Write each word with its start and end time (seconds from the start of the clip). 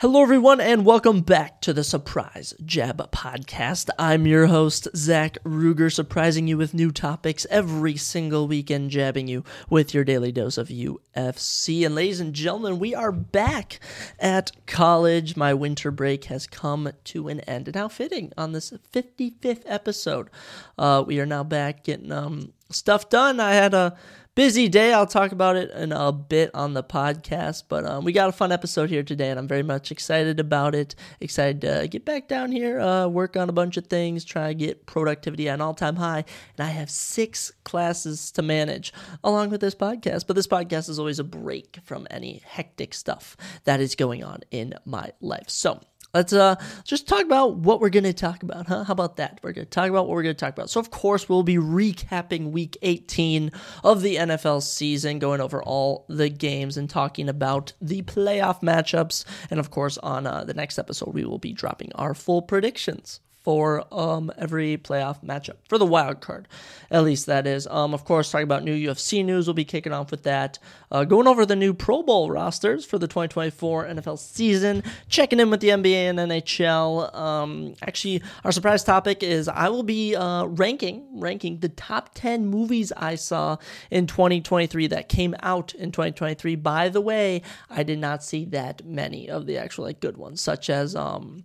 Hello, 0.00 0.22
everyone, 0.22 0.60
and 0.60 0.86
welcome 0.86 1.22
back 1.22 1.60
to 1.60 1.72
the 1.72 1.82
Surprise 1.82 2.54
Jab 2.64 3.10
Podcast. 3.10 3.88
I'm 3.98 4.28
your 4.28 4.46
host, 4.46 4.86
Zach 4.94 5.38
Ruger, 5.42 5.92
surprising 5.92 6.46
you 6.46 6.56
with 6.56 6.72
new 6.72 6.92
topics 6.92 7.48
every 7.50 7.96
single 7.96 8.46
weekend, 8.46 8.92
jabbing 8.92 9.26
you 9.26 9.42
with 9.68 9.92
your 9.92 10.04
daily 10.04 10.30
dose 10.30 10.56
of 10.56 10.68
UFC. 10.68 11.84
And, 11.84 11.96
ladies 11.96 12.20
and 12.20 12.32
gentlemen, 12.32 12.78
we 12.78 12.94
are 12.94 13.10
back 13.10 13.80
at 14.20 14.52
college. 14.66 15.36
My 15.36 15.52
winter 15.52 15.90
break 15.90 16.26
has 16.26 16.46
come 16.46 16.92
to 17.06 17.26
an 17.26 17.40
end, 17.40 17.66
and 17.66 17.74
how 17.74 17.88
fitting 17.88 18.32
on 18.38 18.52
this 18.52 18.72
55th 18.92 19.64
episode. 19.66 20.30
Uh, 20.78 21.02
we 21.04 21.18
are 21.18 21.26
now 21.26 21.42
back 21.42 21.82
getting 21.82 22.12
um, 22.12 22.52
stuff 22.70 23.08
done. 23.08 23.40
I 23.40 23.54
had 23.54 23.74
a 23.74 23.96
busy 24.38 24.68
day. 24.68 24.92
I'll 24.92 25.04
talk 25.04 25.32
about 25.32 25.56
it 25.56 25.68
in 25.72 25.90
a 25.90 26.12
bit 26.12 26.52
on 26.54 26.72
the 26.72 26.84
podcast, 26.84 27.64
but 27.68 27.84
um, 27.84 28.04
we 28.04 28.12
got 28.12 28.28
a 28.28 28.32
fun 28.32 28.52
episode 28.52 28.88
here 28.88 29.02
today, 29.02 29.30
and 29.30 29.38
I'm 29.40 29.48
very 29.48 29.64
much 29.64 29.90
excited 29.90 30.38
about 30.38 30.76
it. 30.76 30.94
Excited 31.18 31.60
to 31.62 31.88
get 31.88 32.04
back 32.04 32.28
down 32.28 32.52
here, 32.52 32.78
uh, 32.78 33.08
work 33.08 33.36
on 33.36 33.48
a 33.48 33.52
bunch 33.52 33.76
of 33.76 33.88
things, 33.88 34.24
try 34.24 34.46
to 34.46 34.54
get 34.54 34.86
productivity 34.86 35.48
at 35.48 35.54
an 35.54 35.60
all 35.60 35.74
time 35.74 35.96
high. 35.96 36.24
And 36.56 36.68
I 36.68 36.70
have 36.70 36.88
six 36.88 37.50
classes 37.64 38.30
to 38.30 38.42
manage 38.42 38.92
along 39.24 39.50
with 39.50 39.60
this 39.60 39.74
podcast, 39.74 40.28
but 40.28 40.36
this 40.36 40.46
podcast 40.46 40.88
is 40.88 41.00
always 41.00 41.18
a 41.18 41.24
break 41.24 41.80
from 41.82 42.06
any 42.08 42.40
hectic 42.46 42.94
stuff 42.94 43.36
that 43.64 43.80
is 43.80 43.96
going 43.96 44.22
on 44.22 44.42
in 44.52 44.72
my 44.84 45.10
life. 45.20 45.50
So, 45.50 45.80
Let's 46.14 46.32
uh 46.32 46.56
just 46.84 47.06
talk 47.06 47.22
about 47.22 47.56
what 47.56 47.80
we're 47.80 47.90
going 47.90 48.04
to 48.04 48.14
talk 48.14 48.42
about, 48.42 48.66
huh? 48.66 48.84
How 48.84 48.92
about 48.92 49.16
that? 49.16 49.40
We're 49.42 49.52
going 49.52 49.66
to 49.66 49.70
talk 49.70 49.90
about 49.90 50.06
what 50.06 50.14
we're 50.14 50.22
going 50.22 50.34
to 50.34 50.40
talk 50.40 50.54
about. 50.54 50.70
So 50.70 50.80
of 50.80 50.90
course, 50.90 51.28
we'll 51.28 51.42
be 51.42 51.56
recapping 51.56 52.50
week 52.50 52.78
18 52.80 53.52
of 53.84 54.00
the 54.02 54.16
NFL 54.16 54.62
season, 54.62 55.18
going 55.18 55.40
over 55.40 55.62
all 55.62 56.06
the 56.08 56.30
games 56.30 56.76
and 56.76 56.88
talking 56.88 57.28
about 57.28 57.74
the 57.80 58.02
playoff 58.02 58.62
matchups. 58.62 59.24
And 59.50 59.60
of 59.60 59.70
course, 59.70 59.98
on 59.98 60.26
uh, 60.26 60.44
the 60.44 60.54
next 60.54 60.78
episode, 60.78 61.12
we 61.12 61.24
will 61.24 61.38
be 61.38 61.52
dropping 61.52 61.92
our 61.94 62.14
full 62.14 62.40
predictions 62.40 63.20
for 63.42 63.84
um, 63.92 64.30
every 64.36 64.76
playoff 64.76 65.24
matchup 65.24 65.56
for 65.68 65.78
the 65.78 65.86
wild 65.86 66.20
card, 66.20 66.48
at 66.90 67.04
least 67.04 67.26
that 67.26 67.46
is. 67.46 67.66
Um, 67.68 67.94
of 67.94 68.04
course, 68.04 68.30
talking 68.30 68.44
about 68.44 68.64
new 68.64 68.74
UFC 68.74 69.24
news, 69.24 69.46
we'll 69.46 69.54
be 69.54 69.64
kicking 69.64 69.92
off 69.92 70.10
with 70.10 70.24
that. 70.24 70.58
Uh, 70.90 71.04
going 71.04 71.26
over 71.26 71.46
the 71.46 71.56
new 71.56 71.72
Pro 71.72 72.02
Bowl 72.02 72.30
rosters 72.30 72.84
for 72.84 72.98
the 72.98 73.06
2024 73.06 73.86
NFL 73.86 74.18
season, 74.18 74.82
checking 75.08 75.40
in 75.40 75.50
with 75.50 75.60
the 75.60 75.68
NBA 75.68 76.10
and 76.10 76.18
NHL. 76.18 77.14
Um, 77.14 77.74
actually, 77.82 78.22
our 78.44 78.52
surprise 78.52 78.84
topic 78.84 79.22
is 79.22 79.48
I 79.48 79.68
will 79.68 79.82
be 79.82 80.16
uh, 80.16 80.44
ranking 80.44 81.06
ranking 81.20 81.60
the 81.60 81.68
top 81.68 82.10
10 82.14 82.46
movies 82.46 82.92
I 82.96 83.14
saw 83.14 83.56
in 83.90 84.06
2023 84.06 84.88
that 84.88 85.08
came 85.08 85.34
out 85.42 85.74
in 85.74 85.92
2023. 85.92 86.56
By 86.56 86.88
the 86.88 87.00
way, 87.00 87.42
I 87.70 87.82
did 87.82 87.98
not 87.98 88.22
see 88.22 88.44
that 88.46 88.84
many 88.84 89.28
of 89.28 89.46
the 89.46 89.58
actual 89.58 89.84
like 89.84 90.00
good 90.00 90.16
ones, 90.16 90.40
such 90.40 90.70
as 90.70 90.94
um 90.94 91.44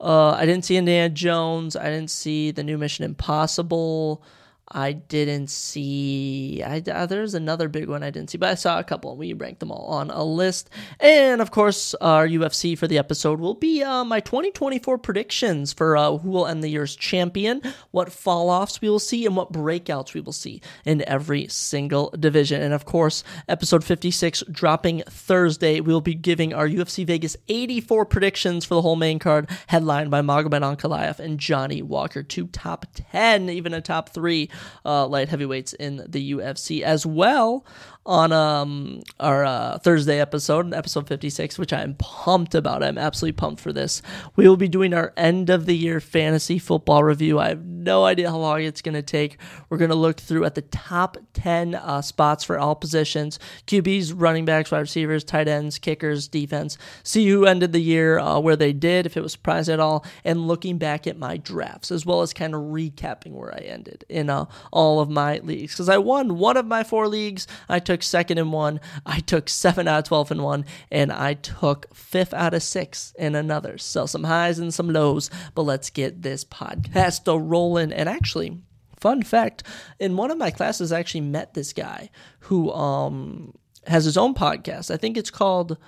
uh, 0.00 0.30
I 0.30 0.46
didn't 0.46 0.64
see 0.64 0.76
Indiana 0.76 1.08
Jones. 1.08 1.76
I 1.76 1.84
didn't 1.84 2.10
see 2.10 2.50
the 2.50 2.62
new 2.62 2.78
Mission 2.78 3.04
Impossible. 3.04 4.22
I 4.68 4.92
didn't 4.92 5.48
see. 5.48 6.60
I 6.64 6.82
uh, 6.90 7.06
there's 7.06 7.34
another 7.34 7.68
big 7.68 7.88
one 7.88 8.02
I 8.02 8.10
didn't 8.10 8.30
see, 8.30 8.38
but 8.38 8.50
I 8.50 8.54
saw 8.56 8.80
a 8.80 8.84
couple. 8.84 9.16
We 9.16 9.32
ranked 9.32 9.60
them 9.60 9.70
all 9.70 9.86
on 9.86 10.10
a 10.10 10.24
list, 10.24 10.70
and 10.98 11.40
of 11.40 11.52
course, 11.52 11.94
our 12.00 12.26
UFC 12.26 12.76
for 12.76 12.88
the 12.88 12.98
episode 12.98 13.38
will 13.38 13.54
be 13.54 13.84
uh, 13.84 14.02
my 14.02 14.18
2024 14.18 14.98
predictions 14.98 15.72
for 15.72 15.96
uh, 15.96 16.16
who 16.18 16.30
will 16.30 16.48
end 16.48 16.64
the 16.64 16.68
year's 16.68 16.96
champion, 16.96 17.62
what 17.92 18.10
fall 18.10 18.50
offs 18.50 18.80
we 18.80 18.90
will 18.90 18.98
see, 18.98 19.24
and 19.24 19.36
what 19.36 19.52
breakouts 19.52 20.14
we 20.14 20.20
will 20.20 20.32
see 20.32 20.60
in 20.84 21.06
every 21.08 21.46
single 21.46 22.10
division. 22.18 22.60
And 22.60 22.74
of 22.74 22.84
course, 22.84 23.22
episode 23.48 23.84
56 23.84 24.42
dropping 24.50 25.02
Thursday, 25.08 25.80
we'll 25.80 26.00
be 26.00 26.14
giving 26.14 26.52
our 26.52 26.68
UFC 26.68 27.06
Vegas 27.06 27.36
84 27.46 28.04
predictions 28.06 28.64
for 28.64 28.74
the 28.74 28.82
whole 28.82 28.96
main 28.96 29.20
card, 29.20 29.48
headlined 29.68 30.10
by 30.10 30.22
Magomed 30.22 30.76
Ankalaev 30.76 31.20
and 31.20 31.38
Johnny 31.38 31.82
Walker, 31.82 32.24
two 32.24 32.48
top 32.48 32.86
10, 33.12 33.48
even 33.48 33.72
a 33.72 33.80
top 33.80 34.08
three 34.08 34.50
uh, 34.84 35.06
light 35.06 35.28
heavyweights 35.28 35.72
in 35.74 36.04
the 36.08 36.32
UFC 36.32 36.82
as 36.82 37.04
well 37.06 37.64
on 38.06 38.32
um, 38.32 39.02
our 39.18 39.44
uh, 39.44 39.78
Thursday 39.78 40.20
episode, 40.20 40.72
episode 40.72 41.08
56, 41.08 41.58
which 41.58 41.72
I'm 41.72 41.94
pumped 41.94 42.54
about. 42.54 42.82
I'm 42.82 42.96
absolutely 42.96 43.36
pumped 43.36 43.60
for 43.60 43.72
this. 43.72 44.00
We 44.36 44.48
will 44.48 44.56
be 44.56 44.68
doing 44.68 44.94
our 44.94 45.12
end 45.16 45.50
of 45.50 45.66
the 45.66 45.76
year 45.76 46.00
fantasy 46.00 46.58
football 46.58 47.02
review. 47.02 47.40
I 47.40 47.48
have 47.48 47.64
no 47.64 48.04
idea 48.04 48.30
how 48.30 48.38
long 48.38 48.62
it's 48.62 48.80
going 48.80 48.94
to 48.94 49.02
take. 49.02 49.38
We're 49.68 49.78
going 49.78 49.90
to 49.90 49.96
look 49.96 50.20
through 50.20 50.44
at 50.44 50.54
the 50.54 50.62
top 50.62 51.16
10 51.34 51.74
uh, 51.74 52.00
spots 52.00 52.44
for 52.44 52.58
all 52.58 52.74
positions 52.74 53.38
QBs, 53.66 54.12
running 54.14 54.44
backs, 54.44 54.70
wide 54.70 54.80
receivers, 54.80 55.24
tight 55.24 55.48
ends, 55.48 55.78
kickers, 55.78 56.28
defense. 56.28 56.78
See 57.02 57.28
who 57.28 57.44
ended 57.44 57.72
the 57.72 57.80
year, 57.80 58.18
uh, 58.18 58.38
where 58.38 58.56
they 58.56 58.72
did, 58.72 59.06
if 59.06 59.16
it 59.16 59.22
was 59.22 59.32
surprised 59.32 59.68
at 59.68 59.80
all, 59.80 60.04
and 60.24 60.46
looking 60.46 60.78
back 60.78 61.06
at 61.06 61.18
my 61.18 61.36
drafts, 61.36 61.90
as 61.90 62.06
well 62.06 62.22
as 62.22 62.32
kind 62.32 62.54
of 62.54 62.60
recapping 62.60 63.32
where 63.32 63.52
I 63.52 63.58
ended 63.58 64.04
in 64.08 64.30
uh, 64.30 64.46
all 64.72 65.00
of 65.00 65.10
my 65.10 65.38
leagues. 65.38 65.72
Because 65.72 65.88
I 65.88 65.98
won 65.98 66.38
one 66.38 66.56
of 66.56 66.66
my 66.66 66.84
four 66.84 67.08
leagues. 67.08 67.46
I 67.68 67.80
took 67.80 67.95
took 67.96 68.02
second 68.02 68.38
in 68.38 68.50
one. 68.52 68.80
I 69.06 69.20
took 69.20 69.48
seven 69.48 69.88
out 69.88 70.00
of 70.00 70.04
12 70.04 70.32
in 70.32 70.42
one. 70.42 70.64
And 70.90 71.10
I 71.10 71.34
took 71.34 71.94
fifth 71.94 72.34
out 72.34 72.52
of 72.52 72.62
six 72.62 73.14
in 73.18 73.34
another. 73.34 73.78
So 73.78 74.04
some 74.06 74.24
highs 74.24 74.58
and 74.58 74.72
some 74.72 74.90
lows. 74.90 75.30
But 75.54 75.62
let's 75.62 75.88
get 75.88 76.22
this 76.22 76.44
podcast 76.44 77.24
rolling. 77.38 77.92
And 77.92 78.08
actually, 78.08 78.60
fun 79.00 79.22
fact 79.22 79.62
in 79.98 80.16
one 80.16 80.30
of 80.30 80.36
my 80.36 80.50
classes, 80.50 80.92
I 80.92 81.00
actually 81.00 81.22
met 81.22 81.54
this 81.54 81.72
guy 81.72 82.10
who 82.40 82.70
um, 82.72 83.54
has 83.86 84.04
his 84.04 84.18
own 84.18 84.34
podcast. 84.34 84.92
I 84.92 84.98
think 84.98 85.16
it's 85.16 85.30
called 85.30 85.78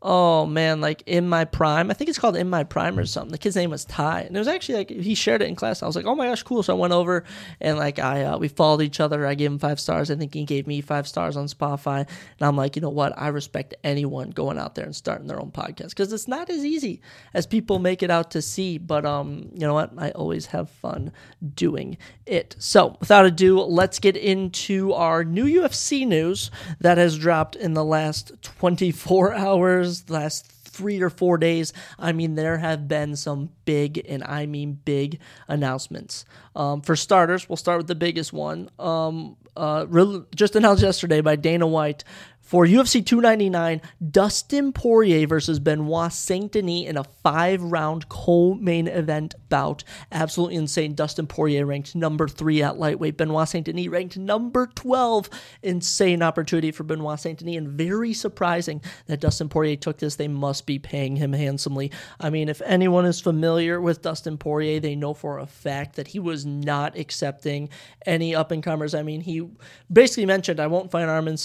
oh 0.00 0.46
man, 0.46 0.80
like 0.80 1.02
in 1.06 1.28
my 1.28 1.44
prime. 1.44 1.90
I 1.90 1.94
think 1.94 2.08
it's 2.08 2.18
called 2.18 2.36
in 2.36 2.48
my 2.48 2.64
prime 2.64 2.98
or 2.98 3.06
something. 3.06 3.32
The 3.32 3.38
kid's 3.38 3.56
name 3.56 3.70
was 3.70 3.84
Ty, 3.84 4.22
and 4.22 4.36
it 4.36 4.38
was 4.38 4.48
actually 4.48 4.76
like 4.76 4.90
he 4.90 5.14
shared 5.14 5.42
it 5.42 5.48
in 5.48 5.56
class. 5.56 5.82
I 5.82 5.86
was 5.86 5.96
like, 5.96 6.06
oh 6.06 6.14
my 6.14 6.26
gosh, 6.26 6.42
cool. 6.42 6.62
So 6.62 6.76
I 6.76 6.78
went 6.78 6.92
over 6.92 7.24
and 7.60 7.78
like 7.78 7.98
I 7.98 8.24
uh, 8.24 8.38
we 8.38 8.48
followed 8.48 8.82
each 8.82 9.00
other. 9.00 9.26
I 9.26 9.34
gave 9.34 9.50
him 9.50 9.58
five 9.58 9.80
stars. 9.80 10.10
I 10.10 10.16
think 10.16 10.34
he 10.34 10.44
gave 10.44 10.66
me 10.66 10.80
five 10.80 11.08
stars 11.08 11.36
on 11.36 11.46
Spotify, 11.46 12.00
and 12.00 12.42
I'm 12.46 12.56
like, 12.56 12.76
you 12.76 12.82
know 12.82 12.90
what? 12.90 13.12
I 13.16 13.28
respect 13.28 13.74
anyone 13.82 14.30
going 14.30 14.58
out 14.58 14.74
there 14.74 14.84
and 14.84 14.94
starting 14.94 15.26
their 15.26 15.40
own 15.40 15.50
podcast 15.50 15.90
because 15.90 16.12
it's 16.12 16.28
not 16.28 16.48
as 16.48 16.64
easy 16.64 17.00
as 17.34 17.46
people 17.46 17.78
make 17.78 18.02
it 18.02 18.10
out 18.10 18.30
to 18.32 18.42
see. 18.42 18.78
But 18.78 19.04
um, 19.04 19.50
you 19.52 19.60
know 19.60 19.74
what? 19.74 19.92
I 19.98 20.10
always 20.12 20.46
have 20.46 20.70
fun 20.70 21.12
doing 21.54 21.98
it. 22.24 22.54
So 22.58 22.96
without 23.00 23.26
ado, 23.26 23.60
let's 23.60 23.98
get 23.98 24.16
into 24.16 24.92
our 24.92 25.24
new 25.24 25.46
UFC 25.46 26.06
news 26.06 26.50
that 26.80 26.98
has 26.98 27.18
dropped 27.18 27.56
in 27.56 27.74
the 27.74 27.84
last 27.84 28.32
24 28.42 29.34
hours 29.48 29.87
the 30.02 30.12
last 30.12 30.50
three 30.50 31.00
or 31.02 31.10
four 31.10 31.38
days, 31.38 31.72
I 31.98 32.12
mean, 32.12 32.34
there 32.34 32.58
have 32.58 32.86
been 32.88 33.16
some 33.16 33.50
big, 33.64 34.04
and 34.08 34.22
I 34.24 34.46
mean 34.46 34.78
big, 34.84 35.18
announcements. 35.48 36.24
Um, 36.54 36.80
for 36.82 36.94
starters, 36.96 37.48
we'll 37.48 37.56
start 37.56 37.78
with 37.78 37.88
the 37.88 37.94
biggest 37.94 38.32
one. 38.32 38.70
Um, 38.78 39.36
uh, 39.56 39.86
just 40.34 40.54
announced 40.54 40.82
yesterday 40.82 41.20
by 41.20 41.36
Dana 41.36 41.66
White 41.66 42.04
for 42.48 42.64
UFC 42.64 43.04
299, 43.04 43.82
Dustin 44.10 44.72
Poirier 44.72 45.26
versus 45.26 45.58
Benoit 45.58 46.10
Saint 46.10 46.50
Denis 46.50 46.88
in 46.88 46.96
a 46.96 47.04
five 47.04 47.62
round 47.62 48.08
co 48.08 48.54
main 48.54 48.88
event 48.88 49.34
bout. 49.50 49.84
Absolutely 50.10 50.56
insane. 50.56 50.94
Dustin 50.94 51.26
Poirier 51.26 51.66
ranked 51.66 51.94
number 51.94 52.26
three 52.26 52.62
at 52.62 52.78
lightweight. 52.78 53.18
Benoit 53.18 53.46
Saint 53.46 53.66
Denis 53.66 53.88
ranked 53.88 54.16
number 54.16 54.66
12. 54.66 55.28
Insane 55.62 56.22
opportunity 56.22 56.70
for 56.70 56.84
Benoit 56.84 57.20
Saint 57.20 57.38
Denis, 57.40 57.58
and 57.58 57.68
very 57.68 58.14
surprising 58.14 58.80
that 59.08 59.20
Dustin 59.20 59.50
Poirier 59.50 59.76
took 59.76 59.98
this. 59.98 60.16
They 60.16 60.26
must 60.26 60.64
be 60.64 60.78
paying 60.78 61.16
him 61.16 61.34
handsomely. 61.34 61.92
I 62.18 62.30
mean, 62.30 62.48
if 62.48 62.62
anyone 62.64 63.04
is 63.04 63.20
familiar 63.20 63.78
with 63.78 64.00
Dustin 64.00 64.38
Poirier, 64.38 64.80
they 64.80 64.96
know 64.96 65.12
for 65.12 65.38
a 65.38 65.46
fact 65.46 65.96
that 65.96 66.08
he 66.08 66.18
was 66.18 66.46
not 66.46 66.96
accepting 66.96 67.68
any 68.06 68.34
up 68.34 68.52
and 68.52 68.62
comers. 68.62 68.94
I 68.94 69.02
mean, 69.02 69.20
he 69.20 69.46
basically 69.92 70.24
mentioned, 70.24 70.60
I 70.60 70.66
won't 70.66 70.90
fight 70.90 71.08
Arman 71.08 71.38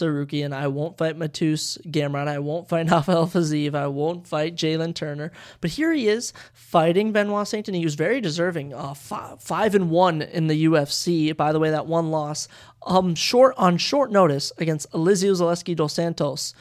and 0.46 0.56
I 0.56 0.68
won't 0.68 0.93
fight 0.98 1.18
Mateusz 1.18 1.80
Gamrot. 1.90 2.28
I 2.28 2.40
won't 2.40 2.70
fight 2.70 2.90
Rafael 2.92 3.28
Fiziev. 3.28 3.76
I 3.76 3.88
won't 3.88 4.28
fight 4.28 4.56
Jalen 4.56 4.96
Turner. 4.96 5.32
But 5.62 5.72
here 5.72 5.94
he 5.94 6.08
is 6.08 6.34
fighting 6.54 7.12
Benoit 7.12 7.48
Saint 7.48 7.66
Denis. 7.66 7.80
He 7.80 7.86
was 7.86 7.96
very 7.96 8.22
deserving. 8.22 8.74
Uh, 8.74 8.94
five, 8.94 9.42
five 9.42 9.76
and 9.76 9.90
one 9.90 10.22
in 10.22 10.48
the 10.48 10.66
UFC. 10.66 11.36
By 11.36 11.52
the 11.52 11.60
way, 11.60 11.72
that 11.72 11.88
one 11.88 12.12
loss 12.12 12.48
um 12.86 13.16
short 13.16 13.54
on 13.58 13.78
short 13.78 14.12
notice 14.12 14.52
against 14.58 14.92
Elizeu 14.92 15.32
Zaleski 15.32 15.76
dos 15.76 15.94
Santos 15.94 16.54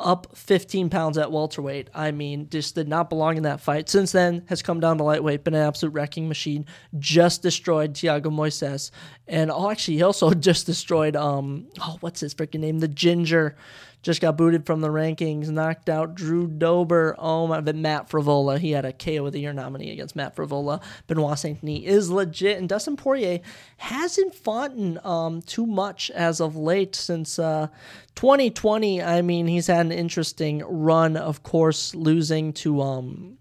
up 0.00 0.36
15 0.36 0.90
pounds 0.90 1.18
at 1.18 1.30
welterweight. 1.30 1.88
I 1.94 2.10
mean, 2.10 2.48
just 2.50 2.74
did 2.74 2.88
not 2.88 3.08
belong 3.08 3.36
in 3.36 3.42
that 3.44 3.60
fight. 3.60 3.88
Since 3.88 4.12
then, 4.12 4.44
has 4.48 4.62
come 4.62 4.80
down 4.80 4.98
to 4.98 5.04
lightweight, 5.04 5.44
been 5.44 5.54
an 5.54 5.66
absolute 5.66 5.92
wrecking 5.92 6.28
machine. 6.28 6.66
Just 6.98 7.42
destroyed 7.42 7.94
Thiago 7.94 8.26
Moises, 8.26 8.90
and 9.28 9.50
oh, 9.50 9.70
actually, 9.70 9.96
he 9.96 10.02
also 10.02 10.30
just 10.34 10.66
destroyed 10.66 11.16
um, 11.16 11.68
oh, 11.80 11.96
what's 12.00 12.20
his 12.20 12.34
freaking 12.34 12.60
name? 12.60 12.80
The 12.80 12.88
Ginger 12.88 13.56
just 14.02 14.20
got 14.20 14.36
booted 14.36 14.64
from 14.64 14.80
the 14.80 14.88
rankings, 14.88 15.48
knocked 15.48 15.88
out 15.88 16.14
Drew 16.14 16.46
Dober. 16.46 17.14
Oh 17.18 17.46
my, 17.46 17.60
but 17.60 17.76
Matt 17.76 18.08
Frevola, 18.08 18.58
he 18.58 18.70
had 18.70 18.84
a 18.84 18.92
KO 18.92 19.26
of 19.26 19.32
the 19.32 19.40
year 19.40 19.52
nominee 19.52 19.90
against 19.92 20.16
Matt 20.16 20.34
Frevola. 20.34 20.82
Benoit 21.06 21.38
Saint 21.38 21.60
Denis 21.60 21.84
is 21.84 22.10
legit, 22.10 22.58
and 22.58 22.68
Dustin 22.68 22.96
Poirier 22.96 23.40
hasn't 23.76 24.34
fought 24.34 24.72
um, 25.04 25.42
too 25.42 25.66
much 25.66 26.10
as 26.10 26.40
of 26.40 26.56
late 26.56 26.94
since 26.94 27.38
uh, 27.38 27.68
2020. 28.14 29.02
I 29.02 29.22
mean, 29.22 29.46
he's 29.46 29.66
had 29.66 29.86
an 29.86 29.92
interesting 29.92 30.62
run, 30.66 31.16
of 31.16 31.42
course, 31.42 31.94
losing 31.94 32.52
to 32.54 32.80
um, 32.80 33.38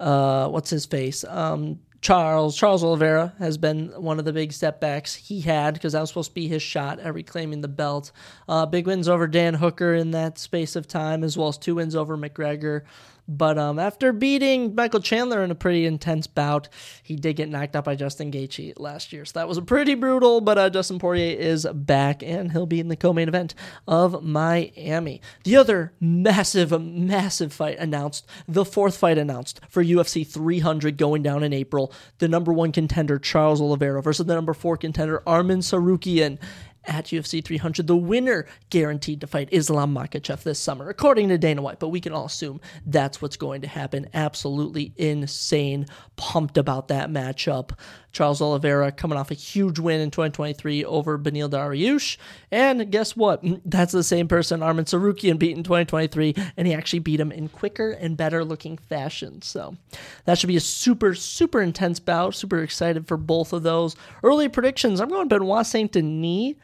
uh, 0.00 0.48
what's 0.48 0.70
his 0.70 0.86
face, 0.86 1.24
um, 1.24 1.80
Charles 2.06 2.56
Charles 2.56 2.84
Oliveira 2.84 3.34
has 3.40 3.58
been 3.58 3.88
one 4.00 4.20
of 4.20 4.24
the 4.24 4.32
big 4.32 4.52
setbacks 4.52 5.16
he 5.16 5.40
had 5.40 5.74
because 5.74 5.92
that 5.92 6.00
was 6.00 6.10
supposed 6.10 6.30
to 6.30 6.34
be 6.36 6.46
his 6.46 6.62
shot 6.62 7.00
at 7.00 7.12
reclaiming 7.12 7.62
the 7.62 7.68
belt. 7.68 8.12
Uh, 8.48 8.64
big 8.64 8.86
wins 8.86 9.08
over 9.08 9.26
Dan 9.26 9.54
Hooker 9.54 9.92
in 9.92 10.12
that 10.12 10.38
space 10.38 10.76
of 10.76 10.86
time, 10.86 11.24
as 11.24 11.36
well 11.36 11.48
as 11.48 11.58
two 11.58 11.74
wins 11.74 11.96
over 11.96 12.16
McGregor. 12.16 12.82
But 13.28 13.58
um, 13.58 13.78
after 13.78 14.12
beating 14.12 14.74
Michael 14.74 15.00
Chandler 15.00 15.42
in 15.42 15.50
a 15.50 15.54
pretty 15.54 15.84
intense 15.84 16.26
bout, 16.26 16.68
he 17.02 17.16
did 17.16 17.36
get 17.36 17.48
knocked 17.48 17.74
out 17.74 17.84
by 17.84 17.96
Justin 17.96 18.30
Gaethje 18.30 18.78
last 18.78 19.12
year. 19.12 19.24
So 19.24 19.38
that 19.38 19.48
was 19.48 19.58
pretty 19.60 19.94
brutal. 19.94 20.40
But 20.40 20.58
uh, 20.58 20.68
Dustin 20.68 20.98
Poirier 20.98 21.36
is 21.36 21.66
back, 21.72 22.22
and 22.22 22.52
he'll 22.52 22.66
be 22.66 22.80
in 22.80 22.88
the 22.88 22.96
co-main 22.96 23.28
event 23.28 23.54
of 23.88 24.22
Miami. 24.22 25.20
The 25.44 25.56
other 25.56 25.92
massive, 26.00 26.80
massive 26.80 27.52
fight 27.52 27.78
announced, 27.78 28.26
the 28.46 28.64
fourth 28.64 28.96
fight 28.96 29.18
announced 29.18 29.60
for 29.68 29.82
UFC 29.82 30.26
300 30.26 30.96
going 30.96 31.22
down 31.22 31.42
in 31.42 31.52
April. 31.52 31.92
The 32.18 32.28
number 32.28 32.52
one 32.52 32.72
contender 32.72 33.18
Charles 33.18 33.60
Oliveira 33.60 34.02
versus 34.02 34.26
the 34.26 34.34
number 34.34 34.54
four 34.54 34.76
contender 34.76 35.22
Arman 35.26 35.58
Tsarukyan 35.58 36.38
at 36.86 37.06
UFC 37.06 37.44
300. 37.44 37.86
The 37.86 37.96
winner 37.96 38.46
guaranteed 38.70 39.20
to 39.20 39.26
fight 39.26 39.48
Islam 39.52 39.94
Makhachev 39.94 40.42
this 40.42 40.58
summer, 40.58 40.88
according 40.88 41.28
to 41.28 41.38
Dana 41.38 41.62
White, 41.62 41.80
but 41.80 41.88
we 41.88 42.00
can 42.00 42.12
all 42.12 42.26
assume 42.26 42.60
that's 42.84 43.20
what's 43.20 43.36
going 43.36 43.62
to 43.62 43.68
happen. 43.68 44.08
Absolutely 44.14 44.92
insane. 44.96 45.86
Pumped 46.16 46.58
about 46.58 46.88
that 46.88 47.10
matchup. 47.10 47.72
Charles 48.16 48.40
Oliveira 48.40 48.92
coming 48.92 49.18
off 49.18 49.30
a 49.30 49.34
huge 49.34 49.78
win 49.78 50.00
in 50.00 50.10
2023 50.10 50.86
over 50.86 51.18
Beneil 51.18 51.50
Dariush. 51.50 52.16
And 52.50 52.90
guess 52.90 53.14
what? 53.14 53.44
Mm, 53.44 53.60
that's 53.66 53.92
the 53.92 54.02
same 54.02 54.26
person 54.26 54.60
Arman 54.60 54.86
Tsarukyan 54.86 55.38
beat 55.38 55.54
in 55.54 55.62
2023, 55.62 56.34
and 56.56 56.66
he 56.66 56.72
actually 56.72 57.00
beat 57.00 57.20
him 57.20 57.30
in 57.30 57.50
quicker 57.50 57.90
and 57.90 58.16
better 58.16 58.42
looking 58.42 58.78
fashion. 58.78 59.42
So 59.42 59.76
that 60.24 60.38
should 60.38 60.48
be 60.48 60.56
a 60.56 60.60
super, 60.60 61.14
super 61.14 61.60
intense 61.60 62.00
bout. 62.00 62.34
Super 62.34 62.62
excited 62.62 63.06
for 63.06 63.18
both 63.18 63.52
of 63.52 63.62
those. 63.62 63.96
Early 64.22 64.48
predictions 64.48 64.98
I'm 64.98 65.10
going 65.10 65.28
Benoit 65.28 65.66
Saint 65.66 65.92
Denis. 65.92 66.54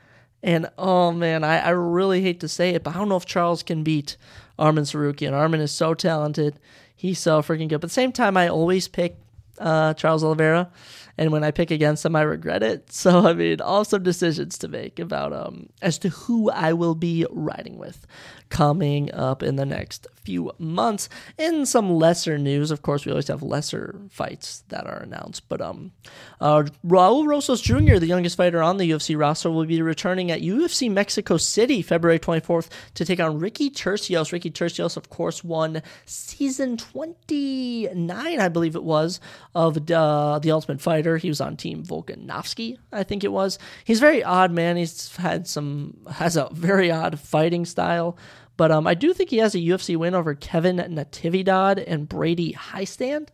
And 0.43 0.69
oh 0.77 1.13
man, 1.13 1.45
I, 1.45 1.59
I 1.59 1.71
really 1.71 2.23
hate 2.23 2.41
to 2.41 2.49
say 2.49 2.71
it, 2.71 2.83
but 2.83 2.95
I 2.95 2.99
don't 2.99 3.09
know 3.09 3.17
if 3.17 3.27
Charles 3.27 3.63
can 3.63 3.85
beat 3.85 4.17
Arman 4.59 4.83
Tsarukyan. 4.83 5.33
Arman 5.33 5.61
is 5.61 5.71
so 5.71 5.95
talented. 5.95 6.59
He's 6.95 7.19
so 7.19 7.43
freaking 7.43 7.69
good. 7.69 7.81
But 7.81 7.87
at 7.87 7.91
the 7.91 7.95
same 7.95 8.13
time, 8.13 8.37
I 8.37 8.49
always 8.49 8.89
pick 8.89 9.17
uh, 9.59 9.95
Charles 9.95 10.25
Oliveira 10.25 10.71
and 11.19 11.31
when 11.31 11.45
I 11.45 11.51
pick 11.51 11.71
against 11.71 12.05
him, 12.05 12.17
I 12.17 12.23
regret 12.23 12.63
it. 12.63 12.91
So 13.03 13.27
I 13.27 13.33
mean, 13.33 13.61
also 13.61 13.99
decisions 13.99 14.59
to 14.59 14.69
make 14.69 14.99
about 14.99 15.33
um 15.33 15.69
as 15.81 15.99
to 15.99 16.09
who 16.09 16.51
I 16.51 16.73
will 16.73 16.95
be 16.95 17.27
riding 17.31 17.79
with 17.79 18.07
coming 18.53 19.11
up 19.15 19.43
in 19.43 19.57
the 19.57 19.65
next 19.65 20.07
few 20.25 20.53
months. 20.59 21.09
In 21.39 21.65
some 21.65 21.91
lesser 21.91 22.37
news, 22.37 22.71
of 22.71 22.83
course, 22.83 23.07
we 23.07 23.11
always 23.11 23.29
have 23.29 23.43
lesser 23.43 23.99
fights 24.11 24.63
that 24.69 24.87
are 24.87 24.99
announced. 24.99 25.49
But 25.49 25.63
um, 25.63 25.93
uh, 26.39 26.65
Raul 26.87 27.27
Rosas 27.27 27.63
Jr., 27.63 27.97
the 27.97 28.07
youngest 28.07 28.37
fighter 28.37 28.63
on 28.63 28.77
the 28.77 28.91
UFC 28.91 29.19
roster, 29.19 29.51
will 29.51 29.65
be 29.65 29.81
returning 29.81 30.31
at 30.31 30.43
UFC 30.43 30.91
Mexico 30.91 31.39
City 31.39 31.81
February 31.81 32.19
24th 32.19 32.69
to 32.93 33.07
take 33.07 33.21
on 33.21 33.39
Ricky 33.39 33.71
Turcios. 33.71 34.33
Ricky 34.33 34.51
Turcios, 34.51 34.99
of 34.99 35.09
course, 35.09 35.43
won 35.43 35.83
season 36.05 36.77
29, 36.77 38.41
I 38.41 38.49
believe 38.49 38.77
it 38.77 38.85
was, 38.85 39.19
of 39.55 39.91
uh, 39.91 40.39
The 40.41 40.51
Ultimate 40.51 40.83
Fighter. 40.83 41.17
He 41.17 41.31
was 41.31 41.41
on 41.41 41.57
Team 41.57 41.83
Volkanovski, 41.83 42.77
I 42.93 43.03
think 43.03 43.25
it 43.25 43.33
was. 43.33 43.59
He's 43.85 43.99
very 43.99 44.23
odd, 44.23 44.53
man. 44.53 44.77
He's 44.77 45.17
had 45.17 45.49
some, 45.49 45.97
has 46.13 46.37
a 46.37 46.51
very 46.53 46.91
odd 46.91 47.19
fighting 47.19 47.65
style. 47.65 48.19
But 48.57 48.71
um, 48.71 48.87
I 48.87 48.95
do 48.95 49.13
think 49.13 49.31
he 49.31 49.39
has 49.39 49.55
a 49.55 49.59
UFC 49.59 49.97
win 49.97 50.15
over 50.15 50.35
Kevin 50.35 50.77
Natividad 50.77 51.83
and 51.87 52.09
Brady 52.09 52.53
Hiestand. 52.53 53.29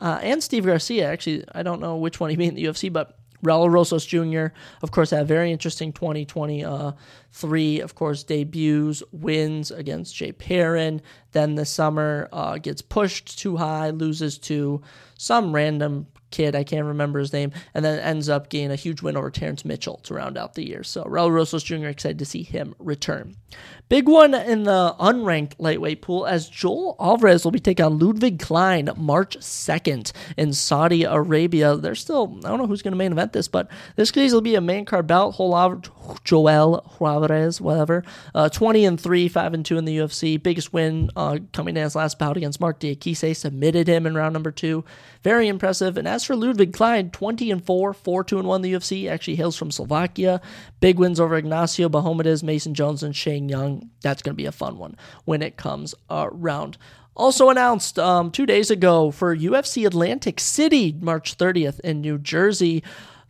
Uh, 0.00 0.18
and 0.22 0.42
Steve 0.42 0.64
Garcia. 0.64 1.10
Actually, 1.10 1.44
I 1.52 1.62
don't 1.62 1.80
know 1.80 1.96
which 1.96 2.20
one 2.20 2.30
he 2.30 2.36
beat 2.36 2.48
in 2.48 2.54
the 2.54 2.64
UFC, 2.64 2.90
but 2.90 3.18
Raul 3.44 3.70
Rosas 3.70 4.04
Jr., 4.04 4.54
of 4.82 4.90
course, 4.90 5.10
had 5.10 5.22
a 5.22 5.24
very 5.24 5.52
interesting 5.52 5.92
2023, 5.92 6.64
uh, 6.64 7.84
of 7.84 7.94
course, 7.94 8.22
debuts, 8.22 9.02
wins 9.12 9.70
against 9.70 10.14
Jay 10.14 10.32
Perrin. 10.32 11.00
Then 11.32 11.54
the 11.54 11.64
summer 11.64 12.28
uh, 12.32 12.58
gets 12.58 12.82
pushed 12.82 13.38
too 13.38 13.56
high, 13.56 13.90
loses 13.90 14.38
to 14.38 14.82
some 15.18 15.54
random 15.54 16.06
kid, 16.30 16.54
I 16.54 16.64
can't 16.64 16.86
remember 16.86 17.18
his 17.18 17.32
name, 17.32 17.52
and 17.74 17.84
then 17.84 17.98
ends 17.98 18.28
up 18.28 18.48
getting 18.48 18.70
a 18.70 18.76
huge 18.76 19.02
win 19.02 19.16
over 19.16 19.30
Terrence 19.30 19.64
Mitchell 19.64 19.98
to 20.04 20.14
round 20.14 20.38
out 20.38 20.54
the 20.54 20.66
year. 20.66 20.82
So 20.82 21.04
Raul 21.04 21.30
Rosas 21.30 21.62
Jr. 21.62 21.86
excited 21.86 22.18
to 22.18 22.24
see 22.24 22.42
him 22.42 22.74
return. 22.78 23.36
Big 23.88 24.08
one 24.08 24.34
in 24.34 24.62
the 24.62 24.94
unranked 25.00 25.54
lightweight 25.58 26.02
pool 26.02 26.26
as 26.26 26.48
Joel 26.48 26.96
Alvarez 27.00 27.44
will 27.44 27.50
be 27.50 27.58
taking 27.58 27.84
on 27.84 27.98
Ludwig 27.98 28.38
Klein 28.38 28.88
March 28.96 29.36
2nd 29.38 30.12
in 30.36 30.52
Saudi 30.52 31.02
Arabia. 31.04 31.76
They're 31.76 31.94
still, 31.96 32.38
I 32.44 32.48
don't 32.48 32.58
know 32.58 32.66
who's 32.66 32.82
going 32.82 32.92
to 32.92 32.98
main 32.98 33.12
event 33.12 33.32
this, 33.32 33.48
but 33.48 33.68
this 33.96 34.10
case 34.10 34.32
will 34.32 34.40
be 34.40 34.54
a 34.54 34.60
main 34.60 34.84
card 34.84 35.06
bout. 35.06 35.32
Joel 36.24 36.84
Alvarez, 37.00 37.60
whatever, 37.60 38.04
uh, 38.34 38.48
20 38.48 38.84
and 38.84 39.00
3, 39.00 39.28
5 39.28 39.54
and 39.54 39.64
2 39.64 39.78
in 39.78 39.84
the 39.84 39.98
UFC. 39.98 40.42
Biggest 40.42 40.72
win 40.72 41.10
uh, 41.16 41.38
coming 41.52 41.76
in 41.76 41.82
his 41.82 41.94
last 41.94 42.18
bout 42.18 42.36
against 42.36 42.60
Marc 42.60 42.80
Diakiese, 42.80 43.36
submitted 43.36 43.88
him 43.88 44.06
in 44.06 44.14
round 44.14 44.32
number 44.32 44.50
two. 44.50 44.84
Very 45.22 45.48
impressive. 45.48 45.96
And 45.96 46.08
as 46.08 46.24
for 46.24 46.36
Ludwig 46.36 46.72
Klein, 46.72 47.10
20 47.10 47.50
and 47.50 47.64
4, 47.64 47.92
4 47.92 48.24
2 48.24 48.38
and 48.38 48.48
1 48.48 48.56
in 48.56 48.62
the 48.62 48.72
UFC, 48.78 49.10
actually 49.10 49.36
hails 49.36 49.56
from 49.56 49.70
Slovakia. 49.70 50.40
Big 50.80 50.98
wins 50.98 51.20
over 51.20 51.36
Ignacio 51.36 51.88
Bahamondes, 51.88 52.42
Mason 52.42 52.74
Jones, 52.74 53.02
and 53.02 53.14
Shane 53.14 53.48
Young. 53.48 53.90
That's 54.02 54.22
going 54.22 54.34
to 54.34 54.42
be 54.42 54.46
a 54.46 54.52
fun 54.52 54.78
one 54.78 54.96
when 55.24 55.42
it 55.42 55.56
comes 55.56 55.94
around. 56.10 56.78
Also 57.16 57.50
announced 57.50 57.98
um, 57.98 58.30
two 58.30 58.46
days 58.46 58.70
ago 58.70 59.10
for 59.10 59.36
UFC 59.36 59.86
Atlantic 59.86 60.40
City, 60.40 60.96
March 61.00 61.36
30th 61.36 61.80
in 61.80 62.00
New 62.00 62.18
Jersey. 62.18 62.82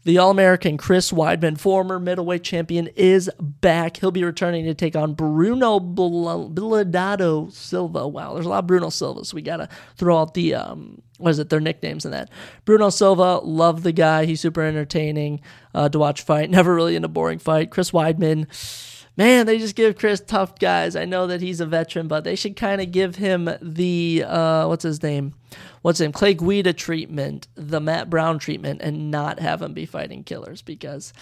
The 0.05 0.17
All 0.17 0.31
American 0.31 0.79
Chris 0.79 1.13
Weidman, 1.13 1.59
former 1.59 1.99
middleweight 1.99 2.43
champion, 2.43 2.89
is 2.97 3.31
back. 3.39 3.99
He'll 3.99 4.11
be 4.11 4.25
returning 4.25 4.65
to 4.65 4.73
take 4.73 4.97
on 4.97 5.13
Bruno 5.13 5.79
Blindado 5.79 7.53
Silva. 7.53 8.09
Wow, 8.09 8.33
there's 8.33 8.47
a 8.47 8.49
lot 8.49 8.61
of 8.61 8.67
Bruno 8.67 8.89
Silva, 8.89 9.27
so 9.27 9.35
we 9.35 9.43
got 9.43 9.59
to 9.59 9.69
throw 9.97 10.19
out 10.19 10.33
the, 10.33 10.55
um, 10.55 11.03
what 11.19 11.31
is 11.31 11.39
it, 11.39 11.51
their 11.51 11.61
nicknames 11.61 12.07
in 12.07 12.13
that. 12.13 12.31
Bruno 12.65 12.89
Silva, 12.89 13.41
love 13.45 13.83
the 13.83 13.93
guy. 13.93 14.25
He's 14.25 14.41
super 14.41 14.63
entertaining 14.63 15.43
uh, 15.75 15.91
to 15.91 15.99
watch 15.99 16.23
fight. 16.23 16.49
Never 16.51 16.75
really 16.75 16.97
in 16.97 17.05
a 17.05 17.09
boring 17.09 17.39
fight. 17.39 17.71
Chris 17.71 17.91
Weidman 17.91 18.47
man, 19.17 19.45
they 19.45 19.59
just 19.59 19.75
give 19.75 19.99
Chris 19.99 20.23
tough 20.27 20.59
guys. 20.59 20.97
I 20.97 21.05
know 21.05 21.27
that 21.27 21.43
he's 21.43 21.61
a 21.61 21.67
veteran, 21.67 22.09
but 22.09 22.25
they 22.25 22.37
should 22.37 22.57
kind 22.57 22.81
of 22.81 22.91
give 22.91 23.17
him 23.17 23.51
the 23.61 24.25
uh, 24.27 24.67
what's 24.67 24.85
his 24.85 25.03
name? 25.03 25.35
What's 25.83 26.01
name? 26.01 26.13
Clay 26.13 26.35
Guida 26.35 26.73
treatment, 26.73 27.49
the 27.55 27.81
Matt 27.81 28.11
Brown 28.11 28.39
treatment, 28.39 28.81
and 28.83 29.11
not 29.11 29.41
have 29.41 29.63
him 29.63 29.73
be 29.73 29.87
fighting 29.87 30.25
killers 30.25 30.63
because 30.63 31.13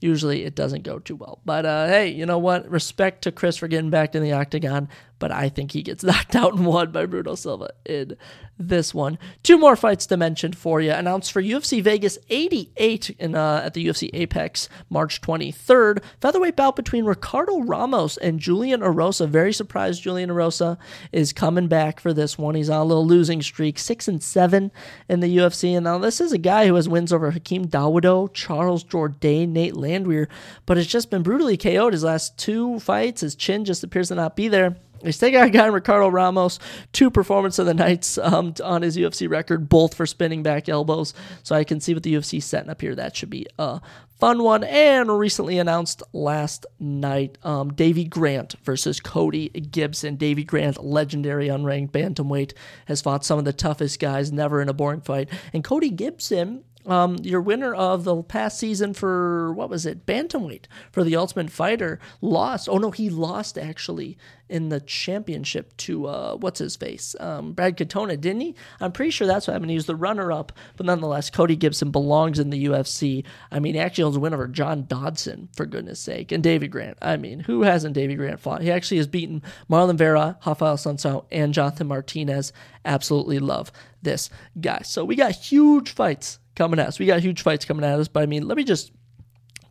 usually 0.00 0.44
it 0.44 0.54
doesn't 0.54 0.82
go 0.82 0.98
too 0.98 1.16
well. 1.16 1.40
But 1.44 1.66
uh, 1.66 1.86
hey, 1.86 2.08
you 2.08 2.26
know 2.26 2.38
what? 2.38 2.68
Respect 2.68 3.22
to 3.22 3.32
Chris 3.32 3.56
for 3.56 3.68
getting 3.68 3.90
back 3.90 4.14
in 4.14 4.22
the 4.22 4.32
octagon, 4.32 4.88
but 5.18 5.32
I 5.32 5.48
think 5.48 5.72
he 5.72 5.82
gets 5.82 6.02
knocked 6.04 6.36
out 6.36 6.54
and 6.54 6.66
won 6.66 6.90
by 6.90 7.06
Bruno 7.06 7.34
Silva 7.34 7.70
in 7.84 8.16
this 8.58 8.92
one. 8.92 9.18
Two 9.42 9.58
more 9.58 9.76
fights 9.76 10.06
to 10.06 10.16
mention 10.16 10.52
for 10.52 10.80
you. 10.80 10.90
Announced 10.90 11.32
for 11.32 11.42
UFC 11.42 11.82
Vegas 11.82 12.18
88 12.28 13.10
in, 13.10 13.34
uh, 13.34 13.62
at 13.64 13.74
the 13.74 13.86
UFC 13.86 14.10
Apex 14.12 14.68
March 14.90 15.20
23rd. 15.20 16.02
Featherweight 16.20 16.56
bout 16.56 16.76
between 16.76 17.04
Ricardo 17.04 17.60
Ramos 17.60 18.16
and 18.16 18.40
Julian 18.40 18.80
Erosa. 18.80 19.28
Very 19.28 19.52
surprised 19.52 20.02
Julian 20.02 20.30
Erosa 20.30 20.76
is 21.12 21.32
coming 21.32 21.68
back 21.68 22.00
for 22.00 22.12
this 22.12 22.36
one. 22.36 22.54
He's 22.54 22.70
on 22.70 22.80
a 22.80 22.84
little 22.84 23.06
losing 23.06 23.42
streak, 23.42 23.77
six 23.78 24.08
and 24.08 24.22
seven 24.22 24.70
in 25.08 25.20
the 25.20 25.36
UFC. 25.36 25.76
And 25.76 25.84
now 25.84 25.98
this 25.98 26.20
is 26.20 26.32
a 26.32 26.38
guy 26.38 26.66
who 26.66 26.74
has 26.74 26.88
wins 26.88 27.12
over 27.12 27.30
Hakeem 27.30 27.66
Dawodu, 27.66 28.32
Charles 28.32 28.84
Jourdain, 28.84 29.50
Nate 29.50 29.76
Landwehr, 29.76 30.28
but 30.66 30.76
has 30.76 30.86
just 30.86 31.10
been 31.10 31.22
brutally 31.22 31.56
KO'd 31.56 31.92
his 31.92 32.04
last 32.04 32.38
two 32.38 32.78
fights. 32.80 33.20
His 33.20 33.34
chin 33.34 33.64
just 33.64 33.84
appears 33.84 34.08
to 34.08 34.14
not 34.14 34.36
be 34.36 34.48
there. 34.48 34.76
He's 35.02 35.18
taking 35.18 35.40
a 35.40 35.50
guy 35.50 35.66
Ricardo 35.66 36.08
Ramos, 36.08 36.58
two 36.92 37.10
performance 37.10 37.58
of 37.58 37.66
the 37.66 37.74
nights 37.74 38.18
um, 38.18 38.54
on 38.64 38.82
his 38.82 38.96
UFC 38.96 39.28
record, 39.28 39.68
both 39.68 39.94
for 39.94 40.06
spinning 40.06 40.42
back 40.42 40.68
elbows. 40.68 41.14
So 41.42 41.54
I 41.54 41.64
can 41.64 41.80
see 41.80 41.94
what 41.94 42.02
the 42.02 42.14
UFC 42.14 42.42
setting 42.42 42.70
up 42.70 42.80
here. 42.80 42.94
That 42.94 43.16
should 43.16 43.30
be 43.30 43.46
a 43.58 43.80
fun 44.18 44.42
one. 44.42 44.64
And 44.64 45.18
recently 45.18 45.58
announced 45.58 46.02
last 46.12 46.66
night, 46.78 47.38
um, 47.42 47.72
Davey 47.72 48.04
Grant 48.04 48.54
versus 48.62 49.00
Cody 49.00 49.48
Gibson. 49.48 50.16
Davey 50.16 50.44
Grant, 50.44 50.84
legendary 50.84 51.48
unranked 51.48 51.90
bantamweight, 51.90 52.52
has 52.86 53.00
fought 53.00 53.24
some 53.24 53.38
of 53.38 53.44
the 53.44 53.52
toughest 53.52 54.00
guys, 54.00 54.32
never 54.32 54.60
in 54.60 54.68
a 54.68 54.74
boring 54.74 55.00
fight. 55.00 55.28
And 55.52 55.64
Cody 55.64 55.90
Gibson 55.90 56.64
um, 56.88 57.16
your 57.22 57.40
winner 57.40 57.74
of 57.74 58.04
the 58.04 58.22
past 58.22 58.58
season 58.58 58.94
for 58.94 59.52
what 59.52 59.70
was 59.70 59.86
it, 59.86 60.06
bantamweight 60.06 60.64
for 60.90 61.04
the 61.04 61.16
Ultimate 61.16 61.50
Fighter, 61.50 62.00
lost. 62.20 62.68
Oh 62.68 62.78
no, 62.78 62.90
he 62.90 63.10
lost 63.10 63.58
actually 63.58 64.16
in 64.48 64.70
the 64.70 64.80
championship 64.80 65.76
to 65.76 66.06
uh, 66.06 66.36
what's 66.36 66.58
his 66.58 66.76
face, 66.76 67.14
um, 67.20 67.52
Brad 67.52 67.76
Katona, 67.76 68.18
didn't 68.18 68.40
he? 68.40 68.54
I'm 68.80 68.92
pretty 68.92 69.10
sure 69.10 69.26
that's 69.26 69.46
what 69.46 69.52
happened. 69.52 69.70
He 69.70 69.76
was 69.76 69.86
the 69.86 69.96
runner-up, 69.96 70.52
but 70.76 70.86
nonetheless, 70.86 71.30
Cody 71.30 71.56
Gibson 71.56 71.90
belongs 71.90 72.38
in 72.38 72.50
the 72.50 72.64
UFC. 72.66 73.24
I 73.52 73.60
mean, 73.60 73.74
he 73.74 73.80
actually 73.80 74.04
owns 74.04 74.16
a 74.16 74.20
win 74.20 74.34
over 74.34 74.48
John 74.48 74.86
Dodson, 74.86 75.48
for 75.54 75.66
goodness 75.66 76.00
sake, 76.00 76.32
and 76.32 76.42
David 76.42 76.70
Grant. 76.70 76.98
I 77.02 77.16
mean, 77.16 77.40
who 77.40 77.62
hasn't 77.62 77.94
David 77.94 78.16
Grant 78.16 78.40
fought? 78.40 78.62
He 78.62 78.70
actually 78.70 78.98
has 78.98 79.06
beaten 79.06 79.42
Marlon 79.70 79.96
Vera, 79.96 80.38
Rafael 80.46 80.76
Assunção, 80.76 81.26
and 81.30 81.52
Jonathan 81.52 81.88
Martinez. 81.88 82.52
Absolutely 82.84 83.38
love 83.38 83.70
this 84.02 84.30
guy. 84.60 84.80
So 84.82 85.04
we 85.04 85.16
got 85.16 85.32
huge 85.32 85.90
fights 85.90 86.38
coming 86.58 86.78
at 86.78 86.88
us. 86.88 86.98
We 86.98 87.06
got 87.06 87.20
huge 87.20 87.40
fights 87.40 87.64
coming 87.64 87.84
at 87.84 87.98
us, 87.98 88.08
but 88.08 88.22
I 88.22 88.26
mean, 88.26 88.46
let 88.46 88.56
me 88.56 88.64
just 88.64 88.92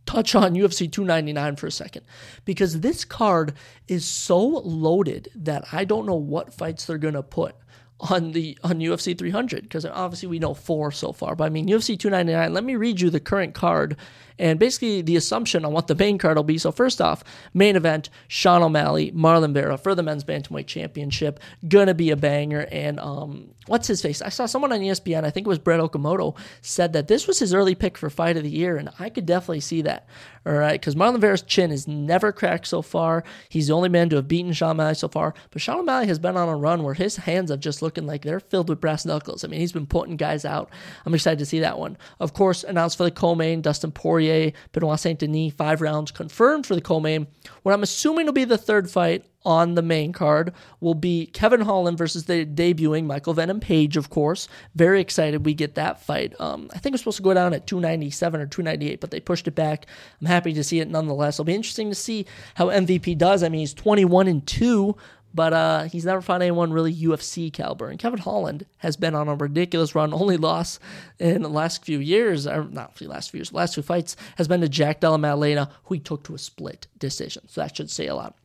touch 0.06 0.34
on 0.34 0.54
UFC 0.54 0.90
299 0.90 1.56
for 1.56 1.66
a 1.66 1.70
second 1.70 2.04
because 2.46 2.80
this 2.80 3.04
card 3.04 3.52
is 3.86 4.06
so 4.06 4.40
loaded 4.40 5.28
that 5.34 5.66
I 5.70 5.84
don't 5.84 6.06
know 6.06 6.14
what 6.14 6.54
fights 6.54 6.86
they're 6.86 6.98
going 6.98 7.14
to 7.14 7.22
put 7.22 7.54
on 8.00 8.32
the 8.32 8.56
on 8.62 8.78
UFC 8.78 9.16
300 9.16 9.64
because 9.64 9.84
obviously 9.84 10.28
we 10.28 10.38
know 10.38 10.54
four 10.54 10.90
so 10.90 11.12
far. 11.12 11.36
But 11.36 11.44
I 11.44 11.48
mean 11.50 11.68
UFC 11.68 11.98
299. 11.98 12.52
Let 12.54 12.64
me 12.64 12.76
read 12.76 13.00
you 13.00 13.10
the 13.10 13.20
current 13.20 13.54
card 13.54 13.96
and 14.38 14.58
basically 14.58 15.02
the 15.02 15.16
assumption 15.16 15.64
on 15.64 15.72
what 15.72 15.86
the 15.86 15.94
main 15.94 16.18
card 16.18 16.36
will 16.36 16.44
be. 16.44 16.58
So 16.58 16.72
first 16.72 17.00
off, 17.00 17.24
main 17.54 17.76
event: 17.76 18.10
Sean 18.28 18.62
O'Malley, 18.62 19.12
Marlon 19.12 19.52
Vera 19.54 19.76
for 19.76 19.94
the 19.94 20.02
men's 20.02 20.24
bantamweight 20.24 20.66
championship. 20.66 21.40
Gonna 21.66 21.94
be 21.94 22.10
a 22.10 22.16
banger. 22.16 22.66
And 22.70 23.00
um, 23.00 23.48
what's 23.66 23.88
his 23.88 24.02
face? 24.02 24.22
I 24.22 24.28
saw 24.28 24.46
someone 24.46 24.72
on 24.72 24.80
ESPN. 24.80 25.24
I 25.24 25.30
think 25.30 25.46
it 25.46 25.48
was 25.48 25.58
Brett 25.58 25.80
Okamoto 25.80 26.36
said 26.60 26.92
that 26.92 27.08
this 27.08 27.26
was 27.26 27.38
his 27.38 27.54
early 27.54 27.74
pick 27.74 27.96
for 27.96 28.10
fight 28.10 28.36
of 28.36 28.42
the 28.42 28.50
year, 28.50 28.76
and 28.76 28.90
I 28.98 29.10
could 29.10 29.26
definitely 29.26 29.60
see 29.60 29.82
that. 29.82 30.06
All 30.46 30.54
right, 30.54 30.80
because 30.80 30.94
Marlon 30.94 31.20
Vera's 31.20 31.42
chin 31.42 31.70
is 31.70 31.86
never 31.86 32.32
cracked 32.32 32.66
so 32.66 32.80
far. 32.80 33.22
He's 33.50 33.66
the 33.66 33.74
only 33.74 33.90
man 33.90 34.08
to 34.10 34.16
have 34.16 34.28
beaten 34.28 34.52
Sean 34.52 34.70
O'Malley 34.70 34.94
so 34.94 35.08
far. 35.08 35.34
But 35.50 35.60
Sean 35.60 35.80
O'Malley 35.80 36.06
has 36.06 36.18
been 36.18 36.36
on 36.36 36.48
a 36.48 36.56
run 36.56 36.82
where 36.82 36.94
his 36.94 37.16
hands 37.16 37.50
have 37.50 37.60
just 37.60 37.82
looking 37.82 38.06
like 38.06 38.22
they're 38.22 38.40
filled 38.40 38.68
with 38.68 38.80
brass 38.80 39.04
knuckles. 39.04 39.44
I 39.44 39.48
mean, 39.48 39.60
he's 39.60 39.72
been 39.72 39.86
putting 39.86 40.16
guys 40.16 40.44
out. 40.44 40.70
I'm 41.04 41.14
excited 41.14 41.38
to 41.40 41.46
see 41.46 41.60
that 41.60 41.78
one. 41.78 41.98
Of 42.18 42.32
course, 42.32 42.64
announced 42.64 42.96
for 42.96 43.04
the 43.04 43.10
co-main, 43.10 43.60
Dustin 43.60 43.92
Poirier, 43.92 44.27
Benoit 44.72 45.00
Saint 45.00 45.18
Denis, 45.18 45.52
five 45.52 45.80
rounds 45.80 46.10
confirmed 46.10 46.66
for 46.66 46.74
the 46.74 46.80
co-main. 46.80 47.26
What 47.62 47.72
I'm 47.72 47.82
assuming 47.82 48.26
will 48.26 48.32
be 48.32 48.44
the 48.44 48.58
third 48.58 48.90
fight 48.90 49.24
on 49.44 49.74
the 49.74 49.82
main 49.82 50.12
card 50.12 50.52
will 50.80 50.94
be 50.94 51.26
Kevin 51.26 51.60
Holland 51.60 51.96
versus 51.96 52.24
the 52.24 52.44
debuting 52.44 53.06
Michael 53.06 53.34
Venom 53.34 53.60
Page, 53.60 53.96
of 53.96 54.10
course. 54.10 54.48
Very 54.74 55.00
excited 55.00 55.46
we 55.46 55.54
get 55.54 55.74
that 55.76 56.02
fight. 56.02 56.38
Um, 56.40 56.68
I 56.74 56.78
think 56.78 56.92
it 56.92 56.94
was 56.94 57.00
supposed 57.00 57.16
to 57.18 57.22
go 57.22 57.34
down 57.34 57.54
at 57.54 57.66
297 57.66 58.40
or 58.40 58.46
298, 58.46 59.00
but 59.00 59.10
they 59.10 59.20
pushed 59.20 59.48
it 59.48 59.54
back. 59.54 59.86
I'm 60.20 60.26
happy 60.26 60.52
to 60.52 60.64
see 60.64 60.80
it 60.80 60.90
nonetheless. 60.90 61.36
It'll 61.36 61.44
be 61.44 61.54
interesting 61.54 61.88
to 61.88 61.94
see 61.94 62.26
how 62.56 62.66
MVP 62.66 63.16
does. 63.16 63.42
I 63.42 63.48
mean, 63.48 63.60
he's 63.60 63.74
21 63.74 64.28
and 64.28 64.46
2 64.46 64.96
but 65.34 65.52
uh, 65.52 65.82
he's 65.84 66.04
never 66.04 66.20
found 66.20 66.42
anyone 66.42 66.72
really 66.72 66.94
UFC 66.94 67.52
caliber. 67.52 67.88
And 67.88 67.98
Kevin 67.98 68.18
Holland 68.18 68.66
has 68.78 68.96
been 68.96 69.14
on 69.14 69.28
a 69.28 69.34
ridiculous 69.34 69.94
run. 69.94 70.12
Only 70.18 70.36
loss 70.36 70.78
in 71.18 71.42
the 71.42 71.48
last 71.48 71.84
few 71.84 71.98
years, 71.98 72.46
or 72.46 72.64
not 72.64 72.96
the 72.96 73.06
last 73.06 73.30
few 73.30 73.38
years, 73.38 73.52
last 73.52 73.74
two 73.74 73.82
fights 73.82 74.16
has 74.36 74.48
been 74.48 74.60
to 74.60 74.68
Jack 74.68 75.00
Della 75.00 75.18
Maddalena, 75.18 75.70
who 75.84 75.94
he 75.94 76.00
took 76.00 76.24
to 76.24 76.34
a 76.34 76.38
split 76.38 76.86
decision. 76.98 77.48
So 77.48 77.60
that 77.60 77.76
should 77.76 77.90
say 77.90 78.06
a 78.06 78.14
lot. 78.14 78.36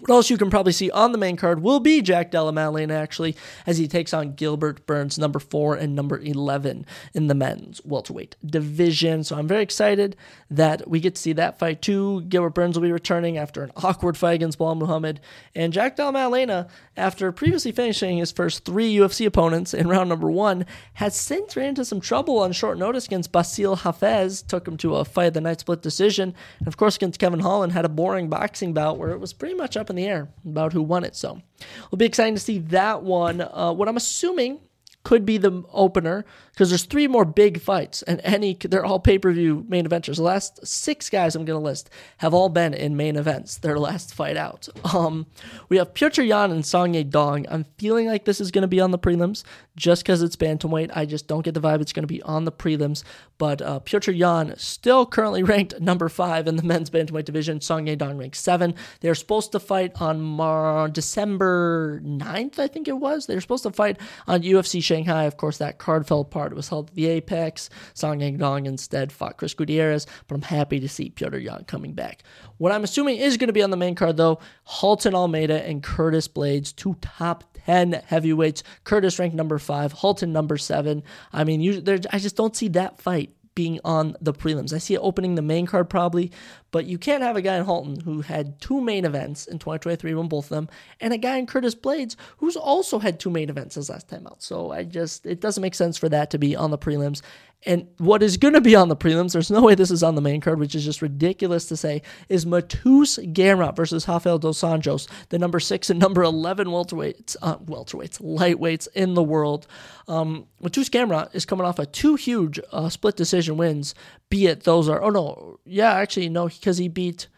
What 0.00 0.10
else 0.10 0.28
you 0.28 0.36
can 0.36 0.50
probably 0.50 0.72
see 0.72 0.90
on 0.90 1.12
the 1.12 1.18
main 1.18 1.36
card 1.36 1.62
will 1.62 1.80
be 1.80 2.02
Jack 2.02 2.30
Della 2.30 2.52
Maddalena, 2.52 2.94
actually, 2.94 3.34
as 3.66 3.78
he 3.78 3.88
takes 3.88 4.12
on 4.12 4.34
Gilbert 4.34 4.86
Burns, 4.86 5.18
number 5.18 5.38
four 5.38 5.74
and 5.74 5.96
number 5.96 6.18
11 6.18 6.84
in 7.14 7.26
the 7.28 7.34
men's 7.34 7.80
welterweight 7.82 8.36
division. 8.44 9.24
So 9.24 9.36
I'm 9.36 9.48
very 9.48 9.62
excited 9.62 10.14
that 10.50 10.86
we 10.86 11.00
get 11.00 11.14
to 11.14 11.20
see 11.20 11.32
that 11.32 11.58
fight 11.58 11.80
too. 11.80 12.20
Gilbert 12.22 12.50
Burns 12.50 12.76
will 12.76 12.82
be 12.82 12.92
returning 12.92 13.38
after 13.38 13.62
an 13.62 13.72
awkward 13.76 14.18
fight 14.18 14.34
against 14.34 14.58
Belal 14.58 14.76
Muhammad. 14.76 15.18
And 15.54 15.72
Jack 15.72 15.96
Della 15.96 16.12
Maddalena, 16.12 16.68
after 16.94 17.32
previously 17.32 17.72
finishing 17.72 18.18
his 18.18 18.32
first 18.32 18.66
three 18.66 18.94
UFC 18.94 19.24
opponents 19.24 19.72
in 19.72 19.88
round 19.88 20.10
number 20.10 20.30
one, 20.30 20.66
has 20.94 21.16
since 21.16 21.56
ran 21.56 21.70
into 21.70 21.86
some 21.86 22.02
trouble 22.02 22.38
on 22.38 22.52
short 22.52 22.76
notice 22.76 23.06
against 23.06 23.32
Bassil 23.32 23.78
Hafez, 23.78 24.46
took 24.46 24.68
him 24.68 24.76
to 24.76 24.96
a 24.96 25.06
fight 25.06 25.28
of 25.28 25.34
the 25.34 25.40
night 25.40 25.60
split 25.60 25.80
decision. 25.80 26.34
And 26.58 26.68
of 26.68 26.76
course, 26.76 26.96
against 26.96 27.18
Kevin 27.18 27.40
Holland, 27.40 27.72
had 27.72 27.86
a 27.86 27.88
boring 27.88 28.28
boxing 28.28 28.74
bout 28.74 28.98
where 28.98 29.10
it 29.10 29.20
was 29.20 29.32
pretty 29.32 29.54
much 29.54 29.76
up 29.76 29.85
up 29.86 29.90
in 29.90 29.96
the 29.96 30.06
air 30.06 30.28
about 30.44 30.72
who 30.72 30.82
won 30.82 31.04
it. 31.04 31.14
So 31.14 31.40
it'll 31.86 31.98
be 31.98 32.04
exciting 32.04 32.34
to 32.34 32.40
see 32.40 32.58
that 32.58 33.02
one. 33.02 33.40
Uh, 33.40 33.72
what 33.72 33.88
I'm 33.88 33.96
assuming 33.96 34.60
could 35.04 35.24
be 35.24 35.38
the 35.38 35.62
opener 35.72 36.24
because 36.56 36.70
there's 36.70 36.84
three 36.84 37.06
more 37.06 37.26
big 37.26 37.60
fights 37.60 38.00
and 38.02 38.18
any 38.24 38.54
they're 38.54 38.84
all 38.84 38.98
pay-per-view 38.98 39.66
main 39.68 39.86
eventers. 39.86 40.16
The 40.16 40.22
last 40.22 40.66
six 40.66 41.10
guys 41.10 41.36
I'm 41.36 41.44
going 41.44 41.60
to 41.60 41.62
list 41.62 41.90
have 42.16 42.32
all 42.32 42.48
been 42.48 42.72
in 42.72 42.96
main 42.96 43.16
events. 43.16 43.58
Their 43.58 43.78
last 43.78 44.14
fight 44.14 44.38
out. 44.38 44.66
Um, 44.94 45.26
we 45.68 45.76
have 45.76 45.92
Petr 45.92 46.26
Yan 46.26 46.50
and 46.50 46.64
Song 46.64 46.94
Yadong. 46.94 47.44
I'm 47.50 47.66
feeling 47.76 48.06
like 48.06 48.24
this 48.24 48.40
is 48.40 48.50
going 48.50 48.62
to 48.62 48.68
be 48.68 48.80
on 48.80 48.90
the 48.90 48.98
prelims 48.98 49.44
just 49.76 50.02
because 50.02 50.22
it's 50.22 50.36
bantamweight. 50.36 50.90
I 50.94 51.04
just 51.04 51.28
don't 51.28 51.44
get 51.44 51.52
the 51.52 51.60
vibe 51.60 51.82
it's 51.82 51.92
going 51.92 52.04
to 52.04 52.06
be 52.06 52.22
on 52.22 52.44
the 52.44 52.52
prelims. 52.52 53.04
But 53.36 53.60
uh, 53.60 53.80
Yan 54.06 54.54
still 54.56 55.04
currently 55.04 55.42
ranked 55.42 55.78
number 55.78 56.08
five 56.08 56.46
in 56.46 56.56
the 56.56 56.62
men's 56.62 56.88
bantamweight 56.88 57.26
division. 57.26 57.60
Song 57.60 57.84
Yadong 57.84 58.18
ranked 58.18 58.36
seven. 58.36 58.74
They're 59.00 59.14
supposed 59.14 59.52
to 59.52 59.60
fight 59.60 59.92
on 60.00 60.22
Mar- 60.22 60.88
December 60.88 62.00
9th, 62.02 62.58
I 62.58 62.66
think 62.66 62.88
it 62.88 62.96
was. 62.98 63.26
They're 63.26 63.42
supposed 63.42 63.64
to 63.64 63.70
fight 63.70 63.98
on 64.26 64.40
UFC 64.40 64.82
Shanghai. 64.82 65.24
Of 65.24 65.36
course, 65.36 65.58
that 65.58 65.76
card 65.76 66.06
fell 66.06 66.20
apart. 66.20 66.45
It 66.52 66.56
was 66.56 66.68
held 66.68 66.90
at 66.90 66.94
the 66.94 67.06
Apex. 67.06 67.70
Song 67.94 68.20
Yadong 68.20 68.66
instead 68.66 69.12
fought 69.12 69.36
Chris 69.36 69.54
Gutierrez. 69.54 70.06
But 70.26 70.36
I'm 70.36 70.42
happy 70.42 70.80
to 70.80 70.88
see 70.88 71.10
Petr 71.10 71.42
Yan 71.42 71.64
coming 71.64 71.92
back. 71.92 72.22
What 72.58 72.72
I'm 72.72 72.84
assuming 72.84 73.16
is 73.16 73.36
going 73.36 73.48
to 73.48 73.52
be 73.52 73.62
on 73.62 73.70
the 73.70 73.76
main 73.76 73.94
card, 73.94 74.16
though, 74.16 74.38
Halton 74.64 75.14
Almeida 75.14 75.62
and 75.66 75.82
Curtis 75.82 76.28
Blaydes, 76.28 76.74
two 76.74 76.96
top 77.00 77.44
10 77.66 78.02
heavyweights. 78.06 78.62
Curtis 78.84 79.18
ranked 79.18 79.36
number 79.36 79.58
five, 79.58 79.92
Halton 79.92 80.32
number 80.32 80.56
seven. 80.56 81.02
I 81.32 81.44
mean, 81.44 81.60
you, 81.60 81.82
I 82.10 82.18
just 82.18 82.36
don't 82.36 82.56
see 82.56 82.68
that 82.68 83.00
fight 83.00 83.30
being 83.56 83.80
on 83.84 84.14
the 84.20 84.32
prelims. 84.32 84.72
I 84.72 84.78
see 84.78 84.94
it 84.94 85.00
opening 85.00 85.34
the 85.34 85.42
main 85.42 85.66
card 85.66 85.90
probably, 85.90 86.30
but 86.76 86.84
you 86.84 86.98
can't 86.98 87.22
have 87.22 87.36
a 87.36 87.40
guy 87.40 87.56
in 87.56 87.64
Halton 87.64 88.00
who 88.00 88.20
had 88.20 88.60
two 88.60 88.82
main 88.82 89.06
events 89.06 89.46
in 89.46 89.58
2023, 89.58 90.12
won 90.12 90.28
both 90.28 90.44
of 90.44 90.50
them, 90.50 90.68
and 91.00 91.14
a 91.14 91.16
guy 91.16 91.38
in 91.38 91.46
Curtis 91.46 91.74
Blaydes 91.74 92.16
who's 92.36 92.54
also 92.54 92.98
had 92.98 93.18
two 93.18 93.30
main 93.30 93.48
events 93.48 93.76
his 93.76 93.88
last 93.88 94.08
time 94.10 94.26
out. 94.26 94.42
So 94.42 94.72
I 94.72 94.84
just, 94.84 95.24
it 95.24 95.40
doesn't 95.40 95.62
make 95.62 95.74
sense 95.74 95.96
for 95.96 96.10
that 96.10 96.28
to 96.32 96.38
be 96.38 96.54
on 96.54 96.70
the 96.70 96.76
prelims. 96.76 97.22
And 97.64 97.88
what 97.96 98.22
is 98.22 98.36
going 98.36 98.52
to 98.52 98.60
be 98.60 98.76
on 98.76 98.88
the 98.88 98.96
prelims, 98.96 99.32
there's 99.32 99.50
no 99.50 99.62
way 99.62 99.74
this 99.74 99.90
is 99.90 100.02
on 100.02 100.16
the 100.16 100.20
main 100.20 100.42
card, 100.42 100.58
which 100.58 100.74
is 100.74 100.84
just 100.84 101.00
ridiculous 101.00 101.66
to 101.66 101.76
say, 101.76 102.02
is 102.28 102.44
Mateusz 102.44 103.32
Gamrot 103.32 103.74
versus 103.74 104.06
Rafael 104.06 104.38
Dos 104.38 104.60
Anjos, 104.60 105.08
the 105.30 105.38
number 105.38 105.58
six 105.58 105.88
and 105.88 105.98
number 105.98 106.22
11 106.22 106.68
welterweights, 106.68 107.36
uh, 107.40 107.56
welterweights, 107.56 108.20
lightweights 108.20 108.86
in 108.94 109.14
the 109.14 109.22
world. 109.22 109.66
Um, 110.06 110.46
Mateusz 110.62 110.90
Gamrot 110.90 111.34
is 111.34 111.44
coming 111.44 111.66
off 111.66 111.78
of 111.78 111.90
two 111.90 112.14
huge 112.14 112.60
uh, 112.70 112.88
split 112.88 113.16
decision 113.16 113.56
wins, 113.56 113.94
be 114.30 114.46
it 114.46 114.64
those 114.64 114.88
are, 114.88 115.02
oh 115.02 115.10
no, 115.10 115.58
yeah, 115.64 115.92
actually, 115.92 116.28
no, 116.28 116.48
because 116.48 116.78
he 116.78 116.88
beat 116.88 117.28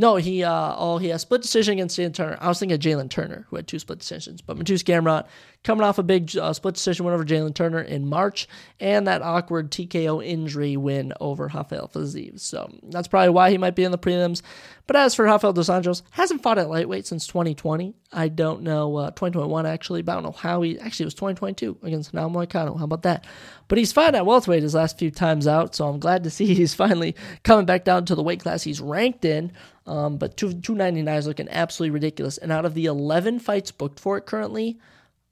no, 0.00 0.14
he 0.14 0.44
uh 0.44 0.74
oh 0.76 0.98
he 0.98 1.08
has 1.08 1.22
split 1.22 1.42
decision 1.42 1.72
against 1.72 1.98
Jalen 1.98 2.14
Turner. 2.14 2.38
I 2.40 2.48
was 2.48 2.60
thinking 2.60 2.76
of 2.76 2.80
Jalen 2.80 3.10
Turner, 3.10 3.46
who 3.48 3.56
had 3.56 3.66
two 3.66 3.80
split 3.80 3.98
decisions, 3.98 4.40
but 4.40 4.56
Mateusz 4.56 4.84
Gamrot 4.84 5.26
coming 5.64 5.84
off 5.84 5.98
a 5.98 6.02
big 6.02 6.36
uh, 6.36 6.52
split 6.52 6.74
decision 6.74 7.04
win 7.04 7.14
over 7.14 7.24
Jalen 7.24 7.54
Turner 7.54 7.80
in 7.80 8.06
March, 8.06 8.48
and 8.80 9.06
that 9.06 9.22
awkward 9.22 9.70
TKO 9.70 10.24
injury 10.24 10.76
win 10.76 11.12
over 11.20 11.50
Rafael 11.52 11.88
Fiziev. 11.88 12.40
So 12.40 12.72
that's 12.84 13.08
probably 13.08 13.30
why 13.30 13.50
he 13.50 13.58
might 13.58 13.74
be 13.74 13.84
in 13.84 13.90
the 13.90 13.98
prelims. 13.98 14.42
But 14.86 14.96
as 14.96 15.14
for 15.14 15.26
Rafael 15.26 15.52
Dos 15.52 15.68
Anjos, 15.68 16.02
hasn't 16.12 16.42
fought 16.42 16.56
at 16.56 16.70
lightweight 16.70 17.06
since 17.06 17.26
2020. 17.26 17.94
I 18.10 18.28
don't 18.28 18.62
know, 18.62 18.96
uh, 18.96 19.10
2021 19.10 19.66
actually, 19.66 20.00
but 20.00 20.12
I 20.12 20.14
don't 20.14 20.24
know 20.24 20.32
how 20.32 20.62
he, 20.62 20.78
actually 20.78 21.04
it 21.04 21.08
was 21.08 21.14
2022 21.14 21.78
against 21.82 22.14
Naomi 22.14 22.36
Moicano. 22.36 22.78
How 22.78 22.84
about 22.84 23.02
that? 23.02 23.26
But 23.68 23.76
he's 23.76 23.92
fought 23.92 24.14
at 24.14 24.24
welterweight 24.24 24.62
his 24.62 24.74
last 24.74 24.98
few 24.98 25.10
times 25.10 25.46
out, 25.46 25.74
so 25.74 25.86
I'm 25.86 26.00
glad 26.00 26.24
to 26.24 26.30
see 26.38 26.54
he's 26.54 26.74
finally 26.74 27.14
coming 27.42 27.66
back 27.66 27.84
down 27.84 28.06
to 28.06 28.14
the 28.14 28.22
weight 28.22 28.40
class 28.40 28.62
he's 28.62 28.80
ranked 28.80 29.26
in. 29.26 29.52
Um, 29.86 30.16
but 30.18 30.36
299 30.36 31.16
is 31.16 31.26
looking 31.26 31.48
absolutely 31.50 31.92
ridiculous. 31.92 32.38
And 32.38 32.52
out 32.52 32.64
of 32.64 32.74
the 32.74 32.86
11 32.86 33.40
fights 33.40 33.70
booked 33.70 33.98
for 33.98 34.18
it 34.18 34.26
currently, 34.26 34.78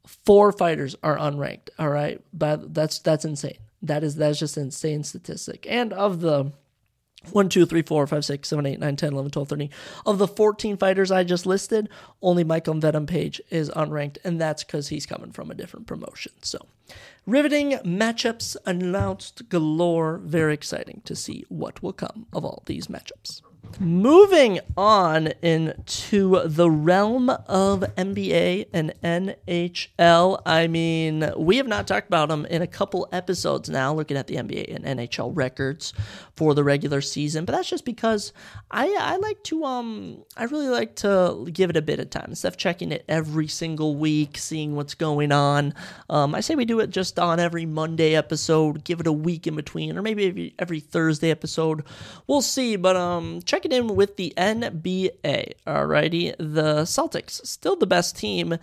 four 0.07 0.53
fighters 0.53 0.97
are 1.03 1.19
unranked. 1.19 1.69
All 1.79 1.91
right, 1.91 2.23
but 2.33 2.73
that's 2.73 2.99
that's 3.01 3.25
insane. 3.25 3.59
That 3.83 4.03
is 4.03 4.17
that's 4.17 4.39
just 4.39 4.57
an 4.57 4.65
insane 4.65 5.05
statistic. 5.05 5.67
And 5.69 5.93
of 5.93 6.21
the 6.21 6.53
1, 7.33 7.49
2, 7.49 7.67
3, 7.67 7.83
4, 7.83 8.07
5, 8.07 8.25
6, 8.25 8.49
7, 8.49 8.67
8, 8.67 8.79
9, 8.81 8.97
10, 8.97 9.13
11, 9.13 9.31
12, 9.31 9.49
13. 9.49 9.71
Of 10.05 10.19
the 10.19 10.29
14 10.29 10.77
fighters 10.77 11.11
I 11.11 11.25
just 11.25 11.47
listed, 11.47 11.89
only 12.23 12.45
Michael 12.45 12.75
Venom 12.75 13.07
Page 13.07 13.41
is 13.51 13.71
unranked, 13.71 14.19
and 14.25 14.41
that's 14.41 14.65
because 14.65 14.89
he's 14.89 15.07
coming 15.07 15.33
from 15.33 15.51
a 15.51 15.55
different 15.55 15.87
promotion. 15.87 16.33
So, 16.43 16.67
riveting 17.27 17.73
matchups 17.85 18.57
announced 18.65 19.49
galore. 19.49 20.19
Very 20.19 20.55
exciting 20.55 21.03
to 21.05 21.17
see 21.17 21.45
what 21.49 21.83
will 21.83 21.93
come 21.93 22.27
of 22.33 22.45
all 22.45 22.63
these 22.67 22.87
matchups. 22.87 23.43
Moving 23.79 24.61
on 24.77 25.29
into 25.43 26.43
the 26.47 26.71
realm 26.71 27.29
of 27.29 27.81
NBA 27.81 28.69
and 28.73 28.95
NHL. 29.03 30.41
I 30.47 30.67
mean, 30.67 31.31
we 31.37 31.59
have 31.59 31.67
not 31.67 31.87
talked 31.87 32.09
about 32.09 32.31
them 32.31 32.47
in 32.47 32.63
a 32.63 32.67
couple 32.67 33.07
episodes 33.13 33.69
now, 33.69 33.93
looking 33.93 34.17
at 34.17 34.29
the 34.29 34.37
NBA 34.37 34.75
and 34.75 34.99
NHL 34.99 35.31
records 35.35 35.93
for 36.37 36.55
the 36.55 36.65
regular 36.65 37.01
season. 37.01 37.45
But 37.45 37.55
that's 37.55 37.69
just 37.69 37.85
because 37.85 38.33
I 38.71 38.97
I 38.99 39.17
like 39.17 39.43
to 39.45 39.65
um 39.65 40.25
I 40.37 40.45
really 40.45 40.69
like 40.69 40.97
to 40.97 41.47
give 41.53 41.71
it 41.71 41.77
a 41.77 41.83
bit 41.83 42.01
of 42.01 42.11
time 42.11 42.27
instead 42.29 42.49
of 42.49 42.57
checking 42.57 42.93
it 42.93 43.05
every 43.09 43.49
single 43.49 43.97
week, 43.97 44.39
seeing 44.39 44.75
what's 44.75 44.95
going 44.95 45.33
on. 45.33 45.75
Um, 46.09 46.35
I 46.35 46.41
say 46.41 46.55
we 46.55 46.65
do 46.65 46.81
it 46.81 46.91
just 46.91 47.19
on 47.19 47.41
every 47.41 47.67
Monday 47.67 48.15
episode, 48.15 48.85
give 48.85 49.01
it 49.01 49.07
a 49.07 49.13
week 49.13 49.47
in 49.47 49.55
between, 49.55 49.97
or 49.97 50.03
maybe 50.03 50.27
every, 50.27 50.55
every 50.59 50.81
Thursday 50.81 51.31
episode. 51.31 51.85
We'll 52.27 52.43
see. 52.43 52.77
But 52.77 52.97
um, 52.97 53.41
check 53.45 53.56
it 53.65 53.73
in 53.73 53.95
with 53.95 54.17
the 54.17 54.35
NBA. 54.37 55.53
Alrighty, 55.67 56.35
the 56.39 56.83
Celtics 56.83 57.45
still 57.47 57.77
the 57.77 57.87
best 57.87 58.17
team 58.17 58.59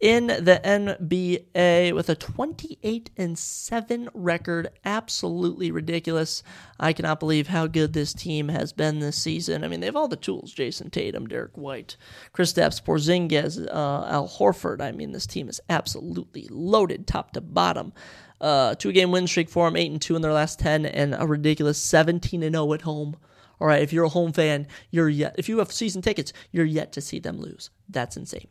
in 0.00 0.28
the 0.28 0.60
NBA 0.64 1.92
with 1.92 2.08
a 2.08 2.14
28 2.14 3.10
and 3.16 3.38
7 3.38 4.08
record. 4.14 4.68
Absolutely 4.84 5.70
ridiculous. 5.70 6.42
I 6.78 6.92
cannot 6.92 7.18
believe 7.18 7.48
how 7.48 7.66
good 7.66 7.92
this 7.92 8.14
team 8.14 8.48
has 8.48 8.72
been 8.72 9.00
this 9.00 9.20
season. 9.20 9.64
I 9.64 9.68
mean, 9.68 9.80
they 9.80 9.86
have 9.86 9.96
all 9.96 10.08
the 10.08 10.16
tools 10.16 10.54
Jayson 10.54 10.90
Tatum, 10.90 11.26
Derrick 11.26 11.56
White, 11.56 11.96
Kristaps 12.32 12.82
Porzingis, 12.82 13.66
uh, 13.66 14.06
Al 14.06 14.28
Horford. 14.28 14.80
I 14.80 14.92
mean, 14.92 15.12
this 15.12 15.26
team 15.26 15.48
is 15.48 15.60
absolutely 15.68 16.46
loaded 16.50 17.06
top 17.06 17.32
to 17.32 17.40
bottom. 17.40 17.92
Uh, 18.40 18.76
two 18.76 18.92
game 18.92 19.10
win 19.10 19.26
streak 19.26 19.48
for 19.48 19.66
them, 19.66 19.76
8 19.76 19.90
and 19.90 20.02
2 20.02 20.14
in 20.14 20.22
their 20.22 20.32
last 20.32 20.60
10, 20.60 20.86
and 20.86 21.16
a 21.18 21.26
ridiculous 21.26 21.78
17 21.78 22.44
and 22.44 22.54
0 22.54 22.72
at 22.72 22.82
home. 22.82 23.16
All 23.60 23.66
right, 23.66 23.82
if 23.82 23.92
you're 23.92 24.04
a 24.04 24.10
home 24.10 24.32
fan, 24.32 24.66
you're 24.90 25.08
yet 25.08 25.34
if 25.38 25.48
you 25.48 25.58
have 25.58 25.72
season 25.72 26.02
tickets, 26.02 26.32
you're 26.52 26.64
yet 26.64 26.92
to 26.92 27.00
see 27.00 27.18
them 27.18 27.40
lose. 27.40 27.70
That's 27.88 28.16
insane. 28.16 28.48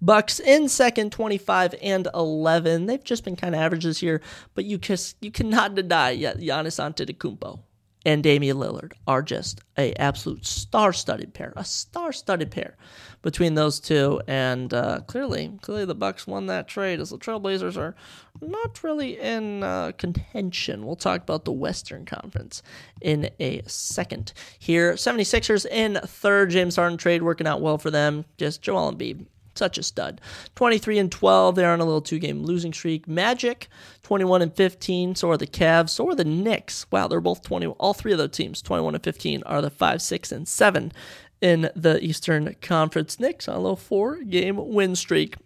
Bucks 0.00 0.38
in 0.38 0.68
second, 0.68 1.10
25 1.10 1.74
and 1.82 2.06
11. 2.14 2.86
They've 2.86 3.02
just 3.02 3.24
been 3.24 3.34
kind 3.34 3.54
of 3.54 3.60
average 3.60 3.84
this 3.84 4.02
year, 4.02 4.20
but 4.54 4.64
you 4.64 4.78
just 4.78 5.16
you 5.20 5.30
cannot 5.30 5.74
deny 5.74 6.10
yet 6.10 6.38
Giannis 6.38 6.78
Antetokounmpo 6.78 7.60
and 8.06 8.22
Damian 8.22 8.56
Lillard 8.56 8.92
are 9.08 9.20
just 9.20 9.62
a 9.76 9.92
absolute 9.94 10.46
star-studded 10.46 11.34
pair, 11.34 11.52
a 11.56 11.64
star-studded 11.64 12.52
pair 12.52 12.76
between 13.20 13.54
those 13.54 13.80
two. 13.80 14.22
And 14.28 14.72
uh, 14.72 15.00
clearly, 15.08 15.58
clearly 15.60 15.86
the 15.86 15.96
Bucks 15.96 16.24
won 16.24 16.46
that 16.46 16.68
trade 16.68 17.00
as 17.00 17.10
the 17.10 17.18
Trailblazers 17.18 17.76
are 17.76 17.96
not 18.40 18.84
really 18.84 19.18
in 19.18 19.64
uh, 19.64 19.90
contention. 19.98 20.86
We'll 20.86 20.94
talk 20.94 21.22
about 21.22 21.44
the 21.44 21.52
Western 21.52 22.06
Conference 22.06 22.62
in 23.00 23.28
a 23.40 23.62
second. 23.66 24.32
Here, 24.56 24.92
76ers 24.92 25.66
in 25.66 25.96
third. 25.96 26.50
James 26.50 26.76
Harden 26.76 26.98
trade 26.98 27.24
working 27.24 27.48
out 27.48 27.60
well 27.60 27.76
for 27.76 27.90
them. 27.90 28.24
Just 28.38 28.62
Joel 28.62 28.92
Embiid 28.92 29.26
such 29.58 29.78
a 29.78 29.82
stud. 29.82 30.20
23 30.54 30.98
and 30.98 31.12
12, 31.12 31.54
they're 31.54 31.72
on 31.72 31.80
a 31.80 31.84
little 31.84 32.00
two 32.00 32.18
game 32.18 32.42
losing 32.42 32.72
streak. 32.72 33.08
Magic, 33.08 33.68
21 34.02 34.42
and 34.42 34.54
15, 34.54 35.14
so 35.14 35.30
are 35.30 35.36
the 35.36 35.46
Cavs, 35.46 35.90
so 35.90 36.08
are 36.08 36.14
the 36.14 36.24
Knicks. 36.24 36.86
Wow, 36.90 37.08
they're 37.08 37.20
both 37.20 37.42
20, 37.42 37.66
all 37.66 37.94
three 37.94 38.12
of 38.12 38.18
those 38.18 38.30
teams, 38.30 38.62
21 38.62 38.94
and 38.94 39.04
15, 39.04 39.42
are 39.44 39.62
the 39.62 39.70
5, 39.70 40.02
6, 40.02 40.32
and 40.32 40.48
7 40.48 40.92
in 41.40 41.70
the 41.74 42.02
Eastern 42.02 42.54
Conference. 42.60 43.20
Knicks 43.20 43.48
on 43.48 43.56
a 43.56 43.60
little 43.60 43.76
four 43.76 44.22
game 44.22 44.72
win 44.72 44.96
streak. 44.96 45.36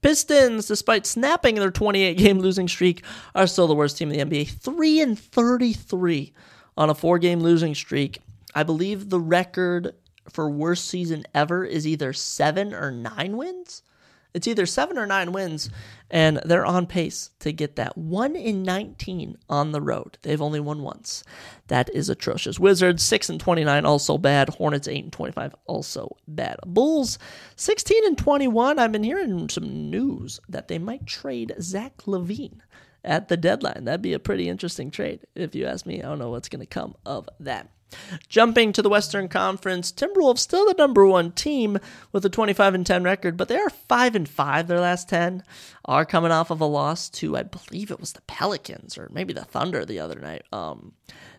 Pistons, 0.00 0.66
despite 0.66 1.06
snapping 1.06 1.56
their 1.56 1.70
28 1.70 2.16
game 2.16 2.38
losing 2.38 2.68
streak, 2.68 3.02
are 3.34 3.46
still 3.46 3.66
the 3.66 3.74
worst 3.74 3.98
team 3.98 4.12
in 4.12 4.30
the 4.30 4.44
NBA. 4.44 4.48
3 4.48 5.00
and 5.00 5.18
33 5.18 6.32
on 6.76 6.90
a 6.90 6.94
four 6.94 7.18
game 7.18 7.40
losing 7.40 7.74
streak. 7.74 8.20
I 8.54 8.62
believe 8.62 9.10
the 9.10 9.20
record 9.20 9.94
for 10.30 10.50
worst 10.50 10.86
season 10.86 11.24
ever 11.34 11.64
is 11.64 11.86
either 11.86 12.12
seven 12.12 12.74
or 12.74 12.90
nine 12.90 13.36
wins. 13.36 13.82
It's 14.34 14.46
either 14.46 14.66
seven 14.66 14.98
or 14.98 15.06
nine 15.06 15.32
wins, 15.32 15.70
and 16.10 16.40
they're 16.44 16.66
on 16.66 16.86
pace 16.86 17.30
to 17.40 17.50
get 17.50 17.76
that 17.76 17.96
one 17.96 18.36
in 18.36 18.62
19 18.62 19.38
on 19.48 19.72
the 19.72 19.80
road. 19.80 20.18
They've 20.22 20.40
only 20.40 20.60
won 20.60 20.82
once. 20.82 21.24
That 21.68 21.88
is 21.94 22.10
atrocious. 22.10 22.60
Wizards 22.60 23.02
6 23.02 23.30
and 23.30 23.40
29, 23.40 23.86
also 23.86 24.18
bad. 24.18 24.50
Hornets 24.50 24.86
8 24.86 25.04
and 25.04 25.12
25, 25.12 25.54
also 25.66 26.16
bad. 26.28 26.56
Bulls 26.66 27.18
16 27.56 28.04
and 28.04 28.18
21. 28.18 28.78
I've 28.78 28.92
been 28.92 29.02
hearing 29.02 29.48
some 29.48 29.90
news 29.90 30.40
that 30.48 30.68
they 30.68 30.78
might 30.78 31.06
trade 31.06 31.54
Zach 31.60 31.96
LaVine 32.06 32.60
at 33.04 33.28
the 33.28 33.36
deadline. 33.36 33.84
That'd 33.84 34.02
be 34.02 34.12
a 34.12 34.18
pretty 34.18 34.48
interesting 34.48 34.90
trade, 34.90 35.26
if 35.34 35.54
you 35.54 35.64
ask 35.64 35.86
me. 35.86 36.00
I 36.00 36.06
don't 36.06 36.18
know 36.18 36.30
what's 36.30 36.50
going 36.50 36.60
to 36.60 36.66
come 36.66 36.94
of 37.06 37.28
that. 37.40 37.70
Jumping 38.28 38.72
to 38.72 38.82
the 38.82 38.88
Western 38.88 39.28
Conference, 39.28 39.92
Timberwolves 39.92 40.38
still 40.38 40.66
the 40.66 40.74
number 40.74 41.06
one 41.06 41.32
team 41.32 41.78
with 42.12 42.24
a 42.24 42.28
25 42.28 42.74
and 42.74 42.86
10 42.86 43.02
record, 43.04 43.36
but 43.36 43.48
they 43.48 43.56
are 43.56 43.70
5 43.70 44.14
and 44.14 44.28
5 44.28 44.66
their 44.68 44.80
last 44.80 45.08
10. 45.08 45.42
Are 45.84 46.04
coming 46.04 46.32
off 46.32 46.50
of 46.50 46.60
a 46.60 46.66
loss 46.66 47.08
to 47.10 47.36
I 47.36 47.44
believe 47.44 47.90
it 47.90 48.00
was 48.00 48.12
the 48.12 48.20
Pelicans 48.22 48.98
or 48.98 49.08
maybe 49.10 49.32
the 49.32 49.44
Thunder 49.44 49.84
the 49.84 50.00
other 50.00 50.20
night. 50.20 50.42
Um 50.52 50.92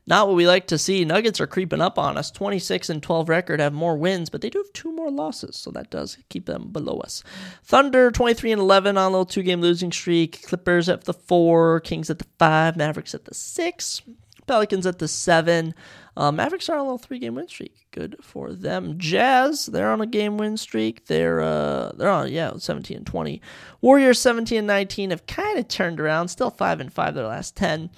not 0.07 0.27
what 0.27 0.37
we 0.37 0.47
like 0.47 0.65
to 0.67 0.79
see. 0.79 1.05
Nuggets 1.05 1.39
are 1.39 1.45
creeping 1.45 1.81
up 1.81 1.99
on 1.99 2.17
us. 2.17 2.31
26 2.31 2.89
and 2.89 3.03
12 3.03 3.29
record 3.29 3.59
have 3.59 3.73
more 3.73 3.95
wins, 3.95 4.31
but 4.31 4.41
they 4.41 4.49
do 4.49 4.57
have 4.57 4.73
two 4.73 4.91
more 4.91 5.11
losses, 5.11 5.55
so 5.55 5.69
that 5.69 5.91
does 5.91 6.17
keep 6.29 6.47
them 6.47 6.69
below 6.71 6.97
us. 6.99 7.23
Thunder 7.63 8.09
23 8.09 8.53
and 8.53 8.61
11 8.61 8.97
on 8.97 9.03
a 9.03 9.09
little 9.09 9.23
two 9.23 9.43
game 9.43 9.61
losing 9.61 9.91
streak. 9.91 10.47
Clippers 10.47 10.89
at 10.89 11.03
the 11.03 11.13
4, 11.13 11.81
Kings 11.81 12.09
at 12.09 12.17
the 12.17 12.25
5, 12.39 12.75
Mavericks 12.75 13.13
at 13.13 13.25
the 13.25 13.35
6. 13.35 14.01
Pelicans 14.49 14.87
at 14.87 14.97
the 14.97 15.07
seven. 15.07 15.75
Uh, 16.17 16.31
Mavericks 16.31 16.69
are 16.69 16.73
on 16.73 16.79
a 16.79 16.83
little 16.83 16.97
three 16.97 17.19
game 17.19 17.35
win 17.35 17.47
streak. 17.47 17.87
Good 17.91 18.17
for 18.21 18.51
them. 18.51 18.97
Jazz, 18.97 19.67
they're 19.67 19.91
on 19.91 20.01
a 20.01 20.05
game 20.05 20.37
win 20.37 20.57
streak. 20.57 21.05
They're 21.05 21.41
uh 21.41 21.91
they're 21.95 22.09
on 22.09 22.31
yeah, 22.31 22.51
17 22.57 22.97
and 22.97 23.05
20. 23.05 23.41
Warriors 23.81 24.19
17 24.19 24.57
and 24.59 24.67
19 24.67 25.11
have 25.11 25.25
kind 25.27 25.57
of 25.59 25.67
turned 25.67 25.99
around, 25.99 26.27
still 26.27 26.49
5 26.49 26.79
and 26.79 26.91
5 26.91 27.15
their 27.15 27.27
last 27.27 27.55
10. 27.55 27.89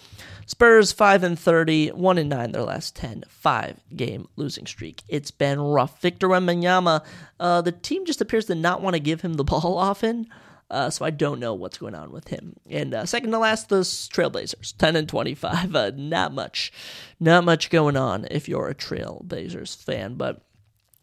Spurs 0.45 0.91
5 0.91 1.23
and 1.23 1.39
30, 1.39 1.89
1 1.89 2.17
and 2.17 2.29
9 2.29 2.51
their 2.51 2.63
last 2.63 2.95
10. 2.95 3.23
5 3.27 3.79
game 3.95 4.27
losing 4.35 4.65
streak. 4.65 5.03
It's 5.07 5.31
been 5.31 5.59
rough. 5.59 6.01
Victor 6.01 6.27
Wembanyama, 6.27 7.03
uh 7.39 7.61
the 7.61 7.71
team 7.71 8.05
just 8.05 8.21
appears 8.21 8.45
to 8.45 8.55
not 8.55 8.81
want 8.81 8.95
to 8.95 8.99
give 8.99 9.21
him 9.21 9.33
the 9.33 9.43
ball 9.51 9.77
often. 9.77 10.27
Uh, 10.71 10.89
so 10.89 11.03
I 11.03 11.09
don't 11.09 11.39
know 11.39 11.53
what's 11.53 11.77
going 11.77 11.95
on 11.95 12.11
with 12.11 12.29
him. 12.29 12.55
And 12.69 12.93
uh, 12.93 13.05
second 13.05 13.31
to 13.31 13.37
last, 13.37 13.67
the 13.67 13.81
Trailblazers, 13.81 14.75
ten 14.77 14.95
and 14.95 15.07
twenty-five. 15.07 15.75
Uh, 15.81 15.91
not 15.95 16.33
much, 16.33 16.71
not 17.19 17.43
much 17.43 17.69
going 17.69 17.97
on 17.97 18.27
if 18.29 18.47
you're 18.47 18.67
a 18.67 18.75
Trailblazers 18.75 19.83
fan, 19.83 20.15
but. 20.15 20.43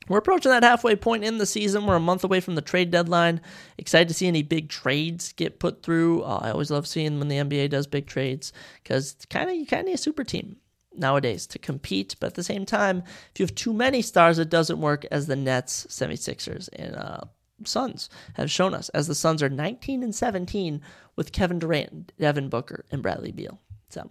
We're 0.09 0.19
approaching 0.19 0.51
that 0.53 0.63
halfway 0.63 0.97
point 0.97 1.23
in 1.23 1.37
the 1.37 1.45
season. 1.45 1.85
We're 1.85 1.97
a 1.97 2.01
month 2.01 2.25
away 2.25 2.41
from 2.41 2.55
the 2.55 2.63
trade 2.63 2.91
deadline. 2.91 3.43
Excited 3.77 4.09
to 4.09 4.15
see 4.15 4.27
any 4.27 4.43
big 4.43 4.71
trades 4.71 5.35
get 5.35 5.59
put 5.59 5.83
through. 5.83 6.23
Uh, 6.23 6.41
I 6.45 6.51
always 6.51 6.71
love 6.71 6.87
seeing 6.87 7.19
when 7.19 7.29
the 7.29 7.37
NBA 7.37 7.69
does 7.69 7.87
big 7.87 8.07
trades 8.07 8.55
because 8.83 9.19
kind 9.29 9.51
of 9.51 9.57
you 9.57 9.67
kind 9.67 9.81
of 9.81 9.87
need 9.87 9.95
a 9.95 9.99
super 9.99 10.25
team 10.25 10.57
nowadays 10.99 11.47
to 11.49 11.59
compete. 11.59 12.17
But 12.21 12.29
at 12.29 12.35
the 12.35 12.43
same 12.43 12.65
time, 12.65 13.03
if 13.33 13.39
you 13.39 13.45
have 13.45 13.55
too 13.55 13.75
many 13.75 14.01
stars, 14.01 14.39
it 14.39 14.49
doesn't 14.49 14.81
work 14.81 15.05
as 15.11 15.27
the 15.27 15.37
Nets, 15.37 15.87
76ers, 15.91 16.71
and 16.73 16.97
uh, 16.97 17.21
Suns 17.65 18.09
have 18.35 18.51
shown 18.51 18.75
us, 18.75 18.89
as 18.91 19.07
the 19.07 19.15
Suns 19.15 19.43
are 19.43 19.49
19 19.49 20.03
and 20.03 20.15
17 20.15 20.81
with 21.17 21.33
Kevin 21.33 21.59
Durant, 21.59 22.13
Devin 22.19 22.49
Booker, 22.49 22.85
and 22.91 23.03
Bradley 23.03 23.33
Beal. 23.33 23.61
So 23.91 24.11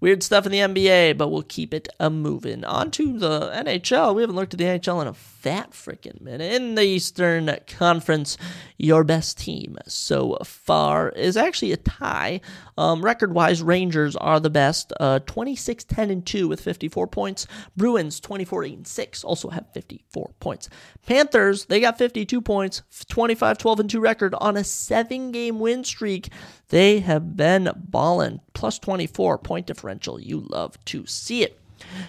weird 0.00 0.22
stuff 0.22 0.46
in 0.46 0.52
the 0.52 0.58
NBA, 0.58 1.18
but 1.18 1.28
we'll 1.28 1.42
keep 1.42 1.74
it 1.74 1.88
a 1.98 2.10
moving. 2.10 2.64
On 2.64 2.92
to 2.92 3.18
the 3.18 3.50
NHL. 3.50 4.14
We 4.14 4.22
haven't 4.22 4.36
looked 4.36 4.54
at 4.54 4.58
the 4.58 4.64
NHL 4.64 5.02
in 5.02 5.08
a 5.08 5.14
fat 5.14 5.72
freaking 5.72 6.20
minute. 6.20 6.52
In 6.52 6.76
the 6.76 6.82
Eastern 6.82 7.56
Conference, 7.66 8.38
your 8.78 9.02
best 9.02 9.38
team 9.38 9.78
so 9.88 10.38
far 10.44 11.08
is 11.10 11.36
actually 11.36 11.72
a 11.72 11.76
tie. 11.76 12.40
Um, 12.78 13.04
record 13.04 13.32
wise, 13.32 13.62
Rangers 13.62 14.14
are 14.14 14.38
the 14.38 14.50
best. 14.50 14.92
Uh, 15.00 15.18
26 15.20 15.84
10 15.84 16.10
and 16.10 16.24
2 16.24 16.46
with 16.46 16.60
54 16.60 17.08
points. 17.08 17.48
Bruins 17.76 18.20
24 18.20 18.64
8 18.64 18.76
and 18.76 18.86
6 18.86 19.24
also 19.24 19.48
have 19.48 19.72
54 19.72 20.34
points. 20.38 20.68
Panthers, 21.04 21.64
they 21.64 21.80
got 21.80 21.98
52 21.98 22.40
points, 22.40 22.82
25 23.08 23.58
12 23.58 23.80
and 23.80 23.90
2 23.90 24.00
record 24.00 24.34
on 24.36 24.56
a 24.56 24.62
seven 24.62 25.32
game 25.32 25.58
win 25.58 25.82
streak. 25.82 26.30
They 26.68 27.00
have 27.00 27.36
been 27.36 27.70
balling. 27.76 28.40
Plus 28.54 28.78
24 28.78 29.38
point 29.38 29.66
differential. 29.66 30.20
You 30.20 30.40
love 30.40 30.82
to 30.86 31.06
see 31.06 31.42
it. 31.42 31.60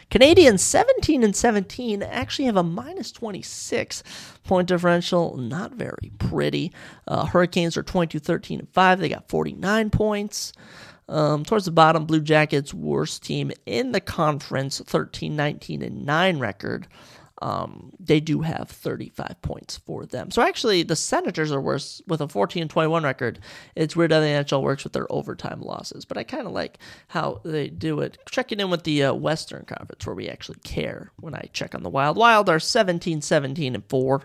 Canadiens 0.10 0.60
17 0.60 1.24
and 1.24 1.36
17 1.36 2.02
actually 2.02 2.46
have 2.46 2.56
a 2.56 2.64
minus 2.64 3.12
26 3.12 4.04
point 4.44 4.68
differential. 4.68 5.38
Not 5.38 5.74
very 5.74 6.12
pretty. 6.18 6.72
Uh, 7.08 7.26
Hurricanes 7.26 7.78
are 7.78 7.84
22 7.84 8.20
13 8.20 8.60
and 8.60 8.70
5. 8.70 9.00
They 9.00 9.10
got 9.10 9.30
49 9.30 9.90
points. 9.90 10.54
Um, 11.10 11.46
towards 11.46 11.64
the 11.64 11.72
bottom, 11.72 12.06
Blue 12.06 12.20
Jackets, 12.20 12.74
worst 12.74 13.24
team 13.24 13.52
in 13.66 13.94
the 13.94 14.02
conference, 14.02 14.82
13 14.86 15.36
19 15.36 15.82
and 15.82 16.06
9 16.06 16.40
record 16.40 16.88
um, 17.42 17.92
they 18.00 18.20
do 18.20 18.42
have 18.42 18.70
35 18.70 19.42
points 19.42 19.78
for 19.78 20.06
them. 20.06 20.32
So 20.32 20.42
actually, 20.42 20.84
the 20.84 20.96
Senators 20.96 21.52
are 21.52 21.62
worse 21.62 22.02
with 22.08 22.22
a 22.22 22.28
14 22.28 22.68
21 22.68 23.04
record. 23.04 23.40
It's 23.76 23.96
weird 23.96 24.12
how 24.12 24.20
the 24.20 24.26
NHL 24.26 24.62
works 24.62 24.84
with 24.84 24.94
their 24.94 25.12
overtime 25.12 25.62
losses, 25.62 26.06
but 26.06 26.18
I 26.18 26.24
kind 26.24 26.48
of 26.48 26.54
like 26.54 26.80
how 27.10 27.42
they 27.44 27.68
do 27.68 28.00
it. 28.00 28.18
Checking 28.30 28.60
in 28.60 28.70
with 28.70 28.84
the 28.84 29.04
uh, 29.04 29.14
Western 29.14 29.66
Conference, 29.66 30.06
where 30.06 30.16
we 30.16 30.28
actually 30.28 30.60
care 30.64 31.12
when 31.20 31.36
I 31.36 31.50
check 31.54 31.76
on 31.76 31.84
the 31.84 31.90
Wild. 31.90 32.18
Wild 32.18 32.50
are 32.50 32.60
17, 32.60 33.22
17, 33.22 33.76
and 33.76 33.84
4. 33.90 34.24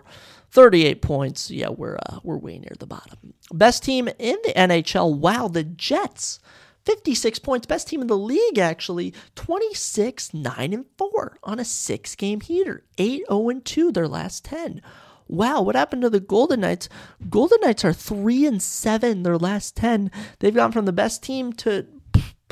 38 0.51 1.01
points. 1.01 1.49
Yeah, 1.49 1.69
we're 1.69 1.95
uh, 1.95 2.19
we're 2.21 2.37
way 2.37 2.59
near 2.59 2.75
the 2.79 2.85
bottom. 2.85 3.33
Best 3.51 3.83
team 3.83 4.07
in 4.19 4.37
the 4.43 4.53
NHL. 4.55 5.17
Wow, 5.17 5.47
the 5.47 5.63
Jets. 5.63 6.39
56 6.85 7.39
points, 7.39 7.65
best 7.65 7.87
team 7.87 8.01
in 8.01 8.07
the 8.07 8.17
league 8.17 8.57
actually, 8.57 9.13
26 9.35 10.33
9 10.33 10.73
and 10.73 10.85
4 10.97 11.37
on 11.43 11.59
a 11.59 11.63
6-game 11.63 12.41
heater. 12.41 12.83
8 12.97 13.23
0 13.27 13.49
and 13.49 13.65
2 13.65 13.91
their 13.91 14.07
last 14.07 14.45
10. 14.45 14.81
Wow, 15.27 15.61
what 15.61 15.75
happened 15.75 16.01
to 16.01 16.09
the 16.09 16.19
Golden 16.19 16.61
Knights? 16.61 16.89
Golden 17.29 17.59
Knights 17.61 17.85
are 17.85 17.93
3 17.93 18.45
and 18.45 18.61
7 18.61 19.23
their 19.23 19.37
last 19.37 19.75
10. 19.75 20.11
They've 20.39 20.53
gone 20.53 20.71
from 20.71 20.85
the 20.85 20.93
best 20.93 21.23
team 21.23 21.53
to 21.53 21.87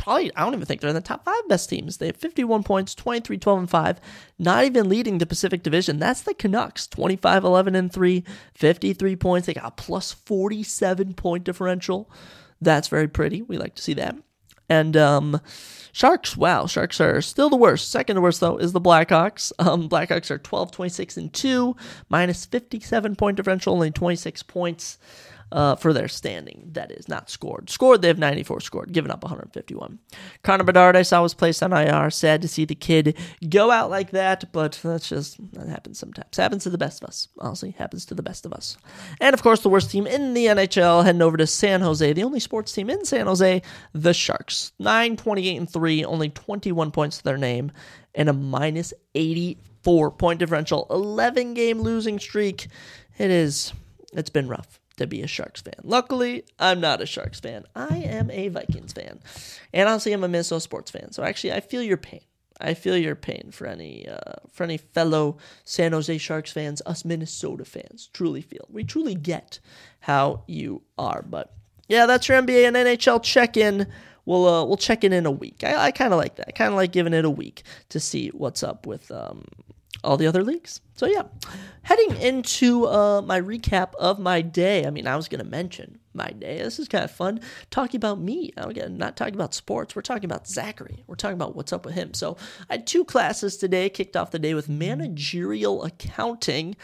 probably 0.02 0.36
I 0.36 0.44
don't 0.44 0.56
even 0.56 0.66
think 0.66 0.82
they're 0.82 0.90
in 0.90 0.96
the 0.96 1.02
top 1.02 1.26
5 1.26 1.48
best 1.48 1.70
teams. 1.70 1.98
They 1.98 2.08
have 2.08 2.16
51 2.16 2.64
points, 2.64 2.96
23 2.96 3.38
12 3.38 3.60
and 3.60 3.70
5, 3.70 4.00
not 4.40 4.64
even 4.64 4.90
leading 4.90 5.20
the 5.20 5.28
Pacific 5.28 5.62
Division. 5.62 6.00
That's 6.00 6.22
the 6.22 6.34
Canucks, 6.34 6.88
25 6.88 7.44
11 7.44 7.76
and 7.76 7.94
3, 7.94 8.24
53 8.56 9.16
points. 9.18 9.46
They 9.46 9.54
got 9.54 9.66
a 9.66 9.72
plus 9.72 10.12
47 10.12 11.14
point 11.14 11.44
differential. 11.44 12.10
That's 12.62 12.88
very 12.88 13.08
pretty. 13.08 13.42
We 13.42 13.58
like 13.58 13.76
to 13.76 13.82
see 13.82 13.94
that. 13.96 14.16
And 14.70 14.96
um, 14.96 15.42
Sharks, 15.92 16.38
wow, 16.38 16.66
Sharks 16.66 17.02
are 17.02 17.22
still 17.22 17.50
the 17.50 17.58
worst. 17.58 17.92
Second 17.92 18.22
worst, 18.22 18.40
though, 18.40 18.58
is 18.58 18.72
the 18.72 18.80
Blackhawks. 18.80 19.52
Um, 19.60 19.90
Blackhawks 19.90 20.32
are 20.32 20.38
12, 20.38 20.72
26, 20.72 21.18
and 21.18 21.34
2, 21.34 21.76
minus 22.10 22.46
57 22.46 23.16
point 23.16 23.38
differential, 23.38 23.74
only 23.74 23.92
26 23.92 24.44
points 24.44 24.98
uh, 25.52 25.76
for 25.76 25.94
their 25.94 26.08
standing. 26.08 26.70
That 26.72 26.92
is 26.92 27.08
not 27.08 27.30
scored. 27.30 27.70
Scored, 27.70 28.02
they 28.02 28.08
have 28.08 28.18
94 28.18 28.62
scored, 28.62 28.94
given 28.94 29.12
up 29.12 29.24
151. 29.24 30.00
Connor 30.44 30.64
Bedard, 30.64 30.96
I 30.96 31.02
saw 31.02 31.22
was 31.22 31.34
placed 31.34 31.62
on 31.62 31.74
IR. 31.74 32.10
Sad 32.10 32.42
to 32.42 32.48
see 32.48 32.66
the 32.66 32.76
kid 32.76 33.18
go 33.50 33.72
out 33.72 33.90
like 33.90 34.12
that, 34.12 34.52
but 34.52 34.80
that's 34.82 35.10
just 35.10 35.38
that 35.54 35.68
happens 35.68 36.00
sometimes. 36.00 36.38
Happens 36.38 36.64
to 36.64 36.70
the 36.70 36.78
best 36.78 37.04
of 37.04 37.10
us. 37.10 37.28
Honestly, 37.40 37.72
happens 37.72 38.06
to 38.06 38.16
the 38.16 38.24
best 38.24 38.46
of 38.46 38.54
us. 38.54 38.78
And 39.20 39.34
of 39.34 39.44
course, 39.44 39.62
the 39.62 39.70
worst 39.70 39.92
team 39.92 40.08
in 40.08 40.34
the 40.34 40.46
NHL 40.48 41.04
heading 41.04 41.22
over 41.22 41.38
to 41.38 41.48
San 41.48 41.82
Jose, 41.82 42.14
the 42.14 42.24
only 42.24 42.40
sports 42.40 42.72
team 42.72 42.90
in 42.90 43.06
San 43.06 43.28
Jose, 43.28 43.62
the 43.94 44.14
Sharks. 44.14 44.72
9, 44.80 45.18
28, 45.18 45.58
and 45.58 45.70
3, 45.70 46.06
only 46.06 46.30
21 46.30 46.92
points 46.92 47.18
to 47.18 47.24
their 47.24 47.38
name, 47.38 47.72
and 48.16 48.30
a 48.30 48.34
minus 48.34 48.94
84 49.16 50.12
point 50.12 50.40
differential, 50.40 50.88
11 50.90 51.54
game 51.54 51.82
losing 51.82 52.20
streak. 52.20 52.68
It 53.18 53.30
is, 53.30 53.74
it's 54.14 54.30
been 54.30 54.48
rough 54.48 54.81
to 55.02 55.08
be 55.08 55.22
a 55.22 55.28
Sharks 55.28 55.62
fan. 55.62 55.74
Luckily, 55.84 56.44
I'm 56.60 56.80
not 56.80 57.02
a 57.02 57.06
Sharks 57.06 57.40
fan. 57.40 57.66
I 57.76 57.98
am 57.98 58.32
a 58.32 58.48
Vikings 58.48 58.94
fan. 58.94 59.20
And 59.74 59.90
honestly, 59.90 60.14
I'm 60.14 60.24
a 60.24 60.28
Minnesota 60.28 60.62
sports 60.62 60.92
fan. 60.92 61.12
So 61.12 61.24
actually, 61.24 61.54
I 61.54 61.60
feel 61.60 61.84
your 61.84 61.98
pain. 61.98 62.22
I 62.60 62.76
feel 62.76 62.96
your 62.96 63.16
pain 63.16 63.50
for 63.52 63.66
any 63.66 64.08
uh, 64.08 64.36
for 64.52 64.64
any 64.64 64.78
fellow 64.78 65.38
San 65.64 65.94
Jose 65.94 66.16
Sharks 66.20 66.52
fans, 66.52 66.82
us 66.86 67.04
Minnesota 67.04 67.66
fans. 67.66 68.10
Truly 68.14 68.42
feel 68.42 68.68
we 68.70 68.84
truly 68.84 69.16
get 69.16 69.60
how 70.02 70.44
you 70.48 70.84
are. 70.98 71.24
But 71.28 71.54
yeah, 71.88 72.06
that's 72.06 72.30
your 72.30 72.40
NBA 72.42 72.68
and 72.68 72.76
NHL 72.76 73.24
check 73.24 73.58
in. 73.58 73.88
We'll 74.26 74.48
uh, 74.48 74.64
we'll 74.64 74.78
check 74.78 75.04
in 75.04 75.12
in 75.12 75.26
a 75.26 75.32
week. 75.32 75.64
I, 75.64 75.86
I 75.86 75.92
kind 75.92 76.14
of 76.14 76.20
like 76.20 76.36
that. 76.36 76.50
I 76.50 76.52
kind 76.52 76.70
of 76.70 76.76
like 76.76 76.92
giving 76.92 77.14
it 77.14 77.26
a 77.26 77.30
week 77.30 77.64
to 77.90 78.00
see 78.00 78.30
what's 78.30 78.62
up 78.62 78.86
with 78.86 79.10
um, 79.10 79.44
all 80.04 80.18
the 80.18 80.28
other 80.28 80.44
leagues. 80.44 80.82
So 80.96 81.06
yeah, 81.06 81.24
heading 81.84 82.16
into 82.18 82.88
uh, 82.88 83.22
my 83.22 83.42
recap 83.42 83.96
of 83.96 84.20
my 84.20 84.42
day. 84.42 84.86
I 84.86 84.90
mean, 84.90 85.08
I 85.08 85.16
was 85.16 85.28
gonna 85.28 85.44
mention 85.44 86.00
my 86.14 86.30
day. 86.30 86.58
This 86.58 86.80
is 86.80 86.88
kind 86.88 87.04
of 87.04 87.12
fun 87.12 87.40
talking 87.70 87.98
about 87.98 88.20
me. 88.20 88.52
Again, 88.58 88.98
not 88.98 89.16
talking 89.16 89.36
about 89.36 89.54
sports. 89.54 89.96
We're 89.96 90.02
talking 90.02 90.26
about 90.26 90.48
Zachary. 90.48 91.04
We're 91.08 91.16
talking 91.16 91.36
about 91.36 91.56
what's 91.56 91.74
up 91.74 91.86
with 91.86 91.96
him. 91.96 92.14
So 92.14 92.38
I 92.70 92.74
had 92.74 92.88
two 92.88 93.06
classes 93.06 93.58
today. 93.58 93.90
Kicked 93.90 94.16
off 94.16 94.32
the 94.32 94.40
day 94.40 94.54
with 94.54 94.70
managerial 94.70 95.84
accounting. 95.84 96.76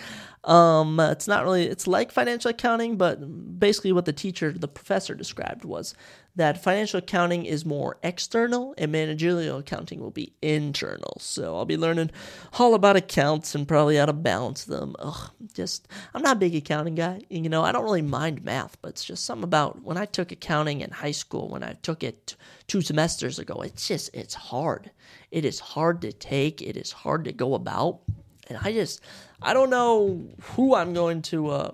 Um, 0.44 1.00
it's 1.00 1.28
not 1.28 1.44
really. 1.44 1.66
It's 1.66 1.88
like 1.88 2.12
financial 2.12 2.52
accounting, 2.52 2.98
but 2.98 3.60
basically 3.60 3.92
what 3.92 4.06
the 4.06 4.14
teacher, 4.14 4.52
the 4.52 4.68
professor, 4.68 5.14
described 5.14 5.66
was 5.66 5.94
that 6.38 6.64
financial 6.64 7.00
accounting 7.00 7.46
is 7.46 7.66
more 7.66 7.98
external 8.04 8.76
and 8.78 8.92
managerial 8.92 9.58
accounting 9.58 10.00
will 10.00 10.12
be 10.12 10.34
internal. 10.42 11.18
So 11.20 11.56
I'll 11.56 11.66
be 11.66 11.78
learning 11.78 12.12
all 12.60 12.76
about 12.76 12.96
accounts 12.96 13.56
and 13.56 13.68
probably 13.68 13.96
how 13.98 14.06
to 14.06 14.14
balance 14.14 14.66
them. 14.66 14.96
Ugh, 15.00 15.32
just 15.54 15.88
I'm 16.14 16.22
not 16.22 16.38
a 16.38 16.40
big 16.40 16.56
accounting 16.56 16.94
guy. 16.94 17.22
You 17.30 17.50
know, 17.50 17.64
I 17.64 17.72
don't 17.72 17.84
really 17.84 18.04
mind 18.04 18.46
math, 18.46 18.80
but 18.84 18.90
it's 18.90 19.04
just 19.04 19.26
something 19.26 19.44
about 19.44 19.82
when 19.82 19.98
I 19.98 20.06
took 20.06 20.32
accounting 20.32 20.82
in 20.82 20.92
high 20.92 21.12
school, 21.12 21.50
when 21.50 21.64
I 21.64 21.74
took 21.82 22.04
it 22.04 22.36
two 22.68 22.82
semesters 22.82 23.40
ago, 23.40 23.62
it's 23.62 23.88
just 23.88 24.12
it's 24.14 24.36
hard. 24.36 24.92
It 25.32 25.44
is 25.44 25.60
hard 25.60 26.02
to 26.04 26.14
take, 26.14 26.62
it 26.62 26.78
is 26.78 26.92
hard 26.92 27.26
to 27.26 27.34
go 27.34 27.56
about. 27.56 28.02
And 28.48 28.60
I 28.62 28.74
just 28.74 29.02
I 29.42 29.56
don't 29.56 29.72
know 29.72 30.30
who 30.42 30.76
I'm 30.76 30.94
going 30.94 31.24
to 31.24 31.50
uh 31.50 31.72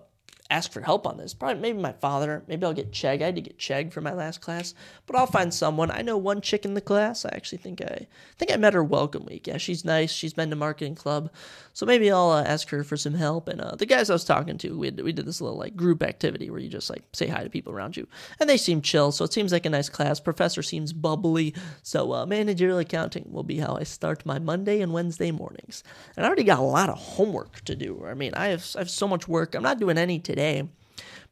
ask 0.49 0.71
for 0.71 0.81
help 0.81 1.07
on 1.07 1.17
this. 1.17 1.33
Probably 1.33 1.61
maybe 1.61 1.79
my 1.79 1.93
father. 1.93 2.43
Maybe 2.47 2.65
I'll 2.65 2.73
get 2.73 2.91
Chegg. 2.91 3.21
I 3.21 3.25
had 3.25 3.35
to 3.35 3.41
get 3.41 3.57
Chegg 3.57 3.91
for 3.91 4.01
my 4.01 4.13
last 4.13 4.41
class, 4.41 4.73
but 5.05 5.15
I'll 5.15 5.25
find 5.25 5.53
someone. 5.53 5.89
I 5.89 6.01
know 6.01 6.17
one 6.17 6.41
chick 6.41 6.65
in 6.65 6.73
the 6.73 6.81
class. 6.81 7.25
I 7.25 7.29
actually 7.33 7.57
think 7.59 7.81
I 7.81 8.07
think 8.37 8.51
I 8.51 8.57
met 8.57 8.73
her 8.73 8.83
welcome 8.83 9.25
week. 9.25 9.47
Yeah, 9.47 9.57
she's 9.57 9.85
nice. 9.85 10.11
She's 10.11 10.33
been 10.33 10.49
to 10.49 10.55
marketing 10.55 10.95
club, 10.95 11.31
so 11.73 11.85
maybe 11.85 12.11
I'll 12.11 12.31
uh, 12.31 12.43
ask 12.43 12.69
her 12.69 12.83
for 12.83 12.97
some 12.97 13.13
help. 13.13 13.47
And 13.47 13.61
uh, 13.61 13.75
the 13.75 13.85
guys 13.85 14.09
I 14.09 14.13
was 14.13 14.25
talking 14.25 14.57
to, 14.59 14.77
we 14.77 14.87
had, 14.87 15.01
we 15.01 15.11
did 15.11 15.25
this 15.25 15.41
little 15.41 15.57
like 15.57 15.75
group 15.75 16.03
activity 16.03 16.49
where 16.49 16.59
you 16.59 16.69
just 16.69 16.89
like 16.89 17.03
say 17.13 17.27
hi 17.27 17.43
to 17.43 17.49
people 17.49 17.73
around 17.73 17.97
you, 17.97 18.07
and 18.39 18.49
they 18.49 18.57
seem 18.57 18.81
chill. 18.81 19.11
So 19.11 19.25
it 19.25 19.33
seems 19.33 19.51
like 19.51 19.65
a 19.65 19.69
nice 19.69 19.89
class. 19.89 20.19
Professor 20.19 20.61
seems 20.61 20.93
bubbly. 20.93 21.55
So 21.81 22.13
uh, 22.13 22.25
managerial 22.25 22.79
accounting 22.79 23.27
will 23.31 23.43
be 23.43 23.59
how 23.59 23.75
I 23.75 23.83
start 23.83 24.25
my 24.25 24.39
Monday 24.39 24.81
and 24.81 24.93
Wednesday 24.93 25.31
mornings. 25.31 25.83
And 26.15 26.25
I 26.25 26.27
already 26.27 26.43
got 26.43 26.59
a 26.59 26.63
lot 26.63 26.89
of 26.89 26.97
homework 26.97 27.61
to 27.65 27.75
do. 27.75 28.05
I 28.05 28.13
mean, 28.13 28.33
I 28.35 28.47
have 28.47 28.65
I 28.75 28.79
have 28.79 28.89
so 28.89 29.07
much 29.07 29.27
work. 29.27 29.55
I'm 29.55 29.63
not 29.63 29.79
doing 29.79 29.97
any 29.97 30.19
today 30.33 30.67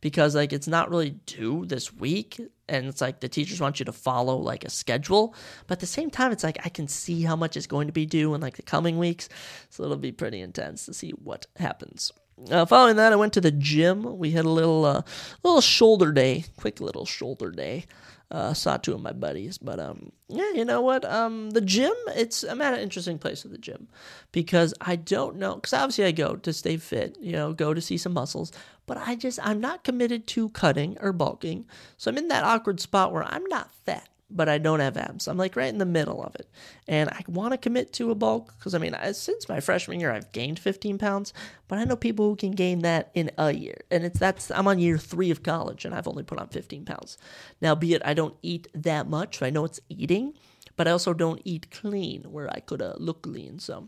because 0.02 0.36
like 0.36 0.54
it's 0.54 0.68
not 0.68 0.90
really 0.90 1.12
due 1.26 1.66
this 1.66 1.92
week 1.94 2.40
and 2.70 2.86
it's 2.86 3.02
like 3.02 3.20
the 3.20 3.30
teachers 3.30 3.60
want 3.60 3.80
you 3.80 3.86
to 3.86 3.92
follow 3.92 4.38
like 4.38 4.64
a 4.64 4.70
schedule 4.70 5.34
but 5.66 5.74
at 5.74 5.80
the 5.80 5.88
same 5.88 6.10
time 6.12 6.32
it's 6.32 6.44
like 6.44 6.60
i 6.66 6.70
can 6.70 6.88
see 6.88 7.24
how 7.24 7.36
much 7.36 7.58
is 7.58 7.66
going 7.66 7.88
to 7.88 7.94
be 7.94 8.06
due 8.06 8.34
in 8.36 8.42
like 8.42 8.58
the 8.58 8.62
coming 8.62 8.98
weeks 9.00 9.28
so 9.70 9.84
it'll 9.84 9.98
be 9.98 10.12
pretty 10.12 10.40
intense 10.40 10.86
to 10.86 10.94
see 10.94 11.12
what 11.12 11.48
happens. 11.56 12.12
Uh, 12.50 12.66
following 12.66 12.96
that 12.96 13.14
i 13.14 13.16
went 13.16 13.34
to 13.34 13.42
the 13.42 13.52
gym. 13.52 14.18
We 14.18 14.32
had 14.32 14.46
a 14.46 14.50
little 14.50 14.86
uh, 14.86 15.02
little 15.44 15.62
shoulder 15.62 16.12
day 16.12 16.46
quick 16.58 16.80
little 16.80 17.06
shoulder 17.06 17.52
day 17.52 17.86
uh, 18.32 18.54
saw 18.54 18.78
two 18.78 18.94
of 18.94 19.02
my 19.02 19.12
buddies, 19.12 19.58
but 19.58 19.80
um, 19.80 20.12
yeah, 20.30 20.52
you 20.54 20.64
know 20.64 20.82
what? 20.82 21.04
Um, 21.04 21.52
the 21.52 21.60
gym, 21.60 21.94
it's 22.16 22.44
I'm 22.44 22.62
at 22.62 22.74
an 22.74 22.80
interesting 22.80 23.20
place 23.20 23.44
at 23.44 23.52
the 23.52 23.58
gym 23.58 23.90
because 24.32 24.74
I 24.80 24.96
don't 24.96 25.36
know 25.36 25.56
because 25.56 25.74
obviously 25.74 26.06
I 26.06 26.12
go 26.12 26.36
to 26.36 26.54
stay 26.54 26.78
fit, 26.78 27.18
you 27.20 27.34
know, 27.34 27.52
go 27.52 27.74
to 27.74 27.82
see 27.82 27.98
some 27.98 28.14
muscles, 28.14 28.54
but 28.86 28.98
I 28.98 29.16
just 29.16 29.40
I'm 29.44 29.60
not 29.60 29.84
committed 29.84 30.28
to 30.28 30.50
cutting 30.50 30.98
or 31.02 31.12
bulking, 31.12 31.66
so 31.98 32.10
I'm 32.10 32.18
in 32.18 32.30
that 32.30 32.46
awkward 32.46 32.80
spot 32.80 33.12
where 33.12 33.26
I'm 33.26 33.46
not 33.46 33.70
fat 33.86 34.08
but 34.36 34.50
I 34.50 34.58
don't 34.58 34.80
have 34.80 34.98
abs. 34.98 35.28
I'm 35.28 35.38
like 35.38 35.56
right 35.56 35.70
in 35.70 35.78
the 35.78 35.86
middle 35.86 36.24
of 36.24 36.36
it. 36.36 36.50
And 36.88 37.10
I 37.10 37.24
want 37.28 37.52
to 37.54 37.58
commit 37.58 37.94
to 37.94 38.12
a 38.12 38.16
bulk 38.16 38.54
because 38.58 38.74
I 38.74 38.78
mean, 38.78 38.96
I, 38.96 39.12
since 39.12 39.50
my 39.50 39.60
freshman 39.60 40.00
year, 40.00 40.12
I've 40.12 40.32
gained 40.32 40.60
15 40.60 40.98
pounds, 40.98 41.34
but 41.68 41.78
I 41.78 41.84
know 41.84 41.96
people 41.96 42.30
who 42.30 42.36
can 42.36 42.52
gain 42.52 42.80
that 42.80 43.12
in 43.14 43.32
a 43.38 43.52
year. 43.52 43.82
And 43.90 44.04
it's 44.04 44.20
that's, 44.20 44.52
I'm 44.52 44.68
on 44.68 44.80
year 44.80 44.98
three 44.98 45.32
of 45.32 45.44
college 45.44 45.86
and 45.86 45.94
I've 45.94 46.08
only 46.08 46.24
put 46.24 46.40
on 46.40 46.48
15 46.48 46.86
pounds. 46.86 47.18
Now, 47.62 47.76
be 47.76 47.94
it 47.94 48.02
I 48.06 48.14
don't 48.14 48.36
eat 48.42 48.68
that 48.74 49.08
much, 49.08 49.40
so 49.40 49.46
I 49.46 49.50
know 49.50 49.66
it's 49.66 49.80
eating, 49.90 50.34
but 50.82 50.88
I 50.88 50.94
also 50.94 51.14
don't 51.14 51.40
eat 51.46 51.70
clean 51.70 52.24
where 52.24 52.50
I 52.50 52.60
could 52.60 52.82
uh, 52.82 52.96
look 52.98 53.28
lean. 53.28 53.60
So 53.60 53.88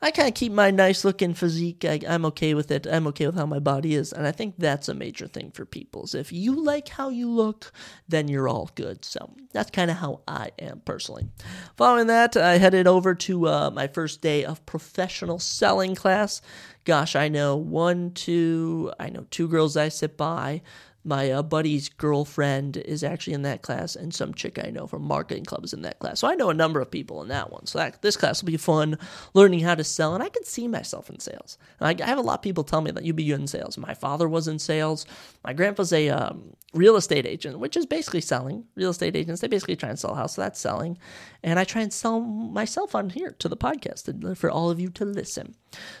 I 0.00 0.10
kind 0.10 0.26
of 0.26 0.32
keep 0.32 0.52
my 0.52 0.70
nice 0.70 1.04
looking 1.04 1.34
physique. 1.34 1.84
I, 1.84 2.00
am 2.06 2.24
okay 2.24 2.54
with 2.54 2.70
it. 2.70 2.86
I'm 2.86 3.06
okay 3.08 3.26
with 3.26 3.34
how 3.34 3.44
my 3.44 3.58
body 3.58 3.94
is. 3.94 4.10
And 4.10 4.26
I 4.26 4.32
think 4.32 4.54
that's 4.56 4.88
a 4.88 4.94
major 4.94 5.26
thing 5.26 5.50
for 5.50 5.66
people 5.66 6.04
is 6.04 6.14
if 6.14 6.32
you 6.32 6.58
like 6.58 6.88
how 6.88 7.10
you 7.10 7.30
look, 7.30 7.72
then 8.08 8.26
you're 8.26 8.48
all 8.48 8.70
good. 8.74 9.04
So 9.04 9.34
that's 9.52 9.70
kind 9.70 9.90
of 9.90 9.98
how 9.98 10.20
I 10.26 10.52
am 10.58 10.80
personally. 10.86 11.28
Following 11.76 12.06
that, 12.06 12.38
I 12.38 12.56
headed 12.56 12.86
over 12.86 13.14
to 13.16 13.46
uh, 13.46 13.70
my 13.70 13.86
first 13.86 14.22
day 14.22 14.42
of 14.42 14.64
professional 14.64 15.38
selling 15.38 15.94
class. 15.94 16.40
Gosh, 16.86 17.14
I 17.14 17.28
know 17.28 17.56
one, 17.56 18.12
two, 18.12 18.90
I 18.98 19.10
know 19.10 19.26
two 19.30 19.46
girls 19.46 19.76
I 19.76 19.90
sit 19.90 20.16
by 20.16 20.62
my 21.02 21.30
uh, 21.30 21.42
buddy's 21.42 21.88
girlfriend 21.88 22.76
is 22.76 23.02
actually 23.02 23.32
in 23.32 23.42
that 23.42 23.62
class, 23.62 23.96
and 23.96 24.12
some 24.12 24.34
chick 24.34 24.58
I 24.62 24.70
know 24.70 24.86
from 24.86 25.02
marketing 25.02 25.44
club 25.44 25.64
is 25.64 25.72
in 25.72 25.82
that 25.82 25.98
class. 25.98 26.20
So 26.20 26.28
I 26.28 26.34
know 26.34 26.50
a 26.50 26.54
number 26.54 26.80
of 26.80 26.90
people 26.90 27.22
in 27.22 27.28
that 27.28 27.50
one. 27.50 27.66
So 27.66 27.78
that, 27.78 28.02
this 28.02 28.16
class 28.16 28.42
will 28.42 28.48
be 28.48 28.58
fun, 28.58 28.98
learning 29.32 29.60
how 29.60 29.74
to 29.74 29.84
sell, 29.84 30.14
and 30.14 30.22
I 30.22 30.28
can 30.28 30.44
see 30.44 30.68
myself 30.68 31.08
in 31.08 31.18
sales. 31.18 31.56
I, 31.80 31.96
I, 31.98 32.06
have 32.06 32.18
a 32.18 32.22
lot 32.22 32.40
of 32.40 32.42
people 32.42 32.64
tell 32.64 32.82
me 32.82 32.90
that 32.90 33.04
you'd 33.04 33.16
be 33.16 33.24
good 33.24 33.40
in 33.40 33.46
sales. 33.46 33.78
My 33.78 33.94
father 33.94 34.28
was 34.28 34.46
in 34.46 34.58
sales. 34.58 35.06
My 35.42 35.54
grandpa's 35.54 35.92
a 35.92 36.10
um, 36.10 36.54
real 36.74 36.96
estate 36.96 37.26
agent, 37.26 37.58
which 37.58 37.78
is 37.78 37.86
basically 37.86 38.20
selling. 38.20 38.64
Real 38.74 38.90
estate 38.90 39.16
agents 39.16 39.40
they 39.40 39.48
basically 39.48 39.76
try 39.76 39.88
and 39.88 39.98
sell 39.98 40.12
a 40.12 40.16
house, 40.16 40.34
so 40.34 40.42
that's 40.42 40.60
selling. 40.60 40.98
And 41.42 41.58
I 41.58 41.64
try 41.64 41.80
and 41.80 41.92
sell 41.92 42.20
myself 42.20 42.94
on 42.94 43.08
here 43.08 43.34
to 43.38 43.48
the 43.48 43.56
podcast 43.56 44.36
for 44.36 44.50
all 44.50 44.70
of 44.70 44.78
you 44.78 44.90
to 44.90 45.06
listen. 45.06 45.54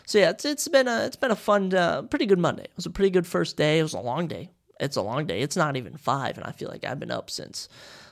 So 0.04 0.18
yeah, 0.18 0.30
it's 0.30 0.44
it's 0.44 0.68
been 0.68 0.88
a 0.88 1.06
it's 1.06 1.16
been 1.16 1.30
a 1.30 1.36
fun, 1.36 1.72
uh, 1.72 2.02
pretty 2.02 2.26
good 2.26 2.38
Monday. 2.38 2.64
It 2.64 2.76
was 2.76 2.84
a 2.84 2.90
pretty 2.90 3.10
good 3.10 3.26
first 3.26 3.56
day. 3.56 3.78
It 3.78 3.82
was 3.82 3.94
a 3.94 4.00
long 4.00 4.28
day 4.28 4.50
it's 4.80 4.96
a 4.96 5.02
long 5.02 5.26
day. 5.26 5.40
It's 5.40 5.56
not 5.56 5.76
even 5.76 5.96
five, 5.96 6.36
and 6.36 6.46
I 6.46 6.52
feel 6.52 6.68
like 6.68 6.84
I've 6.84 6.98
been 6.98 7.12
up 7.12 7.30
since 7.30 7.68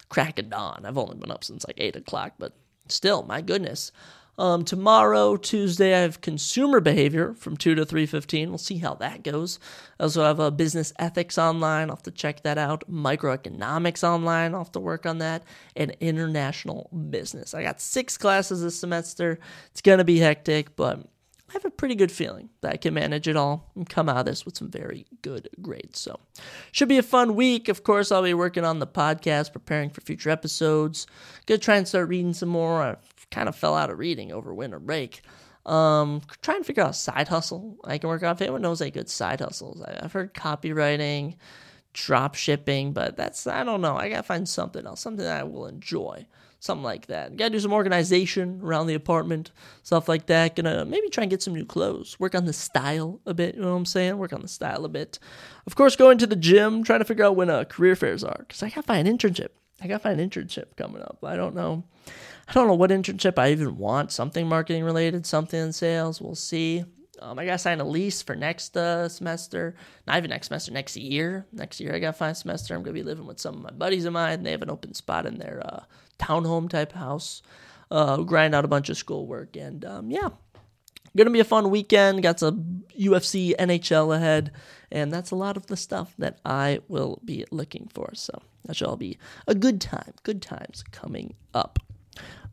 crack 0.08 0.38
of 0.38 0.50
dawn. 0.50 0.84
I've 0.84 0.98
only 0.98 1.16
been 1.16 1.32
up 1.32 1.42
since 1.42 1.66
like 1.66 1.80
eight 1.80 1.96
o'clock, 1.96 2.34
but 2.38 2.52
still, 2.88 3.24
my 3.24 3.40
goodness. 3.40 3.90
Um, 4.38 4.64
tomorrow, 4.64 5.36
Tuesday, 5.36 5.96
I 5.96 5.98
have 5.98 6.20
consumer 6.20 6.78
behavior 6.78 7.34
from 7.34 7.56
two 7.56 7.74
to 7.74 7.84
three 7.84 8.06
fifteen. 8.06 8.50
We'll 8.50 8.58
see 8.58 8.78
how 8.78 8.94
that 8.94 9.24
goes. 9.24 9.58
I 9.98 10.04
also 10.04 10.22
have 10.22 10.38
a 10.38 10.52
business 10.52 10.92
ethics 10.96 11.38
online. 11.38 11.90
I'll 11.90 11.96
have 11.96 12.04
to 12.04 12.12
check 12.12 12.44
that 12.44 12.56
out. 12.56 12.88
Microeconomics 12.88 14.04
online. 14.04 14.54
I'll 14.54 14.62
have 14.62 14.72
to 14.72 14.80
work 14.80 15.06
on 15.06 15.18
that. 15.18 15.42
And 15.74 15.96
international 15.98 16.88
business. 17.10 17.52
I 17.52 17.64
got 17.64 17.80
six 17.80 18.16
classes 18.16 18.62
this 18.62 18.78
semester. 18.78 19.40
It's 19.72 19.82
gonna 19.82 20.04
be 20.04 20.20
hectic, 20.20 20.76
but 20.76 21.04
I 21.48 21.52
have 21.54 21.64
a 21.64 21.70
pretty 21.70 21.94
good 21.94 22.12
feeling 22.12 22.50
that 22.60 22.74
I 22.74 22.76
can 22.76 22.92
manage 22.92 23.26
it 23.26 23.36
all 23.36 23.70
and 23.74 23.88
come 23.88 24.08
out 24.08 24.18
of 24.18 24.26
this 24.26 24.44
with 24.44 24.56
some 24.56 24.70
very 24.70 25.06
good 25.22 25.48
grades. 25.62 25.98
So, 25.98 26.20
should 26.72 26.88
be 26.88 26.98
a 26.98 27.02
fun 27.02 27.34
week. 27.36 27.68
Of 27.68 27.84
course, 27.84 28.12
I'll 28.12 28.22
be 28.22 28.34
working 28.34 28.64
on 28.64 28.80
the 28.80 28.86
podcast, 28.86 29.52
preparing 29.52 29.88
for 29.88 30.02
future 30.02 30.28
episodes. 30.28 31.06
Gonna 31.46 31.58
try 31.58 31.76
and 31.76 31.88
start 31.88 32.08
reading 32.08 32.34
some 32.34 32.50
more. 32.50 32.82
I 32.82 32.96
kind 33.30 33.48
of 33.48 33.56
fell 33.56 33.74
out 33.74 33.90
of 33.90 33.98
reading 33.98 34.30
over 34.30 34.52
winter 34.52 34.78
break. 34.78 35.22
Um, 35.64 36.22
try 36.42 36.56
and 36.56 36.64
figure 36.66 36.82
out 36.82 36.90
a 36.90 36.94
side 36.94 37.28
hustle 37.28 37.76
I 37.84 37.98
can 37.98 38.08
work 38.08 38.22
on. 38.22 38.32
If 38.32 38.42
anyone 38.42 38.62
knows 38.62 38.80
any 38.80 38.90
good 38.90 39.08
side 39.08 39.40
hustles, 39.40 39.82
I've 39.82 40.12
heard 40.12 40.34
copywriting, 40.34 41.36
drop 41.92 42.34
shipping, 42.34 42.92
but 42.92 43.16
that's 43.16 43.46
I 43.46 43.64
don't 43.64 43.80
know. 43.80 43.96
I 43.96 44.10
gotta 44.10 44.22
find 44.22 44.48
something 44.48 44.86
else, 44.86 45.00
something 45.00 45.24
that 45.24 45.40
I 45.40 45.44
will 45.44 45.66
enjoy 45.66 46.26
something 46.60 46.84
like 46.84 47.06
that. 47.06 47.36
Got 47.36 47.46
to 47.46 47.50
do 47.50 47.60
some 47.60 47.72
organization 47.72 48.60
around 48.62 48.86
the 48.86 48.94
apartment, 48.94 49.50
stuff 49.82 50.08
like 50.08 50.26
that. 50.26 50.56
Gonna 50.56 50.84
maybe 50.84 51.08
try 51.08 51.22
and 51.22 51.30
get 51.30 51.42
some 51.42 51.54
new 51.54 51.64
clothes, 51.64 52.18
work 52.18 52.34
on 52.34 52.46
the 52.46 52.52
style 52.52 53.20
a 53.26 53.34
bit. 53.34 53.54
You 53.54 53.62
know 53.62 53.70
what 53.70 53.78
I'm 53.78 53.86
saying? 53.86 54.18
Work 54.18 54.32
on 54.32 54.42
the 54.42 54.48
style 54.48 54.84
a 54.84 54.88
bit. 54.88 55.18
Of 55.66 55.76
course, 55.76 55.96
going 55.96 56.18
to 56.18 56.26
the 56.26 56.36
gym, 56.36 56.82
trying 56.82 57.00
to 57.00 57.04
figure 57.04 57.24
out 57.24 57.36
when 57.36 57.50
uh, 57.50 57.64
career 57.64 57.96
fairs 57.96 58.24
are, 58.24 58.44
because 58.46 58.62
I 58.62 58.70
gotta 58.70 58.82
find 58.82 59.06
an 59.06 59.16
internship. 59.16 59.48
I 59.80 59.86
gotta 59.86 60.00
find 60.00 60.20
an 60.20 60.28
internship 60.28 60.76
coming 60.76 61.02
up. 61.02 61.18
I 61.22 61.36
don't 61.36 61.54
know. 61.54 61.84
I 62.48 62.52
don't 62.52 62.66
know 62.66 62.74
what 62.74 62.90
internship 62.90 63.38
I 63.38 63.52
even 63.52 63.76
want. 63.76 64.10
Something 64.10 64.48
marketing 64.48 64.82
related, 64.84 65.26
something 65.26 65.60
in 65.60 65.72
sales. 65.72 66.20
We'll 66.20 66.34
see. 66.34 66.84
Um, 67.20 67.38
I 67.38 67.44
gotta 67.44 67.58
sign 67.58 67.80
a 67.80 67.84
lease 67.84 68.22
for 68.22 68.34
next 68.34 68.76
uh, 68.76 69.08
semester. 69.08 69.74
Not 70.06 70.18
even 70.18 70.30
next 70.30 70.48
semester, 70.48 70.72
next 70.72 70.96
year. 70.96 71.46
Next 71.52 71.80
year, 71.80 71.94
I 71.94 71.98
gotta 71.98 72.16
find 72.16 72.32
a 72.32 72.34
semester. 72.34 72.74
I'm 72.74 72.82
gonna 72.82 72.94
be 72.94 73.02
living 73.02 73.26
with 73.26 73.40
some 73.40 73.56
of 73.56 73.62
my 73.62 73.70
buddies 73.70 74.04
of 74.04 74.12
mine. 74.12 74.42
They 74.42 74.52
have 74.52 74.62
an 74.62 74.70
open 74.70 74.94
spot 74.94 75.26
in 75.26 75.38
their 75.38 75.62
uh, 75.64 75.84
townhome 76.18 76.68
type 76.68 76.92
house. 76.92 77.42
Uh, 77.90 78.18
grind 78.18 78.54
out 78.54 78.64
a 78.64 78.68
bunch 78.68 78.90
of 78.90 78.98
schoolwork, 78.98 79.56
and 79.56 79.84
um, 79.84 80.10
yeah, 80.10 80.28
gonna 81.16 81.30
be 81.30 81.40
a 81.40 81.44
fun 81.44 81.70
weekend. 81.70 82.22
Got 82.22 82.40
some 82.40 82.84
UFC, 82.98 83.54
NHL 83.56 84.14
ahead, 84.14 84.52
and 84.90 85.12
that's 85.12 85.30
a 85.30 85.36
lot 85.36 85.56
of 85.56 85.66
the 85.66 85.76
stuff 85.76 86.14
that 86.18 86.38
I 86.44 86.80
will 86.88 87.20
be 87.24 87.44
looking 87.50 87.88
for. 87.92 88.10
So 88.14 88.42
that 88.64 88.76
should 88.76 88.88
all 88.88 88.96
be 88.96 89.18
a 89.46 89.54
good 89.54 89.80
time. 89.80 90.12
Good 90.22 90.42
times 90.42 90.84
coming 90.90 91.34
up. 91.54 91.78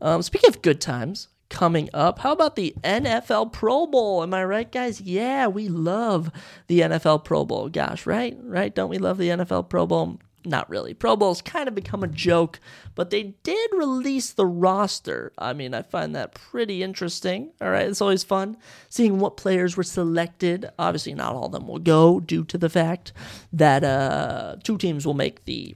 Um, 0.02 0.22
speaking 0.22 0.50
of 0.50 0.62
good 0.62 0.82
times, 0.82 1.28
coming 1.50 1.90
up. 1.94 2.20
How 2.20 2.32
about 2.32 2.56
the 2.56 2.76
NFL 2.84 3.52
Pro 3.54 3.88
Bowl? 3.88 4.24
Am 4.24 4.34
I 4.34 4.44
right, 4.44 4.72
guys? 4.72 5.02
Yeah, 5.02 5.48
we 5.48 5.68
love 5.68 6.32
the 6.68 6.82
NFL 6.82 7.24
Pro 7.24 7.46
Bowl. 7.46 7.70
Gosh, 7.70 8.06
right? 8.06 8.38
Right? 8.42 8.74
Don't 8.74 8.90
we 8.90 8.98
love 8.98 9.18
the 9.18 9.30
NFL 9.30 9.70
Pro 9.70 9.86
Bowl? 9.86 10.20
Not 10.46 10.70
really. 10.70 10.94
Pro 10.94 11.16
Bowl's 11.16 11.42
kind 11.42 11.68
of 11.68 11.74
become 11.74 12.04
a 12.04 12.08
joke, 12.08 12.60
but 12.94 13.10
they 13.10 13.36
did 13.44 13.70
release 13.74 14.32
the 14.32 14.46
roster. 14.46 15.32
I 15.38 15.54
mean, 15.54 15.74
I 15.74 15.82
find 15.82 16.16
that 16.16 16.36
pretty 16.36 16.84
interesting. 16.84 17.52
All 17.60 17.70
right, 17.70 17.88
it's 17.88 18.02
always 18.02 18.24
fun 18.24 18.58
seeing 18.90 19.20
what 19.20 19.38
players 19.38 19.76
were 19.76 19.84
selected. 19.84 20.70
Obviously, 20.78 21.16
not 21.16 21.34
all 21.34 21.48
of 21.48 21.52
them 21.52 21.68
will 21.68 21.80
go 21.80 22.20
due 22.20 22.44
to 22.46 22.58
the 22.58 22.70
fact 22.70 23.12
that 23.52 23.84
uh, 23.84 24.58
two 24.64 24.78
teams 24.78 25.06
will 25.06 25.16
make 25.16 25.46
the 25.46 25.76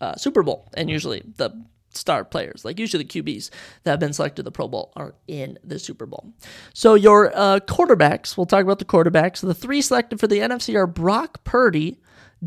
uh, 0.00 0.16
Super 0.16 0.42
Bowl, 0.42 0.68
and 0.74 0.88
usually 0.88 1.22
the 1.36 1.50
star 1.96 2.24
players, 2.24 2.64
like 2.64 2.78
usually 2.78 3.04
the 3.04 3.22
QBs 3.22 3.50
that 3.84 3.90
have 3.92 4.00
been 4.00 4.12
selected 4.12 4.36
to 4.36 4.42
the 4.42 4.50
Pro 4.50 4.68
Bowl, 4.68 4.92
are 4.96 5.14
in 5.26 5.58
the 5.64 5.78
Super 5.78 6.06
Bowl. 6.06 6.32
So 6.74 6.94
your 6.94 7.32
uh, 7.34 7.60
quarterbacks, 7.60 8.36
we'll 8.36 8.46
talk 8.46 8.62
about 8.62 8.78
the 8.78 8.84
quarterbacks. 8.84 9.40
The 9.40 9.54
three 9.54 9.82
selected 9.82 10.20
for 10.20 10.26
the 10.26 10.38
NFC 10.38 10.74
are 10.74 10.86
Brock 10.86 11.44
Purdy, 11.44 12.00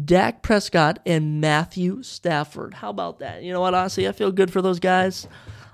Dak 0.06 0.42
Prescott, 0.42 1.00
and 1.06 1.42
Matthew 1.42 2.04
Stafford. 2.04 2.76
How 2.76 2.90
about 2.90 3.20
that? 3.20 3.44
You 3.44 3.52
know 3.54 3.62
what? 3.62 3.74
Honestly, 3.74 4.08
I 4.08 4.12
feel 4.12 4.32
good 4.32 4.52
for 4.52 4.62
those 4.62 4.80
guys. 4.80 5.28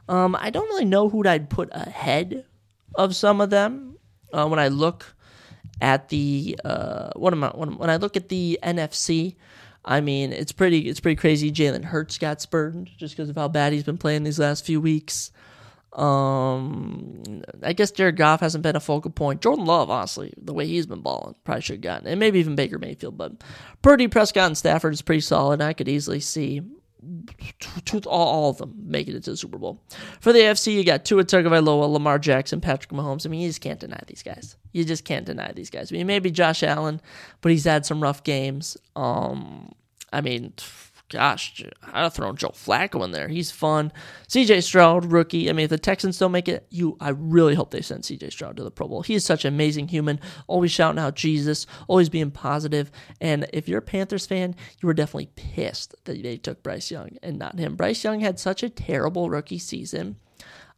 Um, 0.07 0.35
I 0.39 0.49
don't 0.49 0.67
really 0.67 0.85
know 0.85 1.09
who 1.09 1.27
I'd 1.27 1.49
put 1.49 1.69
ahead 1.71 2.45
of 2.95 3.15
some 3.15 3.41
of 3.41 3.49
them 3.49 3.97
uh, 4.33 4.47
when 4.47 4.59
I 4.59 4.67
look 4.67 5.15
at 5.81 6.09
the 6.09 6.57
uh, 6.63 7.09
what 7.15 7.33
am 7.33 7.43
I 7.43 7.49
when, 7.49 7.77
when 7.77 7.89
I 7.89 7.97
look 7.97 8.15
at 8.15 8.29
the 8.29 8.59
NFC. 8.63 9.35
I 9.85 10.01
mean, 10.01 10.33
it's 10.33 10.51
pretty 10.51 10.89
it's 10.89 10.99
pretty 10.99 11.15
crazy. 11.15 11.51
Jalen 11.51 11.83
Hurts 11.85 12.17
got 12.17 12.41
spurned 12.41 12.89
just 12.97 13.15
because 13.15 13.29
of 13.29 13.35
how 13.35 13.47
bad 13.47 13.71
he's 13.71 13.83
been 13.83 13.99
playing 13.99 14.23
these 14.23 14.39
last 14.39 14.65
few 14.65 14.81
weeks. 14.81 15.31
Um, 15.93 17.43
I 17.63 17.71
guess 17.71 17.91
Jared 17.91 18.17
Goff 18.17 18.41
hasn't 18.41 18.63
been 18.63 18.75
a 18.75 18.81
focal 18.81 19.11
point. 19.11 19.41
Jordan 19.41 19.65
Love, 19.65 19.89
honestly, 19.89 20.33
the 20.37 20.53
way 20.53 20.67
he's 20.67 20.87
been 20.87 20.99
balling, 20.99 21.35
probably 21.45 21.61
should 21.61 21.75
have 21.75 21.81
gotten. 21.81 22.07
And 22.07 22.19
maybe 22.19 22.39
even 22.39 22.55
Baker 22.55 22.77
Mayfield, 22.77 23.17
but 23.17 23.31
Purdy, 23.81 24.09
Prescott, 24.09 24.47
and 24.47 24.57
Stafford 24.57 24.93
is 24.93 25.01
pretty 25.01 25.21
solid. 25.21 25.61
I 25.61 25.71
could 25.71 25.87
easily 25.87 26.19
see 26.19 26.61
all, 28.05 28.49
of 28.49 28.57
them 28.57 28.73
making 28.85 29.15
it 29.15 29.23
to 29.23 29.31
the 29.31 29.37
Super 29.37 29.57
Bowl. 29.57 29.81
For 30.19 30.33
the 30.33 30.39
AFC, 30.39 30.73
you 30.73 30.83
got 30.83 31.05
Tua 31.05 31.23
Tagovailoa, 31.23 31.91
Lamar 31.91 32.19
Jackson, 32.19 32.61
Patrick 32.61 32.91
Mahomes. 32.91 33.25
I 33.25 33.29
mean, 33.29 33.41
you 33.41 33.49
just 33.49 33.61
can't 33.61 33.79
deny 33.79 33.99
these 34.07 34.23
guys. 34.23 34.55
You 34.71 34.83
just 34.85 35.05
can't 35.05 35.25
deny 35.25 35.51
these 35.51 35.69
guys. 35.69 35.91
I 35.91 35.95
mean, 35.95 36.07
maybe 36.07 36.31
Josh 36.31 36.63
Allen, 36.63 37.01
but 37.41 37.51
he's 37.51 37.65
had 37.65 37.85
some 37.85 38.01
rough 38.01 38.23
games. 38.23 38.77
Um, 38.95 39.73
I 40.11 40.21
mean, 40.21 40.53
gosh, 41.09 41.63
I'd 41.83 42.03
have 42.03 42.13
thrown 42.13 42.35
Joe 42.35 42.49
Flacco 42.49 43.03
in 43.03 43.11
there. 43.11 43.27
He's 43.27 43.51
fun. 43.51 43.91
CJ 44.27 44.63
Stroud, 44.63 45.05
rookie. 45.05 45.49
I 45.49 45.53
mean, 45.53 45.65
if 45.65 45.69
the 45.69 45.77
Texans 45.77 46.17
don't 46.17 46.31
make 46.31 46.47
it, 46.47 46.65
you, 46.69 46.97
I 46.99 47.09
really 47.09 47.55
hope 47.55 47.71
they 47.71 47.81
send 47.81 48.03
CJ 48.03 48.31
Stroud 48.31 48.57
to 48.57 48.63
the 48.63 48.71
Pro 48.71 48.87
Bowl. 48.87 49.01
He 49.01 49.15
is 49.15 49.25
such 49.25 49.45
an 49.45 49.53
amazing 49.53 49.89
human, 49.89 50.19
always 50.47 50.71
shouting 50.71 50.99
out 50.99 51.15
Jesus, 51.15 51.67
always 51.87 52.09
being 52.09 52.31
positive. 52.31 52.91
And 53.21 53.47
if 53.53 53.67
you're 53.67 53.79
a 53.79 53.83
Panthers 53.83 54.25
fan, 54.25 54.55
you 54.81 54.87
were 54.87 54.93
definitely 54.93 55.31
pissed 55.35 55.95
that 56.05 56.21
they 56.21 56.37
took 56.37 56.63
Bryce 56.63 56.91
Young 56.91 57.17
and 57.21 57.37
not 57.37 57.59
him. 57.59 57.75
Bryce 57.75 58.03
Young 58.03 58.19
had 58.19 58.39
such 58.39 58.63
a 58.63 58.69
terrible 58.69 59.29
rookie 59.29 59.59
season. 59.59 60.17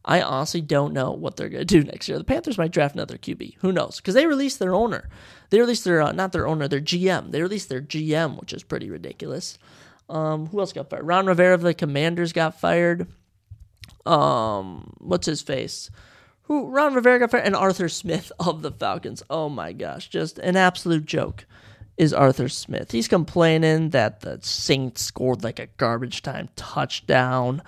I 0.04 0.22
honestly 0.22 0.60
don't 0.60 0.94
know 0.94 1.10
what 1.10 1.36
they're 1.36 1.48
going 1.48 1.66
to 1.66 1.80
do 1.80 1.84
next 1.84 2.08
year. 2.08 2.16
The 2.16 2.24
Panthers 2.24 2.56
might 2.56 2.70
draft 2.70 2.94
another 2.94 3.18
QB. 3.18 3.56
Who 3.58 3.72
knows? 3.72 3.96
Because 3.96 4.14
they 4.14 4.26
released 4.26 4.58
their 4.58 4.74
owner. 4.74 5.08
They 5.50 5.60
released 5.60 5.84
their, 5.84 6.00
uh, 6.00 6.12
not 6.12 6.32
their 6.32 6.46
owner, 6.46 6.66
their 6.66 6.80
GM. 6.80 7.30
They 7.30 7.42
released 7.42 7.68
their 7.68 7.82
GM, 7.82 8.40
which 8.40 8.52
is 8.52 8.62
pretty 8.62 8.88
ridiculous. 8.88 9.58
Um, 10.08 10.46
who 10.46 10.60
else 10.60 10.72
got 10.72 10.90
fired? 10.90 11.06
Ron 11.06 11.26
Rivera 11.26 11.54
of 11.54 11.60
the 11.60 11.74
Commanders 11.74 12.32
got 12.32 12.58
fired. 12.60 13.06
Um, 14.06 14.94
what's 14.98 15.26
his 15.26 15.42
face? 15.42 15.90
Who 16.42 16.70
Ron 16.70 16.94
Rivera 16.94 17.18
got 17.18 17.30
fired 17.30 17.44
and 17.44 17.56
Arthur 17.56 17.88
Smith 17.88 18.32
of 18.40 18.62
the 18.62 18.72
Falcons. 18.72 19.22
Oh 19.28 19.48
my 19.48 19.72
gosh, 19.72 20.08
just 20.08 20.38
an 20.38 20.56
absolute 20.56 21.04
joke. 21.04 21.44
Is 21.96 22.14
Arthur 22.14 22.48
Smith? 22.48 22.92
He's 22.92 23.08
complaining 23.08 23.90
that 23.90 24.20
the 24.20 24.38
Saints 24.40 25.02
scored 25.02 25.42
like 25.42 25.58
a 25.58 25.66
garbage 25.66 26.22
time 26.22 26.48
touchdown 26.54 27.60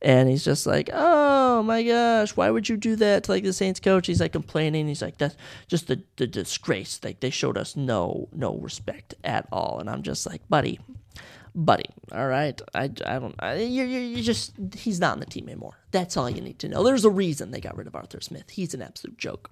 and 0.00 0.28
he's 0.28 0.44
just 0.44 0.66
like, 0.66 0.90
"Oh 0.92 1.62
my 1.62 1.82
gosh, 1.82 2.36
why 2.36 2.50
would 2.50 2.68
you 2.68 2.76
do 2.76 2.96
that 2.96 3.24
to 3.24 3.32
like 3.32 3.42
the 3.44 3.52
Saints 3.52 3.80
coach?" 3.80 4.06
He's 4.06 4.20
like 4.20 4.32
complaining. 4.32 4.86
He's 4.86 5.02
like, 5.02 5.18
"That's 5.18 5.36
just 5.66 5.88
the 5.88 6.02
the 6.16 6.26
disgrace. 6.26 7.00
Like 7.02 7.20
they 7.20 7.30
showed 7.30 7.58
us 7.58 7.76
no 7.76 8.28
no 8.32 8.56
respect 8.58 9.14
at 9.24 9.48
all." 9.50 9.78
And 9.80 9.90
I'm 9.90 10.02
just 10.02 10.26
like, 10.26 10.48
"Buddy, 10.48 10.78
buddy. 11.58 11.86
All 12.12 12.26
right, 12.26 12.60
I, 12.74 12.84
I 12.84 13.18
don't. 13.18 13.34
I, 13.38 13.56
you 13.56 13.84
you 13.84 14.22
just 14.22 14.52
he's 14.74 15.00
not 15.00 15.12
on 15.12 15.20
the 15.20 15.26
team 15.26 15.48
anymore. 15.48 15.78
That's 15.90 16.16
all 16.16 16.30
you 16.30 16.40
need 16.40 16.58
to 16.60 16.68
know. 16.68 16.82
There's 16.82 17.04
a 17.04 17.10
reason 17.10 17.50
they 17.50 17.60
got 17.60 17.76
rid 17.76 17.86
of 17.86 17.94
Arthur 17.94 18.20
Smith. 18.20 18.50
He's 18.50 18.74
an 18.74 18.82
absolute 18.82 19.18
joke. 19.18 19.50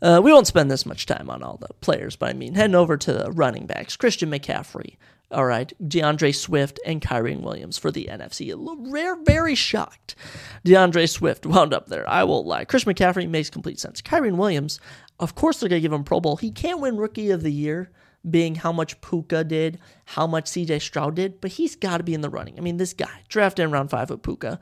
Uh, 0.00 0.20
we 0.22 0.32
won't 0.32 0.46
spend 0.46 0.70
this 0.70 0.86
much 0.86 1.06
time 1.06 1.28
on 1.28 1.42
all 1.42 1.58
the 1.58 1.74
players, 1.80 2.16
but 2.16 2.30
I 2.30 2.32
mean, 2.32 2.54
heading 2.54 2.74
over 2.74 2.96
to 2.96 3.12
the 3.12 3.30
running 3.32 3.66
backs, 3.66 3.96
Christian 3.96 4.30
McCaffrey. 4.30 4.96
All 5.32 5.44
right, 5.44 5.72
D'Andre 5.86 6.32
Swift 6.32 6.80
and 6.84 7.00
Kyren 7.00 7.42
Williams 7.42 7.78
for 7.78 7.92
the 7.92 8.08
NFC. 8.10 8.52
Rare, 8.90 9.16
very 9.22 9.54
shocked. 9.54 10.16
D'Andre 10.64 11.06
Swift 11.06 11.46
wound 11.46 11.72
up 11.72 11.86
there. 11.86 12.08
I 12.08 12.24
won't 12.24 12.46
lie. 12.46 12.64
Chris 12.64 12.84
McCaffrey 12.84 13.28
makes 13.28 13.48
complete 13.48 13.78
sense. 13.78 14.02
Kyren 14.02 14.36
Williams, 14.36 14.80
of 15.20 15.36
course, 15.36 15.60
they're 15.60 15.68
going 15.68 15.80
to 15.80 15.82
give 15.82 15.92
him 15.92 16.02
Pro 16.02 16.20
Bowl. 16.20 16.36
He 16.36 16.50
can't 16.50 16.80
win 16.80 16.96
Rookie 16.96 17.30
of 17.30 17.42
the 17.42 17.52
Year 17.52 17.92
being 18.28 18.54
how 18.54 18.72
much 18.72 19.00
Puka 19.00 19.44
did, 19.44 19.78
how 20.04 20.26
much 20.26 20.44
CJ 20.46 20.82
Stroud 20.82 21.14
did, 21.14 21.40
but 21.40 21.52
he's 21.52 21.74
got 21.74 21.98
to 21.98 22.04
be 22.04 22.14
in 22.14 22.20
the 22.20 22.28
running. 22.28 22.58
I 22.58 22.60
mean, 22.60 22.76
this 22.76 22.92
guy, 22.92 23.22
drafted 23.28 23.64
in 23.64 23.70
round 23.70 23.90
five 23.90 24.10
with 24.10 24.22
Puka, 24.22 24.60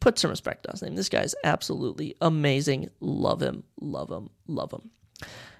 put 0.00 0.18
some 0.18 0.30
respect 0.30 0.66
on 0.66 0.72
his 0.72 0.82
name. 0.82 0.96
This 0.96 1.08
guy 1.08 1.22
is 1.22 1.36
absolutely 1.44 2.16
amazing. 2.20 2.88
Love 3.00 3.42
him, 3.42 3.64
love 3.80 4.10
him, 4.10 4.30
love 4.46 4.72
him. 4.72 4.90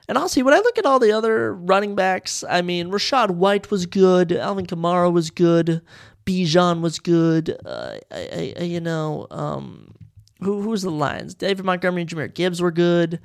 And 0.09 0.18
honestly, 0.18 0.42
when 0.42 0.55
I 0.55 0.59
look 0.59 0.79
at 0.79 0.87
all 0.87 0.98
the 0.98 1.12
other 1.12 1.55
running 1.55 1.94
backs, 1.94 2.42
I 2.48 2.62
mean, 2.62 2.90
Rachaad 2.90 3.31
White 3.31 3.70
was 3.70 3.87
good, 3.87 4.33
Alvin 4.33 4.66
Kamara 4.66 5.12
was 5.12 5.31
good, 5.31 5.83
Bijan 6.25 6.81
was 6.81 6.98
good. 6.98 7.57
Uh, 7.64 7.98
I, 8.11 8.55
I, 8.59 8.62
you 8.62 8.81
know, 8.81 9.27
um, 9.31 9.94
who 10.40 10.62
who's 10.62 10.83
the 10.83 10.90
Lions? 10.90 11.35
David 11.35 11.64
Montgomery 11.64 12.03
and 12.03 12.11
Jahmyr 12.11 12.33
Gibbs 12.33 12.61
were 12.61 12.72
good. 12.72 13.20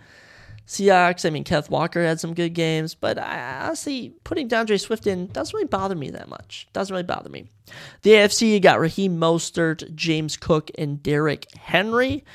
Seahawks, 0.68 1.26
I 1.26 1.30
mean, 1.30 1.46
Kenneth 1.46 1.70
Walker 1.70 2.04
had 2.04 2.20
some 2.20 2.34
good 2.34 2.54
games, 2.54 2.94
but 2.94 3.18
I 3.18 3.62
honestly, 3.66 4.14
putting 4.26 4.50
D'Andre 4.50 4.76
Swift 4.76 5.08
in 5.08 5.28
doesn't 5.28 5.56
really 5.56 5.66
bother 5.66 5.96
me 5.96 6.10
that 6.10 6.28
much. 6.28 6.68
Doesn't 6.74 6.94
really 6.94 7.04
bother 7.04 7.30
me. 7.30 7.48
The 8.02 8.12
AFC, 8.12 8.52
you 8.52 8.60
got 8.60 8.82
Raheem 8.82 9.18
Mostert, 9.18 9.96
James 9.96 10.36
Cook, 10.36 10.70
and 10.78 11.02
Derrick 11.02 11.48
Henry. 11.58 12.26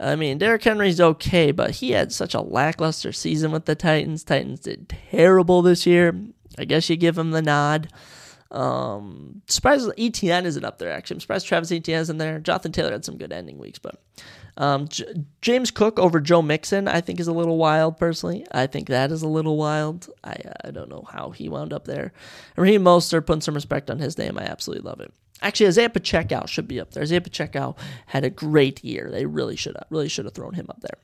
I 0.00 0.16
mean, 0.16 0.38
Derrick 0.38 0.64
Henry's 0.64 1.00
okay, 1.00 1.52
but 1.52 1.70
he 1.70 1.92
had 1.92 2.12
such 2.12 2.34
a 2.34 2.40
lackluster 2.40 3.12
season 3.12 3.52
with 3.52 3.66
the 3.66 3.76
Titans. 3.76 4.24
Titans 4.24 4.60
did 4.60 4.88
terrible 4.88 5.62
this 5.62 5.86
year. 5.86 6.12
I 6.58 6.64
guess 6.64 6.90
you 6.90 6.96
give 6.96 7.16
him 7.16 7.30
the 7.30 7.40
nod. 7.40 7.88
Um, 8.50 9.42
surprised 9.46 9.88
ETN 9.96 10.44
isn't 10.44 10.64
up 10.64 10.78
there. 10.78 10.90
Actually, 10.90 11.16
I'm 11.16 11.20
surprised 11.20 11.46
Travis 11.46 11.70
Etienne 11.70 12.00
isn't 12.00 12.18
there. 12.18 12.40
Jonathan 12.40 12.72
Taylor 12.72 12.92
had 12.92 13.04
some 13.04 13.16
good 13.16 13.32
ending 13.32 13.58
weeks, 13.58 13.78
but 13.78 14.00
um, 14.56 14.88
J- 14.88 15.24
James 15.42 15.70
Cook 15.70 15.98
over 15.98 16.20
Joe 16.20 16.42
Mixon, 16.42 16.88
I 16.88 17.00
think 17.00 17.20
is 17.20 17.28
a 17.28 17.32
little 17.32 17.56
wild. 17.58 17.96
Personally, 17.96 18.46
I 18.52 18.66
think 18.66 18.88
that 18.88 19.12
is 19.12 19.22
a 19.22 19.28
little 19.28 19.56
wild. 19.56 20.08
I 20.24 20.36
I 20.64 20.70
don't 20.70 20.88
know 20.88 21.06
how 21.10 21.30
he 21.30 21.48
wound 21.48 21.72
up 21.72 21.84
there. 21.84 22.12
Raheem 22.56 22.82
Mostert, 22.82 23.26
putting 23.26 23.42
some 23.42 23.54
respect 23.54 23.90
on 23.90 23.98
his 23.98 24.18
name, 24.18 24.38
I 24.38 24.44
absolutely 24.44 24.88
love 24.88 25.00
it. 25.00 25.12
Actually, 25.42 25.66
Isaiah 25.68 25.90
Pacheco 25.90 26.46
should 26.46 26.66
be 26.66 26.80
up 26.80 26.92
there. 26.92 27.02
Isaiah 27.02 27.20
Pacheco 27.20 27.76
had 28.06 28.24
a 28.24 28.30
great 28.30 28.82
year. 28.82 29.10
They 29.10 29.26
really 29.26 29.56
should 29.56 29.76
have 29.76 29.86
really 29.90 30.08
should 30.08 30.24
have 30.24 30.34
thrown 30.34 30.54
him 30.54 30.66
up 30.70 30.80
there. 30.80 30.98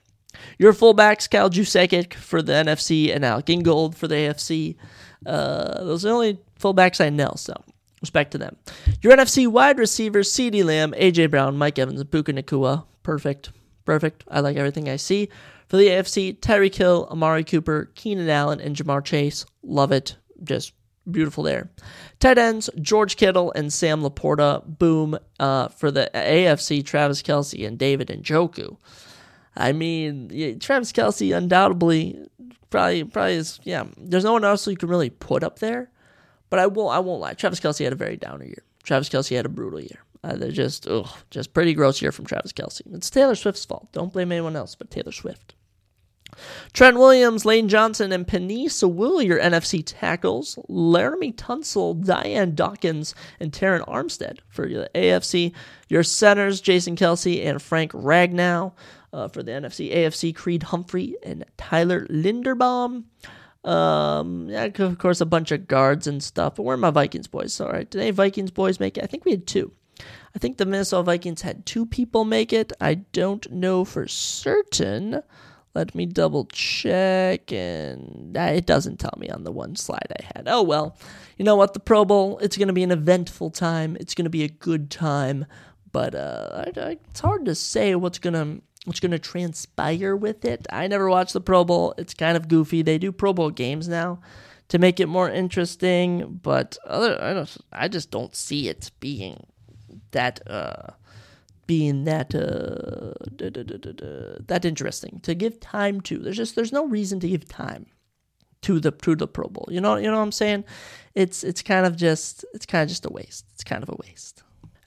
Your 0.59 0.73
fullbacks, 0.73 1.31
Kyle 1.31 1.51
Juszczyk 1.51 2.15
for 2.15 2.41
the 2.41 2.53
NFC 2.53 3.15
and 3.15 3.25
Alec 3.25 3.51
Ingold 3.51 3.95
for 3.97 4.09
the 4.09 4.15
AFC. 4.15 4.77
Uh, 5.27 5.85
those 5.85 6.05
are 6.05 6.09
the 6.09 6.15
only 6.15 6.39
fullbacks 6.59 7.05
I 7.05 7.11
know, 7.11 7.33
so 7.37 7.55
respect 8.01 8.33
to 8.33 8.39
them. 8.39 8.57
Your 9.03 9.15
NFC 9.15 9.47
wide 9.47 9.79
receivers, 9.79 10.33
CeeDee 10.33 10.65
Lamb, 10.65 10.93
AJ 10.93 11.31
Brown, 11.31 11.57
Mike 11.57 11.79
Evans, 11.79 12.01
and 12.01 12.11
Puka 12.11 12.33
Nacua. 12.33 12.85
Perfect. 13.03 13.51
Perfect. 13.85 14.25
I 14.29 14.41
like 14.41 14.57
everything 14.57 14.89
I 14.89 14.97
see. 14.97 15.29
For 15.69 15.77
the 15.77 15.89
AFC, 15.89 16.39
Tyreek 16.39 16.75
Hill, 16.75 17.09
Amari 17.11 17.45
Cooper, 17.45 17.91
Keenan 17.95 18.29
Allen, 18.29 18.61
and 18.61 18.77
Ja'Marr 18.77 19.05
Chase. 19.05 19.47
Love 19.63 19.91
it. 19.91 20.17
Just 20.45 20.75
beautiful 21.11 21.43
there. 21.43 21.71
Tight 22.21 22.39
ends, 22.39 22.71
George 22.81 23.17
Kittle 23.17 23.53
and 23.53 23.73
Sam 23.73 24.03
Laporta. 24.03 24.63
Boom. 24.67 25.19
Uh, 25.41 25.69
for 25.69 25.91
the 25.91 26.11
AFC, 26.15 26.85
Travis 26.85 27.23
Kelce 27.23 27.67
and 27.67 27.79
David 27.79 28.09
Njoku. 28.09 28.77
I 29.57 29.73
mean, 29.73 30.31
yeah, 30.33 30.55
Travis 30.55 30.93
Kelce 30.93 31.37
undoubtedly 31.37 32.19
probably 32.71 33.05
probably 33.05 33.35
is 33.35 33.61
yeah. 33.65 33.85
There's 33.99 34.25
no 34.25 34.33
one 34.33 34.45
else 34.45 34.67
you 34.67 34.77
can 34.77 34.89
really 34.89 35.11
put 35.11 35.45
up 35.45 35.59
there. 35.59 35.91
But 36.51 36.59
I 36.59 36.67
won't 36.67 36.95
I 36.95 36.99
won't 36.99 37.21
lie. 37.21 37.35
Travis 37.35 37.61
Kelce 37.61 37.85
had 37.85 37.93
a 37.93 37.97
very 37.97 38.17
downer 38.17 38.45
year. 38.45 38.63
Travis 38.83 39.09
Kelce 39.09 39.37
had 39.37 39.47
a 39.47 39.51
brutal 39.51 39.81
year. 39.81 40.05
Uh, 40.25 40.37
they're 40.37 40.53
just, 40.53 40.87
ugh, 40.87 41.09
just 41.31 41.53
pretty 41.53 41.75
gross 41.75 42.01
year 42.01 42.13
from 42.13 42.27
Travis 42.27 42.53
Kelce. 42.53 42.83
It's 42.95 43.11
Taylor 43.11 43.35
Swift's 43.35 43.65
fault. 43.65 43.89
Don't 43.93 44.13
blame 44.13 44.31
anyone 44.31 44.57
else 44.57 44.75
but 44.75 44.91
Taylor 44.91 45.13
Swift. 45.13 45.55
Trent 46.73 46.97
Williams, 46.97 47.45
Lane 47.45 47.69
Johnson, 47.69 48.13
and 48.13 48.27
Penei 48.27 48.71
Sewell, 48.71 49.21
your 49.21 49.39
NFC 49.39 49.83
tackles. 49.85 50.59
Laremy 50.69 51.35
Tunsil, 51.35 52.05
Dion 52.05 52.55
Dawkins, 52.55 53.15
and 53.41 53.53
Terron 53.53 53.87
Armstead 53.87 54.39
for 54.49 54.67
the 54.67 54.91
AFC. 54.95 55.53
Your 55.89 56.03
centers, 56.03 56.61
Jason 56.61 56.97
Kelce 56.97 57.45
and 57.45 57.61
Frank 57.61 57.93
Ragnow. 57.93 58.73
Uh, 59.13 59.29
for 59.29 59.43
the 59.43 59.53
NFC, 59.53 59.95
AFC, 59.95 60.35
Creed 60.35 60.63
Humphrey 60.63 61.17
and 61.23 61.45
Tyler 61.59 62.07
Linderbaum. 62.07 63.05
Um, 63.63 64.49
yeah, 64.49 64.65
of 64.65 64.99
course, 64.99 65.21
a 65.21 65.27
bunch 65.27 65.53
of 65.53 65.69
guards 65.69 66.07
and 66.07 66.23
stuff. 66.23 66.55
But 66.55 66.63
where 66.63 66.75
are 66.75 66.79
my 66.79 66.91
Vikings 66.91 67.27
boys? 67.27 67.61
All 67.61 67.71
right, 67.71 67.89
did 67.89 68.01
any 68.01 68.11
Vikings 68.11 68.51
boys 68.51 68.81
make 68.81 68.97
it? 68.97 69.05
I 69.05 69.07
think 69.07 69.27
we 69.27 69.33
had 69.33 69.47
two. 69.47 69.71
I 70.35 70.39
think 70.39 70.57
the 70.57 70.67
Minnesota 70.67 71.03
Vikings 71.05 71.43
had 71.43 71.67
two 71.67 71.85
people 71.85 72.25
make 72.25 72.53
it. 72.53 72.73
I 72.81 72.95
don't 72.95 73.51
know 73.51 73.85
for 73.85 74.09
certain. 74.09 75.23
Let 75.75 75.95
me 75.95 76.05
double 76.05 76.45
check, 76.47 77.51
and 77.51 78.37
it 78.37 78.67
doesn't 78.67 78.99
tell 78.99 79.15
me 79.17 79.31
on 79.31 79.45
the 79.45 79.53
one 79.53 79.75
slide 79.77 80.13
I 80.21 80.25
had. 80.35 80.45
Oh 80.47 80.63
well, 80.63 80.99
you 81.39 81.45
know 81.45 81.57
what? 81.57 81.73
The 81.73 81.81
Pro 81.81 82.05
Bowl, 82.05 82.39
it's 82.39 82.59
going 82.59 82.69
to 82.69 82.75
be 82.75 82.83
an 82.83 82.91
eventful 82.91 83.51
time. 83.51 83.97
It's 83.99 84.15
going 84.15 84.25
to 84.27 84.31
be 84.31 84.45
a 84.45 84.49
good 84.49 84.91
time, 84.91 85.47
but 85.91 86.15
uh, 86.15 86.65
I, 86.77 86.81
I, 86.81 86.99
it's 87.09 87.21
hard 87.21 87.47
to 87.47 87.55
say 87.55 87.95
what's 87.95 88.19
going 88.19 88.35
to 88.35 88.63
what's 88.85 89.01
going 89.01 89.13
to 89.13 89.19
transpire 89.19 90.15
with 90.15 90.45
it. 90.45 90.67
I 90.71 90.89
never 90.89 91.09
watched 91.09 91.33
the 91.33 91.41
Pro 91.41 91.65
Bowl. 91.65 91.95
It's 91.97 92.15
kind 92.15 92.37
of 92.37 92.49
goofy. 92.49 92.83
They 92.83 92.99
do 92.99 93.11
Pro 93.11 93.33
Bowl 93.33 93.51
games 93.51 93.89
now 93.89 94.21
to 94.69 94.79
make 94.79 95.01
it 95.01 95.07
more 95.07 95.31
interesting, 95.31 96.41
but 96.43 96.77
other 96.87 97.19
I 97.23 97.33
don't 97.33 97.57
I 97.73 97.89
just 97.89 98.11
don't 98.11 98.35
see 98.35 98.69
it 98.69 98.91
being 99.01 99.47
that 100.13 100.41
uh, 100.49 100.93
being 101.67 102.05
that 102.05 102.35
uh, 102.35 103.15
that 104.47 104.65
interesting 104.65 105.21
to 105.23 105.35
give 105.35 105.61
time 105.61 106.01
to. 106.03 106.19
There's 106.19 106.37
just 106.37 106.57
there's 106.57 106.73
no 106.73 106.87
reason 106.87 107.21
to 107.21 107.29
give 107.29 107.47
time 107.49 107.87
to 108.63 108.81
the 108.81 108.91
to 108.91 109.17
the 109.17 109.27
Pro 109.27 109.49
Bowl. 109.49 109.69
You 109.71 109.81
know 109.81 109.97
you 109.97 110.11
know 110.11 110.17
what 110.17 110.23
I'm 110.23 110.33
saying? 110.33 110.65
It's 111.15 111.45
it's 111.45 111.63
kind 111.63 111.87
of 111.87 111.97
just 111.97 112.45
it's 112.55 112.67
kind 112.67 112.83
of 112.83 112.89
just 112.89 113.07
a 113.07 113.11
waste. 113.11 113.47
It's 113.55 113.65
kind 113.65 113.83
of 113.83 113.89
a 113.89 113.97
waste. 114.07 114.42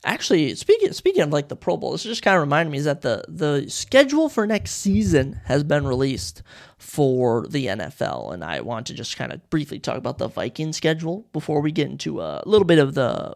Actually, 0.06 0.54
speaking 0.54 0.92
speaking 0.92 1.22
of 1.22 1.30
like 1.30 1.48
the 1.48 1.56
Pro 1.56 1.76
Bowl, 1.76 1.90
this 1.90 2.04
just 2.04 2.22
kind 2.22 2.36
of 2.36 2.40
reminded 2.40 2.70
me 2.70 2.78
is 2.78 2.84
that 2.84 3.02
the 3.02 3.24
the 3.26 3.68
schedule 3.68 4.28
for 4.28 4.46
next 4.46 4.70
season 4.70 5.40
has 5.46 5.64
been 5.64 5.84
released 5.84 6.44
for 6.78 7.44
the 7.48 7.66
NFL, 7.66 8.32
and 8.32 8.44
I 8.44 8.60
want 8.60 8.86
to 8.86 8.94
just 8.94 9.16
kind 9.16 9.32
of 9.32 9.50
briefly 9.50 9.80
talk 9.80 9.96
about 9.96 10.18
the 10.18 10.28
Viking 10.28 10.72
schedule 10.72 11.26
before 11.32 11.60
we 11.60 11.72
get 11.72 11.90
into 11.90 12.20
a 12.20 12.40
little 12.46 12.64
bit 12.64 12.78
of 12.78 12.94
the 12.94 13.34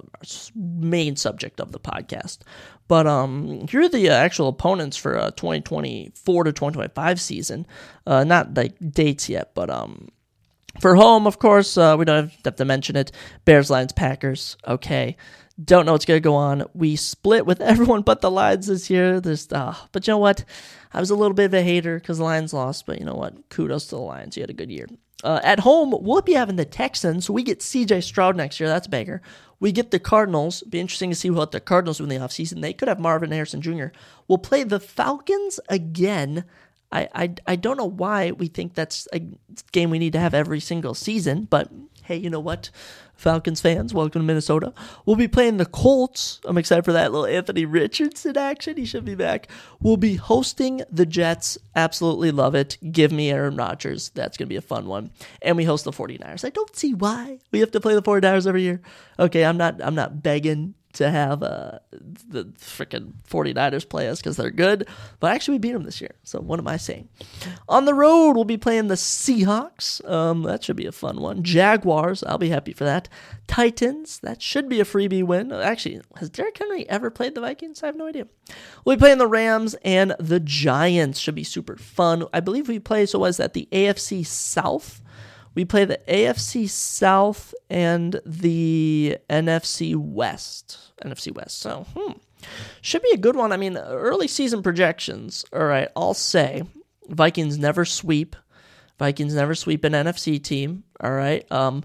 main 0.54 1.16
subject 1.16 1.60
of 1.60 1.72
the 1.72 1.80
podcast. 1.80 2.38
But 2.86 3.04
um, 3.08 3.66
here 3.66 3.82
are 3.82 3.88
the 3.88 4.08
uh, 4.08 4.14
actual 4.14 4.46
opponents 4.46 4.96
for 4.96 5.18
uh, 5.18 5.32
2024 5.32 6.44
to 6.44 6.52
2025 6.52 7.20
season. 7.20 7.66
Uh, 8.06 8.22
not 8.22 8.56
like 8.56 8.74
dates 8.92 9.28
yet, 9.28 9.56
but 9.56 9.70
um, 9.70 10.10
for 10.78 10.94
home, 10.94 11.26
of 11.26 11.40
course, 11.40 11.76
uh, 11.76 11.96
we 11.98 12.04
don't 12.04 12.32
have 12.44 12.56
to 12.56 12.64
mention 12.64 12.94
it. 12.94 13.10
Bears, 13.44 13.70
Lions, 13.70 13.92
Packers. 13.92 14.56
Okay. 14.68 15.16
Don't 15.62 15.86
know 15.86 15.92
what's 15.92 16.04
going 16.04 16.16
to 16.16 16.24
go 16.24 16.34
on. 16.34 16.64
We 16.74 16.96
split 16.96 17.46
with 17.46 17.60
everyone 17.60 18.02
but 18.02 18.20
the 18.20 18.30
Lions 18.30 18.66
this 18.66 18.90
year. 18.90 19.20
There's, 19.20 19.50
uh, 19.52 19.74
but 19.92 20.06
you 20.06 20.12
know 20.12 20.18
what? 20.18 20.44
I 20.92 21.00
was 21.00 21.10
a 21.10 21.16
little 21.16 21.34
bit 21.34 21.46
of 21.46 21.54
a 21.54 21.62
hater 21.62 21.98
because 21.98 22.18
the 22.18 22.24
Lions 22.24 22.52
lost, 22.52 22.86
but 22.86 22.98
you 22.98 23.04
know 23.04 23.14
what? 23.14 23.48
Kudos 23.48 23.86
to 23.86 23.96
the 23.96 24.00
Lions. 24.00 24.36
You 24.36 24.42
had 24.42 24.50
a 24.50 24.54
good 24.54 24.70
year. 24.70 24.86
Uh, 25.22 25.40
at 25.42 25.60
home, 25.60 25.94
we'll 26.00 26.22
be 26.22 26.32
having 26.32 26.56
the 26.56 26.64
Texans. 26.64 27.26
So 27.26 27.32
we 27.32 27.42
get 27.42 27.60
CJ 27.60 28.02
Stroud 28.02 28.36
next 28.36 28.58
year. 28.58 28.68
That's 28.68 28.86
bigger. 28.86 29.20
We 29.58 29.72
get 29.72 29.90
the 29.90 29.98
Cardinals. 29.98 30.62
Be 30.62 30.80
interesting 30.80 31.10
to 31.10 31.16
see 31.16 31.30
what 31.30 31.52
the 31.52 31.60
Cardinals 31.60 31.98
do 31.98 32.04
in 32.04 32.08
the 32.08 32.16
offseason. 32.16 32.62
They 32.62 32.72
could 32.72 32.88
have 32.88 32.98
Marvin 32.98 33.30
Harrison 33.30 33.60
Jr. 33.60 33.88
We'll 34.26 34.38
play 34.38 34.64
the 34.64 34.80
Falcons 34.80 35.60
again. 35.68 36.44
I, 36.92 37.08
I, 37.14 37.34
I 37.46 37.56
don't 37.56 37.76
know 37.76 37.84
why 37.84 38.32
we 38.32 38.48
think 38.48 38.74
that's 38.74 39.06
a 39.12 39.20
game 39.72 39.90
we 39.90 39.98
need 39.98 40.14
to 40.14 40.18
have 40.18 40.34
every 40.34 40.60
single 40.60 40.94
season, 40.94 41.46
but 41.48 41.70
hey, 42.10 42.16
you 42.16 42.28
know 42.28 42.40
what? 42.40 42.70
Falcons 43.14 43.60
fans, 43.60 43.94
welcome 43.94 44.22
to 44.22 44.26
Minnesota. 44.26 44.74
We'll 45.06 45.14
be 45.14 45.28
playing 45.28 45.58
the 45.58 45.64
Colts. 45.64 46.40
I'm 46.44 46.58
excited 46.58 46.84
for 46.84 46.92
that 46.92 47.12
little 47.12 47.24
Anthony 47.24 47.64
Richardson 47.64 48.36
action. 48.36 48.76
He 48.76 48.84
should 48.84 49.04
be 49.04 49.14
back. 49.14 49.46
We'll 49.78 49.96
be 49.96 50.16
hosting 50.16 50.82
the 50.90 51.06
Jets. 51.06 51.56
Absolutely 51.76 52.32
love 52.32 52.56
it. 52.56 52.78
Give 52.90 53.12
me 53.12 53.30
Aaron 53.30 53.54
Rodgers. 53.54 54.08
That's 54.08 54.36
going 54.36 54.48
to 54.48 54.52
be 54.52 54.56
a 54.56 54.60
fun 54.60 54.86
one. 54.86 55.12
And 55.40 55.56
we 55.56 55.62
host 55.62 55.84
the 55.84 55.92
49ers. 55.92 56.44
I 56.44 56.50
don't 56.50 56.74
see 56.74 56.94
why 56.94 57.38
we 57.52 57.60
have 57.60 57.70
to 57.70 57.80
play 57.80 57.94
the 57.94 58.02
49ers 58.02 58.48
every 58.48 58.62
year. 58.62 58.80
Okay, 59.20 59.44
I'm 59.44 59.56
not 59.56 59.80
I'm 59.80 59.94
not 59.94 60.20
begging 60.20 60.74
to 60.92 61.10
have 61.10 61.42
uh, 61.42 61.78
the 61.92 62.46
freaking 62.58 63.12
49ers 63.28 63.88
play 63.88 64.08
us 64.08 64.18
because 64.18 64.36
they're 64.36 64.50
good. 64.50 64.88
But 65.20 65.32
actually, 65.32 65.54
we 65.54 65.58
beat 65.60 65.72
them 65.72 65.84
this 65.84 66.00
year. 66.00 66.14
So 66.24 66.40
what 66.40 66.58
am 66.58 66.66
I 66.66 66.76
saying? 66.76 67.08
On 67.68 67.84
the 67.84 67.94
road, 67.94 68.32
we'll 68.32 68.44
be 68.44 68.56
playing 68.56 68.88
the 68.88 68.96
Seahawks. 68.96 70.04
Um, 70.08 70.42
that 70.42 70.64
should 70.64 70.76
be 70.76 70.86
a 70.86 70.92
fun 70.92 71.20
one. 71.20 71.42
Jaguars, 71.42 72.24
I'll 72.24 72.38
be 72.38 72.48
happy 72.48 72.72
for 72.72 72.84
that. 72.84 73.08
Titans, 73.46 74.18
that 74.20 74.42
should 74.42 74.68
be 74.68 74.80
a 74.80 74.84
freebie 74.84 75.24
win. 75.24 75.52
Actually, 75.52 76.00
has 76.16 76.30
Derrick 76.30 76.58
Henry 76.58 76.88
ever 76.88 77.10
played 77.10 77.34
the 77.34 77.40
Vikings? 77.40 77.82
I 77.82 77.86
have 77.86 77.96
no 77.96 78.06
idea. 78.06 78.26
We'll 78.84 78.96
be 78.96 79.00
playing 79.00 79.18
the 79.18 79.26
Rams 79.26 79.76
and 79.84 80.14
the 80.18 80.40
Giants. 80.40 81.18
Should 81.18 81.34
be 81.34 81.44
super 81.44 81.76
fun. 81.76 82.24
I 82.32 82.40
believe 82.40 82.68
we 82.68 82.78
play, 82.78 83.06
so 83.06 83.20
was 83.20 83.36
that 83.36 83.54
the 83.54 83.68
AFC 83.70 84.26
South? 84.26 85.02
We 85.54 85.64
play 85.64 85.84
the 85.84 86.00
AFC 86.08 86.68
South 86.68 87.54
and 87.68 88.20
the 88.24 89.18
NFC 89.28 89.96
West. 89.96 90.92
NFC 91.04 91.34
West. 91.34 91.58
So, 91.58 91.86
hmm. 91.96 92.12
Should 92.80 93.02
be 93.02 93.10
a 93.12 93.18
good 93.18 93.36
one. 93.36 93.52
I 93.52 93.56
mean, 93.56 93.76
early 93.76 94.26
season 94.26 94.62
projections. 94.62 95.44
All 95.52 95.64
right, 95.64 95.88
I'll 95.94 96.14
say 96.14 96.62
Vikings 97.08 97.58
never 97.58 97.84
sweep. 97.84 98.36
Vikings 98.98 99.34
never 99.34 99.54
sweep 99.54 99.84
an 99.84 99.92
NFC 99.92 100.42
team. 100.42 100.84
All 101.00 101.12
right. 101.12 101.50
Um, 101.50 101.84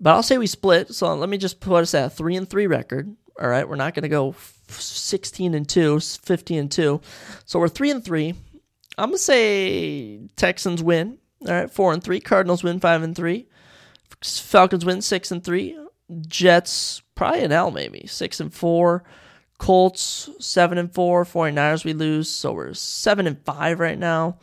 but 0.00 0.10
I'll 0.10 0.22
say 0.22 0.36
we 0.36 0.46
split. 0.46 0.94
So 0.94 1.14
let 1.14 1.28
me 1.28 1.38
just 1.38 1.60
put 1.60 1.82
us 1.82 1.94
at 1.94 2.06
a 2.06 2.10
three 2.10 2.36
and 2.36 2.48
three 2.48 2.66
record. 2.66 3.14
All 3.40 3.48
right. 3.48 3.68
We're 3.68 3.76
not 3.76 3.94
going 3.94 4.02
to 4.02 4.08
go 4.08 4.34
16 4.68 5.54
and 5.54 5.68
two, 5.68 6.00
15 6.00 6.58
and 6.58 6.70
two. 6.70 7.00
So 7.44 7.58
we're 7.60 7.68
three 7.68 7.90
and 7.90 8.04
three. 8.04 8.34
I'm 8.98 9.10
gonna 9.10 9.18
say 9.18 10.20
Texans 10.36 10.82
win. 10.82 11.18
All 11.46 11.54
right, 11.54 11.70
four 11.70 11.92
and 11.92 12.02
three. 12.02 12.20
Cardinals 12.20 12.64
win 12.64 12.80
five 12.80 13.02
and 13.02 13.14
three. 13.14 13.46
Falcons 14.22 14.84
win 14.84 15.02
six 15.02 15.30
and 15.30 15.42
three. 15.42 15.78
Jets 16.26 17.02
probably 17.14 17.42
an 17.42 17.52
L 17.52 17.70
maybe 17.70 18.06
six 18.06 18.40
and 18.40 18.52
four. 18.52 19.04
Colts 19.58 20.28
seven 20.38 20.78
and 20.78 20.92
four. 20.92 21.24
49ers 21.24 21.84
we 21.84 21.92
lose, 21.92 22.30
so 22.30 22.52
we're 22.52 22.74
seven 22.74 23.26
and 23.26 23.42
five 23.44 23.80
right 23.80 23.98
now. 23.98 24.38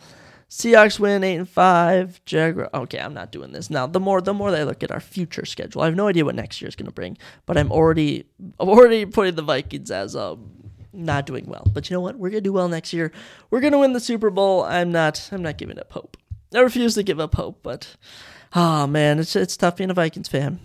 Seahawks 0.50 1.00
win 1.00 1.24
eight 1.24 1.36
and 1.36 1.50
five. 1.50 2.24
Jaguar. 2.26 2.70
Okay, 2.74 3.00
I'm 3.00 3.14
not 3.14 3.32
doing 3.32 3.54
this 3.54 3.70
now. 3.70 3.88
The 3.88 4.00
more 4.00 4.22
the 4.22 4.34
more 4.34 4.50
I 4.50 4.64
look 4.64 4.84
at 4.84 4.92
our 4.92 5.00
future 5.00 5.46
schedule, 5.46 5.82
I 5.82 5.86
have 5.86 5.96
no 5.96 6.08
idea 6.08 6.26
what 6.26 6.36
next 6.36 6.62
year 6.62 6.70
is 6.70 6.76
going 6.76 6.86
to 6.86 6.92
bring. 6.92 7.18
But 7.46 7.58
I'm 7.58 7.72
already 7.72 8.26
I'm 8.60 8.70
already 8.70 9.06
putting 9.06 9.36
the 9.36 9.42
Vikings 9.42 9.90
as 9.90 10.16
um 10.16 10.52
not 10.94 11.26
doing 11.26 11.46
well. 11.48 11.68
But 11.74 11.90
you 11.90 11.96
know 11.96 12.02
what? 12.02 12.18
We're 12.18 12.30
gonna 12.30 12.42
do 12.42 12.54
well 12.54 12.70
next 12.70 12.94
year. 12.94 13.12
We're 13.50 13.62
gonna 13.62 13.80
win 13.80 13.94
the 13.94 14.00
Super 14.00 14.30
Bowl. 14.30 14.64
I'm 14.64 14.92
not. 14.92 15.28
I'm 15.32 15.42
not 15.42 15.58
giving 15.58 15.80
up 15.80 15.92
hope. 15.92 16.18
I 16.54 16.60
refuse 16.62 16.96
to 16.96 17.04
give 17.04 17.20
up 17.20 17.36
hope. 17.36 17.60
But 17.64 17.96
oh 18.56 18.88
man, 18.88 19.20
it's 19.20 19.36
it's 19.36 19.58
tough 19.58 19.78
being 19.78 19.90
a 19.90 19.94
Vikings 19.96 20.28
fan. 20.28 20.60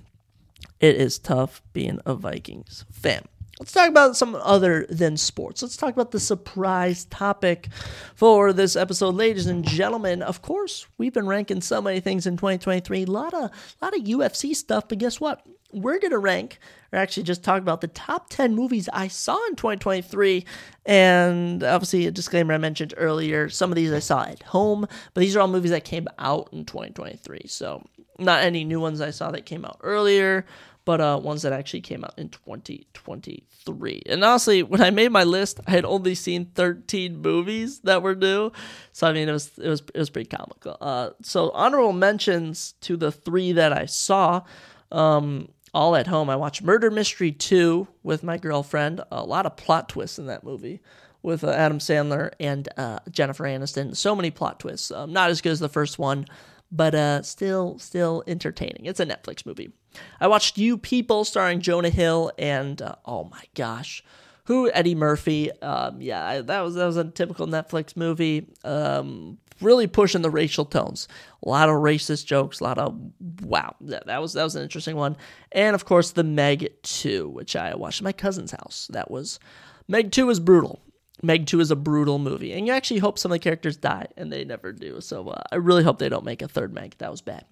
It 0.80 0.96
is 0.96 1.18
tough 1.18 1.62
being 1.72 2.00
a 2.06 2.14
Vikings 2.14 2.84
fan. 2.90 3.22
Let's 3.58 3.72
talk 3.72 3.88
about 3.88 4.16
some 4.16 4.36
other 4.36 4.86
than 4.88 5.16
sports. 5.16 5.62
Let's 5.62 5.76
talk 5.76 5.92
about 5.92 6.12
the 6.12 6.20
surprise 6.20 7.06
topic 7.06 7.68
for 8.14 8.52
this 8.52 8.76
episode, 8.76 9.16
ladies 9.16 9.46
and 9.46 9.66
gentlemen. 9.66 10.22
Of 10.22 10.42
course, 10.42 10.86
we've 10.96 11.12
been 11.12 11.26
ranking 11.26 11.60
so 11.60 11.82
many 11.82 11.98
things 11.98 12.24
in 12.24 12.36
2023. 12.36 13.02
A 13.02 13.06
lot 13.06 13.34
of, 13.34 13.50
lot 13.82 13.96
of 13.96 14.04
UFC 14.04 14.54
stuff, 14.54 14.86
but 14.88 14.98
guess 14.98 15.20
what? 15.20 15.44
We're 15.72 15.98
gonna 15.98 16.18
rank, 16.18 16.58
or 16.92 16.98
actually 16.98 17.24
just 17.24 17.44
talk 17.44 17.60
about 17.60 17.80
the 17.80 17.88
top 17.88 18.30
10 18.30 18.54
movies 18.54 18.88
I 18.92 19.08
saw 19.08 19.36
in 19.48 19.56
2023. 19.56 20.44
And 20.86 21.62
obviously, 21.62 22.06
a 22.06 22.10
disclaimer 22.10 22.54
I 22.54 22.58
mentioned 22.58 22.94
earlier. 22.96 23.48
Some 23.48 23.70
of 23.70 23.76
these 23.76 23.92
I 23.92 23.98
saw 23.98 24.22
at 24.22 24.42
home, 24.42 24.86
but 25.14 25.20
these 25.20 25.36
are 25.36 25.40
all 25.40 25.48
movies 25.48 25.70
that 25.70 25.84
came 25.84 26.08
out 26.18 26.48
in 26.52 26.64
2023. 26.64 27.42
So 27.46 27.84
not 28.18 28.42
any 28.42 28.64
new 28.64 28.80
ones 28.80 29.00
I 29.00 29.10
saw 29.10 29.30
that 29.30 29.46
came 29.46 29.64
out 29.64 29.78
earlier 29.82 30.44
but 30.88 31.02
uh, 31.02 31.20
ones 31.22 31.42
that 31.42 31.52
actually 31.52 31.82
came 31.82 32.02
out 32.02 32.14
in 32.16 32.30
2023. 32.30 34.04
And 34.06 34.24
honestly, 34.24 34.62
when 34.62 34.80
I 34.80 34.88
made 34.88 35.12
my 35.12 35.22
list, 35.22 35.60
I 35.66 35.72
had 35.72 35.84
only 35.84 36.14
seen 36.14 36.46
13 36.54 37.20
movies 37.20 37.80
that 37.80 38.02
were 38.02 38.14
new, 38.14 38.52
so 38.94 39.06
I 39.06 39.12
mean 39.12 39.28
it 39.28 39.32
was 39.32 39.50
it 39.58 39.68
was 39.68 39.82
it 39.94 39.98
was 39.98 40.08
pretty 40.08 40.30
comical. 40.34 40.78
Uh, 40.80 41.10
so 41.20 41.50
honorable 41.50 41.92
mentions 41.92 42.72
to 42.80 42.96
the 42.96 43.12
three 43.12 43.52
that 43.52 43.70
I 43.70 43.84
saw. 43.84 44.44
Um, 44.90 45.50
all 45.74 45.96
at 45.96 46.06
home. 46.06 46.30
I 46.30 46.36
watched 46.36 46.62
Murder 46.62 46.90
Mystery 46.90 47.32
2 47.32 47.86
with 48.02 48.22
my 48.22 48.36
girlfriend. 48.36 49.00
A 49.10 49.24
lot 49.24 49.46
of 49.46 49.56
plot 49.56 49.88
twists 49.88 50.18
in 50.18 50.26
that 50.26 50.44
movie 50.44 50.80
with 51.22 51.44
uh, 51.44 51.50
Adam 51.50 51.78
Sandler 51.78 52.32
and 52.40 52.68
uh, 52.76 53.00
Jennifer 53.10 53.44
Aniston. 53.44 53.96
So 53.96 54.14
many 54.14 54.30
plot 54.30 54.60
twists. 54.60 54.90
Um, 54.90 55.12
not 55.12 55.30
as 55.30 55.40
good 55.40 55.52
as 55.52 55.60
the 55.60 55.68
first 55.68 55.98
one, 55.98 56.26
but 56.70 56.94
uh, 56.94 57.22
still, 57.22 57.78
still 57.78 58.22
entertaining. 58.26 58.86
It's 58.86 59.00
a 59.00 59.06
Netflix 59.06 59.44
movie. 59.44 59.72
I 60.20 60.28
watched 60.28 60.58
You 60.58 60.78
People 60.78 61.24
starring 61.24 61.60
Jonah 61.60 61.90
Hill 61.90 62.30
and 62.38 62.80
uh, 62.80 62.94
oh 63.04 63.24
my 63.24 63.44
gosh, 63.54 64.04
who 64.44 64.70
Eddie 64.70 64.94
Murphy. 64.94 65.50
Um, 65.60 66.00
yeah, 66.00 66.26
I, 66.26 66.40
that 66.42 66.60
was 66.60 66.74
that 66.74 66.86
was 66.86 66.96
a 66.96 67.04
typical 67.04 67.46
Netflix 67.46 67.96
movie. 67.96 68.48
Um, 68.64 69.38
really 69.60 69.86
pushing 69.86 70.22
the 70.22 70.30
racial 70.30 70.64
tones. 70.64 71.08
A 71.44 71.48
lot 71.48 71.68
of 71.68 71.76
racist 71.76 72.26
jokes. 72.26 72.60
A 72.60 72.64
lot 72.64 72.78
of 72.78 72.98
wow. 73.42 73.74
That, 73.80 74.06
that 74.06 74.20
was 74.20 74.32
that 74.34 74.44
was 74.44 74.56
an 74.56 74.62
interesting 74.62 74.96
one. 74.96 75.16
And 75.52 75.74
of 75.74 75.84
course, 75.84 76.12
the 76.12 76.24
Meg 76.24 76.70
Two, 76.82 77.28
which 77.28 77.56
I 77.56 77.74
watched 77.74 78.00
at 78.00 78.04
my 78.04 78.12
cousin's 78.12 78.52
house. 78.52 78.88
That 78.92 79.10
was 79.10 79.38
Meg 79.86 80.12
Two 80.12 80.30
is 80.30 80.40
brutal. 80.40 80.80
Meg 81.22 81.46
2 81.46 81.58
is 81.58 81.70
a 81.72 81.76
brutal 81.76 82.20
movie, 82.20 82.52
and 82.52 82.66
you 82.66 82.72
actually 82.72 83.00
hope 83.00 83.18
some 83.18 83.32
of 83.32 83.34
the 83.34 83.40
characters 83.40 83.76
die, 83.76 84.06
and 84.16 84.32
they 84.32 84.44
never 84.44 84.72
do. 84.72 85.00
So 85.00 85.28
uh, 85.28 85.42
I 85.50 85.56
really 85.56 85.82
hope 85.82 85.98
they 85.98 86.08
don't 86.08 86.24
make 86.24 86.42
a 86.42 86.48
third 86.48 86.72
Meg. 86.72 86.94
That 86.98 87.10
was 87.10 87.20
bad. 87.20 87.44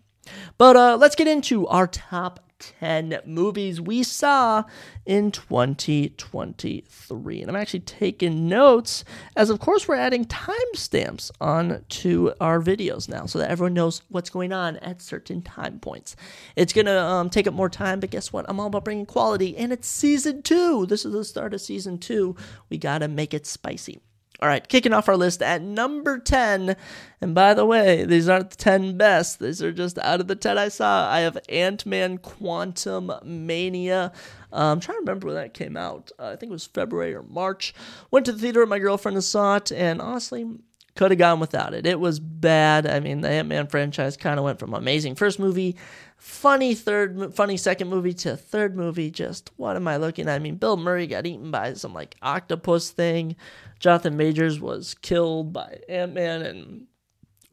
But 0.58 0.76
uh, 0.76 0.96
let's 0.96 1.16
get 1.16 1.28
into 1.28 1.66
our 1.66 1.86
top 1.86 2.40
10 2.58 3.20
movies 3.24 3.80
we 3.80 4.02
saw 4.02 4.64
in 5.04 5.30
2023. 5.30 7.40
And 7.40 7.50
I'm 7.50 7.56
actually 7.56 7.80
taking 7.80 8.48
notes, 8.48 9.04
as 9.36 9.50
of 9.50 9.60
course, 9.60 9.86
we're 9.86 9.96
adding 9.96 10.24
timestamps 10.24 11.30
on 11.40 11.84
to 11.88 12.32
our 12.40 12.60
videos 12.60 13.08
now 13.08 13.26
so 13.26 13.38
that 13.38 13.50
everyone 13.50 13.74
knows 13.74 14.02
what's 14.08 14.30
going 14.30 14.52
on 14.52 14.76
at 14.78 15.02
certain 15.02 15.42
time 15.42 15.78
points. 15.80 16.16
It's 16.54 16.72
going 16.72 16.86
to 16.86 17.00
um, 17.00 17.30
take 17.30 17.46
up 17.46 17.54
more 17.54 17.68
time, 17.68 18.00
but 18.00 18.10
guess 18.10 18.32
what? 18.32 18.46
I'm 18.48 18.60
all 18.60 18.68
about 18.68 18.84
bringing 18.84 19.06
quality, 19.06 19.56
and 19.56 19.72
it's 19.72 19.88
season 19.88 20.42
two. 20.42 20.86
This 20.86 21.04
is 21.04 21.12
the 21.12 21.24
start 21.24 21.54
of 21.54 21.60
season 21.60 21.98
two. 21.98 22.36
We 22.70 22.78
got 22.78 22.98
to 22.98 23.08
make 23.08 23.34
it 23.34 23.46
spicy. 23.46 24.00
All 24.40 24.48
right, 24.48 24.66
kicking 24.68 24.92
off 24.92 25.08
our 25.08 25.16
list 25.16 25.42
at 25.42 25.62
number 25.62 26.18
10. 26.18 26.76
And 27.22 27.34
by 27.34 27.54
the 27.54 27.64
way, 27.64 28.04
these 28.04 28.28
aren't 28.28 28.50
the 28.50 28.56
10 28.56 28.98
best. 28.98 29.40
These 29.40 29.62
are 29.62 29.72
just 29.72 29.98
out 29.98 30.20
of 30.20 30.26
the 30.26 30.36
10 30.36 30.58
I 30.58 30.68
saw. 30.68 31.10
I 31.10 31.20
have 31.20 31.38
Ant 31.48 31.86
Man 31.86 32.18
Quantum 32.18 33.10
Mania. 33.24 34.12
Uh, 34.52 34.72
I'm 34.72 34.80
trying 34.80 34.96
to 34.96 35.00
remember 35.00 35.28
when 35.28 35.36
that 35.36 35.54
came 35.54 35.76
out. 35.76 36.12
Uh, 36.18 36.26
I 36.26 36.36
think 36.36 36.50
it 36.50 36.52
was 36.52 36.66
February 36.66 37.14
or 37.14 37.22
March. 37.22 37.74
Went 38.10 38.26
to 38.26 38.32
the 38.32 38.38
theater 38.38 38.60
with 38.60 38.68
my 38.68 38.78
girlfriend 38.78 39.16
and 39.16 39.24
saw 39.24 39.56
it, 39.56 39.72
and 39.72 40.02
honestly, 40.02 40.46
could 40.96 41.10
have 41.10 41.18
gone 41.18 41.38
without 41.40 41.74
it. 41.74 41.86
It 41.86 42.00
was 42.00 42.18
bad. 42.18 42.86
I 42.86 43.00
mean, 43.00 43.20
the 43.20 43.28
Ant 43.28 43.48
Man 43.48 43.66
franchise 43.66 44.16
kind 44.16 44.38
of 44.38 44.44
went 44.44 44.58
from 44.58 44.74
amazing 44.74 45.14
first 45.14 45.38
movie, 45.38 45.76
funny 46.16 46.74
third, 46.74 47.34
funny 47.34 47.56
second 47.56 47.88
movie 47.88 48.14
to 48.14 48.36
third 48.36 48.76
movie. 48.76 49.10
Just 49.10 49.50
what 49.56 49.76
am 49.76 49.86
I 49.86 49.98
looking 49.98 50.28
at? 50.28 50.34
I 50.34 50.38
mean, 50.38 50.56
Bill 50.56 50.76
Murray 50.76 51.06
got 51.06 51.26
eaten 51.26 51.50
by 51.50 51.74
some 51.74 51.94
like 51.94 52.16
octopus 52.22 52.90
thing. 52.90 53.36
Jonathan 53.78 54.16
Majors 54.16 54.58
was 54.58 54.94
killed 54.94 55.52
by 55.52 55.80
Ant 55.88 56.14
Man, 56.14 56.42
and 56.42 56.86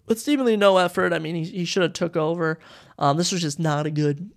with 0.08 0.20
seemingly 0.20 0.58
no 0.58 0.78
effort. 0.78 1.14
I 1.14 1.20
mean, 1.20 1.36
he, 1.36 1.44
he 1.44 1.66
should 1.66 1.84
have 1.84 1.94
took 1.94 2.16
over. 2.16 2.60
Um, 2.98 3.18
this 3.18 3.32
was 3.32 3.42
just 3.42 3.60
not 3.60 3.86
a 3.86 3.92
good 3.92 4.32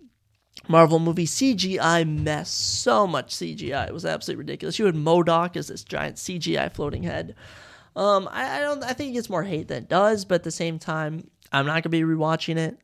Marvel 0.69 0.99
movie. 0.99 1.27
CGI 1.27 2.07
mess, 2.07 2.51
so 2.51 3.07
much 3.07 3.35
CGI. 3.35 3.89
It 3.89 3.95
was 3.95 4.05
absolutely 4.05 4.41
ridiculous. 4.41 4.79
You 4.79 4.87
had 4.87 4.95
MODOK 4.95 5.57
as 5.57 5.69
this 5.69 5.85
giant 5.85 6.17
CGI 6.17 6.73
floating 6.73 7.05
head. 7.05 7.35
Um, 7.97 8.29
I, 8.31 8.59
I 8.59 8.61
don't. 8.61 8.85
I 8.85 8.93
think 8.93 9.11
it 9.11 9.15
gets 9.15 9.31
more 9.31 9.43
hate 9.43 9.69
than 9.69 9.85
it 9.85 9.89
does, 9.89 10.25
but 10.25 10.37
at 10.37 10.43
the 10.45 10.51
same 10.51 10.79
time, 10.79 11.29
I'm 11.51 11.67
not 11.67 11.83
gonna 11.83 11.91
be 11.91 12.03
rewatching 12.03 12.57
it. 12.57 12.79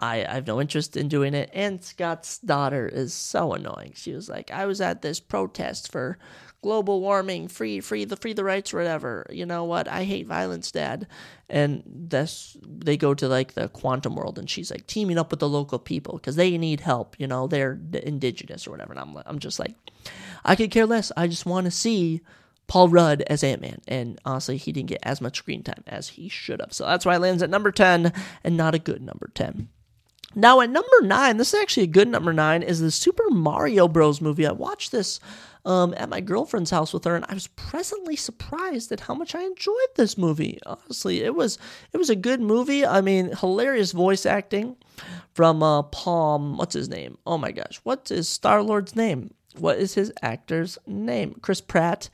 I, 0.00 0.24
I 0.24 0.34
have 0.34 0.46
no 0.46 0.60
interest 0.60 0.96
in 0.96 1.08
doing 1.08 1.34
it. 1.34 1.50
And 1.52 1.82
Scott's 1.84 2.38
daughter 2.38 2.88
is 2.88 3.12
so 3.12 3.52
annoying. 3.52 3.92
She 3.94 4.12
was 4.12 4.28
like, 4.28 4.50
I 4.50 4.64
was 4.64 4.80
at 4.80 5.02
this 5.02 5.20
protest 5.20 5.92
for 5.92 6.18
global 6.62 7.00
warming, 7.00 7.48
free, 7.48 7.80
free 7.80 8.04
the 8.04 8.16
free 8.16 8.32
the 8.32 8.44
rights, 8.44 8.72
whatever. 8.72 9.26
You 9.30 9.44
know 9.44 9.64
what? 9.64 9.88
I 9.88 10.04
hate 10.04 10.26
violence, 10.26 10.72
Dad. 10.72 11.06
And 11.48 11.82
this, 11.86 12.56
they 12.66 12.96
go 12.96 13.12
to 13.14 13.28
like 13.28 13.52
the 13.52 13.68
quantum 13.68 14.14
world, 14.16 14.38
and 14.38 14.48
she's 14.48 14.70
like 14.70 14.86
teaming 14.86 15.18
up 15.18 15.30
with 15.30 15.40
the 15.40 15.48
local 15.48 15.78
people 15.78 16.14
because 16.14 16.36
they 16.36 16.56
need 16.56 16.80
help. 16.80 17.14
You 17.18 17.26
know, 17.26 17.46
they're 17.46 17.78
indigenous 17.92 18.66
or 18.66 18.70
whatever. 18.70 18.92
And 18.92 19.00
I'm, 19.00 19.22
I'm 19.26 19.38
just 19.38 19.58
like, 19.58 19.74
I 20.44 20.56
could 20.56 20.70
care 20.70 20.86
less. 20.86 21.12
I 21.16 21.26
just 21.28 21.46
want 21.46 21.66
to 21.66 21.70
see 21.70 22.22
Paul 22.70 22.88
Rudd 22.88 23.22
as 23.22 23.42
Ant 23.42 23.62
Man, 23.62 23.80
and 23.88 24.20
honestly, 24.24 24.56
he 24.56 24.70
didn't 24.70 24.90
get 24.90 25.00
as 25.02 25.20
much 25.20 25.38
screen 25.38 25.64
time 25.64 25.82
as 25.88 26.10
he 26.10 26.28
should 26.28 26.60
have. 26.60 26.72
So 26.72 26.86
that's 26.86 27.04
why 27.04 27.16
it 27.16 27.18
lands 27.18 27.42
at 27.42 27.50
number 27.50 27.72
10 27.72 28.12
and 28.44 28.56
not 28.56 28.76
a 28.76 28.78
good 28.78 29.02
number 29.02 29.28
10. 29.34 29.68
Now, 30.36 30.60
at 30.60 30.70
number 30.70 31.00
nine, 31.02 31.36
this 31.36 31.52
is 31.52 31.60
actually 31.60 31.82
a 31.82 31.88
good 31.88 32.06
number 32.06 32.32
nine, 32.32 32.62
is 32.62 32.78
the 32.78 32.92
Super 32.92 33.28
Mario 33.28 33.88
Bros. 33.88 34.20
movie. 34.20 34.46
I 34.46 34.52
watched 34.52 34.92
this 34.92 35.18
um, 35.64 35.94
at 35.96 36.08
my 36.08 36.20
girlfriend's 36.20 36.70
house 36.70 36.92
with 36.92 37.02
her, 37.06 37.16
and 37.16 37.24
I 37.28 37.34
was 37.34 37.48
pleasantly 37.48 38.14
surprised 38.14 38.92
at 38.92 39.00
how 39.00 39.14
much 39.14 39.34
I 39.34 39.42
enjoyed 39.42 39.96
this 39.96 40.16
movie. 40.16 40.60
Honestly, 40.64 41.24
it 41.24 41.34
was 41.34 41.58
it 41.92 41.96
was 41.96 42.08
a 42.08 42.14
good 42.14 42.40
movie. 42.40 42.86
I 42.86 43.00
mean, 43.00 43.34
hilarious 43.36 43.90
voice 43.90 44.24
acting 44.24 44.76
from 45.34 45.60
uh, 45.64 45.82
Palm. 45.82 46.56
What's 46.56 46.74
his 46.74 46.88
name? 46.88 47.18
Oh 47.26 47.36
my 47.36 47.50
gosh, 47.50 47.80
what 47.82 48.12
is 48.12 48.28
Star 48.28 48.62
Lord's 48.62 48.94
name? 48.94 49.34
What 49.58 49.78
is 49.78 49.94
his 49.94 50.12
actor's 50.22 50.78
name? 50.86 51.34
Chris 51.42 51.60
Pratt. 51.60 52.08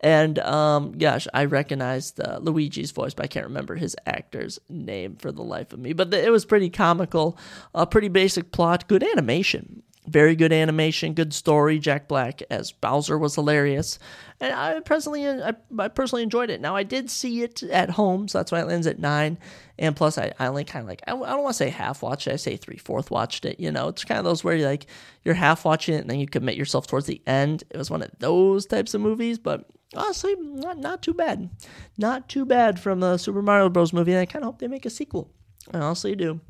And 0.00 0.38
um, 0.40 0.92
gosh, 0.92 1.26
I 1.32 1.46
recognized 1.46 2.20
uh, 2.20 2.38
Luigi's 2.42 2.90
voice, 2.90 3.14
but 3.14 3.24
I 3.24 3.28
can't 3.28 3.46
remember 3.46 3.76
his 3.76 3.96
actor's 4.06 4.58
name 4.68 5.16
for 5.16 5.32
the 5.32 5.42
life 5.42 5.72
of 5.72 5.78
me. 5.78 5.92
But 5.94 6.10
the, 6.10 6.24
it 6.24 6.30
was 6.30 6.44
pretty 6.44 6.68
comical, 6.70 7.38
a 7.74 7.86
pretty 7.86 8.08
basic 8.08 8.52
plot, 8.52 8.88
good 8.88 9.02
animation. 9.02 9.82
Very 10.06 10.36
good 10.36 10.52
animation, 10.52 11.14
good 11.14 11.34
story. 11.34 11.80
Jack 11.80 12.06
Black 12.06 12.40
as 12.48 12.70
Bowser 12.70 13.18
was 13.18 13.34
hilarious, 13.34 13.98
and 14.38 14.52
I 14.54 14.78
personally, 14.78 15.26
I, 15.28 15.52
I 15.76 15.88
personally 15.88 16.22
enjoyed 16.22 16.48
it. 16.48 16.60
Now 16.60 16.76
I 16.76 16.84
did 16.84 17.10
see 17.10 17.42
it 17.42 17.64
at 17.64 17.90
home, 17.90 18.28
so 18.28 18.38
that's 18.38 18.52
why 18.52 18.60
it 18.60 18.68
lands 18.68 18.86
at 18.86 19.00
nine. 19.00 19.36
And 19.80 19.96
plus, 19.96 20.16
I, 20.16 20.32
I 20.38 20.46
only 20.46 20.62
kind 20.62 20.84
of 20.84 20.88
like 20.88 21.02
I, 21.08 21.10
I 21.10 21.30
don't 21.32 21.42
want 21.42 21.54
to 21.54 21.58
say 21.58 21.70
half 21.70 22.02
watched 22.02 22.28
it. 22.28 22.34
I 22.34 22.36
say 22.36 22.56
three 22.56 22.76
fourth 22.76 23.10
watched 23.10 23.44
it. 23.44 23.58
You 23.58 23.72
know, 23.72 23.88
it's 23.88 24.04
kind 24.04 24.18
of 24.18 24.24
those 24.24 24.44
where 24.44 24.54
you're 24.54 24.68
like 24.68 24.86
you're 25.24 25.34
half 25.34 25.64
watching 25.64 25.96
it 25.96 26.02
and 26.02 26.10
then 26.10 26.20
you 26.20 26.28
commit 26.28 26.54
yourself 26.54 26.86
towards 26.86 27.06
the 27.06 27.20
end. 27.26 27.64
It 27.70 27.76
was 27.76 27.90
one 27.90 28.02
of 28.02 28.10
those 28.20 28.64
types 28.64 28.94
of 28.94 29.00
movies, 29.00 29.40
but 29.40 29.68
honestly, 29.96 30.34
not 30.38 30.78
not 30.78 31.02
too 31.02 31.14
bad, 31.14 31.50
not 31.98 32.28
too 32.28 32.44
bad 32.44 32.78
from 32.78 33.00
the 33.00 33.18
Super 33.18 33.42
Mario 33.42 33.68
Bros. 33.68 33.92
movie. 33.92 34.12
And 34.12 34.20
I 34.20 34.26
kind 34.26 34.44
of 34.44 34.46
hope 34.46 34.58
they 34.58 34.68
make 34.68 34.86
a 34.86 34.90
sequel. 34.90 35.30
I 35.72 35.78
honestly 35.78 36.14
do. 36.14 36.40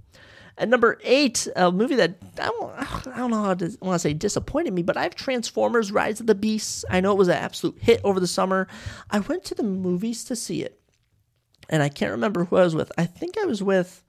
At 0.59 0.71
number 0.71 0.99
eight, 1.05 1.47
a 1.55 1.71
movie 1.71 1.97
that 1.97 2.17
I 2.41 2.47
don't, 2.47 3.09
I 3.15 3.19
don't 3.19 3.31
know 3.31 3.43
how 3.43 3.55
to 3.55 3.77
want 3.83 3.97
to 3.97 3.99
say 3.99 4.15
disappointed 4.15 4.73
me, 4.73 4.83
but 4.83 4.97
I 4.97 5.03
have 5.03 5.15
Transformers: 5.15 5.93
Rise 5.93 6.21
of 6.21 6.27
the 6.27 6.35
Beasts. 6.35 6.85
I 6.89 7.01
know 7.01 7.13
it 7.13 7.19
was 7.19 7.29
an 7.29 7.35
absolute 7.35 7.79
hit 7.79 8.01
over 8.05 8.21
the 8.21 8.27
summer. 8.27 8.67
I 9.11 9.21
went 9.21 9.45
to 9.45 9.55
the 9.55 9.63
movies 9.63 10.25
to 10.25 10.37
see 10.37 10.63
it, 10.63 10.81
and 11.69 11.83
I 11.83 11.89
can't 11.91 12.13
remember 12.13 12.45
who 12.45 12.57
I 12.57 12.65
was 12.65 12.75
with. 12.75 12.91
I 12.97 13.05
think 13.05 13.37
I 13.37 13.45
was 13.45 13.63
with 13.63 14.03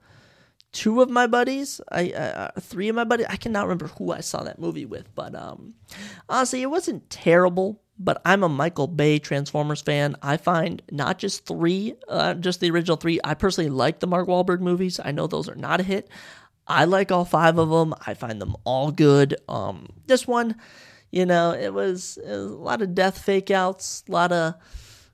two 0.72 1.02
of 1.02 1.10
my 1.10 1.26
buddies. 1.26 1.80
I 1.90 2.12
uh, 2.12 2.50
three 2.60 2.88
of 2.88 2.96
my 2.96 3.04
buddies. 3.04 3.26
I 3.28 3.36
cannot 3.36 3.66
remember 3.66 3.88
who 3.88 4.12
I 4.12 4.20
saw 4.20 4.42
that 4.44 4.58
movie 4.58 4.86
with, 4.86 5.14
but 5.14 5.34
um, 5.34 5.74
honestly, 6.30 6.62
it 6.62 6.70
wasn't 6.70 7.10
terrible 7.10 7.82
but 7.98 8.20
I'm 8.24 8.42
a 8.42 8.48
Michael 8.48 8.86
Bay 8.86 9.18
Transformers 9.18 9.82
fan. 9.82 10.16
I 10.22 10.36
find 10.36 10.82
not 10.90 11.18
just 11.18 11.46
three, 11.46 11.94
uh, 12.08 12.34
just 12.34 12.60
the 12.60 12.70
original 12.70 12.96
three. 12.96 13.20
I 13.24 13.34
personally 13.34 13.70
like 13.70 14.00
the 14.00 14.06
Mark 14.06 14.28
Wahlberg 14.28 14.60
movies. 14.60 15.00
I 15.02 15.12
know 15.12 15.26
those 15.26 15.48
are 15.48 15.54
not 15.54 15.80
a 15.80 15.82
hit. 15.82 16.08
I 16.66 16.84
like 16.84 17.10
all 17.10 17.24
five 17.24 17.58
of 17.58 17.70
them. 17.70 17.94
I 18.06 18.14
find 18.14 18.40
them 18.40 18.54
all 18.64 18.92
good. 18.92 19.36
Um, 19.48 19.88
this 20.06 20.28
one, 20.28 20.56
you 21.10 21.26
know, 21.26 21.52
it 21.52 21.72
was, 21.72 22.18
it 22.18 22.28
was 22.28 22.50
a 22.50 22.54
lot 22.54 22.82
of 22.82 22.94
death 22.94 23.18
fake 23.18 23.50
outs, 23.50 24.04
a 24.08 24.12
lot 24.12 24.32
of 24.32 24.54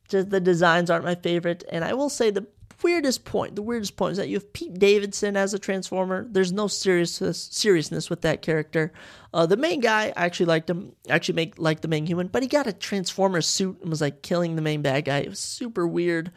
just 0.09 0.31
the 0.31 0.41
designs 0.41 0.91
aren't 0.91 1.05
my 1.05 1.15
favorite. 1.15 1.65
And 1.71 1.85
I 1.85 1.95
will 1.95 2.11
say 2.11 2.31
the 2.31 2.47
weirdest 2.85 3.25
point, 3.25 3.57
the 3.57 3.63
weirdest 3.63 3.97
point 3.97 4.13
is 4.13 4.19
that 4.19 4.29
you 4.29 4.37
have 4.37 4.53
Pete 4.53 4.79
Davidson 4.79 5.37
as 5.37 5.55
a 5.55 5.59
Transformer. 5.59 6.29
There's 6.31 6.53
no 6.53 6.69
seriousness 6.69 7.49
seriousness 7.51 8.11
with 8.11 8.21
that 8.21 8.43
character. 8.43 8.93
Uh, 9.33 9.47
the 9.47 9.57
main 9.57 9.81
guy, 9.81 10.13
I 10.17 10.27
actually 10.27 10.47
liked 10.47 10.71
him. 10.71 10.95
Actually, 11.09 11.35
make 11.35 11.59
like 11.59 11.81
the 11.81 11.89
main 11.89 12.07
human, 12.07 12.29
but 12.29 12.43
he 12.43 12.49
got 12.49 12.69
a 12.69 12.73
Transformer 12.73 13.41
suit 13.41 13.81
and 13.81 13.91
was 13.91 14.01
like 14.01 14.23
killing 14.23 14.55
the 14.55 14.63
main 14.63 14.83
bad 14.83 15.07
guy. 15.07 15.19
It 15.19 15.31
was 15.31 15.41
super 15.41 15.89
weird. 15.89 16.31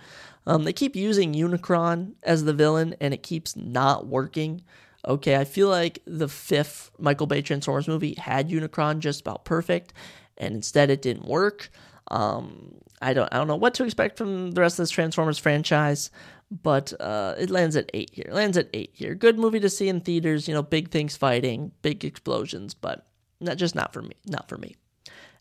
Um, 0.47 0.63
they 0.63 0.73
keep 0.73 0.95
using 0.95 1.33
Unicron 1.33 2.13
as 2.23 2.45
the 2.45 2.53
villain, 2.53 2.95
and 3.01 3.13
it 3.13 3.21
keeps 3.21 3.55
not 3.55 4.07
working. 4.07 4.63
Okay, 5.05 5.35
I 5.35 5.43
feel 5.43 5.67
like 5.69 5.99
the 6.05 6.27
fifth 6.27 6.91
Michael 6.97 7.27
Bay 7.27 7.41
Transformers 7.41 7.87
movie 7.87 8.15
had 8.17 8.49
Unicron 8.49 8.99
just 8.99 9.21
about 9.21 9.45
perfect, 9.45 9.93
and 10.37 10.55
instead 10.55 10.89
it 10.89 11.01
didn't 11.01 11.27
work. 11.27 11.69
Um, 12.09 12.75
I 13.01 13.13
don't 13.13 13.31
I 13.31 13.37
don't 13.37 13.47
know 13.47 13.55
what 13.55 13.73
to 13.75 13.83
expect 13.83 14.17
from 14.17 14.51
the 14.51 14.61
rest 14.61 14.79
of 14.79 14.83
this 14.83 14.89
Transformers 14.89 15.37
franchise, 15.37 16.09
but 16.49 16.93
uh, 16.99 17.35
it 17.37 17.49
lands 17.49 17.75
at 17.75 17.89
eight 17.93 18.11
here. 18.13 18.25
It 18.29 18.33
lands 18.33 18.57
at 18.57 18.69
eight 18.73 18.91
here. 18.93 19.15
Good 19.15 19.37
movie 19.37 19.59
to 19.59 19.69
see 19.69 19.89
in 19.89 20.01
theaters. 20.01 20.47
You 20.47 20.53
know, 20.53 20.63
big 20.63 20.89
things 20.89 21.17
fighting, 21.17 21.71
big 21.81 22.05
explosions, 22.05 22.73
but 22.73 23.07
not 23.39 23.57
just 23.57 23.75
not 23.75 23.93
for 23.93 24.01
me. 24.01 24.13
Not 24.25 24.47
for 24.47 24.57
me. 24.57 24.75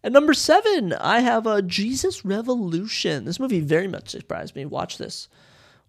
At 0.04 0.12
number 0.12 0.34
seven, 0.34 0.92
I 0.92 1.20
have 1.20 1.46
a 1.46 1.50
uh, 1.50 1.60
Jesus 1.62 2.24
Revolution. 2.24 3.24
This 3.24 3.40
movie 3.40 3.60
very 3.60 3.88
much 3.88 4.10
surprised 4.10 4.54
me. 4.54 4.64
Watch 4.64 4.98
this, 4.98 5.28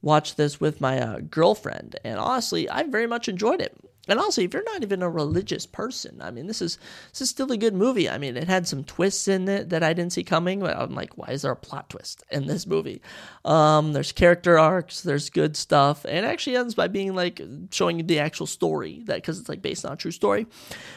watch 0.01 0.36
this 0.36 0.59
with 0.59 0.82
my 0.82 0.99
uh, 0.99 1.20
girlfriend, 1.20 1.97
and 2.03 2.18
honestly, 2.18 2.70
I 2.70 2.84
very 2.84 3.05
much 3.05 3.28
enjoyed 3.28 3.61
it. 3.61 3.78
And 4.08 4.20
also, 4.20 4.41
if 4.41 4.53
you're 4.53 4.64
not 4.64 4.84
even 4.84 5.01
a 5.01 5.10
religious 5.10 5.66
person, 5.66 6.22
I 6.22 6.32
mean, 6.32 6.47
this 6.47 6.62
is 6.62 6.78
this 7.12 7.22
is 7.22 7.30
still 7.30 7.51
a 7.51 7.58
good 7.58 7.74
movie. 7.74 8.10
I 8.10 8.18
mean, 8.18 8.38
it 8.38 8.47
had 8.47 8.68
some 8.68 8.84
twists 8.84 9.28
in 9.28 9.47
it 9.49 9.70
that 9.70 9.84
I 9.84 9.93
didn't 9.93 10.14
see 10.14 10.24
coming. 10.24 10.60
But 10.62 10.78
I'm 10.78 10.95
like, 10.95 11.18
why 11.18 11.28
is 11.28 11.41
there 11.41 11.51
a 11.51 11.55
plot 11.55 11.89
twist 11.89 12.24
in 12.32 12.47
this 12.47 12.66
movie? 12.66 13.01
Um, 13.43 13.93
there's 13.93 14.12
character 14.12 14.58
arcs, 14.58 15.01
there's 15.01 15.30
good 15.30 15.58
stuff, 15.58 16.05
and 16.05 16.18
it 16.18 16.24
actually 16.26 16.55
ends 16.55 16.76
by 16.76 16.88
being 16.88 17.16
like 17.16 17.41
showing 17.72 17.97
you 17.97 18.03
the 18.03 18.20
actual 18.20 18.47
story 18.47 19.03
that 19.05 19.18
because 19.18 19.39
it's 19.39 19.49
like 19.49 19.62
based 19.62 19.86
on 19.86 19.93
a 19.93 19.97
true 19.97 20.12
story. 20.12 20.47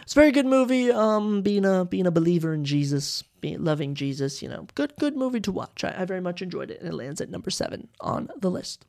It's 0.03 0.13
a 0.13 0.21
very 0.21 0.33
good 0.33 0.47
movie. 0.47 0.91
Um, 0.91 1.43
being 1.43 1.65
a 1.65 1.85
being 1.85 2.07
a 2.07 2.13
believer 2.13 2.55
in 2.55 2.65
Jesus, 2.65 3.25
being 3.41 3.65
loving 3.65 3.95
Jesus, 3.95 4.43
you 4.43 4.49
know, 4.49 4.67
good 4.75 4.93
good 4.99 5.17
movie 5.17 5.41
to 5.41 5.53
watch. 5.53 5.85
I, 5.85 5.95
I 5.99 6.05
very 6.05 6.21
much 6.21 6.43
enjoyed 6.43 6.71
it, 6.71 6.81
and 6.81 6.89
it 6.89 6.95
lands 6.95 7.21
at 7.21 7.31
number 7.31 7.51
seven 7.51 7.89
on 8.01 8.29
the 8.39 8.51
list. 8.51 8.87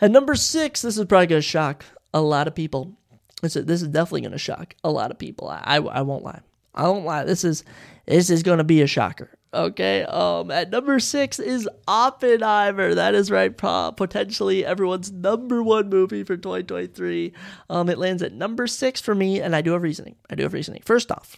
At 0.00 0.10
number 0.10 0.34
six, 0.34 0.82
this 0.82 0.96
is 0.96 1.04
probably 1.06 1.26
gonna 1.26 1.42
shock 1.42 1.84
a 2.12 2.20
lot 2.20 2.48
of 2.48 2.54
people 2.54 2.96
this 3.42 3.56
is, 3.56 3.64
this 3.66 3.82
is 3.82 3.88
definitely 3.88 4.22
going 4.22 4.32
to 4.32 4.38
shock 4.38 4.74
a 4.84 4.90
lot 4.90 5.10
of 5.10 5.18
people. 5.18 5.48
I, 5.48 5.62
I, 5.64 5.76
I 5.76 6.02
won't 6.02 6.24
lie. 6.24 6.40
I 6.74 6.88
won't 6.88 7.04
lie. 7.04 7.24
This 7.24 7.44
is 7.44 7.64
this 8.06 8.30
is 8.30 8.42
going 8.42 8.58
to 8.58 8.64
be 8.64 8.82
a 8.82 8.86
shocker. 8.86 9.30
Okay. 9.52 10.04
Um. 10.04 10.50
At 10.50 10.70
number 10.70 11.00
six 11.00 11.38
is 11.38 11.68
Oppenheimer. 11.88 12.94
That 12.94 13.14
is 13.14 13.30
right. 13.30 13.56
Potentially 13.56 14.64
everyone's 14.64 15.10
number 15.10 15.62
one 15.62 15.88
movie 15.88 16.22
for 16.22 16.36
2023. 16.36 17.32
Um. 17.68 17.88
It 17.88 17.98
lands 17.98 18.22
at 18.22 18.32
number 18.32 18.66
six 18.66 19.00
for 19.00 19.14
me, 19.14 19.40
and 19.40 19.56
I 19.56 19.62
do 19.62 19.72
have 19.72 19.82
reasoning. 19.82 20.16
I 20.30 20.36
do 20.36 20.44
have 20.44 20.52
reasoning. 20.52 20.82
First 20.84 21.10
off, 21.10 21.36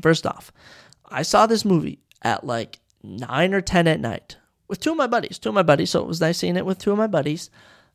first 0.00 0.26
off, 0.26 0.52
I 1.08 1.22
saw 1.22 1.46
this 1.46 1.64
movie 1.64 2.00
at 2.22 2.44
like 2.44 2.80
nine 3.02 3.54
or 3.54 3.60
ten 3.60 3.86
at 3.86 4.00
night 4.00 4.36
with 4.66 4.80
two 4.80 4.92
of 4.92 4.96
my 4.96 5.06
buddies. 5.06 5.38
Two 5.38 5.50
of 5.50 5.54
my 5.54 5.62
buddies. 5.62 5.90
So 5.90 6.00
it 6.00 6.08
was 6.08 6.20
nice 6.20 6.38
seeing 6.38 6.56
it 6.56 6.66
with 6.66 6.78
two 6.78 6.92
of 6.92 6.98
my 6.98 7.06
buddies. 7.06 7.50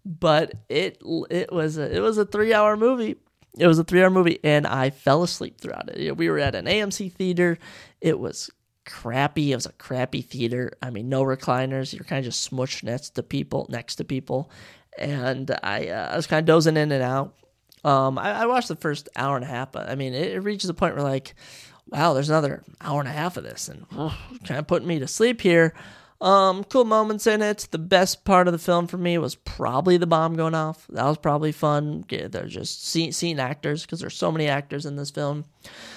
But 0.05 0.53
it 0.69 1.01
it 1.29 1.51
was 1.51 1.77
a, 1.77 1.93
it 1.93 1.99
was 1.99 2.17
a 2.17 2.25
three 2.25 2.53
hour 2.53 2.77
movie 2.77 3.17
it 3.59 3.67
was 3.67 3.79
a 3.79 3.83
three 3.83 4.01
hour 4.01 4.09
movie, 4.09 4.39
and 4.43 4.65
I 4.67 4.89
fell 4.89 5.23
asleep 5.23 5.59
throughout 5.59 5.89
it. 5.89 6.17
We 6.17 6.29
were 6.29 6.39
at 6.39 6.55
an 6.55 6.65
AMC 6.65 7.13
theater. 7.13 7.57
It 8.01 8.19
was 8.19 8.49
crappy. 8.85 9.51
It 9.51 9.55
was 9.55 9.65
a 9.65 9.73
crappy 9.73 10.21
theater. 10.21 10.71
I 10.81 10.89
mean, 10.89 11.09
no 11.09 11.23
recliners. 11.23 11.93
You're 11.93 12.05
kind 12.05 12.19
of 12.19 12.25
just 12.25 12.49
smushed 12.49 12.83
next 12.83 13.11
to 13.11 13.23
people, 13.23 13.67
next 13.69 13.95
to 13.95 14.03
people, 14.03 14.49
and 14.97 15.51
I, 15.63 15.89
uh, 15.89 16.09
I 16.13 16.15
was 16.15 16.27
kind 16.27 16.39
of 16.39 16.45
dozing 16.45 16.77
in 16.77 16.91
and 16.91 17.03
out. 17.03 17.35
Um, 17.83 18.17
I, 18.17 18.41
I, 18.41 18.45
watched 18.47 18.67
the 18.67 18.75
first 18.75 19.07
hour 19.15 19.35
and 19.35 19.45
a 19.45 19.47
half, 19.47 19.71
but 19.71 19.87
I 19.87 19.95
mean, 19.95 20.13
it, 20.13 20.33
it, 20.33 20.39
reaches 20.39 20.69
a 20.69 20.73
point 20.73 20.95
where 20.95 21.03
like, 21.03 21.35
wow, 21.87 22.13
there's 22.13 22.29
another 22.29 22.63
hour 22.81 22.99
and 22.99 23.07
a 23.07 23.13
half 23.13 23.37
of 23.37 23.43
this, 23.43 23.69
and 23.69 23.87
kind 24.45 24.59
of 24.59 24.67
putting 24.67 24.87
me 24.87 24.99
to 24.99 25.07
sleep 25.07 25.41
here. 25.41 25.73
Um, 26.19 26.63
cool 26.63 26.83
moments 26.85 27.27
in 27.27 27.43
it. 27.43 27.67
The 27.69 27.77
best 27.77 28.25
part 28.25 28.47
of 28.47 28.51
the 28.51 28.57
film 28.57 28.87
for 28.87 28.97
me 28.97 29.19
was 29.19 29.35
probably 29.35 29.97
the 29.97 30.07
bomb 30.07 30.35
going 30.35 30.55
off. 30.55 30.87
That 30.89 31.05
was 31.05 31.17
probably 31.17 31.51
fun. 31.51 32.05
Yeah, 32.09 32.27
they're 32.27 32.47
just 32.47 32.87
seeing, 32.87 33.11
seeing 33.11 33.39
actors 33.39 33.83
because 33.83 33.99
there's 33.99 34.15
so 34.15 34.31
many 34.31 34.47
actors 34.47 34.87
in 34.87 34.95
this 34.95 35.11
film. 35.11 35.45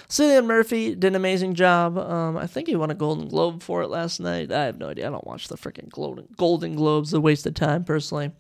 Cillian 0.09 0.45
Murphy 0.45 0.95
did 0.95 1.05
an 1.05 1.15
amazing 1.15 1.55
job. 1.55 1.97
Um, 1.97 2.37
I 2.37 2.47
think 2.47 2.69
he 2.69 2.77
won 2.77 2.91
a 2.91 2.95
Golden 2.95 3.29
Globe 3.29 3.63
for 3.63 3.81
it 3.83 3.89
last 3.89 4.21
night. 4.21 4.53
I 4.53 4.65
have 4.67 4.79
no 4.79 4.91
idea. 4.91 5.07
I 5.07 5.11
don't 5.11 5.27
watch 5.27 5.49
the 5.49 5.57
freaking 5.57 5.89
Golden 6.37 6.75
Globes. 6.75 7.15
A 7.15 7.21
waste 7.21 7.47
of 7.47 7.55
time, 7.55 7.85
personally. 7.85 8.33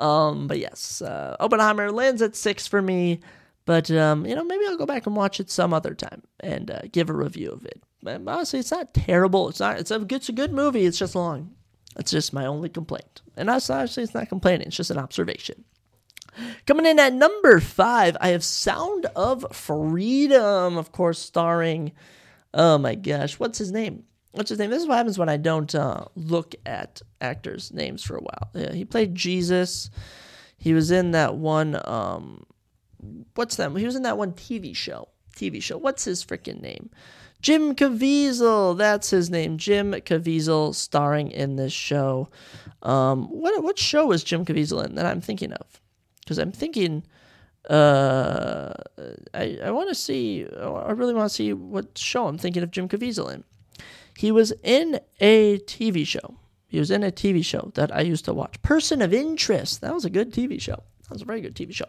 Um, 0.00 0.48
but 0.48 0.58
yes, 0.58 1.00
uh, 1.00 1.36
Oppenheimer 1.38 1.92
lands 1.92 2.22
at 2.22 2.34
six 2.34 2.66
for 2.66 2.82
me. 2.82 3.20
But 3.66 3.90
um, 3.90 4.26
you 4.26 4.34
know, 4.34 4.44
maybe 4.44 4.64
I'll 4.66 4.76
go 4.76 4.86
back 4.86 5.06
and 5.06 5.16
watch 5.16 5.40
it 5.40 5.50
some 5.50 5.72
other 5.72 5.94
time 5.94 6.22
and 6.40 6.70
uh, 6.70 6.82
give 6.92 7.08
a 7.08 7.14
review 7.14 7.50
of 7.50 7.64
it 7.64 7.82
honestly, 8.06 8.58
it's 8.58 8.70
not 8.70 8.94
terrible. 8.94 9.48
It's 9.48 9.60
not. 9.60 9.78
It's 9.78 9.90
a. 9.90 10.06
It's 10.10 10.28
a 10.28 10.32
good 10.32 10.52
movie. 10.52 10.84
It's 10.84 10.98
just 10.98 11.14
long. 11.14 11.54
That's 11.96 12.10
just 12.10 12.32
my 12.32 12.46
only 12.46 12.68
complaint. 12.68 13.22
And 13.36 13.48
actually 13.48 14.02
it's 14.02 14.14
not 14.14 14.28
complaining. 14.28 14.66
It's 14.66 14.76
just 14.76 14.90
an 14.90 14.98
observation. 14.98 15.64
Coming 16.66 16.86
in 16.86 16.98
at 16.98 17.12
number 17.12 17.60
five, 17.60 18.16
I 18.20 18.30
have 18.30 18.42
Sound 18.42 19.06
of 19.14 19.46
Freedom, 19.52 20.76
of 20.76 20.90
course, 20.90 21.20
starring. 21.20 21.92
Oh 22.52 22.78
my 22.78 22.96
gosh, 22.96 23.38
what's 23.38 23.58
his 23.58 23.70
name? 23.70 24.02
What's 24.32 24.50
his 24.50 24.58
name? 24.58 24.70
This 24.70 24.82
is 24.82 24.88
what 24.88 24.96
happens 24.96 25.18
when 25.18 25.28
I 25.28 25.36
don't 25.36 25.72
uh, 25.72 26.06
look 26.16 26.56
at 26.66 27.02
actors' 27.20 27.72
names 27.72 28.02
for 28.02 28.16
a 28.16 28.20
while. 28.20 28.50
Yeah, 28.52 28.72
he 28.72 28.84
played 28.84 29.14
Jesus. 29.14 29.90
He 30.58 30.72
was 30.72 30.90
in 30.90 31.12
that 31.12 31.36
one. 31.36 31.80
Um, 31.84 32.44
what's 33.34 33.56
that? 33.56 33.76
He 33.76 33.86
was 33.86 33.96
in 33.96 34.02
that 34.02 34.18
one 34.18 34.32
TV 34.32 34.74
show. 34.74 35.08
TV 35.36 35.62
show. 35.62 35.76
What's 35.76 36.04
his 36.04 36.24
freaking 36.24 36.60
name? 36.60 36.90
Jim 37.44 37.74
Caviezel, 37.74 38.78
that's 38.78 39.10
his 39.10 39.28
name. 39.28 39.58
Jim 39.58 39.92
Caviezel 39.92 40.74
starring 40.74 41.30
in 41.30 41.56
this 41.56 41.74
show. 41.74 42.28
Um, 42.82 43.26
what 43.26 43.62
what 43.62 43.78
show 43.78 44.12
is 44.12 44.24
Jim 44.24 44.46
Caviezel 44.46 44.86
in 44.86 44.94
that 44.94 45.04
I'm 45.04 45.20
thinking 45.20 45.52
of? 45.52 45.80
Because 46.20 46.38
I'm 46.38 46.52
thinking, 46.52 47.04
uh, 47.68 48.72
I 49.34 49.58
I 49.62 49.70
want 49.72 49.90
to 49.90 49.94
see. 49.94 50.46
I 50.46 50.92
really 50.92 51.12
want 51.12 51.28
to 51.28 51.34
see 51.34 51.52
what 51.52 51.98
show 51.98 52.28
I'm 52.28 52.38
thinking 52.38 52.62
of 52.62 52.70
Jim 52.70 52.88
Caviezel 52.88 53.34
in. 53.34 53.44
He 54.16 54.32
was 54.32 54.52
in 54.62 55.00
a 55.20 55.58
TV 55.58 56.06
show. 56.06 56.36
He 56.66 56.78
was 56.78 56.90
in 56.90 57.02
a 57.04 57.10
TV 57.10 57.44
show 57.44 57.72
that 57.74 57.94
I 57.94 58.00
used 58.00 58.24
to 58.24 58.32
watch. 58.32 58.60
Person 58.62 59.02
of 59.02 59.12
Interest. 59.12 59.80
That 59.80 59.92
was 59.92 60.04
a 60.04 60.10
good 60.10 60.32
TV 60.32 60.60
show. 60.60 60.82
That 61.02 61.10
was 61.10 61.22
a 61.22 61.26
very 61.26 61.40
good 61.40 61.54
TV 61.54 61.74
show. 61.74 61.88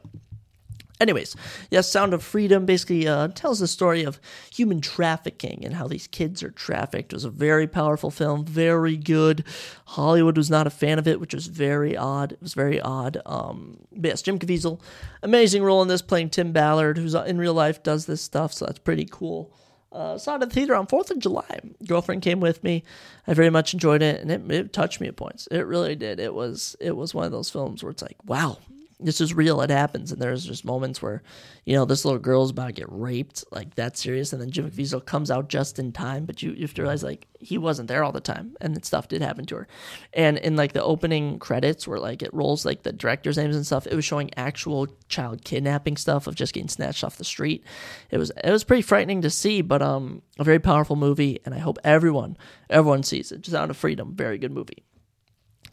Anyways, 1.02 1.36
yes, 1.70 1.92
Sound 1.92 2.14
of 2.14 2.24
Freedom 2.24 2.66
basically 2.66 3.06
uh, 3.06 3.28
tells 3.30 3.60
the 3.60 3.68
story 3.68 4.04
of 4.04 4.20
human 4.54 4.80
trafficking 4.80 5.66
and 5.66 5.74
how 5.74 5.88
these 5.90 6.08
kids 6.08 6.42
are 6.42 6.52
trafficked. 6.52 7.12
It 7.12 7.16
was 7.16 7.26
a 7.26 7.30
very 7.30 7.68
powerful 7.68 8.10
film, 8.10 8.46
very 8.46 8.96
good. 8.96 9.44
Hollywood 9.88 10.38
was 10.38 10.50
not 10.50 10.68
a 10.68 10.70
fan 10.70 10.98
of 10.98 11.06
it, 11.06 11.20
which 11.20 11.34
was 11.34 11.48
very 11.48 11.98
odd. 11.98 12.32
It 12.32 12.42
was 12.42 12.54
very 12.54 12.80
odd. 12.80 13.22
Um, 13.26 13.80
but 13.92 14.08
yes, 14.08 14.22
Jim 14.22 14.40
Caviezel, 14.40 14.80
amazing 15.22 15.64
role 15.64 15.82
in 15.82 15.90
this, 15.90 16.02
playing 16.02 16.30
Tim 16.30 16.54
Ballard, 16.54 16.98
who's 16.98 17.14
uh, 17.14 17.24
in 17.24 17.38
real 17.38 17.54
life 17.54 17.84
does 17.84 18.06
this 18.06 18.22
stuff, 18.22 18.54
so 18.54 18.66
that's 18.66 18.80
pretty 18.80 19.08
cool. 19.12 19.52
Uh, 19.92 20.18
saw 20.18 20.36
it 20.36 20.42
at 20.42 20.50
the 20.50 20.54
theater 20.54 20.76
on 20.76 20.88
4th 20.88 21.12
of 21.12 21.20
July. 21.20 21.60
Girlfriend 21.86 22.22
came 22.22 22.40
with 22.40 22.64
me. 22.64 22.84
I 23.28 23.34
very 23.34 23.50
much 23.50 23.74
enjoyed 23.74 24.02
it, 24.02 24.22
and 24.22 24.32
it, 24.32 24.50
it 24.52 24.74
touched 24.74 25.00
me 25.02 25.08
at 25.08 25.16
points. 25.16 25.48
It 25.52 25.66
really 25.66 25.96
did. 25.96 26.20
It 26.20 26.34
was 26.34 26.76
it 26.80 26.96
was 26.96 27.14
one 27.14 27.26
of 27.26 27.32
those 27.32 27.50
films 27.50 27.82
where 27.84 27.92
it's 27.92 28.02
like, 28.02 28.18
wow, 28.26 28.58
this 29.00 29.20
is 29.20 29.34
real. 29.34 29.62
It 29.62 29.70
happens. 29.70 30.12
And 30.12 30.22
there's 30.22 30.46
just 30.46 30.64
moments 30.64 31.02
where, 31.02 31.22
you 31.66 31.76
know, 31.76 31.86
this 31.86 32.06
little 32.06 32.20
girl's 32.20 32.52
about 32.52 32.68
to 32.68 32.72
get 32.74 32.88
raped, 32.90 33.44
like 33.52 33.76
that 33.76 33.98
serious. 33.98 34.32
And 34.32 34.42
then 34.42 34.52
Jim 34.52 34.70
Caviezel 34.70 35.06
comes 35.06 35.30
out 35.30 35.50
just 35.50 35.80
in 35.80 35.92
time, 35.92 36.26
but 36.26 36.42
you, 36.42 36.52
you 36.52 36.62
have 36.62 36.74
to 36.76 36.82
realize 36.82 37.04
like 37.04 37.28
he 37.40 37.58
wasn't 37.58 37.88
there 37.88 38.04
all 38.04 38.12
the 38.12 38.22
time, 38.22 38.56
and 38.62 38.84
stuff 38.86 39.08
did 39.08 39.22
happen 39.22 39.46
to 39.48 39.56
her. 39.56 39.68
And 40.14 40.38
in 40.38 40.56
like 40.56 40.74
the 40.74 40.84
opening 40.84 41.40
credits, 41.40 41.88
where 41.88 42.00
like 42.00 42.24
it 42.24 42.34
rolls 42.34 42.66
like 42.66 42.84
the 42.84 42.94
director's 42.94 43.38
names 43.38 43.56
and 43.56 43.66
stuff, 43.66 43.86
it 43.86 43.96
was 43.96 44.06
showing 44.06 44.32
actual 44.38 44.88
child 45.10 45.44
kidnapping 45.44 45.98
stuff 45.98 46.28
of 46.28 46.36
just 46.36 46.54
getting 46.54 46.70
snatched 46.70 47.04
off 47.04 47.18
the 47.18 47.24
street. 47.24 47.64
It 48.12 48.18
was 48.18 48.32
it 48.44 48.52
was 48.52 48.64
pretty 48.64 48.82
frightening 48.82 49.22
to 49.24 49.30
see, 49.30 49.62
but 49.62 49.82
um, 49.82 50.22
a 50.40 50.44
very 50.44 50.60
powerful 50.60 50.96
movie, 50.96 51.40
and 51.46 51.54
I 51.54 51.60
hope 51.60 51.78
everyone 51.84 52.38
everyone 52.70 53.04
sees 53.04 53.32
it. 53.32 53.46
Sound 53.46 53.72
of 53.72 53.78
Freedom, 53.78 54.16
very 54.16 54.38
good 54.38 54.52
movie. 54.52 54.84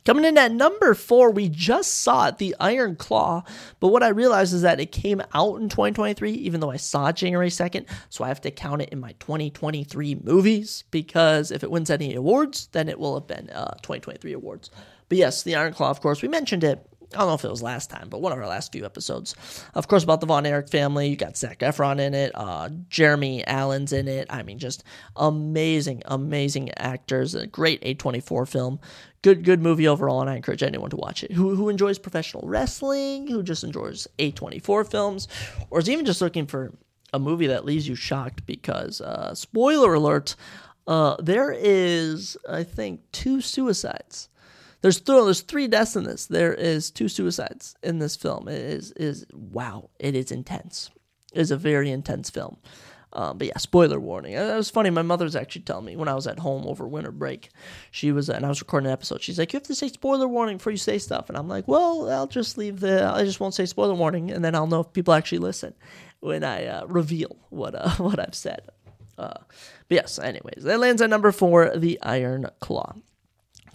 Coming 0.05 0.25
in 0.25 0.37
at 0.37 0.51
number 0.51 0.95
four, 0.95 1.31
we 1.31 1.49
just 1.49 2.01
saw 2.01 2.27
it, 2.27 2.39
The 2.39 2.57
Iron 2.59 2.97
Claw. 2.97 3.45
But 3.79 3.89
what 3.89 4.03
I 4.03 4.09
realized 4.09 4.53
is 4.53 4.63
that 4.63 4.81
it 4.81 4.91
came 4.91 5.23
out 5.33 5.61
in 5.61 5.69
2023, 5.69 6.33
even 6.33 6.59
though 6.59 6.73
I 6.73 6.77
saw 6.77 7.09
it 7.09 7.17
January 7.17 7.51
2nd. 7.51 7.87
So 8.09 8.25
I 8.25 8.29
have 8.29 8.41
to 8.41 8.51
count 8.51 8.83
it 8.83 8.89
in 8.89 8.99
my 8.99 9.13
2023 9.21 10.17
movies 10.17 10.83
because 10.91 11.53
if 11.53 11.63
it 11.63 11.71
wins 11.71 11.89
any 11.89 12.17
awards, 12.17 12.69
then 12.73 12.89
it 12.89 12.99
will 12.99 13.15
have 13.15 13.29
been 13.29 13.49
uh, 13.51 13.75
2023 13.83 14.33
awards. 14.33 14.71
But 15.09 15.19
yes, 15.19 15.45
The 15.45 15.55
Iron 15.55 15.73
Claw, 15.73 15.91
of 15.91 16.01
course, 16.01 16.21
we 16.21 16.29
mentioned 16.29 16.65
it 16.65 16.85
I 17.15 17.19
don't 17.19 17.29
know 17.29 17.35
if 17.35 17.45
it 17.45 17.51
was 17.51 17.63
last 17.63 17.91
time, 17.91 18.09
but 18.09 18.21
one 18.21 18.33
of 18.33 18.39
our 18.39 18.47
last 18.47 18.73
few 18.73 18.85
episodes. 18.85 19.35
Of 19.75 19.89
course, 19.89 20.05
about 20.05 20.21
the 20.21 20.27
Von 20.27 20.47
Erich 20.47 20.69
family. 20.69 21.09
You 21.09 21.17
got 21.17 21.37
Zac 21.37 21.61
Efron 21.61 22.01
in 22.01 22.15
it. 22.15 22.33
Uh, 22.35 22.71
Jeremy 22.89 23.47
Allen's 23.47 23.93
in 23.93 24.09
it. 24.09 24.27
I 24.31 24.43
mean, 24.43 24.59
just 24.59 24.85
amazing, 25.17 26.03
amazing 26.07 26.71
actors. 26.77 27.35
A 27.35 27.47
great 27.47 27.83
A24 27.83 28.49
film. 28.49 28.81
Good, 29.23 29.45
good 29.45 29.63
movie 29.63 29.87
overall, 29.87 30.21
and 30.21 30.29
I 30.29 30.37
encourage 30.37 30.63
anyone 30.63 30.91
to 30.91 30.97
watch 30.97 31.23
it. 31.23 31.33
Who, 31.33 31.55
who 31.55 31.69
enjoys 31.69 31.99
professional 31.99 32.47
wrestling, 32.47 33.29
who 33.29 33.43
just 33.43 33.63
enjoys 33.63 34.09
A24 34.19 34.91
films, 34.91 35.29
or 35.71 35.79
is 35.79 35.89
even 35.89 36.05
just 36.05 36.21
looking 36.21 36.47
for 36.47 36.73
a 37.13 37.19
movie 37.21 37.47
that 37.47 37.65
leaves 37.65 37.87
you 37.87 37.95
shocked 37.95 38.47
because, 38.47 39.01
uh, 39.01 39.33
spoiler 39.35 39.95
alert, 39.95 40.35
uh, 40.87 41.17
there 41.21 41.53
is, 41.53 42.37
I 42.49 42.65
think, 42.65 43.01
two 43.13 43.41
suicides 43.41 44.29
there's 44.83 45.01
th- 45.01 45.25
there's 45.25 45.41
three 45.41 45.69
deaths 45.69 45.97
in 45.97 46.05
this. 46.05 46.27
There 46.27 46.53
is 46.53 46.91
two 46.91 47.09
suicides 47.09 47.75
in 47.83 47.99
this 47.99 48.17
film. 48.17 48.49
It 48.49 48.61
is 48.61 48.93
is 48.93 49.25
wow. 49.33 49.91
It 49.99 50.15
is 50.15 50.31
intense. 50.31 50.91
It 51.33 51.41
is 51.41 51.51
a 51.51 51.57
very 51.57 51.91
intense 51.91 52.31
film. 52.31 52.59
Um, 53.15 53.37
but 53.37 53.47
yeah, 53.49 53.59
spoiler 53.59 54.01
warning. 54.01 54.33
It 54.33 54.57
was 54.57 54.71
funny. 54.71 54.89
My 54.89 55.03
mother 55.03 55.25
was 55.25 55.37
actually 55.37 55.63
telling 55.63 55.85
me 55.85 55.97
when 55.97 56.09
I 56.09 56.15
was 56.15 56.27
at 56.27 56.39
home 56.39 56.67
over 56.67 56.89
winter 56.89 57.13
break. 57.13 57.51
She 57.91 58.11
was, 58.11 58.31
and 58.31 58.45
I 58.45 58.49
was 58.49 58.61
recording 58.63 58.87
an 58.87 58.93
episode. 58.93 59.23
She's 59.23 59.39
like, 59.39 59.53
"You 59.53 59.59
have 59.59 59.67
to 59.67 59.75
say 59.75 59.89
spoiler 59.89 60.27
warning 60.27 60.57
before 60.57 60.73
you 60.73 60.79
say 60.79 60.99
stuff." 60.99 61.29
And 61.29 61.37
I'm 61.37 61.49
like, 61.49 61.69
"Well, 61.69 62.11
I'll 62.11 62.27
just 62.27 62.57
leave 62.57 62.81
the. 62.81 63.07
I 63.07 63.25
just 63.25 63.39
won't 63.39 63.55
say 63.55 63.67
spoiler 63.67 63.95
warning, 63.95 64.31
and 64.31 64.45
then 64.45 64.55
I'll 64.55 64.67
know 64.67 64.81
if 64.81 64.93
people 64.93 65.13
actually 65.13 65.39
listen 65.39 65.75
when 66.21 66.43
I 66.43 66.67
uh, 66.67 66.87
reveal 66.87 67.37
what 67.51 67.75
uh, 67.75 67.91
what 67.97 68.19
I've 68.19 68.35
said." 68.35 68.69
Uh, 69.19 69.35
but 69.89 69.95
yes, 69.95 70.19
anyways, 70.19 70.65
that 70.65 70.81
lands 70.81 71.03
at 71.03 71.11
number 71.11 71.33
four, 71.33 71.77
the 71.77 72.01
Iron 72.03 72.47
Claw. 72.61 72.95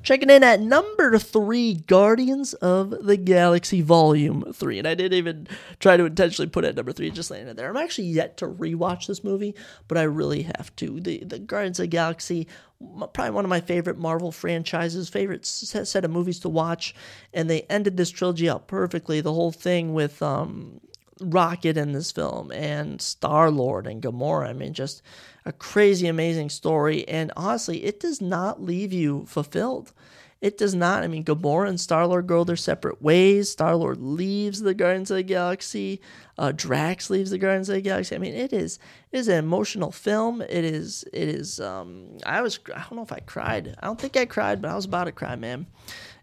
Checking 0.07 0.29
in 0.29 0.41
at 0.41 0.61
number 0.61 1.19
three, 1.19 1.73
Guardians 1.73 2.53
of 2.53 2.91
the 2.91 3.17
Galaxy 3.17 3.81
Volume 3.81 4.53
3. 4.53 4.79
And 4.79 4.87
I 4.87 4.95
didn't 4.95 5.17
even 5.17 5.49
try 5.81 5.97
to 5.97 6.05
intentionally 6.05 6.49
put 6.49 6.63
it 6.63 6.69
at 6.69 6.75
number 6.77 6.93
three, 6.93 7.11
just 7.11 7.29
landed 7.29 7.57
there. 7.57 7.69
I'm 7.69 7.75
actually 7.75 8.07
yet 8.07 8.37
to 8.37 8.47
rewatch 8.47 9.07
this 9.07 9.21
movie, 9.21 9.53
but 9.89 9.97
I 9.97 10.03
really 10.03 10.43
have 10.43 10.73
to. 10.77 11.01
The, 11.01 11.25
the 11.25 11.39
Guardians 11.39 11.77
of 11.79 11.83
the 11.83 11.87
Galaxy, 11.87 12.47
probably 12.79 13.31
one 13.31 13.43
of 13.43 13.49
my 13.49 13.59
favorite 13.59 13.97
Marvel 13.97 14.31
franchises, 14.31 15.09
favorite 15.09 15.45
set 15.45 16.05
of 16.05 16.09
movies 16.09 16.39
to 16.39 16.47
watch. 16.47 16.95
And 17.33 17.49
they 17.49 17.63
ended 17.63 17.97
this 17.97 18.09
trilogy 18.09 18.49
out 18.49 18.69
perfectly. 18.69 19.19
The 19.19 19.33
whole 19.33 19.51
thing 19.51 19.93
with 19.93 20.21
um, 20.21 20.79
Rocket 21.19 21.77
in 21.77 21.91
this 21.91 22.11
film 22.11 22.51
and 22.51 23.01
Star 23.01 23.51
Lord 23.51 23.87
and 23.87 24.01
Gamora. 24.01 24.47
I 24.47 24.53
mean, 24.53 24.73
just 24.73 25.01
a 25.47 25.53
crazy, 25.53 26.07
amazing 26.07 26.49
story. 26.49 27.07
And 27.07 27.31
honestly, 27.37 27.85
it 27.85 28.01
does 28.01 28.21
not 28.21 28.61
leave 28.61 28.91
you 28.91 29.25
fulfilled. 29.27 29.93
It 30.41 30.57
does 30.57 30.75
not. 30.75 31.03
I 31.03 31.07
mean, 31.07 31.23
Gamora 31.23 31.69
and 31.69 31.79
Star 31.79 32.05
Lord 32.05 32.27
go 32.27 32.43
their 32.43 32.57
separate 32.57 33.01
ways. 33.01 33.49
Star 33.49 33.75
Lord 33.75 33.99
leaves 33.99 34.59
the 34.59 34.73
Guardians 34.73 35.09
of 35.09 35.17
the 35.17 35.23
Galaxy. 35.23 35.99
Uh, 36.37 36.51
Drax 36.51 37.09
leaves 37.09 37.31
the 37.31 37.39
Guardians 37.39 37.69
of 37.69 37.75
the 37.75 37.81
Galaxy. 37.81 38.13
I 38.13 38.19
mean, 38.19 38.35
it 38.35 38.53
is 38.53 38.77
it 39.11 39.17
is 39.17 39.29
an 39.29 39.39
emotional 39.39 39.91
film. 39.91 40.41
It 40.41 40.65
is 40.65 41.05
it 41.11 41.29
is. 41.29 41.59
Um, 41.59 42.17
I 42.25 42.41
was 42.41 42.59
I 42.75 42.81
don't 42.81 42.97
know 42.97 43.01
if 43.01 43.13
I 43.13 43.19
cried. 43.19 43.75
I 43.81 43.87
don't 43.87 43.99
think 43.99 44.15
I 44.17 44.25
cried, 44.25 44.61
but 44.61 44.69
I 44.69 44.75
was 44.75 44.85
about 44.85 45.05
to 45.05 45.11
cry, 45.11 45.35
man. 45.37 45.65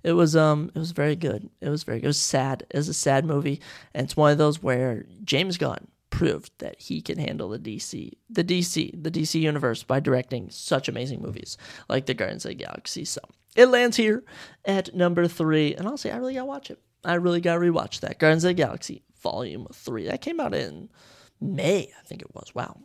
It 0.05 0.13
was 0.13 0.37
um 0.37 0.71
it 0.75 0.79
was 0.79 0.93
very 0.93 1.17
good. 1.17 1.49
It 1.61 1.71
was 1.71 1.83
very 1.83 1.99
good. 1.99 2.05
It 2.05 2.09
was 2.09 2.21
sad. 2.21 2.67
It 2.71 2.77
was 2.77 2.89
a 2.89 2.95
sad 2.95 3.25
movie, 3.25 3.61
and 3.95 4.05
it's 4.05 4.17
one 4.17 4.31
of 4.31 4.39
those 4.39 4.63
where 4.63 5.07
James 5.25 5.57
Gunn 5.57 5.89
proved 6.15 6.53
that 6.59 6.81
he 6.81 7.03
can 7.03 7.19
handle 7.19 7.49
the 7.49 7.59
DC, 7.59 8.13
the 8.31 8.45
DC, 8.45 9.03
the 9.03 9.11
DC 9.11 9.41
universe 9.41 9.83
by 9.83 9.99
directing 9.99 10.49
such 10.49 10.89
amazing 10.89 11.21
movies 11.21 11.59
like 11.89 12.07
the 12.07 12.15
Guardians 12.15 12.45
of 12.45 12.51
the 12.51 12.55
Galaxy. 12.55 13.05
So 13.05 13.21
it 13.57 13.67
lands 13.67 13.97
here 13.97 14.23
at 14.65 14.95
number 14.95 15.27
three, 15.27 15.75
and 15.75 15.87
honestly, 15.87 16.13
I 16.13 16.17
really 16.17 16.35
gotta 16.35 16.47
watch 16.47 16.71
it. 16.71 16.79
I 17.05 17.15
really 17.15 17.41
gotta 17.41 17.61
rewatch 17.61 18.01
that 18.01 18.21
Guardians 18.21 18.45
of 18.45 18.51
the 18.51 18.55
Galaxy 18.55 19.03
Volume 19.21 19.67
Three. 19.73 20.07
That 20.07 20.21
came 20.21 20.39
out 20.39 20.55
in 20.55 20.89
May, 21.41 21.91
I 21.99 22.07
think 22.07 22.23
it 22.23 22.33
was. 22.33 22.55
Wow. 22.55 22.79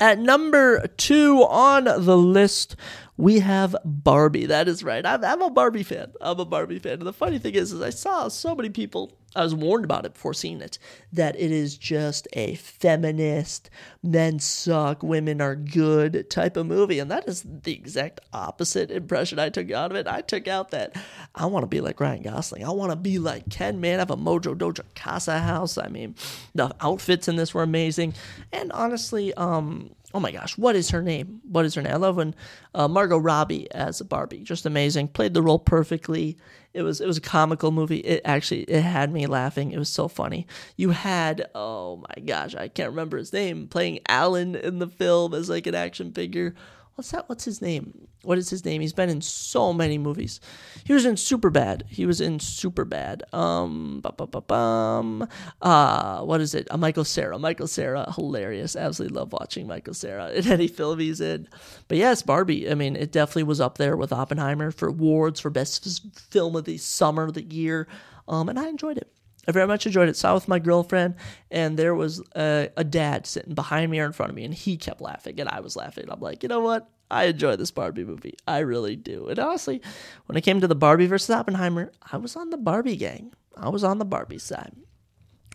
At 0.00 0.18
number 0.18 0.86
two 0.98 1.44
on 1.44 1.84
the 1.84 2.16
list, 2.16 2.76
we 3.16 3.38
have 3.38 3.74
Barbie. 3.84 4.46
That 4.46 4.68
is 4.68 4.84
right. 4.84 5.04
I'm, 5.06 5.24
I'm, 5.24 5.40
a 5.40 5.50
Barbie 5.50 5.84
fan. 5.84 6.12
I'm 6.20 6.40
a 6.40 6.44
Barbie 6.44 6.80
fan. 6.80 6.94
And 6.94 7.02
the 7.02 7.12
funny 7.12 7.38
thing 7.38 7.54
is, 7.54 7.72
is 7.72 7.80
I 7.80 7.90
saw 7.90 8.28
so 8.28 8.54
many 8.54 8.70
people. 8.70 9.16
I 9.36 9.42
was 9.42 9.54
warned 9.54 9.84
about 9.84 10.06
it 10.06 10.14
before 10.14 10.34
seeing 10.34 10.60
it 10.60 10.78
that 11.12 11.38
it 11.38 11.50
is 11.50 11.76
just 11.76 12.28
a 12.32 12.54
feminist, 12.56 13.70
men 14.02 14.38
suck, 14.38 15.02
women 15.02 15.40
are 15.40 15.56
good 15.56 16.28
type 16.30 16.56
of 16.56 16.66
movie, 16.66 16.98
and 16.98 17.10
that 17.10 17.28
is 17.28 17.44
the 17.44 17.72
exact 17.72 18.20
opposite 18.32 18.90
impression 18.90 19.38
I 19.38 19.48
took 19.48 19.70
out 19.70 19.90
of 19.90 19.96
it. 19.96 20.06
I 20.06 20.20
took 20.20 20.48
out 20.48 20.70
that 20.70 20.96
I 21.34 21.46
want 21.46 21.64
to 21.64 21.68
be 21.68 21.80
like 21.80 22.00
Ryan 22.00 22.22
Gosling. 22.22 22.64
I 22.64 22.70
want 22.70 22.92
to 22.92 22.96
be 22.96 23.18
like 23.18 23.48
Ken. 23.50 23.80
Man, 23.80 23.96
I 23.96 24.02
have 24.02 24.10
a 24.10 24.16
Mojo 24.16 24.54
Dojo 24.54 24.82
Casa 24.94 25.38
house. 25.38 25.78
I 25.78 25.88
mean, 25.88 26.14
the 26.54 26.74
outfits 26.80 27.28
in 27.28 27.36
this 27.36 27.54
were 27.54 27.62
amazing, 27.62 28.14
and 28.52 28.72
honestly, 28.72 29.34
um, 29.34 29.94
oh 30.14 30.20
my 30.20 30.30
gosh, 30.30 30.56
what 30.56 30.76
is 30.76 30.90
her 30.90 31.02
name? 31.02 31.40
What 31.42 31.64
is 31.64 31.74
her 31.74 31.82
name? 31.82 31.92
I 31.92 31.96
love 31.96 32.16
when 32.16 32.36
uh, 32.72 32.86
Margot 32.86 33.18
Robbie 33.18 33.70
as 33.72 34.00
Barbie, 34.00 34.38
just 34.38 34.64
amazing. 34.64 35.08
Played 35.08 35.34
the 35.34 35.42
role 35.42 35.58
perfectly. 35.58 36.38
It 36.72 36.82
was 36.82 37.00
it 37.00 37.06
was 37.06 37.18
a 37.18 37.22
comical 37.22 37.72
movie. 37.72 37.98
It 37.98 38.22
actually 38.24 38.62
it 38.62 38.82
had 38.82 39.12
me 39.12 39.26
laughing. 39.26 39.72
It 39.72 39.78
was 39.78 39.88
so 39.88 40.06
funny. 40.06 40.46
You 40.76 40.90
had 40.90 41.50
oh 41.54 41.96
my 41.96 42.22
gosh, 42.24 42.54
I 42.54 42.68
can't 42.68 42.90
remember 42.90 43.18
his 43.18 43.32
name 43.32 43.66
playing 43.66 44.00
Alan 44.08 44.54
in 44.54 44.78
the 44.78 44.88
film 44.88 45.34
as 45.34 45.50
like 45.50 45.66
an 45.66 45.74
action 45.74 46.12
figure 46.12 46.54
what's 46.94 47.10
that? 47.10 47.28
What's 47.28 47.44
his 47.44 47.60
name? 47.60 48.08
What 48.22 48.38
is 48.38 48.50
his 48.50 48.64
name? 48.64 48.80
He's 48.80 48.92
been 48.92 49.10
in 49.10 49.20
so 49.20 49.72
many 49.72 49.98
movies. 49.98 50.40
He 50.84 50.92
was 50.92 51.04
in 51.04 51.14
Superbad. 51.14 51.82
He 51.88 52.06
was 52.06 52.20
in 52.20 52.38
Superbad. 52.38 53.22
Um, 53.34 54.00
bum, 54.00 55.28
uh, 55.60 56.20
what 56.22 56.40
is 56.40 56.54
it? 56.54 56.68
Uh, 56.70 56.76
Michael 56.76 57.04
Cera. 57.04 57.38
Michael 57.38 57.66
Cera, 57.66 58.12
hilarious. 58.12 58.76
Absolutely 58.76 59.18
love 59.18 59.32
watching 59.32 59.66
Michael 59.66 59.94
Cera 59.94 60.30
in 60.30 60.46
any 60.50 60.68
film 60.68 60.98
he's 60.98 61.20
in. 61.20 61.48
But 61.88 61.98
yes, 61.98 62.22
Barbie. 62.22 62.70
I 62.70 62.74
mean, 62.74 62.96
it 62.96 63.12
definitely 63.12 63.44
was 63.44 63.60
up 63.60 63.78
there 63.78 63.96
with 63.96 64.12
Oppenheimer 64.12 64.70
for 64.70 64.88
awards 64.88 65.40
for 65.40 65.50
best 65.50 66.06
film 66.16 66.56
of 66.56 66.64
the 66.64 66.78
summer, 66.78 67.24
of 67.24 67.34
the 67.34 67.42
year. 67.42 67.88
Um, 68.28 68.48
and 68.48 68.58
I 68.58 68.68
enjoyed 68.68 68.98
it. 68.98 69.13
I 69.46 69.52
very 69.52 69.66
much 69.66 69.86
enjoyed 69.86 70.08
it. 70.08 70.16
Saw 70.16 70.34
with 70.34 70.48
my 70.48 70.58
girlfriend, 70.58 71.16
and 71.50 71.78
there 71.78 71.94
was 71.94 72.22
a, 72.34 72.70
a, 72.76 72.84
dad 72.84 73.26
sitting 73.26 73.54
behind 73.54 73.90
me 73.90 74.00
or 74.00 74.06
in 74.06 74.12
front 74.12 74.30
of 74.30 74.36
me, 74.36 74.44
and 74.44 74.54
he 74.54 74.76
kept 74.76 75.00
laughing, 75.00 75.38
and 75.40 75.48
I 75.48 75.60
was 75.60 75.76
laughing. 75.76 76.06
I'm 76.08 76.20
like, 76.20 76.42
you 76.42 76.48
know 76.48 76.60
what? 76.60 76.88
I 77.10 77.24
enjoy 77.24 77.56
this 77.56 77.70
Barbie 77.70 78.04
movie. 78.04 78.34
I 78.46 78.60
really 78.60 78.96
do. 78.96 79.28
And 79.28 79.38
honestly, 79.38 79.82
when 80.26 80.36
it 80.36 80.40
came 80.40 80.60
to 80.60 80.68
the 80.68 80.74
Barbie 80.74 81.06
versus 81.06 81.30
Oppenheimer, 81.30 81.92
I 82.10 82.16
was 82.16 82.34
on 82.34 82.50
the 82.50 82.56
Barbie 82.56 82.96
gang. 82.96 83.32
I 83.56 83.68
was 83.68 83.84
on 83.84 83.98
the 83.98 84.04
Barbie 84.04 84.38
side. 84.38 84.72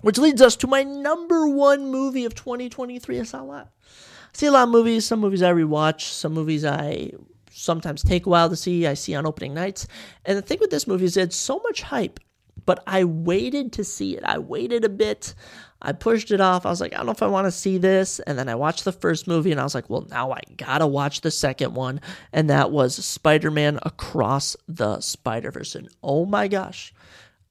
Which 0.02 0.18
leads 0.18 0.42
us 0.42 0.56
to 0.58 0.68
my 0.68 0.84
number 0.84 1.48
one 1.48 1.92
movie 1.92 2.26
of 2.26 2.36
2023. 2.36 3.20
I 3.20 3.24
saw 3.24 3.42
a 3.42 3.44
lot. 3.44 3.72
I 3.84 4.38
see 4.38 4.46
a 4.46 4.52
lot 4.52 4.64
of 4.64 4.70
movies. 4.70 5.06
Some 5.06 5.20
movies 5.20 5.44
I 5.44 5.52
rewatch. 5.52 6.02
Some 6.02 6.34
movies 6.34 6.64
I 6.64 7.12
sometimes 7.52 8.04
take 8.04 8.26
a 8.26 8.30
while 8.30 8.50
to 8.50 8.56
see. 8.56 8.88
I 8.88 8.94
see 8.94 9.16
on 9.16 9.26
opening 9.26 9.54
nights. 9.54 9.88
And 10.26 10.38
the 10.38 10.42
thing 10.42 10.60
with 10.62 10.70
this 10.70 10.88
movie 10.88 11.06
is 11.06 11.18
it 11.18 11.22
had 11.22 11.34
so 11.34 11.60
much 11.60 11.82
hype 11.82 12.20
but 12.66 12.84
I 12.88 13.04
waited 13.04 13.74
to 13.74 13.84
see 13.84 14.16
it. 14.16 14.24
I 14.24 14.40
waited 14.40 14.86
a 14.86 14.90
bit. 14.90 15.34
I 15.82 15.94
pushed 15.94 16.32
it 16.32 16.42
off. 16.42 16.66
I 16.66 16.70
was 16.70 16.82
like, 16.82 16.94
I 16.94 16.98
don't 16.98 17.06
know 17.06 17.12
if 17.14 17.24
I 17.24 17.28
want 17.28 17.48
to 17.48 17.52
see 17.52 17.78
this. 17.78 18.20
And 18.20 18.38
then 18.38 18.50
I 18.50 18.56
watched 18.56 18.84
the 18.84 18.92
first 18.92 19.28
movie 19.28 19.52
and 19.52 19.60
I 19.60 19.64
was 19.64 19.76
like, 19.76 19.90
well, 19.90 20.06
now 20.10 20.32
I 20.32 20.42
gotta 20.58 20.88
watch 20.88 21.22
the 21.22 21.32
second 21.32 21.74
one. 21.74 22.02
And 22.34 22.50
that 22.50 22.72
was 22.72 23.04
Spider 23.04 23.52
Man 23.52 23.80
Across 23.84 24.58
the 24.68 25.00
Spider 25.00 25.52
Verse. 25.52 25.76
And 25.76 25.90
oh 26.04 26.26
my 26.26 26.48
gosh, 26.48 26.94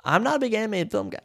I'm 0.04 0.22
not 0.22 0.36
a 0.36 0.40
big 0.40 0.54
animated 0.54 0.90
film 0.90 1.10
guy. 1.10 1.20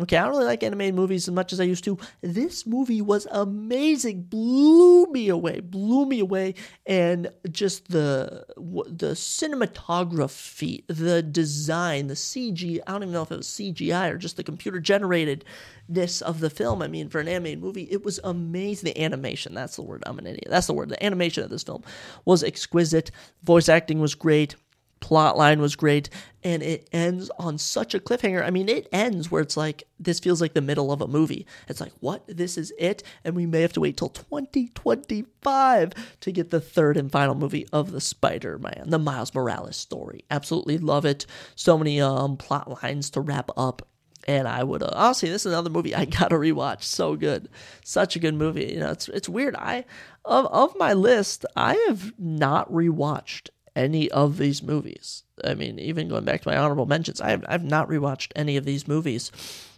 Okay, 0.00 0.16
I 0.16 0.22
don't 0.22 0.30
really 0.30 0.44
like 0.44 0.62
animated 0.62 0.94
movies 0.94 1.26
as 1.26 1.34
much 1.34 1.52
as 1.52 1.58
I 1.58 1.64
used 1.64 1.82
to. 1.84 1.98
This 2.20 2.66
movie 2.66 3.02
was 3.02 3.26
amazing, 3.32 4.22
blew 4.22 5.06
me 5.06 5.28
away, 5.28 5.58
blew 5.58 6.06
me 6.06 6.20
away, 6.20 6.54
and 6.86 7.30
just 7.50 7.88
the 7.88 8.46
the 8.56 9.12
cinematography, 9.14 10.84
the 10.86 11.20
design, 11.22 12.06
the 12.06 12.14
CG. 12.14 12.78
I 12.86 12.92
don't 12.92 13.02
even 13.02 13.12
know 13.12 13.22
if 13.22 13.32
it 13.32 13.38
was 13.38 13.48
CGI 13.48 14.12
or 14.12 14.18
just 14.18 14.36
the 14.36 14.44
computer 14.44 14.80
generatedness 14.80 16.22
of 16.22 16.38
the 16.38 16.50
film. 16.50 16.80
I 16.80 16.86
mean, 16.86 17.08
for 17.08 17.18
an 17.20 17.26
animated 17.26 17.60
movie, 17.60 17.88
it 17.90 18.04
was 18.04 18.20
amazing. 18.22 18.92
The 18.92 19.02
animation, 19.02 19.52
that's 19.52 19.74
the 19.74 19.82
word. 19.82 20.04
I'm 20.06 20.18
an 20.20 20.28
idiot. 20.28 20.46
That's 20.48 20.68
the 20.68 20.74
word. 20.74 20.90
The 20.90 21.04
animation 21.04 21.42
of 21.42 21.50
this 21.50 21.64
film 21.64 21.82
was 22.24 22.44
exquisite. 22.44 23.10
Voice 23.42 23.68
acting 23.68 23.98
was 23.98 24.14
great 24.14 24.54
plot 25.00 25.36
line 25.36 25.60
was 25.60 25.76
great 25.76 26.10
and 26.44 26.62
it 26.62 26.88
ends 26.92 27.30
on 27.38 27.58
such 27.58 27.94
a 27.94 28.00
cliffhanger. 28.00 28.44
I 28.44 28.50
mean 28.50 28.68
it 28.68 28.88
ends 28.92 29.30
where 29.30 29.42
it's 29.42 29.56
like 29.56 29.84
this 29.98 30.20
feels 30.20 30.40
like 30.40 30.54
the 30.54 30.60
middle 30.60 30.92
of 30.92 31.00
a 31.00 31.08
movie. 31.08 31.46
It's 31.68 31.80
like 31.80 31.92
what? 32.00 32.24
This 32.26 32.56
is 32.56 32.72
it? 32.78 33.02
And 33.24 33.34
we 33.34 33.46
may 33.46 33.62
have 33.62 33.72
to 33.74 33.80
wait 33.80 33.96
till 33.96 34.08
2025 34.08 35.92
to 36.20 36.32
get 36.32 36.50
the 36.50 36.60
third 36.60 36.96
and 36.96 37.10
final 37.10 37.34
movie 37.34 37.66
of 37.72 37.92
the 37.92 38.00
spider-man 38.00 38.84
the 38.88 38.98
miles 38.98 39.34
morales 39.34 39.76
story. 39.76 40.24
Absolutely 40.30 40.78
love 40.78 41.04
it. 41.04 41.26
So 41.54 41.78
many 41.78 42.00
um 42.00 42.36
plot 42.36 42.82
lines 42.82 43.10
to 43.10 43.20
wrap 43.20 43.50
up 43.56 43.88
and 44.28 44.46
I 44.46 44.62
would 44.62 44.82
uh, 44.82 44.90
honestly, 44.94 45.30
this 45.30 45.46
is 45.46 45.52
another 45.52 45.70
movie 45.70 45.94
I 45.94 46.04
gotta 46.04 46.36
rewatch. 46.36 46.82
So 46.82 47.16
good, 47.16 47.48
such 47.82 48.14
a 48.14 48.18
good 48.18 48.34
movie. 48.34 48.72
You 48.74 48.80
know, 48.80 48.90
it's 48.90 49.08
it's 49.08 49.28
weird. 49.28 49.56
I 49.56 49.84
of 50.24 50.46
of 50.46 50.76
my 50.78 50.92
list, 50.92 51.46
I 51.56 51.74
have 51.88 52.12
not 52.18 52.70
rewatched 52.70 53.48
any 53.78 54.10
of 54.10 54.36
these 54.36 54.62
movies. 54.62 55.22
I 55.44 55.54
mean, 55.54 55.78
even 55.78 56.08
going 56.08 56.24
back 56.24 56.42
to 56.42 56.48
my 56.48 56.56
honorable 56.58 56.86
mentions, 56.86 57.20
I 57.20 57.30
have 57.30 57.44
I've 57.48 57.64
not 57.64 57.88
rewatched 57.88 58.32
any 58.34 58.56
of 58.56 58.64
these 58.64 58.88
movies, 58.88 59.30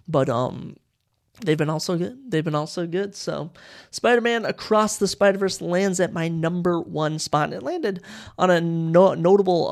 but 0.08 0.30
um, 0.30 0.76
they've 1.42 1.58
been 1.58 1.68
also 1.68 1.98
good. 1.98 2.18
They've 2.30 2.44
been 2.44 2.54
also 2.54 2.86
good. 2.86 3.14
So, 3.14 3.52
Spider-Man 3.90 4.46
Across 4.46 4.96
the 4.96 5.06
Spider-Verse 5.06 5.60
lands 5.60 6.00
at 6.00 6.14
my 6.14 6.28
number 6.28 6.80
one 6.80 7.18
spot. 7.18 7.52
It 7.52 7.62
landed 7.62 8.02
on 8.38 8.50
a 8.50 8.60
no- 8.60 9.14
notable, 9.14 9.68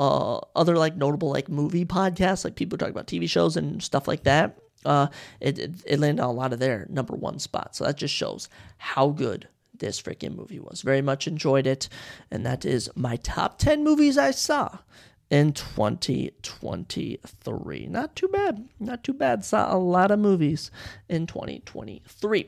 uh, 0.55 0.59
other 0.59 0.77
like 0.77 0.97
notable 0.97 1.31
like 1.31 1.49
movie 1.49 1.87
podcasts, 1.87 2.45
like 2.45 2.55
people 2.55 2.77
talk 2.77 2.91
about 2.91 3.07
TV 3.07 3.29
shows 3.29 3.57
and 3.57 3.83
stuff 3.83 4.07
like 4.07 4.25
that. 4.25 4.59
Uh, 4.85 5.09
it, 5.41 5.59
it 5.59 5.75
it 5.87 5.99
landed 5.99 6.23
on 6.23 6.29
a 6.29 6.33
lot 6.33 6.53
of 6.53 6.59
their 6.59 6.87
number 6.91 7.17
one 7.17 7.39
spots. 7.39 7.79
So 7.79 7.85
that 7.85 7.97
just 7.97 8.15
shows 8.15 8.51
how 8.77 9.09
good 9.09 9.49
this 9.79 10.01
freaking 10.01 10.37
movie 10.37 10.61
was. 10.61 10.83
Very 10.83 11.03
much 11.03 11.27
enjoyed 11.27 11.67
it. 11.67 11.89
And 12.31 12.47
that 12.47 12.65
is 12.65 12.89
my 12.95 13.17
top 13.17 13.59
10 13.59 13.83
movies 13.85 14.17
I 14.19 14.31
saw 14.31 14.79
in 15.31 15.53
2023. 15.53 17.87
Not 17.87 18.17
too 18.17 18.29
bad. 18.29 18.67
Not 18.81 19.05
too 19.05 19.13
bad. 19.13 19.45
Saw 19.45 19.75
a 19.75 19.79
lot 19.79 20.11
of 20.11 20.19
movies 20.19 20.71
in 21.09 21.27
2023. 21.27 22.47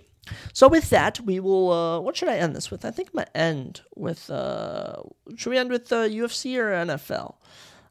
So 0.53 0.69
with 0.69 0.91
that, 0.91 1.21
we 1.21 1.41
will. 1.41 1.73
Uh, 1.73 1.99
what 2.01 2.17
should 2.17 2.29
I 2.29 2.37
end 2.37 2.55
this 2.55 2.71
with? 2.71 2.85
I 2.85 2.91
think 2.91 3.09
I'm 3.09 3.21
gonna 3.21 3.31
end 3.35 3.81
with. 3.97 4.31
Uh, 4.31 5.03
should 5.37 5.51
we 5.51 5.59
end 5.59 5.71
with 5.71 5.91
uh, 5.93 6.07
UFC 6.07 6.57
or 6.57 6.71
NFL? 6.71 7.37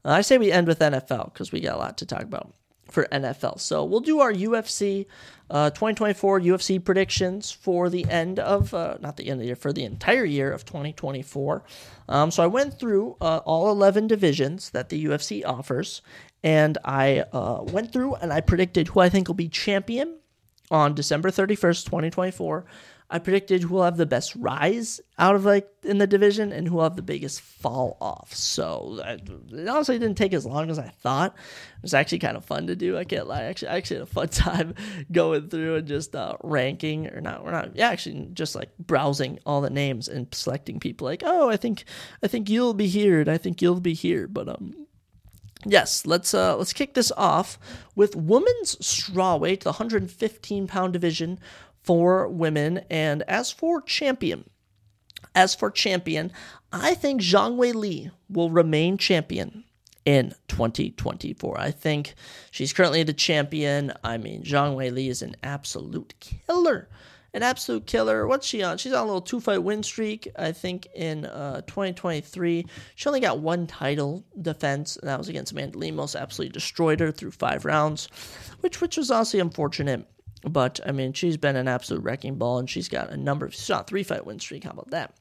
Uh, 0.06 0.12
I 0.12 0.22
say 0.22 0.38
we 0.38 0.52
end 0.52 0.68
with 0.68 0.80
NFL 0.80 1.34
because 1.34 1.52
we 1.52 1.60
got 1.60 1.76
a 1.76 1.80
lot 1.80 1.98
to 1.98 2.06
talk 2.06 2.22
about 2.22 2.54
for 2.90 3.06
NFL. 3.12 3.60
So 3.60 3.84
we'll 3.84 4.00
do 4.00 4.20
our 4.20 4.34
UFC 4.34 5.06
uh, 5.50 5.72
2024 5.72 6.42
UFC 6.42 6.84
predictions 6.84 7.52
for 7.52 7.90
the 7.90 8.06
end 8.10 8.40
of, 8.40 8.74
uh, 8.74 8.98
not 9.00 9.18
the 9.18 9.24
end 9.26 9.34
of 9.34 9.40
the 9.40 9.46
year, 9.48 9.56
for 9.56 9.74
the 9.74 9.84
entire 9.84 10.26
year 10.26 10.52
of 10.52 10.64
2024. 10.66 11.64
Um, 12.08 12.32
so 12.32 12.44
I 12.44 12.48
went 12.48 12.80
through 12.80 13.18
uh, 13.20 13.42
all 13.46 13.72
11 13.72 14.08
divisions 14.08 14.70
that 14.72 14.90
the 14.90 15.06
UFC 15.06 15.44
offers, 15.46 16.02
and 16.44 16.78
I 16.86 17.26
uh, 17.34 17.64
went 17.64 17.92
through 17.92 18.16
and 18.16 18.32
I 18.32 18.42
predicted 18.42 18.90
who 18.90 19.00
I 19.00 19.10
think 19.10 19.28
will 19.28 19.36
be 19.36 19.50
champion 19.50 20.18
on 20.72 20.94
December 20.94 21.32
31st, 21.32 21.86
2024. 21.86 22.66
I 23.12 23.18
predicted 23.18 23.64
who 23.64 23.76
will 23.76 23.84
have 23.84 23.98
the 23.98 24.06
best 24.06 24.36
rise 24.36 25.02
out 25.18 25.36
of 25.36 25.44
like 25.44 25.68
in 25.84 25.98
the 25.98 26.06
division 26.06 26.52
and 26.52 26.68
who 26.68 26.76
will 26.76 26.84
have 26.84 26.96
the 26.96 27.02
biggest 27.02 27.42
fall 27.42 27.98
off. 28.00 28.36
So 28.36 29.00
I, 29.04 29.14
it 29.14 29.68
honestly 29.68 29.98
didn't 29.98 30.18
take 30.18 30.34
as 30.34 30.46
long 30.46 30.70
as 30.70 30.78
I 30.78 30.90
thought. 30.90 31.34
It 31.34 31.82
was 31.82 31.96
actually 31.96 32.20
kind 32.20 32.38
of 32.38 32.46
fun 32.46 32.68
to 32.68 32.76
do. 32.76 32.98
I 32.98 33.06
can't 33.06 33.28
lie. 33.28 33.44
Actually, 33.44 33.70
I 33.70 33.78
actually 33.78 33.98
had 33.98 34.04
a 34.04 34.12
fun 34.12 34.28
time 34.30 34.76
going 35.12 35.50
through 35.50 35.78
and 35.78 35.88
just 35.88 36.16
uh, 36.16 36.36
ranking 36.44 37.08
or 37.08 37.20
not. 37.20 37.44
We're 37.44 37.52
not. 37.52 37.76
Yeah, 37.76 37.90
actually, 37.90 38.30
just 38.34 38.54
like 38.54 38.70
browsing 38.78 39.40
all 39.46 39.62
the 39.62 39.72
names 39.72 40.08
and 40.08 40.28
selecting 40.32 40.80
people. 40.80 41.06
Like, 41.06 41.24
oh, 41.26 41.50
I 41.50 41.58
think 41.58 41.86
I 42.22 42.28
think 42.28 42.48
you'll 42.48 42.76
be 42.76 42.88
here, 42.88 43.22
and 43.22 43.30
I 43.30 43.38
think 43.38 43.62
you'll 43.62 43.80
be 43.80 43.96
here. 43.96 44.28
But 44.28 44.50
um, 44.50 44.88
Yes, 45.66 46.06
let's 46.06 46.34
uh, 46.34 46.56
let's 46.56 46.72
kick 46.72 46.94
this 46.94 47.12
off 47.18 47.60
with 47.94 48.16
women's 48.16 48.78
strawweight, 48.78 49.62
the 49.62 49.72
115 49.72 50.68
pound 50.68 50.94
division 50.94 51.38
for 51.84 52.28
women. 52.28 52.82
And 52.90 53.24
as 53.24 53.52
for 53.52 53.82
champion, 53.82 54.50
as 55.36 55.56
for 55.56 55.72
champion, 55.72 56.32
I 56.72 56.94
think 56.94 57.22
Zhang 57.22 57.56
Wei 57.56 57.72
Li 57.72 58.12
will 58.30 58.50
remain 58.50 58.98
champion 58.98 59.64
in 60.06 60.34
2024. 60.48 61.60
I 61.60 61.72
think 61.72 62.16
she's 62.52 62.74
currently 62.74 63.04
the 63.04 63.14
champion. 63.14 63.94
I 64.04 64.18
mean, 64.18 64.44
Zhang 64.44 64.76
Wei 64.76 64.90
Li 64.90 65.10
is 65.10 65.22
an 65.22 65.36
absolute 65.44 66.14
killer. 66.20 66.90
An 67.32 67.44
absolute 67.44 67.86
killer. 67.86 68.26
What's 68.28 68.48
she 68.48 68.64
on? 68.64 68.80
She's 68.80 68.92
on 68.92 69.04
a 69.04 69.06
little 69.06 69.22
two 69.22 69.40
fight 69.40 69.62
win 69.62 69.84
streak. 69.84 70.28
I 70.36 70.52
think 70.52 70.88
in 70.96 71.26
uh, 71.26 71.62
2023, 71.68 72.66
she 72.96 73.08
only 73.08 73.20
got 73.20 73.38
one 73.40 73.68
title 73.68 74.26
defense, 74.42 74.98
and 74.98 75.08
that 75.08 75.20
was 75.20 75.30
against 75.30 75.52
Amanda 75.52 75.78
Lemos. 75.78 76.16
Absolutely 76.16 76.54
destroyed 76.54 77.00
her 77.02 77.12
through 77.12 77.32
five 77.32 77.66
rounds, 77.66 78.10
which 78.62 78.82
which 78.82 78.98
was 78.98 79.12
honestly 79.12 79.40
unfortunate. 79.40 80.08
But 80.44 80.80
I 80.86 80.92
mean, 80.92 81.14
she's 81.14 81.38
been 81.38 81.56
an 81.56 81.68
absolute 81.68 82.04
wrecking 82.04 82.36
ball, 82.36 82.60
and 82.60 82.70
she's 82.70 82.90
got 82.90 83.10
a 83.10 83.18
number 83.18 83.46
of 83.46 83.54
shot 83.54 83.88
three 83.88 84.04
fight 84.04 84.26
win 84.26 84.40
streak. 84.40 84.64
How 84.64 84.72
about 84.72 84.92
that? 84.92 85.14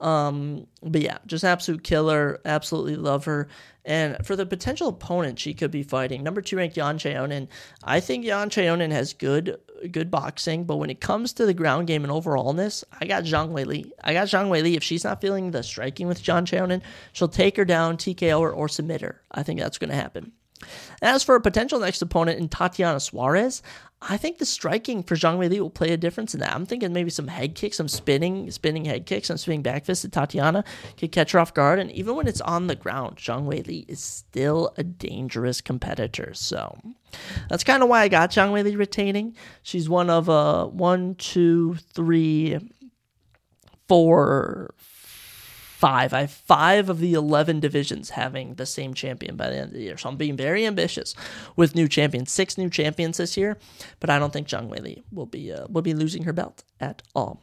Um, 0.00 0.66
but 0.82 1.00
yeah, 1.00 1.18
just 1.26 1.44
absolute 1.44 1.84
killer. 1.84 2.40
Absolutely 2.44 2.96
love 2.96 3.24
her. 3.24 3.48
And 3.84 4.24
for 4.24 4.34
the 4.34 4.46
potential 4.46 4.88
opponent 4.88 5.38
she 5.38 5.54
could 5.54 5.70
be 5.70 5.82
fighting, 5.82 6.22
number 6.22 6.40
two 6.40 6.56
ranked 6.56 6.76
Yan 6.76 6.98
Xiaonan. 6.98 7.48
I 7.82 8.00
think 8.00 8.24
Yan 8.24 8.50
Xiaonan 8.50 8.90
has 8.90 9.12
good 9.12 9.58
good 9.90 10.10
boxing, 10.10 10.64
but 10.64 10.76
when 10.76 10.88
it 10.88 11.00
comes 11.00 11.34
to 11.34 11.46
the 11.46 11.52
ground 11.52 11.86
game 11.86 12.04
and 12.04 12.12
overallness, 12.12 12.84
I 12.98 13.06
got 13.06 13.24
Zhang 13.24 13.50
Wei 13.50 13.64
Li. 13.64 13.92
I 14.02 14.14
got 14.14 14.28
Zhang 14.28 14.48
Wei 14.48 14.62
Li. 14.62 14.76
If 14.76 14.82
she's 14.82 15.04
not 15.04 15.20
feeling 15.20 15.50
the 15.50 15.62
striking 15.62 16.06
with 16.06 16.26
Yan 16.26 16.46
Xiaonan, 16.46 16.82
she'll 17.12 17.28
take 17.28 17.56
her 17.56 17.64
down, 17.64 17.96
TKO 17.96 18.42
her, 18.42 18.50
or 18.50 18.68
submit 18.68 19.02
her. 19.02 19.20
I 19.30 19.42
think 19.42 19.60
that's 19.60 19.78
going 19.78 19.90
to 19.90 19.96
happen. 19.96 20.32
As 21.02 21.22
for 21.22 21.34
a 21.34 21.40
potential 21.40 21.80
next 21.80 22.00
opponent 22.00 22.38
in 22.38 22.48
Tatiana 22.48 23.00
Suarez, 23.00 23.62
I 24.06 24.16
think 24.18 24.38
the 24.38 24.46
striking 24.46 25.02
for 25.02 25.14
Zhang 25.14 25.38
Li 25.38 25.60
will 25.60 25.70
play 25.70 25.90
a 25.90 25.96
difference 25.96 26.34
in 26.34 26.40
that. 26.40 26.54
I'm 26.54 26.66
thinking 26.66 26.92
maybe 26.92 27.10
some 27.10 27.28
head 27.28 27.54
kicks, 27.54 27.78
some 27.78 27.88
spinning, 27.88 28.50
spinning 28.50 28.84
head 28.84 29.06
kicks, 29.06 29.28
some 29.28 29.38
spinning 29.38 29.62
back 29.62 29.84
fists 29.84 30.02
that 30.02 30.12
Tatiana 30.12 30.62
could 30.98 31.10
catch 31.10 31.32
her 31.32 31.38
off 31.38 31.54
guard. 31.54 31.78
And 31.78 31.90
even 31.92 32.14
when 32.14 32.26
it's 32.26 32.42
on 32.42 32.66
the 32.66 32.74
ground, 32.74 33.16
Zhang 33.16 33.46
Li 33.46 33.84
is 33.88 34.00
still 34.00 34.74
a 34.76 34.84
dangerous 34.84 35.60
competitor. 35.60 36.34
So 36.34 36.78
that's 37.48 37.64
kind 37.64 37.82
of 37.82 37.88
why 37.88 38.02
I 38.02 38.08
got 38.08 38.30
Zhang 38.30 38.52
Li 38.52 38.76
retaining. 38.76 39.36
She's 39.62 39.88
one 39.88 40.10
of 40.10 40.28
uh 40.28 40.66
one, 40.66 41.14
two, 41.14 41.76
three, 41.94 42.58
four, 43.88 44.74
five. 45.84 46.14
I 46.14 46.22
have 46.22 46.30
five 46.30 46.88
of 46.88 46.98
the 46.98 47.12
11 47.12 47.60
divisions 47.60 48.10
having 48.10 48.54
the 48.54 48.64
same 48.64 48.94
champion 48.94 49.36
by 49.36 49.50
the 49.50 49.56
end 49.56 49.66
of 49.66 49.72
the 49.74 49.82
year. 49.82 49.98
So 49.98 50.08
I'm 50.08 50.16
being 50.16 50.34
very 50.34 50.64
ambitious 50.64 51.14
with 51.56 51.74
new 51.74 51.88
champions. 51.88 52.32
Six 52.32 52.56
new 52.56 52.70
champions 52.70 53.18
this 53.18 53.36
year, 53.36 53.58
but 54.00 54.08
I 54.08 54.18
don't 54.18 54.32
think 54.32 54.48
Zhang 54.48 54.70
Weili 54.70 55.02
will 55.12 55.26
be 55.26 55.52
uh, 55.52 55.66
will 55.68 55.82
be 55.82 55.92
losing 55.92 56.22
her 56.22 56.32
belt 56.32 56.64
at 56.80 57.02
all. 57.14 57.42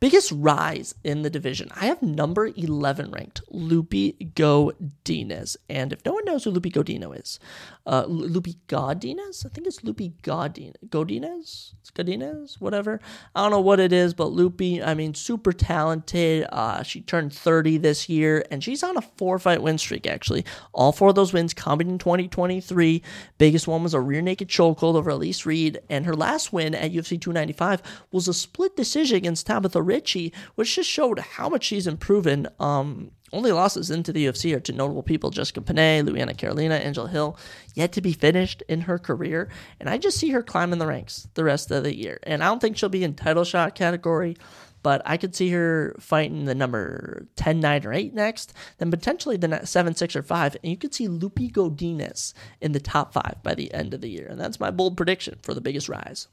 Biggest 0.00 0.32
rise 0.32 0.94
in 1.04 1.22
the 1.22 1.30
division. 1.30 1.68
I 1.76 1.86
have 1.86 2.02
number 2.02 2.46
11 2.46 3.10
ranked, 3.10 3.42
Lupi 3.52 4.32
Godinez. 4.32 5.56
And 5.68 5.92
if 5.92 6.04
no 6.04 6.12
one 6.12 6.24
knows 6.24 6.44
who 6.44 6.52
Lupi 6.52 6.72
Godino 6.72 7.18
is, 7.18 7.38
uh, 7.86 8.04
Lupi 8.04 8.56
Godinez? 8.68 9.44
I 9.44 9.48
think 9.48 9.66
it's 9.66 9.80
Lupi 9.80 10.12
Godinez. 10.22 10.74
Godinez? 10.88 11.72
Godinez? 11.94 12.60
Whatever. 12.60 13.00
I 13.34 13.42
don't 13.42 13.50
know 13.50 13.60
what 13.60 13.80
it 13.80 13.92
is, 13.92 14.14
but 14.14 14.28
Lupi, 14.28 14.84
I 14.86 14.94
mean, 14.94 15.14
super 15.14 15.52
talented. 15.52 16.46
Uh, 16.50 16.82
she 16.82 17.00
turned 17.00 17.32
30 17.32 17.78
this 17.78 18.08
year, 18.08 18.44
and 18.50 18.62
she's 18.62 18.82
on 18.82 18.96
a 18.96 19.02
four 19.02 19.38
fight 19.38 19.62
win 19.62 19.78
streak, 19.78 20.06
actually. 20.06 20.44
All 20.72 20.92
four 20.92 21.10
of 21.10 21.14
those 21.14 21.32
wins 21.32 21.54
coming 21.54 21.88
in 21.88 21.98
2023. 21.98 23.02
Biggest 23.38 23.66
one 23.66 23.82
was 23.82 23.94
a 23.94 24.00
rear 24.00 24.22
naked 24.22 24.48
chokehold 24.48 24.94
over 24.94 25.10
Elise 25.10 25.44
Reed, 25.44 25.78
and 25.88 26.06
her 26.06 26.14
last 26.14 26.52
win 26.52 26.74
at 26.74 26.92
UFC 26.92 27.20
295 27.20 27.82
was 28.12 28.28
a 28.28 28.34
split 28.34 28.76
decision 28.76 29.16
against 29.16 29.46
Tabatha 29.58 29.84
Ricci, 29.84 30.32
which 30.54 30.76
just 30.76 30.88
showed 30.88 31.18
how 31.18 31.48
much 31.48 31.64
she's 31.64 31.86
improving. 31.86 32.46
Um, 32.58 33.10
only 33.32 33.52
losses 33.52 33.90
into 33.90 34.12
the 34.12 34.26
UFC 34.26 34.56
are 34.56 34.60
to 34.60 34.72
notable 34.72 35.02
people 35.02 35.30
Jessica 35.30 35.60
Penne, 35.60 36.06
Luana 36.06 36.36
Carolina, 36.36 36.76
Angela 36.76 37.08
Hill, 37.08 37.36
yet 37.74 37.92
to 37.92 38.00
be 38.00 38.12
finished 38.12 38.62
in 38.68 38.82
her 38.82 38.98
career. 38.98 39.48
And 39.80 39.90
I 39.90 39.98
just 39.98 40.18
see 40.18 40.30
her 40.30 40.42
climbing 40.42 40.78
the 40.78 40.86
ranks 40.86 41.28
the 41.34 41.44
rest 41.44 41.70
of 41.70 41.84
the 41.84 41.94
year. 41.94 42.18
And 42.22 42.42
I 42.42 42.46
don't 42.46 42.60
think 42.60 42.76
she'll 42.76 42.88
be 42.88 43.04
in 43.04 43.14
title 43.14 43.44
shot 43.44 43.74
category, 43.74 44.36
but 44.82 45.02
I 45.04 45.16
could 45.16 45.34
see 45.34 45.50
her 45.50 45.94
fighting 46.00 46.44
the 46.46 46.54
number 46.54 47.26
10, 47.36 47.60
9, 47.60 47.86
or 47.86 47.92
8 47.92 48.14
next, 48.14 48.54
then 48.78 48.90
potentially 48.90 49.36
the 49.36 49.64
7, 49.64 49.94
6, 49.94 50.16
or 50.16 50.22
5. 50.22 50.56
And 50.62 50.70
you 50.70 50.78
could 50.78 50.94
see 50.94 51.08
Lupi 51.08 51.52
Godinez 51.52 52.32
in 52.60 52.72
the 52.72 52.80
top 52.80 53.12
5 53.12 53.42
by 53.42 53.54
the 53.54 53.72
end 53.74 53.92
of 53.92 54.00
the 54.00 54.10
year. 54.10 54.26
And 54.26 54.40
that's 54.40 54.60
my 54.60 54.70
bold 54.70 54.96
prediction 54.96 55.38
for 55.42 55.52
the 55.52 55.60
biggest 55.60 55.88
rise. 55.88 56.28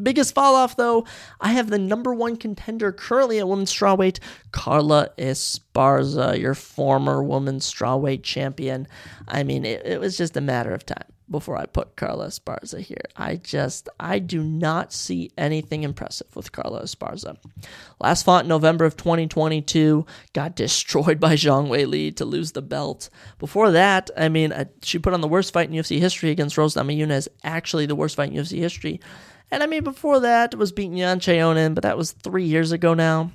Biggest 0.00 0.34
fall 0.34 0.54
off, 0.56 0.76
though, 0.76 1.06
I 1.40 1.52
have 1.52 1.70
the 1.70 1.78
number 1.78 2.12
one 2.12 2.36
contender 2.36 2.92
currently 2.92 3.38
at 3.38 3.48
women's 3.48 3.72
strawweight, 3.72 4.18
Carla 4.52 5.10
Esparza, 5.16 6.38
your 6.38 6.54
former 6.54 7.22
women's 7.22 7.72
strawweight 7.72 8.22
champion. 8.22 8.88
I 9.26 9.42
mean, 9.42 9.64
it, 9.64 9.86
it 9.86 10.00
was 10.00 10.18
just 10.18 10.36
a 10.36 10.42
matter 10.42 10.74
of 10.74 10.84
time 10.84 11.04
before 11.28 11.56
I 11.56 11.66
put 11.66 11.96
Carla 11.96 12.28
Esparza 12.28 12.80
here. 12.80 13.00
I 13.16 13.36
just, 13.36 13.88
I 13.98 14.18
do 14.18 14.42
not 14.42 14.92
see 14.92 15.30
anything 15.36 15.82
impressive 15.82 16.34
with 16.36 16.52
Carla 16.52 16.82
Esparza. 16.82 17.36
Last 18.00 18.24
fought 18.24 18.44
in 18.44 18.48
November 18.48 18.84
of 18.84 18.96
2022, 18.96 20.06
got 20.34 20.56
destroyed 20.56 21.18
by 21.18 21.34
Zhang 21.34 21.68
Wei 21.68 21.84
Li 21.84 22.12
to 22.12 22.24
lose 22.24 22.52
the 22.52 22.62
belt. 22.62 23.10
Before 23.38 23.70
that, 23.72 24.10
I 24.16 24.28
mean, 24.28 24.52
uh, 24.52 24.66
she 24.82 24.98
put 24.98 25.14
on 25.14 25.20
the 25.20 25.28
worst 25.28 25.52
fight 25.52 25.68
in 25.68 25.74
UFC 25.74 25.98
history 25.98 26.30
against 26.30 26.58
Rose 26.58 26.74
Namajunas, 26.74 27.28
actually 27.42 27.86
the 27.86 27.96
worst 27.96 28.16
fight 28.16 28.30
in 28.30 28.36
UFC 28.36 28.58
history. 28.58 29.00
And 29.50 29.62
I 29.62 29.66
mean, 29.66 29.84
before 29.84 30.20
that 30.20 30.54
was 30.56 30.72
beating 30.72 30.96
Yan 30.96 31.20
Xiaonan, 31.20 31.74
but 31.74 31.82
that 31.82 31.96
was 31.96 32.12
three 32.12 32.44
years 32.44 32.72
ago 32.72 32.94
now. 32.94 33.30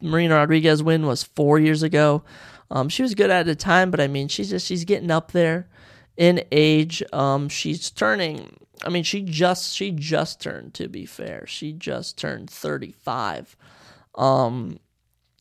Marina 0.00 0.34
Rodriguez 0.34 0.82
win 0.82 1.06
was 1.06 1.22
four 1.22 1.58
years 1.58 1.82
ago. 1.82 2.22
Um, 2.70 2.88
she 2.88 3.02
was 3.02 3.14
good 3.14 3.30
at 3.30 3.46
the 3.46 3.54
time, 3.54 3.90
but 3.90 4.00
I 4.00 4.08
mean, 4.08 4.28
she's 4.28 4.50
just 4.50 4.66
she's 4.66 4.84
getting 4.84 5.10
up 5.10 5.32
there 5.32 5.68
in 6.16 6.42
age. 6.52 7.02
Um, 7.12 7.48
she's 7.48 7.90
turning. 7.90 8.58
I 8.84 8.90
mean, 8.90 9.04
she 9.04 9.22
just 9.22 9.74
she 9.74 9.90
just 9.92 10.40
turned. 10.40 10.74
To 10.74 10.88
be 10.88 11.06
fair, 11.06 11.46
she 11.46 11.72
just 11.72 12.18
turned 12.18 12.50
thirty 12.50 12.92
five. 12.92 13.56
Um, 14.14 14.78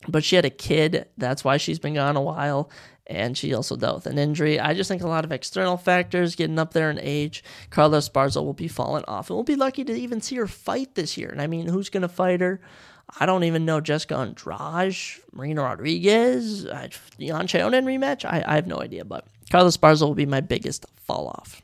but 0.08 0.24
she 0.24 0.36
had 0.36 0.46
a 0.46 0.50
kid. 0.50 1.08
That's 1.18 1.44
why 1.44 1.58
she's 1.58 1.80
been 1.80 1.96
gone 1.96 2.16
a 2.16 2.22
while 2.22 2.70
and 3.08 3.38
she 3.38 3.54
also 3.54 3.76
dealt 3.76 3.96
with 3.96 4.08
an 4.08 4.18
injury. 4.18 4.60
I 4.60 4.74
just 4.74 4.88
think 4.88 5.04
a 5.04 5.08
lot 5.08 5.26
of 5.26 5.32
external 5.32 5.78
factors 5.78 6.36
getting 6.36 6.60
up 6.60 6.74
there 6.74 6.90
in 6.90 7.00
age. 7.00 7.44
Carlos 7.70 8.10
Esparza 8.10 8.44
will 8.44 8.54
be 8.54 8.68
falling 8.68 9.04
off, 9.08 9.30
and 9.30 9.36
we'll 9.38 9.44
be 9.44 9.56
lucky 9.56 9.84
to 9.84 9.94
even 9.94 10.22
see 10.22 10.36
her 10.38 10.48
fight 10.48 10.96
this 10.96 11.18
year. 11.18 11.30
And 11.30 11.42
I 11.42 11.48
mean, 11.48 11.68
who's 11.68 11.90
going 11.90 12.02
to 12.02 12.08
fight 12.08 12.42
her? 12.42 12.60
I 13.20 13.26
don't 13.26 13.44
even 13.44 13.66
know 13.66 13.82
Jessica 13.82 14.16
Andrade, 14.16 14.96
Marina 15.32 15.62
Rodriguez, 15.62 16.64
Yan 16.64 17.48
Xiaonan 17.48 17.84
rematch. 17.84 18.26
I, 18.26 18.44
I 18.46 18.56
have 18.56 18.68
no 18.68 18.82
idea, 18.82 19.06
but 19.06 19.28
Carlos 19.52 19.78
Esparza 19.78 20.02
will 20.02 20.16
be 20.16 20.26
my 20.26 20.42
biggest 20.42 20.86
fall 20.98 21.28
off. 21.28 21.62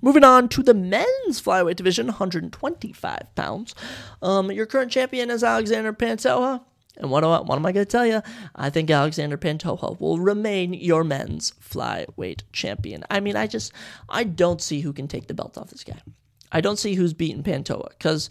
Moving 0.00 0.24
on 0.24 0.48
to 0.50 0.62
the 0.62 0.74
men's 0.74 1.40
flyweight 1.40 1.76
division, 1.76 2.06
125 2.06 3.34
pounds. 3.34 3.74
Um, 4.22 4.50
your 4.52 4.66
current 4.66 4.92
champion 4.92 5.30
is 5.30 5.42
Alexander 5.42 5.92
Pantoja. 5.92 6.62
And 6.98 7.10
what, 7.10 7.20
do 7.20 7.28
I, 7.28 7.40
what 7.40 7.56
am 7.56 7.66
I 7.66 7.72
going 7.72 7.86
to 7.86 7.90
tell 7.90 8.06
you? 8.06 8.22
I 8.54 8.70
think 8.70 8.90
Alexander 8.90 9.36
Pantoja 9.36 9.98
will 10.00 10.18
remain 10.18 10.72
your 10.74 11.04
men's 11.04 11.52
flyweight 11.52 12.42
champion. 12.52 13.04
I 13.10 13.20
mean, 13.20 13.36
I 13.36 13.46
just, 13.46 13.72
I 14.08 14.24
don't 14.24 14.60
see 14.60 14.80
who 14.80 14.92
can 14.92 15.08
take 15.08 15.28
the 15.28 15.34
belt 15.34 15.56
off 15.56 15.70
this 15.70 15.84
guy. 15.84 16.00
I 16.50 16.60
don't 16.60 16.78
see 16.78 16.94
who's 16.94 17.12
beating 17.12 17.42
Pantoja 17.42 17.90
because 17.90 18.30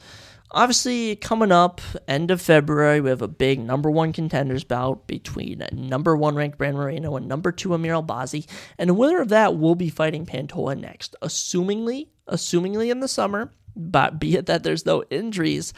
obviously 0.51 1.15
coming 1.15 1.51
up 1.51 1.81
end 2.07 2.31
of 2.31 2.41
February, 2.41 3.01
we 3.01 3.09
have 3.09 3.21
a 3.21 3.27
big 3.27 3.59
number 3.59 3.91
one 3.91 4.13
contenders 4.13 4.63
bout 4.63 5.07
between 5.07 5.63
number 5.71 6.15
one 6.15 6.35
ranked 6.35 6.57
Brandon 6.57 6.81
Moreno 6.81 7.15
and 7.15 7.27
number 7.27 7.51
two 7.51 7.73
Amir 7.73 7.93
Albazi, 7.93 8.47
and 8.77 8.89
the 8.89 8.93
winner 8.93 9.21
of 9.21 9.29
that 9.29 9.57
will 9.57 9.75
be 9.75 9.89
fighting 9.89 10.25
Pantoja 10.25 10.79
next, 10.79 11.15
assumingly, 11.21 12.07
assumingly 12.27 12.91
in 12.91 12.99
the 12.99 13.07
summer. 13.07 13.51
But 13.75 14.19
be 14.19 14.35
it 14.35 14.47
that 14.47 14.63
there's 14.63 14.87
no 14.87 15.03
injuries, 15.11 15.71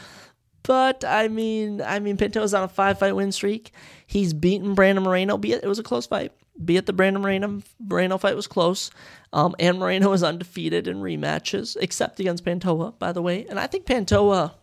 but 0.64 1.04
I 1.06 1.28
mean, 1.28 1.82
I 1.82 2.00
mean, 2.00 2.18
Pinto's 2.18 2.54
on 2.54 2.64
a 2.64 2.68
five 2.68 3.00
fight 3.00 3.16
win 3.16 3.32
streak. 3.32 3.72
He's 4.06 4.34
beaten 4.34 4.74
Brandon 4.74 5.04
Moreno. 5.04 5.38
Be 5.38 5.54
it, 5.54 5.64
it 5.64 5.68
was 5.68 5.80
a 5.80 5.84
close 5.84 6.08
fight. 6.08 6.32
Be 6.64 6.78
it 6.78 6.86
the 6.86 6.94
Brandon 6.94 7.22
Moreno 7.22 7.62
Moreno 7.80 8.18
fight 8.18 8.36
was 8.36 8.48
close. 8.48 8.92
Um, 9.32 9.56
and 9.60 9.80
Moreno 9.80 10.12
is 10.14 10.24
undefeated 10.24 10.88
in 10.88 11.02
rematches, 11.02 11.78
except 11.80 12.20
against 12.20 12.44
Pantoja, 12.44 12.98
by 12.98 13.12
the 13.12 13.22
way. 13.22 13.46
And 13.48 13.60
I 13.60 13.68
think 13.68 13.86
Pantoja 13.86 14.54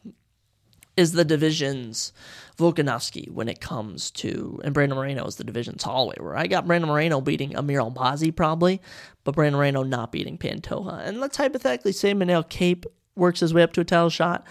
is 0.97 1.13
the 1.13 1.25
division's 1.25 2.13
Volkanovski 2.59 3.31
when 3.31 3.49
it 3.49 3.61
comes 3.61 4.11
to, 4.13 4.61
and 4.65 4.73
Brandon 4.73 4.97
Moreno 4.97 5.27
is 5.27 5.37
the 5.37 5.45
division's 5.45 5.83
Holloway, 5.83 6.17
where 6.19 6.37
I 6.37 6.47
got 6.47 6.67
Brandon 6.67 6.89
Moreno 6.89 7.21
beating 7.21 7.55
Amir 7.55 7.81
Albazi 7.81 8.35
probably, 8.35 8.81
but 9.25 9.35
Brandon 9.35 9.59
Moreno 9.59 9.83
not 9.83 10.11
beating 10.11 10.39
Pantoja. 10.39 11.07
And 11.07 11.21
let's 11.21 11.37
hypothetically 11.37 11.93
say 11.93 12.15
Manel 12.15 12.49
Kape 12.49 12.87
works 13.15 13.41
his 13.41 13.53
way 13.53 13.63
up 13.63 13.73
to 13.75 13.81
a 13.83 13.85
title 13.85 14.11
shot. 14.11 14.47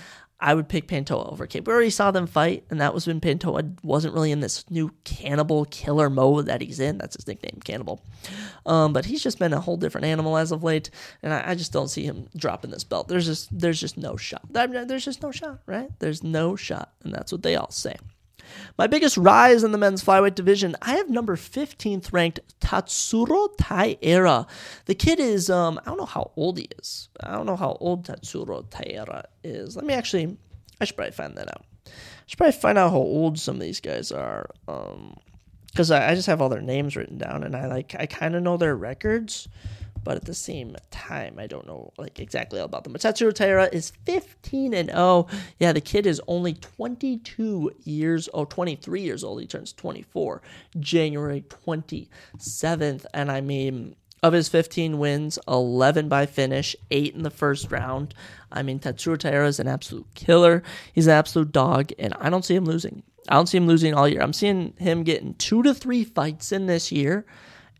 I 0.46 0.54
would 0.54 0.70
pick 0.70 0.88
Pantoja 0.88 1.32
over 1.32 1.48
Kape. 1.48 1.66
We 1.66 1.74
already 1.74 1.90
saw 1.90 2.12
them 2.12 2.28
fight, 2.28 2.66
and 2.70 2.80
that 2.80 2.94
was 2.94 3.08
when 3.08 3.20
Pantoja 3.20 3.84
wasn't 3.84 4.14
really 4.14 4.32
in 4.32 4.42
this 4.42 4.64
new 4.70 4.94
cannibal 5.04 5.66
killer 5.66 6.08
mode 6.08 6.46
that 6.46 6.62
he's 6.62 6.80
in. 6.80 7.00
That's 7.00 7.16
his 7.16 7.26
nickname, 7.26 7.62
Cannibal. 7.64 8.06
Um, 8.64 8.94
but 8.94 9.06
he's 9.06 9.24
just 9.24 9.40
been 9.40 9.54
a 9.54 9.60
whole 9.60 9.76
different 9.76 10.06
animal 10.06 10.38
as 10.38 10.52
of 10.52 10.62
late, 10.62 10.92
and 11.24 11.34
I, 11.34 11.50
I, 11.50 11.56
just 11.56 11.74
don't 11.74 11.88
see 11.88 12.04
him 12.04 12.30
dropping 12.38 12.70
this 12.70 12.84
belt. 12.84 13.08
There's 13.08 13.26
just 13.26 13.58
there's 13.58 13.82
just 13.82 13.98
no 13.98 14.18
shot. 14.18 14.44
There's 14.52 15.06
just 15.06 15.24
no 15.24 15.32
shot, 15.32 15.62
right? 15.66 15.90
There's 15.98 16.24
no 16.24 16.56
shot, 16.56 16.94
and 17.04 17.12
that's 17.12 17.32
what 17.32 17.42
they 17.42 17.56
all 17.56 17.72
say. 17.72 17.96
My 18.78 18.88
biggest 18.88 19.18
rise 19.18 19.64
in 19.64 19.72
the 19.72 19.78
men's 19.78 20.04
flyweight 20.04 20.36
division, 20.36 20.76
I 20.82 20.96
have 20.96 21.10
number 21.10 21.36
15th 21.36 22.12
ranked 22.12 22.40
Tatsuro 22.60 23.50
Taira. 23.58 24.48
The 24.86 24.96
kid 24.96 25.20
is, 25.20 25.50
um, 25.50 25.80
I 25.80 25.86
don't 25.86 25.98
know 25.98 26.06
how 26.06 26.32
old 26.36 26.58
he 26.58 26.68
is. 26.80 27.10
I 27.22 27.32
don't 27.32 27.46
know 27.46 27.56
how 27.56 27.78
old 27.80 28.06
Tatsuro 28.06 28.70
Taira 28.70 29.26
is. 29.44 29.76
Let 29.76 29.86
me 29.86 29.94
actually, 29.94 30.38
I 30.80 30.86
should 30.86 30.96
probably 30.96 31.12
find 31.12 31.38
that 31.38 31.50
out. 31.50 31.66
I 31.88 31.92
should 32.26 32.38
probably 32.38 32.54
find 32.54 32.78
out 32.78 32.92
how 32.92 32.98
old 32.98 33.40
some 33.40 33.56
of 33.56 33.62
these 33.62 33.80
guys 33.80 34.12
are. 34.12 34.50
Um, 34.68 35.16
because 35.68 35.92
I, 35.92 36.12
I 36.12 36.16
just 36.16 36.28
have 36.28 36.42
all 36.42 36.48
their 36.48 36.62
names 36.62 36.96
written 36.96 37.18
down 37.18 37.44
and 37.44 37.54
I 37.54 37.68
like, 37.68 37.96
I 38.00 38.06
kind 38.06 38.34
of 38.34 38.42
know 38.42 38.56
their 38.56 38.78
records 38.78 39.50
but 40.06 40.16
at 40.16 40.26
the 40.26 40.36
same 40.36 40.78
time, 40.92 41.36
I 41.40 41.48
don't 41.48 41.68
know 41.68 41.92
like 41.98 42.20
exactly 42.20 42.60
all 42.60 42.66
about 42.66 42.84
them. 42.86 42.94
But 42.94 43.02
Tatsuro 43.02 43.34
Taira 43.34 43.68
is 43.74 43.92
15 44.06 44.74
and 44.74 44.90
0. 44.90 45.28
Yeah, 45.60 45.74
the 45.74 45.82
kid 45.82 46.06
is 46.06 46.22
only 46.28 46.54
22 46.54 47.72
years, 47.84 48.30
oh, 48.34 48.46
23 48.46 49.02
years 49.02 49.24
old. 49.24 49.42
He 49.42 49.48
turns 49.48 49.74
24 49.74 50.44
January 50.80 51.42
27th. 51.42 53.06
And 53.16 53.32
I 53.32 53.42
mean, 53.42 53.96
of 54.22 54.34
his 54.34 54.48
15 54.48 55.00
wins, 55.00 55.40
11 55.48 56.08
by 56.08 56.28
finish, 56.28 56.76
8 56.92 57.16
in 57.16 57.24
the 57.24 57.32
first 57.32 57.72
round. 57.72 58.14
I 58.52 58.62
mean, 58.62 58.80
Tatsuro 58.80 59.18
Taira 59.18 59.48
is 59.48 59.60
an 59.60 59.68
absolute 59.68 60.08
killer. 60.14 60.62
He's 60.94 61.08
an 61.08 61.14
absolute 61.14 61.52
dog, 61.52 61.92
and 61.98 62.14
I 62.20 62.30
don't 62.30 62.46
see 62.46 62.56
him 62.56 62.66
losing. 62.66 63.02
I 63.28 63.34
don't 63.34 63.48
see 63.48 63.58
him 63.58 63.66
losing 63.66 63.96
all 63.96 64.08
year. 64.08 64.22
I'm 64.22 64.34
seeing 64.34 64.76
him 64.78 65.04
getting 65.04 65.34
two 65.34 65.64
to 65.64 65.74
three 65.74 66.04
fights 66.04 66.52
in 66.52 66.68
this 66.68 66.92
year 66.92 67.26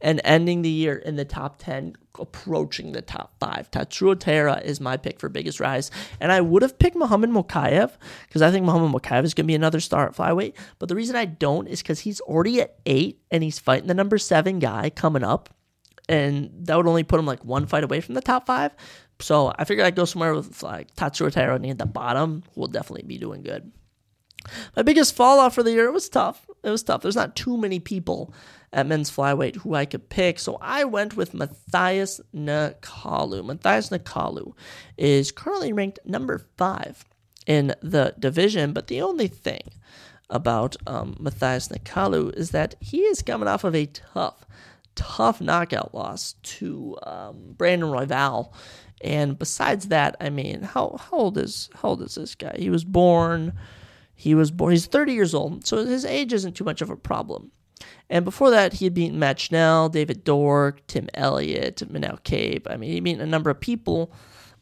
and 0.02 0.22
ending 0.24 0.62
the 0.62 0.70
year 0.70 0.96
in 0.96 1.16
the 1.16 1.26
top 1.26 1.58
10, 1.60 1.96
approaching 2.20 2.92
the 2.92 3.02
top 3.02 3.34
five. 3.40 3.70
Tatsuro 3.72 4.20
Taira 4.20 4.62
is 4.64 4.80
my 4.82 4.98
pick 4.98 5.20
for 5.20 5.30
biggest 5.30 5.60
rise. 5.60 5.92
And 6.20 6.32
I 6.32 6.42
would 6.42 6.62
have 6.62 6.78
picked 6.78 6.96
Muhammad 6.96 7.30
Mokaev 7.30 7.92
because 8.28 8.42
I 8.42 8.52
think 8.52 8.66
Muhammad 8.66 8.92
Mokaev 8.92 9.24
is 9.24 9.34
going 9.34 9.46
to 9.46 9.48
be 9.48 9.56
another 9.56 9.80
star 9.80 10.08
at 10.08 10.16
flyweight. 10.16 10.54
But 10.80 10.90
the 10.90 10.96
reason 10.96 11.16
I 11.16 11.26
don't 11.26 11.68
is 11.68 11.82
because 11.82 12.00
he's 12.00 12.22
already 12.22 12.62
at 12.62 12.76
eight 12.86 13.22
and 13.32 13.44
he's 13.44 13.60
fighting 13.60 13.88
the 13.88 13.94
number 13.94 14.18
seven 14.18 14.60
guy 14.60 14.90
coming 14.90 15.24
up. 15.24 15.50
And 16.08 16.52
that 16.68 16.78
would 16.78 16.88
only 16.88 17.04
put 17.04 17.20
him 17.20 17.26
like 17.26 17.44
one 17.44 17.66
fight 17.66 17.84
away 17.84 18.02
from 18.02 18.16
the 18.16 18.22
top 18.22 18.46
five. 18.46 18.76
So 19.20 19.54
I 19.58 19.64
figured 19.64 19.88
I'd 19.88 19.96
go 19.96 20.06
somewhere 20.06 20.36
with 20.36 20.62
like 20.62 20.94
Tatsuro 20.96 21.32
Taira 21.32 21.58
near 21.58 21.74
the 21.74 21.86
bottom, 21.86 22.44
who 22.54 22.62
will 22.62 22.68
definitely 22.68 23.08
be 23.08 23.18
doing 23.18 23.42
good. 23.42 23.72
My 24.76 24.84
biggest 24.84 25.16
fall 25.16 25.40
off 25.40 25.56
for 25.56 25.64
the 25.64 25.72
year, 25.72 25.86
it 25.86 25.94
was 25.94 26.10
tough. 26.10 26.48
It 26.64 26.70
was 26.70 26.84
tough. 26.84 27.02
There's 27.02 27.16
not 27.16 27.36
too 27.36 27.58
many 27.58 27.80
people 27.80 28.34
at 28.76 28.86
men's 28.86 29.10
flyweight 29.10 29.56
who 29.58 29.74
I 29.74 29.86
could 29.86 30.10
pick. 30.10 30.38
So 30.38 30.58
I 30.62 30.84
went 30.84 31.16
with 31.16 31.34
Matheus 31.34 32.20
Nicolau. 32.36 33.42
Matheus 33.42 33.90
Nicolau 33.90 34.54
is 34.98 35.32
currently 35.32 35.72
ranked 35.72 36.00
number 36.06 36.46
five 36.58 37.06
in 37.48 37.74
the 37.82 38.14
division, 38.20 38.74
but 38.74 38.88
the 38.88 39.02
only 39.02 39.30
thing 39.30 39.62
about 40.30 40.76
um, 40.86 41.16
Matheus 41.22 41.70
Nicolau 41.72 42.36
is 42.36 42.52
that 42.52 42.76
he 42.82 43.00
is 43.04 43.22
coming 43.22 43.48
off 43.48 43.64
of 43.64 43.74
a 43.74 43.86
tough, 43.86 44.46
tough 44.96 45.40
knockout 45.40 45.96
loss 45.96 46.34
to 46.44 46.98
um, 47.04 47.54
Brandon 47.58 47.90
Royval. 47.90 48.52
And 49.02 49.40
besides 49.40 49.88
that, 49.88 50.18
I 50.20 50.30
mean, 50.30 50.64
how, 50.64 50.98
how 51.00 51.18
old 51.18 51.38
is 51.38 51.70
how 51.76 51.90
old 51.90 52.02
is 52.02 52.16
this 52.16 52.36
guy? 52.36 52.56
He 52.58 52.70
was 52.70 52.84
born. 52.84 53.54
He 54.16 54.36
was 54.36 54.52
born. 54.52 54.72
He's 54.72 54.86
30 54.86 55.14
years 55.14 55.34
old, 55.34 55.66
so 55.66 55.86
his 55.86 56.04
age 56.04 56.34
isn't 56.34 56.56
too 56.56 56.64
much 56.64 56.82
of 56.82 56.90
a 56.90 56.96
problem. 56.96 57.52
And 58.10 58.24
before 58.24 58.52
that, 58.52 58.74
he 58.74 58.86
had 58.86 58.94
beaten 58.94 59.20
Matt 59.20 59.40
Schnell, 59.40 59.90
David 59.90 60.24
Dork, 60.24 60.86
Tim 60.88 61.10
Elliott, 61.14 61.82
Manel 61.92 62.24
Kape. 62.24 62.68
I 62.70 62.78
mean, 62.78 62.92
he 62.92 63.00
beat 63.00 63.20
a 63.20 63.26
number 63.26 63.50
of 63.50 63.60
people, 63.60 64.12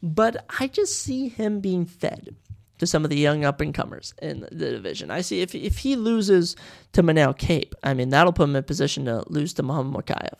but 0.02 0.44
I 0.58 0.66
just 0.66 1.00
see 1.00 1.28
him 1.28 1.60
being 1.60 1.86
fed 1.86 2.34
to 2.78 2.86
some 2.86 3.04
of 3.04 3.10
the 3.10 3.18
young 3.18 3.44
up 3.44 3.60
and 3.60 3.74
comers 3.74 4.14
in 4.20 4.40
the 4.40 4.70
division. 4.70 5.10
I 5.10 5.20
see 5.20 5.40
if 5.40 5.54
if 5.54 5.78
he 5.78 5.96
loses 5.96 6.56
to 6.92 7.02
Manel 7.02 7.36
Kape, 7.36 7.74
I 7.82 7.94
mean 7.94 8.08
that'll 8.08 8.32
put 8.32 8.44
him 8.44 8.56
in 8.56 8.64
position 8.64 9.04
to 9.04 9.24
lose 9.28 9.52
to 9.54 9.62
Muhammad 9.62 10.06
Mokaev. 10.06 10.38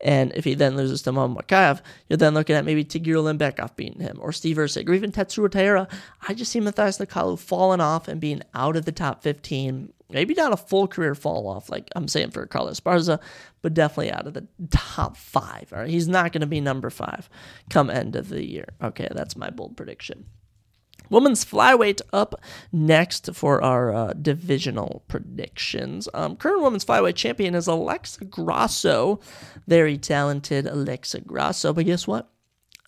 And 0.00 0.32
if 0.34 0.44
he 0.44 0.54
then 0.54 0.76
loses 0.76 1.00
to 1.02 1.12
Mokaev, 1.12 1.80
you're 2.08 2.18
then 2.18 2.34
looking 2.34 2.56
at 2.56 2.66
maybe 2.66 2.84
Tagir 2.84 3.14
Ulanbekov 3.14 3.74
beating 3.74 4.02
him, 4.02 4.18
or 4.20 4.32
Steve 4.32 4.58
Erceg, 4.58 4.88
or 4.88 4.92
even 4.92 5.12
Tetsuya 5.12 5.50
Taira. 5.50 5.88
I 6.28 6.34
just 6.34 6.52
see 6.52 6.60
Matheus 6.60 7.00
Nicolau 7.00 7.38
falling 7.38 7.80
off 7.80 8.06
and 8.06 8.20
being 8.20 8.42
out 8.54 8.76
of 8.76 8.84
the 8.84 8.92
top 8.92 9.22
15. 9.22 9.93
Maybe 10.10 10.34
not 10.34 10.52
a 10.52 10.56
full 10.56 10.86
career 10.86 11.14
fall 11.14 11.48
off, 11.48 11.70
like 11.70 11.88
I'm 11.96 12.08
saying 12.08 12.30
for 12.30 12.46
Carlos 12.46 12.78
Esparza, 12.78 13.20
but 13.62 13.74
definitely 13.74 14.12
out 14.12 14.26
of 14.26 14.34
the 14.34 14.46
top 14.70 15.16
five. 15.16 15.72
All 15.72 15.80
right, 15.80 15.90
he's 15.90 16.08
not 16.08 16.32
going 16.32 16.42
to 16.42 16.46
be 16.46 16.60
number 16.60 16.90
five 16.90 17.28
come 17.70 17.90
end 17.90 18.14
of 18.14 18.28
the 18.28 18.44
year. 18.44 18.68
Okay, 18.82 19.08
that's 19.10 19.36
my 19.36 19.50
bold 19.50 19.76
prediction. 19.76 20.26
Women's 21.10 21.44
flyweight 21.44 22.00
up 22.12 22.40
next 22.72 23.34
for 23.34 23.62
our 23.62 23.94
uh, 23.94 24.12
divisional 24.14 25.04
predictions. 25.08 26.08
Um, 26.14 26.36
current 26.36 26.62
women's 26.62 26.84
flyweight 26.84 27.14
champion 27.14 27.54
is 27.54 27.66
Alexa 27.66 28.24
Grasso. 28.24 29.20
Very 29.66 29.98
talented 29.98 30.66
Alexa 30.66 31.20
Grasso. 31.20 31.72
But 31.72 31.86
guess 31.86 32.06
what? 32.06 32.30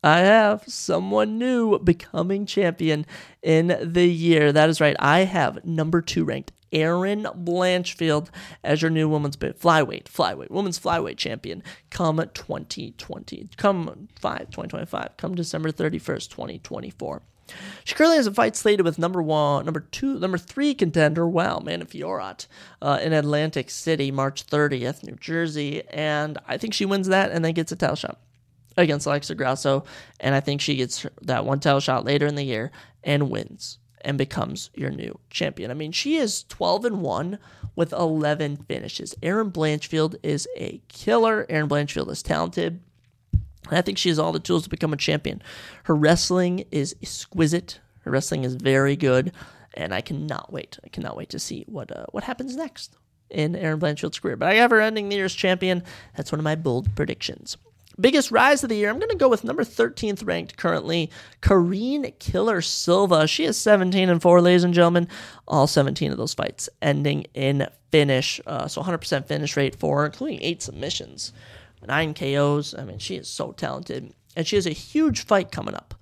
I 0.03 0.19
have 0.21 0.64
someone 0.67 1.39
new 1.39 1.79
becoming 1.79 2.47
champion 2.47 3.07
in 3.43 3.77
the 3.83 4.07
year. 4.07 4.53
That 4.53 4.69
is 4.69 4.81
right. 4.81 4.97
I 4.99 5.21
have 5.21 5.64
number 5.64 6.01
two 6.01 6.25
ranked 6.25 6.53
Erin 6.73 7.25
Blanchfield 7.25 8.29
as 8.64 8.83
your 8.83 8.91
new 8.91 9.09
women's 9.09 9.37
flyweight, 9.37 10.05
flyweight, 10.05 10.51
women's 10.51 10.79
flyweight 10.79 11.17
champion 11.17 11.62
come 11.91 12.19
2020, 12.35 13.51
come 13.57 14.09
5, 14.19 14.39
2025, 14.39 15.17
come 15.17 15.35
December 15.35 15.71
31st, 15.71 16.29
2024. 16.31 17.23
She 17.85 17.95
currently 17.95 18.17
has 18.17 18.27
a 18.27 18.35
fight 18.35 18.57
slated 18.57 18.85
with 18.85 18.99
number 18.99 19.23
one, 19.23 19.64
number 19.64 19.81
two, 19.81 20.19
number 20.19 20.39
three 20.39 20.75
contender, 20.75 21.29
wow, 21.29 21.61
Manon 21.61 21.87
Fiorot, 21.87 22.47
uh, 22.83 22.99
in 23.01 23.12
Atlantic 23.12 23.71
City, 23.71 24.11
March 24.11 24.47
30th, 24.47 25.05
New 25.05 25.17
Jersey, 25.17 25.87
and 25.89 26.39
I 26.49 26.59
think 26.59 26.75
she 26.75 26.85
wins 26.85 27.07
that 27.09 27.31
and 27.31 27.45
then 27.45 27.55
gets 27.55 27.71
a 27.71 27.77
title 27.77 27.97
shot 27.97 28.21
against 28.77 29.07
Alexa 29.07 29.35
Grasso, 29.37 29.85
and 30.21 30.35
I 30.35 30.41
think 30.41 30.61
she 30.61 30.77
gets 30.77 31.07
that 31.23 31.45
one 31.45 31.61
title 31.61 31.81
shot 31.81 32.05
later 32.05 32.27
in 32.27 32.35
the 32.35 32.43
year 32.43 32.73
and 33.05 33.31
wins 33.31 33.79
and 34.03 34.19
becomes 34.19 34.71
your 34.75 34.91
new 34.91 35.19
champion. 35.31 35.71
I 35.71 35.75
mean, 35.75 35.93
she 35.93 36.17
is 36.17 36.45
12 36.45 36.85
and 36.85 37.03
1 37.03 37.39
with 37.75 37.93
11 37.93 38.57
finishes. 38.69 39.15
Erin 39.23 39.51
Blanchfield 39.51 40.17
is 40.23 40.49
a 40.57 40.81
killer. 40.89 41.47
Erin 41.49 41.69
Blanchfield 41.69 42.11
is 42.11 42.23
talented. 42.23 42.81
And 43.69 43.79
I 43.79 43.83
think 43.83 43.99
she 43.99 44.09
has 44.09 44.19
all 44.19 44.33
the 44.33 44.41
tools 44.41 44.65
to 44.65 44.71
become 44.71 44.93
a 44.93 44.97
champion. 44.97 45.43
Her 45.85 45.95
wrestling 45.95 46.65
is 46.71 46.95
exquisite. 47.03 47.81
Her 48.01 48.11
wrestling 48.11 48.45
is 48.45 48.55
very 48.55 48.95
good, 48.95 49.33
and 49.75 49.93
I 49.93 50.01
cannot 50.01 50.53
wait. 50.53 50.79
I 50.85 50.89
cannot 50.89 51.17
wait 51.17 51.31
to 51.31 51.41
see 51.41 51.65
what 51.67 51.95
uh, 51.95 52.07
what 52.13 52.25
happens 52.25 52.55
next 52.55 52.97
in 53.29 53.57
Erin 53.57 53.81
Blanchfield's 53.81 54.21
career. 54.21 54.37
But 54.37 54.49
I 54.49 54.55
have 54.55 54.71
her 54.71 54.81
ending 54.81 55.09
the 55.09 55.17
year 55.17 55.25
as 55.25 55.35
champion. 55.35 55.83
That's 56.17 56.31
one 56.31 56.39
of 56.39 56.45
my 56.45 56.55
bold 56.55 56.95
predictions. 56.95 57.57
Biggest 57.99 58.31
rise 58.31 58.63
of 58.63 58.69
the 58.69 58.77
year, 58.77 58.91
I'm 58.91 58.99
going 58.99 59.11
to 59.11 59.17
go 59.17 59.29
with 59.29 59.43
number 59.45 59.65
13th 59.65 60.27
ranked 60.27 60.57
currently, 60.57 61.11
Karine 61.41 62.13
Killer 62.19 62.61
Silva. 62.61 63.27
She 63.27 63.45
is 63.45 63.57
17 63.57 64.11
and 64.11 64.21
4, 64.21 64.41
ladies 64.43 64.65
and 64.65 64.75
gentlemen. 64.75 65.09
All 65.49 65.67
17 65.67 66.13
of 66.13 66.19
those 66.19 66.35
fights 66.35 66.69
ending 66.83 67.25
in 67.33 67.67
finish. 67.91 68.41
Uh, 68.47 68.69
so 68.69 68.83
100% 68.83 69.27
finish 69.27 69.57
rate 69.57 69.77
for 69.77 70.01
her, 70.01 70.07
including 70.07 70.43
eight 70.43 70.61
submissions 70.61 71.33
nine 71.87 72.15
KOs. 72.15 72.75
I 72.75 72.85
mean, 72.85 72.99
she 72.99 73.17
is 73.17 73.29
so 73.29 73.53
talented. 73.53 74.13
And 74.35 74.47
she 74.47 74.57
has 74.57 74.67
a 74.67 74.71
huge 74.71 75.25
fight 75.25 75.51
coming 75.51 75.75
up 75.75 75.95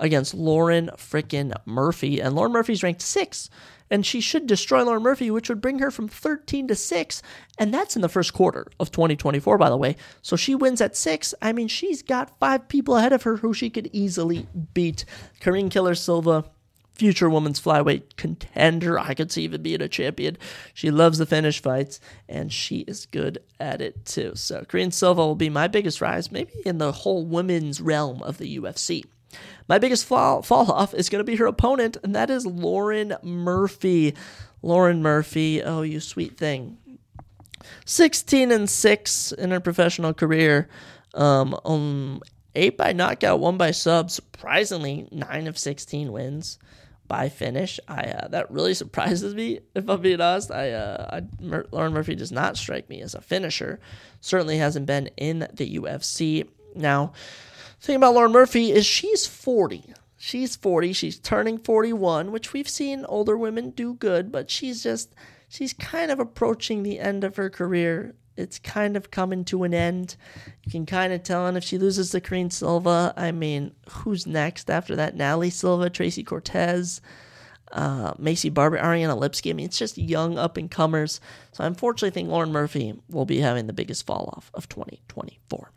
against 0.00 0.34
Lauren 0.34 0.90
frickin' 0.96 1.54
Murphy. 1.66 2.20
And 2.20 2.34
Lauren 2.34 2.52
Murphy's 2.52 2.82
ranked 2.82 3.02
six. 3.02 3.50
And 3.90 4.04
she 4.04 4.20
should 4.20 4.46
destroy 4.46 4.82
Lauren 4.82 5.02
Murphy, 5.02 5.30
which 5.30 5.48
would 5.48 5.60
bring 5.60 5.78
her 5.78 5.90
from 5.90 6.08
13 6.08 6.68
to 6.68 6.74
6. 6.74 7.22
And 7.58 7.72
that's 7.72 7.96
in 7.96 8.02
the 8.02 8.08
first 8.08 8.32
quarter 8.32 8.66
of 8.80 8.90
2024, 8.90 9.58
by 9.58 9.68
the 9.68 9.76
way. 9.76 9.96
So 10.22 10.36
she 10.36 10.54
wins 10.54 10.80
at 10.80 10.96
6. 10.96 11.34
I 11.42 11.52
mean, 11.52 11.68
she's 11.68 12.02
got 12.02 12.38
five 12.38 12.68
people 12.68 12.96
ahead 12.96 13.12
of 13.12 13.22
her 13.24 13.36
who 13.36 13.52
she 13.52 13.70
could 13.70 13.90
easily 13.92 14.46
beat. 14.72 15.04
Karine 15.40 15.70
Killer 15.70 15.94
Silva 15.94 16.44
future 16.94 17.28
women's 17.28 17.60
flyweight 17.60 18.16
contender. 18.16 18.98
I 18.98 19.14
could 19.14 19.32
see 19.32 19.42
even 19.42 19.62
being 19.62 19.82
a 19.82 19.88
champion. 19.88 20.38
She 20.72 20.90
loves 20.90 21.18
the 21.18 21.26
finish 21.26 21.60
fights, 21.60 22.00
and 22.28 22.52
she 22.52 22.80
is 22.80 23.06
good 23.06 23.38
at 23.58 23.80
it 23.80 24.04
too. 24.04 24.32
So 24.34 24.64
Karine 24.64 24.92
Silva 24.92 25.26
will 25.26 25.34
be 25.34 25.50
my 25.50 25.68
biggest 25.68 26.00
rise, 26.00 26.30
maybe 26.30 26.52
in 26.64 26.78
the 26.78 26.92
whole 26.92 27.24
women's 27.24 27.80
realm 27.80 28.22
of 28.22 28.38
the 28.38 28.58
UFC. 28.58 29.04
My 29.68 29.78
biggest 29.78 30.06
fall, 30.06 30.42
fall 30.42 30.70
off 30.70 30.94
is 30.94 31.08
going 31.08 31.20
to 31.20 31.30
be 31.30 31.36
her 31.36 31.46
opponent, 31.46 31.96
and 32.02 32.14
that 32.14 32.30
is 32.30 32.46
Lauren 32.46 33.16
Murphy. 33.22 34.14
Lauren 34.62 35.02
Murphy, 35.02 35.62
oh, 35.62 35.82
you 35.82 36.00
sweet 36.00 36.36
thing. 36.36 36.78
16 37.86 38.50
and 38.50 38.68
6 38.68 39.32
in 39.32 39.50
her 39.50 39.60
professional 39.60 40.12
career. 40.14 40.68
Um, 41.14 41.58
um, 41.64 42.20
8 42.54 42.76
by 42.76 42.92
knockout, 42.92 43.40
1 43.40 43.56
by 43.56 43.70
sub. 43.70 44.10
Surprisingly, 44.10 45.08
9 45.10 45.46
of 45.46 45.58
16 45.58 46.12
wins 46.12 46.58
by 47.06 47.28
finish. 47.28 47.78
I 47.88 48.02
uh, 48.02 48.28
that 48.28 48.50
really 48.50 48.74
surprises 48.82 49.34
me. 49.34 49.60
If 49.74 49.88
I'm 49.88 50.00
being 50.00 50.20
honest, 50.20 50.50
I, 50.50 50.72
uh, 50.72 51.20
I 51.20 51.64
Lauren 51.70 51.92
Murphy 51.92 52.14
does 52.14 52.32
not 52.32 52.56
strike 52.56 52.88
me 52.88 53.00
as 53.00 53.14
a 53.14 53.20
finisher. 53.20 53.80
Certainly 54.20 54.58
hasn't 54.58 54.86
been 54.86 55.08
in 55.16 55.46
the 55.52 55.78
UFC. 55.78 56.48
Now, 56.74 57.12
thing 57.86 57.96
about 57.96 58.14
Lauren 58.14 58.32
Murphy 58.32 58.72
is 58.72 58.86
she's 58.86 59.26
40. 59.26 59.92
She's 60.16 60.56
40. 60.56 60.92
She's 60.92 61.18
turning 61.18 61.58
41, 61.58 62.32
which 62.32 62.52
we've 62.52 62.68
seen 62.68 63.04
older 63.06 63.36
women 63.36 63.70
do 63.70 63.94
good, 63.94 64.32
but 64.32 64.50
she's 64.50 64.82
just 64.82 65.14
she's 65.48 65.72
kind 65.72 66.10
of 66.10 66.18
approaching 66.18 66.82
the 66.82 66.98
end 66.98 67.24
of 67.24 67.36
her 67.36 67.50
career 67.50 68.14
it's 68.36 68.58
kind 68.58 68.96
of 68.96 69.10
coming 69.10 69.44
to 69.46 69.62
an 69.64 69.74
end. 69.74 70.16
You 70.64 70.72
can 70.72 70.86
kind 70.86 71.12
of 71.12 71.22
tell, 71.22 71.46
and 71.46 71.56
if 71.56 71.64
she 71.64 71.78
loses 71.78 72.10
to 72.10 72.20
Karine 72.20 72.50
Silva, 72.50 73.14
I 73.16 73.32
mean, 73.32 73.72
who's 73.88 74.26
next 74.26 74.70
after 74.70 74.96
that? 74.96 75.16
Natalie 75.16 75.50
Silva, 75.50 75.88
Tracy 75.88 76.24
Cortez, 76.24 77.00
uh, 77.72 78.14
Maycee 78.14 78.52
Barber, 78.52 78.78
Ariane 78.78 79.10
Lipski. 79.10 79.50
I 79.50 79.52
mean, 79.52 79.66
it's 79.66 79.78
just 79.78 79.98
young 79.98 80.36
up 80.38 80.56
and 80.56 80.70
comers. 80.70 81.20
So 81.52 81.64
I 81.64 81.66
unfortunately 81.66 82.10
think 82.10 82.28
Lauren 82.28 82.52
Murphy 82.52 82.94
will 83.08 83.24
be 83.24 83.38
having 83.38 83.66
the 83.66 83.72
biggest 83.72 84.04
fall 84.04 84.32
off 84.36 84.50
of 84.54 84.68
2024. 84.68 85.70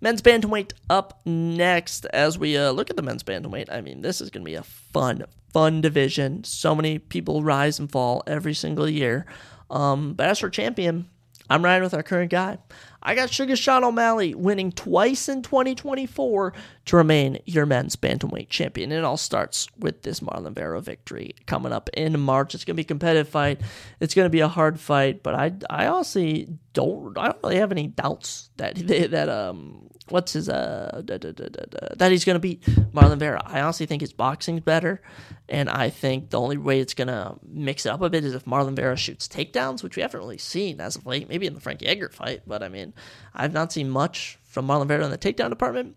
Men's 0.00 0.22
bantamweight 0.22 0.72
up 0.90 1.20
next 1.24 2.04
as 2.06 2.38
we 2.38 2.56
uh, 2.56 2.70
look 2.70 2.90
at 2.90 2.96
the 2.96 3.02
men's 3.02 3.22
bantamweight. 3.22 3.72
I 3.72 3.80
mean, 3.80 4.02
this 4.02 4.20
is 4.20 4.30
going 4.30 4.44
to 4.44 4.50
be 4.50 4.54
a 4.54 4.62
fun, 4.62 5.24
fun 5.52 5.80
division. 5.80 6.44
So 6.44 6.74
many 6.74 6.98
people 6.98 7.42
rise 7.42 7.78
and 7.78 7.90
fall 7.90 8.22
every 8.26 8.54
single 8.54 8.88
year. 8.88 9.26
Um, 9.70 10.14
but 10.14 10.28
as 10.28 10.38
for 10.38 10.50
champion, 10.50 11.08
I'm 11.48 11.64
riding 11.64 11.82
with 11.82 11.94
our 11.94 12.02
current 12.02 12.30
guy. 12.30 12.58
I 13.02 13.14
got 13.14 13.30
Sugar 13.30 13.54
Sean 13.54 13.84
O'Malley 13.84 14.34
winning 14.34 14.72
twice 14.72 15.28
in 15.28 15.42
2024 15.42 16.52
to 16.86 16.96
remain 16.96 17.38
your 17.46 17.64
men's 17.64 17.94
bantamweight 17.94 18.48
champion. 18.48 18.90
It 18.90 19.04
all 19.04 19.16
starts 19.16 19.68
with 19.78 20.02
this 20.02 20.18
Marlon 20.18 20.54
Vera 20.54 20.80
victory 20.80 21.36
coming 21.46 21.72
up 21.72 21.88
in 21.94 22.18
March. 22.18 22.54
It's 22.54 22.64
going 22.64 22.74
to 22.74 22.82
be 22.82 22.86
a 22.86 22.88
competitive 22.88 23.28
fight. 23.28 23.60
It's 24.00 24.14
going 24.14 24.26
to 24.26 24.30
be 24.30 24.40
a 24.40 24.48
hard 24.48 24.80
fight, 24.80 25.22
but 25.22 25.34
I, 25.36 25.52
I 25.70 25.86
honestly 25.86 26.48
don't 26.72 27.16
I 27.16 27.26
don't 27.26 27.42
really 27.44 27.56
have 27.56 27.72
any 27.72 27.86
doubts 27.86 28.50
that 28.56 28.74
that 28.86 29.28
um 29.28 29.85
what's 30.08 30.32
his 30.32 30.48
uh 30.48 31.02
da, 31.04 31.18
da, 31.18 31.32
da, 31.32 31.48
that 31.96 32.10
he's 32.12 32.24
to 32.24 32.38
beat 32.38 32.62
Marlon 32.92 33.18
Vera. 33.18 33.42
I 33.44 33.60
honestly 33.60 33.86
think 33.86 34.00
his 34.00 34.12
boxing's 34.12 34.60
better, 34.60 35.02
and 35.48 35.68
I 35.68 35.90
think 35.90 36.30
the 36.30 36.40
only 36.40 36.56
way 36.56 36.80
it's 36.80 36.94
to 36.94 37.36
mix 37.46 37.86
it 37.86 37.90
up 37.90 38.02
a 38.02 38.10
bit 38.10 38.24
is 38.24 38.34
if 38.34 38.44
Marlon 38.44 38.76
Vera 38.76 38.96
shoots 38.96 39.28
takedowns, 39.28 39.82
which 39.82 39.96
we 39.96 40.02
haven't 40.02 40.20
really 40.20 40.38
seen 40.38 40.80
as 40.80 40.96
of 40.96 41.06
late. 41.06 41.28
Maybe 41.28 41.46
in 41.46 41.54
the 41.54 41.60
Frankie 41.60 41.86
Edgar 41.86 42.08
fight, 42.08 42.42
but 42.46 42.62
I 42.62 42.68
mean, 42.68 42.94
I've 43.34 43.52
not 43.52 43.72
seen 43.72 43.90
much 43.90 44.38
from 44.44 44.66
Marlon 44.66 44.88
Vera 44.88 45.04
in 45.04 45.10
the 45.10 45.18
takedown 45.18 45.50
department. 45.50 45.96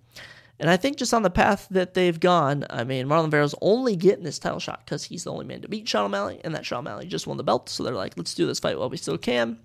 And 0.62 0.70
I 0.70 0.76
think 0.76 0.98
just 0.98 1.14
on 1.14 1.24
the 1.24 1.30
path 1.30 1.68
that 1.72 1.94
they've 1.94 2.20
gone, 2.20 2.66
I 2.70 2.84
mean, 2.84 3.08
Marlon 3.08 3.32
Vera's 3.32 3.56
only 3.62 3.96
getting 3.96 4.26
this 4.26 4.40
title 4.40 4.60
shot 4.60 4.82
because 4.84 5.06
he's 5.06 5.24
the 5.24 5.32
only 5.32 5.46
man 5.46 5.62
to 5.62 5.70
beat 5.70 5.88
Sean 5.88 6.06
O'Malley, 6.06 6.42
and 6.44 6.54
that 6.54 6.66
Sean 6.66 6.80
O'Malley 6.80 7.08
just 7.08 7.28
won 7.28 7.38
the 7.38 7.44
belt. 7.44 7.70
So 7.70 7.84
they're 7.84 7.94
like, 7.94 8.18
let's 8.18 8.34
do 8.34 8.46
this 8.46 8.60
fight 8.60 8.78
while 8.78 8.90
we 8.90 8.98
still 8.98 9.18
can. 9.18 9.60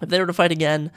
If 0.00 0.08
they 0.08 0.20
were 0.20 0.26
to 0.26 0.32
fight 0.32 0.52
again, 0.52 0.92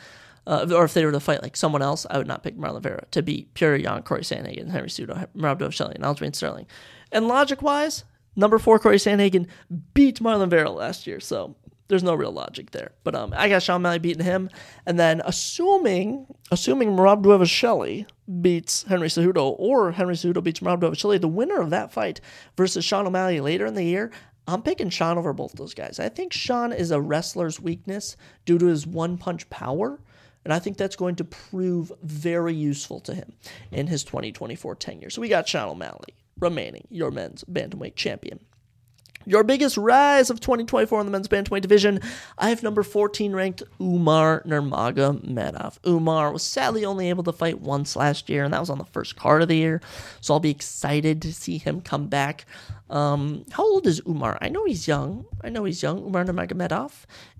uh, 0.47 0.67
or 0.71 0.85
if 0.85 0.93
they 0.93 1.05
were 1.05 1.11
to 1.11 1.19
fight 1.19 1.41
like 1.41 1.55
someone 1.55 1.81
else, 1.81 2.05
I 2.09 2.17
would 2.17 2.27
not 2.27 2.43
pick 2.43 2.57
Marlon 2.57 2.81
Vera 2.81 3.05
to 3.11 3.21
beat 3.21 3.53
Petr 3.53 3.81
Yan, 3.81 4.03
Corey 4.03 4.21
Sandhagen, 4.21 4.69
Henry 4.69 4.89
Cejudo, 4.89 5.27
Rob 5.35 5.59
Dvalishvili, 5.59 5.95
and 5.95 6.03
Aljamain 6.03 6.35
Sterling. 6.35 6.67
And 7.11 7.27
logic 7.27 7.61
wise, 7.61 8.03
number 8.35 8.59
four 8.59 8.79
Corey 8.79 8.97
Sandhagen 8.97 9.47
beat 9.93 10.19
Marlon 10.19 10.49
Vera 10.49 10.69
last 10.69 11.07
year, 11.07 11.19
so 11.19 11.55
there's 11.87 12.03
no 12.03 12.15
real 12.15 12.31
logic 12.31 12.71
there. 12.71 12.91
But 13.03 13.15
um, 13.15 13.33
I 13.35 13.49
got 13.49 13.63
Sean 13.63 13.77
O'Malley 13.77 13.99
beating 13.99 14.25
him, 14.25 14.49
and 14.85 14.99
then 14.99 15.21
assuming 15.25 16.25
assuming 16.51 16.95
Rob 16.95 17.23
Dvalishvili 17.23 18.07
beats 18.41 18.83
Henry 18.83 19.07
Cejudo, 19.07 19.55
or 19.57 19.91
Henry 19.91 20.15
Cejudo 20.15 20.43
beats 20.43 20.61
Rob 20.61 20.81
Dvalishvili, 20.81 21.21
the 21.21 21.27
winner 21.27 21.61
of 21.61 21.69
that 21.69 21.91
fight 21.91 22.21
versus 22.57 22.83
Sean 22.83 23.05
O'Malley 23.07 23.39
later 23.39 23.65
in 23.65 23.75
the 23.75 23.83
year, 23.83 24.11
I'm 24.47 24.61
picking 24.61 24.89
Sean 24.89 25.17
over 25.17 25.33
both 25.33 25.53
those 25.53 25.73
guys. 25.73 25.99
I 25.99 26.09
think 26.09 26.33
Sean 26.33 26.71
is 26.71 26.91
a 26.91 27.01
wrestler's 27.01 27.59
weakness 27.59 28.15
due 28.45 28.57
to 28.57 28.67
his 28.67 28.85
one 28.85 29.17
punch 29.17 29.49
power. 29.49 29.99
And 30.45 30.53
I 30.53 30.59
think 30.59 30.77
that's 30.77 30.95
going 30.95 31.15
to 31.15 31.23
prove 31.25 31.91
very 32.03 32.53
useful 32.53 32.99
to 33.01 33.13
him 33.13 33.33
in 33.71 33.87
his 33.87 34.03
2024 34.03 34.75
tenure. 34.75 35.09
So 35.09 35.19
we 35.19 35.27
got 35.27 35.47
Sean 35.47 35.69
O'Malley 35.69 36.13
remaining 36.39 36.87
your 36.89 37.11
men's 37.11 37.43
bantamweight 37.45 37.95
champion. 37.95 38.39
Your 39.25 39.43
biggest 39.43 39.77
rise 39.77 40.29
of 40.29 40.39
2024 40.39 40.99
in 40.99 41.05
the 41.05 41.11
men's 41.11 41.27
bantamweight 41.27 41.61
division. 41.61 41.99
I 42.37 42.49
have 42.49 42.63
number 42.63 42.83
14 42.83 43.33
ranked 43.33 43.63
Umar 43.81 44.43
Nurmagomedov. 44.45 45.77
Umar 45.85 46.31
was 46.31 46.43
sadly 46.43 46.85
only 46.85 47.09
able 47.09 47.23
to 47.23 47.31
fight 47.31 47.59
once 47.61 47.95
last 47.95 48.29
year, 48.29 48.43
and 48.43 48.53
that 48.53 48.59
was 48.59 48.69
on 48.69 48.77
the 48.77 48.85
first 48.85 49.15
card 49.15 49.41
of 49.41 49.47
the 49.47 49.57
year. 49.57 49.81
So 50.21 50.33
I'll 50.33 50.39
be 50.39 50.51
excited 50.51 51.21
to 51.23 51.33
see 51.33 51.57
him 51.57 51.81
come 51.81 52.07
back. 52.07 52.45
Um, 52.89 53.45
how 53.51 53.63
old 53.63 53.87
is 53.87 54.01
Umar? 54.07 54.37
I 54.41 54.49
know 54.49 54.65
he's 54.65 54.87
young. 54.87 55.25
I 55.43 55.49
know 55.49 55.63
he's 55.63 55.81
young. 55.81 56.03
Umar 56.05 56.23
Nurmagomedov 56.23 56.91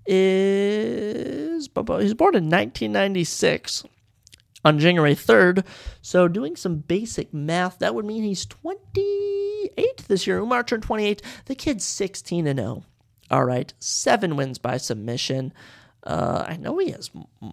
is 0.08 1.68
but 1.68 2.02
he's 2.02 2.14
born 2.14 2.36
in 2.36 2.50
1996 2.50 3.86
on 4.66 4.80
January 4.80 5.16
3rd. 5.16 5.64
So, 6.02 6.28
doing 6.28 6.58
some 6.58 6.78
basic 6.78 7.34
math, 7.34 7.80
that 7.80 7.96
would 7.96 8.04
mean 8.04 8.24
he's 8.24 8.46
28 8.46 10.04
this 10.08 10.28
year. 10.28 10.40
Umar 10.40 10.64
turned 10.64 10.84
28. 10.84 11.22
The 11.46 11.56
kid's 11.56 11.86
16 11.86 12.48
and 12.48 12.60
0. 12.60 12.84
All 13.32 13.46
right, 13.46 13.74
seven 13.80 14.36
wins 14.36 14.58
by 14.58 14.78
submission. 14.78 15.54
Uh, 16.06 16.46
I 16.48 16.58
know 16.58 16.78
he 16.78 16.92
has. 16.92 17.10
I 17.42 17.50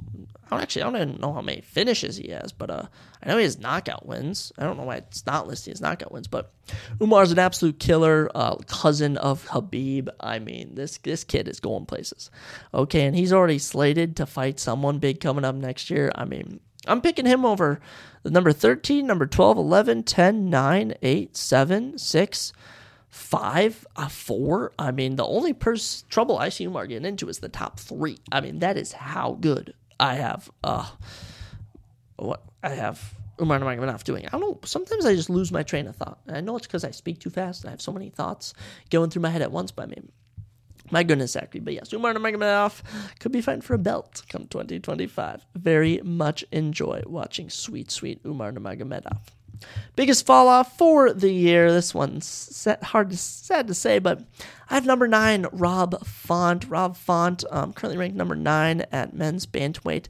don't 0.51 0.61
actually. 0.61 0.83
I 0.83 0.91
don't 0.91 0.97
even 0.97 1.21
know 1.21 1.33
how 1.33 1.41
many 1.41 1.63
finishes 1.63 2.19
he 2.19 2.29
has, 2.29 2.53
but 2.53 2.71
uh, 2.71 2.83
I 3.23 3.29
know 3.29 3.39
he 3.39 3.45
has 3.45 3.59
knockout 3.59 4.05
wins. 4.05 4.53
I 4.59 4.65
don't 4.65 4.77
know 4.77 4.83
why 4.85 4.97
it's 4.97 5.25
not 5.25 5.49
listed 5.49 5.73
as 5.73 5.81
knockout 5.81 6.13
wins, 6.13 6.29
but 6.29 6.53
Umar's 7.01 7.33
an 7.33 7.39
absolute 7.39 7.79
killer. 7.79 8.31
Uh, 8.35 8.57
cousin 8.67 9.17
of 9.17 9.47
Khabib. 9.47 10.11
I 10.21 10.39
mean, 10.39 10.75
this 10.75 10.99
this 10.99 11.25
kid 11.25 11.49
is 11.49 11.61
going 11.61 11.87
places. 11.87 12.31
Okay, 12.75 13.07
and 13.07 13.17
he's 13.17 13.33
already 13.33 13.59
slated 13.59 14.17
to 14.17 14.27
fight 14.27 14.61
someone 14.61 14.99
big 14.99 15.21
coming 15.21 15.47
up 15.47 15.55
next 15.55 15.89
year. 15.89 16.13
I 16.15 16.27
mean, 16.27 16.61
I'm 16.87 17.01
picking 17.01 17.27
him 17.27 17.45
over 17.45 17.81
the 18.23 18.31
number 18.31 18.53
13, 18.53 19.07
number 19.07 19.27
12, 19.27 19.57
11, 19.57 20.03
10, 20.03 20.51
9, 20.51 20.95
8, 21.03 21.37
7, 21.37 21.99
6, 21.99 22.53
5, 23.09 23.87
uh, 23.97 24.09
4. 24.09 24.73
I 24.79 24.91
mean, 24.91 25.17
the 25.17 25.27
only 25.27 25.53
pers- 25.53 26.03
trouble 26.09 26.39
I 26.39 26.49
see 26.49 26.65
Umar 26.65 26.87
getting 26.87 27.07
into 27.07 27.29
is 27.29 27.39
the 27.39 27.49
top 27.49 27.79
three. 27.79 28.19
I 28.31 28.41
mean, 28.41 28.61
that 28.61 28.77
is 28.77 28.93
how 28.93 29.39
good 29.41 29.75
I 30.01 30.15
have. 30.15 30.51
Uh, 30.65 30.89
what 32.17 32.43
I 32.63 32.71
have 32.71 33.15
Umar 33.41 33.59
Nurmagomedov 33.59 34.05
doing. 34.05 34.27
I 34.27 34.31
don't 34.31 34.41
know. 34.41 34.59
Sometimes 34.65 35.05
I 35.05 35.15
just 35.15 35.31
lose 35.31 35.51
my 35.51 35.63
train 35.63 35.87
of 35.87 35.97
thought. 35.97 36.21
I 36.29 36.41
know 36.41 36.57
it's 36.57 36.67
because 36.67 36.85
I 36.85 36.91
speak 36.91 37.19
too 37.19 37.31
fast 37.31 37.63
and 37.63 37.69
I 37.69 37.73
have 37.73 37.83
so 37.83 37.93
many 37.93 38.11
thoughts 38.11 38.55
going 38.91 39.11
through 39.11 39.23
my 39.23 39.31
head 39.31 39.43
at 39.43 39.51
once. 39.51 39.73
But 39.73 39.85
I 39.85 39.87
mean, 39.87 40.13
my 40.93 41.03
goodness, 41.03 41.35
actually. 41.35 41.61
But 41.61 41.75
yes, 41.75 41.93
Umar 41.93 42.13
Nurmagomedov 42.13 42.83
could 43.19 43.33
be 43.33 43.41
fighting 43.41 43.63
for 43.63 43.75
a 43.75 43.79
belt 43.79 44.23
come 44.29 44.47
2025. 44.47 45.47
Very 45.55 46.01
much 46.05 46.45
enjoy 46.53 47.03
watching 47.07 47.49
sweet, 47.51 47.91
sweet 47.91 48.21
Umar 48.25 48.53
Nurmagomedov. 48.53 49.19
Biggest 49.97 50.27
fall 50.27 50.49
off 50.49 50.77
for 50.77 51.13
the 51.13 51.33
year. 51.33 51.73
This 51.73 51.95
one's 51.95 52.69
hard 52.83 53.11
to 53.11 53.17
sad 53.17 53.69
to 53.69 53.75
say, 53.75 53.99
but 53.99 54.23
I 54.69 54.75
have 54.75 54.85
number 54.85 55.09
nine, 55.09 55.47
Rob 55.53 56.05
Font. 56.05 56.69
Rob 56.69 56.97
Font, 56.97 57.45
um, 57.51 57.73
currently 57.73 57.99
ranked 57.99 58.17
number 58.17 58.35
nine 58.35 58.85
at 58.93 59.15
men's 59.15 59.47
bantamweight, 59.47 60.07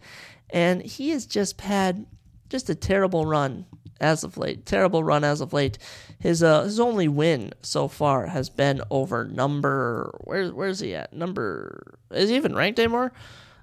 and 0.50 0.82
he 0.82 1.10
has 1.10 1.26
just 1.26 1.60
had 1.60 2.06
just 2.48 2.70
a 2.70 2.74
terrible 2.74 3.24
run 3.24 3.66
as 4.00 4.24
of 4.24 4.36
late. 4.36 4.66
Terrible 4.66 5.04
run 5.04 5.24
as 5.24 5.40
of 5.40 5.52
late. 5.52 5.78
His 6.18 6.42
uh 6.42 6.64
his 6.64 6.80
only 6.80 7.08
win 7.08 7.52
so 7.62 7.88
far 7.88 8.26
has 8.26 8.48
been 8.48 8.82
over 8.90 9.24
number 9.24 10.14
where 10.24 10.48
where's 10.50 10.80
he 10.80 10.94
at? 10.94 11.12
Number 11.12 11.94
is 12.10 12.30
he 12.30 12.36
even 12.36 12.54
ranked 12.54 12.78
anymore? 12.78 13.12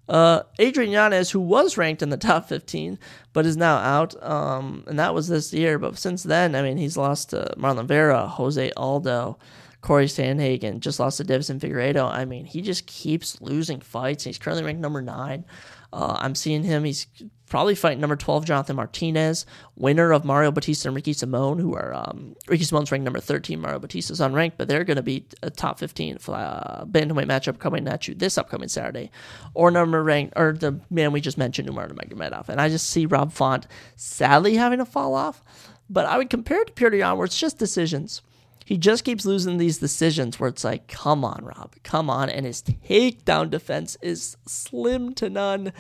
Uh, 0.10 0.42
Adrian 0.58 0.92
Yanez, 0.92 1.30
who 1.30 1.40
was 1.40 1.78
ranked 1.78 2.02
in 2.02 2.10
the 2.10 2.18
top 2.18 2.50
15, 2.50 2.98
but 3.32 3.46
is 3.46 3.56
now 3.56 3.78
out. 3.78 4.22
Um, 4.24 4.84
and 4.88 4.98
that 4.98 5.14
was 5.14 5.28
this 5.28 5.54
year. 5.54 5.78
But 5.78 6.00
since 6.00 6.24
then, 6.24 6.56
I 6.56 6.64
mean, 6.64 6.78
he's 6.78 6.98
lost 6.98 7.30
to 7.30 7.54
Marlon 7.56 7.86
Vera, 7.86 8.28
Jose 8.28 8.72
Aldo, 8.72 9.38
Corey 9.82 10.08
Sandhagen, 10.08 10.80
just 10.80 11.00
lost 11.00 11.18
to 11.18 11.24
Deiveson 11.24 11.60
Figueiredo. 11.60 12.12
I 12.12 12.26
mean, 12.26 12.46
he 12.46 12.62
just 12.62 12.88
keeps 12.88 13.40
losing 13.40 13.82
fights. 13.82 14.24
He's 14.24 14.40
currently 14.40 14.66
ranked 14.66 14.82
number 14.82 15.04
nine. 15.04 15.46
Uh, 15.92 16.18
I'm 16.20 16.36
seeing 16.36 16.64
him. 16.64 16.84
He's 16.84 17.08
probably 17.50 17.76
fighting 17.76 18.00
number 18.00 18.16
12, 18.16 18.46
Jonathan 18.46 18.76
Martinez, 18.76 19.46
winner 19.76 20.12
of 20.12 20.24
Mario 20.24 20.52
Bautista 20.52 20.88
and 20.88 20.96
Ricky 20.96 21.14
Simone, 21.14 21.58
who 21.58 21.76
are 21.76 21.94
um, 21.94 22.36
Ricky 22.48 22.64
Simone's 22.64 22.92
ranked 22.92 23.04
number 23.04 23.20
13, 23.20 23.60
Mario 23.60 23.80
Bautista's 23.80 24.20
unranked, 24.20 24.54
but 24.58 24.68
they're 24.68 24.84
going 24.84 24.98
to 24.98 25.04
be 25.04 25.26
a 25.42 25.50
top 25.50 25.80
15 25.80 26.18
uh, 26.28 26.86
bantamweight 26.86 27.26
matchup 27.28 27.60
coming 27.60 27.88
at 27.88 28.08
you 28.08 28.14
this 28.14 28.38
upcoming 28.38 28.70
Saturday. 28.70 29.12
Or 29.56 29.72
number 29.72 30.04
ranked, 30.04 30.34
or 30.38 30.54
the 30.54 30.80
man 30.90 31.12
we 31.12 31.22
just 31.22 31.38
mentioned, 31.38 31.68
Umar 31.68 31.88
Nurmagomedov. 31.88 32.50
And 32.50 32.62
I 32.62 32.70
just 32.70 32.88
see 32.88 33.06
Rob 33.06 33.34
Font 33.34 33.68
sadly 33.96 34.56
having 34.56 34.80
a 34.80 34.86
fall 34.86 35.16
off, 35.16 35.44
but 35.90 36.06
I 36.06 36.18
would 36.18 36.30
compare 36.30 36.62
it 36.62 36.76
to 36.76 37.14
where 37.16 37.26
it's 37.26 37.40
just 37.40 37.58
decisions. 37.58 38.22
He 38.70 38.78
just 38.78 39.04
keeps 39.04 39.26
losing 39.26 39.58
these 39.58 39.80
decisions 39.80 40.40
where 40.40 40.48
it's 40.48 40.64
like, 40.64 40.88
come 40.88 41.26
on, 41.26 41.44
Rob, 41.44 41.74
come 41.82 42.08
on. 42.08 42.30
And 42.30 42.46
his 42.46 42.62
takedown 42.62 43.50
defense 43.50 43.98
is 44.00 44.38
slim 44.46 45.16
to 45.16 45.28
none. 45.28 45.74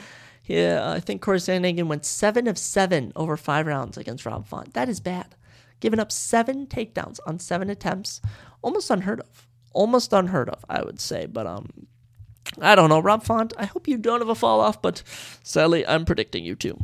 Yeah, 0.45 0.89
I 0.91 0.99
think 0.99 1.21
Corey 1.21 1.37
Sandhagen 1.37 1.85
went 1.85 2.03
seven 2.03 2.47
of 2.47 2.57
seven 2.57 3.13
over 3.15 3.37
five 3.37 3.67
rounds 3.67 3.95
against 3.95 4.25
Rob 4.25 4.47
Font. 4.47 4.73
That 4.73 4.89
is 4.89 4.99
bad. 4.99 5.35
Giving 5.81 5.99
up 5.99 6.11
seven 6.11 6.65
takedowns 6.65 7.19
on 7.27 7.37
seven 7.37 7.69
attempts, 7.69 8.21
almost 8.63 8.89
unheard 8.89 9.19
of. 9.19 9.47
Almost 9.71 10.11
unheard 10.11 10.49
of, 10.49 10.65
I 10.67 10.81
would 10.81 10.99
say. 10.99 11.27
But 11.27 11.45
um, 11.45 11.69
I 12.59 12.75
don't 12.75 12.89
know, 12.89 12.99
Rob 12.99 13.23
Font. 13.23 13.53
I 13.57 13.65
hope 13.65 13.87
you 13.87 13.97
don't 13.97 14.21
have 14.21 14.29
a 14.29 14.35
fall 14.35 14.59
off, 14.59 14.81
but 14.81 15.03
sadly, 15.43 15.85
I'm 15.85 16.03
predicting 16.05 16.43
you 16.43 16.55
to. 16.55 16.77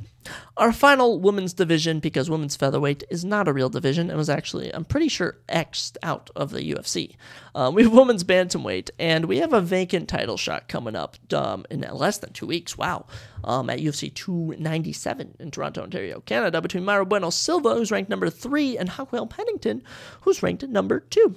Our 0.57 0.72
final 0.72 1.20
women's 1.20 1.53
division, 1.53 1.99
because 1.99 2.30
women's 2.30 2.55
featherweight 2.55 3.03
is 3.09 3.26
not 3.26 3.47
a 3.47 3.53
real 3.53 3.70
division 3.70 4.09
and 4.09 4.18
was 4.18 4.30
actually, 4.30 4.74
I'm 4.74 4.86
pretty 4.86 5.07
sure, 5.07 5.38
X'd 5.49 5.97
out 6.01 6.30
of 6.36 6.51
the 6.51 6.61
UFC. 6.74 7.16
Uh, 7.53 7.72
we 7.74 7.84
have 7.84 7.93
women's 7.93 8.24
bantamweight, 8.24 8.89
and 8.99 9.26
we 9.26 9.39
have 9.39 9.53
a 9.53 9.61
vacant 9.61 10.07
title 10.07 10.38
shot 10.38 10.68
coming 10.68 10.95
up 10.95 11.18
um, 11.34 11.66
in 11.70 11.82
less 11.82 12.20
than 12.20 12.34
two 12.34 12.47
weeks. 12.47 12.78
Wow. 12.78 13.05
Um, 13.43 13.70
at 13.70 13.80
UFC 13.80 14.13
297 14.13 15.36
in 15.39 15.51
Toronto, 15.51 15.84
Ontario, 15.84 16.22
Canada, 16.22 16.61
between 16.61 16.84
Mayra 16.84 17.07
Bueno 17.07 17.30
Silva, 17.30 17.76
who's 17.76 17.91
ranked 17.91 18.09
number 18.09 18.30
three, 18.30 18.78
and 18.78 18.89
Raquel 18.97 19.28
Pennington, 19.28 19.84
who's 20.22 20.41
ranked 20.41 20.63
number 20.63 20.99
two. 20.99 21.36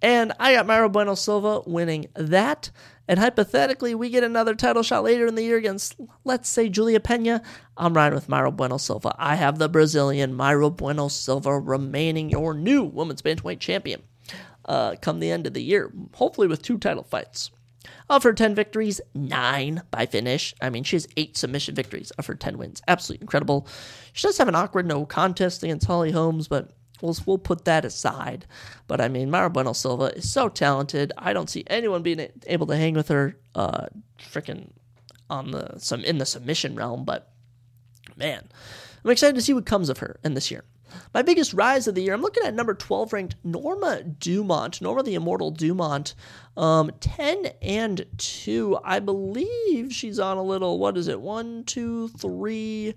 And 0.00 0.32
I 0.38 0.54
got 0.54 0.66
Mayra 0.66 0.90
Bueno 0.90 1.14
Silva 1.14 1.62
winning 1.66 2.06
that. 2.14 2.70
And 3.08 3.18
hypothetically, 3.18 3.94
we 3.94 4.10
get 4.10 4.22
another 4.22 4.54
title 4.54 4.82
shot 4.82 5.02
later 5.02 5.26
in 5.26 5.34
the 5.34 5.42
year 5.42 5.56
against, 5.56 5.96
let's 6.24 6.48
say, 6.48 6.68
Julia 6.68 7.00
Pena. 7.00 7.42
I'm 7.76 7.94
riding 7.94 8.14
with 8.14 8.28
Mayra 8.28 8.54
Bueno 8.54 8.76
Silva. 8.76 9.14
I 9.18 9.36
have 9.36 9.58
the 9.58 9.68
Brazilian 9.68 10.34
Mayra 10.34 10.74
Bueno 10.76 11.08
Silva 11.08 11.58
remaining 11.58 12.28
your 12.28 12.52
new 12.52 12.84
women's 12.84 13.22
bantamweight 13.22 13.60
champion 13.60 14.02
uh, 14.66 14.96
come 15.00 15.18
the 15.18 15.30
end 15.30 15.46
of 15.46 15.54
the 15.54 15.62
year, 15.62 15.90
hopefully 16.14 16.46
with 16.46 16.62
two 16.62 16.78
title 16.78 17.02
fights. 17.02 17.50
Of 18.10 18.22
her 18.22 18.34
10 18.34 18.54
victories, 18.54 19.00
nine 19.14 19.82
by 19.90 20.04
finish. 20.04 20.54
I 20.60 20.68
mean, 20.68 20.84
she 20.84 20.96
has 20.96 21.08
eight 21.16 21.36
submission 21.36 21.74
victories 21.74 22.10
of 22.12 22.26
her 22.26 22.34
10 22.34 22.58
wins. 22.58 22.82
Absolutely 22.86 23.22
incredible. 23.22 23.66
She 24.12 24.26
does 24.26 24.36
have 24.38 24.48
an 24.48 24.54
awkward 24.54 24.86
no 24.86 25.06
contest 25.06 25.62
against 25.62 25.86
Holly 25.86 26.10
Holmes, 26.10 26.48
but 26.48 26.70
We'll, 27.00 27.16
we'll 27.26 27.38
put 27.38 27.64
that 27.64 27.84
aside. 27.84 28.46
But 28.86 29.00
I 29.00 29.08
mean, 29.08 29.30
Mayra 29.30 29.52
Bueno 29.52 29.72
Silva 29.72 30.16
is 30.16 30.30
so 30.30 30.48
talented. 30.48 31.12
I 31.16 31.32
don't 31.32 31.50
see 31.50 31.64
anyone 31.68 32.02
being 32.02 32.28
able 32.46 32.66
to 32.66 32.76
hang 32.76 32.94
with 32.94 33.08
her, 33.08 33.36
uh, 33.54 33.86
freaking 34.18 34.70
on 35.30 35.50
the 35.50 35.78
some 35.78 36.04
in 36.04 36.18
the 36.18 36.26
submission 36.26 36.74
realm. 36.74 37.04
But 37.04 37.30
man, 38.16 38.48
I'm 39.04 39.10
excited 39.10 39.36
to 39.36 39.42
see 39.42 39.54
what 39.54 39.66
comes 39.66 39.88
of 39.88 39.98
her 39.98 40.18
in 40.24 40.34
this 40.34 40.50
year. 40.50 40.64
My 41.12 41.22
biggest 41.22 41.52
rise 41.52 41.86
of 41.86 41.94
the 41.94 42.02
year, 42.02 42.14
I'm 42.14 42.22
looking 42.22 42.44
at 42.44 42.54
number 42.54 42.74
12 42.74 43.12
ranked 43.12 43.36
Norma 43.44 44.02
Dumont, 44.02 44.80
Norma 44.80 45.02
the 45.02 45.14
Immortal 45.14 45.50
Dumont, 45.50 46.14
um, 46.56 46.90
10 47.00 47.46
and 47.60 48.06
2. 48.16 48.78
I 48.82 48.98
believe 48.98 49.92
she's 49.92 50.18
on 50.18 50.38
a 50.38 50.42
little, 50.42 50.78
what 50.78 50.96
is 50.96 51.08
it, 51.08 51.20
one, 51.20 51.64
two, 51.64 52.08
three, 52.08 52.94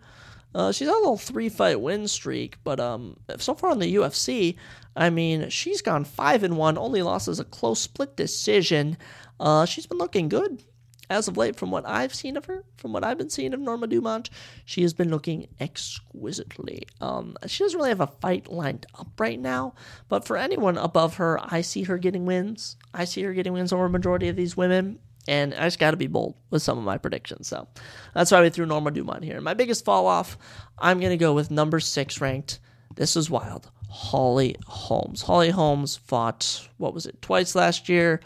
uh, 0.54 0.72
she's 0.72 0.88
on 0.88 0.96
a 0.96 1.00
little 1.00 1.18
three 1.18 1.50
fight 1.50 1.82
win 1.82 2.08
streak, 2.08 2.58
but 2.64 2.80
um, 2.80 3.18
so 3.38 3.54
far 3.54 3.72
in 3.72 3.80
the 3.80 3.96
UFC, 3.96 4.56
I 4.96 5.10
mean, 5.10 5.50
she's 5.50 5.82
gone 5.82 6.04
five 6.04 6.44
and 6.44 6.58
one. 6.58 6.78
Only 6.78 7.02
lost 7.02 7.28
as 7.28 7.40
a 7.40 7.46
close 7.46 7.80
split 7.80 8.16
decision. 8.16 8.98
Uh, 9.40 9.66
she's 9.66 9.88
been 9.88 9.98
looking 9.98 10.30
good 10.30 10.64
as 11.12 11.28
of 11.28 11.36
late, 11.36 11.58
from 11.58 11.72
what 11.72 11.86
I've 11.86 12.16
seen 12.16 12.38
of 12.38 12.46
her, 12.46 12.64
from 12.78 12.94
what 12.94 13.04
I've 13.04 13.18
been 13.18 13.30
seeing 13.30 13.54
of 13.54 13.60
Norma 13.60 13.86
Dumont, 13.88 14.30
she 14.64 14.82
has 14.84 14.94
been 14.94 15.10
looking 15.10 15.48
exquisitely. 15.60 16.88
Um, 17.02 17.36
she 17.48 17.66
doesn't 17.66 17.78
really 17.78 17.90
have 17.90 18.00
a 18.00 18.08
fight 18.08 18.50
lined 18.50 18.86
up 18.98 19.20
right 19.20 19.38
now, 19.38 19.74
but 20.08 20.26
for 20.26 20.38
anyone 20.38 20.78
above 20.78 21.16
her, 21.16 21.38
I 21.44 21.62
see 21.62 21.84
her 21.84 21.98
getting 21.98 22.26
wins. 22.26 22.78
I 22.94 23.04
see 23.04 23.24
her 23.24 23.34
getting 23.34 23.52
wins 23.52 23.74
over 23.74 23.86
a 23.86 23.90
majority 23.90 24.30
of 24.30 24.38
these 24.38 24.56
women. 24.56 25.00
And 25.28 25.54
I 25.54 25.66
just 25.66 25.78
got 25.80 25.92
to 25.92 25.98
be 25.98 26.08
bold 26.08 26.36
with 26.50 26.64
some 26.64 26.78
of 26.78 26.84
my 26.84 26.98
predictions. 26.98 27.48
So 27.48 27.68
that's 28.14 28.32
why 28.32 28.42
we 28.42 28.50
threw 28.50 28.66
Norma 28.66 28.92
Dumont 28.92 29.24
here. 29.24 29.40
My 29.40 29.54
biggest 29.54 29.86
fall 29.86 30.08
off, 30.08 30.38
I'm 30.80 31.00
going 31.00 31.12
to 31.12 31.18
go 31.18 31.34
with 31.34 31.52
number 31.52 31.80
six 31.80 32.20
ranked. 32.20 32.60
This 32.96 33.16
is 33.16 33.30
wild. 33.30 33.70
Holly 33.90 34.56
Holmes. 34.66 35.22
Holly 35.22 35.52
Holmes 35.52 35.96
fought, 35.96 36.68
what 36.78 36.94
was 36.94 37.06
it, 37.06 37.22
twice 37.22 37.54
last 37.56 37.88
year. 37.88 38.20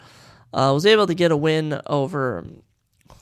Uh, 0.54 0.70
was 0.72 0.86
able 0.86 1.06
to 1.06 1.14
get 1.14 1.32
a 1.32 1.36
win 1.36 1.80
over, 1.86 2.46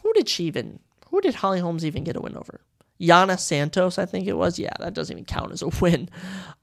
who 0.02 0.12
did 0.12 0.28
she 0.28 0.44
even, 0.44 0.78
who 1.08 1.20
did 1.20 1.34
Holly 1.34 1.58
Holmes 1.58 1.84
even 1.84 2.04
get 2.04 2.16
a 2.16 2.20
win 2.20 2.36
over? 2.36 2.60
Yana 3.00 3.38
Santos, 3.40 3.98
I 3.98 4.06
think 4.06 4.28
it 4.28 4.34
was. 4.36 4.56
Yeah, 4.58 4.74
that 4.78 4.94
doesn't 4.94 5.12
even 5.12 5.24
count 5.24 5.50
as 5.50 5.62
a 5.62 5.68
win. 5.80 6.08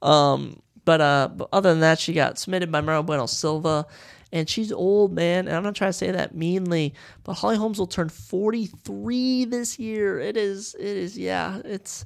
Um, 0.00 0.62
But 0.84 1.00
uh, 1.00 1.28
but 1.36 1.48
other 1.52 1.70
than 1.70 1.80
that, 1.80 2.00
she 2.00 2.12
got 2.12 2.38
submitted 2.38 2.72
by 2.72 2.80
Mayra 2.80 3.04
Bueno 3.06 3.26
Silva, 3.26 3.86
and 4.32 4.48
she's 4.48 4.72
old, 4.72 5.12
man. 5.12 5.46
And 5.46 5.56
I'm 5.56 5.62
not 5.62 5.74
trying 5.74 5.90
to 5.90 5.96
say 5.96 6.10
that 6.10 6.34
meanly, 6.34 6.94
but 7.22 7.34
Holly 7.34 7.56
Holmes 7.56 7.78
will 7.78 7.86
turn 7.86 8.08
43 8.08 9.44
this 9.44 9.78
year. 9.78 10.18
It 10.18 10.36
is, 10.36 10.74
it 10.74 10.96
is, 10.96 11.18
yeah, 11.18 11.60
it's, 11.64 12.04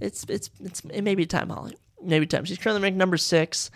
it's, 0.00 0.24
it's, 0.28 0.50
it's, 0.62 0.80
it 0.80 1.02
may 1.02 1.14
be 1.14 1.26
time, 1.26 1.48
Holly. 1.48 1.76
Maybe 2.02 2.26
time. 2.26 2.44
She's 2.44 2.58
currently 2.58 2.82
ranked 2.82 2.98
number 2.98 3.16
six. 3.16 3.70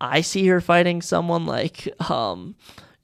I 0.00 0.22
see 0.22 0.46
her 0.48 0.60
fighting 0.60 1.02
someone 1.02 1.46
like 1.46 1.88
um, 2.10 2.56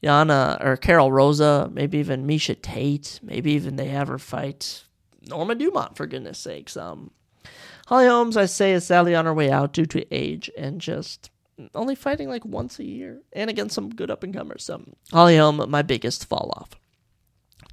Yana 0.02 0.62
or 0.64 0.76
Karol 0.76 1.12
Rosa, 1.12 1.70
maybe 1.72 1.98
even 1.98 2.26
Miesha 2.26 2.60
Tate. 2.60 3.20
Maybe 3.22 3.52
even 3.52 3.76
they 3.76 3.88
have 3.88 4.08
her 4.08 4.18
fight 4.18 4.82
Norma 5.28 5.54
Dumont, 5.54 5.96
for 5.96 6.06
goodness 6.06 6.38
sakes. 6.38 6.76
Um, 6.76 7.10
Holly 7.86 8.06
Holmes, 8.06 8.36
I 8.36 8.46
say, 8.46 8.72
is 8.72 8.86
sadly 8.86 9.14
on 9.14 9.24
her 9.26 9.34
way 9.34 9.50
out 9.50 9.72
due 9.72 9.86
to 9.86 10.14
age 10.14 10.50
and 10.56 10.80
just 10.80 11.30
only 11.74 11.94
fighting 11.94 12.28
like 12.28 12.44
once 12.44 12.78
a 12.78 12.84
year 12.84 13.20
and 13.32 13.50
against 13.50 13.74
some 13.74 13.90
good 13.90 14.10
up 14.10 14.22
and 14.22 14.34
comers. 14.34 14.64
So, 14.64 14.82
Holly 15.12 15.36
Holm, 15.36 15.64
my 15.68 15.82
biggest 15.82 16.26
fall 16.26 16.52
off. 16.56 16.70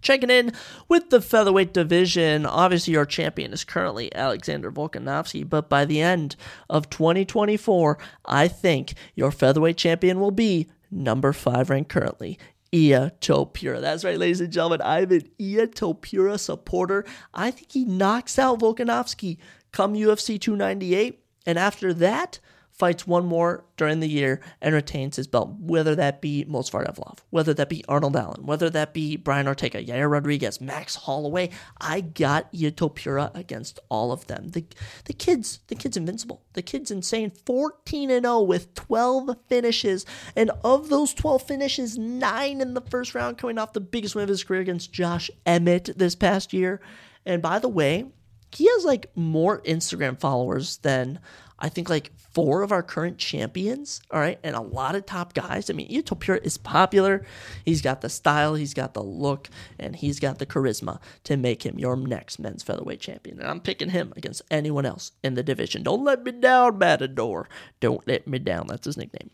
Checking 0.01 0.29
in 0.29 0.53
with 0.87 1.09
the 1.09 1.21
featherweight 1.21 1.73
division. 1.73 2.45
Obviously, 2.45 2.93
your 2.93 3.05
champion 3.05 3.51
is 3.51 3.65
currently 3.65 4.13
Alexander 4.15 4.71
Volkanovski, 4.71 5.47
but 5.47 5.69
by 5.69 5.83
the 5.83 6.01
end 6.01 6.35
of 6.69 6.89
2024, 6.89 7.97
I 8.25 8.47
think 8.47 8.93
your 9.15 9.31
featherweight 9.31 9.77
champion 9.77 10.19
will 10.19 10.31
be 10.31 10.69
number 10.89 11.33
five 11.33 11.69
ranked 11.69 11.89
currently, 11.89 12.39
Ilia 12.71 13.11
Topuria. 13.19 13.81
That's 13.81 14.05
right, 14.05 14.17
ladies 14.17 14.41
and 14.41 14.53
gentlemen. 14.53 14.81
I'm 14.83 15.11
an 15.11 15.29
Ilia 15.37 15.67
Topuria 15.67 16.39
supporter. 16.39 17.05
I 17.33 17.51
think 17.51 17.71
he 17.71 17.83
knocks 17.83 18.39
out 18.39 18.59
Volkanovski 18.59 19.37
come 19.71 19.95
UFC 19.95 20.39
298. 20.39 21.23
And 21.45 21.57
after 21.57 21.93
that, 21.95 22.39
fights 22.79 23.05
one 23.05 23.25
more 23.25 23.65
during 23.75 23.99
the 23.99 24.07
year 24.07 24.39
and 24.61 24.73
retains 24.73 25.17
his 25.17 25.27
belt, 25.27 25.53
whether 25.59 25.95
that 25.95 26.21
be 26.21 26.45
Movsar 26.45 26.89
Evloev, 26.89 27.19
whether 27.29 27.53
that 27.53 27.69
be 27.69 27.83
Arnold 27.89 28.15
Allen, 28.15 28.45
whether 28.45 28.69
that 28.69 28.93
be 28.93 29.17
Brian 29.17 29.47
Ortega, 29.47 29.83
Yair 29.83 30.09
Rodriguez, 30.09 30.61
Max 30.61 30.95
Holloway. 30.95 31.49
I 31.79 31.99
got 32.01 32.47
Ilia 32.53 32.71
Topuria 32.71 33.35
against 33.35 33.79
all 33.89 34.11
of 34.11 34.25
them. 34.27 34.49
The 34.49 34.65
the 35.05 35.13
kids, 35.13 35.59
the 35.67 35.75
kid's 35.75 35.97
invincible. 35.97 36.41
The 36.53 36.61
kid's 36.61 36.89
insane. 36.89 37.31
14 37.45 38.09
and 38.09 38.25
0 38.25 38.41
with 38.41 38.73
12 38.75 39.35
finishes. 39.47 40.05
And 40.35 40.49
of 40.63 40.89
those 40.89 41.13
12 41.13 41.43
finishes, 41.43 41.97
nine 41.97 42.61
in 42.61 42.73
the 42.73 42.81
first 42.81 43.13
round, 43.13 43.37
coming 43.37 43.57
off 43.57 43.73
the 43.73 43.81
biggest 43.81 44.15
win 44.15 44.23
of 44.23 44.29
his 44.29 44.43
career 44.43 44.61
against 44.61 44.93
Josh 44.93 45.29
Emmett 45.45 45.89
this 45.97 46.15
past 46.15 46.53
year. 46.53 46.79
And 47.25 47.41
by 47.41 47.59
the 47.59 47.67
way, 47.67 48.05
he 48.51 48.65
has 48.65 48.85
like 48.85 49.15
more 49.15 49.61
Instagram 49.61 50.19
followers 50.19 50.77
than 50.77 51.19
I 51.59 51.69
think 51.69 51.89
like 51.89 52.11
four 52.17 52.61
of 52.61 52.71
our 52.71 52.81
current 52.81 53.17
champions, 53.17 54.01
all 54.11 54.19
right, 54.19 54.39
and 54.43 54.55
a 54.55 54.61
lot 54.61 54.95
of 54.95 55.05
top 55.05 55.33
guys. 55.33 55.69
I 55.69 55.73
mean, 55.73 55.87
Ilia 55.87 56.03
Topuria 56.03 56.43
is 56.43 56.57
popular. 56.57 57.25
He's 57.65 57.81
got 57.81 58.01
the 58.01 58.09
style, 58.09 58.55
he's 58.55 58.73
got 58.73 58.93
the 58.93 59.03
look, 59.03 59.49
and 59.77 59.95
he's 59.95 60.19
got 60.19 60.39
the 60.39 60.45
charisma 60.45 60.99
to 61.25 61.37
make 61.37 61.65
him 61.65 61.77
your 61.77 61.95
next 61.95 62.39
men's 62.39 62.63
featherweight 62.63 63.01
champion. 63.01 63.39
And 63.39 63.49
I'm 63.49 63.59
picking 63.59 63.89
him 63.89 64.13
against 64.15 64.41
anyone 64.49 64.85
else 64.85 65.11
in 65.23 65.35
the 65.35 65.43
division. 65.43 65.83
Don't 65.83 66.03
let 66.03 66.23
me 66.23 66.31
down, 66.31 66.77
Matador. 66.77 67.49
Don't 67.79 68.07
let 68.07 68.27
me 68.27 68.39
down. 68.39 68.67
That's 68.67 68.85
his 68.85 68.97
nickname. 68.97 69.29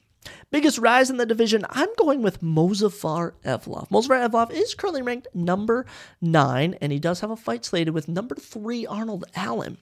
Biggest 0.52 0.80
rise 0.80 1.10
in 1.10 1.18
the 1.18 1.26
division, 1.26 1.66
I'm 1.70 1.90
going 1.98 2.22
with 2.22 2.42
Movsar 2.42 3.34
Evloev. 3.44 3.90
Movsar 3.90 4.28
Evloev 4.28 4.52
is 4.52 4.74
currently 4.74 5.04
ranked 5.04 5.28
number 5.34 5.86
nine, 6.22 6.76
and 6.82 6.92
he 6.92 7.00
does 7.00 7.20
have 7.20 7.30
a 7.30 7.36
fight 7.36 7.64
slated 7.64 7.94
with 7.94 8.08
number 8.08 8.36
three 8.36 8.88
Arnold 8.88 9.26
Allen. 9.36 9.78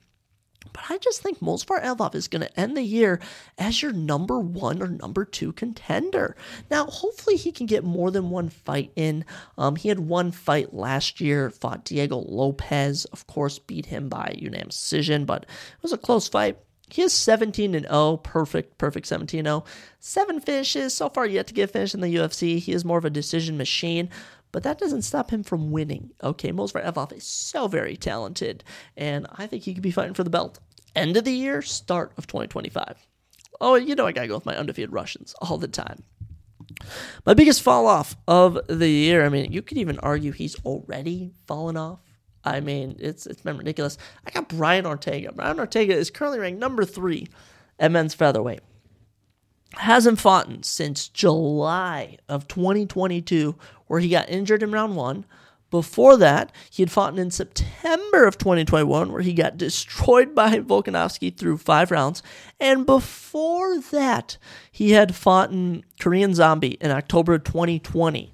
But 0.72 0.84
I 0.90 0.98
just 0.98 1.22
think 1.22 1.40
Movsar 1.40 1.84
Evloev 1.84 2.16
is 2.16 2.28
going 2.28 2.42
to 2.42 2.60
end 2.60 2.78
the 2.78 2.84
year 2.84 3.20
as 3.58 3.82
your 3.82 3.92
number 3.92 4.40
one 4.40 4.82
or 4.82 4.88
number 4.88 5.26
two 5.26 5.52
contender. 5.54 6.36
Now, 6.72 6.86
hopefully, 6.86 7.36
he 7.36 7.52
can 7.52 7.66
get 7.66 7.84
more 7.84 8.12
than 8.12 8.30
one 8.30 8.50
fight 8.50 8.92
in. 8.96 9.26
Um, 9.58 9.76
he 9.76 9.90
had 9.90 10.00
one 10.00 10.32
fight 10.32 10.74
last 10.74 11.20
year, 11.20 11.50
fought 11.50 11.86
Diego 11.86 12.18
Lopes, 12.18 13.06
Of 13.06 13.28
course, 13.28 13.60
beat 13.60 13.88
him 13.88 14.10
by 14.10 14.36
unanimous 14.38 14.80
decision, 14.80 15.26
but 15.26 15.44
it 15.44 15.84
was 15.84 15.94
a 15.94 15.98
close 15.98 16.28
fight. 16.28 16.58
He 16.90 17.02
is 17.02 17.14
17 17.14 17.74
and 17.74 17.88
0, 17.88 18.18
perfect, 18.18 18.78
perfect 18.78 19.08
17 19.08 19.46
0. 19.46 19.64
Seven 20.00 20.40
finishes 20.40 20.94
so 20.94 21.10
far 21.10 21.26
yet 21.26 21.48
to 21.48 21.54
get 21.54 21.72
finished 21.72 21.96
in 21.96 22.02
the 22.02 22.16
UFC. 22.16 22.60
He 22.60 22.72
is 22.72 22.86
more 22.86 23.00
of 23.00 23.06
a 23.06 23.10
decision 23.10 23.58
machine, 23.58 24.10
but 24.54 24.64
that 24.64 24.78
doesn't 24.78 25.02
stop 25.02 25.32
him 25.32 25.44
from 25.44 25.72
winning. 25.72 26.12
Okay, 26.24 26.52
Evloev 26.52 27.12
is 27.12 27.26
so 27.26 27.68
very 27.68 27.98
talented, 27.98 28.64
and 28.96 29.28
I 29.36 29.48
think 29.48 29.64
he 29.64 29.74
could 29.74 29.84
be 29.84 29.92
fighting 29.92 30.14
for 30.14 30.24
the 30.24 30.30
belt. 30.30 30.60
End 30.96 31.18
of 31.18 31.26
the 31.26 31.34
year, 31.34 31.62
start 31.62 32.14
of 32.18 32.28
2025. 32.28 33.06
Oh, 33.60 33.76
you 33.76 33.96
know 33.96 34.06
I 34.06 34.12
gotta 34.14 34.28
go 34.28 34.36
with 34.36 34.46
my 34.46 34.56
undefeated 34.56 34.94
Russians 34.94 35.36
all 35.42 35.58
the 35.58 35.68
time. 35.68 36.04
My 37.26 37.34
biggest 37.34 37.62
fall 37.62 37.88
off 37.88 38.16
of 38.28 38.60
the 38.68 38.90
year. 38.90 39.26
I 39.26 39.30
mean, 39.30 39.52
you 39.52 39.62
could 39.62 39.78
even 39.78 40.00
argue 40.00 40.32
he's 40.32 40.56
already 40.64 41.32
fallen 41.48 41.76
off. 41.76 42.00
I 42.44 42.60
mean, 42.60 42.96
it's 43.00 43.26
it's 43.26 43.42
been 43.42 43.58
ridiculous. 43.58 43.98
I 44.26 44.32
got 44.32 44.50
Brian 44.50 44.86
Ortega. 44.86 45.32
Brian 45.32 45.60
Ortega 45.60 45.96
is 45.96 46.12
currently 46.12 46.40
ranked 46.40 46.60
number 46.60 46.86
three 46.86 47.28
at 47.80 47.92
men's 47.92 48.14
featherweight. 48.14 48.62
Hasn't 49.76 50.20
fought 50.20 50.66
since 50.66 51.08
July 51.08 52.18
of 52.30 52.48
2022, 52.48 53.56
where 53.94 54.02
he 54.02 54.10
got 54.10 54.28
injured 54.28 54.64
in 54.64 54.72
round 54.72 54.96
one. 54.96 55.24
Before 55.70 56.18
that, 56.18 56.52
he 56.72 56.82
had 56.82 56.90
fought 56.90 57.20
in 57.20 57.30
September 57.30 58.26
of 58.26 58.40
2021, 58.40 59.12
where 59.12 59.22
he 59.22 59.34
got 59.34 59.56
destroyed 59.56 60.34
by 60.36 60.58
Volkanovski 60.58 61.38
through 61.38 61.58
five 61.58 61.92
rounds. 61.92 62.24
And 62.60 62.88
before 62.88 63.80
that, 63.92 64.40
he 64.72 64.94
had 64.94 65.14
fought 65.14 65.52
in 65.52 65.84
Korean 66.00 66.34
Zombie 66.34 66.80
in 66.82 66.90
October 66.90 67.36
of 67.36 67.44
2020 67.44 68.32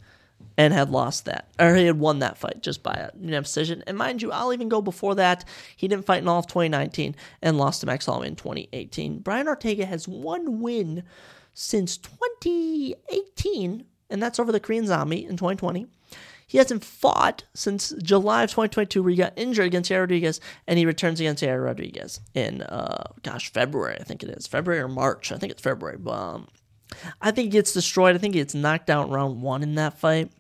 and 0.56 0.74
had 0.74 0.92
lost 0.92 1.26
that, 1.26 1.50
or 1.60 1.76
he 1.76 1.88
had 1.88 2.00
won 2.00 2.20
that 2.20 2.38
fight 2.38 2.62
just 2.62 2.82
by 2.82 2.94
a 2.94 3.10
unanimous 3.20 3.50
decision. 3.50 3.84
And 3.86 3.98
mind 3.98 4.22
you, 4.22 4.32
I'll 4.32 4.54
even 4.54 4.70
go 4.70 4.82
before 4.82 5.16
that. 5.16 5.44
He 5.76 5.90
didn't 5.90 6.06
fight 6.06 6.22
in 6.22 6.30
all 6.30 6.40
of 6.40 6.48
2019 6.48 7.18
and 7.42 7.58
lost 7.58 7.82
to 7.82 7.86
Max 7.86 8.06
Holloway 8.06 8.28
in 8.28 8.38
2018. 8.38 9.20
Brian 9.20 9.50
Ortega 9.50 9.86
has 9.86 10.08
one 10.08 10.62
win 10.62 11.04
since 11.54 11.98
2018, 11.98 13.84
and 14.10 14.22
that's 14.22 14.40
over 14.40 14.52
the 14.52 14.60
Korean 14.60 14.88
Zombie 14.88 15.26
in 15.26 15.38
2020. 15.38 15.88
He 16.48 16.58
hasn't 16.58 16.84
fought 16.84 17.44
since 17.54 17.94
July 18.02 18.44
of 18.44 18.50
2022, 18.50 19.04
where 19.04 19.12
he 19.12 19.16
got 19.16 19.34
injured 19.36 19.68
against 19.68 19.92
Yair 19.92 20.00
Rodriguez, 20.00 20.42
and 20.66 20.80
he 20.80 20.86
returns 20.86 21.20
against 21.20 21.44
Yair 21.44 21.64
Rodriguez 21.64 22.22
in, 22.34 22.64
uh, 22.64 23.04
gosh, 23.22 23.54
February, 23.54 23.98
I 24.00 24.04
think 24.04 24.24
it 24.24 24.30
is. 24.30 24.48
February 24.48 24.82
or 24.82 24.88
March. 24.88 25.32
I 25.32 25.38
think 25.38 25.52
it's 25.52 25.62
February. 25.62 25.98
But, 26.00 26.14
um, 26.14 26.48
I 27.22 27.30
think 27.30 27.46
he 27.46 27.52
gets 27.52 27.72
destroyed. 27.72 28.16
I 28.16 28.18
think 28.18 28.34
he 28.34 28.40
gets 28.42 28.56
knocked 28.56 28.90
out 28.90 29.12
round 29.12 29.44
one 29.44 29.62
in 29.62 29.76
that 29.76 30.00
fight. 30.00 30.32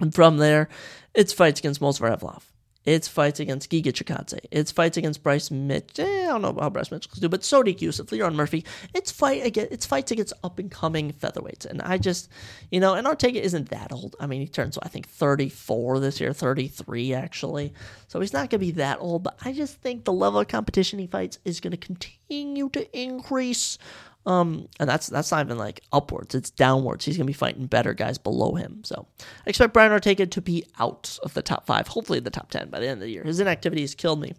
And 0.00 0.14
from 0.14 0.38
there, 0.38 0.70
it's 1.12 1.34
fights 1.34 1.60
against 1.60 1.82
Movsar 1.82 2.18
Evloev. 2.18 2.42
It's 2.84 3.06
fights 3.06 3.38
against 3.40 3.70
Giga 3.70 3.92
Chikadze. 3.92 4.40
It's 4.50 4.72
fights 4.72 4.96
against 4.96 5.22
Bryce 5.22 5.50
Mitch. 5.50 5.98
Eh, 5.98 6.04
I 6.04 6.26
don't 6.26 6.42
know 6.42 6.56
how 6.58 6.70
Bryce 6.70 6.90
Mitchell 6.90 7.10
can 7.12 7.20
do, 7.20 7.28
but 7.28 7.42
Sodiq 7.42 7.78
Yusuff, 7.78 8.06
Lerone 8.06 8.34
Murphy. 8.34 8.64
It's 8.94 9.12
fight 9.12 9.44
against 9.46 9.72
it's 9.72 9.86
fights 9.86 10.10
against 10.10 10.32
up 10.42 10.58
and 10.58 10.70
coming 10.70 11.12
featherweights. 11.12 11.64
And 11.64 11.80
I 11.82 11.98
just 11.98 12.28
you 12.70 12.80
know, 12.80 12.94
and 12.94 13.06
Ortega 13.06 13.40
isn't 13.40 13.70
that 13.70 13.92
old. 13.92 14.16
I 14.18 14.26
mean 14.26 14.40
he 14.40 14.48
turns 14.48 14.78
I 14.82 14.88
think 14.88 15.08
thirty 15.08 15.48
four 15.48 16.00
this 16.00 16.20
year, 16.20 16.32
thirty 16.32 16.68
three 16.68 17.14
actually. 17.14 17.72
So 18.08 18.20
he's 18.20 18.32
not 18.32 18.50
gonna 18.50 18.58
be 18.58 18.72
that 18.72 18.98
old, 19.00 19.22
but 19.22 19.38
I 19.44 19.52
just 19.52 19.80
think 19.80 20.04
the 20.04 20.12
level 20.12 20.40
of 20.40 20.48
competition 20.48 20.98
he 20.98 21.06
fights 21.06 21.38
is 21.44 21.60
gonna 21.60 21.76
continue 21.76 22.68
to 22.70 22.98
increase. 22.98 23.78
Um, 24.24 24.68
and 24.78 24.88
that's 24.88 25.08
that's 25.08 25.32
not 25.32 25.44
even 25.44 25.58
like 25.58 25.82
upwards; 25.92 26.34
it's 26.34 26.50
downwards. 26.50 27.04
He's 27.04 27.16
gonna 27.16 27.26
be 27.26 27.32
fighting 27.32 27.66
better 27.66 27.92
guys 27.92 28.18
below 28.18 28.54
him. 28.54 28.82
So 28.84 29.06
I 29.20 29.50
expect 29.50 29.72
Brian 29.72 29.90
Ortega 29.90 30.26
to 30.26 30.40
be 30.40 30.64
out 30.78 31.18
of 31.24 31.34
the 31.34 31.42
top 31.42 31.66
five, 31.66 31.88
hopefully 31.88 32.20
the 32.20 32.30
top 32.30 32.50
ten 32.50 32.70
by 32.70 32.78
the 32.78 32.86
end 32.86 32.94
of 32.94 33.00
the 33.00 33.10
year. 33.10 33.24
His 33.24 33.40
inactivity 33.40 33.80
has 33.80 33.94
killed 33.96 34.20
me. 34.20 34.34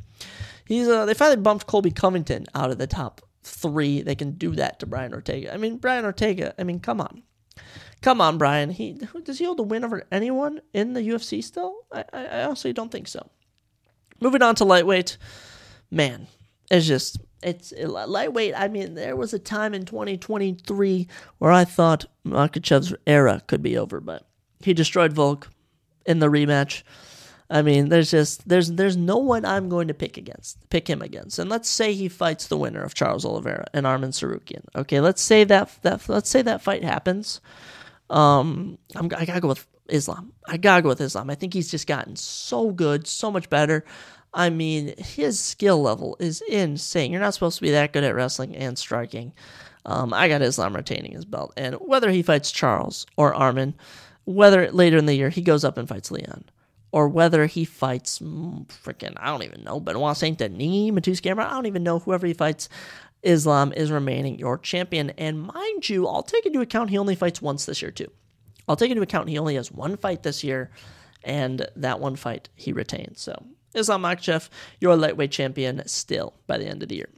He's 0.65 0.87
uh, 0.87 1.05
they 1.05 1.13
finally 1.13 1.41
bumped 1.41 1.67
Colby 1.67 1.91
Covington 1.91 2.45
out 2.55 2.71
of 2.71 2.77
the 2.77 2.87
top 2.87 3.21
three. 3.43 4.01
They 4.01 4.15
can 4.15 4.31
do 4.31 4.55
that 4.55 4.79
to 4.79 4.85
Brian 4.85 5.13
Ortega. 5.13 5.53
I 5.53 5.57
mean, 5.57 5.77
Brian 5.77 6.05
Ortega. 6.05 6.53
I 6.57 6.63
mean, 6.63 6.79
come 6.79 7.01
on, 7.01 7.23
come 8.01 8.21
on, 8.21 8.37
Brian. 8.37 8.69
He 8.69 8.93
does 9.23 9.39
he 9.39 9.43
hold 9.43 9.59
a 9.59 9.63
win 9.63 9.83
over 9.83 10.05
anyone 10.13 10.61
in 10.73 10.93
the 10.93 11.01
UFC 11.01 11.43
still? 11.43 11.75
I 11.91 12.05
I, 12.13 12.25
I 12.25 12.43
honestly 12.45 12.71
don't 12.71 12.91
think 12.91 13.09
so. 13.09 13.29
Moving 14.21 14.41
on 14.41 14.55
to 14.55 14.63
lightweight, 14.63 15.17
man, 15.91 16.27
it's 16.71 16.87
just 16.87 17.17
it's 17.43 17.73
lightweight. 17.77 18.53
I 18.55 18.67
mean, 18.67 18.95
there 18.95 19.15
was 19.15 19.33
a 19.33 19.39
time 19.39 19.73
in 19.73 19.85
2023 19.85 21.07
where 21.37 21.51
I 21.51 21.65
thought 21.65 22.05
Makhachev's 22.25 22.93
era 23.05 23.41
could 23.47 23.61
be 23.61 23.77
over, 23.77 23.99
but 23.99 24.27
he 24.61 24.73
destroyed 24.73 25.13
Volk 25.13 25.49
in 26.05 26.19
the 26.19 26.27
rematch. 26.27 26.83
I 27.49 27.61
mean, 27.61 27.89
there's 27.89 28.09
just 28.09 28.47
there's 28.47 28.71
there's 28.71 28.97
no 28.97 29.17
one 29.17 29.45
I'm 29.45 29.69
going 29.69 29.87
to 29.89 29.93
pick 29.93 30.17
against, 30.17 30.69
pick 30.69 30.89
him 30.89 31.01
against. 31.01 31.37
And 31.39 31.49
let's 31.49 31.69
say 31.69 31.93
he 31.93 32.09
fights 32.09 32.47
the 32.47 32.57
winner 32.57 32.81
of 32.81 32.93
Charles 32.93 33.25
Oliveira 33.25 33.67
and 33.73 33.85
Arman 33.85 34.09
Tsarukyan. 34.09 34.63
Okay, 34.75 34.99
let's 34.99 35.21
say 35.21 35.43
that 35.43 35.77
that 35.83 36.07
let's 36.09 36.29
say 36.29 36.41
that 36.41 36.61
fight 36.61 36.83
happens. 36.83 37.41
Um, 38.09 38.77
I'm, 38.95 39.05
I 39.15 39.25
gotta 39.25 39.41
go 39.41 39.49
with 39.49 39.67
Islam. 39.87 40.33
I 40.47 40.57
gotta 40.57 40.81
go 40.81 40.89
with 40.89 41.01
Islam. 41.01 41.29
I 41.29 41.35
think 41.35 41.53
he's 41.53 41.69
just 41.69 41.85
gotten 41.85 42.15
so 42.15 42.71
good, 42.71 43.05
so 43.05 43.29
much 43.29 43.49
better. 43.49 43.85
I 44.33 44.49
mean, 44.49 44.95
his 44.97 45.39
skill 45.39 45.81
level 45.81 46.17
is 46.19 46.41
insane. 46.41 47.11
You're 47.11 47.21
not 47.21 47.33
supposed 47.33 47.57
to 47.57 47.61
be 47.61 47.71
that 47.71 47.93
good 47.93 48.03
at 48.03 48.15
wrestling 48.15 48.55
and 48.55 48.77
striking. 48.77 49.33
Um, 49.85 50.13
I 50.13 50.27
got 50.27 50.41
Islam 50.41 50.75
retaining 50.75 51.11
his 51.11 51.25
belt. 51.25 51.53
And 51.57 51.75
whether 51.75 52.09
he 52.09 52.23
fights 52.23 52.51
Charles 52.51 53.05
or 53.17 53.33
Arman, 53.33 53.73
whether 54.25 54.71
later 54.71 54.97
in 54.97 55.05
the 55.05 55.15
year 55.15 55.29
he 55.29 55.41
goes 55.41 55.63
up 55.63 55.77
and 55.77 55.87
fights 55.87 56.09
Leon, 56.09 56.45
or 56.91 57.07
whether 57.07 57.47
he 57.47 57.65
fights 57.65 58.19
freaking, 58.19 59.13
I 59.17 59.27
don't 59.27 59.43
even 59.43 59.63
know, 59.63 59.79
Benoit 59.79 60.15
Saint 60.15 60.37
Denis, 60.37 60.91
Mateusz 60.91 61.21
Gamrot, 61.21 61.47
I 61.47 61.53
don't 61.53 61.65
even 61.65 61.83
know, 61.83 61.99
whoever 61.99 62.27
he 62.27 62.33
fights, 62.33 62.69
Islam 63.23 63.73
is 63.73 63.91
remaining 63.91 64.37
your 64.37 64.57
champion. 64.57 65.09
And 65.11 65.41
mind 65.41 65.89
you, 65.89 66.07
I'll 66.07 66.23
take 66.23 66.45
into 66.45 66.61
account 66.61 66.89
he 66.91 66.97
only 66.97 67.15
fights 67.15 67.41
once 67.41 67.65
this 67.65 67.81
year, 67.81 67.91
too. 67.91 68.11
I'll 68.67 68.75
take 68.75 68.91
into 68.91 69.03
account 69.03 69.29
he 69.29 69.39
only 69.39 69.55
has 69.55 69.71
one 69.71 69.97
fight 69.97 70.23
this 70.23 70.43
year, 70.43 70.71
and 71.23 71.67
that 71.75 71.99
one 71.99 72.15
fight 72.15 72.49
he 72.55 72.73
retains. 72.73 73.21
So, 73.21 73.43
Islam 73.75 74.03
Makhachev, 74.03 74.49
your 74.79 74.95
lightweight 74.95 75.31
champion 75.31 75.81
still 75.87 76.33
by 76.47 76.57
the 76.57 76.65
end 76.65 76.83
of 76.83 76.89
the 76.89 76.95
year. 76.95 77.09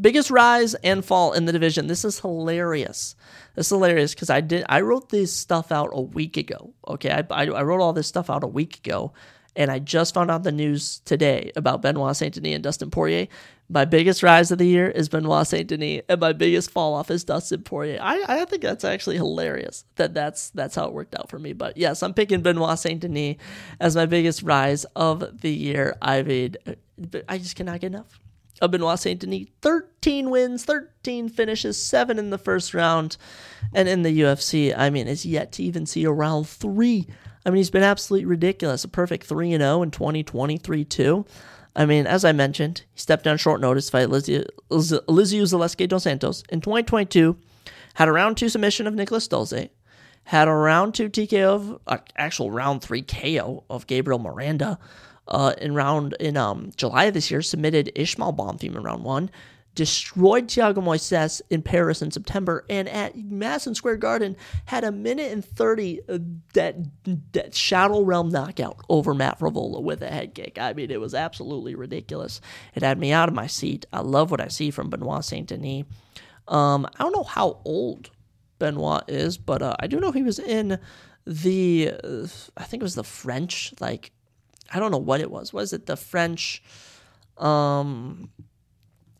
Biggest 0.00 0.30
rise 0.30 0.74
and 0.76 1.04
fall 1.04 1.32
in 1.32 1.44
the 1.44 1.52
division. 1.52 1.86
This 1.86 2.04
is 2.04 2.20
hilarious. 2.20 3.14
This 3.54 3.66
is 3.66 3.70
hilarious 3.70 4.14
because 4.14 4.30
I 4.30 4.40
did 4.40 4.64
I 4.68 4.80
wrote 4.80 5.10
this 5.10 5.34
stuff 5.34 5.70
out 5.70 5.90
a 5.92 6.00
week 6.00 6.36
ago. 6.36 6.72
Okay, 6.88 7.10
I, 7.10 7.24
I, 7.30 7.46
I 7.46 7.62
wrote 7.62 7.80
all 7.80 7.92
this 7.92 8.06
stuff 8.06 8.30
out 8.30 8.42
a 8.42 8.48
week 8.48 8.78
ago, 8.78 9.12
and 9.54 9.70
I 9.70 9.78
just 9.80 10.14
found 10.14 10.30
out 10.30 10.44
the 10.44 10.52
news 10.52 11.00
today 11.04 11.52
about 11.56 11.82
Benoit 11.82 12.16
Saint 12.16 12.34
Denis 12.34 12.54
and 12.54 12.64
Dustin 12.64 12.90
Poirier. 12.90 13.28
My 13.72 13.86
biggest 13.86 14.22
rise 14.22 14.50
of 14.50 14.58
the 14.58 14.66
year 14.66 14.90
is 14.90 15.08
Benoit 15.08 15.46
Saint 15.46 15.66
Denis, 15.66 16.02
and 16.06 16.20
my 16.20 16.34
biggest 16.34 16.70
fall 16.70 16.92
off 16.92 17.10
is 17.10 17.24
Dustin 17.24 17.62
Poirier. 17.62 17.98
I, 18.02 18.22
I 18.28 18.44
think 18.44 18.60
that's 18.60 18.84
actually 18.84 19.16
hilarious 19.16 19.86
that 19.96 20.12
that's 20.12 20.50
that's 20.50 20.74
how 20.74 20.84
it 20.84 20.92
worked 20.92 21.14
out 21.14 21.30
for 21.30 21.38
me. 21.38 21.54
But 21.54 21.78
yes, 21.78 22.02
I'm 22.02 22.12
picking 22.12 22.42
Benoit 22.42 22.78
Saint 22.78 23.00
Denis 23.00 23.36
as 23.80 23.96
my 23.96 24.04
biggest 24.04 24.42
rise 24.42 24.84
of 24.94 25.40
the 25.40 25.50
year. 25.50 25.96
I 26.02 26.22
mean, 26.22 26.56
I 27.26 27.38
just 27.38 27.56
cannot 27.56 27.80
get 27.80 27.86
enough 27.86 28.20
of 28.60 28.72
Benoit 28.72 28.98
Saint 28.98 29.20
Denis. 29.20 29.46
13 29.62 30.28
wins, 30.28 30.66
13 30.66 31.30
finishes, 31.30 31.82
seven 31.82 32.18
in 32.18 32.28
the 32.28 32.36
first 32.36 32.74
round. 32.74 33.16
And 33.72 33.88
in 33.88 34.02
the 34.02 34.20
UFC, 34.20 34.76
I 34.76 34.90
mean, 34.90 35.08
is 35.08 35.24
yet 35.24 35.50
to 35.52 35.62
even 35.62 35.86
see 35.86 36.04
a 36.04 36.12
round 36.12 36.46
three. 36.46 37.06
I 37.46 37.48
mean, 37.48 37.56
he's 37.56 37.70
been 37.70 37.82
absolutely 37.82 38.26
ridiculous. 38.26 38.84
A 38.84 38.88
perfect 38.88 39.24
3 39.24 39.56
0 39.56 39.82
in 39.82 39.90
2023, 39.90 40.84
2. 40.84 41.24
I 41.74 41.86
mean, 41.86 42.06
as 42.06 42.24
I 42.24 42.32
mentioned, 42.32 42.82
he 42.92 43.00
stepped 43.00 43.24
down 43.24 43.38
short 43.38 43.60
notice 43.60 43.88
fight 43.88 44.08
Elizeu 44.08 44.44
Zaleski 44.70 45.88
dos 45.88 46.02
Santos 46.02 46.42
in 46.50 46.60
2022. 46.60 47.36
Had 47.94 48.08
a 48.08 48.12
round 48.12 48.36
two 48.36 48.48
submission 48.48 48.86
of 48.86 48.94
Niklas 48.94 49.28
Stolze. 49.28 49.70
Had 50.24 50.48
a 50.48 50.52
round 50.52 50.94
two 50.94 51.08
TKO 51.08 51.44
of 51.44 51.80
uh, 51.86 51.98
actual 52.16 52.50
round 52.50 52.82
three 52.82 53.02
KO 53.02 53.64
of 53.68 53.86
Gabriel 53.86 54.18
Miranda 54.18 54.78
uh, 55.28 55.54
in 55.58 55.74
round 55.74 56.14
in 56.20 56.36
um, 56.36 56.70
July 56.76 57.04
of 57.04 57.14
this 57.14 57.30
year, 57.30 57.42
submitted 57.42 57.90
Ismael 57.94 58.32
Bonfim 58.32 58.76
in 58.76 58.82
round 58.82 59.04
one, 59.04 59.30
destroyed 59.74 60.48
Thiago 60.48 60.76
Moises 60.76 61.40
in 61.50 61.62
Paris 61.62 62.02
in 62.02 62.10
September, 62.10 62.64
and 62.68 62.88
at 62.88 63.16
Madison 63.16 63.74
Square 63.74 63.96
Garden 63.98 64.36
had 64.66 64.84
a 64.84 64.92
minute 64.92 65.32
and 65.32 65.44
30 65.44 66.00
uh, 66.08 66.18
that, 66.54 66.76
that 67.32 67.54
Shadow 67.54 68.02
Realm 68.02 68.28
knockout 68.28 68.84
over 68.88 69.14
Matt 69.14 69.38
Frevola 69.38 69.82
with 69.82 70.02
a 70.02 70.08
head 70.08 70.34
kick. 70.34 70.58
I 70.58 70.72
mean, 70.72 70.90
it 70.90 71.00
was 71.00 71.14
absolutely 71.14 71.74
ridiculous. 71.74 72.40
It 72.74 72.82
had 72.82 72.98
me 72.98 73.12
out 73.12 73.28
of 73.28 73.34
my 73.34 73.46
seat. 73.46 73.86
I 73.92 74.00
love 74.00 74.30
what 74.30 74.40
I 74.40 74.48
see 74.48 74.70
from 74.70 74.90
Benoit 74.90 75.24
Saint 75.24 75.48
Denis. 75.48 75.84
Um, 76.48 76.86
I 76.86 77.02
don't 77.02 77.14
know 77.14 77.22
how 77.22 77.60
old 77.64 78.10
Benoit 78.58 79.04
is, 79.08 79.38
but 79.38 79.62
uh, 79.62 79.76
I 79.80 79.86
do 79.86 80.00
know 80.00 80.12
he 80.12 80.22
was 80.22 80.38
in 80.38 80.78
the, 81.26 81.92
uh, 82.02 82.26
I 82.56 82.64
think 82.64 82.82
it 82.82 82.84
was 82.84 82.94
the 82.94 83.04
French, 83.04 83.72
like 83.80 84.12
I 84.72 84.78
don't 84.78 84.90
know 84.90 84.98
what 84.98 85.20
it 85.20 85.30
was. 85.30 85.52
Was 85.52 85.72
it 85.72 85.86
the 85.86 85.96
French, 85.96 86.62
um, 87.36 88.30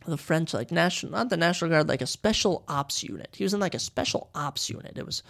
the 0.05 0.17
French 0.17 0.53
like 0.53 0.71
national, 0.71 1.13
not 1.13 1.29
the 1.29 1.37
National 1.37 1.69
Guard, 1.69 1.89
like 1.89 2.01
a 2.01 2.07
special 2.07 2.63
ops 2.67 3.03
unit. 3.03 3.35
He 3.35 3.43
was 3.43 3.53
in 3.53 3.59
like 3.59 3.75
a 3.75 3.79
special 3.79 4.29
ops 4.35 4.69
unit. 4.69 4.97
It 4.97 5.05
was, 5.05 5.23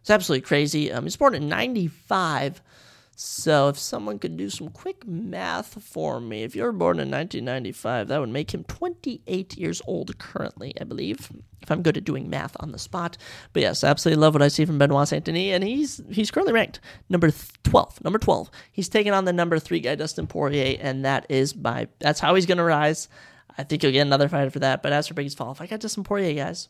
it's 0.00 0.10
absolutely 0.10 0.46
crazy. 0.46 0.92
Um, 0.92 1.04
he 1.04 1.06
was 1.06 1.16
born 1.16 1.34
in 1.34 1.48
'95. 1.48 2.60
So 3.20 3.68
if 3.68 3.76
someone 3.76 4.20
could 4.20 4.36
do 4.36 4.48
some 4.48 4.68
quick 4.68 5.04
math 5.04 5.82
for 5.82 6.20
me, 6.20 6.44
if 6.44 6.54
you 6.54 6.62
were 6.62 6.70
born 6.70 7.00
in 7.00 7.10
1995, 7.10 8.06
that 8.06 8.20
would 8.20 8.28
make 8.28 8.54
him 8.54 8.62
28 8.62 9.58
years 9.58 9.82
old 9.88 10.16
currently, 10.18 10.72
I 10.80 10.84
believe. 10.84 11.28
If 11.60 11.68
I'm 11.68 11.82
good 11.82 11.96
at 11.96 12.04
doing 12.04 12.30
math 12.30 12.56
on 12.60 12.70
the 12.70 12.78
spot, 12.78 13.18
but 13.52 13.62
yes, 13.62 13.82
absolutely 13.82 14.20
love 14.20 14.34
what 14.34 14.42
I 14.42 14.46
see 14.46 14.64
from 14.64 14.78
Benoit 14.78 15.08
Saint 15.08 15.24
Denis, 15.24 15.52
and 15.52 15.64
he's 15.64 16.00
he's 16.08 16.30
currently 16.30 16.52
ranked 16.52 16.78
number 17.08 17.32
12. 17.64 18.04
Number 18.04 18.20
12. 18.20 18.52
He's 18.70 18.88
taking 18.88 19.12
on 19.12 19.24
the 19.24 19.32
number 19.32 19.58
three 19.58 19.80
guy, 19.80 19.96
Dustin 19.96 20.28
Poirier, 20.28 20.78
and 20.80 21.04
that 21.04 21.26
is 21.28 21.52
by 21.52 21.88
that's 21.98 22.20
how 22.20 22.36
he's 22.36 22.46
going 22.46 22.58
to 22.58 22.64
rise. 22.64 23.08
I 23.58 23.64
think 23.64 23.82
you'll 23.82 23.92
get 23.92 24.06
another 24.06 24.28
fight 24.28 24.52
for 24.52 24.60
that. 24.60 24.82
But 24.82 24.92
as 24.92 25.08
for 25.08 25.14
biggest 25.14 25.36
fall, 25.36 25.50
if 25.50 25.60
I 25.60 25.66
got 25.66 25.80
Dustin 25.80 26.04
Poirier, 26.04 26.32
guys, 26.32 26.68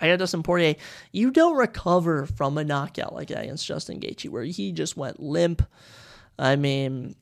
I 0.00 0.08
got 0.08 0.18
Dustin 0.18 0.42
Poirier. 0.42 0.74
You 1.12 1.30
don't 1.30 1.56
recover 1.56 2.26
from 2.26 2.58
a 2.58 2.64
knockout 2.64 3.14
like 3.14 3.28
that 3.28 3.44
against 3.44 3.66
Justin 3.66 4.00
Gaethje, 4.00 4.28
where 4.28 4.42
he 4.42 4.72
just 4.72 4.96
went 4.96 5.20
limp. 5.20 5.62
I 6.36 6.56
mean, 6.56 7.14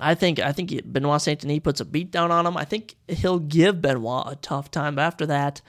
I 0.00 0.14
think 0.14 0.40
I 0.40 0.52
think 0.52 0.92
Benoit 0.92 1.22
Saint 1.22 1.40
Denis 1.40 1.60
puts 1.60 1.80
a 1.80 1.84
beat 1.84 2.10
down 2.10 2.32
on 2.32 2.46
him. 2.46 2.56
I 2.56 2.64
think 2.64 2.96
he'll 3.08 3.38
give 3.38 3.80
Benoit 3.80 4.24
a 4.26 4.36
tough 4.36 4.70
time. 4.70 4.96
But 4.96 5.02
after 5.02 5.26
that, 5.26 5.60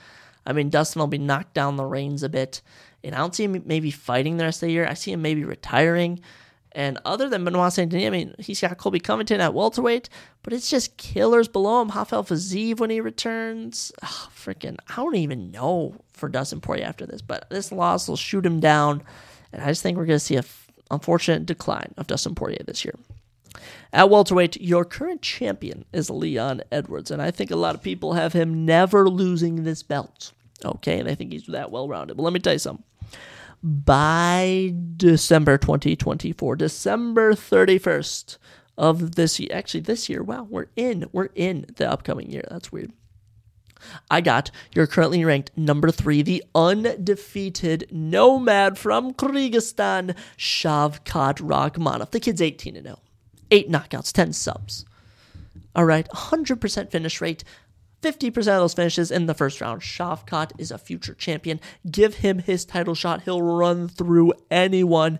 I 0.44 0.52
mean, 0.52 0.68
Dustin 0.68 1.00
will 1.00 1.06
be 1.06 1.18
knocked 1.18 1.54
down 1.54 1.76
the 1.76 1.84
reins 1.84 2.24
a 2.24 2.28
bit, 2.28 2.62
and 3.04 3.14
I 3.14 3.18
don't 3.18 3.34
see 3.34 3.44
him 3.44 3.62
maybe 3.64 3.92
fighting 3.92 4.36
the 4.36 4.44
rest 4.44 4.62
of 4.62 4.66
the 4.66 4.72
year. 4.72 4.86
I 4.86 4.94
see 4.94 5.12
him 5.12 5.22
maybe 5.22 5.44
retiring. 5.44 6.20
And 6.74 6.98
other 7.04 7.28
than 7.28 7.44
Benoit 7.44 7.72
Saint 7.72 7.90
Denis, 7.90 8.06
I 8.06 8.10
mean, 8.10 8.34
he's 8.38 8.60
got 8.60 8.78
Colby 8.78 8.98
Covington 8.98 9.40
at 9.40 9.54
welterweight, 9.54 10.08
but 10.42 10.52
it's 10.52 10.70
just 10.70 10.96
killers 10.96 11.48
below 11.48 11.82
him. 11.82 11.88
Rafael 11.88 12.24
Fiziev 12.24 12.80
when 12.80 12.90
he 12.90 13.00
returns. 13.00 13.92
Freaking, 14.02 14.78
I 14.88 14.96
don't 14.96 15.16
even 15.16 15.50
know 15.50 15.96
for 16.12 16.28
Dustin 16.28 16.60
Poirier 16.60 16.86
after 16.86 17.06
this, 17.06 17.20
but 17.20 17.48
this 17.50 17.72
loss 17.72 18.08
will 18.08 18.16
shoot 18.16 18.46
him 18.46 18.58
down. 18.58 19.02
And 19.52 19.62
I 19.62 19.66
just 19.66 19.82
think 19.82 19.98
we're 19.98 20.06
going 20.06 20.18
to 20.18 20.24
see 20.24 20.36
a 20.36 20.40
f- 20.40 20.70
unfortunate 20.90 21.44
decline 21.44 21.94
of 21.98 22.06
Dustin 22.06 22.34
Poirier 22.34 22.62
this 22.66 22.84
year. 22.84 22.94
At 23.92 24.08
welterweight, 24.08 24.58
your 24.60 24.86
current 24.86 25.20
champion 25.20 25.84
is 25.92 26.08
Leon 26.08 26.62
Edwards, 26.72 27.10
and 27.10 27.20
I 27.20 27.30
think 27.30 27.50
a 27.50 27.56
lot 27.56 27.74
of 27.74 27.82
people 27.82 28.14
have 28.14 28.32
him 28.32 28.64
never 28.64 29.10
losing 29.10 29.64
this 29.64 29.82
belt. 29.82 30.32
Okay, 30.64 30.98
and 30.98 31.08
I 31.08 31.14
think 31.14 31.32
he's 31.32 31.46
that 31.46 31.70
well 31.70 31.86
rounded. 31.86 32.16
But 32.16 32.22
let 32.22 32.32
me 32.32 32.40
tell 32.40 32.54
you 32.54 32.58
something 32.58 32.84
by 33.62 34.74
December 34.96 35.58
2024, 35.58 36.56
December 36.56 37.32
31st 37.34 38.38
of 38.76 39.14
this 39.14 39.38
year. 39.38 39.50
Actually, 39.52 39.80
this 39.80 40.08
year, 40.08 40.22
wow, 40.22 40.46
we're 40.48 40.66
in, 40.76 41.08
we're 41.12 41.30
in 41.34 41.66
the 41.76 41.90
upcoming 41.90 42.30
year. 42.30 42.44
That's 42.50 42.72
weird. 42.72 42.92
I 44.10 44.20
got 44.20 44.50
you're 44.74 44.86
currently 44.86 45.24
ranked 45.24 45.50
number 45.56 45.90
three, 45.90 46.22
the 46.22 46.44
undefeated 46.54 47.88
nomad 47.90 48.78
from 48.78 49.12
Kyrgyzstan, 49.12 50.14
Shavkat 50.36 51.40
Rakhmonov. 51.40 52.10
The 52.10 52.20
kid's 52.20 52.40
18 52.40 52.82
0, 52.82 52.98
eight 53.50 53.70
knockouts, 53.70 54.12
10 54.12 54.32
subs. 54.32 54.84
All 55.74 55.84
right, 55.84 56.06
100% 56.10 56.90
finish 56.90 57.20
rate, 57.20 57.44
50% 58.02 58.36
of 58.38 58.44
those 58.44 58.74
finishes 58.74 59.10
in 59.10 59.26
the 59.26 59.34
first 59.34 59.60
round. 59.60 59.80
Shavkat 59.80 60.52
is 60.58 60.70
a 60.70 60.78
future 60.78 61.14
champion. 61.14 61.60
Give 61.90 62.16
him 62.16 62.40
his 62.40 62.64
title 62.64 62.94
shot. 62.94 63.22
He'll 63.22 63.42
run 63.42 63.88
through 63.88 64.34
anyone. 64.50 65.18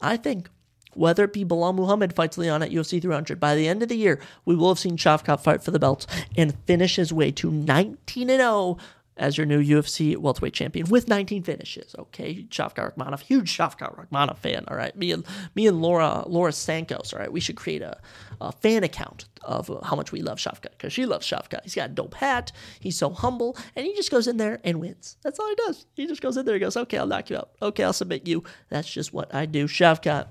I 0.00 0.16
think 0.16 0.50
whether 0.94 1.24
it 1.24 1.32
be 1.32 1.44
Belal 1.44 1.74
Muhammad 1.74 2.14
fights 2.14 2.38
Leon 2.38 2.62
at 2.62 2.70
UFC 2.70 3.00
300, 3.00 3.40
by 3.40 3.54
the 3.54 3.68
end 3.68 3.82
of 3.82 3.88
the 3.88 3.96
year, 3.96 4.20
we 4.44 4.54
will 4.54 4.68
have 4.68 4.78
seen 4.78 4.96
Shavkat 4.96 5.40
fight 5.40 5.62
for 5.62 5.70
the 5.70 5.78
belt 5.78 6.06
and 6.36 6.54
finish 6.66 6.96
his 6.96 7.12
way 7.12 7.30
to 7.32 7.50
19 7.50 8.28
0 8.28 8.78
as 9.16 9.36
your 9.38 9.46
new 9.46 9.62
UFC 9.62 10.16
welterweight 10.16 10.54
champion 10.54 10.88
with 10.88 11.08
19 11.08 11.42
finishes. 11.42 11.94
Okay, 11.98 12.46
Shavkat 12.50 12.94
Rakhmonov, 12.94 13.20
huge 13.20 13.56
Shavkat 13.56 13.96
Rakhmonov 13.96 14.38
fan. 14.38 14.64
All 14.68 14.76
right, 14.76 14.94
me 14.96 15.12
and 15.12 15.24
me 15.54 15.66
and 15.66 15.80
Laura 15.80 16.24
Laura 16.26 16.50
Sankos. 16.50 17.12
All 17.12 17.20
right, 17.20 17.32
we 17.32 17.40
should 17.40 17.56
create 17.56 17.82
a, 17.82 17.98
a 18.40 18.52
fan 18.52 18.82
account 18.84 19.26
of 19.42 19.70
how 19.84 19.96
much 19.96 20.12
we 20.12 20.22
love 20.22 20.38
Shavkat 20.38 20.72
because 20.72 20.92
she 20.92 21.06
loves 21.06 21.26
Shavkat. 21.26 21.62
He's 21.62 21.74
got 21.74 21.90
a 21.90 21.92
dope 21.92 22.14
hat. 22.14 22.52
He's 22.80 22.98
so 22.98 23.10
humble, 23.10 23.56
and 23.76 23.86
he 23.86 23.94
just 23.94 24.10
goes 24.10 24.26
in 24.26 24.36
there 24.36 24.60
and 24.64 24.80
wins. 24.80 25.16
That's 25.22 25.38
all 25.38 25.48
he 25.48 25.54
does. 25.54 25.86
He 25.94 26.06
just 26.06 26.22
goes 26.22 26.36
in 26.36 26.44
there 26.44 26.54
and 26.54 26.62
goes, 26.62 26.76
"Okay, 26.76 26.98
I'll 26.98 27.06
knock 27.06 27.30
you 27.30 27.36
out. 27.36 27.50
Okay, 27.62 27.84
I'll 27.84 27.92
submit 27.92 28.26
you." 28.26 28.42
That's 28.68 28.90
just 28.90 29.12
what 29.12 29.34
I 29.34 29.46
do. 29.46 29.66
Shavkat, 29.66 30.26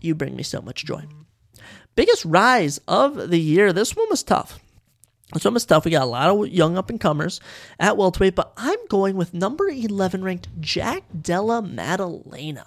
you 0.00 0.14
bring 0.14 0.36
me 0.36 0.42
so 0.42 0.60
much 0.60 0.84
joy. 0.84 1.04
Biggest 1.96 2.24
rise 2.24 2.80
of 2.86 3.30
the 3.30 3.40
year. 3.40 3.72
This 3.72 3.96
one 3.96 4.06
was 4.08 4.22
tough. 4.22 4.60
Some 5.38 5.54
of 5.54 5.62
stuff 5.62 5.84
we 5.84 5.92
got 5.92 6.02
a 6.02 6.06
lot 6.06 6.28
of 6.28 6.48
young 6.48 6.76
up 6.76 6.90
and 6.90 7.00
comers 7.00 7.40
at 7.78 7.96
welterweight, 7.96 8.34
but 8.34 8.52
I'm 8.56 8.78
going 8.88 9.16
with 9.16 9.32
number 9.32 9.68
11 9.68 10.24
ranked 10.24 10.48
Jack 10.60 11.04
Della 11.20 11.62
Maddalena. 11.62 12.66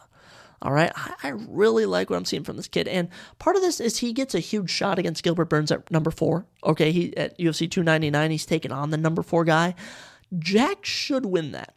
All 0.61 0.72
right, 0.72 0.94
I, 0.95 1.14
I, 1.23 1.30
really 1.30 1.85
like 1.85 2.10
what 2.10 2.15
I'm 2.15 2.23
seeing 2.23 2.45
from 2.45 2.56
this 2.56 2.69
kid, 2.69 2.88
and 2.88 3.10
part 3.38 3.57
of 3.57 3.61
this 3.61 3.81
is 3.81 3.98
he 3.98 4.14
gets 4.14 4.34
a 4.34 4.40
huge 4.40 4.69
shot 4.69 4.98
against 4.98 5.22
Gilbert 5.22 5.49
Burns 5.49 5.73
at 5.73 5.91
number 5.91 6.10
four. 6.10 6.45
Okay, 6.64 6.94
he 6.94 7.15
at 7.18 7.38
UFC 7.38 7.69
299, 7.69 8.31
he's 8.31 8.45
taking 8.45 8.72
on 8.72 8.90
the 8.90 8.95
number 8.95 9.23
four 9.23 9.44
guy. 9.44 9.76
Jack 10.40 10.85
should 10.85 11.26
win 11.26 11.52
that. 11.52 11.76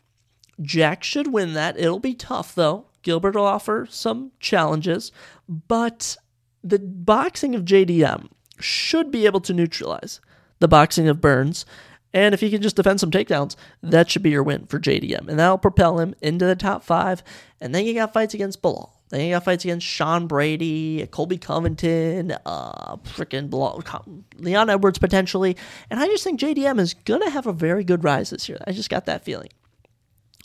Jack 0.63 1.03
should 1.03 1.33
win 1.33 1.55
that. 1.55 1.77
It'll 1.77 1.99
be 1.99 2.15
tough 2.15 2.55
though. 2.55 2.87
Gilbert 3.03 3.35
will 3.35 3.45
offer 3.45 3.89
some 3.91 4.31
challenges, 4.39 5.11
but 5.49 6.17
the 6.63 6.79
boxing 6.79 7.57
of 7.57 7.65
JDM 7.65 8.29
should 8.61 9.11
be 9.11 9.27
able 9.27 9.41
to 9.41 9.53
neutralize 9.53 10.21
the 10.59 10.69
boxing 10.69 11.09
of 11.09 11.21
Burns. 11.21 11.67
And 12.13 12.33
if 12.33 12.41
he 12.41 12.51
can 12.51 12.63
just 12.63 12.77
defend 12.77 13.01
some 13.01 13.11
takedowns, 13.11 13.57
that 13.83 14.11
should 14.11 14.23
be 14.23 14.31
your 14.31 14.43
win 14.43 14.67
for 14.67 14.79
JDM. 14.79 15.29
And 15.29 15.39
that'll 15.39 15.59
propel 15.59 15.99
him 15.99 16.15
into 16.23 16.47
the 16.47 16.57
top 16.57 16.83
five. 16.83 17.23
And 17.61 17.75
then 17.75 17.85
you 17.85 17.95
got 17.95 18.15
fights 18.15 18.33
against 18.33 18.63
Belal. 18.63 18.91
Then 19.11 19.21
you 19.21 19.35
got 19.35 19.45
fights 19.45 19.65
against 19.65 19.87
Sean 19.87 20.27
Brady, 20.27 21.07
Colby 21.11 21.39
Covington, 21.39 22.33
uh, 22.45 22.97
freaking 22.97 23.53
Leon 24.39 24.71
Edwards 24.71 24.99
potentially. 24.99 25.57
And 25.91 26.01
I 26.01 26.07
just 26.07 26.25
think 26.25 26.41
JDM 26.41 26.81
is 26.81 26.95
going 26.95 27.21
to 27.23 27.31
have 27.31 27.47
a 27.47 27.53
very 27.53 27.85
good 27.85 28.03
rise 28.03 28.31
this 28.31 28.49
year. 28.49 28.59
I 28.67 28.73
just 28.73 28.91
got 28.91 29.07
that 29.07 29.25
feeling. 29.25 29.51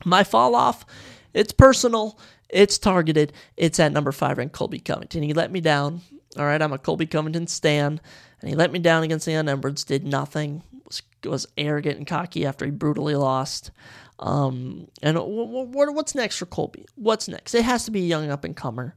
My 0.05 0.23
fall 0.23 0.55
off, 0.55 0.85
it's 1.33 1.51
personal, 1.51 2.19
it's 2.49 2.77
targeted, 2.77 3.33
it's 3.57 3.79
at 3.79 3.91
number 3.91 4.11
five 4.11 4.37
ranked 4.37 4.53
Colby 4.53 4.79
Covington. 4.79 5.23
He 5.23 5.33
let 5.33 5.51
me 5.51 5.61
down. 5.61 6.01
All 6.37 6.45
right, 6.45 6.61
I'm 6.61 6.73
a 6.73 6.77
Colby 6.77 7.07
Covington 7.07 7.47
stan, 7.47 7.99
and 8.41 8.49
he 8.49 8.55
let 8.55 8.71
me 8.71 8.79
down 8.79 9.03
against 9.03 9.27
Leon 9.27 9.47
Edwards, 9.47 9.83
did 9.83 10.05
nothing, 10.05 10.63
was, 10.85 11.01
was 11.23 11.47
arrogant 11.57 11.97
and 11.97 12.07
cocky 12.07 12.45
after 12.45 12.65
he 12.65 12.71
brutally 12.71 13.15
lost. 13.15 13.71
Um, 14.19 14.87
and 15.01 15.17
what's 15.19 16.15
next 16.15 16.37
for 16.37 16.45
Colby? 16.45 16.85
What's 16.95 17.27
next? 17.27 17.55
It 17.55 17.65
has 17.65 17.85
to 17.85 17.91
be 17.91 18.01
a 18.01 18.07
young 18.07 18.29
up 18.29 18.43
and 18.43 18.55
comer. 18.55 18.95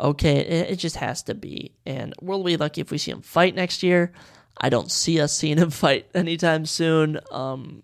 Okay, 0.00 0.38
it, 0.38 0.70
it 0.72 0.76
just 0.76 0.96
has 0.96 1.22
to 1.24 1.34
be. 1.34 1.72
And 1.84 2.14
we'll 2.20 2.42
be 2.42 2.56
lucky 2.56 2.80
if 2.80 2.90
we 2.90 2.98
see 2.98 3.12
him 3.12 3.22
fight 3.22 3.54
next 3.54 3.82
year. 3.82 4.12
I 4.58 4.68
don't 4.68 4.90
see 4.90 5.20
us 5.20 5.36
seeing 5.36 5.58
him 5.58 5.70
fight 5.70 6.08
anytime 6.14 6.66
soon. 6.66 7.20
Um, 7.30 7.82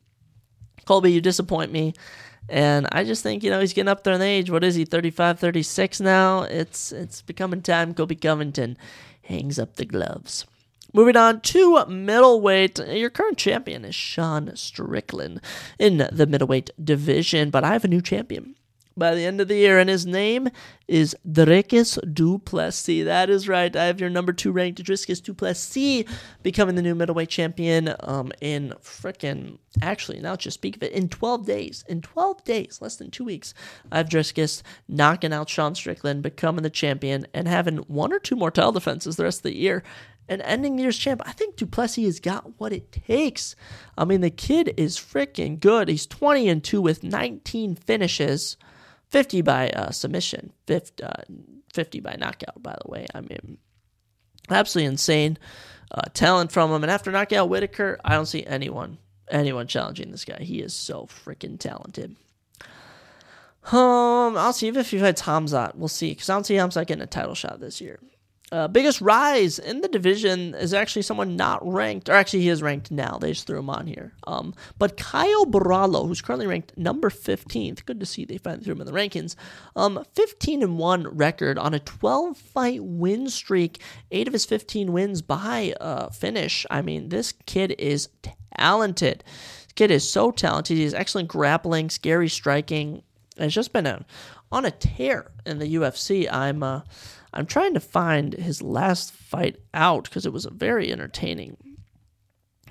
Colby, 0.84 1.12
you 1.12 1.20
disappoint 1.20 1.72
me. 1.72 1.94
And 2.48 2.88
I 2.90 3.04
just 3.04 3.22
think, 3.22 3.42
you 3.42 3.50
know, 3.50 3.60
he's 3.60 3.72
getting 3.72 3.88
up 3.88 4.02
there 4.02 4.14
in 4.14 4.22
age. 4.22 4.50
What 4.50 4.64
is 4.64 4.74
he, 4.74 4.84
35, 4.84 5.38
36 5.38 6.00
now? 6.00 6.42
It's 6.42 6.90
it's 6.90 7.22
becoming 7.22 7.62
time 7.62 7.94
Colby 7.94 8.16
Covington 8.16 8.76
hangs 9.22 9.58
up 9.58 9.76
the 9.76 9.84
gloves. 9.84 10.44
Moving 10.94 11.16
on 11.16 11.40
to 11.40 11.86
middleweight, 11.86 12.78
your 12.88 13.08
current 13.08 13.38
champion 13.38 13.84
is 13.84 13.94
Sean 13.94 14.54
Strickland 14.56 15.40
in 15.78 16.06
the 16.12 16.26
middleweight 16.26 16.70
division, 16.82 17.48
but 17.48 17.64
I 17.64 17.72
have 17.72 17.84
a 17.84 17.88
new 17.88 18.02
champion 18.02 18.56
by 18.96 19.14
the 19.14 19.24
end 19.24 19.40
of 19.40 19.48
the 19.48 19.56
year, 19.56 19.78
and 19.78 19.88
his 19.88 20.04
name 20.04 20.48
is 20.86 21.16
Dricus 21.26 21.98
Du 22.12 22.38
Plessis. 22.38 23.04
That 23.04 23.30
is 23.30 23.48
right. 23.48 23.74
I 23.74 23.86
have 23.86 24.00
your 24.00 24.10
number 24.10 24.32
two 24.32 24.52
ranked 24.52 24.82
Dricus 24.84 25.22
Du 25.22 25.32
Plessis 25.32 26.04
becoming 26.42 26.74
the 26.74 26.82
new 26.82 26.94
middleweight 26.94 27.30
champion 27.30 27.94
um, 28.00 28.32
in 28.42 28.74
frickin' 28.82 29.58
actually, 29.80 30.20
now 30.20 30.36
just 30.36 30.54
speak 30.54 30.76
of 30.76 30.82
it, 30.82 30.92
in 30.92 31.08
12 31.08 31.46
days. 31.46 31.84
In 31.88 32.02
12 32.02 32.44
days, 32.44 32.78
less 32.82 32.96
than 32.96 33.10
two 33.10 33.24
weeks, 33.24 33.54
I 33.90 33.98
have 33.98 34.08
Dricus 34.08 34.62
knocking 34.88 35.32
out 35.32 35.48
Sean 35.48 35.74
Strickland, 35.74 36.22
becoming 36.22 36.62
the 36.62 36.70
champion, 36.70 37.26
and 37.32 37.48
having 37.48 37.78
one 37.78 38.12
or 38.12 38.18
two 38.18 38.36
more 38.36 38.50
title 38.50 38.72
defenses 38.72 39.16
the 39.16 39.24
rest 39.24 39.38
of 39.38 39.44
the 39.44 39.56
year 39.56 39.82
and 40.28 40.42
ending 40.42 40.76
the 40.76 40.82
year's 40.82 40.98
champ. 40.98 41.22
I 41.24 41.32
think 41.32 41.56
Du 41.56 41.66
Plessis 41.66 42.04
has 42.04 42.20
got 42.20 42.58
what 42.58 42.72
it 42.72 42.92
takes. 42.92 43.56
I 43.96 44.04
mean, 44.04 44.20
the 44.20 44.30
kid 44.30 44.74
is 44.76 44.98
freaking 44.98 45.60
good. 45.60 45.88
He's 45.88 46.06
20 46.06 46.48
and 46.48 46.64
2 46.64 46.80
with 46.80 47.02
19 47.02 47.76
finishes, 47.76 48.56
50 49.10 49.42
by 49.42 49.70
uh, 49.70 49.90
submission, 49.90 50.52
50, 50.66 51.04
uh, 51.04 51.12
50, 51.72 52.00
by 52.00 52.16
knockout, 52.18 52.62
by 52.62 52.76
the 52.82 52.90
way. 52.90 53.06
I 53.14 53.20
mean, 53.20 53.58
absolutely 54.50 54.86
insane 54.86 55.38
uh, 55.90 56.02
talent 56.14 56.52
from 56.52 56.70
him. 56.70 56.82
And 56.82 56.90
after 56.90 57.10
knockout 57.10 57.48
Whitaker, 57.48 58.00
I 58.04 58.14
don't 58.14 58.26
see 58.26 58.44
anyone 58.44 58.98
anyone 59.30 59.66
challenging 59.66 60.10
this 60.10 60.24
guy. 60.24 60.38
He 60.42 60.60
is 60.60 60.74
so 60.74 61.06
freaking 61.06 61.58
talented. 61.58 62.16
Um, 63.70 64.36
I'll 64.36 64.52
see 64.52 64.68
if 64.68 64.90
he 64.90 64.98
fights 64.98 65.22
Hamzat. 65.22 65.76
We'll 65.76 65.88
see, 65.88 66.10
because 66.10 66.28
I 66.28 66.34
don't 66.34 66.44
see 66.44 66.54
Hamzat 66.54 66.86
getting 66.86 67.02
a 67.02 67.06
title 67.06 67.34
shot 67.34 67.60
this 67.60 67.80
year. 67.80 68.00
Uh, 68.52 68.68
biggest 68.68 69.00
rise 69.00 69.58
in 69.58 69.80
the 69.80 69.88
division 69.88 70.54
is 70.54 70.74
actually 70.74 71.00
someone 71.00 71.36
not 71.36 71.66
ranked, 71.66 72.10
or 72.10 72.12
actually 72.12 72.42
he 72.42 72.50
is 72.50 72.62
ranked 72.62 72.90
now. 72.90 73.16
They 73.18 73.32
just 73.32 73.46
threw 73.46 73.58
him 73.58 73.70
on 73.70 73.86
here. 73.86 74.12
Um, 74.26 74.54
but 74.78 74.98
Caio 74.98 75.46
Borralho, 75.46 76.06
who's 76.06 76.20
currently 76.20 76.46
ranked 76.46 76.76
number 76.76 77.08
15th, 77.08 77.86
good 77.86 77.98
to 77.98 78.04
see 78.04 78.26
they 78.26 78.36
finally 78.36 78.62
threw 78.62 78.74
him 78.74 78.82
in 78.82 78.86
the 78.86 78.92
rankings. 78.92 79.36
Um, 79.74 80.04
15 80.14 80.62
and 80.62 80.76
one 80.76 81.08
record 81.08 81.56
on 81.56 81.72
a 81.72 81.78
12 81.78 82.36
fight 82.36 82.84
win 82.84 83.30
streak. 83.30 83.80
Eight 84.10 84.26
of 84.26 84.34
his 84.34 84.44
15 84.44 84.92
wins 84.92 85.22
by 85.22 85.74
uh, 85.80 86.10
finish. 86.10 86.66
I 86.70 86.82
mean, 86.82 87.08
this 87.08 87.32
kid 87.46 87.74
is 87.78 88.10
talented. 88.54 89.24
This 89.62 89.72
kid 89.74 89.90
is 89.90 90.10
so 90.10 90.30
talented. 90.30 90.76
He 90.76 90.84
has 90.84 90.92
excellent 90.92 91.28
grappling, 91.28 91.88
scary 91.88 92.28
striking. 92.28 93.02
It's 93.38 93.54
just 93.54 93.72
been 93.72 93.86
a, 93.86 94.04
on 94.50 94.66
a 94.66 94.70
tear 94.70 95.30
in 95.46 95.58
the 95.58 95.74
UFC. 95.76 96.30
I'm. 96.30 96.62
Uh, 96.62 96.82
I'm 97.32 97.46
trying 97.46 97.74
to 97.74 97.80
find 97.80 98.34
his 98.34 98.62
last 98.62 99.12
fight 99.12 99.56
out 99.72 100.04
because 100.04 100.26
it 100.26 100.32
was 100.32 100.44
a 100.44 100.50
very 100.50 100.92
entertaining, 100.92 101.56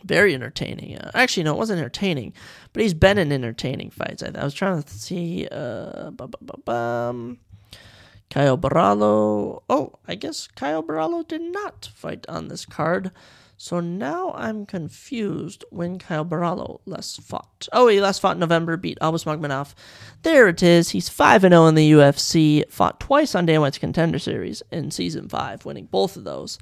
very 0.03 0.33
entertaining. 0.33 0.97
Uh, 0.97 1.11
actually, 1.13 1.43
no, 1.43 1.53
it 1.53 1.57
wasn't 1.57 1.79
entertaining, 1.79 2.33
but 2.73 2.83
he's 2.83 2.93
been 2.93 3.17
in 3.17 3.31
entertaining 3.31 3.89
fights. 3.89 4.21
I, 4.23 4.31
I 4.35 4.43
was 4.43 4.53
trying 4.53 4.81
to 4.81 4.93
see. 4.93 5.47
Uh, 5.47 6.11
Caio 8.31 8.55
Borralho. 8.55 9.61
Oh, 9.69 9.93
I 10.07 10.15
guess 10.15 10.47
Caio 10.47 10.81
Borralho 10.81 11.27
did 11.27 11.41
not 11.41 11.89
fight 11.93 12.25
on 12.29 12.47
this 12.47 12.65
card. 12.65 13.11
So 13.61 13.79
now 13.79 14.31
I'm 14.31 14.65
confused 14.65 15.65
when 15.69 15.99
Caio 15.99 16.23
Borralho 16.23 16.79
last 16.87 17.21
fought. 17.21 17.67
Oh, 17.71 17.89
he 17.89 18.01
last 18.01 18.19
fought 18.19 18.35
in 18.35 18.39
November, 18.39 18.75
beat 18.75 18.97
Abus 19.01 19.23
Magomedov. 19.23 19.75
There 20.23 20.47
it 20.47 20.63
is. 20.63 20.89
He's 20.89 21.09
5 21.09 21.41
0 21.41 21.67
in 21.67 21.75
the 21.75 21.91
UFC, 21.91 22.67
fought 22.71 22.99
twice 22.99 23.35
on 23.35 23.45
Dana 23.45 23.61
White's 23.61 23.77
Contender 23.77 24.17
Series 24.17 24.63
in 24.71 24.89
Season 24.89 25.29
5, 25.29 25.63
winning 25.63 25.85
both 25.85 26.17
of 26.17 26.23
those. 26.23 26.57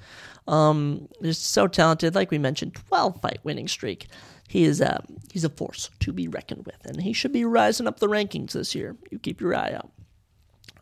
Um, 0.45 1.07
just 1.23 1.45
so 1.45 1.67
talented. 1.67 2.15
Like 2.15 2.31
we 2.31 2.37
mentioned, 2.37 2.75
12 2.75 3.21
fight 3.21 3.39
winning 3.45 3.69
streak. 3.69 4.07
He 4.49 4.65
is 4.65 4.81
a, 4.81 4.97
um, 4.97 5.19
he's 5.31 5.45
a 5.45 5.49
force 5.49 5.89
to 6.01 6.11
be 6.11 6.27
reckoned 6.27 6.65
with, 6.65 6.85
and 6.85 7.01
he 7.01 7.13
should 7.13 7.31
be 7.31 7.45
rising 7.45 7.87
up 7.87 8.01
the 8.01 8.09
rankings 8.09 8.51
this 8.51 8.75
year. 8.75 8.97
You 9.09 9.19
keep 9.19 9.39
your 9.39 9.55
eye 9.55 9.71
out. 9.71 9.89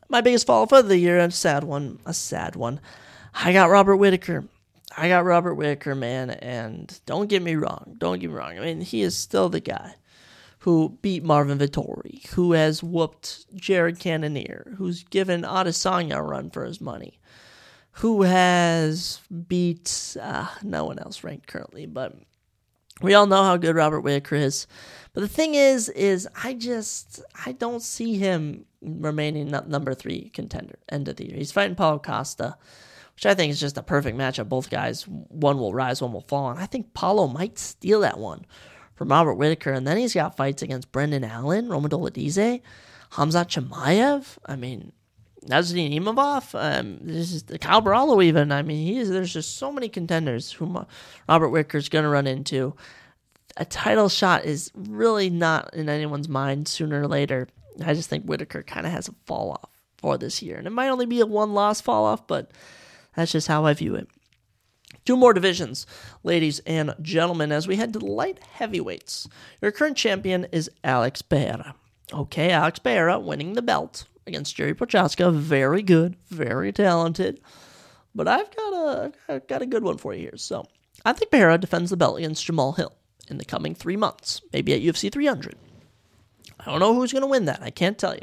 My 0.09 0.21
biggest 0.21 0.47
fall 0.47 0.63
of 0.63 0.87
the 0.87 0.97
year, 0.97 1.19
a 1.19 1.29
sad 1.29 1.63
one, 1.63 1.99
a 2.07 2.13
sad 2.15 2.55
one. 2.55 2.79
I 3.35 3.53
got 3.53 3.69
Robert 3.69 3.97
Whitaker. 3.97 4.45
I 4.99 5.09
got 5.09 5.25
Robert 5.25 5.53
Whitaker, 5.53 5.93
man, 5.93 6.31
and 6.31 6.99
don't 7.05 7.29
get 7.29 7.43
me 7.43 7.55
wrong. 7.55 7.95
Don't 7.99 8.17
get 8.19 8.31
me 8.31 8.35
wrong. 8.35 8.57
I 8.57 8.61
mean, 8.61 8.81
he 8.81 9.03
is 9.03 9.15
still 9.15 9.47
the 9.47 9.59
guy 9.59 9.93
who 10.59 10.97
beat 11.03 11.23
Marvin 11.23 11.59
Vettori, 11.59 12.25
who 12.29 12.53
has 12.53 12.81
whooped 12.81 13.45
Jared 13.55 13.99
Cannonier, 13.99 14.73
who's 14.77 15.03
given 15.03 15.43
Adesanya 15.43 16.15
a 16.17 16.21
run 16.23 16.49
for 16.49 16.65
his 16.65 16.81
money, 16.81 17.19
who 17.91 18.23
has 18.23 19.21
beat 19.47 20.17
uh, 20.19 20.47
no 20.63 20.85
one 20.85 20.97
else 20.97 21.23
ranked 21.23 21.45
currently, 21.45 21.85
but 21.85 22.15
we 23.01 23.13
all 23.13 23.27
know 23.27 23.43
how 23.43 23.55
good 23.55 23.75
Robert 23.75 24.01
Whitaker 24.01 24.35
is. 24.35 24.65
But 25.13 25.21
the 25.21 25.27
thing 25.27 25.53
is, 25.53 25.89
is 25.89 26.27
I 26.43 26.55
just 26.55 27.21
I 27.45 27.51
don't 27.51 27.83
see 27.83 28.17
him 28.17 28.65
remaining 28.81 29.51
number 29.67 29.93
three 29.93 30.31
contender 30.33 30.79
end 30.89 31.07
of 31.07 31.17
the 31.17 31.27
year. 31.27 31.37
He's 31.37 31.51
fighting 31.51 31.75
Paulo 31.75 31.99
Costa 31.99 32.57
which 33.17 33.25
I 33.25 33.33
think 33.33 33.49
is 33.49 33.59
just 33.59 33.79
a 33.79 33.81
perfect 33.81 34.15
matchup. 34.15 34.47
Both 34.47 34.69
guys, 34.69 35.07
one 35.07 35.57
will 35.57 35.73
rise, 35.73 36.03
one 36.03 36.13
will 36.13 36.21
fall. 36.21 36.51
And 36.51 36.59
I 36.59 36.67
think 36.67 36.93
Paulo 36.93 37.25
might 37.25 37.57
steal 37.57 38.01
that 38.01 38.19
one 38.19 38.45
from 38.93 39.09
Robert 39.09 39.33
Whitaker. 39.33 39.71
And 39.73 39.87
then 39.87 39.97
he's 39.97 40.13
got 40.13 40.37
fights 40.37 40.61
against 40.61 40.91
Brendan 40.91 41.23
Allen, 41.23 41.67
Roman 41.67 41.89
Dolidze, 41.89 42.61
Hamzat 43.13 43.47
Chimaev. 43.47 44.37
I 44.45 44.55
mean, 44.55 44.91
Nassourdine 45.47 45.99
Imavov, 45.99 46.53
um, 46.53 46.99
this 47.01 47.33
is 47.33 47.43
the 47.43 47.57
Caio 47.57 47.81
Borralho 47.81 48.23
even. 48.23 48.51
I 48.51 48.61
mean, 48.61 48.85
he 48.85 48.99
is, 48.99 49.09
there's 49.09 49.33
just 49.33 49.57
so 49.57 49.71
many 49.71 49.89
contenders 49.89 50.51
whom 50.51 50.85
Robert 51.27 51.49
Whitaker's 51.49 51.89
going 51.89 52.03
to 52.03 52.09
run 52.09 52.27
into. 52.27 52.75
A 53.55 53.65
title 53.65 54.09
shot 54.09 54.45
is 54.45 54.69
really 54.75 55.31
not 55.31 55.73
in 55.73 55.89
anyone's 55.89 56.29
mind 56.29 56.67
sooner 56.67 57.01
or 57.01 57.07
later. 57.07 57.47
I 57.83 57.95
just 57.95 58.11
think 58.11 58.25
Whitaker 58.25 58.61
kind 58.61 58.85
of 58.85 58.91
has 58.91 59.07
a 59.07 59.15
fall 59.25 59.53
off 59.53 59.71
for 59.97 60.19
this 60.19 60.43
year. 60.43 60.57
And 60.57 60.67
it 60.67 60.71
might 60.71 60.89
only 60.89 61.07
be 61.07 61.19
a 61.21 61.25
one 61.25 61.55
loss 61.55 61.81
fall 61.81 62.05
off, 62.05 62.27
but 62.27 62.51
that's 63.17 63.31
just 63.31 63.47
how 63.47 63.65
I 63.65 63.73
view 63.73 63.95
it. 63.95 64.07
Two 65.03 65.17
more 65.17 65.33
divisions, 65.33 65.87
ladies 66.23 66.59
and 66.59 66.93
gentlemen, 67.01 67.51
as 67.51 67.67
we 67.67 67.75
head 67.75 67.91
to 67.93 67.99
the 67.99 68.05
light 68.05 68.39
heavyweights. 68.53 69.27
Your 69.59 69.71
current 69.71 69.97
champion 69.97 70.45
is 70.51 70.69
Alex 70.83 71.23
Pereira. 71.23 71.73
Okay, 72.13 72.51
Alex 72.51 72.77
Pereira 72.77 73.19
winning 73.19 73.53
the 73.53 73.63
belt 73.63 74.05
against 74.27 74.55
Jerry 74.55 74.75
Prochazka. 74.75 75.33
Very 75.33 75.81
good, 75.81 76.15
very 76.29 76.71
talented. 76.71 77.41
But 78.13 78.27
I've 78.27 78.55
got 78.55 78.73
a 78.73 79.13
I've 79.27 79.47
got 79.47 79.63
a 79.63 79.65
good 79.65 79.83
one 79.83 79.97
for 79.97 80.13
you 80.13 80.21
here. 80.21 80.37
So 80.37 80.67
I 81.03 81.13
think 81.13 81.31
Pereira 81.31 81.57
defends 81.57 81.89
the 81.89 81.97
belt 81.97 82.19
against 82.19 82.45
Jamal 82.45 82.73
Hill 82.73 82.93
in 83.29 83.39
the 83.39 83.45
coming 83.45 83.73
three 83.73 83.97
months, 83.97 84.41
maybe 84.53 84.73
at 84.73 84.81
UFC 84.81 85.11
300. 85.11 85.55
I 86.59 86.65
don't 86.65 86.79
know 86.79 86.93
who's 86.93 87.11
going 87.11 87.23
to 87.23 87.27
win 87.27 87.45
that. 87.45 87.63
I 87.63 87.71
can't 87.71 87.97
tell 87.97 88.13
you. 88.13 88.21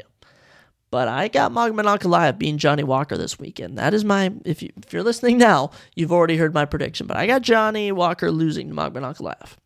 But 0.95 1.09
I 1.09 1.27
got 1.27 1.51
Magomed 1.51 1.83
Ankalaev 1.83 2.37
being 2.37 2.57
Johnny 2.57 2.85
Walker 2.85 3.17
this 3.17 3.37
weekend. 3.37 3.77
That 3.77 3.93
is 3.93 4.05
my, 4.05 4.31
if, 4.45 4.63
you, 4.63 4.69
if 4.81 4.93
you're 4.93 5.03
listening 5.03 5.37
now, 5.37 5.71
you've 5.93 6.13
already 6.13 6.37
heard 6.37 6.53
my 6.53 6.63
prediction. 6.63 7.05
But 7.05 7.17
I 7.17 7.27
got 7.27 7.41
Johnny 7.41 7.91
Walker 7.91 8.31
losing 8.31 8.69
to 8.69 8.73
Magomed 8.73 9.01
Ankalaev. 9.01 9.57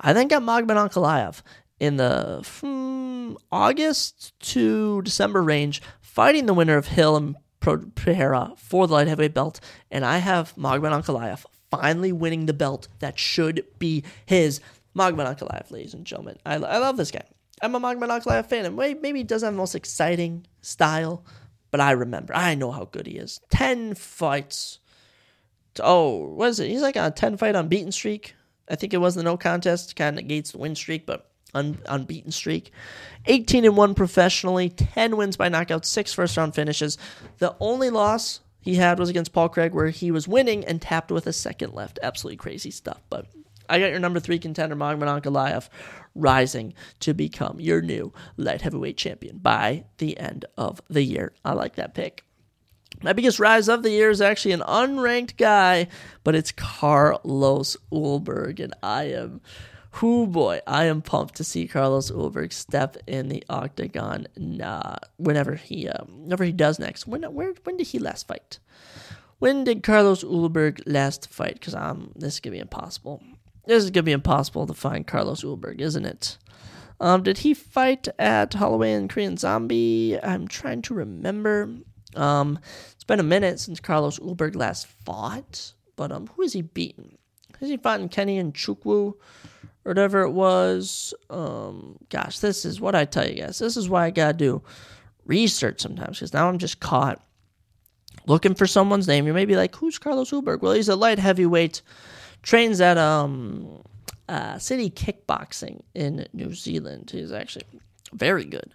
I 0.00 0.12
then 0.12 0.26
got 0.26 0.42
Magomed 0.42 0.90
Ankalaev 0.90 1.42
in 1.78 1.96
the 1.96 2.40
from 2.42 3.38
August 3.52 4.36
to 4.40 5.00
December 5.02 5.44
range, 5.44 5.80
fighting 6.00 6.46
the 6.46 6.54
winner 6.54 6.76
of 6.76 6.88
Hill 6.88 7.16
and 7.16 7.36
Pereira 7.60 8.54
for 8.56 8.88
the 8.88 8.94
light 8.94 9.06
heavyweight 9.06 9.32
belt. 9.32 9.60
And 9.92 10.04
I 10.04 10.18
have 10.18 10.56
Magomed 10.56 11.04
Ankalaev 11.04 11.44
finally 11.70 12.10
winning 12.10 12.46
the 12.46 12.52
belt 12.52 12.88
that 12.98 13.16
should 13.16 13.64
be 13.78 14.02
his. 14.26 14.60
Magomedov 14.96 15.38
Ankalaev, 15.38 15.70
ladies 15.70 15.94
and 15.94 16.04
gentlemen. 16.04 16.38
I, 16.44 16.54
I 16.54 16.78
love 16.78 16.96
this 16.96 17.10
guy. 17.12 17.24
I'm 17.62 17.74
a 17.74 17.80
Magomedov 17.80 18.22
Ankalaev 18.22 18.46
fan, 18.46 18.66
and 18.66 18.76
maybe 18.76 19.18
he 19.18 19.24
doesn't 19.24 19.46
have 19.46 19.54
the 19.54 19.58
most 19.58 19.74
exciting 19.74 20.46
style, 20.60 21.24
but 21.70 21.80
I 21.80 21.92
remember. 21.92 22.34
I 22.34 22.54
know 22.54 22.72
how 22.72 22.86
good 22.86 23.06
he 23.06 23.16
is. 23.16 23.40
10 23.50 23.94
fights. 23.94 24.80
Oh, 25.80 26.26
what 26.34 26.48
is 26.50 26.60
it? 26.60 26.68
He's 26.68 26.82
like 26.82 26.96
a 26.96 27.10
10 27.10 27.36
fight 27.36 27.54
unbeaten 27.54 27.92
streak. 27.92 28.34
I 28.68 28.76
think 28.76 28.94
it 28.94 28.98
was 28.98 29.14
the 29.14 29.22
no 29.22 29.36
contest, 29.36 29.96
kind 29.96 30.18
of 30.18 30.24
negates 30.24 30.52
the 30.52 30.58
win 30.58 30.74
streak, 30.74 31.06
but 31.06 31.30
un, 31.54 31.78
unbeaten 31.86 32.32
streak. 32.32 32.72
18 33.26 33.64
and 33.64 33.76
1 33.76 33.94
professionally, 33.94 34.68
10 34.68 35.16
wins 35.16 35.36
by 35.36 35.48
knockout, 35.48 35.84
6 35.84 36.12
first 36.12 36.36
round 36.36 36.54
finishes. 36.54 36.98
The 37.38 37.54
only 37.60 37.90
loss 37.90 38.40
he 38.60 38.76
had 38.76 38.98
was 38.98 39.10
against 39.10 39.32
Paul 39.32 39.48
Craig, 39.48 39.74
where 39.74 39.90
he 39.90 40.10
was 40.10 40.26
winning 40.26 40.64
and 40.64 40.80
tapped 40.80 41.10
with 41.10 41.26
a 41.26 41.32
second 41.32 41.74
left. 41.74 41.98
Absolutely 42.02 42.38
crazy 42.38 42.70
stuff. 42.70 43.02
But 43.10 43.26
I 43.68 43.78
got 43.78 43.90
your 43.90 43.98
number 43.98 44.20
three 44.20 44.38
contender, 44.38 44.76
Magomed 44.76 45.22
Ankalaev, 45.22 45.68
rising 46.14 46.74
to 47.00 47.14
become 47.14 47.60
your 47.60 47.80
new 47.80 48.12
light 48.36 48.62
heavyweight 48.62 48.96
champion 48.96 49.38
by 49.38 49.84
the 49.98 50.18
end 50.18 50.44
of 50.56 50.80
the 50.88 51.02
year. 51.02 51.32
I 51.44 51.52
like 51.52 51.76
that 51.76 51.94
pick. 51.94 52.24
My 53.02 53.12
biggest 53.12 53.38
rise 53.38 53.68
of 53.68 53.82
the 53.82 53.90
year 53.90 54.10
is 54.10 54.20
actually 54.20 54.52
an 54.52 54.60
unranked 54.60 55.36
guy, 55.36 55.88
but 56.22 56.34
it's 56.34 56.52
Carlos 56.52 57.76
Ulberg, 57.92 58.60
and 58.60 58.72
I 58.82 59.04
am, 59.04 59.40
whoo 60.00 60.26
boy, 60.26 60.60
I 60.66 60.84
am 60.84 61.02
pumped 61.02 61.34
to 61.36 61.44
see 61.44 61.66
Carlos 61.66 62.10
Ulberg 62.10 62.52
step 62.52 62.96
in 63.06 63.28
the 63.28 63.44
octagon. 63.50 64.28
Nah, 64.36 64.96
whenever 65.16 65.56
he, 65.56 65.88
uh, 65.88 66.04
whenever 66.04 66.44
he 66.44 66.52
does 66.52 66.78
next. 66.78 67.06
When, 67.06 67.22
where, 67.24 67.52
when 67.64 67.76
did 67.76 67.88
he 67.88 67.98
last 67.98 68.28
fight? 68.28 68.58
When 69.38 69.64
did 69.64 69.82
Carlos 69.82 70.24
Ulberg 70.24 70.80
last 70.86 71.28
fight? 71.28 71.54
Because 71.54 71.74
um, 71.74 72.12
this 72.14 72.34
is 72.34 72.40
gonna 72.40 72.54
be 72.54 72.60
impossible. 72.60 73.22
This 73.66 73.82
is 73.82 73.90
gonna 73.90 74.02
be 74.02 74.12
impossible 74.12 74.66
to 74.66 74.74
find 74.74 75.06
Carlos 75.06 75.42
Ulberg, 75.42 75.80
isn't 75.80 76.04
it? 76.04 76.38
Um, 77.00 77.22
did 77.22 77.38
he 77.38 77.54
fight 77.54 78.08
at 78.18 78.54
Holloway 78.54 78.92
and 78.92 79.10
Korean 79.10 79.36
Zombie? 79.36 80.18
I'm 80.22 80.46
trying 80.46 80.82
to 80.82 80.94
remember. 80.94 81.70
Um, 82.14 82.58
it's 82.92 83.04
been 83.04 83.20
a 83.20 83.24
minute 83.24 83.58
since 83.58 83.80
Carlos 83.80 84.18
Ulberg 84.20 84.54
last 84.54 84.86
fought, 84.86 85.72
but 85.96 86.12
um, 86.12 86.28
who 86.28 86.42
has 86.42 86.52
he 86.52 86.62
beaten? 86.62 87.18
Has 87.60 87.68
he 87.68 87.76
fought 87.76 88.00
in 88.00 88.08
Kennedy 88.08 88.42
Nzechukwu? 88.42 89.14
or 89.84 89.90
whatever 89.90 90.22
it 90.22 90.30
was? 90.30 91.14
Um, 91.30 91.98
gosh, 92.08 92.38
this 92.38 92.64
is 92.64 92.80
what 92.80 92.94
I 92.94 93.04
tell 93.04 93.28
you 93.28 93.42
guys. 93.42 93.58
This 93.58 93.76
is 93.76 93.88
why 93.88 94.06
I 94.06 94.10
gotta 94.10 94.36
do 94.36 94.62
research 95.26 95.80
sometimes 95.80 96.18
because 96.18 96.34
now 96.34 96.48
I'm 96.48 96.58
just 96.58 96.80
caught 96.80 97.22
looking 98.26 98.54
for 98.54 98.66
someone's 98.66 99.08
name. 99.08 99.26
You 99.26 99.34
may 99.34 99.44
be 99.44 99.56
like, 99.56 99.74
"Who's 99.76 99.98
Carlos 99.98 100.30
Ulberg?" 100.30 100.62
Well, 100.62 100.72
he's 100.72 100.88
a 100.88 100.96
light 100.96 101.18
heavyweight, 101.18 101.82
trains 102.44 102.80
at 102.80 102.98
um, 102.98 103.82
uh, 104.28 104.58
City 104.58 104.90
Kickboxing 104.90 105.82
in 105.94 106.26
New 106.32 106.54
Zealand. 106.54 107.10
He's 107.10 107.32
actually 107.32 107.64
very 108.12 108.44
good 108.44 108.74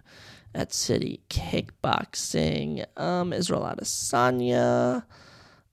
at 0.54 0.72
City 0.72 1.20
Kickboxing. 1.30 2.84
Um, 2.98 3.32
Israel 3.32 3.62
Adesanya. 3.62 5.04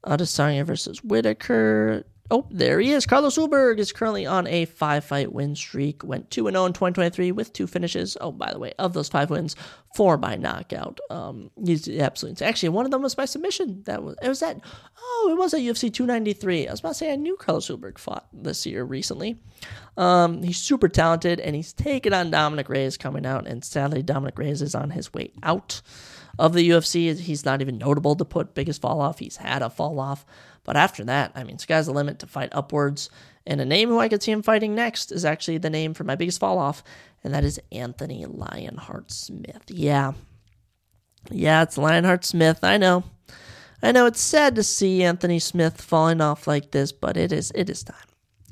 Adesanya 0.05 0.63
versus 0.63 1.03
Whitaker. 1.03 2.05
Oh, 2.29 2.45
there 2.51 2.79
he 2.79 2.91
is. 2.91 3.05
Carlos 3.05 3.37
Ulberg 3.37 3.79
is 3.79 3.93
currently 3.93 4.25
on 4.25 4.47
a 4.47 4.65
five 4.65 5.05
fight 5.05 5.31
win 5.31 5.55
streak. 5.55 6.03
Went 6.03 6.29
2 6.29 6.49
0 6.49 6.65
in 6.65 6.73
2023 6.73 7.31
with 7.31 7.53
two 7.53 7.67
finishes. 7.67 8.17
Oh, 8.19 8.33
by 8.33 8.51
the 8.51 8.59
way, 8.59 8.73
of 8.77 8.93
those 8.93 9.07
five 9.07 9.29
wins, 9.29 9.55
four 9.95 10.17
by 10.17 10.35
knockout. 10.35 10.99
Um, 11.09 11.51
he's 11.63 11.87
absolutely 11.87 12.45
actually 12.45 12.69
one 12.69 12.83
of 12.85 12.91
them 12.91 13.01
was 13.01 13.15
by 13.15 13.25
submission. 13.25 13.83
That 13.83 14.03
was 14.03 14.15
it 14.21 14.27
was 14.27 14.41
that. 14.41 14.59
Oh, 14.99 15.29
it 15.31 15.37
was 15.37 15.53
at 15.53 15.61
UFC 15.61 15.91
293. 15.93 16.67
I 16.67 16.71
was 16.71 16.81
about 16.81 16.89
to 16.89 16.95
say 16.95 17.13
I 17.13 17.15
knew 17.15 17.37
Carlos 17.37 17.69
Ulberg 17.69 17.97
fought 17.97 18.27
this 18.33 18.65
year 18.65 18.83
recently. 18.83 19.39
Um, 19.95 20.43
he's 20.43 20.57
super 20.57 20.89
talented 20.89 21.39
and 21.39 21.55
he's 21.55 21.71
taken 21.71 22.13
on 22.13 22.29
Dominick 22.29 22.67
Reyes 22.67 22.97
coming 22.97 23.25
out, 23.25 23.47
and 23.47 23.63
sadly 23.63 24.03
Dominick 24.03 24.37
Reyes 24.37 24.61
is 24.61 24.75
on 24.75 24.89
his 24.89 25.13
way 25.13 25.31
out 25.43 25.81
of 26.37 26.53
the 26.53 26.69
UFC. 26.69 27.17
He's 27.17 27.45
not 27.45 27.61
even 27.61 27.77
notable 27.77 28.15
to 28.15 28.25
put 28.25 28.53
biggest 28.53 28.81
fall 28.81 28.99
off. 28.99 29.19
He's 29.19 29.37
had 29.37 29.61
a 29.61 29.69
fall 29.69 29.99
off. 29.99 30.25
But 30.67 30.75
after 30.75 31.05
that, 31.05 31.31
I 31.33 31.45
mean, 31.45 31.57
sky's 31.57 31.85
the 31.85 31.93
limit 31.93 32.19
to 32.19 32.27
fight 32.27 32.49
upwards. 32.51 33.09
And 33.47 33.61
a 33.61 33.65
name 33.65 33.87
who 33.87 33.99
I 33.99 34.09
could 34.09 34.21
see 34.21 34.33
him 34.33 34.43
fighting 34.43 34.75
next 34.75 35.13
is 35.13 35.23
actually 35.23 35.57
the 35.57 35.69
name 35.69 35.93
for 35.93 36.03
my 36.03 36.15
biggest 36.15 36.41
fall 36.41 36.59
off, 36.59 36.83
and 37.23 37.33
that 37.33 37.45
is 37.45 37.61
Anthony 37.71 38.25
Lionheart 38.25 39.09
Smith. 39.09 39.63
Yeah. 39.69 40.11
Yeah, 41.31 41.63
it's 41.63 41.77
Lionheart 41.77 42.25
Smith. 42.25 42.59
I 42.63 42.77
know. 42.77 43.05
I 43.81 43.93
know 43.93 44.07
it's 44.07 44.19
sad 44.19 44.55
to 44.55 44.63
see 44.63 45.03
Anthony 45.03 45.39
Smith 45.39 45.81
falling 45.81 46.19
off 46.19 46.47
like 46.47 46.71
this, 46.71 46.91
but 46.91 47.15
it 47.15 47.31
is 47.31 47.51
it 47.55 47.69
is 47.69 47.83
time. 47.83 47.95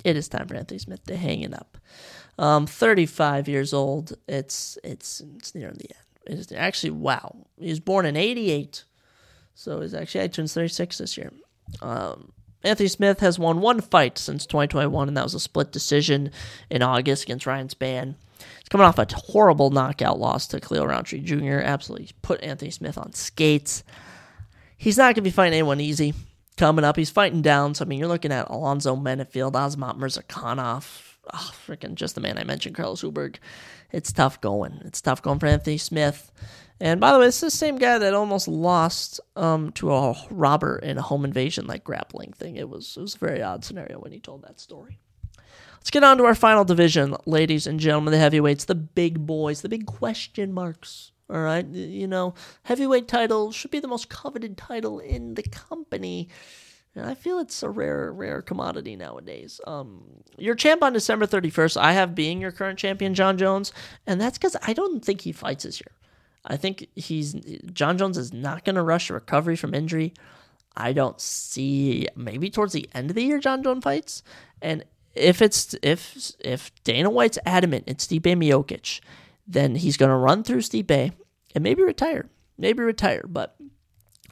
It 0.05 0.15
is 0.15 0.29
time 0.29 0.47
for 0.47 0.55
Anthony 0.55 0.79
Smith 0.79 1.03
to 1.07 1.17
hang 1.17 1.41
it 1.41 1.53
up. 1.53 1.77
Um, 2.39 2.65
35 2.65 3.49
years 3.49 3.73
old. 3.73 4.13
It's 4.29 4.77
it's 4.85 5.21
it's 5.35 5.53
near 5.53 5.71
the 5.71 5.89
end. 5.93 6.05
It 6.27 6.39
is 6.39 6.51
actually 6.53 6.91
wow. 6.91 7.35
He 7.59 7.69
was 7.69 7.81
born 7.81 8.05
in 8.05 8.15
88. 8.15 8.85
So 9.55 9.81
he's 9.81 9.93
actually 9.93 10.21
I 10.21 10.27
turned 10.27 10.49
36 10.49 10.97
this 10.99 11.17
year. 11.17 11.31
Um, 11.81 12.31
Anthony 12.63 12.89
Smith 12.89 13.19
has 13.19 13.37
won 13.37 13.61
one 13.61 13.79
fight 13.79 14.17
since 14.17 14.45
2021, 14.45 15.07
and 15.07 15.15
that 15.15 15.23
was 15.23 15.35
a 15.35 15.39
split 15.39 15.71
decision 15.71 16.31
in 16.69 16.81
August 16.81 17.23
against 17.23 17.45
Ryan 17.45 17.67
Spann. 17.67 18.15
He's 18.39 18.69
coming 18.69 18.85
off 18.85 18.97
a 18.97 19.07
horrible 19.13 19.69
knockout 19.69 20.19
loss 20.19 20.47
to 20.47 20.59
Khalil 20.59 20.87
Rountree 20.87 21.21
Jr. 21.21 21.59
Absolutely 21.59 22.09
put 22.21 22.43
Anthony 22.43 22.71
Smith 22.71 22.97
on 22.97 23.13
skates. 23.13 23.83
He's 24.77 24.97
not 24.97 25.05
going 25.05 25.15
to 25.15 25.21
be 25.21 25.29
fighting 25.29 25.53
anyone 25.53 25.79
easy 25.79 26.13
coming 26.57 26.83
up. 26.83 26.95
He's 26.95 27.09
fighting 27.09 27.41
down. 27.41 27.75
So, 27.75 27.85
I 27.85 27.87
mean, 27.87 27.99
you're 27.99 28.07
looking 28.07 28.31
at 28.31 28.49
Alonzo 28.49 28.95
Menifield, 28.95 29.53
Azamat 29.53 29.97
Murzakanov, 29.97 31.15
oh, 31.33 31.51
freaking 31.67 31.95
just 31.95 32.15
the 32.15 32.21
man 32.21 32.37
I 32.37 32.43
mentioned, 32.43 32.75
Carlos 32.75 33.03
Ulberg. 33.03 33.37
It's 33.91 34.11
tough 34.11 34.41
going. 34.41 34.81
It's 34.83 35.01
tough 35.01 35.21
going 35.21 35.39
for 35.39 35.45
Anthony 35.45 35.77
Smith. 35.77 36.31
And 36.85 37.01
by 37.01 37.13
the 37.13 37.17
way, 37.17 37.25
is 37.25 37.41
the 37.41 37.49
same 37.49 37.77
guy 37.77 37.97
that 37.97 38.13
almost 38.13 38.47
lost 38.47 39.19
um, 39.35 39.71
to 39.71 39.91
a 39.91 40.15
robber 40.29 40.77
in 40.77 40.99
a 40.99 41.01
home 41.01 41.25
invasion 41.25 41.65
like 41.65 41.83
grappling 41.83 42.31
thing. 42.31 42.57
It 42.57 42.69
was 42.69 42.95
it 42.95 43.01
was 43.01 43.15
a 43.15 43.17
very 43.17 43.41
odd 43.41 43.65
scenario 43.65 43.97
when 43.97 44.11
he 44.11 44.19
told 44.19 44.43
that 44.43 44.59
story. 44.59 44.99
Let's 45.73 45.89
get 45.89 46.03
on 46.03 46.19
to 46.19 46.25
our 46.25 46.35
final 46.35 46.63
division, 46.63 47.15
ladies 47.25 47.65
and 47.65 47.79
gentlemen, 47.79 48.11
the 48.11 48.19
heavyweights, 48.19 48.65
the 48.65 48.75
big 48.75 49.25
boys, 49.25 49.63
the 49.63 49.69
big 49.69 49.87
question 49.87 50.53
marks. 50.53 51.11
All 51.27 51.41
right, 51.41 51.65
you 51.65 52.05
know, 52.05 52.35
heavyweight 52.61 53.07
title 53.07 53.51
should 53.51 53.71
be 53.71 53.79
the 53.79 53.87
most 53.87 54.07
coveted 54.07 54.55
title 54.55 54.99
in 54.99 55.33
the 55.33 55.41
company. 55.41 56.29
And 56.93 57.07
I 57.07 57.15
feel 57.15 57.39
it's 57.39 57.63
a 57.63 57.69
rare, 57.69 58.13
rare 58.13 58.43
commodity 58.43 58.95
nowadays. 58.95 59.59
Um, 59.65 60.03
your 60.37 60.53
champ 60.53 60.83
on 60.83 60.93
December 60.93 61.25
31st, 61.25 61.77
I 61.77 61.93
have 61.93 62.13
being 62.13 62.39
your 62.39 62.51
current 62.51 62.77
champion, 62.77 63.15
Jon 63.15 63.39
Jones, 63.39 63.73
and 64.05 64.21
that's 64.21 64.37
because 64.37 64.55
I 64.61 64.73
don't 64.73 65.03
think 65.03 65.21
he 65.21 65.31
fights 65.31 65.63
this 65.63 65.81
year. 65.81 65.91
I 66.45 66.57
think 66.57 66.87
he's 66.95 67.33
Jon 67.73 67.97
Jones 67.97 68.17
is 68.17 68.31
not 68.31 68.63
going 68.63 68.75
to 68.75 68.81
rush 68.81 69.09
a 69.09 69.13
recovery 69.13 69.55
from 69.55 69.73
injury. 69.73 70.13
I 70.77 70.93
don't 70.93 71.19
see 71.19 72.07
maybe 72.15 72.49
towards 72.49 72.73
the 72.73 72.89
end 72.93 73.09
of 73.09 73.15
the 73.15 73.23
year 73.23 73.39
Jon 73.39 73.63
Jones 73.63 73.83
fights, 73.83 74.23
and 74.61 74.83
if 75.15 75.41
it's 75.41 75.75
if 75.81 76.33
if 76.39 76.71
Dana 76.83 77.09
White's 77.09 77.39
adamant 77.45 77.85
it's 77.87 78.05
Stipe 78.05 78.23
Miocic, 78.23 78.99
then 79.47 79.75
he's 79.75 79.97
going 79.97 80.09
to 80.09 80.15
run 80.15 80.43
through 80.43 80.61
Stipe 80.61 81.13
and 81.53 81.63
maybe 81.63 81.81
retire, 81.81 82.29
maybe 82.57 82.83
retire. 82.83 83.23
But 83.27 83.55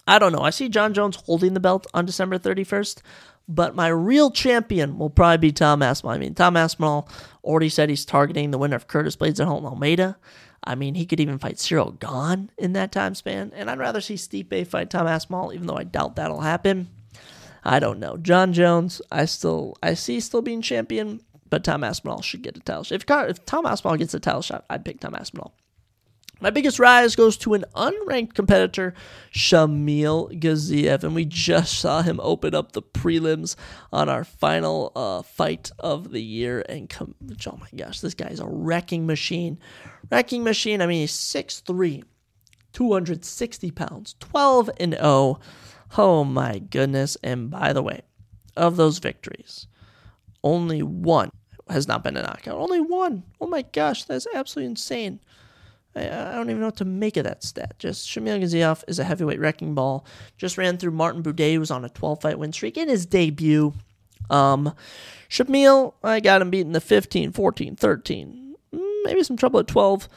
I 0.05 0.19
don't 0.19 0.33
know. 0.33 0.41
I 0.41 0.49
see 0.49 0.69
Jon 0.69 0.93
Jones 0.93 1.15
holding 1.15 1.53
the 1.53 1.59
belt 1.59 1.87
on 1.93 2.05
December 2.05 2.37
31st, 2.37 3.01
but 3.47 3.75
my 3.75 3.87
real 3.87 4.31
champion 4.31 4.97
will 4.97 5.09
probably 5.09 5.37
be 5.37 5.51
Tom 5.51 5.81
Aspinall. 5.81 6.15
I 6.15 6.19
mean, 6.19 6.35
Tom 6.35 6.57
Aspinall 6.57 7.07
already 7.43 7.69
said 7.69 7.89
he's 7.89 8.05
targeting 8.05 8.51
the 8.51 8.57
winner 8.57 8.75
of 8.75 8.87
Curtis 8.87 9.15
Blaydes 9.15 9.39
at 9.39 9.47
Jailton 9.47 9.65
Almeida. 9.65 10.17
I 10.65 10.75
mean, 10.75 10.95
he 10.95 11.05
could 11.05 11.19
even 11.19 11.39
fight 11.39 11.55
Ciryl 11.55 11.99
Gane 11.99 12.49
in 12.57 12.73
that 12.73 12.91
time 12.91 13.15
span, 13.15 13.51
and 13.55 13.69
I'd 13.69 13.79
rather 13.79 14.01
see 14.01 14.15
Stipe 14.15 14.67
fight 14.67 14.89
Tom 14.89 15.07
Aspinall, 15.07 15.53
even 15.53 15.67
though 15.67 15.77
I 15.77 15.83
doubt 15.83 16.15
that'll 16.15 16.41
happen. 16.41 16.89
I 17.63 17.79
don't 17.79 17.99
know. 17.99 18.17
Jon 18.17 18.53
Jones, 18.53 19.01
I 19.11 19.25
still 19.25 19.75
I 19.81 19.93
see 19.93 20.19
still 20.19 20.41
being 20.41 20.61
champion, 20.61 21.21
but 21.49 21.63
Tom 21.63 21.83
Aspinall 21.83 22.21
should 22.21 22.41
get 22.41 22.57
a 22.57 22.59
title 22.59 22.83
shot. 22.83 22.95
If, 22.95 23.05
if 23.29 23.45
Tom 23.45 23.65
Aspinall 23.65 23.97
gets 23.97 24.13
a 24.13 24.19
title 24.19 24.41
shot, 24.41 24.65
I'd 24.69 24.85
pick 24.85 24.99
Tom 24.99 25.15
Aspinall. 25.15 25.53
My 26.43 26.49
biggest 26.49 26.77
rise 26.77 27.15
goes 27.15 27.37
to 27.37 27.53
an 27.53 27.63
unranked 27.73 28.33
competitor, 28.33 28.93
Shamil 29.31 30.37
Gaziev, 30.41 31.05
and 31.05 31.15
we 31.15 31.23
just 31.23 31.79
saw 31.79 32.01
him 32.01 32.19
open 32.21 32.53
up 32.53 32.73
the 32.73 32.81
prelims 32.81 33.55
on 33.93 34.09
our 34.09 34.25
final 34.25 34.91
uh, 34.93 35.21
fight 35.21 35.71
of 35.79 36.11
the 36.11 36.21
year. 36.21 36.65
And 36.67 36.89
come, 36.89 37.15
oh 37.47 37.57
my 37.61 37.69
gosh, 37.73 38.01
this 38.01 38.13
guy's 38.13 38.41
a 38.41 38.45
wrecking 38.45 39.05
machine. 39.07 39.57
Wrecking 40.11 40.43
machine. 40.43 40.81
I 40.81 40.85
mean, 40.85 40.99
he's 40.99 41.13
6'3", 41.13 42.03
260 42.73 43.71
pounds, 43.71 44.15
12 44.19 44.69
and 44.81 44.95
0. 44.95 45.39
Oh 45.97 46.25
my 46.25 46.59
goodness! 46.59 47.15
And 47.23 47.49
by 47.51 47.71
the 47.71 47.81
way, 47.81 48.01
of 48.57 48.75
those 48.75 48.97
victories, 48.97 49.67
only 50.43 50.83
one 50.83 51.29
has 51.69 51.87
not 51.87 52.03
been 52.03 52.17
a 52.17 52.21
knockout. 52.21 52.59
Only 52.59 52.81
one. 52.81 53.23
Oh 53.39 53.47
my 53.47 53.61
gosh, 53.61 54.03
that's 54.03 54.27
absolutely 54.35 54.71
insane. 54.71 55.21
I, 55.95 56.33
don't 56.33 56.49
even 56.49 56.59
know 56.59 56.67
what 56.67 56.77
to 56.77 56.85
make 56.85 57.17
of 57.17 57.23
that 57.25 57.43
stat. 57.43 57.75
Just 57.77 58.07
Shamil 58.07 58.41
Gaziev 58.41 58.83
is 58.87 58.99
a 58.99 59.03
heavyweight 59.03 59.39
wrecking 59.39 59.75
ball. 59.75 60.05
Just 60.37 60.57
ran 60.57 60.77
through 60.77 60.91
Martin 60.91 61.21
Buday, 61.21 61.53
who 61.53 61.59
was 61.59 61.71
on 61.71 61.85
a 61.85 61.89
12 61.89 62.21
fight 62.21 62.39
win 62.39 62.51
streak 62.51 62.77
in 62.77 62.89
his 62.89 63.05
debut. 63.05 63.73
Um, 64.29 64.73
Shamil, 65.29 65.93
I 66.03 66.19
got 66.19 66.41
him 66.41 66.49
beating 66.49 66.71
the 66.71 66.81
15, 66.81 67.31
14, 67.31 67.75
13. 67.75 68.55
Mm, 68.73 69.03
maybe 69.03 69.23
some 69.23 69.37
trouble 69.37 69.59
at 69.59 69.67
12. 69.67 70.09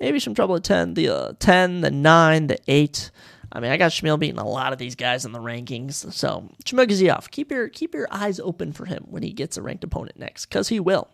Maybe 0.00 0.18
some 0.18 0.34
trouble 0.34 0.56
at 0.56 0.64
10. 0.64 0.94
The 0.94 1.08
uh, 1.08 1.32
10, 1.38 1.80
the 1.80 1.90
9, 1.90 2.46
the 2.48 2.58
8. 2.68 3.10
I 3.52 3.60
mean, 3.60 3.70
I 3.70 3.76
got 3.76 3.90
Shamil 3.90 4.18
beating 4.18 4.38
a 4.38 4.48
lot 4.48 4.72
of 4.72 4.78
these 4.78 4.94
guys 4.94 5.24
in 5.24 5.32
the 5.32 5.38
rankings. 5.38 6.12
So, 6.12 6.50
Shamil 6.64 6.86
Gaziev, 6.86 7.30
keep 7.30 7.50
your 7.50 7.68
keep 7.68 7.94
your 7.94 8.08
eyes 8.10 8.40
open 8.40 8.72
for 8.72 8.86
him 8.86 9.04
when 9.08 9.22
he 9.22 9.32
gets 9.32 9.56
a 9.56 9.62
ranked 9.62 9.84
opponent 9.84 10.18
next, 10.18 10.46
because 10.46 10.68
he 10.68 10.80
will. 10.80 11.08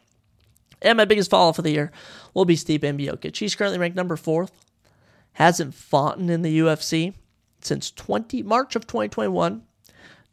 And 0.82 0.96
my 0.96 1.04
biggest 1.04 1.30
fall 1.30 1.48
off 1.48 1.58
of 1.58 1.64
the 1.64 1.72
year 1.72 1.92
will 2.34 2.44
be 2.44 2.56
Stipe 2.56 2.80
Miocic. 2.80 3.36
He's 3.36 3.54
currently 3.54 3.78
ranked 3.78 3.96
number 3.96 4.16
fourth. 4.16 4.52
Hasn't 5.32 5.74
fought 5.74 6.18
in 6.18 6.42
the 6.42 6.58
UFC 6.58 7.14
since 7.60 7.90
20 7.90 8.42
March 8.42 8.76
of 8.76 8.86
2021. 8.86 9.62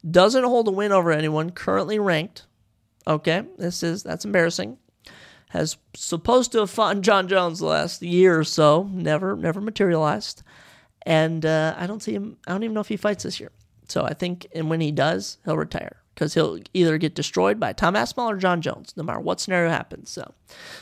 Doesn't 0.08 0.44
hold 0.44 0.68
a 0.68 0.72
win 0.72 0.92
over 0.92 1.10
anyone. 1.10 1.50
Currently 1.50 1.98
ranked. 1.98 2.46
Okay, 3.06 3.44
this 3.58 3.82
is 3.82 4.02
that's 4.02 4.24
embarrassing. 4.24 4.78
Has 5.50 5.76
supposed 5.94 6.52
to 6.52 6.58
have 6.58 6.70
fought 6.70 7.00
Jon 7.00 7.28
Jones 7.28 7.60
the 7.60 7.66
last 7.66 8.02
year 8.02 8.38
or 8.38 8.44
so. 8.44 8.88
Never, 8.92 9.36
never 9.36 9.60
materialized. 9.60 10.42
And 11.02 11.46
uh, 11.46 11.74
I 11.78 11.86
don't 11.86 12.02
see 12.02 12.12
him. 12.12 12.36
I 12.46 12.52
don't 12.52 12.64
even 12.64 12.74
know 12.74 12.80
if 12.80 12.88
he 12.88 12.96
fights 12.96 13.22
this 13.22 13.38
year. 13.38 13.52
So 13.88 14.02
I 14.02 14.12
think, 14.12 14.48
and 14.54 14.68
when 14.68 14.80
he 14.80 14.90
does, 14.90 15.38
he'll 15.44 15.56
retire 15.56 16.02
because 16.16 16.32
he'll 16.32 16.58
either 16.72 16.96
get 16.96 17.14
destroyed 17.14 17.60
by 17.60 17.74
Tom 17.74 17.94
Aspinall 17.94 18.30
or 18.30 18.36
Jon 18.38 18.62
Jones, 18.62 18.94
no 18.96 19.02
matter 19.02 19.20
what 19.20 19.38
scenario 19.38 19.68
happens. 19.68 20.08
So, 20.08 20.32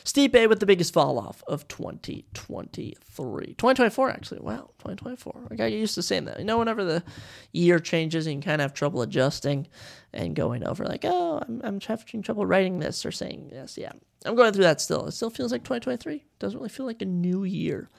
Stipe 0.04 0.48
with 0.48 0.60
the 0.60 0.66
biggest 0.66 0.94
fall 0.94 1.18
off 1.18 1.42
of 1.48 1.66
2023. 1.66 3.46
2024, 3.46 4.10
actually. 4.10 4.40
Wow, 4.40 4.70
2024. 4.78 5.48
I 5.50 5.54
got 5.56 5.72
used 5.72 5.96
to 5.96 6.02
saying 6.02 6.26
that. 6.26 6.38
You 6.38 6.44
know, 6.44 6.58
whenever 6.58 6.84
the 6.84 7.02
year 7.50 7.80
changes, 7.80 8.28
you 8.28 8.34
kind 8.34 8.60
of 8.60 8.70
have 8.70 8.74
trouble 8.74 9.02
adjusting 9.02 9.66
and 10.12 10.36
going 10.36 10.64
over, 10.64 10.84
like, 10.84 11.04
oh, 11.04 11.42
I'm, 11.42 11.60
I'm 11.64 11.80
having 11.80 12.22
trouble 12.22 12.46
writing 12.46 12.78
this 12.78 13.04
or 13.04 13.10
saying 13.10 13.48
this. 13.48 13.76
Yeah, 13.76 13.90
I'm 14.24 14.36
going 14.36 14.52
through 14.52 14.62
that 14.64 14.80
still. 14.80 15.06
It 15.06 15.12
still 15.12 15.30
feels 15.30 15.50
like 15.50 15.64
2023. 15.64 16.24
Doesn't 16.38 16.56
really 16.56 16.68
feel 16.68 16.86
like 16.86 17.02
a 17.02 17.06
new 17.06 17.42
year, 17.42 17.90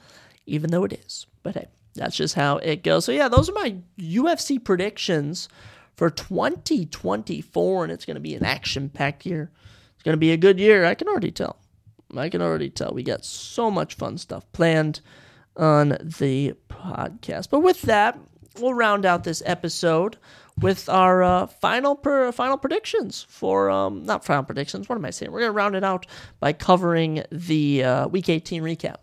even 0.46 0.70
though 0.70 0.84
it 0.84 0.94
is. 0.94 1.26
But 1.42 1.54
hey, 1.54 1.66
that's 1.94 2.16
just 2.16 2.34
how 2.34 2.56
it 2.56 2.82
goes. 2.82 3.04
So, 3.04 3.12
yeah, 3.12 3.28
those 3.28 3.50
are 3.50 3.54
my 3.54 3.76
UFC 3.98 4.62
predictions 4.62 5.50
for 5.96 6.10
2024, 6.10 7.84
and 7.84 7.92
it's 7.92 8.04
going 8.04 8.16
to 8.16 8.20
be 8.20 8.34
an 8.34 8.44
action 8.44 8.88
packed 8.88 9.26
year. 9.26 9.50
It's 9.94 10.02
going 10.02 10.14
to 10.14 10.18
be 10.18 10.32
a 10.32 10.36
good 10.36 10.60
year. 10.60 10.84
I 10.84 10.94
can 10.94 11.08
already 11.08 11.30
tell. 11.30 11.56
I 12.16 12.28
can 12.28 12.42
already 12.42 12.70
tell. 12.70 12.92
We 12.92 13.02
got 13.02 13.24
so 13.24 13.70
much 13.70 13.94
fun 13.94 14.18
stuff 14.18 14.50
planned 14.52 15.00
on 15.56 15.96
the 16.00 16.54
podcast. 16.68 17.50
But 17.50 17.60
with 17.60 17.82
that, 17.82 18.18
we'll 18.60 18.74
round 18.74 19.04
out 19.04 19.24
this 19.24 19.42
episode 19.46 20.16
with 20.60 20.88
our 20.88 21.22
uh, 21.22 21.46
final 21.46 21.94
per, 21.94 22.32
final 22.32 22.56
predictions 22.56 23.26
for 23.28 23.70
um, 23.70 24.04
not 24.04 24.24
final 24.24 24.42
predictions. 24.42 24.88
What 24.88 24.96
am 24.96 25.04
I 25.04 25.10
saying? 25.10 25.32
We're 25.32 25.40
gonna 25.40 25.52
round 25.52 25.76
it 25.76 25.84
out 25.84 26.06
by 26.40 26.52
covering 26.52 27.22
the 27.30 27.84
uh, 27.84 28.08
Week 28.08 28.28
18 28.28 28.62
recap 28.62 28.96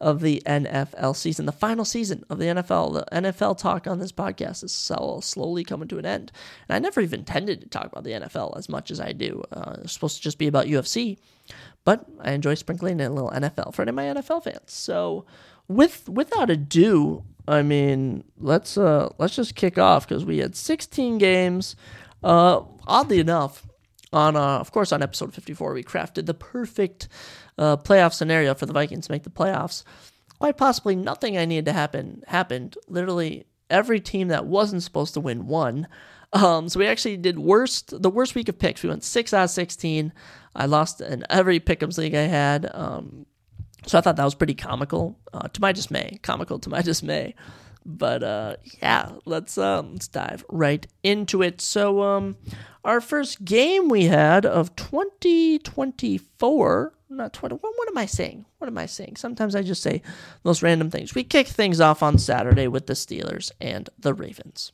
of 0.00 0.20
the 0.20 0.42
NFL 0.46 1.16
season, 1.16 1.46
the 1.46 1.52
final 1.52 1.84
season 1.84 2.24
of 2.30 2.38
the 2.38 2.46
NFL. 2.46 2.94
The 2.94 3.20
NFL 3.20 3.58
talk 3.58 3.86
on 3.86 3.98
this 3.98 4.12
podcast 4.12 4.62
is 4.62 4.72
so 4.72 5.20
slowly 5.22 5.64
coming 5.64 5.88
to 5.88 5.98
an 5.98 6.06
end. 6.06 6.32
And 6.68 6.76
I 6.76 6.78
never 6.78 7.00
even 7.00 7.20
intended 7.20 7.60
to 7.60 7.68
talk 7.68 7.86
about 7.86 8.04
the 8.04 8.12
NFL 8.12 8.56
as 8.56 8.68
much 8.68 8.90
as 8.90 9.00
I 9.00 9.12
do. 9.12 9.42
Uh, 9.52 9.76
it's 9.82 9.92
supposed 9.92 10.16
to 10.16 10.22
just 10.22 10.38
be 10.38 10.46
about 10.46 10.66
UFC, 10.66 11.18
but 11.84 12.06
I 12.20 12.32
enjoy 12.32 12.54
sprinkling 12.54 13.00
in 13.00 13.06
a 13.06 13.14
little 13.14 13.30
NFL 13.30 13.74
for 13.74 13.82
any 13.82 13.90
of 13.90 13.94
my 13.94 14.04
NFL 14.04 14.44
fans. 14.44 14.60
So, 14.66 15.26
with 15.66 16.08
without 16.08 16.48
ado, 16.48 17.24
I 17.46 17.62
mean, 17.62 18.24
let's 18.38 18.78
uh 18.78 19.10
let's 19.18 19.36
just 19.36 19.54
kick 19.54 19.78
off 19.78 20.08
because 20.08 20.24
we 20.24 20.38
had 20.38 20.56
16 20.56 21.18
games. 21.18 21.76
Uh, 22.22 22.62
oddly 22.86 23.20
enough, 23.20 23.66
on 24.12 24.36
uh, 24.36 24.58
of 24.58 24.72
course 24.72 24.92
on 24.92 25.02
episode 25.02 25.34
54 25.34 25.74
we 25.74 25.84
crafted 25.84 26.26
the 26.26 26.34
perfect 26.34 27.08
uh, 27.58 27.76
playoff 27.76 28.14
scenario 28.14 28.54
for 28.54 28.66
the 28.66 28.72
Vikings 28.72 29.06
to 29.06 29.12
make 29.12 29.24
the 29.24 29.30
playoffs. 29.30 29.84
Quite 30.38 30.56
possibly 30.56 30.94
nothing 30.94 31.36
I 31.36 31.44
needed 31.44 31.66
to 31.66 31.72
happen 31.72 32.22
happened. 32.28 32.78
Literally 32.86 33.46
every 33.68 34.00
team 34.00 34.28
that 34.28 34.46
wasn't 34.46 34.82
supposed 34.82 35.14
to 35.14 35.20
win 35.20 35.46
won. 35.46 35.88
Um, 36.32 36.68
so 36.68 36.78
we 36.78 36.86
actually 36.86 37.16
did 37.16 37.38
worst 37.38 38.02
the 38.02 38.10
worst 38.10 38.34
week 38.34 38.48
of 38.48 38.58
picks. 38.58 38.82
We 38.82 38.88
went 38.88 39.04
six 39.04 39.32
out 39.32 39.44
of 39.44 39.50
sixteen. 39.50 40.12
I 40.54 40.66
lost 40.66 41.00
in 41.00 41.24
every 41.30 41.60
pick'ems 41.60 41.98
league 41.98 42.14
I 42.14 42.22
had. 42.22 42.70
Um, 42.74 43.26
so 43.86 43.96
I 43.96 44.00
thought 44.00 44.16
that 44.16 44.24
was 44.24 44.34
pretty 44.34 44.54
comical, 44.54 45.18
uh, 45.32 45.46
to 45.48 45.60
my 45.60 45.72
dismay. 45.72 46.18
Comical 46.22 46.58
to 46.60 46.68
my 46.68 46.82
dismay. 46.90 47.34
But 47.86 48.22
uh, 48.22 48.56
yeah, 48.82 49.12
let's 49.24 49.56
um, 49.56 49.92
let's 49.92 50.08
dive 50.08 50.44
right 50.50 50.86
into 51.02 51.42
it. 51.42 51.62
So 51.62 52.02
um, 52.02 52.36
our 52.84 53.00
first 53.00 53.44
game 53.44 53.88
we 53.88 54.04
had 54.04 54.44
of 54.44 54.76
2024 54.76 56.92
not 57.10 57.32
20. 57.32 57.56
What, 57.56 57.72
what, 57.76 57.88
am 57.88 57.98
I 57.98 58.06
saying? 58.06 58.44
What 58.58 58.68
am 58.68 58.78
I 58.78 58.86
saying? 58.86 59.16
Sometimes 59.16 59.54
I 59.54 59.62
just 59.62 59.82
say 59.82 60.02
those 60.42 60.62
random 60.62 60.90
things. 60.90 61.14
We 61.14 61.24
kick 61.24 61.46
things 61.46 61.80
off 61.80 62.02
on 62.02 62.18
Saturday 62.18 62.68
with 62.68 62.86
the 62.86 62.94
Steelers 62.94 63.50
and 63.60 63.88
the 63.98 64.14
Ravens. 64.14 64.72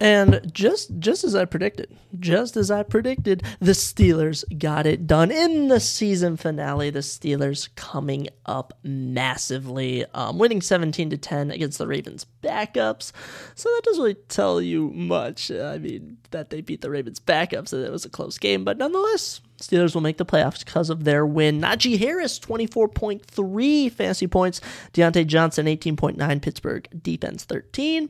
And 0.00 0.48
just 0.54 0.96
just 1.00 1.24
as 1.24 1.34
I 1.34 1.44
predicted, 1.44 1.96
just 2.20 2.56
as 2.56 2.70
I 2.70 2.84
predicted, 2.84 3.42
the 3.58 3.72
Steelers 3.72 4.44
got 4.56 4.86
it 4.86 5.08
done 5.08 5.32
in 5.32 5.66
the 5.66 5.80
season 5.80 6.36
finale. 6.36 6.90
The 6.90 7.00
Steelers 7.00 7.68
coming 7.74 8.28
up 8.46 8.78
massively, 8.84 10.04
um, 10.14 10.38
winning 10.38 10.62
17 10.62 11.10
to 11.10 11.16
10 11.16 11.50
against 11.50 11.78
the 11.78 11.88
Ravens 11.88 12.26
backups. 12.44 13.10
So 13.56 13.68
that 13.68 13.82
doesn't 13.84 14.02
really 14.02 14.14
tell 14.28 14.62
you 14.62 14.90
much. 14.90 15.50
I 15.50 15.78
mean, 15.78 16.18
that 16.30 16.50
they 16.50 16.60
beat 16.60 16.80
the 16.80 16.90
Ravens 16.90 17.18
backups, 17.18 17.72
and 17.72 17.84
it 17.84 17.90
was 17.90 18.04
a 18.04 18.10
close 18.10 18.38
game, 18.38 18.64
but 18.64 18.78
nonetheless, 18.78 19.40
Steelers 19.58 19.94
will 19.94 20.02
make 20.02 20.18
the 20.18 20.26
playoffs 20.26 20.64
because 20.64 20.88
of 20.90 21.04
their 21.04 21.26
win. 21.26 21.60
Najee 21.60 21.98
Harris, 21.98 22.38
24.3 22.38 23.92
fantasy 23.92 24.26
points. 24.26 24.60
Diontae 24.92 25.26
Johnson, 25.26 25.66
18.9. 25.66 26.42
Pittsburgh 26.42 26.88
defense, 27.02 27.44
13. 27.44 28.08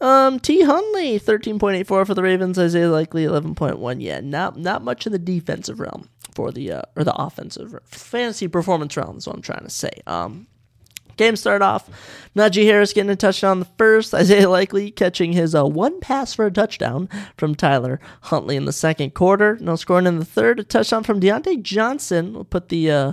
Um, 0.00 0.38
T. 0.38 0.62
Huntley, 0.62 1.18
13.84 1.18 2.06
for 2.06 2.14
the 2.14 2.22
Ravens. 2.22 2.58
Isaiah 2.58 2.90
Likely, 2.90 3.24
11.1. 3.24 3.96
Yeah, 4.00 4.20
not 4.20 4.56
not 4.56 4.84
much 4.84 5.06
in 5.06 5.12
the 5.12 5.18
defensive 5.18 5.80
realm 5.80 6.08
for 6.34 6.52
the, 6.52 6.70
uh, 6.70 6.82
or 6.94 7.02
the 7.02 7.14
offensive 7.14 7.74
fantasy 7.84 8.46
performance 8.46 8.96
realm 8.96 9.16
is 9.16 9.26
what 9.26 9.34
I'm 9.34 9.42
trying 9.42 9.64
to 9.64 9.70
say. 9.70 9.90
Um, 10.06 10.46
game 11.18 11.36
started 11.36 11.64
off, 11.64 11.90
Najee 12.34 12.64
Harris 12.64 12.92
getting 12.92 13.10
a 13.10 13.16
touchdown 13.16 13.50
on 13.50 13.60
the 13.60 13.68
first, 13.76 14.14
Isaiah 14.14 14.48
Likely 14.48 14.90
catching 14.90 15.32
his 15.32 15.54
uh, 15.54 15.66
one 15.66 16.00
pass 16.00 16.34
for 16.34 16.46
a 16.46 16.50
touchdown 16.50 17.08
from 17.36 17.54
Tyler 17.54 18.00
Huntley 18.22 18.56
in 18.56 18.64
the 18.64 18.72
second 18.72 19.14
quarter. 19.14 19.58
No 19.60 19.76
scoring 19.76 20.06
in 20.06 20.18
the 20.18 20.24
third. 20.24 20.60
A 20.60 20.64
touchdown 20.64 21.04
from 21.04 21.20
Diontae 21.20 21.62
Johnson 21.62 22.32
will 22.32 22.44
put 22.44 22.68
the 22.68 22.90
uh, 22.90 23.12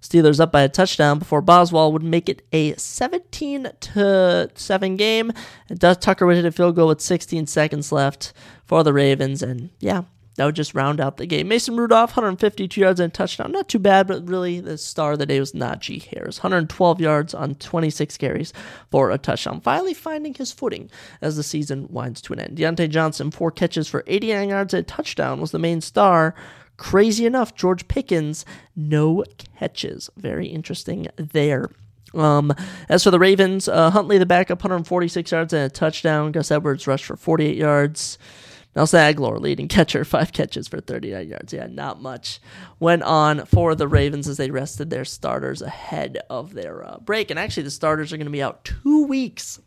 Steelers 0.00 0.40
up 0.40 0.50
by 0.50 0.62
a 0.62 0.68
touchdown 0.68 1.18
before 1.18 1.42
Boswell 1.42 1.92
would 1.92 2.02
make 2.02 2.28
it 2.28 2.42
a 2.52 2.74
17 2.74 3.70
to 3.80 4.50
7 4.54 4.96
game. 4.96 5.32
Tucker 5.78 6.26
would 6.26 6.36
hit 6.36 6.46
a 6.46 6.52
field 6.52 6.76
goal 6.76 6.88
with 6.88 7.02
16 7.02 7.46
seconds 7.46 7.92
left 7.92 8.32
for 8.64 8.82
the 8.82 8.94
Ravens. 8.94 9.42
And 9.42 9.70
yeah, 9.78 10.04
that 10.36 10.44
would 10.44 10.54
just 10.54 10.74
round 10.74 11.00
out 11.00 11.16
the 11.16 11.26
game. 11.26 11.48
Mason 11.48 11.76
Rudolph, 11.76 12.10
152 12.10 12.80
yards 12.80 13.00
and 13.00 13.12
a 13.12 13.12
touchdown. 13.12 13.52
Not 13.52 13.68
too 13.68 13.78
bad, 13.78 14.06
but 14.06 14.28
really 14.28 14.60
the 14.60 14.78
star 14.78 15.12
of 15.12 15.18
the 15.18 15.26
day 15.26 15.40
was 15.40 15.52
Najee 15.52 16.02
Harris. 16.02 16.38
112 16.38 17.00
yards 17.00 17.34
on 17.34 17.56
26 17.56 18.16
carries 18.16 18.52
for 18.90 19.10
a 19.10 19.18
touchdown. 19.18 19.60
Finally 19.60 19.94
finding 19.94 20.34
his 20.34 20.52
footing 20.52 20.90
as 21.20 21.36
the 21.36 21.42
season 21.42 21.88
winds 21.90 22.20
to 22.22 22.32
an 22.32 22.40
end. 22.40 22.56
Diontae 22.56 22.88
Johnson, 22.88 23.30
four 23.30 23.50
catches 23.50 23.88
for 23.88 24.04
89 24.06 24.48
yards 24.48 24.72
and 24.72 24.82
a 24.82 24.84
touchdown, 24.84 25.40
was 25.40 25.50
the 25.50 25.58
main 25.58 25.80
star. 25.80 26.34
Crazy 26.76 27.26
enough, 27.26 27.54
George 27.54 27.86
Pickens, 27.88 28.46
no 28.74 29.24
catches. 29.58 30.08
Very 30.16 30.46
interesting 30.46 31.08
there. 31.18 31.68
Um, 32.14 32.54
as 32.88 33.04
for 33.04 33.10
the 33.10 33.18
Ravens, 33.18 33.68
uh, 33.68 33.90
Huntley, 33.90 34.18
the 34.18 34.26
backup, 34.26 34.58
146 34.60 35.30
yards 35.30 35.52
and 35.52 35.64
a 35.64 35.68
touchdown. 35.68 36.32
Gus 36.32 36.50
Edwards 36.50 36.86
rushed 36.86 37.04
for 37.04 37.16
48 37.16 37.56
yards. 37.56 38.18
Nelson 38.76 39.00
Agholor, 39.00 39.40
leading 39.40 39.68
catcher, 39.68 40.04
five 40.04 40.32
catches 40.32 40.68
for 40.68 40.80
39 40.80 41.28
yards. 41.28 41.52
Yeah, 41.52 41.66
not 41.66 42.00
much 42.00 42.40
went 42.78 43.02
on 43.02 43.46
for 43.46 43.74
the 43.74 43.88
Ravens 43.88 44.28
as 44.28 44.36
they 44.36 44.50
rested 44.50 44.90
their 44.90 45.04
starters 45.04 45.60
ahead 45.60 46.18
of 46.30 46.54
their 46.54 46.86
uh, 46.86 46.98
break. 46.98 47.30
And 47.30 47.38
actually, 47.38 47.64
the 47.64 47.70
starters 47.70 48.12
are 48.12 48.16
going 48.16 48.26
to 48.26 48.30
be 48.30 48.42
out 48.42 48.64
two 48.64 49.06
weeks 49.06 49.60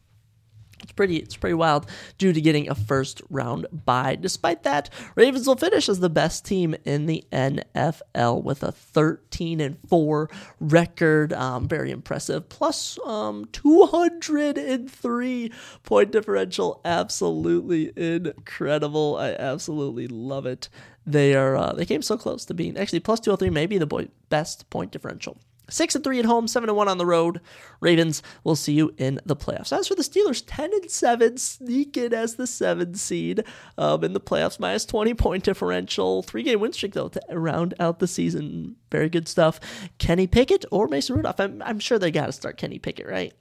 it's 0.84 0.92
pretty 0.92 1.18
it's 1.18 1.36
pretty 1.36 1.54
wild 1.54 1.90
due 2.18 2.34
to 2.34 2.42
getting 2.42 2.70
a 2.70 2.76
first 2.76 3.22
round 3.30 3.68
bye. 3.72 4.16
Despite 4.16 4.64
that, 4.64 4.90
Ravens 5.16 5.48
will 5.48 5.56
finish 5.56 5.90
as 5.90 6.00
the 6.00 6.10
best 6.10 6.46
team 6.46 6.76
in 6.86 7.06
the 7.06 7.24
NFL 7.32 8.44
with 8.44 8.64
a 8.64 8.72
13 8.72 9.62
and 9.62 9.78
4 9.88 10.30
record. 10.60 11.34
Um, 11.34 11.68
very 11.68 11.92
impressive. 11.92 12.50
Plus 12.50 13.00
um, 13.06 13.46
203 13.52 15.52
point 15.84 16.12
differential. 16.12 16.82
Absolutely 16.86 17.92
incredible. 17.96 19.18
I 19.18 19.32
absolutely 19.32 20.08
love 20.08 20.46
it. 20.46 20.70
They 21.06 21.34
are 21.34 21.56
uh, 21.56 21.74
they 21.74 21.86
came 21.86 22.02
so 22.02 22.18
close 22.18 22.46
to 22.46 22.54
being 22.54 22.78
actually 22.78 23.02
plus 23.02 23.20
203 23.20 23.50
maybe 23.50 23.78
the 23.78 23.86
boy, 23.86 24.08
best 24.30 24.70
point 24.70 24.92
differential 24.92 25.38
Six 25.70 25.96
and 25.96 26.04
three 26.04 26.20
at 26.20 26.26
home, 26.26 26.48
seven 26.48 26.70
and 26.70 26.78
one 26.78 26.90
on 26.90 26.98
the 26.98 27.06
road. 27.06 27.40
Ravens 27.80 28.22
will 28.44 28.56
see 28.56 28.74
you 28.74 28.94
in 28.98 29.20
the 29.26 29.36
playoffs. 29.36 29.72
As 29.72 29.88
for 29.88 29.96
the 29.96 30.04
Steelers, 30.04 30.44
ten 30.46 30.74
and 30.74 30.92
seven, 30.92 31.38
sneak 31.38 31.96
in 31.96 32.14
as 32.14 32.36
the 32.36 32.46
seven 32.48 32.96
seed 32.96 33.44
um, 33.78 34.04
in 34.04 34.14
the 34.14 34.20
playoffs, 34.20 34.60
minus 34.60 34.86
twenty 34.86 35.14
point 35.14 35.44
differential, 35.44 36.22
three 36.22 36.44
game 36.44 36.60
win 36.60 36.74
streak 36.74 36.94
though 36.94 37.08
to 37.08 37.22
round 37.30 37.74
out 37.80 38.00
the 38.00 38.08
season. 38.08 38.76
Very 38.92 39.10
good 39.10 39.28
stuff. 39.28 39.60
Kenny 40.00 40.28
Pickett 40.28 40.66
or 40.70 40.88
Mason 40.88 41.16
Rudolph. 41.16 41.40
I'm, 41.40 41.62
I'm 41.62 41.80
sure 41.80 41.98
they 41.98 42.12
got 42.12 42.26
to 42.26 42.34
start 42.34 42.58
Kenny 42.58 42.80
Pickett, 42.80 43.08
right? 43.08 43.34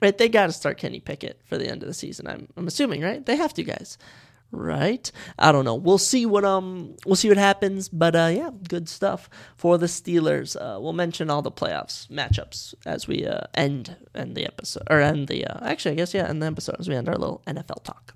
Right, 0.00 0.16
they 0.16 0.28
got 0.28 0.46
to 0.46 0.52
start 0.52 0.78
Kenny 0.78 1.00
Pickett 1.00 1.40
for 1.44 1.58
the 1.58 1.68
end 1.68 1.82
of 1.82 1.88
the 1.88 1.94
season. 1.94 2.28
I'm, 2.28 2.48
I'm 2.56 2.68
assuming, 2.68 3.02
right? 3.02 3.24
They 3.24 3.34
have 3.34 3.52
to, 3.54 3.64
guys 3.64 3.98
right? 4.50 5.10
I 5.38 5.52
don't 5.52 5.64
know. 5.64 5.74
We'll 5.74 5.98
see 5.98 6.26
what 6.26 6.44
um 6.44 6.96
we'll 7.06 7.16
see 7.16 7.28
what 7.28 7.38
happens, 7.38 7.88
but 7.88 8.14
uh 8.14 8.30
yeah, 8.32 8.50
good 8.68 8.88
stuff 8.88 9.28
for 9.56 9.78
the 9.78 9.86
Steelers. 9.86 10.56
Uh, 10.56 10.80
we'll 10.80 10.92
mention 10.92 11.30
all 11.30 11.42
the 11.42 11.52
playoffs 11.52 12.08
matchups 12.08 12.74
as 12.86 13.06
we 13.06 13.26
uh, 13.26 13.42
end 13.54 13.96
end 14.14 14.36
the 14.36 14.46
episode 14.46 14.84
or 14.90 15.00
end 15.00 15.28
the 15.28 15.46
uh, 15.46 15.58
actually 15.62 15.92
I 15.92 15.94
guess 15.96 16.14
yeah 16.14 16.28
end 16.28 16.42
the 16.42 16.46
episode 16.46 16.76
as 16.78 16.88
we 16.88 16.94
end 16.94 17.08
our 17.08 17.16
little 17.16 17.42
NFL 17.46 17.84
talk. 17.84 18.14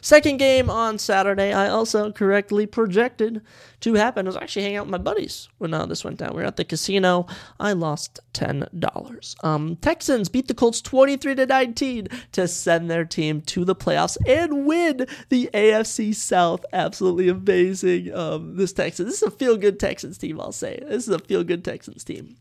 Second 0.00 0.38
game 0.38 0.70
on 0.70 0.98
Saturday, 0.98 1.52
I 1.52 1.68
also 1.68 2.12
correctly 2.12 2.66
projected 2.66 3.42
to 3.80 3.94
happen. 3.94 4.26
I 4.26 4.28
was 4.28 4.36
actually 4.36 4.62
hanging 4.62 4.78
out 4.78 4.86
with 4.86 4.92
my 4.92 4.98
buddies 4.98 5.48
when 5.58 5.74
uh, 5.74 5.86
this 5.86 6.04
went 6.04 6.18
down. 6.18 6.30
We 6.30 6.42
were 6.42 6.48
at 6.48 6.56
the 6.56 6.64
casino. 6.64 7.26
I 7.60 7.72
lost 7.72 8.20
ten 8.32 8.66
dollars. 8.78 9.36
Um, 9.42 9.76
Texans 9.76 10.28
beat 10.28 10.48
the 10.48 10.54
Colts 10.54 10.80
twenty 10.80 11.16
three 11.16 11.34
to 11.34 11.46
nineteen 11.46 12.08
to 12.32 12.48
send 12.48 12.90
their 12.90 13.04
team 13.04 13.40
to 13.42 13.64
the 13.64 13.76
playoffs 13.76 14.16
and 14.26 14.66
win 14.66 15.06
the 15.28 15.50
AFC 15.52 16.14
South. 16.14 16.64
Absolutely 16.72 17.28
amazing. 17.28 18.14
Um, 18.14 18.56
this 18.56 18.72
Texans. 18.72 19.08
This 19.08 19.22
is 19.22 19.28
a 19.28 19.30
feel 19.30 19.56
good 19.56 19.78
Texans 19.78 20.18
team. 20.18 20.40
I'll 20.40 20.52
say 20.52 20.78
this 20.82 21.06
is 21.06 21.14
a 21.14 21.18
feel 21.18 21.44
good 21.44 21.64
Texans 21.64 22.04
team. 22.04 22.36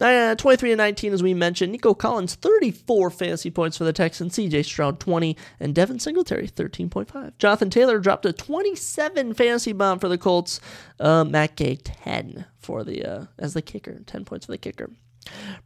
Uh, 0.00 0.34
23 0.36 0.72
and 0.72 0.78
19, 0.78 1.12
as 1.12 1.22
we 1.22 1.34
mentioned. 1.34 1.72
Nico 1.72 1.94
Collins, 1.94 2.34
34 2.36 3.10
fantasy 3.10 3.50
points 3.50 3.76
for 3.76 3.84
the 3.84 3.92
Texans. 3.92 4.36
CJ 4.36 4.64
Stroud, 4.64 5.00
20. 5.00 5.36
And 5.58 5.74
Devin 5.74 5.98
Singletary, 5.98 6.48
13.5. 6.48 7.32
Jonathan 7.38 7.70
Taylor 7.70 7.98
dropped 7.98 8.26
a 8.26 8.32
27 8.32 9.34
fantasy 9.34 9.72
bomb 9.72 9.98
for 9.98 10.08
the 10.08 10.18
Colts. 10.18 10.60
Uh, 11.00 11.24
Matt 11.24 11.56
Gay, 11.56 11.76
10 11.76 12.46
for 12.58 12.84
the 12.84 13.04
uh, 13.04 13.24
as 13.38 13.54
the 13.54 13.62
kicker. 13.62 14.00
10 14.06 14.24
points 14.24 14.46
for 14.46 14.52
the 14.52 14.58
kicker. 14.58 14.90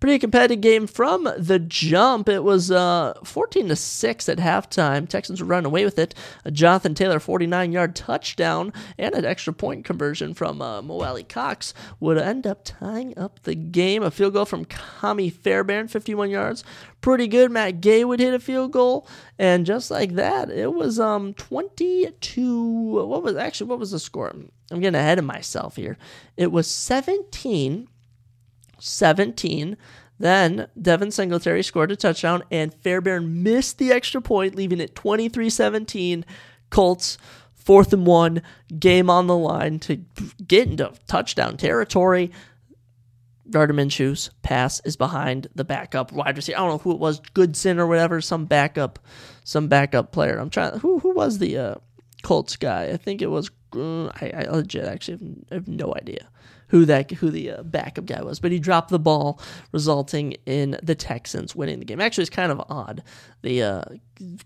Pretty 0.00 0.18
competitive 0.18 0.60
game 0.60 0.86
from 0.86 1.28
the 1.38 1.58
jump. 1.58 2.28
It 2.28 2.42
was 2.42 2.70
uh, 2.70 3.14
14 3.24 3.68
to 3.68 3.76
6 3.76 4.28
at 4.28 4.38
halftime. 4.38 5.08
Texans 5.08 5.40
were 5.40 5.46
running 5.46 5.66
away 5.66 5.84
with 5.84 5.98
it. 5.98 6.14
A 6.44 6.50
Jonathan 6.50 6.94
Taylor 6.94 7.20
49 7.20 7.72
yard 7.72 7.94
touchdown 7.94 8.72
and 8.98 9.14
an 9.14 9.24
extra 9.24 9.52
point 9.52 9.84
conversion 9.84 10.34
from 10.34 10.60
uh, 10.60 10.82
Alie-Cox 10.82 11.74
would 12.00 12.18
end 12.18 12.46
up 12.46 12.62
tying 12.64 13.16
up 13.16 13.42
the 13.44 13.54
game. 13.54 14.02
A 14.02 14.10
field 14.10 14.32
goal 14.32 14.44
from 14.44 14.64
Kami 14.64 15.30
Fairbairn, 15.30 15.88
51 15.88 16.30
yards. 16.30 16.64
Pretty 17.00 17.28
good. 17.28 17.50
Matt 17.50 17.80
Gay 17.80 18.04
would 18.04 18.20
hit 18.20 18.34
a 18.34 18.40
field 18.40 18.72
goal. 18.72 19.06
And 19.38 19.66
just 19.66 19.90
like 19.90 20.14
that, 20.14 20.50
it 20.50 20.72
was 20.72 20.98
um 20.98 21.34
22. 21.34 23.06
What 23.06 23.22
was 23.22 23.36
actually, 23.36 23.68
what 23.68 23.78
was 23.78 23.92
the 23.92 23.98
score? 23.98 24.32
I'm 24.70 24.80
getting 24.80 24.98
ahead 24.98 25.18
of 25.18 25.24
myself 25.24 25.76
here. 25.76 25.98
It 26.36 26.50
was 26.50 26.66
17 26.66 27.88
17. 28.82 29.76
Then 30.18 30.68
Devin 30.80 31.10
Singletary 31.10 31.62
scored 31.62 31.90
a 31.90 31.96
touchdown, 31.96 32.42
and 32.50 32.74
Fairbairn 32.74 33.42
missed 33.42 33.78
the 33.78 33.92
extra 33.92 34.20
point, 34.20 34.54
leaving 34.54 34.80
it 34.80 34.94
23 34.94 35.50
17. 35.50 36.24
Colts, 36.70 37.18
fourth 37.54 37.92
and 37.92 38.06
one, 38.06 38.42
game 38.78 39.10
on 39.10 39.26
the 39.26 39.36
line 39.36 39.78
to 39.80 39.96
get 40.46 40.68
into 40.68 40.92
touchdown 41.06 41.56
territory. 41.56 42.30
Gardner 43.50 43.74
Minshew's 43.74 44.30
pass 44.42 44.80
is 44.84 44.96
behind 44.96 45.48
the 45.54 45.64
backup 45.64 46.12
wide 46.12 46.36
receiver. 46.36 46.56
I 46.56 46.60
don't 46.62 46.70
know 46.70 46.78
who 46.78 46.92
it 46.92 46.98
was, 46.98 47.20
Goodson 47.34 47.78
or 47.78 47.86
whatever, 47.86 48.20
some 48.20 48.46
backup, 48.46 48.98
some 49.44 49.68
backup 49.68 50.12
player. 50.12 50.38
I'm 50.38 50.50
trying. 50.50 50.78
Who 50.78 50.98
who 51.00 51.12
was 51.14 51.38
the 51.38 51.58
uh, 51.58 51.74
Colts 52.22 52.56
guy? 52.56 52.84
I 52.84 52.96
think 52.96 53.22
it 53.22 53.30
was. 53.30 53.50
Uh, 53.74 54.06
I, 54.06 54.32
I 54.36 54.50
legit 54.50 54.84
actually 54.84 55.18
have, 55.50 55.64
have 55.64 55.68
no 55.68 55.94
idea 55.94 56.28
who 56.72 56.86
that 56.86 57.10
who 57.10 57.30
the 57.30 57.50
uh, 57.50 57.62
backup 57.62 58.06
guy 58.06 58.22
was, 58.22 58.40
but 58.40 58.50
he 58.50 58.58
dropped 58.58 58.88
the 58.88 58.98
ball, 58.98 59.38
resulting 59.72 60.32
in 60.46 60.78
the 60.82 60.94
Texans 60.94 61.54
winning 61.54 61.78
the 61.78 61.84
game. 61.84 62.00
Actually, 62.00 62.22
it's 62.22 62.30
kind 62.30 62.50
of 62.50 62.62
odd. 62.70 63.02
The 63.42 63.62
uh, 63.62 63.82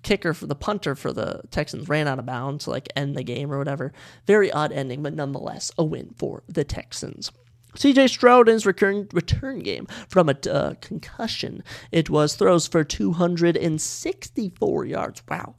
kicker 0.03 0.35
for 0.35 0.47
the 0.47 0.57
punter 0.57 0.97
for 0.97 1.13
the 1.13 1.43
Texans 1.53 1.89
ran 1.89 2.09
out 2.09 2.19
of 2.19 2.27
bounds 2.27 2.65
to 2.65 2.71
like 2.71 2.89
end 2.97 3.17
the 3.17 3.23
game 3.23 3.53
or 3.53 3.59
whatever. 3.59 3.93
Very 4.27 4.51
odd 4.51 4.73
ending, 4.73 5.05
but 5.05 5.15
nonetheless 5.15 5.71
a 5.79 5.85
win 5.85 6.15
for 6.19 6.43
the 6.49 6.65
Texans. 6.65 7.31
CJ 7.77 8.09
Stroud 8.09 8.49
in 8.49 8.55
his 8.55 8.67
return, 8.67 9.09
return 9.13 9.61
game 9.61 9.87
from 10.09 10.29
a 10.29 10.37
uh, 10.51 10.75
concussion. 10.81 11.63
It 11.93 12.11
was 12.11 12.35
throws 12.35 12.67
for 12.67 12.85
264 12.85 14.87
yards. 14.87 15.23
Wow. 15.29 15.55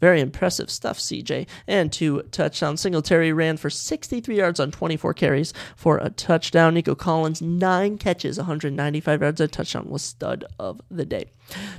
Very 0.00 0.20
impressive 0.20 0.70
stuff, 0.70 0.98
CJ. 0.98 1.46
And 1.66 1.92
two 1.92 2.22
touchdowns. 2.30 2.80
Singletary 2.80 3.32
ran 3.32 3.56
for 3.56 3.70
63 3.70 4.36
yards 4.36 4.60
on 4.60 4.70
24 4.70 5.14
carries 5.14 5.52
for 5.76 5.98
a 5.98 6.10
touchdown. 6.10 6.74
Nico 6.74 6.94
Collins, 6.94 7.40
nine 7.40 7.98
catches, 7.98 8.36
195 8.36 9.22
yards. 9.22 9.40
A 9.40 9.48
touchdown 9.48 9.88
was 9.88 10.02
stud 10.02 10.44
of 10.58 10.80
the 10.90 11.06
day. 11.06 11.30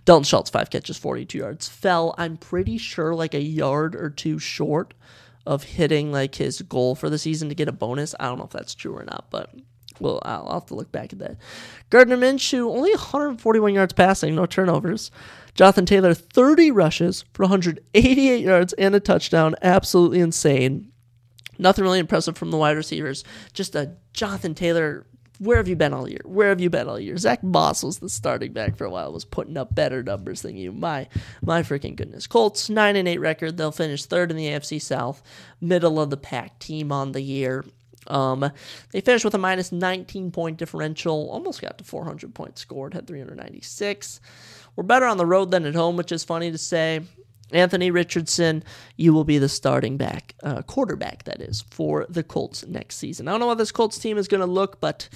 Dalton 0.05 0.23
Schultz, 0.23 0.49
five 0.49 0.69
catches, 0.69 0.97
42 0.97 1.37
yards. 1.37 1.67
Fell, 1.67 2.15
I'm 2.17 2.37
pretty 2.37 2.77
sure, 2.77 3.13
like 3.13 3.33
a 3.33 3.41
yard 3.41 3.95
or 3.95 4.09
two 4.09 4.39
short 4.39 4.93
of 5.45 5.63
hitting 5.63 6.11
like 6.11 6.35
his 6.35 6.61
goal 6.61 6.95
for 6.95 7.09
the 7.09 7.17
season 7.17 7.49
to 7.49 7.55
get 7.55 7.67
a 7.67 7.71
bonus. 7.71 8.15
I 8.19 8.25
don't 8.25 8.37
know 8.37 8.45
if 8.45 8.51
that's 8.51 8.75
true 8.75 8.95
or 8.95 9.03
not, 9.03 9.25
but 9.29 9.49
well, 10.01 10.19
I'll 10.23 10.53
have 10.53 10.65
to 10.67 10.75
look 10.75 10.91
back 10.91 11.13
at 11.13 11.19
that. 11.19 11.37
Gardner 11.89 12.17
Minshew, 12.17 12.65
only 12.65 12.91
141 12.91 13.73
yards 13.73 13.93
passing, 13.93 14.35
no 14.35 14.45
turnovers. 14.45 15.11
Jonathan 15.53 15.85
Taylor, 15.85 16.13
30 16.13 16.71
rushes 16.71 17.25
for 17.33 17.43
188 17.43 18.43
yards 18.43 18.73
and 18.73 18.95
a 18.95 18.99
touchdown. 18.99 19.55
Absolutely 19.61 20.19
insane. 20.19 20.91
Nothing 21.57 21.83
really 21.83 21.99
impressive 21.99 22.37
from 22.37 22.51
the 22.51 22.57
wide 22.57 22.77
receivers. 22.77 23.23
Just 23.53 23.75
a 23.75 23.95
Jonathan 24.13 24.55
Taylor. 24.55 25.05
Where 25.39 25.57
have 25.57 25.67
you 25.67 25.75
been 25.75 25.93
all 25.93 26.07
year? 26.07 26.21
Where 26.23 26.49
have 26.49 26.61
you 26.61 26.69
been 26.69 26.87
all 26.87 26.99
year? 26.99 27.17
Zach 27.17 27.43
Moss 27.43 27.83
was 27.83 27.99
the 27.99 28.09
starting 28.09 28.53
back 28.53 28.77
for 28.77 28.85
a 28.85 28.89
while, 28.89 29.11
was 29.11 29.25
putting 29.25 29.57
up 29.57 29.73
better 29.73 30.03
numbers 30.03 30.43
than 30.43 30.55
you. 30.55 30.71
My 30.71 31.07
my 31.41 31.63
freaking 31.63 31.95
goodness. 31.95 32.27
Colts, 32.27 32.69
nine 32.69 32.95
and 32.95 33.07
eight 33.07 33.19
record. 33.19 33.57
They'll 33.57 33.71
finish 33.71 34.05
third 34.05 34.31
in 34.31 34.37
the 34.37 34.47
AFC 34.47 34.81
South, 34.81 35.23
middle 35.59 35.99
of 35.99 36.11
the 36.11 36.17
pack 36.17 36.59
team 36.59 36.91
on 36.91 37.11
the 37.11 37.21
year. 37.21 37.65
Um, 38.07 38.51
they 38.91 39.01
finished 39.01 39.25
with 39.25 39.35
a 39.35 39.39
minus 39.39 39.71
19 39.71 40.31
point 40.31 40.57
differential, 40.57 41.29
almost 41.29 41.61
got 41.61 41.77
to 41.77 41.83
400 41.83 42.33
points 42.33 42.61
scored, 42.61 42.93
had 42.93 43.07
396. 43.07 44.19
We're 44.75 44.83
better 44.83 45.05
on 45.05 45.17
the 45.17 45.25
road 45.25 45.51
than 45.51 45.65
at 45.65 45.75
home, 45.75 45.97
which 45.97 46.11
is 46.11 46.23
funny 46.23 46.51
to 46.51 46.57
say. 46.57 47.01
Anthony 47.51 47.91
Richardson, 47.91 48.63
you 48.95 49.13
will 49.13 49.25
be 49.25 49.37
the 49.37 49.49
starting 49.49 49.97
back, 49.97 50.35
uh, 50.41 50.61
quarterback, 50.61 51.25
that 51.25 51.41
is, 51.41 51.65
for 51.69 52.05
the 52.07 52.23
Colts 52.23 52.65
next 52.65 52.95
season. 52.95 53.27
I 53.27 53.31
don't 53.31 53.41
know 53.41 53.49
how 53.49 53.55
this 53.55 53.73
Colts 53.73 53.99
team 53.99 54.17
is 54.17 54.29
going 54.29 54.39
to 54.39 54.47
look, 54.47 54.79
but 54.79 55.09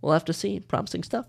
we'll 0.00 0.14
have 0.14 0.24
to 0.24 0.32
see. 0.32 0.60
Promising 0.60 1.02
stuff. 1.02 1.26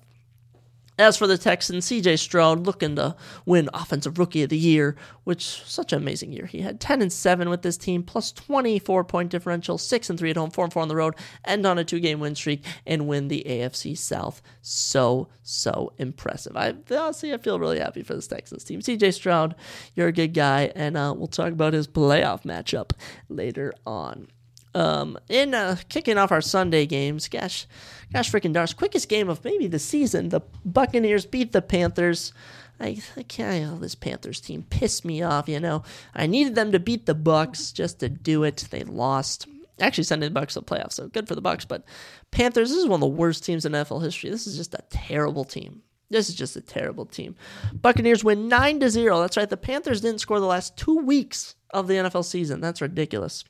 As 0.97 1.17
for 1.17 1.27
the 1.27 1.37
Texans, 1.37 1.85
CJ 1.87 2.19
Stroud 2.19 2.65
looking 2.65 2.95
to 2.95 3.17
win 3.45 3.69
Offensive 3.73 4.17
Rookie 4.17 4.43
of 4.43 4.49
the 4.49 4.57
Year, 4.57 4.95
which 5.25 5.43
such 5.65 5.91
an 5.91 6.01
amazing 6.01 6.31
year. 6.31 6.45
He 6.45 6.61
had 6.61 6.79
10 6.79 7.01
and 7.01 7.11
7 7.11 7.49
with 7.49 7.63
this 7.63 7.75
team, 7.75 8.01
plus 8.01 8.31
24 8.31 9.03
point 9.03 9.29
differential, 9.29 9.77
6 9.77 10.09
and 10.09 10.17
3 10.17 10.29
at 10.29 10.37
home, 10.37 10.51
4 10.51 10.65
and 10.65 10.73
4 10.73 10.81
on 10.81 10.87
the 10.87 10.95
road, 10.95 11.15
end 11.43 11.65
on 11.65 11.77
a 11.77 11.83
two 11.83 11.99
game 11.99 12.21
win 12.21 12.33
streak, 12.33 12.63
and 12.87 13.07
win 13.07 13.27
the 13.27 13.43
AFC 13.45 13.97
South. 13.97 14.41
So, 14.61 15.27
so 15.43 15.91
impressive. 15.97 16.55
I 16.55 16.75
honestly, 16.91 17.33
I 17.33 17.37
feel 17.39 17.59
really 17.59 17.79
happy 17.79 18.01
for 18.01 18.15
this 18.15 18.27
Texans 18.27 18.63
team. 18.63 18.79
CJ 18.79 19.13
Stroud, 19.15 19.55
you're 19.95 20.07
a 20.07 20.13
good 20.13 20.33
guy, 20.33 20.71
and 20.75 20.95
uh, 20.95 21.13
we'll 21.17 21.27
talk 21.27 21.51
about 21.51 21.73
his 21.73 21.89
playoff 21.89 22.43
matchup 22.43 22.91
later 23.27 23.73
on. 23.85 24.27
Um, 24.73 25.17
in 25.29 25.53
uh, 25.53 25.77
kicking 25.87 26.17
off 26.17 26.33
our 26.33 26.41
Sunday 26.41 26.85
games, 26.85 27.29
gosh, 27.29 27.65
gosh, 28.13 28.31
freaking 28.31 28.53
darn, 28.53 28.67
quickest 28.75 29.09
game 29.09 29.29
of 29.29 29.43
maybe 29.43 29.67
the 29.67 29.79
season. 29.79 30.29
The 30.29 30.41
Buccaneers 30.63 31.25
beat 31.25 31.51
the 31.51 31.61
Panthers. 31.61 32.33
I, 32.79 33.01
I 33.15 33.23
can't. 33.23 33.71
Oh, 33.71 33.77
this 33.77 33.95
Panthers 33.95 34.41
team 34.41 34.63
pissed 34.69 35.05
me 35.05 35.21
off. 35.21 35.47
You 35.47 35.59
know, 35.59 35.83
I 36.13 36.27
needed 36.27 36.55
them 36.55 36.71
to 36.71 36.79
beat 36.79 37.05
the 37.05 37.15
Bucks 37.15 37.71
just 37.71 37.99
to 37.99 38.09
do 38.09 38.43
it. 38.43 38.67
They 38.69 38.83
lost. 38.83 39.47
Actually, 39.79 40.05
sending 40.05 40.29
the 40.29 40.39
Bucks 40.39 40.53
to 40.53 40.61
the 40.61 40.65
playoffs, 40.65 40.93
so 40.93 41.07
good 41.07 41.27
for 41.27 41.35
the 41.35 41.41
Bucks. 41.41 41.65
But 41.65 41.83
Panthers, 42.31 42.69
this 42.69 42.77
is 42.77 42.87
one 42.87 42.97
of 42.97 43.01
the 43.01 43.07
worst 43.07 43.43
teams 43.43 43.65
in 43.65 43.73
NFL 43.73 44.03
history. 44.03 44.29
This 44.29 44.47
is 44.47 44.55
just 44.55 44.73
a 44.73 44.83
terrible 44.89 45.43
team. 45.43 45.81
This 46.09 46.29
is 46.29 46.35
just 46.35 46.55
a 46.55 46.61
terrible 46.61 47.05
team. 47.05 47.35
Buccaneers 47.73 48.23
win 48.23 48.47
nine 48.47 48.79
to 48.79 48.89
zero. 48.89 49.19
That's 49.19 49.37
right. 49.37 49.49
The 49.49 49.57
Panthers 49.57 50.01
didn't 50.01 50.21
score 50.21 50.39
the 50.39 50.45
last 50.45 50.77
two 50.77 50.99
weeks 50.99 51.55
of 51.71 51.87
the 51.87 51.95
NFL 51.95 52.25
season. 52.25 52.61
That's 52.61 52.81
ridiculous. 52.81 53.43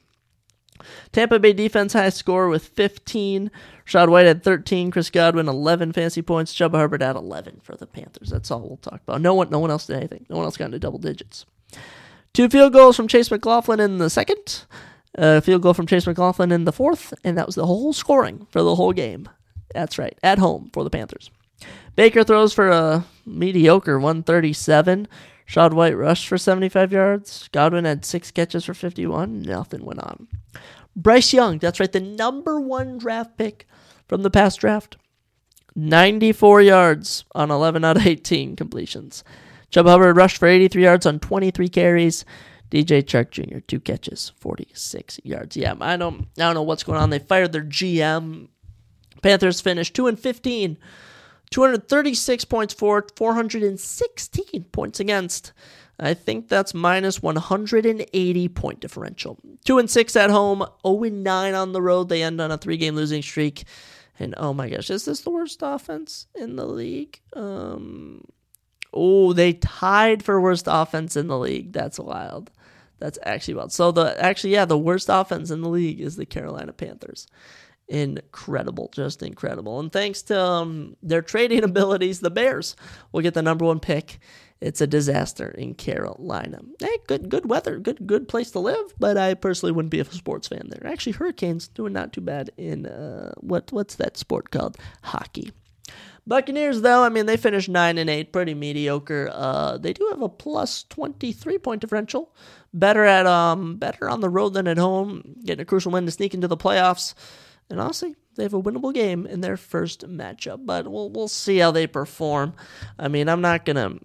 Tampa 1.12 1.40
Bay 1.40 1.54
defense 1.54 1.94
high 1.94 2.10
score 2.10 2.48
with 2.48 2.68
15. 2.68 3.52
Rachaad 3.86 4.10
White 4.10 4.26
had 4.26 4.44
13. 4.44 4.92
Chris 4.92 5.10
Godwin 5.10 5.48
11 5.48 5.94
fantasy 5.94 6.22
points. 6.22 6.54
Chuba 6.54 6.76
Hubbard 6.76 7.02
had 7.02 7.16
11 7.16 7.62
for 7.64 7.76
the 7.76 7.88
Panthers. 7.88 8.30
That's 8.30 8.52
all 8.52 8.62
we'll 8.62 8.78
talk 8.78 9.02
about. 9.08 9.22
No 9.22 9.34
one, 9.34 9.50
no 9.50 9.60
one 9.60 9.72
else 9.72 9.88
did 9.88 9.98
anything. 9.98 10.26
No 10.30 10.38
one 10.38 10.46
else 10.46 10.58
got 10.58 10.66
into 10.66 10.80
double 10.80 11.00
digits. 11.00 11.46
Two 12.34 12.50
field 12.50 12.74
goals 12.74 12.98
from 12.98 13.08
Chase 13.08 13.32
McLaughlin 13.32 13.80
in 13.80 13.98
the 13.98 14.10
second. 14.10 14.66
A 15.18 15.42
field 15.42 15.62
goal 15.62 15.74
from 15.74 15.88
Chase 15.88 16.06
McLaughlin 16.06 16.52
in 16.52 16.66
the 16.66 16.74
fourth, 16.74 17.14
and 17.24 17.38
that 17.38 17.46
was 17.46 17.56
the 17.56 17.66
whole 17.66 17.94
scoring 17.94 18.48
for 18.52 18.62
the 18.62 18.76
whole 18.76 18.92
game. 18.92 19.30
That's 19.74 19.98
right, 19.98 20.18
at 20.22 20.40
home 20.40 20.70
for 20.74 20.84
the 20.84 20.90
Panthers. 20.90 21.32
Baker 21.96 22.26
throws 22.26 22.54
for 22.54 22.70
a 22.70 23.06
mediocre 23.26 23.98
137. 23.98 25.08
Shad 25.46 25.74
White 25.74 25.98
rushed 25.98 26.28
for 26.28 26.38
75 26.38 26.92
yards. 26.92 27.48
Godwin 27.52 27.86
had 27.86 28.04
six 28.04 28.32
catches 28.32 28.66
for 28.66 28.74
51. 28.74 29.44
Nothing 29.44 29.86
went 29.86 30.02
on. 30.02 30.28
Bryce 30.96 31.34
Young, 31.34 31.60
that's 31.60 31.80
right, 31.80 31.92
the 31.92 32.00
number 32.00 32.60
one 32.60 32.98
draft 32.98 33.38
pick 33.38 33.68
from 34.08 34.24
the 34.24 34.32
past 34.32 34.60
draft. 34.60 34.98
94 35.76 36.62
yards 36.62 37.26
on 37.36 37.52
11 37.52 37.84
out 37.84 37.98
of 37.98 38.08
18 38.08 38.56
completions. 38.56 39.24
Chuba 39.72 39.90
Hubbard 39.90 40.16
rushed 40.16 40.38
for 40.38 40.48
83 40.48 40.84
yards 40.84 41.06
on 41.06 41.20
23 41.20 41.68
carries. 41.70 42.26
DJ 42.72 43.04
Chark 43.04 43.30
Jr. 43.30 43.60
two 43.60 43.80
catches, 43.80 44.32
46 44.40 45.20
yards. 45.24 45.56
Yeah, 45.56 45.76
I 45.80 45.98
don't, 45.98 46.22
I 46.38 46.42
don't 46.42 46.56
know 46.56 46.64
what's 46.64 46.84
going 46.84 47.00
on. 47.00 47.10
They 47.10 47.20
fired 47.20 47.52
their 47.52 47.64
GM. 47.64 48.48
Panthers 49.22 49.62
finished 49.62 49.96
2 49.96 50.08
and 50.08 50.20
15, 50.20 50.78
236 51.52 52.46
points 52.46 52.74
for, 52.74 53.06
416 53.16 54.64
points 54.66 55.00
against. 55.00 55.54
I 56.00 56.14
think 56.14 56.50
that's 56.50 56.74
minus 56.74 57.22
180 57.22 58.50
point 58.50 58.80
differential. 58.82 59.38
2 59.64 59.78
and 59.78 59.90
6 59.90 60.16
at 60.16 60.30
home, 60.30 60.66
0 60.86 61.04
and 61.04 61.24
9 61.24 61.54
on 61.54 61.72
the 61.72 61.82
road. 61.82 62.10
They 62.10 62.22
end 62.22 62.42
on 62.42 62.52
a 62.52 62.58
three 62.58 62.78
game 62.78 62.96
losing 62.96 63.22
streak. 63.22 63.64
And 64.20 64.34
oh 64.38 64.54
my 64.54 64.70
gosh, 64.70 64.90
is 64.90 65.06
this 65.06 65.22
the 65.22 65.30
worst 65.30 65.60
offense 65.62 66.28
in 66.36 66.56
the 66.56 66.66
league? 66.66 67.20
Um, 67.34 68.26
oh, 68.94 69.34
they 69.34 69.54
tied 69.54 70.24
for 70.24 70.40
worst 70.40 70.66
offense 70.70 71.16
in 71.16 71.28
the 71.28 71.38
league. 71.38 71.74
That's 71.74 72.00
wild. 72.00 72.52
That's 73.00 73.20
actually 73.24 73.56
wild. 73.56 73.74
So 73.74 73.92
the 73.92 74.22
actually, 74.22 74.54
yeah, 74.54 74.66
the 74.66 74.78
worst 74.78 75.10
offense 75.10 75.52
in 75.52 75.62
the 75.62 75.70
league 75.70 76.00
is 76.00 76.16
the 76.16 76.26
Carolina 76.26 76.72
Panthers. 76.72 77.28
Incredible, 77.88 78.90
just 78.94 79.22
incredible. 79.22 79.80
And 79.80 79.92
thanks 79.92 80.24
to 80.24 80.40
um, 80.40 80.98
their 81.04 81.22
trading 81.22 81.64
abilities, 81.72 82.20
the 82.20 82.32
Bears 82.32 82.76
will 83.12 83.22
get 83.22 83.34
the 83.34 83.42
number 83.42 83.66
one 83.66 83.80
pick 83.80 84.20
it's 84.62 84.82
a 84.82 84.88
disaster 84.88 85.50
in 85.50 85.76
Carolina. 85.76 86.62
Hey, 86.80 86.98
good 87.08 87.30
good 87.30 87.48
weather, 87.48 87.78
good 87.78 88.08
good 88.08 88.28
place 88.28 88.52
to 88.52 88.60
live, 88.60 88.94
but 88.98 89.18
I 89.18 89.34
personally 89.34 89.74
wouldn't 89.74 89.92
be 89.92 90.00
a 90.00 90.06
sports 90.06 90.48
fan 90.48 90.70
there. 90.70 90.90
Actually, 90.90 91.14
Hurricanes 91.14 91.68
doing 91.68 91.94
not 91.94 92.14
too 92.14 92.22
bad 92.22 92.52
in 92.58 92.86
uh, 92.86 93.34
what 93.42 93.72
what's 93.72 93.96
that 93.96 94.18
sport 94.18 94.52
called? 94.52 94.78
Hockey. 95.04 95.52
Buccaneers, 96.28 96.82
though, 96.82 97.04
I 97.04 97.10
mean, 97.10 97.28
they 97.28 97.38
finished 97.38 97.70
nine 97.70 98.00
and 98.00 98.10
eight, 98.10 98.34
pretty 98.34 98.56
mediocre. 98.56 99.30
Uh, 99.32 99.78
they 99.78 99.94
do 99.94 100.08
have 100.10 100.22
a 100.22 100.30
plus 100.30 100.84
twenty 100.84 101.32
three 101.34 101.58
point 101.58 101.82
differential, 101.82 102.34
better 102.74 103.04
at 103.04 103.28
um 103.28 103.76
better 103.76 104.10
on 104.10 104.22
the 104.22 104.30
road 104.30 104.54
than 104.54 104.68
at 104.68 104.78
home, 104.78 105.36
getting 105.46 105.62
a 105.62 105.66
crucial 105.66 105.92
win 105.92 106.06
to 106.06 106.12
sneak 106.12 106.34
into 106.34 106.48
the 106.48 106.58
playoffs. 106.58 107.14
And 107.70 107.80
honestly, 107.80 108.16
they 108.36 108.44
have 108.44 108.54
a 108.54 108.62
winnable 108.62 108.94
game 108.94 109.26
in 109.26 109.42
their 109.42 109.58
first 109.58 110.08
matchup, 110.08 110.66
but 110.66 110.88
we'll 110.88 111.10
we'll 111.10 111.28
see 111.28 111.58
how 111.58 111.72
they 111.72 111.88
perform. 111.88 112.54
I 113.00 113.08
mean, 113.08 113.28
I'm 113.28 113.42
not 113.42 113.66
gonna 113.66 113.96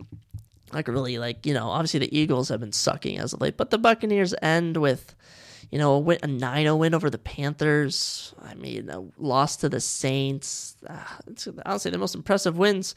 like 0.73 0.89
really 0.89 1.19
like 1.19 1.45
you 1.47 1.55
know 1.55 1.69
obviously 1.69 2.01
the 2.01 2.19
Eagles 2.19 2.49
have 2.49 2.61
been 2.61 2.73
sucking 2.73 3.19
as 3.19 3.32
of 3.32 3.41
late, 3.41 3.57
but 3.57 3.70
the 3.70 3.78
Buccaneers 3.78 4.35
end 4.41 4.77
with 4.77 5.15
you 5.70 5.78
know 5.78 5.95
a, 5.95 5.99
win, 5.99 6.19
a 6.23 6.27
9-0 6.27 6.78
win 6.78 6.95
over 6.95 7.11
the 7.11 7.19
Panthers. 7.19 8.35
I 8.41 8.55
mean, 8.55 8.89
a 8.89 9.05
loss 9.19 9.57
to 9.57 9.69
the 9.69 9.81
Saints. 9.81 10.77
Uh, 10.87 11.05
honestly 11.66 11.91
the 11.91 11.99
most 11.99 12.15
impressive 12.15 12.57
wins. 12.57 12.95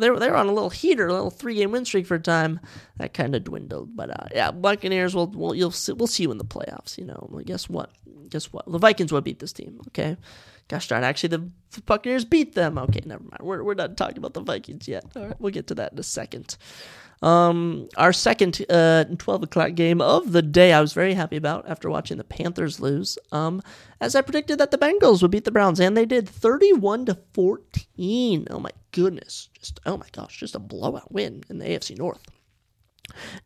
They 0.00 0.10
were, 0.10 0.18
they 0.18 0.28
were 0.30 0.36
on 0.36 0.48
a 0.48 0.52
little 0.52 0.70
heater, 0.70 1.06
a 1.06 1.12
little 1.12 1.30
three 1.30 1.54
game 1.54 1.70
win 1.72 1.84
streak 1.84 2.06
for 2.06 2.16
a 2.16 2.20
time. 2.20 2.60
That 2.96 3.14
kind 3.14 3.34
of 3.34 3.44
dwindled, 3.44 3.94
but 3.94 4.10
uh, 4.10 4.26
yeah, 4.34 4.50
Buccaneers. 4.50 5.14
Will 5.14 5.28
will 5.28 5.54
you'll 5.54 5.70
see, 5.70 5.92
we'll 5.92 6.06
see 6.06 6.24
you 6.24 6.32
in 6.32 6.38
the 6.38 6.44
playoffs. 6.44 6.98
You 6.98 7.04
know, 7.04 7.28
well, 7.30 7.44
guess 7.44 7.68
what? 7.68 7.90
Guess 8.28 8.52
what? 8.52 8.70
The 8.70 8.78
Vikings 8.78 9.12
will 9.12 9.20
beat 9.20 9.38
this 9.38 9.52
team. 9.52 9.80
Okay, 9.88 10.16
gosh 10.68 10.88
darn. 10.88 11.04
Actually, 11.04 11.28
the 11.28 11.50
Buccaneers 11.86 12.24
beat 12.24 12.54
them. 12.54 12.78
Okay, 12.78 13.02
never 13.04 13.22
mind. 13.22 13.42
We're 13.42 13.62
we're 13.62 13.74
not 13.74 13.96
talking 13.96 14.18
about 14.18 14.34
the 14.34 14.42
Vikings 14.42 14.88
yet. 14.88 15.04
All 15.16 15.26
right, 15.26 15.40
we'll 15.40 15.52
get 15.52 15.66
to 15.68 15.74
that 15.76 15.92
in 15.92 15.98
a 15.98 16.02
second. 16.02 16.56
Um, 17.22 17.88
our 17.96 18.12
second 18.12 18.64
uh, 18.70 19.04
12 19.04 19.42
o'clock 19.44 19.74
game 19.74 20.00
of 20.00 20.32
the 20.32 20.42
day, 20.42 20.72
I 20.72 20.80
was 20.80 20.92
very 20.92 21.14
happy 21.14 21.36
about 21.36 21.68
after 21.68 21.90
watching 21.90 22.16
the 22.16 22.24
Panthers 22.24 22.80
lose. 22.80 23.18
Um, 23.30 23.62
as 24.00 24.14
I 24.14 24.22
predicted 24.22 24.58
that 24.58 24.70
the 24.70 24.78
Bengals 24.78 25.20
would 25.20 25.30
beat 25.30 25.44
the 25.44 25.50
Browns, 25.50 25.80
and 25.80 25.96
they 25.96 26.06
did 26.06 26.28
31 26.28 27.06
to 27.06 27.18
14. 27.34 28.46
Oh 28.50 28.60
my 28.60 28.70
goodness. 28.92 29.50
Just, 29.58 29.80
oh 29.84 29.98
my 29.98 30.06
gosh, 30.12 30.38
just 30.38 30.54
a 30.54 30.58
blowout 30.58 31.12
win 31.12 31.44
in 31.50 31.58
the 31.58 31.66
AFC 31.66 31.98
North. 31.98 32.22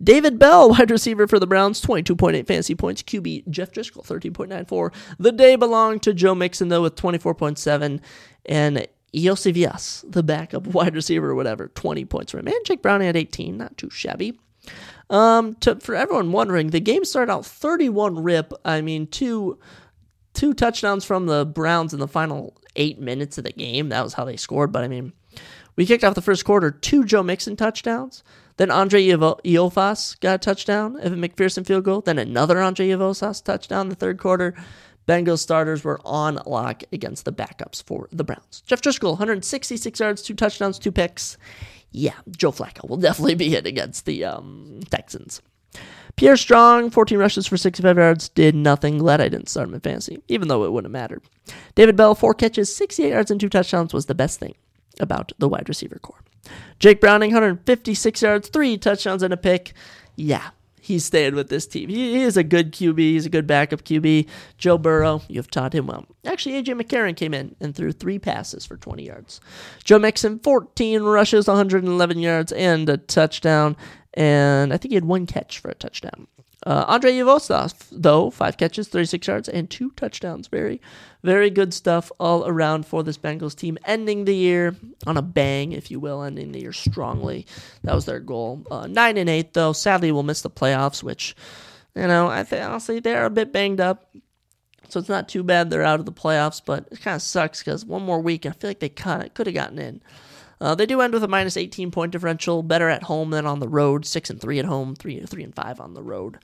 David 0.03 0.39
Bell, 0.39 0.71
wide 0.71 0.91
receiver 0.91 1.27
for 1.27 1.39
the 1.39 1.47
Browns, 1.47 1.81
22.8 1.83 2.47
fantasy 2.47 2.75
points. 2.75 3.03
QB 3.03 3.49
Jeff 3.49 3.73
Driskel, 3.73 4.07
13.94. 4.07 4.93
The 5.19 5.33
day 5.33 5.57
belonged 5.57 6.03
to 6.03 6.15
Joe 6.15 6.35
Mixon, 6.35 6.69
though, 6.69 6.83
with 6.83 6.97
24.7. 6.97 8.01
And 8.47 8.87
Iosivas, 9.15 10.05
the 10.11 10.23
backup 10.23 10.67
wide 10.69 10.95
receiver 10.95 11.31
or 11.31 11.35
whatever, 11.35 11.69
20 11.69 12.05
points 12.05 12.33
for 12.33 12.39
him. 12.39 12.49
And 12.49 12.65
Jake 12.65 12.83
Browning 12.83 13.09
at 13.09 13.17
18, 13.17 13.57
not 13.57 13.77
too 13.77 13.91
shabby. 13.91 14.39
Um, 15.11 15.55
to, 15.57 15.77
for 15.77 15.95
everyone 15.95 16.33
wondering, 16.33 16.71
the 16.71 16.81
game 16.81 17.05
started 17.05 17.31
out 17.31 17.45
31 17.45 18.23
rip. 18.23 18.53
I 18.65 18.81
mean, 18.81 19.07
two 19.07 19.59
two 20.33 20.53
touchdowns 20.53 21.05
from 21.05 21.27
the 21.27 21.47
Browns 21.47 21.95
in 21.95 22.01
the 22.01 22.09
final 22.09 22.57
eight 22.77 22.99
minutes 22.99 23.39
of 23.39 23.45
the 23.45 23.53
game. 23.53 23.89
That 23.91 24.03
was 24.03 24.15
how 24.15 24.25
they 24.25 24.37
scored. 24.37 24.73
But 24.73 24.83
I 24.85 24.89
mean, 24.89 25.13
we 25.77 25.87
kicked 25.87 26.05
off 26.05 26.15
the 26.15 26.23
first 26.23 26.45
quarter, 26.45 26.71
two 26.71 27.05
Joe 27.05 27.23
Mixon 27.23 27.57
touchdowns. 27.57 28.23
Then 28.57 28.71
Andre 28.71 29.05
Iofas 29.07 30.21
got 30.21 30.35
a 30.35 30.39
touchdown, 30.39 30.99
Evan 31.01 31.21
McPherson 31.21 31.67
field 31.67 31.85
goal. 31.85 32.01
Then 32.01 32.19
another 32.19 32.61
Andre 32.61 32.89
Iofas 32.89 33.43
touchdown 33.43 33.87
in 33.87 33.89
the 33.89 33.97
third 33.97 34.19
quarter. 34.19 34.55
Bengals 35.07 35.41
starters 35.41 35.85
were 35.85 36.01
on 36.05 36.41
lock 36.47 36.83
against 36.93 37.25
the 37.25 37.33
backups 37.33 37.83
for 37.83 38.09
the 38.11 38.25
Browns. 38.25 38.63
Jeff 38.67 38.81
Driskel, 38.81 39.11
166 39.11 40.01
yards, 40.01 40.23
two 40.23 40.35
touchdowns, 40.35 40.79
two 40.79 40.93
picks. 40.93 41.37
Yeah, 41.91 42.15
Joe 42.37 42.53
Flacco 42.53 42.89
will 42.89 42.97
definitely 42.99 43.35
be 43.35 43.51
hit 43.51 43.67
against 43.67 44.07
the 44.07 44.25
um, 44.25 44.81
Texans. 44.91 45.43
Pierre 46.17 46.37
Strong, 46.37 46.91
14 46.91 47.19
rushes 47.19 47.47
for 47.47 47.57
65 47.57 47.97
yards, 47.97 48.29
did 48.29 48.55
nothing. 48.55 48.99
Glad 48.99 49.21
I 49.21 49.29
didn't 49.29 49.49
start 49.49 49.69
him 49.69 49.75
in 49.75 49.81
fantasy, 49.81 50.23
even 50.29 50.49
though 50.49 50.65
it 50.65 50.73
wouldn't 50.73 50.95
have 50.95 51.01
mattered. 51.01 51.23
David 51.75 51.97
Bell, 51.97 52.15
four 52.15 52.35
catches, 52.35 52.75
68 52.75 53.11
yards, 53.11 53.31
and 53.31 53.41
two 53.41 53.49
touchdowns 53.49 53.93
was 53.93 54.07
the 54.07 54.15
best 54.15 54.39
thing 54.39 54.55
about 55.01 55.33
the 55.39 55.49
wide 55.49 55.69
receiver 55.69 55.99
core. 55.99 56.23
Jake 56.79 57.01
Browning, 57.01 57.31
156 57.31 58.23
yards, 58.23 58.49
three 58.49 58.79
touchdowns, 58.79 59.23
and 59.23 59.33
a 59.33 59.37
pick. 59.37 59.73
Yeah, 60.15 60.51
he's 60.85 61.05
staying 61.05 61.35
with 61.35 61.49
this 61.49 61.67
team. 61.67 61.89
He, 61.89 62.23
is 62.23 62.37
a 62.37 62.45
good 62.45 62.73
QB. 62.73 62.99
He's 62.99 63.27
a 63.27 63.31
good 63.31 63.47
backup 63.47 63.83
QB. 63.85 64.29
Joe 64.59 64.79
Burrow, 64.79 65.23
you've 65.29 65.51
taught 65.51 65.75
him 65.75 65.87
well. 65.87 66.07
Actually, 66.27 66.63
AJ 66.63 66.81
McCarron 66.81 67.17
came 67.17 67.35
in 67.35 67.57
and 67.61 67.75
threw 67.75 67.93
three 67.93 68.19
passes 68.19 68.65
for 68.65 68.77
20 68.77 69.05
yards. 69.05 69.41
Joe 69.83 69.99
Mixon, 69.99 70.39
14 70.39 71.03
rushes, 71.03 71.49
111 71.49 72.19
yards, 72.19 72.53
and 72.53 72.89
a 72.89 72.99
touchdown. 72.99 73.77
And 74.15 74.73
I 74.73 74.77
think 74.77 74.93
he 74.93 74.97
had 74.97 75.05
one 75.05 75.27
catch 75.27 75.59
for 75.59 75.71
a 75.71 75.75
touchdown. 75.75 76.29
Uh, 76.67 76.85
Andrei 76.89 77.13
Iosivas, 77.13 77.89
though, 77.93 78.31
five 78.31 78.57
catches, 78.57 78.89
36 78.89 79.27
yards, 79.27 79.49
and 79.49 79.69
two 79.69 79.91
touchdowns. 79.93 80.49
Very, 80.49 80.81
very 81.25 81.49
good 81.49 81.73
stuff 81.73 82.13
all 82.21 82.47
around 82.47 82.87
for 82.87 83.03
this 83.03 83.17
Bengals 83.17 83.57
team. 83.57 83.79
Ending 83.85 84.27
the 84.27 84.35
year 84.35 84.77
on 85.07 85.17
a 85.17 85.23
bang, 85.23 85.73
if 85.73 85.91
you 85.91 85.99
will, 85.99 86.23
ending 86.23 86.53
the 86.53 86.61
year 86.61 86.73
strongly. 86.73 87.47
That 87.83 87.95
was 87.95 88.05
their 88.05 88.21
goal. 88.21 88.65
Uh, 88.71 88.87
nine 88.87 89.17
and 89.17 89.31
eight, 89.31 89.55
though. 89.55 89.73
Sadly, 89.73 90.13
we'll 90.13 90.23
miss 90.23 90.43
the 90.43 90.51
playoffs, 90.51 91.03
which, 91.03 91.35
you 91.95 92.07
know, 92.07 92.29
I 92.29 92.45
think 92.45 92.63
honestly 92.63 93.01
they're 93.01 93.25
a 93.25 93.31
bit 93.31 93.53
banged 93.53 93.81
up. 93.81 94.15
So 94.91 95.01
it's 95.01 95.09
not 95.09 95.29
too 95.29 95.43
bad 95.43 95.71
they're 95.71 95.83
out 95.83 95.99
of 95.99 96.07
the 96.07 96.13
playoffs, 96.13 96.61
but 96.65 96.89
it 96.93 97.01
kind 97.01 97.17
of 97.17 97.23
sucks 97.23 97.61
because 97.61 97.87
one 97.87 98.03
more 98.03 98.21
week, 98.21 98.45
I 98.45 98.51
feel 98.51 98.69
like 98.69 98.81
they 98.81 98.91
kind 98.91 99.23
of 99.23 99.33
could 99.33 99.47
have 99.47 99.55
gotten 99.55 99.79
in. 99.79 100.03
Uh, 100.61 100.75
they 100.75 100.87
do 100.87 101.01
end 101.01 101.15
with 101.15 101.25
a 101.25 101.29
minus 101.29 101.57
18 101.57 101.91
point 101.91 102.13
differential, 102.13 102.63
better 102.63 102.89
at 102.91 103.03
home 103.03 103.31
than 103.31 103.47
on 103.47 103.61
the 103.61 103.69
road. 103.69 104.05
Six 104.05 104.29
and 104.31 104.41
three 104.41 104.59
at 104.59 104.65
home, 104.67 104.95
three 104.95 105.19
three 105.21 105.43
and 105.43 105.55
five 105.55 105.81
on 105.81 105.95
the 105.95 106.03
road. 106.03 106.39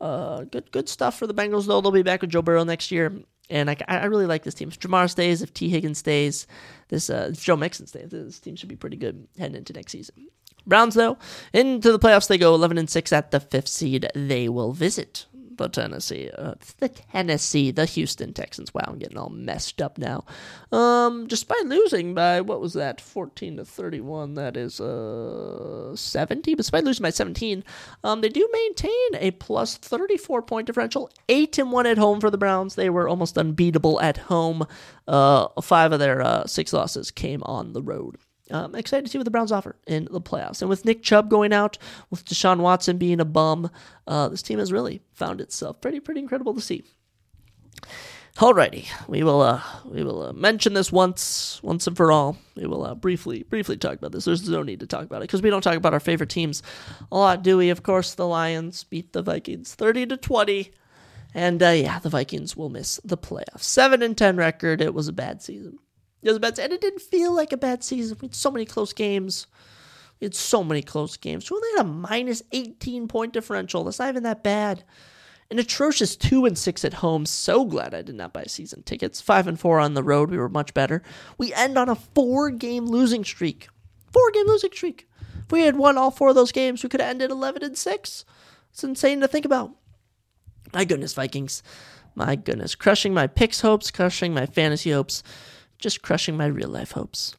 Uh, 0.00 0.44
good 0.44 0.70
good 0.72 0.88
stuff 0.88 1.18
for 1.18 1.26
the 1.26 1.34
Bengals 1.34 1.66
though. 1.66 1.80
They'll 1.80 1.90
be 1.90 2.02
back 2.02 2.20
with 2.20 2.30
Joe 2.30 2.42
Burrow 2.42 2.64
next 2.64 2.90
year, 2.90 3.12
and 3.50 3.70
I, 3.70 3.76
I 3.88 4.04
really 4.04 4.26
like 4.26 4.42
this 4.42 4.54
team. 4.54 4.68
If 4.68 4.80
Ja'Marr 4.80 5.10
stays, 5.10 5.42
if 5.42 5.52
T. 5.52 5.68
Higgins 5.68 5.98
stays, 5.98 6.46
this 6.88 7.10
uh, 7.10 7.32
Joe 7.32 7.56
Mixon 7.56 7.86
stays, 7.86 8.10
this 8.10 8.38
team 8.38 8.56
should 8.56 8.68
be 8.68 8.76
pretty 8.76 8.96
good 8.96 9.26
heading 9.38 9.56
into 9.56 9.72
next 9.72 9.92
season. 9.92 10.28
Browns 10.66 10.94
though 10.94 11.16
into 11.52 11.92
the 11.92 11.98
playoffs 11.98 12.26
they 12.26 12.38
go 12.38 12.54
11 12.54 12.76
and 12.76 12.90
six 12.90 13.12
at 13.12 13.30
the 13.30 13.40
fifth 13.40 13.68
seed. 13.68 14.08
They 14.14 14.48
will 14.48 14.72
visit 14.72 15.26
the 15.56 15.68
Tennessee, 15.68 16.30
uh, 16.36 16.54
the 16.78 16.88
Tennessee, 16.88 17.70
the 17.70 17.84
Houston 17.84 18.32
Texans. 18.32 18.72
Wow, 18.72 18.84
I'm 18.86 18.98
getting 18.98 19.18
all 19.18 19.30
messed 19.30 19.80
up 19.82 19.98
now. 19.98 20.24
Um, 20.72 21.26
despite 21.26 21.66
losing 21.66 22.14
by 22.14 22.40
what 22.40 22.60
was 22.60 22.74
that, 22.74 23.00
14 23.00 23.58
to 23.58 23.64
31, 23.64 24.34
that 24.34 24.56
is 24.56 24.80
uh 24.80 25.94
70. 25.96 26.54
Despite 26.54 26.84
losing 26.84 27.02
by 27.02 27.10
17, 27.10 27.64
um, 28.04 28.20
they 28.20 28.28
do 28.28 28.48
maintain 28.52 29.14
a 29.14 29.30
plus 29.32 29.76
34 29.76 30.42
point 30.42 30.66
differential, 30.66 31.10
eight 31.28 31.58
and 31.58 31.72
one 31.72 31.86
at 31.86 31.98
home 31.98 32.20
for 32.20 32.30
the 32.30 32.38
Browns. 32.38 32.74
They 32.74 32.90
were 32.90 33.08
almost 33.08 33.38
unbeatable 33.38 34.00
at 34.00 34.16
home. 34.16 34.66
Uh, 35.06 35.48
five 35.62 35.92
of 35.92 36.00
their 36.00 36.22
uh, 36.22 36.46
six 36.46 36.72
losses 36.72 37.10
came 37.10 37.42
on 37.44 37.72
the 37.72 37.82
road. 37.82 38.16
I'm 38.50 38.74
excited 38.74 39.04
to 39.04 39.10
see 39.10 39.18
what 39.18 39.24
the 39.24 39.30
Browns 39.30 39.52
offer 39.52 39.76
in 39.86 40.08
the 40.10 40.20
playoffs. 40.20 40.60
And 40.60 40.68
with 40.68 40.84
Nick 40.84 41.02
Chubb 41.02 41.28
going 41.28 41.52
out, 41.52 41.78
with 42.10 42.24
Deshaun 42.24 42.58
Watson 42.58 42.98
being 42.98 43.20
a 43.20 43.24
bum, 43.24 43.70
uh, 44.06 44.28
this 44.28 44.42
team 44.42 44.58
has 44.58 44.72
really 44.72 45.02
found 45.12 45.40
itself 45.40 45.80
pretty, 45.80 46.00
pretty 46.00 46.20
incredible 46.20 46.54
to 46.54 46.60
see. 46.60 46.84
Alrighty, 48.36 48.86
we 49.08 49.22
will 49.22 49.40
uh, 49.40 49.62
we 49.86 50.04
will 50.04 50.22
uh, 50.22 50.32
mention 50.34 50.74
this 50.74 50.92
once 50.92 51.58
once 51.62 51.86
and 51.86 51.96
for 51.96 52.12
all. 52.12 52.36
We 52.54 52.66
will 52.66 52.84
uh, 52.84 52.94
briefly 52.94 53.44
briefly 53.44 53.78
talk 53.78 53.94
about 53.94 54.12
this. 54.12 54.26
There's 54.26 54.46
no 54.46 54.62
need 54.62 54.80
to 54.80 54.86
talk 54.86 55.04
about 55.04 55.22
it 55.22 55.28
because 55.28 55.40
we 55.40 55.48
don't 55.48 55.62
talk 55.62 55.76
about 55.76 55.94
our 55.94 56.00
favorite 56.00 56.28
teams 56.28 56.62
a 57.10 57.16
lot, 57.16 57.42
do 57.42 57.56
we? 57.56 57.70
Of 57.70 57.82
course, 57.82 58.14
the 58.14 58.26
Lions 58.26 58.84
beat 58.84 59.14
the 59.14 59.22
Vikings 59.22 59.74
thirty 59.74 60.04
to 60.04 60.18
twenty, 60.18 60.72
and 61.32 61.62
uh, 61.62 61.70
yeah, 61.70 61.98
the 61.98 62.10
Vikings 62.10 62.54
will 62.54 62.68
miss 62.68 63.00
the 63.02 63.16
playoffs. 63.16 63.62
Seven 63.62 64.02
and 64.02 64.18
ten 64.18 64.36
record. 64.36 64.82
It 64.82 64.92
was 64.92 65.08
a 65.08 65.14
bad 65.14 65.40
season. 65.40 65.78
It 66.26 66.30
was 66.30 66.38
bad, 66.40 66.58
and 66.58 66.72
it 66.72 66.80
didn't 66.80 67.02
feel 67.02 67.34
like 67.34 67.52
a 67.52 67.56
bad 67.56 67.84
season. 67.84 68.18
We 68.20 68.26
had 68.26 68.34
so 68.34 68.50
many 68.50 68.64
close 68.64 68.92
games. 68.92 69.46
We 70.20 70.24
had 70.24 70.34
so 70.34 70.64
many 70.64 70.82
close 70.82 71.16
games. 71.16 71.50
We 71.50 71.56
only 71.56 71.68
had 71.76 71.86
a 71.86 71.88
minus 71.88 72.42
eighteen 72.52 73.06
point 73.06 73.32
differential. 73.32 73.84
That's 73.84 73.98
not 73.98 74.08
even 74.08 74.24
that 74.24 74.42
bad. 74.42 74.82
An 75.48 75.60
atrocious 75.60 76.16
two 76.16 76.44
and 76.44 76.58
six 76.58 76.84
at 76.84 76.94
home. 76.94 77.26
So 77.26 77.64
glad 77.64 77.94
I 77.94 78.02
did 78.02 78.16
not 78.16 78.32
buy 78.32 78.44
season 78.48 78.82
tickets. 78.82 79.20
Five 79.20 79.46
and 79.46 79.60
four 79.60 79.78
on 79.78 79.94
the 79.94 80.02
road. 80.02 80.30
We 80.30 80.38
were 80.38 80.48
much 80.48 80.74
better. 80.74 81.02
We 81.38 81.54
end 81.54 81.78
on 81.78 81.88
a 81.88 81.94
four 81.94 82.50
game 82.50 82.86
losing 82.86 83.22
streak. 83.22 83.68
Four 84.12 84.30
game 84.32 84.48
losing 84.48 84.72
streak. 84.72 85.08
If 85.44 85.52
we 85.52 85.60
had 85.60 85.76
won 85.76 85.96
all 85.96 86.10
four 86.10 86.30
of 86.30 86.34
those 86.34 86.50
games, 86.50 86.82
we 86.82 86.88
could 86.88 87.00
have 87.00 87.10
ended 87.10 87.30
eleven 87.30 87.62
and 87.62 87.78
six. 87.78 88.24
It's 88.72 88.82
insane 88.82 89.20
to 89.20 89.28
think 89.28 89.44
about. 89.44 89.70
My 90.74 90.84
goodness, 90.84 91.14
Vikings. 91.14 91.62
My 92.16 92.34
goodness. 92.34 92.74
Crushing 92.74 93.14
my 93.14 93.28
picks 93.28 93.60
hopes, 93.60 93.92
crushing 93.92 94.34
my 94.34 94.46
fantasy 94.46 94.90
hopes, 94.90 95.22
just 95.78 96.02
crushing 96.02 96.36
my 96.36 96.46
real 96.46 96.68
life 96.68 96.92
hopes. 96.92 97.36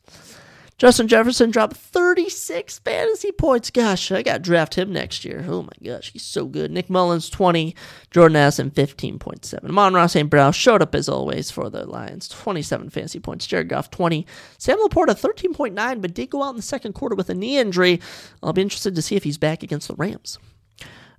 Justin 0.78 1.08
Jefferson 1.08 1.50
dropped 1.50 1.76
36 1.76 2.78
fantasy 2.80 3.32
points. 3.32 3.72
Gosh, 3.72 4.12
I 4.12 4.22
got 4.22 4.44
draft 4.44 4.76
him 4.76 4.94
next 4.94 5.26
year. 5.26 5.44
Oh 5.48 5.64
my 5.64 5.72
gosh, 5.84 6.12
he's 6.12 6.22
so 6.22 6.46
good. 6.46 6.70
Nick 6.70 6.88
Mullens, 6.88 7.32
20, 7.32 7.76
Jordan 8.12 8.36
Addison 8.36 8.70
15.7. 8.70 9.68
Amon-Ra 9.68 10.06
St. 10.06 10.30
Brown 10.30 10.54
showed 10.54 10.84
up 10.84 10.94
as 10.94 11.10
always 11.10 11.50
for 11.50 11.72
the 11.72 11.88
Lions. 11.88 12.28
27 12.28 12.92
fantasy 12.92 13.20
points. 13.20 13.48
Jared 13.48 13.70
Goff 13.70 13.90
20. 13.90 14.28
Sam 14.60 14.78
LaPorta 14.78 15.20
13.9, 15.20 16.00
but 16.00 16.14
did 16.14 16.30
go 16.30 16.44
out 16.44 16.52
in 16.52 16.58
the 16.58 16.62
second 16.62 16.94
quarter 16.94 17.16
with 17.16 17.32
a 17.32 17.34
knee 17.34 17.58
injury. 17.58 18.00
I'll 18.44 18.54
be 18.54 18.62
interested 18.62 18.94
to 18.94 19.02
see 19.02 19.16
if 19.16 19.24
he's 19.24 19.40
back 19.40 19.64
against 19.64 19.88
the 19.88 19.96
Rams. 19.96 20.38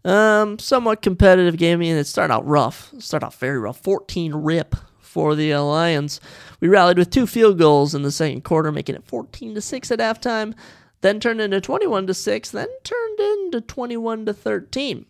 Um, 0.04 0.60
somewhat 0.60 1.02
competitive 1.02 1.56
game. 1.56 1.82
and 1.82 1.98
it 1.98 2.06
started 2.06 2.32
out 2.32 2.46
rough. 2.46 2.92
Started 3.00 3.26
out 3.26 3.34
very 3.34 3.58
rough. 3.58 3.80
14 3.80 4.36
rip 4.36 4.76
for 5.08 5.34
the 5.34 5.54
Lions. 5.54 6.20
We 6.60 6.68
rallied 6.68 6.98
with 6.98 7.10
two 7.10 7.26
field 7.26 7.58
goals 7.58 7.94
in 7.94 8.02
the 8.02 8.12
second 8.12 8.44
quarter, 8.44 8.70
making 8.70 8.94
it 8.94 9.04
14 9.04 9.54
to 9.54 9.60
6 9.60 9.90
at 9.90 9.98
halftime, 9.98 10.54
then 11.00 11.18
turned 11.18 11.40
into 11.40 11.60
21 11.60 12.06
to 12.06 12.14
6, 12.14 12.50
then 12.50 12.68
turned 12.84 13.20
into 13.20 13.60
21 13.60 14.26
to 14.26 14.34
13. 14.34 15.06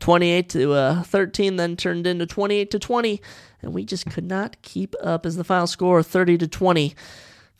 28 0.00 0.48
to 0.48 0.72
uh, 0.72 1.02
13, 1.02 1.56
then 1.56 1.76
turned 1.76 2.06
into 2.06 2.26
28 2.26 2.70
to 2.70 2.78
20, 2.78 3.20
and 3.62 3.72
we 3.72 3.84
just 3.84 4.06
could 4.06 4.24
not 4.24 4.60
keep 4.62 4.94
up 5.02 5.26
as 5.26 5.36
the 5.36 5.44
final 5.44 5.66
score 5.66 6.02
30 6.02 6.38
to 6.38 6.48
20. 6.48 6.94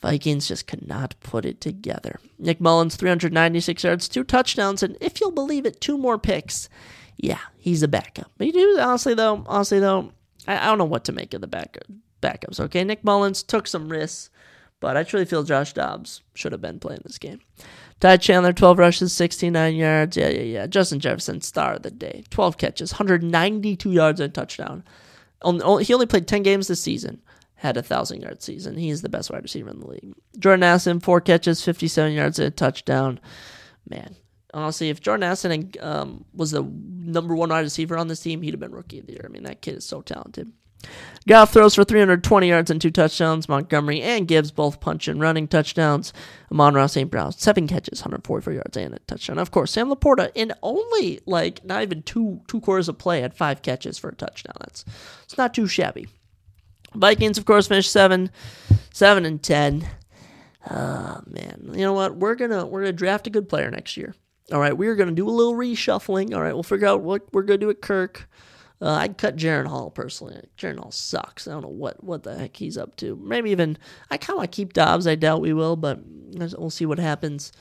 Vikings 0.01 0.48
just 0.48 0.66
could 0.66 0.86
not 0.88 1.14
put 1.20 1.44
it 1.44 1.60
together. 1.60 2.18
Nick 2.38 2.60
Mullens 2.60 2.97
396 2.97 3.84
yards, 3.84 4.09
two 4.09 4.24
touchdowns, 4.24 4.82
and 4.82 4.97
if 5.01 5.20
you'll 5.20 5.30
believe 5.30 5.66
it, 5.66 5.80
two 5.80 5.98
more 5.98 6.18
picks. 6.18 6.68
Yeah, 7.18 7.40
he's 7.59 7.82
a 7.82 7.88
backup. 7.88 8.30
But 8.38 8.47
he 8.47 8.52
do 8.52 8.78
honestly 8.80 9.12
though, 9.12 9.44
honestly 9.47 9.78
though, 9.78 10.12
I, 10.46 10.58
I 10.58 10.66
don't 10.66 10.78
know 10.78 10.84
what 10.84 11.04
to 11.04 11.12
make 11.12 11.34
of 11.34 11.40
the 11.40 11.46
back, 11.46 11.78
backups. 12.22 12.60
Okay, 12.60 12.84
Nick 12.84 13.02
Mullens 13.02 13.42
took 13.42 13.66
some 13.66 13.88
risks, 13.88 14.30
but 14.80 14.96
I 14.96 15.02
truly 15.02 15.24
feel 15.26 15.42
Josh 15.42 15.72
Dobbs 15.72 16.22
should 16.34 16.52
have 16.52 16.60
been 16.60 16.80
playing 16.80 17.02
this 17.04 17.18
game. 17.18 17.40
Ty 18.00 18.16
Chandler, 18.16 18.54
12 18.54 18.78
rushes, 18.78 19.12
69 19.12 19.74
yards. 19.74 20.16
Yeah, 20.16 20.30
yeah, 20.30 20.42
yeah. 20.42 20.66
Justin 20.66 21.00
Jefferson, 21.00 21.42
star 21.42 21.74
of 21.74 21.82
the 21.82 21.90
day. 21.90 22.24
12 22.30 22.56
catches, 22.56 22.92
192 22.92 23.92
yards 23.92 24.20
and 24.20 24.30
a 24.30 24.32
touchdown. 24.32 24.84
He 25.44 25.94
only 25.94 26.06
played 26.06 26.26
10 26.26 26.42
games 26.42 26.68
this 26.68 26.80
season. 26.80 27.20
Had 27.56 27.76
a 27.76 27.80
1,000 27.80 28.22
yard 28.22 28.42
season. 28.42 28.76
He's 28.78 29.02
the 29.02 29.10
best 29.10 29.30
wide 29.30 29.42
receiver 29.42 29.68
in 29.68 29.80
the 29.80 29.86
league. 29.86 30.14
Jordan 30.38 30.62
Addison, 30.62 31.00
four 31.00 31.20
catches, 31.20 31.62
57 31.62 32.12
yards 32.12 32.38
and 32.38 32.48
a 32.48 32.50
touchdown. 32.50 33.20
Man, 33.86 34.16
honestly, 34.55 34.90
if 34.90 35.01
Jordan 35.01 35.24
Addison 35.24 35.72
um, 35.81 36.24
was 36.35 36.51
the 36.51 36.62
number 36.62 37.35
one 37.35 37.51
wide 37.51 37.60
receiver 37.60 37.97
on 37.97 38.09
this 38.09 38.20
team, 38.20 38.43
he'd 38.43 38.55
have 38.55 38.60
been 38.60 38.72
rookie 38.72 38.98
of 38.98 39.06
the 39.06 39.12
year. 39.12 39.24
I 39.24 39.28
mean, 39.28 39.44
that 39.44 39.62
kid 39.62 39.77
is 39.77 39.85
so 39.85 40.01
talented. 40.02 40.52
Goff 41.28 41.52
throws 41.52 41.74
for 41.74 41.85
320 41.85 42.48
yards 42.48 42.70
and 42.70 42.81
two 42.81 42.90
touchdowns. 42.90 43.48
Montgomery 43.48 44.01
and 44.01 44.27
Gibbs 44.27 44.51
both 44.51 44.81
punch 44.81 45.09
and 45.09 45.20
running 45.20 45.47
touchdowns. 45.47 46.12
Amon-Ra 46.51 46.86
St. 46.86 47.10
Brown, 47.10 47.32
seven 47.32 47.66
catches, 47.66 48.01
144 48.01 48.52
yards 48.55 48.77
and 48.77 48.94
a 48.94 48.98
touchdown. 49.01 49.39
Of 49.39 49.51
course, 49.51 49.72
Sam 49.72 49.90
LaPorta, 49.90 50.31
in 50.35 50.52
only 50.62 51.20
like 51.27 51.64
not 51.64 51.82
even 51.82 52.02
two 52.02 52.40
two 52.48 52.60
quarters 52.60 52.89
of 52.89 52.98
play, 52.98 53.20
had 53.20 53.35
five 53.35 53.62
catches 53.62 53.98
for 53.98 54.09
a 54.09 54.14
touchdown. 54.14 54.55
That's 54.60 54.85
it's 55.24 55.36
not 55.36 55.52
too 55.52 55.66
shabby. 55.66 56.09
Vikings, 56.94 57.39
of 57.39 57.44
course, 57.44 57.68
finished 57.68 57.93
seven, 57.93 58.31
seven 58.93 59.27
and 59.27 59.43
ten. 59.43 59.86
Oh 60.68 61.20
man, 61.27 61.70
you 61.72 61.82
know 61.82 61.93
what? 61.93 62.16
We're 62.16 62.35
gonna 62.35 62.64
we're 62.66 62.81
gonna 62.81 62.93
draft 62.93 63.27
a 63.27 63.31
good 63.31 63.48
player 63.48 63.70
next 63.70 63.97
year. 63.97 64.14
All 64.52 64.60
right, 64.60 64.77
we're 64.77 64.97
going 64.97 65.09
to 65.09 65.14
do 65.14 65.28
a 65.28 65.31
little 65.31 65.55
reshuffling. 65.55 66.35
All 66.35 66.43
right, 66.43 66.52
we'll 66.52 66.62
figure 66.62 66.89
out 66.89 67.02
what 67.02 67.32
we're 67.32 67.43
going 67.43 67.60
to 67.60 67.66
do 67.66 67.70
at 67.70 67.81
Kirk. 67.81 68.28
Uh, 68.82 68.94
I'd 68.94 69.18
cut 69.18 69.36
Jaren 69.36 69.66
Hall 69.66 69.90
personally. 69.90 70.40
Jaren 70.56 70.78
Hall 70.78 70.90
sucks. 70.90 71.47
I 71.47 71.52
don't 71.52 71.62
know 71.62 71.68
what, 71.68 72.02
what 72.02 72.22
the 72.22 72.36
heck 72.36 72.56
he's 72.56 72.78
up 72.78 72.97
to. 72.97 73.14
Maybe 73.16 73.51
even 73.51 73.77
I 74.10 74.16
kind 74.16 74.31
of 74.31 74.39
want 74.39 74.52
to 74.52 74.56
keep 74.56 74.72
Dobbs. 74.72 75.06
I 75.06 75.16
doubt 75.16 75.43
we 75.43 75.52
will, 75.52 75.77
but 75.77 76.01
we'll 76.05 76.70
see 76.70 76.86
what 76.86 76.98
happens. 76.98 77.52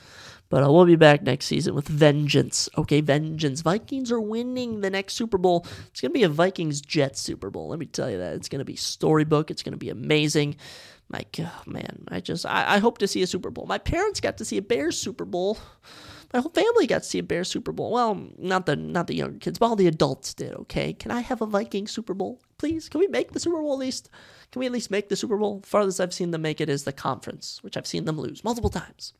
But 0.48 0.64
uh, 0.64 0.72
we'll 0.72 0.86
be 0.86 0.96
back 0.96 1.22
next 1.22 1.46
season 1.46 1.74
with 1.74 1.86
vengeance. 1.86 2.68
Okay, 2.76 3.00
vengeance. 3.02 3.60
Vikings 3.60 4.10
are 4.10 4.20
winning 4.20 4.80
the 4.80 4.90
next 4.90 5.14
Super 5.14 5.38
Bowl. 5.38 5.64
It's 5.88 6.00
gonna 6.00 6.12
be 6.12 6.24
a 6.24 6.28
Vikings 6.28 6.80
Jets 6.80 7.20
Super 7.20 7.50
Bowl. 7.50 7.68
Let 7.68 7.78
me 7.78 7.86
tell 7.86 8.10
you 8.10 8.18
that. 8.18 8.34
It's 8.34 8.48
gonna 8.48 8.64
be 8.64 8.74
storybook. 8.74 9.50
It's 9.50 9.62
gonna 9.62 9.76
be 9.76 9.90
amazing. 9.90 10.56
Like, 11.08 11.36
God, 11.36 11.66
man, 11.66 12.04
I 12.08 12.20
just 12.20 12.46
I, 12.46 12.76
I 12.76 12.78
hope 12.78 12.98
to 12.98 13.06
see 13.06 13.22
a 13.22 13.26
Super 13.26 13.50
Bowl. 13.50 13.66
My 13.66 13.78
parents 13.78 14.20
got 14.20 14.38
to 14.38 14.44
see 14.44 14.56
a 14.56 14.62
Bears 14.62 14.98
Super 14.98 15.24
Bowl. 15.24 15.58
My 16.32 16.40
whole 16.40 16.52
family 16.52 16.86
got 16.86 17.02
to 17.02 17.08
see 17.08 17.18
a 17.18 17.22
Bears 17.22 17.48
Super 17.48 17.72
Bowl. 17.72 17.90
Well, 17.90 18.28
not 18.38 18.66
the 18.66 18.76
not 18.76 19.08
the 19.08 19.16
younger 19.16 19.38
kids, 19.38 19.58
but 19.58 19.66
all 19.66 19.76
the 19.76 19.88
adults 19.88 20.32
did. 20.34 20.54
Okay, 20.54 20.92
can 20.92 21.10
I 21.10 21.20
have 21.20 21.40
a 21.40 21.46
Viking 21.46 21.86
Super 21.88 22.14
Bowl, 22.14 22.40
please? 22.58 22.88
Can 22.88 23.00
we 23.00 23.08
make 23.08 23.32
the 23.32 23.40
Super 23.40 23.60
Bowl 23.60 23.72
at 23.72 23.78
least? 23.80 24.10
Can 24.52 24.60
we 24.60 24.66
at 24.66 24.72
least 24.72 24.90
make 24.90 25.08
the 25.08 25.16
Super 25.16 25.36
Bowl? 25.36 25.62
Farthest 25.64 26.00
I've 26.00 26.14
seen 26.14 26.30
them 26.30 26.42
make 26.42 26.60
it 26.60 26.68
is 26.68 26.84
the 26.84 26.92
conference, 26.92 27.58
which 27.62 27.76
I've 27.76 27.86
seen 27.86 28.04
them 28.04 28.20
lose 28.20 28.44
multiple 28.44 28.70
times. 28.70 29.12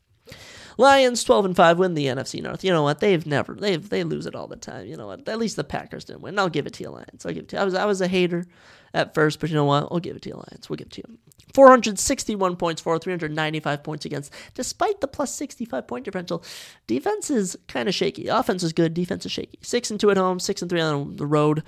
Lions 0.78 1.24
12 1.24 1.44
and 1.46 1.56
5 1.56 1.78
win 1.78 1.94
the 1.94 2.06
NFC 2.06 2.42
North. 2.42 2.62
You 2.64 2.72
know 2.72 2.82
what? 2.82 3.00
They've 3.00 3.26
never 3.26 3.54
they've 3.54 3.86
they 3.88 4.04
lose 4.04 4.26
it 4.26 4.34
all 4.34 4.46
the 4.46 4.56
time. 4.56 4.86
You 4.86 4.96
know 4.96 5.08
what? 5.08 5.28
At 5.28 5.38
least 5.38 5.56
the 5.56 5.64
Packers 5.64 6.04
didn't 6.04 6.22
win. 6.22 6.38
I'll 6.38 6.48
give 6.48 6.66
it 6.66 6.74
to 6.74 6.84
you, 6.84 6.90
Lions. 6.90 7.26
I'll 7.26 7.32
give 7.32 7.44
it 7.44 7.48
to 7.48 7.56
you. 7.56 7.62
I 7.62 7.64
was 7.64 7.74
I 7.74 7.84
was 7.86 8.00
a 8.00 8.08
hater 8.08 8.46
at 8.94 9.14
first, 9.14 9.40
but 9.40 9.50
you 9.50 9.56
know 9.56 9.64
what? 9.64 9.88
I'll 9.90 9.98
give 9.98 10.16
it 10.16 10.22
to 10.22 10.28
you, 10.28 10.36
Lions. 10.36 10.70
We'll 10.70 10.76
give 10.76 10.86
it 10.86 10.92
to 10.92 11.02
you. 11.06 11.18
461 11.55 12.56
points 12.56 12.81
for, 12.81 12.98
395 12.98 13.82
points 13.82 14.05
against. 14.05 14.32
Despite 14.55 15.01
the 15.01 15.09
plus 15.09 15.35
65 15.35 15.86
point 15.86 16.05
differential, 16.05 16.44
defense 16.86 17.31
is 17.31 17.56
kind 17.68 17.89
of 17.89 17.94
shaky. 17.94 18.28
Offense 18.28 18.62
is 18.62 18.72
good, 18.72 18.94
defense 18.94 19.27
is 19.27 19.32
shaky. 19.32 19.59
6 19.62 19.90
and 19.90 20.01
2 20.01 20.10
at 20.10 20.16
home, 20.16 20.40
6 20.40 20.62
and 20.62 20.70
3 20.70 20.81
on 20.81 21.16
the 21.16 21.27
road, 21.27 21.62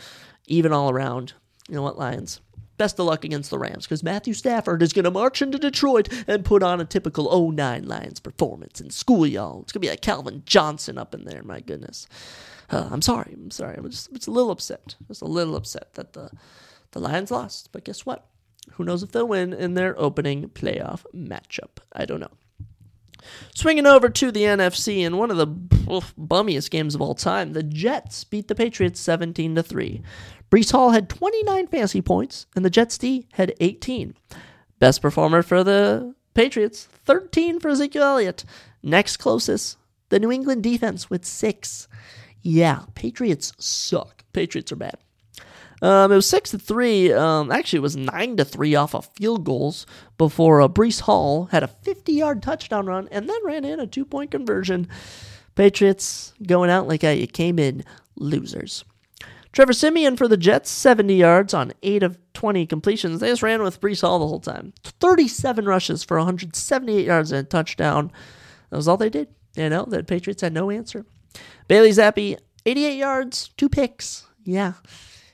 even 0.47 0.73
all 0.73 0.91
around. 0.91 1.35
You 1.69 1.77
know 1.77 1.83
what, 1.83 1.99
Lions? 1.99 2.41
Best 2.79 2.99
of 2.99 3.07
luck 3.07 3.25
against 3.25 3.51
the 3.51 3.59
Rams 3.59 3.85
because 3.85 4.03
Matthew 4.03 4.35
Stafford 4.35 4.83
is 4.83 4.93
going 4.93 5.05
to 5.05 5.11
march 5.11 5.41
into 5.41 5.59
Detroit 5.59 6.09
and 6.27 6.45
put 6.45 6.63
on 6.63 6.81
a 6.81 6.85
typical 6.85 7.53
09 7.53 7.87
Lions 7.87 8.19
performance 8.19 8.81
and 8.81 8.93
school 8.93 9.27
y'all. 9.27 9.63
It's 9.63 9.73
going 9.73 9.81
to 9.83 9.87
be 9.87 9.91
like 9.91 10.01
Calvin 10.01 10.43
Johnson 10.47 10.99
up 10.99 11.15
in 11.15 11.25
there, 11.25 11.43
my 11.43 11.61
goodness. 11.61 12.09
Uh, 12.71 12.89
I'm 12.91 13.03
sorry. 13.03 13.35
I'm 13.35 13.51
sorry. 13.51 13.77
I'm 13.77 13.89
just, 13.91 14.13
just 14.13 14.27
a 14.27 14.31
little 14.31 14.51
upset. 14.51 14.97
Just 15.07 15.23
a 15.23 15.27
little 15.27 15.55
upset 15.55 15.93
that 15.95 16.15
the, 16.15 16.31
the 16.93 17.01
Lions 17.01 17.31
lost. 17.31 17.71
But 17.71 17.85
guess 17.85 18.07
what? 18.07 18.27
Who 18.73 18.85
knows 18.85 19.03
if 19.03 19.13
they'll 19.13 19.29
win 19.29 19.53
in 19.53 19.75
their 19.75 19.99
opening 19.99 20.49
playoff 20.49 21.05
matchup? 21.15 21.79
I 21.93 22.05
don't 22.05 22.21
know. 22.21 22.31
Swinging 23.55 23.87
over 23.87 24.09
to 24.09 24.33
the 24.33 24.43
NFC 24.43 24.99
in 24.99 25.17
one 25.17 25.31
of 25.31 25.37
the 25.37 25.47
bummiest 25.47 26.71
games 26.71 26.95
of 26.95 27.01
all 27.01 27.15
time, 27.15 27.53
the 27.53 27.63
Jets 27.63 28.25
beat 28.25 28.49
the 28.49 28.55
Patriots 28.55 29.01
17 29.01 29.55
to 29.55 29.63
3. 29.63 30.03
Breece 30.51 30.73
Hall 30.73 30.91
had 30.91 31.09
29 31.09 31.69
fantasy 31.69 32.03
points, 32.03 32.47
and 32.57 32.65
the 32.65 32.71
Jets 32.71 32.99
D 32.99 33.29
had 33.33 33.55
18. 33.61 34.15
Best 34.79 35.01
performer 35.01 35.43
for 35.43 35.63
the 35.63 36.15
Patriots, 36.35 36.89
13 37.05 37.61
for 37.61 37.69
Ezekiel 37.69 38.03
Elliott. 38.03 38.45
Next 38.83 39.19
closest, 39.19 39.77
the 40.09 40.19
New 40.19 40.33
England 40.33 40.63
defense 40.63 41.09
with 41.09 41.25
six. 41.25 41.89
Yeah, 42.41 42.83
Patriots 42.95 43.53
suck. 43.59 44.25
Patriots 44.33 44.73
are 44.73 44.77
bad. 44.77 44.97
Um, 45.83 46.13
it 46.13 46.15
was 46.15 46.29
six 46.29 46.53
to 46.53 46.59
three. 46.59 47.13
Um, 47.13 47.51
actually, 47.51 47.79
it 47.79 47.83
was 47.83 47.97
nine 47.97 48.37
to 48.37 48.45
three 48.45 48.77
off 48.77 48.95
of 48.95 49.07
field 49.17 49.45
goals 49.45 49.85
before 50.17 50.63
uh, 50.63 50.69
Breece 50.69 51.01
Hall 51.01 51.47
had 51.47 51.65
a 51.65 51.71
50-yard 51.85 52.41
touchdown 52.41 52.87
run 52.87 53.09
and 53.11 53.29
then 53.29 53.45
ran 53.45 53.65
in 53.65 53.81
a 53.81 53.87
two-point 53.87 54.31
conversion. 54.31 54.89
Patriots 55.57 56.35
going 56.47 56.71
out 56.71 56.87
like 56.87 57.03
you 57.03 57.27
came 57.27 57.59
in 57.59 57.85
losers. 58.15 58.85
Trevor 59.51 59.73
Siemian 59.73 60.17
for 60.17 60.29
the 60.29 60.37
Jets, 60.37 60.71
70 60.71 61.15
yards 61.15 61.53
on 61.53 61.73
8 61.83 62.05
of 62.05 62.17
20 62.33 62.65
completions. 62.65 63.21
They 63.21 63.29
just 63.29 63.43
ran 63.43 63.63
with 63.63 63.81
Breece 63.81 64.01
Hall 64.01 64.21
the 64.21 64.27
whole 64.27 64.41
time. 64.41 64.73
37 64.85 65.67
rushes 65.67 66.05
for 66.05 66.17
178 66.17 67.05
yards 67.05 67.33
and 67.33 67.45
a 67.45 67.49
touchdown. 67.49 68.13
That 68.71 68.77
was 68.77 68.89
all 68.89 68.97
they 68.97 69.11
did. 69.11 69.29
You 69.57 69.69
know, 69.69 69.85
the 69.85 70.05
Patriots 70.05 70.41
had 70.41 70.55
no 70.55 70.71
answer. 70.71 71.05
Bailey 71.69 71.91
Zappe, 71.91 72.39
88 72.65 72.97
yards, 72.97 73.51
two 73.57 73.69
picks. 73.69 74.27
Yeah 74.45 74.75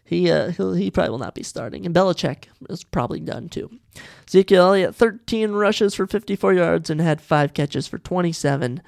he 0.09 0.31
uh, 0.31 0.51
he 0.51 0.91
probably 0.91 1.11
will 1.11 1.19
not 1.19 1.35
be 1.35 1.43
starting. 1.43 1.85
And 1.85 1.95
Belichick 1.95 2.45
is 2.71 2.83
probably 2.83 3.21
done 3.21 3.51
too. 3.51 3.71
Ezekiel 4.27 4.69
Elliott, 4.69 4.95
13 4.95 5.53
rushes 5.53 5.95
for 5.95 6.07
54 6.07 6.55
yards 6.55 6.89
and 6.89 6.99
had 6.99 7.21
five 7.21 7.53
catches 7.53 7.87
for 7.87 7.99
27. 7.99 8.81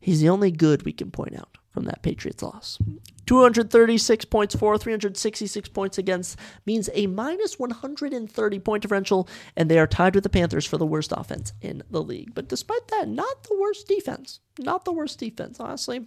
He's 0.00 0.22
the 0.22 0.30
only 0.30 0.50
good 0.50 0.84
we 0.84 0.92
can 0.94 1.10
point 1.10 1.36
out 1.36 1.58
from 1.68 1.84
that 1.84 2.02
Patriots 2.02 2.42
loss. 2.42 2.78
236 3.26 4.24
points 4.24 4.54
for, 4.54 4.76
366 4.78 5.68
points 5.68 5.98
against 5.98 6.38
means 6.66 6.88
a 6.94 7.06
minus 7.06 7.58
130 7.58 8.58
point 8.60 8.82
differential, 8.82 9.28
and 9.56 9.70
they 9.70 9.78
are 9.78 9.86
tied 9.86 10.14
with 10.14 10.24
the 10.24 10.30
Panthers 10.30 10.66
for 10.66 10.78
the 10.78 10.86
worst 10.86 11.12
offense 11.14 11.52
in 11.60 11.82
the 11.90 12.02
league. 12.02 12.34
But 12.34 12.48
despite 12.48 12.88
that, 12.88 13.08
not 13.08 13.44
the 13.44 13.58
worst 13.60 13.86
defense. 13.86 14.40
Not 14.58 14.84
the 14.84 14.92
worst 14.92 15.18
defense, 15.18 15.60
honestly. 15.60 16.06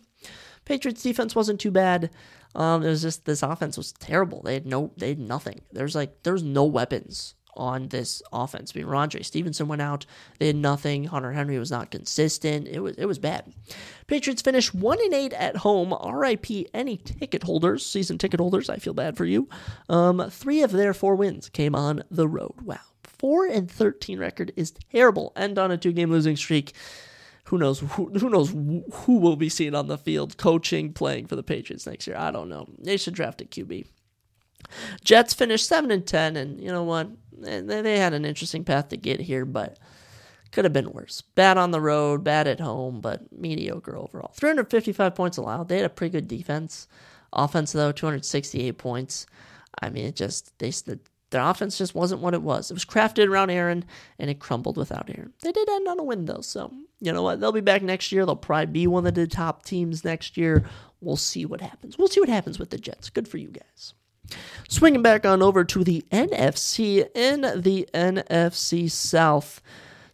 Patriots 0.65 1.03
defense 1.03 1.35
wasn't 1.35 1.59
too 1.59 1.71
bad. 1.71 2.09
Um, 2.55 2.83
it 2.83 2.89
was 2.89 3.01
just 3.01 3.25
this 3.25 3.43
offense 3.43 3.77
was 3.77 3.91
terrible. 3.93 4.41
They 4.41 4.53
had 4.55 4.65
no, 4.65 4.91
they 4.97 5.09
had 5.09 5.19
nothing. 5.19 5.61
There's 5.71 5.95
like 5.95 6.23
there's 6.23 6.43
no 6.43 6.63
weapons 6.63 7.35
on 7.57 7.87
this 7.87 8.21
offense. 8.33 8.73
I 8.75 8.79
mean, 8.79 8.87
Rhamondre 8.87 9.23
Stevenson 9.25 9.67
went 9.67 9.81
out. 9.81 10.05
They 10.39 10.47
had 10.47 10.55
nothing. 10.55 11.05
Hunter 11.05 11.31
Henry 11.31 11.57
was 11.57 11.71
not 11.71 11.91
consistent. 11.91 12.67
It 12.67 12.79
was 12.79 12.95
it 12.97 13.05
was 13.05 13.19
bad. 13.19 13.53
Patriots 14.07 14.41
finished 14.41 14.73
one 14.73 14.99
and 15.01 15.13
eight 15.13 15.33
at 15.33 15.57
home. 15.57 15.93
R.I.P. 15.93 16.67
Any 16.73 16.97
ticket 16.97 17.43
holders, 17.43 17.85
season 17.85 18.17
ticket 18.17 18.39
holders. 18.39 18.69
I 18.69 18.77
feel 18.77 18.93
bad 18.93 19.17
for 19.17 19.25
you. 19.25 19.49
Um, 19.89 20.29
three 20.29 20.61
of 20.61 20.71
their 20.71 20.93
four 20.93 21.15
wins 21.15 21.49
came 21.49 21.75
on 21.75 22.03
the 22.09 22.27
road. 22.27 22.61
Wow, 22.61 22.79
four 23.03 23.45
and 23.45 23.69
thirteen 23.69 24.19
record 24.19 24.51
is 24.55 24.71
terrible. 24.91 25.33
End 25.35 25.57
on 25.57 25.71
a 25.71 25.77
two 25.77 25.91
game 25.91 26.11
losing 26.11 26.35
streak 26.35 26.73
who 27.45 27.57
knows 27.57 27.80
who, 27.80 28.09
who 28.09 28.30
knows 28.30 28.49
who 28.49 29.17
will 29.17 29.35
be 29.35 29.49
seen 29.49 29.76
on 29.76 29.88
the 29.88 29.97
field 29.97 30.38
coaching 30.38 30.93
playing 30.93 31.27
for 31.27 31.35
the 31.35 31.43
Patriots 31.43 31.85
next 31.85 32.07
year. 32.07 32.17
I 32.17 32.31
don't 32.31 32.49
know. 32.49 32.67
They 32.80 32.97
should 32.97 33.13
draft 33.13 33.41
a 33.41 33.45
QB. 33.45 33.88
Jets 35.03 35.34
finished 35.34 35.67
7 35.67 35.91
and 35.91 36.05
10 36.05 36.38
and 36.38 36.59
you 36.59 36.72
know 36.72 36.84
what? 36.84 37.09
They 37.38 37.61
they 37.61 37.99
had 37.99 38.13
an 38.13 38.26
interesting 38.26 38.63
path 38.63 38.89
to 38.89 38.97
get 38.97 39.19
here, 39.19 39.45
but 39.45 39.77
could 40.51 40.65
have 40.65 40.73
been 40.73 40.91
worse. 40.91 41.22
Bad 41.22 41.57
on 41.57 41.72
the 41.72 41.81
road, 41.81 42.23
bad 42.23 42.47
at 42.47 42.61
home, 42.61 43.01
but 43.01 43.31
mediocre 43.31 43.97
overall. 43.97 44.31
355 44.35 45.13
points 45.13 45.38
allowed. 45.38 45.67
They 45.67 45.77
had 45.77 45.85
a 45.85 45.89
pretty 45.89 46.13
good 46.13 46.27
defense. 46.27 46.88
Offense 47.34 47.73
though, 47.73 47.91
268 47.91 48.77
points. 48.77 49.27
I 49.81 49.89
mean, 49.89 50.05
it 50.05 50.15
just 50.15 50.57
they 50.59 50.72
their 51.31 51.41
offense 51.41 51.77
just 51.77 51.95
wasn't 51.95 52.22
what 52.22 52.34
it 52.34 52.41
was. 52.41 52.69
It 52.69 52.76
was 52.76 52.85
crafted 52.85 53.27
around 53.27 53.49
Aaron, 53.49 53.85
and 54.19 54.30
it 54.30 54.39
crumbled 54.39 54.77
without 54.77 55.10
Aaron. 55.10 55.34
They 55.41 55.52
did 55.52 55.69
end 55.69 55.88
on 55.88 55.99
a 55.99 56.03
win, 56.03 56.26
though, 56.26 56.41
so 56.41 56.72
you 56.99 57.11
know 57.11 57.23
what? 57.23 57.39
They'll 57.39 57.52
be 57.52 57.61
back 57.61 57.81
next 57.81 58.11
year. 58.11 58.26
They'll 58.26 58.35
probably 58.35 58.68
be 58.68 58.88
one 58.88 59.06
of 59.07 59.15
the 59.15 59.27
top 59.27 59.65
teams 59.65 60.06
next 60.06 60.38
year. 60.38 60.65
We'll 61.02 61.18
see 61.18 61.45
what 61.45 61.61
happens. 61.61 61.97
We'll 61.97 62.07
see 62.07 62.19
what 62.19 62.30
happens 62.30 62.60
with 62.60 62.69
the 62.69 62.77
Jets. 62.77 63.10
Good 63.10 63.27
for 63.27 63.38
you 63.38 63.49
guys. 63.49 63.93
Swinging 64.69 65.02
back 65.02 65.26
on 65.26 65.41
over 65.41 65.64
to 65.64 65.84
the 65.84 66.03
NFC. 66.11 67.07
In 67.15 67.41
the 67.41 67.88
NFC 67.93 68.89
South, 68.89 69.61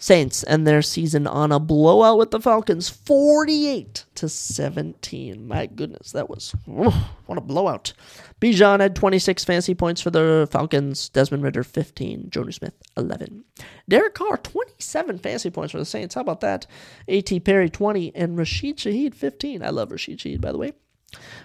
Saints 0.01 0.43
end 0.47 0.65
their 0.65 0.81
season 0.81 1.27
on 1.27 1.51
a 1.51 1.59
blowout 1.59 2.17
with 2.17 2.31
the 2.31 2.39
Falcons, 2.39 2.89
48 2.89 4.05
to 4.15 4.27
17. 4.27 5.47
My 5.47 5.67
goodness, 5.67 6.11
that 6.13 6.27
was 6.27 6.55
oh, 6.67 7.11
what 7.27 7.37
a 7.37 7.41
blowout. 7.41 7.93
Bijan 8.41 8.79
had 8.79 8.95
26 8.95 9.43
fancy 9.43 9.75
points 9.75 10.01
for 10.01 10.09
the 10.09 10.47
Falcons. 10.49 11.07
Desmond 11.09 11.43
Ridder 11.43 11.63
15. 11.63 12.31
Jonnu 12.31 12.51
Smith 12.51 12.73
11. 12.97 13.43
Derek 13.87 14.15
Carr 14.15 14.37
27 14.37 15.19
fancy 15.19 15.51
points 15.51 15.71
for 15.71 15.77
the 15.77 15.85
Saints. 15.85 16.15
How 16.15 16.21
about 16.21 16.41
that? 16.41 16.65
A.T. 17.07 17.39
Perry 17.41 17.69
20 17.69 18.15
and 18.15 18.39
Rashid 18.39 18.77
Shaheed 18.77 19.13
15. 19.13 19.61
I 19.61 19.69
love 19.69 19.91
Rashid 19.91 20.17
Shaheed 20.17 20.41
by 20.41 20.51
the 20.51 20.57
way. 20.57 20.73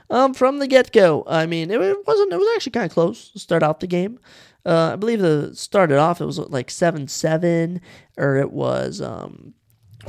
Um, 0.09 0.33
from 0.33 0.61
the 0.61 0.69
get 0.69 0.93
go, 0.93 1.25
I 1.27 1.45
mean, 1.45 1.71
it, 1.71 2.07
wasn't. 2.07 2.33
It 2.33 2.39
was 2.39 2.49
actually 2.55 2.73
kind 2.73 2.87
of 2.87 2.93
close 2.93 3.31
to 3.31 3.39
start 3.39 3.63
out 3.63 3.81
the 3.81 3.87
game. 3.87 4.19
Uh, 4.67 4.91
I 4.95 4.97
believe 4.97 5.21
the 5.21 5.55
started 5.55 5.99
off 5.99 6.21
it 6.21 6.27
was 6.27 6.39
like 6.39 6.71
seven 6.71 7.07
seven, 7.07 7.81
or 8.19 8.37
it 8.37 8.51
was 8.51 9.01
um, 9.01 9.55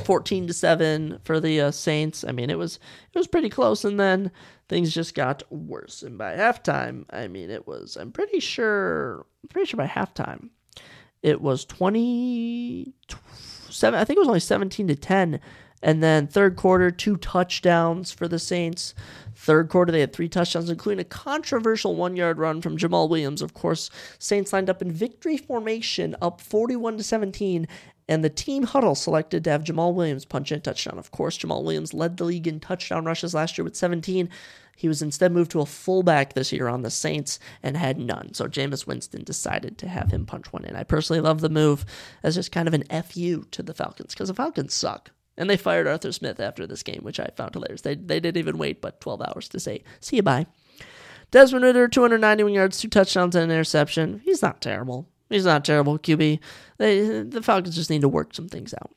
fourteen 0.02 0.48
to 0.48 0.52
seven 0.52 1.20
for 1.22 1.38
the 1.38 1.60
uh, 1.60 1.70
Saints. 1.70 2.24
I 2.26 2.32
mean, 2.32 2.50
it 2.50 2.58
was 2.58 2.80
it 3.14 3.18
was 3.18 3.28
pretty 3.28 3.48
close, 3.48 3.84
and 3.84 4.00
then 4.00 4.32
things 4.68 4.92
just 4.92 5.14
got 5.14 5.44
worse. 5.52 6.02
And 6.02 6.18
by 6.18 6.34
halftime, 6.34 7.04
I 7.10 7.28
mean 7.28 7.50
it 7.50 7.68
was. 7.68 7.96
I'm 7.96 8.10
pretty 8.10 8.40
sure. 8.40 9.26
I'm 9.42 9.48
pretty 9.48 9.68
sure 9.68 9.78
by 9.78 9.86
halftime, 9.86 10.48
it 11.22 11.40
was 11.40 11.64
twenty 11.64 12.92
seven. 13.70 14.00
I 14.00 14.04
think 14.04 14.16
it 14.16 14.20
was 14.20 14.28
only 14.28 14.40
seventeen 14.40 14.88
to 14.88 14.96
ten. 14.96 15.40
And 15.80 16.02
then 16.02 16.26
third 16.26 16.56
quarter, 16.56 16.90
two 16.90 17.16
touchdowns 17.16 18.10
for 18.10 18.26
the 18.26 18.40
Saints. 18.40 18.94
Third 19.48 19.70
quarter, 19.70 19.90
they 19.90 20.00
had 20.00 20.12
three 20.12 20.28
touchdowns, 20.28 20.68
including 20.68 21.00
a 21.00 21.04
controversial 21.04 21.96
one 21.96 22.16
yard 22.16 22.36
run 22.36 22.60
from 22.60 22.76
Jamaal 22.76 23.08
Williams. 23.08 23.40
Of 23.40 23.54
course, 23.54 23.88
Saints 24.18 24.52
lined 24.52 24.68
up 24.68 24.82
in 24.82 24.92
victory 24.92 25.38
formation, 25.38 26.14
up 26.20 26.42
41 26.42 26.98
to 26.98 27.02
17, 27.02 27.66
and 28.10 28.22
the 28.22 28.28
team 28.28 28.64
huddle 28.64 28.94
selected 28.94 29.44
to 29.44 29.50
have 29.50 29.64
Jamaal 29.64 29.94
Williams 29.94 30.26
punch 30.26 30.52
in 30.52 30.58
a 30.58 30.60
touchdown. 30.60 30.98
Of 30.98 31.12
course, 31.12 31.38
Jamaal 31.38 31.64
Williams 31.64 31.94
led 31.94 32.18
the 32.18 32.24
league 32.24 32.46
in 32.46 32.60
touchdown 32.60 33.06
rushes 33.06 33.32
last 33.32 33.56
year 33.56 33.64
with 33.64 33.74
17. 33.74 34.28
He 34.76 34.86
was 34.86 35.00
instead 35.00 35.32
moved 35.32 35.52
to 35.52 35.62
a 35.62 35.66
fullback 35.66 36.34
this 36.34 36.52
year 36.52 36.68
on 36.68 36.82
the 36.82 36.90
Saints 36.90 37.38
and 37.62 37.74
had 37.74 37.96
none. 37.96 38.34
So 38.34 38.48
Jameis 38.48 38.86
Winston 38.86 39.24
decided 39.24 39.78
to 39.78 39.88
have 39.88 40.10
him 40.10 40.26
punch 40.26 40.52
one 40.52 40.66
in. 40.66 40.76
I 40.76 40.82
personally 40.82 41.22
love 41.22 41.40
the 41.40 41.48
move 41.48 41.86
as 42.22 42.34
just 42.34 42.52
kind 42.52 42.68
of 42.68 42.74
an 42.74 42.84
FU 43.02 43.46
to 43.50 43.62
the 43.62 43.72
Falcons 43.72 44.12
because 44.12 44.28
the 44.28 44.34
Falcons 44.34 44.74
suck. 44.74 45.10
And 45.38 45.48
they 45.48 45.56
fired 45.56 45.86
Arthur 45.86 46.12
Smith 46.12 46.40
after 46.40 46.66
this 46.66 46.82
game, 46.82 47.00
which 47.02 47.20
I 47.20 47.30
found 47.36 47.54
hilarious. 47.54 47.80
They, 47.80 47.94
they 47.94 48.20
didn't 48.20 48.38
even 48.38 48.58
wait 48.58 48.82
but 48.82 49.00
12 49.00 49.22
hours 49.22 49.48
to 49.50 49.60
say, 49.60 49.84
see 50.00 50.16
you 50.16 50.22
bye. 50.22 50.46
Desmond 51.30 51.64
Ridder, 51.64 51.88
291 51.88 52.52
yards, 52.52 52.80
two 52.80 52.88
touchdowns, 52.88 53.36
and 53.36 53.44
an 53.44 53.50
interception. 53.50 54.20
He's 54.24 54.42
not 54.42 54.60
terrible. 54.60 55.08
He's 55.28 55.44
not 55.44 55.64
terrible, 55.64 55.98
QB. 55.98 56.40
They, 56.78 57.22
the 57.22 57.42
Falcons 57.42 57.76
just 57.76 57.90
need 57.90 58.00
to 58.00 58.08
work 58.08 58.34
some 58.34 58.48
things 58.48 58.74
out. 58.74 58.90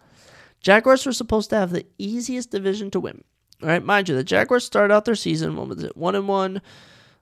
Jaguars 0.60 1.06
were 1.06 1.12
supposed 1.12 1.50
to 1.50 1.56
have 1.56 1.70
the 1.70 1.86
easiest 1.98 2.50
division 2.50 2.90
to 2.90 2.98
win. 2.98 3.22
All 3.62 3.68
right, 3.68 3.84
mind 3.84 4.08
you, 4.08 4.14
the 4.14 4.24
Jaguars 4.24 4.64
started 4.64 4.94
out 4.94 5.04
their 5.04 5.14
season. 5.14 5.56
What 5.56 5.68
was 5.68 5.82
it? 5.82 5.96
One 5.96 6.14
and 6.14 6.28
one, 6.28 6.62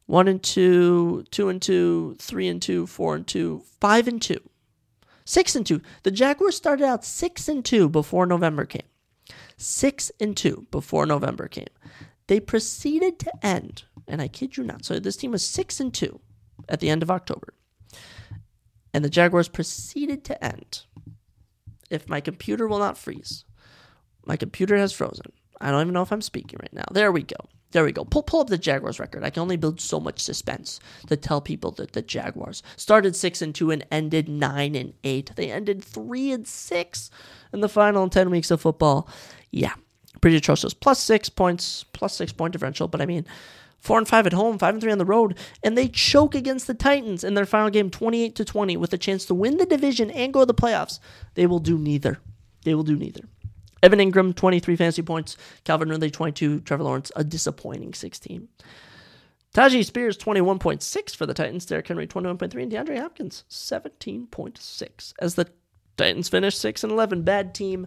one 0.06 0.28
and 0.28 0.42
two, 0.42 1.24
two 1.30 1.48
and 1.48 1.62
two, 1.62 2.16
three 2.18 2.48
and 2.48 2.60
two, 2.60 2.86
four 2.86 3.14
and 3.14 3.26
two, 3.26 3.62
five 3.80 4.06
and 4.06 4.20
two, 4.20 4.40
six 5.24 5.56
and 5.56 5.66
two. 5.66 5.80
The 6.02 6.10
Jaguars 6.10 6.56
started 6.56 6.84
out 6.84 7.04
six 7.04 7.48
and 7.48 7.64
two 7.64 7.88
before 7.88 8.26
November 8.26 8.66
came. 8.66 8.86
Six 9.56 10.12
and 10.20 10.36
two 10.36 10.66
before 10.70 11.06
November 11.06 11.48
came. 11.48 11.68
They 12.26 12.40
proceeded 12.40 13.18
to 13.20 13.46
end, 13.46 13.84
and 14.06 14.20
I 14.20 14.28
kid 14.28 14.56
you 14.56 14.64
not. 14.64 14.84
So 14.84 14.98
this 14.98 15.16
team 15.16 15.30
was 15.30 15.44
six 15.44 15.80
and 15.80 15.94
two 15.94 16.20
at 16.68 16.80
the 16.80 16.90
end 16.90 17.02
of 17.02 17.10
October, 17.10 17.54
and 18.92 19.04
the 19.04 19.10
Jaguars 19.10 19.48
proceeded 19.48 20.24
to 20.24 20.44
end 20.44 20.82
if 21.90 22.08
my 22.08 22.20
computer 22.20 22.66
will 22.66 22.78
not 22.78 22.98
freeze, 22.98 23.44
My 24.24 24.36
computer 24.36 24.76
has 24.76 24.92
frozen. 24.92 25.32
I 25.60 25.70
don't 25.70 25.80
even 25.82 25.94
know 25.94 26.02
if 26.02 26.12
I'm 26.12 26.22
speaking 26.22 26.58
right 26.60 26.72
now. 26.72 26.84
There 26.90 27.12
we 27.12 27.22
go. 27.22 27.36
There 27.72 27.84
we 27.84 27.92
go. 27.92 28.04
Pull 28.04 28.22
pull 28.22 28.40
up 28.40 28.46
the 28.46 28.58
Jaguars 28.58 29.00
record. 29.00 29.24
I 29.24 29.30
can 29.30 29.42
only 29.42 29.56
build 29.56 29.80
so 29.80 29.98
much 29.98 30.20
suspense 30.20 30.80
to 31.08 31.16
tell 31.16 31.40
people 31.40 31.72
that 31.72 31.92
the 31.92 32.02
Jaguars 32.02 32.62
started 32.76 33.16
six 33.16 33.42
and 33.42 33.54
two 33.54 33.70
and 33.70 33.84
ended 33.90 34.28
nine 34.28 34.74
and 34.74 34.94
eight. 35.04 35.32
They 35.36 35.50
ended 35.50 35.82
three 35.82 36.30
and 36.30 36.46
six 36.46 37.10
in 37.52 37.60
the 37.60 37.68
final 37.68 38.08
ten 38.08 38.30
weeks 38.30 38.50
of 38.50 38.60
football. 38.60 39.08
Yeah, 39.50 39.74
pretty 40.20 40.36
atrocious. 40.36 40.74
Plus 40.74 41.00
six 41.00 41.28
points, 41.28 41.84
plus 41.92 42.14
six 42.14 42.32
point 42.32 42.52
differential. 42.52 42.88
But 42.88 43.00
I 43.00 43.06
mean, 43.06 43.26
four 43.78 43.98
and 43.98 44.08
five 44.08 44.26
at 44.26 44.32
home, 44.32 44.58
five 44.58 44.74
and 44.74 44.80
three 44.80 44.92
on 44.92 44.98
the 44.98 45.04
road, 45.04 45.36
and 45.62 45.76
they 45.76 45.88
choke 45.88 46.34
against 46.34 46.68
the 46.68 46.74
Titans 46.74 47.24
in 47.24 47.34
their 47.34 47.46
final 47.46 47.70
game, 47.70 47.90
twenty-eight 47.90 48.36
to 48.36 48.44
twenty, 48.44 48.76
with 48.76 48.92
a 48.92 48.98
chance 48.98 49.26
to 49.26 49.34
win 49.34 49.56
the 49.58 49.66
division 49.66 50.10
and 50.12 50.32
go 50.32 50.40
to 50.40 50.46
the 50.46 50.54
playoffs. 50.54 51.00
They 51.34 51.46
will 51.46 51.58
do 51.58 51.76
neither. 51.76 52.20
They 52.64 52.74
will 52.74 52.84
do 52.84 52.96
neither. 52.96 53.22
Evan 53.82 53.98
Engram, 53.98 54.34
23 54.34 54.76
fantasy 54.76 55.02
points. 55.02 55.36
Calvin 55.64 55.88
Ridley, 55.88 56.10
22. 56.10 56.60
Trevor 56.60 56.84
Lawrence, 56.84 57.12
a 57.16 57.24
disappointing 57.24 57.94
16. 57.94 58.48
Tyjae 59.54 59.84
Spears, 59.84 60.18
21.6 60.18 61.16
for 61.16 61.26
the 61.26 61.34
Titans. 61.34 61.66
Derrick 61.66 61.88
Henry, 61.88 62.06
21.3. 62.06 62.62
And 62.62 62.72
DeAndre 62.72 63.00
Hopkins, 63.00 63.44
17.6. 63.50 65.12
As 65.18 65.34
the 65.34 65.48
Titans 65.96 66.28
finish 66.28 66.56
6 66.56 66.84
and 66.84 66.92
11. 66.92 67.22
Bad 67.22 67.54
team. 67.54 67.86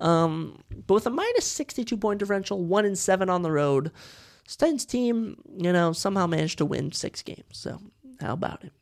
Um, 0.00 0.62
but 0.86 0.94
with 0.94 1.06
a 1.06 1.10
minus 1.10 1.46
62 1.46 1.96
point 1.96 2.18
differential, 2.18 2.64
1 2.64 2.84
and 2.84 2.98
7 2.98 3.28
on 3.28 3.42
the 3.42 3.52
road. 3.52 3.90
Titans 4.56 4.84
team, 4.84 5.36
you 5.56 5.72
know, 5.72 5.92
somehow 5.92 6.26
managed 6.26 6.58
to 6.58 6.66
win 6.66 6.92
six 6.92 7.22
games. 7.22 7.44
So, 7.52 7.80
how 8.20 8.34
about 8.34 8.64
it? 8.64 8.72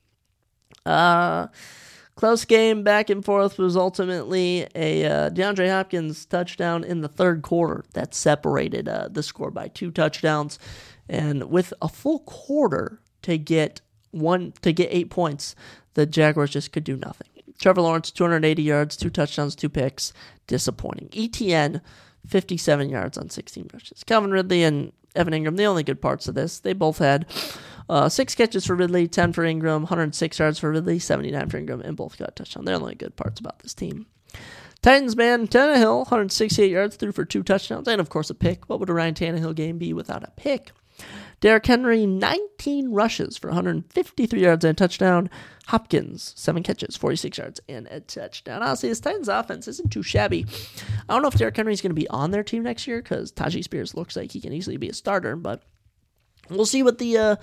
Uh, 0.85 1.49
Close 2.21 2.45
game, 2.45 2.83
back 2.83 3.09
and 3.09 3.25
forth, 3.25 3.57
was 3.57 3.79
ultimately 3.79 4.67
a 4.75 5.07
uh, 5.07 5.31
DeAndre 5.31 5.71
Hopkins 5.71 6.27
touchdown 6.27 6.85
in 6.85 7.01
the 7.01 7.09
third 7.09 7.41
quarter 7.41 7.83
that 7.95 8.15
separated 8.15 8.91
uh, 8.91 9.09
the 9.11 9.23
score 9.23 9.51
by 9.51 9.69
two 9.69 9.91
touchdowns. 9.91 10.59
And 11.09 11.45
with 11.45 11.73
a 11.81 11.89
full 11.89 12.19
quarter 12.19 13.01
to 13.23 13.39
get 13.39 13.81
one 14.11 14.53
to 14.61 14.71
get 14.71 14.91
eight 14.93 15.09
points, 15.09 15.55
the 15.95 16.05
Jaguars 16.05 16.51
just 16.51 16.73
could 16.73 16.85
do 16.85 16.99
nothing. 16.99 17.27
Trevor 17.59 17.81
Lawrence, 17.81 18.11
280 18.11 18.63
yards, 18.63 18.99
two 18.99 19.09
touchdowns, 19.09 19.57
two 19.57 19.71
picks. 19.71 20.13
Disappointing. 20.47 21.09
ETN, 21.13 21.81
57 22.27 22.91
yards 22.91 23.17
on 23.17 23.31
16 23.31 23.71
rushes. 23.73 24.05
Calvin 24.05 24.31
Ridley 24.31 24.63
and 24.63 24.93
Evan 25.17 25.33
Engram, 25.33 25.57
the 25.57 25.65
only 25.65 25.85
good 25.85 26.03
parts 26.03 26.29
of 26.29 26.35
this. 26.35 26.61
They 26.61 26.75
both 26.75 26.99
had 26.99 27.25
uh, 27.91 28.09
six 28.09 28.37
catches 28.37 28.65
for 28.65 28.77
Ridley, 28.77 29.09
10 29.09 29.33
for 29.33 29.43
Engram, 29.43 29.81
106 29.81 30.39
yards 30.39 30.61
for 30.61 30.71
Ridley, 30.71 31.01
79 31.01 31.49
for 31.49 31.61
Engram, 31.61 31.85
and 31.85 31.97
both 31.97 32.17
got 32.17 32.37
touchdown. 32.37 32.65
They're 32.65 32.79
the 32.79 32.83
only 32.83 32.95
good 32.95 33.17
parts 33.17 33.41
about 33.41 33.59
this 33.59 33.75
team. 33.75 34.07
Titans 34.81 35.17
man, 35.17 35.49
Tannehill, 35.49 35.99
168 35.99 36.71
yards, 36.71 36.95
threw 36.95 37.11
for 37.11 37.25
two 37.25 37.43
touchdowns, 37.43 37.89
and 37.89 38.01
of 38.01 38.09
course 38.09 38.31
a 38.31 38.35
pick. 38.35 38.69
What 38.69 38.79
would 38.79 38.89
a 38.89 38.95
Ryan 38.95 39.15
Tannehill 39.15 39.57
game 39.57 39.77
be 39.77 39.93
without 39.93 40.23
a 40.23 40.31
pick? 40.37 40.71
Derrick 41.41 41.67
Henry, 41.67 42.07
19 42.07 42.93
rushes 42.93 43.37
for 43.37 43.49
153 43.49 44.41
yards 44.41 44.65
and 44.65 44.73
a 44.73 44.75
touchdown. 44.75 45.31
Hopkins, 45.67 46.33
seven 46.37 46.63
catches, 46.63 46.97
46 46.97 47.39
yards 47.39 47.61
and 47.69 47.87
a 47.89 48.01
touchdown. 48.01 48.63
Honestly, 48.63 48.89
this 48.89 49.01
Titans 49.01 49.29
offense 49.29 49.67
isn't 49.67 49.91
too 49.91 50.03
shabby. 50.03 50.47
I 51.09 51.15
don't 51.15 51.23
know 51.23 51.29
if 51.29 51.35
Derrick 51.35 51.57
Henry 51.57 51.73
is 51.73 51.81
going 51.81 51.91
to 51.91 52.01
be 52.01 52.09
on 52.09 52.31
their 52.31 52.45
team 52.45 52.63
next 52.63 52.87
year 52.87 53.01
because 53.03 53.33
Tyjae 53.33 53.65
Spears 53.65 53.95
looks 53.95 54.17
like 54.17 54.33
he 54.33 54.41
can 54.41 54.53
easily 54.53 54.77
be 54.77 54.91
a 54.91 54.95
starter, 54.95 55.35
but 55.35 55.63
We'll 56.51 56.67
see 56.67 56.83
what 56.83 56.99
the 56.99 57.17
uh, 57.17 57.37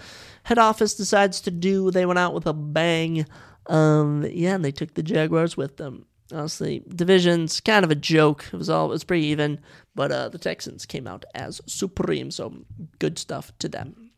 head 0.43 0.57
office 0.57 0.95
decides 0.95 1.41
to 1.41 1.51
do. 1.51 1.91
They 1.91 2.05
went 2.05 2.19
out 2.19 2.33
with 2.33 2.45
a 2.45 2.53
bang. 2.53 3.25
Um, 3.67 4.25
yeah, 4.29 4.55
and 4.55 4.65
they 4.65 4.71
took 4.71 4.93
the 4.93 5.03
Jaguars 5.03 5.57
with 5.57 5.77
them. 5.77 6.05
Honestly, 6.31 6.83
division's 6.87 7.61
kind 7.61 7.85
of 7.85 7.91
a 7.91 7.95
joke. 7.95 8.45
It 8.51 8.57
was 8.57 8.69
all 8.69 8.87
it 8.87 8.89
was 8.89 9.05
pretty 9.05 9.27
even, 9.27 9.59
but 9.95 10.11
uh, 10.11 10.29
the 10.29 10.37
Texans 10.37 10.85
came 10.85 11.07
out 11.07 11.23
as 11.33 11.61
supreme, 11.65 12.31
so 12.31 12.53
good 12.99 13.17
stuff 13.17 13.53
to 13.59 13.69
them. 13.69 14.11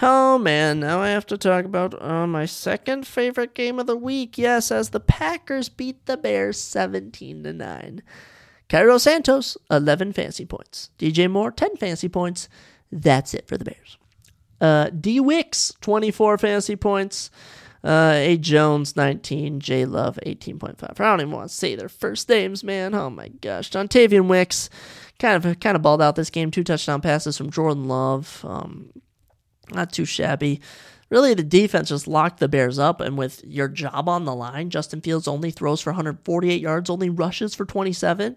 Oh 0.00 0.36
man, 0.36 0.80
now 0.80 1.00
I 1.00 1.08
have 1.08 1.26
to 1.26 1.38
talk 1.38 1.64
about 1.64 2.00
uh, 2.02 2.26
my 2.26 2.44
second 2.44 3.06
favorite 3.06 3.54
game 3.54 3.78
of 3.78 3.86
the 3.86 3.96
week. 3.96 4.36
Yes, 4.36 4.70
as 4.70 4.90
the 4.90 5.00
Packers 5.00 5.68
beat 5.70 6.04
the 6.04 6.16
Bears 6.18 6.60
seventeen 6.60 7.42
to 7.44 7.52
nine. 7.52 8.02
Cairo 8.68 8.98
Santos, 8.98 9.56
eleven 9.70 10.12
fancy 10.12 10.44
points. 10.44 10.90
DJ 10.98 11.30
Moore, 11.30 11.50
ten 11.50 11.76
fancy 11.76 12.08
points. 12.08 12.48
That's 12.92 13.34
it 13.34 13.48
for 13.48 13.56
the 13.56 13.64
Bears. 13.64 13.96
Uh, 14.60 14.90
D 14.90 15.18
Wicks, 15.18 15.72
24 15.80 16.38
fantasy 16.38 16.76
points. 16.76 17.30
Uh, 17.82 18.12
A. 18.14 18.36
Jones, 18.36 18.94
19. 18.94 19.58
J. 19.58 19.84
Love, 19.86 20.18
18.5. 20.24 21.00
I 21.00 21.04
don't 21.04 21.20
even 21.20 21.32
want 21.32 21.48
to 21.48 21.54
say 21.54 21.74
their 21.74 21.88
first 21.88 22.28
names, 22.28 22.62
man. 22.62 22.94
Oh 22.94 23.10
my 23.10 23.28
gosh. 23.28 23.70
Dontayvion 23.70 24.28
Wicks 24.28 24.70
kind 25.18 25.44
of 25.44 25.58
kind 25.58 25.74
of 25.74 25.82
balled 25.82 26.02
out 26.02 26.14
this 26.14 26.30
game. 26.30 26.50
Two 26.50 26.62
touchdown 26.62 27.00
passes 27.00 27.36
from 27.36 27.50
Jordan 27.50 27.88
Love. 27.88 28.44
Um, 28.46 28.92
not 29.72 29.92
too 29.92 30.04
shabby. 30.04 30.60
Really, 31.10 31.34
the 31.34 31.42
defense 31.42 31.90
just 31.90 32.08
locked 32.08 32.40
the 32.40 32.48
Bears 32.48 32.78
up, 32.78 33.00
and 33.00 33.18
with 33.18 33.44
your 33.44 33.68
job 33.68 34.08
on 34.08 34.24
the 34.24 34.34
line, 34.34 34.70
Justin 34.70 35.02
Fields 35.02 35.28
only 35.28 35.50
throws 35.50 35.80
for 35.80 35.90
148 35.90 36.60
yards, 36.60 36.88
only 36.88 37.10
rushes 37.10 37.54
for 37.54 37.66
27. 37.66 38.36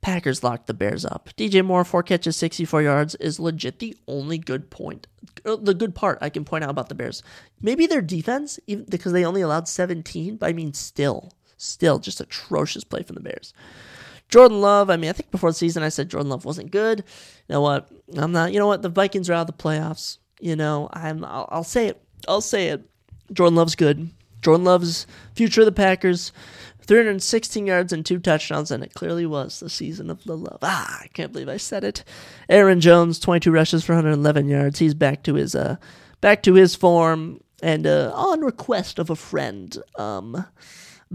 Packers 0.00 0.42
locked 0.42 0.66
the 0.66 0.74
Bears 0.74 1.04
up. 1.04 1.28
DJ 1.36 1.64
Moore, 1.64 1.84
four 1.84 2.02
catches, 2.02 2.36
64 2.36 2.82
yards, 2.82 3.14
is 3.16 3.38
legit 3.38 3.78
the 3.80 3.96
only 4.08 4.38
good 4.38 4.70
point, 4.70 5.06
uh, 5.44 5.56
the 5.56 5.74
good 5.74 5.94
part 5.94 6.18
I 6.20 6.30
can 6.30 6.44
point 6.44 6.64
out 6.64 6.70
about 6.70 6.88
the 6.88 6.94
Bears. 6.94 7.22
Maybe 7.60 7.86
their 7.86 8.00
defense, 8.00 8.58
even 8.66 8.86
because 8.88 9.12
they 9.12 9.24
only 9.24 9.42
allowed 9.42 9.68
17, 9.68 10.36
but 10.36 10.48
I 10.48 10.52
mean, 10.52 10.72
still, 10.72 11.32
still 11.58 11.98
just 11.98 12.20
atrocious 12.20 12.84
play 12.84 13.02
from 13.02 13.14
the 13.14 13.20
Bears. 13.20 13.52
Jordan 14.30 14.60
Love, 14.60 14.88
I 14.90 14.96
mean, 14.96 15.10
I 15.10 15.12
think 15.12 15.30
before 15.30 15.50
the 15.50 15.54
season 15.54 15.82
I 15.82 15.88
said 15.88 16.08
Jordan 16.08 16.30
Love 16.30 16.44
wasn't 16.44 16.70
good. 16.70 17.00
You 17.48 17.54
know 17.54 17.60
what? 17.60 17.90
I'm 18.16 18.32
not. 18.32 18.52
You 18.52 18.60
know 18.60 18.68
what? 18.68 18.80
The 18.80 18.88
Vikings 18.88 19.28
are 19.28 19.34
out 19.34 19.48
of 19.50 19.58
the 19.58 19.62
playoffs. 19.62 20.18
You 20.40 20.54
know, 20.54 20.88
I'm. 20.92 21.24
I'll, 21.24 21.48
I'll 21.50 21.64
say 21.64 21.88
it. 21.88 22.00
I'll 22.28 22.40
say 22.40 22.68
it. 22.68 22.88
Jordan 23.32 23.56
Love's 23.56 23.74
good. 23.74 24.10
Jordan 24.40 24.64
Love's 24.64 25.06
future 25.34 25.62
of 25.62 25.66
the 25.66 25.72
Packers. 25.72 26.32
316 26.90 27.68
yards 27.68 27.92
and 27.92 28.04
two 28.04 28.18
touchdowns, 28.18 28.72
and 28.72 28.82
it 28.82 28.94
clearly 28.94 29.24
was 29.24 29.60
the 29.60 29.70
season 29.70 30.10
of 30.10 30.24
the 30.24 30.36
love. 30.36 30.58
Ah, 30.60 30.98
I 31.00 31.06
can't 31.06 31.30
believe 31.30 31.48
I 31.48 31.56
said 31.56 31.84
it. 31.84 32.02
Aaron 32.48 32.80
Jones, 32.80 33.20
22 33.20 33.52
rushes 33.52 33.84
for 33.84 33.94
111 33.94 34.48
yards. 34.48 34.80
He's 34.80 34.92
back 34.92 35.22
to 35.22 35.34
his 35.34 35.54
uh, 35.54 35.76
back 36.20 36.42
to 36.42 36.54
his 36.54 36.74
form, 36.74 37.44
and 37.62 37.86
uh, 37.86 38.10
on 38.12 38.40
request 38.40 38.98
of 38.98 39.08
a 39.08 39.14
friend, 39.14 39.78
um, 40.00 40.44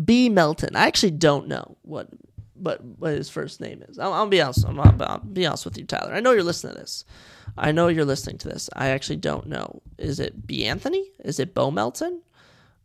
B. 0.01 0.29
Melton. 0.29 0.77
I 0.77 0.87
actually 0.87 1.11
don't 1.11 1.49
know 1.49 1.75
what 1.81 2.07
what 2.53 2.81
what 2.81 3.11
his 3.11 3.29
first 3.29 3.59
name 3.59 3.83
is. 3.89 3.99
I'll, 3.99 4.13
I'll 4.13 4.27
be 4.27 4.41
honest. 4.41 4.65
I'll, 4.65 4.79
I'll, 4.79 5.19
be 5.19 5.45
honest 5.45 5.65
with 5.65 5.77
you, 5.77 5.83
Tyler. 5.83 6.13
I 6.13 6.21
know 6.21 6.31
you're 6.31 6.43
listening 6.43 6.75
to 6.75 6.79
this. 6.79 7.03
I 7.57 7.73
know 7.73 7.89
you're 7.89 8.05
listening 8.05 8.37
to 8.37 8.47
this. 8.47 8.69
I 8.77 8.91
actually 8.91 9.17
don't 9.17 9.47
know. 9.47 9.81
Is 9.97 10.21
it 10.21 10.47
B. 10.47 10.63
Anthony? 10.63 11.11
Is 11.25 11.37
it 11.37 11.53
Bo 11.53 11.69
Melton? 11.69 12.21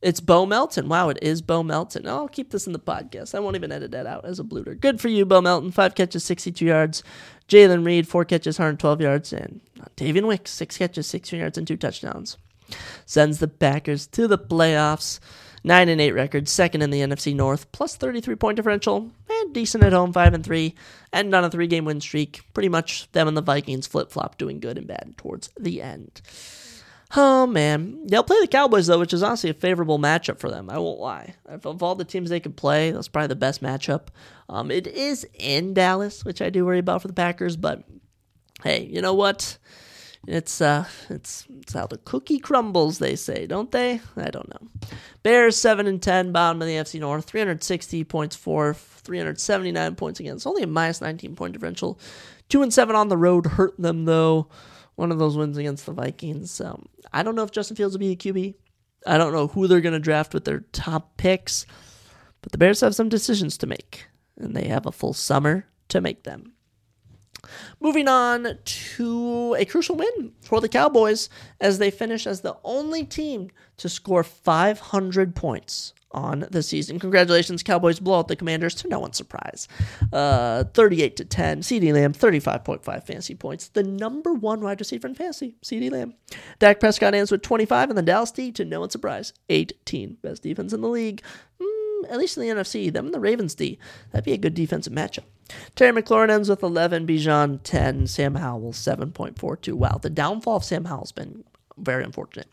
It's 0.03 0.21
Bo 0.21 0.47
Melton. 0.47 0.89
Wow, 0.89 1.11
it 1.11 1.19
is 1.21 1.43
Bo 1.43 1.63
Melton. 1.63 2.07
Oh, 2.07 2.17
I'll 2.17 2.29
keep 2.29 2.51
this 2.51 2.67
in 2.67 2.73
the 2.73 2.79
podcast. 2.79 3.35
I 3.35 3.41
won't 3.41 3.57
even 3.57 3.71
edit 3.71 3.91
that 3.91 4.07
out 4.07 4.25
as 4.25 4.39
a 4.39 4.45
blooter. 4.45 4.75
Good 4.75 4.99
for 4.99 5.09
you, 5.09 5.27
Bo 5.27 5.43
Melton. 5.43 5.73
Five 5.73 5.95
catches, 5.95 6.25
62 6.25 6.65
yards. 6.65 7.03
Jalen 7.49 7.85
Reed, 7.85 8.09
four 8.09 8.25
catches, 8.25 8.59
112 8.59 9.01
yards. 9.03 9.33
And 9.35 9.61
uh, 9.79 9.85
Davian 9.99 10.27
Wicks, 10.27 10.53
six 10.53 10.79
catches, 10.79 11.07
16 11.07 11.39
yards, 11.39 11.59
and 11.59 11.67
two 11.67 11.77
touchdowns. 11.77 12.39
Sends 13.05 13.41
the 13.41 13.49
Packers 13.49 14.07
to 14.09 14.27
the 14.27 14.39
playoffs. 14.39 15.21
9 15.63 15.91
and 15.91 16.01
8 16.01 16.13
record, 16.13 16.49
second 16.49 16.81
in 16.81 16.89
the 16.89 17.01
NFC 17.01 17.35
North, 17.35 17.71
plus 17.71 17.95
33 17.95 18.35
point 18.37 18.57
differential, 18.57 19.11
and 19.29 19.53
decent 19.53 19.85
at 19.85 19.93
home, 19.93 20.11
5 20.11 20.33
and 20.33 20.43
3, 20.43 20.75
and 21.13 21.35
on 21.35 21.45
a 21.45 21.51
three 21.51 21.67
game 21.67 21.85
win 21.85 22.01
streak. 22.01 22.41
Pretty 22.55 22.71
much 22.71 23.13
them 23.13 23.29
and 23.29 23.37
the 23.37 23.43
Vikings 23.43 23.87
flip 23.87 24.11
flop, 24.11 24.39
doing 24.39 24.59
good 24.59 24.79
and 24.79 24.87
bad 24.87 25.15
towards 25.19 25.51
the 25.61 25.83
end. 25.83 26.23
Oh 27.17 27.47
man, 27.47 28.07
they'll 28.07 28.23
play 28.23 28.41
the 28.41 28.47
Cowboys 28.47 28.87
though, 28.87 29.01
which 29.01 29.13
is 29.13 29.23
honestly 29.23 29.51
a 29.51 29.55
favorable 29.55 29.99
matchup 29.99 30.39
for 30.39 30.49
them. 30.49 30.71
I 30.71 30.79
won't 30.79 31.01
lie. 31.01 31.35
Of 31.47 31.83
all 31.83 31.97
the 31.97 32.05
teams 32.05 32.31
they 32.31 32.39
could 32.39 32.57
play, 32.57 32.93
that's 32.93 33.09
probably 33.09 33.29
the 33.29 33.37
best 33.37 33.63
matchup. 33.63 34.09
Um, 34.49 34.71
it 34.71 34.87
is 34.87 35.27
in 35.35 35.75
Dallas, 35.75 36.25
which 36.25 36.41
I 36.41 36.51
do 36.51 36.65
worry 36.65 36.79
about 36.79 37.03
for 37.03 37.09
the 37.09 37.15
Packers, 37.15 37.57
but 37.57 37.83
hey, 38.63 38.85
you 38.85 39.01
know 39.03 39.15
what? 39.15 39.59
It's 40.29 40.61
uh, 40.61 40.85
it's 41.09 41.47
it's 41.59 41.73
how 41.73 41.89
the 41.89 41.99
cookie 41.99 42.39
crumbles, 42.39 43.01
they 43.01 43.17
say, 43.17 43.47
don't 43.47 43.73
they? 43.73 44.01
I 44.17 44.31
don't 44.31 44.49
know. 44.49 44.69
Bears 45.25 45.57
seven 45.57 45.89
and 45.89 46.01
ten, 46.01 46.31
bottom 46.31 46.63
of 46.63 46.69
the 46.69 46.75
NFC 46.75 47.01
North, 47.01 47.25
three 47.25 47.41
hundred 47.41 47.65
sixty 47.65 48.05
points 48.05 48.37
for, 48.37 48.75
three 48.75 49.19
hundred 49.19 49.41
seventy 49.41 49.73
nine 49.73 49.97
points 49.97 50.21
against. 50.21 50.47
Only 50.47 50.63
a 50.63 50.69
minus 50.69 51.01
nineteen 51.01 51.35
point 51.35 51.55
differential. 51.55 51.99
Two 52.49 52.63
and 52.63 52.73
seven 52.73 52.95
on 52.95 53.09
the 53.09 53.17
road 53.17 53.47
hurt 53.47 53.81
them 53.81 54.05
though 54.05 54.49
one 55.01 55.11
of 55.11 55.19
those 55.19 55.37
wins 55.37 55.57
against 55.57 55.87
the 55.87 55.93
Vikings. 55.93 56.61
Um, 56.61 56.87
I 57.13 57.23
don't 57.23 57.35
know 57.35 57.43
if 57.43 57.51
Justin 57.51 57.77
Fields 57.77 57.95
will 57.95 58.01
be 58.01 58.13
a 58.13 58.17
QB. 58.17 58.55
I 59.07 59.17
don't 59.17 59.33
know 59.33 59.47
who 59.47 59.67
they're 59.67 59.81
going 59.81 59.95
to 59.95 59.99
draft 59.99 60.35
with 60.35 60.45
their 60.45 60.61
top 60.73 61.17
picks, 61.17 61.65
but 62.43 62.53
the 62.53 62.59
Bears 62.59 62.83
have 62.83 62.95
some 62.95 63.09
decisions 63.09 63.57
to 63.59 63.67
make, 63.67 64.07
and 64.37 64.55
they 64.55 64.69
have 64.69 64.85
a 64.85 64.93
full 64.93 65.15
summer 65.15 65.67
to 65.89 66.01
make 66.01 66.25
them. 66.25 66.53
Moving 67.81 68.09
on 68.09 68.59
to 68.63 69.57
a 69.59 69.65
crucial 69.65 69.97
win 69.97 70.33
for 70.43 70.61
the 70.61 70.69
Cowboys 70.69 71.31
as 71.61 71.79
they 71.79 71.91
finish 71.91 72.27
as 72.27 72.43
the 72.43 72.59
only 72.63 73.05
team 73.05 73.51
to 73.79 73.89
score 73.89 74.23
500 74.23 75.35
points 75.35 75.95
on 76.13 76.47
the 76.51 76.63
season. 76.63 76.99
Congratulations, 76.99 77.63
Cowboys 77.63 78.01
blow 78.01 78.19
out 78.19 78.29
the 78.29 78.37
Commanders 78.37 78.75
to 78.77 78.89
no 78.89 78.99
one's 78.99 79.17
surprise. 79.17 79.69
Uh, 80.13 80.65
38 80.65 81.17
to 81.17 81.25
10. 81.25 81.61
CeeDee 81.63 81.93
Lamb, 81.93 82.13
35.5 82.13 82.83
fantasy 83.05 83.35
points. 83.35 83.69
The 83.69 83.83
number 83.83 84.33
one 84.33 84.61
wide 84.61 84.81
receiver 84.81 85.09
in 85.09 85.15
fantasy, 85.15 85.57
CeeDee 85.63 85.91
Lamb. 85.91 86.15
Dak 86.59 86.81
Prescott 86.81 87.15
ends 87.15 87.31
with 87.31 87.43
25, 87.43 87.91
and 87.91 87.99
the 87.99 88.03
Dallas 88.03 88.31
D, 88.33 88.51
to 88.53 88.65
no 88.65 88.81
one's 88.81 88.93
surprise, 88.93 89.33
18. 89.49 90.19
Best 90.23 90.43
defense 90.43 90.73
in 90.73 90.81
the 90.81 90.89
league. 90.89 91.23
Mm, 91.61 92.11
at 92.11 92.19
least 92.19 92.37
in 92.37 92.43
the 92.43 92.55
NFC, 92.55 92.93
them 92.93 93.07
and 93.07 93.15
the 93.15 93.21
Ravens 93.21 93.55
D. 93.55 93.79
That'd 94.11 94.25
be 94.25 94.33
a 94.33 94.39
good 94.39 94.55
defensive 94.55 94.93
matchup. 94.93 95.25
Terry 95.75 96.01
McLaurin 96.01 96.31
ends 96.31 96.49
with 96.49 96.63
11, 96.63 97.07
Bijan 97.07 97.61
10, 97.63 98.07
Sam 98.07 98.37
Howell 98.37 98.73
7.42. 98.73 99.73
Wow, 99.75 99.99
the 100.01 100.11
downfall 100.11 100.57
of 100.57 100.65
Sam 100.65 100.85
Howell's 100.85 101.13
been 101.13 101.45
very 101.77 102.05
unfortunate. 102.05 102.49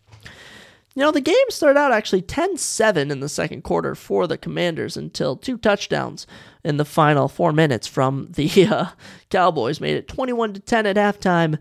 You 0.98 1.04
know, 1.04 1.12
the 1.12 1.22
game 1.22 1.36
started 1.50 1.80
out 1.80 1.92
actually 1.92 2.24
10 2.24 2.58
7 2.58 3.12
in 3.12 3.20
the 3.20 3.30
second 3.30 3.62
quarter 3.62 3.94
for 3.94 4.26
the 4.26 4.36
Commanders 4.36 4.98
until 4.98 5.38
two 5.38 5.60
touchdowns 5.60 6.26
in 6.64 6.78
the 6.78 6.86
final 6.86 7.28
four 7.28 7.52
minutes 7.52 7.86
from 7.86 8.30
the 8.32 8.66
uh, 8.72 8.86
Cowboys 9.30 9.80
made 9.80 9.96
it 9.96 10.08
21 10.08 10.54
10 10.54 10.86
at 10.88 10.96
halftime. 10.96 11.60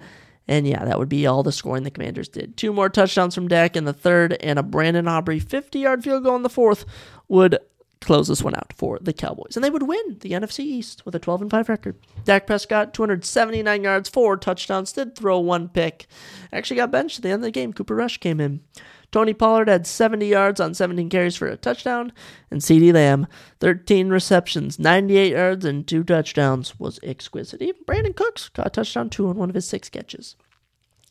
And 0.49 0.67
yeah, 0.67 0.87
that 0.87 0.99
would 0.99 1.11
be 1.11 1.27
all 1.27 1.43
the 1.43 1.53
scoring 1.53 1.83
the 1.83 1.91
Commanders 1.91 2.31
did. 2.31 2.57
Two 2.57 2.73
more 2.73 2.89
touchdowns 2.89 3.35
from 3.35 3.47
Dak 3.47 3.77
in 3.77 3.85
the 3.85 3.93
third, 3.93 4.39
and 4.41 4.59
a 4.59 4.63
Brandon 4.63 5.07
Aubrey 5.07 5.39
50 5.39 5.81
yard 5.81 6.03
field 6.03 6.25
goal 6.25 6.37
in 6.37 6.43
the 6.43 6.49
fourth 6.49 6.87
would 7.29 7.59
close 8.01 8.29
this 8.29 8.43
one 8.43 8.55
out 8.55 8.73
for 8.75 8.99
the 9.03 9.13
Cowboys. 9.13 9.55
And 9.55 9.63
they 9.63 9.69
would 9.69 9.83
win 9.83 10.17
the 10.21 10.31
NFC 10.31 10.61
East 10.61 11.05
with 11.05 11.15
a 11.15 11.19
12 11.19 11.43
and 11.43 11.51
5 11.51 11.69
record. 11.69 11.99
Dak 12.25 12.47
Prescott, 12.47 12.95
279 12.95 13.85
yards, 13.85 14.09
four 14.09 14.39
touchdowns, 14.39 14.93
did 14.93 15.15
throw 15.15 15.39
one 15.41 15.69
pick. 15.69 16.07
Actually 16.55 16.79
got 16.79 16.91
benched 16.91 17.19
at 17.19 17.23
the 17.23 17.29
end 17.29 17.41
of 17.41 17.43
the 17.43 17.51
game. 17.51 17.75
Cooper 17.75 17.95
Rush 17.95 18.17
came 18.17 18.41
in. 18.41 18.63
Tony 19.13 19.33
Pollard 19.33 19.69
had 19.69 19.87
70 19.87 20.27
yards 20.27 20.61
on 20.61 20.75
17 20.75 21.09
carries 21.09 21.37
for 21.37 21.47
a 21.47 21.57
touchdown, 21.57 22.13
and 22.51 22.61
CeeDee 22.61 22.93
Lamb, 22.93 23.27
13 23.61 24.09
receptions, 24.09 24.79
98 24.79 25.33
yards, 25.33 25.65
and 25.65 25.87
two 25.87 26.05
touchdowns 26.05 26.79
was 26.79 27.01
exquisite. 27.03 27.63
Even 27.63 27.85
Brandin 27.85 28.17
Cooks 28.17 28.49
got 28.49 28.67
a 28.67 28.71
touchdown, 28.71 29.11
two 29.11 29.29
on 29.29 29.37
one 29.37 29.49
of 29.49 29.55
his 29.55 29.69
six 29.69 29.89
catches. 29.89 30.37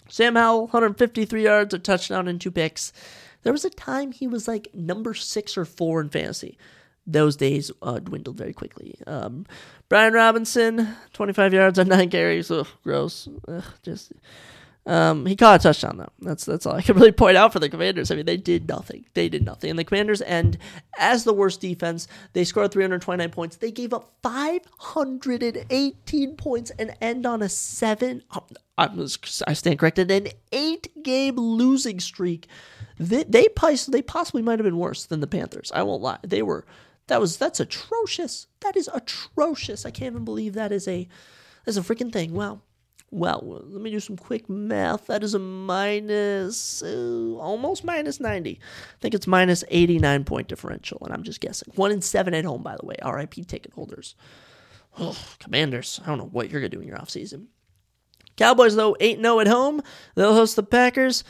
Sam 0.10 0.36
Howell, 0.36 0.64
153 0.68 1.44
yards, 1.44 1.74
a 1.74 1.80
touchdown, 1.80 2.28
and 2.28 2.40
two 2.40 2.52
picks. 2.52 2.94
There 3.44 3.54
was 3.54 3.66
a 3.66 3.70
time 3.70 4.12
he 4.12 4.28
was 4.28 4.48
like 4.48 4.74
number 4.74 5.14
six 5.14 5.58
or 5.58 5.66
four 5.66 6.02
in 6.02 6.10
fantasy. 6.10 6.58
Those 7.08 7.36
days 7.36 7.72
uh, 7.82 8.00
dwindled 8.00 8.38
very 8.38 8.54
quickly. 8.54 8.96
Um, 9.06 9.46
Brian 9.90 10.14
Robinson, 10.14 10.96
25 11.14 11.54
yards 11.54 11.78
on 11.78 11.88
nine 11.88 12.10
carries. 12.10 12.50
Ugh, 12.50 12.68
gross. 12.84 13.28
Ugh, 13.48 13.64
just 13.84 14.12
um, 14.88 15.26
he 15.26 15.36
caught 15.36 15.60
a 15.60 15.64
touchdown 15.64 15.98
though. 15.98 16.12
That's 16.20 16.46
that's 16.46 16.66
all 16.66 16.76
I 16.76 16.82
can 16.82 16.96
really 16.96 17.12
point 17.12 17.36
out 17.38 17.52
for 17.52 17.60
the 17.60 17.70
Commanders. 17.70 18.12
I 18.12 18.16
mean, 18.16 18.26
they 18.26 18.38
did 18.38 18.68
nothing. 18.68 19.06
They 19.14 19.30
did 19.30 19.44
nothing. 19.44 19.72
And 19.72 19.80
the 19.80 19.84
Commanders 19.84 20.22
end 20.22 20.60
as 20.98 21.24
the 21.24 21.34
worst 21.34 21.60
defense. 21.60 22.08
They 22.34 22.44
scored 22.44 22.72
329 22.72 23.32
points. 23.32 23.56
They 23.56 23.72
gave 23.72 23.94
up 23.94 24.12
518 24.22 26.36
points 26.36 26.72
and 26.78 26.96
end 27.02 27.26
on 27.26 27.42
a 27.42 27.50
seven. 27.50 28.22
I, 28.78 28.88
was, 28.88 29.42
I 29.48 29.54
stand 29.54 29.80
corrected. 29.80 30.12
An 30.12 30.28
eight-game 30.52 31.38
losing 31.38 32.00
streak. 32.00 32.48
They 33.00 33.24
they, 33.24 33.48
they 33.88 34.02
possibly 34.02 34.44
might 34.44 34.60
have 34.60 34.66
been 34.66 34.78
worse 34.78 35.06
than 35.06 35.20
the 35.20 35.28
Panthers. 35.28 35.72
I 35.74 35.84
won't 35.84 36.04
lie. 36.04 36.20
They 36.22 36.44
were. 36.44 36.66
That 37.08 37.20
was 37.20 37.38
that's 37.38 37.60
atrocious. 37.60 38.48
That 38.62 38.78
is 38.78 38.90
atrocious. 38.94 39.86
I 39.86 39.92
can't 39.92 40.14
even 40.14 40.26
believe 40.26 40.54
that 40.54 40.72
is 40.72 40.88
a 40.88 41.08
that's 41.66 41.78
a 41.78 41.82
freaking 41.82 42.14
thing. 42.14 42.34
Wow. 42.34 42.62
Well, 43.12 43.62
let 43.68 43.82
me 43.82 43.92
do 43.92 44.00
some 44.00 44.18
quick 44.18 44.50
math. 44.50 45.08
That 45.08 45.24
is 45.24 45.36
a 45.36 45.40
minus, 45.40 46.84
uh, 46.84 47.38
almost 47.38 47.84
minus 47.84 48.20
90. 48.20 48.60
I 48.60 49.00
think 49.00 49.14
it's 49.14 49.28
minus 49.28 49.64
89 49.70 50.26
point 50.26 50.48
differential, 50.48 50.98
and 51.02 51.14
I'm 51.14 51.24
just 51.24 51.40
guessing. 51.40 51.72
One 51.76 51.92
in 51.92 52.02
seven 52.02 52.34
at 52.34 52.46
home, 52.46 52.64
by 52.64 52.76
the 52.80 52.86
way. 52.86 52.96
RIP 53.06 53.48
ticket 53.48 53.74
holders. 53.74 54.16
Commanders. 55.40 56.02
I 56.04 56.08
don't 56.08 56.18
know 56.18 56.26
what 56.26 56.50
you're 56.50 56.62
going 56.62 56.72
to 56.72 56.78
do 56.78 56.82
in 56.82 56.88
your 56.88 56.98
offseason. 56.98 57.48
Cowboys, 58.38 58.76
though, 58.76 58.98
8 59.00 59.20
0 59.20 59.40
at 59.40 59.48
home. 59.48 59.82
They'll 60.16 60.34
host 60.34 60.56
the 60.56 60.64
Packers. 60.64 61.24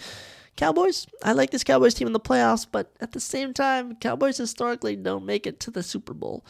Cowboys, 0.57 1.07
I 1.23 1.33
like 1.33 1.51
this 1.51 1.65
Cowboys 1.65 1.95
team 1.95 2.07
in 2.07 2.12
the 2.12 2.20
playoffs, 2.20 2.66
but 2.70 2.93
at 3.01 3.12
the 3.12 3.20
same 3.20 3.55
time, 3.55 3.97
Cowboys 3.97 4.37
historically 4.37 4.97
don't 4.97 5.24
make 5.24 5.47
it 5.47 5.61
to 5.61 5.70
the 5.70 5.83
Super 5.83 6.15
Bowl. 6.15 6.45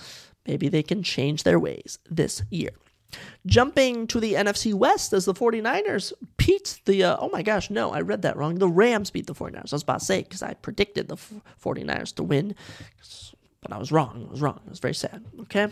Maybe 0.47 0.69
they 0.69 0.83
can 0.83 1.03
change 1.03 1.45
their 1.45 1.59
ways 1.59 1.99
this 2.11 2.43
year. 2.51 2.71
Jumping 3.47 4.07
to 4.09 4.19
the 4.19 4.35
NFC 4.35 4.73
West 4.73 5.13
as 5.13 5.27
the 5.27 5.35
49ers 5.35 6.13
beat 6.37 6.81
the, 6.87 7.05
uh, 7.05 7.17
oh 7.21 7.29
my 7.31 7.43
gosh, 7.43 7.71
no, 7.71 7.93
I 7.93 8.01
read 8.01 8.23
that 8.23 8.37
wrong. 8.37 8.57
The 8.57 8.69
Rams 8.69 9.11
beat 9.11 9.27
the 9.27 9.35
49ers. 9.35 9.73
I 9.73 9.77
was 9.77 9.83
about 9.83 10.01
to 10.01 10.05
say 10.05 10.23
because 10.23 10.43
I 10.43 10.55
predicted 10.55 11.09
the 11.09 11.17
49ers 11.63 12.15
to 12.17 12.23
win, 12.23 12.55
but 13.61 13.73
I 13.73 13.79
was 13.79 13.93
wrong. 13.93 14.27
I 14.29 14.31
was 14.31 14.41
wrong. 14.41 14.61
It 14.65 14.71
was 14.71 14.81
very 14.81 14.95
sad. 14.95 15.25
Okay. 15.43 15.69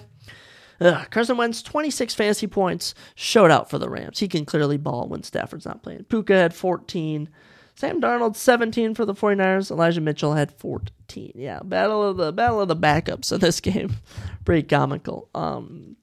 Ugh, 0.81 1.11
Carson 1.11 1.37
Wentz, 1.37 1.63
26 1.63 2.15
fantasy 2.15 2.47
points, 2.47 2.95
showed 3.15 3.51
out 3.51 3.69
for 3.69 3.79
the 3.79 3.89
Rams. 3.89 4.19
He 4.19 4.29
can 4.29 4.45
clearly 4.45 4.77
ball 4.77 5.09
when 5.09 5.23
Stafford's 5.23 5.67
not 5.67 5.83
playing. 5.83 6.05
Puka 6.05 6.35
had 6.35 6.55
14. 6.55 7.29
Sam 7.75 8.01
Darnold 8.01 8.37
17 8.37 8.95
for 8.95 9.05
the 9.05 9.15
49ers. 9.15 9.71
Elijah 9.71 10.01
Mitchell 10.01 10.35
had 10.35 10.53
14. 10.53 11.33
Yeah, 11.35 11.61
battle 11.63 12.03
of 12.03 12.17
the 12.17 12.33
battle 12.33 12.61
of 12.61 12.69
the 12.69 12.77
backups 12.77 13.33
in 13.33 13.41
this 13.41 13.61
game. 13.61 13.97
Pretty 14.45 14.67
comical. 14.67 15.29
Um 15.35 15.97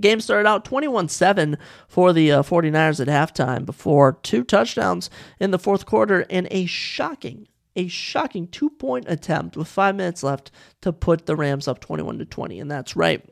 game 0.00 0.20
started 0.20 0.48
out 0.48 0.64
21-7 0.64 1.58
for 1.86 2.14
the 2.14 2.32
uh, 2.32 2.42
49ers 2.42 2.98
at 3.00 3.08
halftime 3.08 3.66
before 3.66 4.18
two 4.22 4.42
touchdowns 4.42 5.10
in 5.38 5.50
the 5.50 5.58
fourth 5.58 5.84
quarter 5.84 6.24
and 6.30 6.48
a 6.50 6.64
shocking 6.64 7.46
a 7.76 7.88
shocking 7.88 8.46
two-point 8.48 9.04
attempt 9.08 9.56
with 9.56 9.68
5 9.68 9.94
minutes 9.96 10.22
left 10.22 10.50
to 10.82 10.92
put 10.92 11.26
the 11.26 11.36
Rams 11.36 11.68
up 11.68 11.80
21 11.80 12.18
to 12.18 12.24
20 12.24 12.60
and 12.60 12.70
that's 12.70 12.96
right. 12.96 13.22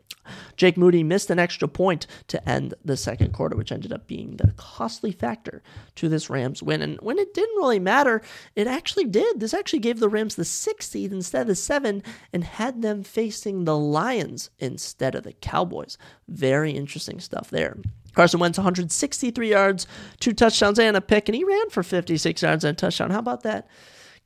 Jake 0.57 0.77
Moody 0.77 1.03
missed 1.03 1.31
an 1.31 1.39
extra 1.39 1.69
point 1.69 2.07
to 2.29 2.49
end 2.49 2.75
the 2.85 2.97
second 2.97 3.33
quarter, 3.33 3.57
which 3.57 3.73
ended 3.73 3.93
up 3.93 4.07
being 4.07 4.37
the 4.37 4.53
costly 4.57 5.13
factor 5.13 5.63
to 5.97 6.09
this 6.09 6.31
Rams 6.31 6.63
win. 6.63 6.83
And 6.83 6.99
when 7.01 7.19
it 7.19 7.35
didn't 7.35 7.57
really 7.57 7.79
matter, 7.79 8.23
it 8.55 8.67
actually 8.67 9.05
did. 9.05 9.41
This 9.41 9.55
actually 9.55 9.79
gave 9.79 9.99
the 9.99 10.09
Rams 10.09 10.35
the 10.35 10.45
sixth 10.45 10.91
seed 10.91 11.13
instead 11.13 11.43
of 11.43 11.47
the 11.49 11.55
seven 11.55 12.03
and 12.33 12.45
had 12.45 12.83
them 12.83 13.03
facing 13.03 13.65
the 13.65 13.77
Lions 13.77 14.51
instead 14.59 15.15
of 15.15 15.25
the 15.25 15.33
Cowboys. 15.33 15.99
Very 16.29 16.73
interesting 16.73 17.21
stuff 17.21 17.51
there. 17.51 17.77
Carson 18.15 18.41
Wentz 18.41 18.59
163 18.59 19.51
yards, 19.51 19.87
two 20.19 20.33
touchdowns 20.33 20.79
and 20.79 20.97
a 20.97 21.01
pick, 21.01 21.29
and 21.29 21.37
he 21.37 21.45
ran 21.45 21.71
for 21.71 21.83
56 21.83 22.43
yards 22.43 22.65
and 22.65 22.77
a 22.77 22.81
touchdown. 22.81 23.11
How 23.11 23.21
about 23.21 23.43
that? 23.45 23.69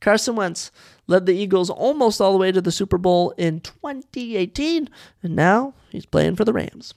Carson 0.00 0.36
Wentz 0.36 0.70
led 1.06 1.26
the 1.26 1.34
Eagles 1.34 1.70
almost 1.70 2.20
all 2.20 2.32
the 2.32 2.38
way 2.38 2.52
to 2.52 2.60
the 2.60 2.72
Super 2.72 2.98
Bowl 2.98 3.32
in 3.36 3.60
2018, 3.60 4.88
and 5.22 5.36
now 5.36 5.74
he's 5.90 6.06
playing 6.06 6.36
for 6.36 6.44
the 6.44 6.52
Rams. 6.52 6.94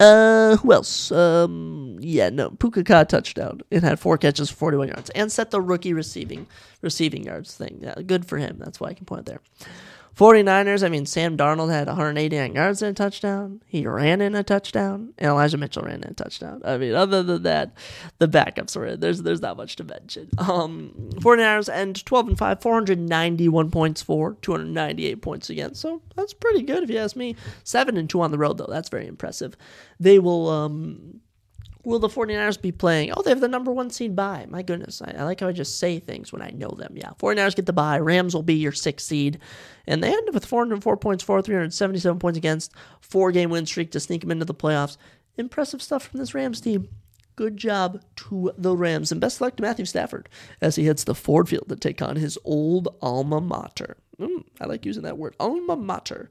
Uh, 0.00 0.56
who 0.56 0.72
else? 0.72 1.12
Um, 1.12 1.96
yeah, 2.00 2.28
no, 2.28 2.50
Puka 2.50 2.82
caught 2.82 3.08
touchdown 3.08 3.60
and 3.70 3.84
had 3.84 4.00
four 4.00 4.18
catches 4.18 4.50
for 4.50 4.56
41 4.56 4.88
yards 4.88 5.10
and 5.10 5.30
set 5.30 5.50
the 5.50 5.60
rookie 5.60 5.92
receiving 5.92 6.46
receiving 6.82 7.24
yards 7.24 7.56
thing. 7.56 7.78
Yeah, 7.80 7.94
good 8.04 8.26
for 8.26 8.38
him. 8.38 8.56
That's 8.58 8.80
why 8.80 8.88
I 8.88 8.94
can 8.94 9.06
point 9.06 9.26
there. 9.26 9.40
49ers, 10.16 10.84
I 10.84 10.88
mean, 10.88 11.06
Sam 11.06 11.36
Darnold 11.36 11.70
had 11.70 11.88
189 11.88 12.54
yards 12.54 12.82
and 12.82 12.92
a 12.92 12.94
touchdown. 12.94 13.62
He 13.66 13.86
ran 13.86 14.20
in 14.20 14.34
a 14.34 14.44
touchdown, 14.44 15.12
and 15.18 15.30
Elijah 15.30 15.58
Mitchell 15.58 15.82
ran 15.82 16.02
in 16.02 16.10
a 16.10 16.14
touchdown. 16.14 16.62
I 16.64 16.78
mean, 16.78 16.94
other 16.94 17.22
than 17.22 17.42
that, 17.42 17.76
the 18.18 18.28
backups 18.28 18.76
were 18.76 18.86
in. 18.86 19.00
There's 19.00 19.22
there's 19.22 19.42
not 19.42 19.56
much 19.56 19.76
to 19.76 19.84
mention. 19.84 20.28
Um, 20.38 20.92
49ers 21.14 21.72
end 21.72 22.04
12 22.04 22.28
and 22.28 22.38
5, 22.38 22.62
491 22.62 23.70
points 23.70 24.02
for, 24.02 24.34
298 24.42 25.22
points 25.22 25.50
against. 25.50 25.80
So 25.80 26.00
that's 26.14 26.34
pretty 26.34 26.62
good 26.62 26.84
if 26.84 26.90
you 26.90 26.98
ask 26.98 27.16
me. 27.16 27.34
7 27.64 27.96
and 27.96 28.08
2 28.08 28.20
on 28.20 28.30
the 28.30 28.38
road, 28.38 28.58
though. 28.58 28.68
That's 28.68 28.88
very 28.88 29.06
impressive. 29.06 29.56
They 29.98 30.18
will 30.18 30.48
um, 30.48 31.20
will 31.84 31.98
the 31.98 32.08
49ers 32.08 32.60
be 32.60 32.72
playing? 32.72 33.12
Oh, 33.12 33.22
they 33.22 33.30
have 33.30 33.40
the 33.40 33.48
number 33.48 33.72
one 33.72 33.90
seed 33.90 34.16
bye. 34.16 34.46
My 34.48 34.62
goodness. 34.62 35.02
I, 35.02 35.14
I, 35.18 35.24
like 35.24 35.40
how 35.40 35.48
I 35.48 35.52
just 35.52 35.78
say 35.78 35.98
things 35.98 36.32
when 36.32 36.42
I 36.42 36.50
know 36.50 36.70
them. 36.70 36.94
Yeah. 36.96 37.10
49ers 37.18 37.56
get 37.56 37.66
the 37.66 37.72
bye. 37.72 37.98
Rams 37.98 38.34
will 38.34 38.42
be 38.42 38.54
your 38.54 38.72
sixth 38.72 39.06
seed. 39.06 39.38
And 39.86 40.02
they 40.02 40.08
end 40.08 40.28
up 40.28 40.34
with 40.34 40.46
404 40.46 40.96
points 40.96 41.22
for, 41.22 41.42
377 41.42 42.18
points 42.18 42.38
against, 42.38 42.72
four 43.00 43.32
game 43.32 43.50
win 43.50 43.66
streak 43.66 43.90
to 43.92 44.00
sneak 44.00 44.22
them 44.22 44.30
into 44.30 44.44
the 44.44 44.54
playoffs. 44.54 44.96
Impressive 45.36 45.82
stuff 45.82 46.04
from 46.08 46.20
this 46.20 46.34
Rams 46.34 46.60
team. 46.60 46.88
Good 47.36 47.56
job 47.56 48.02
to 48.16 48.52
the 48.56 48.76
Rams. 48.76 49.10
And 49.10 49.20
best 49.20 49.38
of 49.38 49.40
luck 49.42 49.56
to 49.56 49.62
Matthew 49.62 49.84
Stafford 49.84 50.28
as 50.60 50.76
he 50.76 50.84
hits 50.84 51.04
the 51.04 51.14
Ford 51.14 51.48
Field 51.48 51.68
to 51.68 51.76
take 51.76 52.00
on 52.00 52.16
his 52.16 52.38
old 52.44 52.96
alma 53.02 53.40
mater. 53.40 53.96
Mm, 54.20 54.44
I 54.60 54.66
like 54.66 54.86
using 54.86 55.02
that 55.02 55.18
word. 55.18 55.34
Alma 55.40 55.76
mater. 55.76 56.30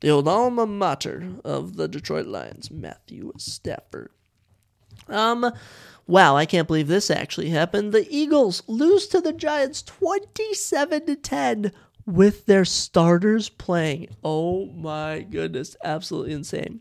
The 0.00 0.08
old 0.08 0.26
alma 0.26 0.66
mater 0.66 1.28
of 1.44 1.76
the 1.76 1.86
Detroit 1.86 2.26
Lions, 2.26 2.70
Matthew 2.70 3.32
Stafford. 3.36 4.10
Um, 5.10 5.52
wow, 6.06 6.36
I 6.36 6.46
can't 6.46 6.66
believe 6.66 6.88
this 6.88 7.10
actually 7.10 7.50
happened. 7.50 7.92
The 7.92 8.06
Eagles 8.10 8.62
lose 8.66 9.06
to 9.08 9.20
the 9.20 9.32
Giants 9.32 9.82
27 9.82 11.06
to 11.06 11.16
10 11.16 11.72
with 12.06 12.46
their 12.46 12.64
starters 12.64 13.48
playing. 13.48 14.08
Oh 14.24 14.66
my 14.66 15.20
goodness, 15.20 15.76
absolutely 15.84 16.32
insane. 16.32 16.80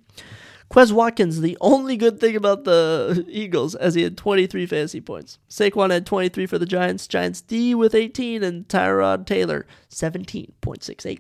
Quez 0.70 0.92
Watkins, 0.92 1.42
the 1.42 1.58
only 1.62 1.98
good 1.98 2.20
thing 2.20 2.36
about 2.36 2.64
the 2.64 3.26
Eagles, 3.30 3.74
as 3.74 3.96
he 3.96 4.04
had 4.04 4.16
23 4.16 4.68
fantasy 4.68 5.02
points. 5.02 5.40
Saquon 5.50 5.90
had 5.90 6.06
23 6.06 6.46
for 6.46 6.60
the 6.60 6.66
Giants. 6.66 7.08
Giants 7.08 7.42
D 7.42 7.74
with 7.74 7.96
18, 7.96 8.44
and 8.44 8.68
Tyrod 8.68 9.26
Taylor 9.26 9.66
17.68. 9.90 11.20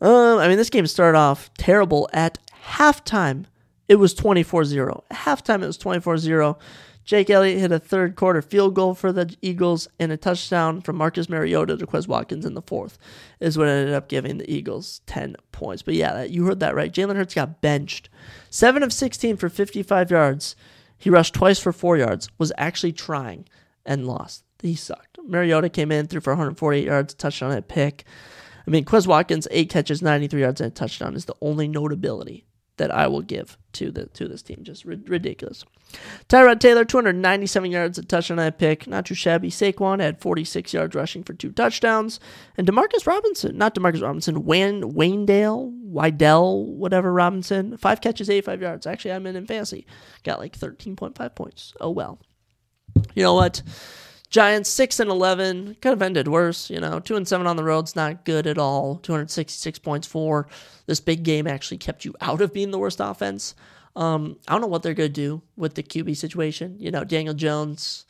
Um, 0.00 0.38
I 0.38 0.46
mean, 0.46 0.58
this 0.58 0.70
game 0.70 0.86
started 0.86 1.18
off 1.18 1.50
terrible 1.54 2.08
at 2.12 2.38
halftime. 2.66 3.46
It 3.88 3.96
was 3.96 4.14
24 4.14 4.64
0. 4.64 5.04
Halftime, 5.12 5.62
it 5.62 5.66
was 5.66 5.78
24 5.78 6.18
0. 6.18 6.58
Jake 7.06 7.30
Elliott 7.30 7.60
hit 7.60 7.70
a 7.70 7.78
third 7.78 8.16
quarter 8.16 8.42
field 8.42 8.74
goal 8.74 8.92
for 8.92 9.12
the 9.12 9.32
Eagles 9.40 9.86
and 10.00 10.10
a 10.10 10.16
touchdown 10.16 10.80
from 10.80 10.96
Marcus 10.96 11.28
Mariota 11.28 11.76
to 11.76 11.86
Quez 11.86 12.08
Watkins 12.08 12.44
in 12.44 12.54
the 12.54 12.62
fourth 12.62 12.98
is 13.38 13.56
what 13.56 13.68
ended 13.68 13.94
up 13.94 14.08
giving 14.08 14.38
the 14.38 14.52
Eagles 14.52 15.02
10 15.06 15.36
points. 15.52 15.82
But 15.82 15.94
yeah, 15.94 16.24
you 16.24 16.44
heard 16.46 16.58
that 16.58 16.74
right. 16.74 16.92
Jalen 16.92 17.14
Hurts 17.14 17.34
got 17.34 17.60
benched. 17.60 18.08
7 18.50 18.82
of 18.82 18.92
16 18.92 19.36
for 19.36 19.48
55 19.48 20.10
yards. 20.10 20.56
He 20.98 21.08
rushed 21.08 21.34
twice 21.34 21.60
for 21.60 21.72
4 21.72 21.96
yards, 21.96 22.28
was 22.38 22.52
actually 22.58 22.92
trying, 22.92 23.46
and 23.84 24.08
lost. 24.08 24.42
He 24.60 24.74
sucked. 24.74 25.18
Mariota 25.24 25.68
came 25.68 25.92
in, 25.92 26.08
threw 26.08 26.20
for 26.20 26.32
148 26.32 26.84
yards, 26.84 27.14
touchdown 27.14 27.52
at 27.52 27.68
pick. 27.68 28.04
I 28.66 28.70
mean, 28.70 28.84
Quez 28.84 29.06
Watkins, 29.06 29.46
8 29.52 29.68
catches, 29.68 30.02
93 30.02 30.40
yards, 30.40 30.60
and 30.60 30.72
a 30.72 30.74
touchdown 30.74 31.14
is 31.14 31.26
the 31.26 31.36
only 31.40 31.68
notability 31.68 32.45
that 32.76 32.94
I 32.94 33.06
will 33.06 33.22
give 33.22 33.56
to 33.74 33.90
the 33.90 34.06
to 34.06 34.28
this 34.28 34.42
team. 34.42 34.60
Just 34.62 34.84
ri- 34.84 35.00
ridiculous. 35.06 35.64
Tyrod 36.28 36.58
Taylor, 36.60 36.84
297 36.84 37.70
yards, 37.70 37.98
a 37.98 38.02
touchdown 38.02 38.38
I 38.38 38.50
pick. 38.50 38.86
Not 38.86 39.06
too 39.06 39.14
shabby. 39.14 39.50
Saquon 39.50 40.00
had 40.00 40.20
46 40.20 40.72
yards 40.74 40.94
rushing 40.94 41.22
for 41.22 41.32
two 41.32 41.52
touchdowns. 41.52 42.18
And 42.56 42.66
Demarcus 42.66 43.06
Robinson, 43.06 43.56
not 43.56 43.74
Demarcus 43.74 44.02
Robinson, 44.02 44.44
Wayne, 44.44 44.82
Waynedale, 44.82 45.72
Wydell, 45.92 46.64
whatever 46.66 47.12
Robinson, 47.12 47.76
five 47.76 48.00
catches, 48.00 48.28
85 48.28 48.62
yards. 48.62 48.86
Actually, 48.86 49.12
I'm 49.12 49.26
in 49.26 49.36
in 49.36 49.46
fantasy. 49.46 49.86
Got 50.24 50.40
like 50.40 50.58
13.5 50.58 51.34
points. 51.34 51.72
Oh 51.80 51.90
well. 51.90 52.18
You 53.14 53.22
know 53.22 53.34
what? 53.34 53.62
Giants 54.28 54.68
six 54.68 54.98
and 54.98 55.10
eleven 55.10 55.76
could 55.80 55.90
have 55.90 56.02
ended 56.02 56.28
worse. 56.28 56.68
You 56.68 56.80
know, 56.80 57.00
two 57.00 57.16
and 57.16 57.26
seven 57.26 57.46
on 57.46 57.56
the 57.56 57.64
road's 57.64 57.96
not 57.96 58.24
good 58.24 58.46
at 58.46 58.58
all. 58.58 58.96
Two 58.96 59.12
hundred 59.12 59.30
sixty 59.30 59.58
six 59.58 59.78
points 59.78 60.06
for 60.06 60.48
this 60.86 61.00
big 61.00 61.22
game 61.22 61.46
actually 61.46 61.78
kept 61.78 62.04
you 62.04 62.14
out 62.20 62.40
of 62.40 62.52
being 62.52 62.70
the 62.70 62.78
worst 62.78 63.00
offense. 63.00 63.54
Um, 63.94 64.36
I 64.46 64.52
don't 64.52 64.60
know 64.60 64.66
what 64.66 64.82
they're 64.82 64.94
gonna 64.94 65.08
do 65.08 65.42
with 65.56 65.74
the 65.74 65.82
QB 65.82 66.16
situation. 66.16 66.76
You 66.78 66.90
know, 66.90 67.04
Daniel 67.04 67.34
Jones, 67.34 68.04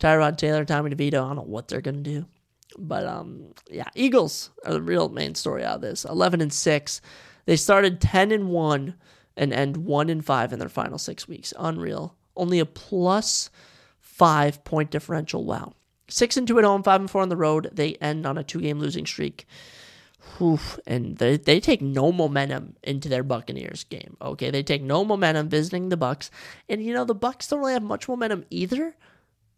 Tyrod 0.00 0.38
Taylor, 0.38 0.64
Tommy 0.64 0.90
DeVito. 0.90 1.22
I 1.22 1.28
don't 1.28 1.36
know 1.36 1.42
what 1.42 1.68
they're 1.68 1.80
gonna 1.80 1.98
do, 1.98 2.24
but 2.78 3.04
um, 3.04 3.52
yeah, 3.70 3.88
Eagles 3.94 4.50
are 4.64 4.72
the 4.72 4.82
real 4.82 5.08
main 5.08 5.34
story 5.34 5.64
out 5.64 5.76
of 5.76 5.80
this. 5.82 6.04
Eleven 6.04 6.40
and 6.40 6.52
six. 6.52 7.00
They 7.46 7.56
started 7.56 8.00
ten 8.00 8.30
and 8.30 8.48
one 8.48 8.94
and 9.36 9.52
end 9.52 9.76
one 9.78 10.08
and 10.08 10.24
five 10.24 10.52
in 10.52 10.58
their 10.58 10.68
final 10.68 10.98
six 10.98 11.26
weeks. 11.26 11.52
Unreal. 11.58 12.14
Only 12.36 12.58
a 12.60 12.66
plus 12.66 13.50
five 14.18 14.62
point 14.64 14.90
differential. 14.90 15.44
Wow. 15.44 15.74
Six 16.08 16.36
and 16.36 16.46
two 16.46 16.58
at 16.58 16.64
home, 16.64 16.82
five 16.82 17.00
and 17.00 17.10
four 17.10 17.22
on 17.22 17.28
the 17.28 17.36
road. 17.36 17.70
They 17.72 17.94
end 17.94 18.26
on 18.26 18.36
a 18.36 18.44
two 18.44 18.60
game 18.60 18.78
losing 18.78 19.06
streak. 19.06 19.46
Oof, 20.40 20.78
and 20.86 21.16
they, 21.16 21.36
they 21.36 21.60
take 21.60 21.80
no 21.80 22.12
momentum 22.12 22.76
into 22.82 23.08
their 23.08 23.22
Buccaneers 23.22 23.84
game. 23.84 24.16
Okay, 24.20 24.50
they 24.50 24.62
take 24.62 24.82
no 24.82 25.04
momentum 25.04 25.48
visiting 25.48 25.88
the 25.88 25.96
Bucks, 25.96 26.30
and 26.68 26.84
you 26.84 26.92
know 26.92 27.04
the 27.04 27.14
Bucks 27.14 27.48
don't 27.48 27.60
really 27.60 27.72
have 27.72 27.82
much 27.82 28.08
momentum 28.08 28.44
either. 28.50 28.94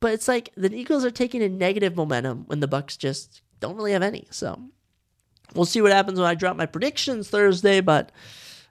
But 0.00 0.12
it's 0.12 0.28
like 0.28 0.50
the 0.56 0.72
Eagles 0.74 1.04
are 1.04 1.10
taking 1.10 1.42
a 1.42 1.48
negative 1.48 1.96
momentum 1.96 2.44
when 2.46 2.60
the 2.60 2.68
Bucks 2.68 2.96
just 2.96 3.42
don't 3.60 3.76
really 3.76 3.92
have 3.92 4.02
any. 4.02 4.26
So 4.30 4.60
we'll 5.54 5.66
see 5.66 5.82
what 5.82 5.92
happens 5.92 6.18
when 6.18 6.28
I 6.28 6.34
drop 6.34 6.56
my 6.56 6.66
predictions 6.66 7.28
Thursday. 7.28 7.80
But 7.80 8.10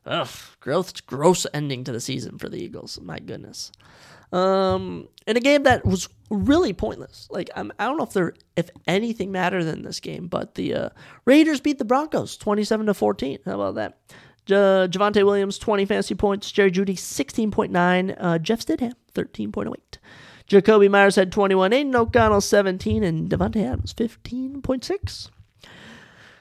ugh, 0.06 0.30
growth 0.60 1.06
gross 1.06 1.46
ending 1.54 1.84
to 1.84 1.92
the 1.92 2.02
season 2.02 2.38
for 2.38 2.50
the 2.50 2.62
Eagles. 2.62 3.00
My 3.02 3.20
goodness. 3.20 3.72
Um, 4.32 5.08
in 5.26 5.38
a 5.38 5.40
game 5.40 5.64
that 5.64 5.86
was 5.86 6.10
really 6.30 6.74
pointless. 6.74 7.28
Like 7.32 7.50
I'm, 7.56 7.72
I 7.80 7.86
don't 7.86 7.98
know 7.98 8.04
if 8.04 8.14
there, 8.14 8.34
if 8.56 8.70
anything 8.88 9.32
mattered 9.32 9.66
in 9.66 9.84
this 9.84 10.00
game, 10.00 10.28
but 10.28 10.56
the 10.56 10.74
uh, 10.74 10.90
Raiders 11.26 11.62
beat 11.62 11.78
the 11.80 11.86
Broncos 11.86 12.38
27 12.38 12.88
to 12.88 12.94
14. 12.94 13.40
How 13.46 13.62
about 13.62 13.76
that? 13.76 13.98
Uh, 14.48 14.88
Javonte 14.88 15.24
Williams 15.24 15.58
20 15.58 15.86
fantasy 15.86 16.16
points. 16.16 16.52
Jerry 16.52 16.72
Jeudy 16.72 16.96
16.9. 16.96 18.16
Uh, 18.20 18.40
Jeff 18.40 18.66
Stidham 18.66 18.94
13.08. 19.14 19.76
Jakobi 20.50 20.90
Meyers 20.90 21.16
had 21.16 21.32
21. 21.32 21.74
Aidan 21.74 21.96
O'Connell 21.96 22.42
17, 22.42 23.04
and 23.04 23.30
Davante 23.30 23.64
Adams 23.64 23.94
15.6 23.94 25.30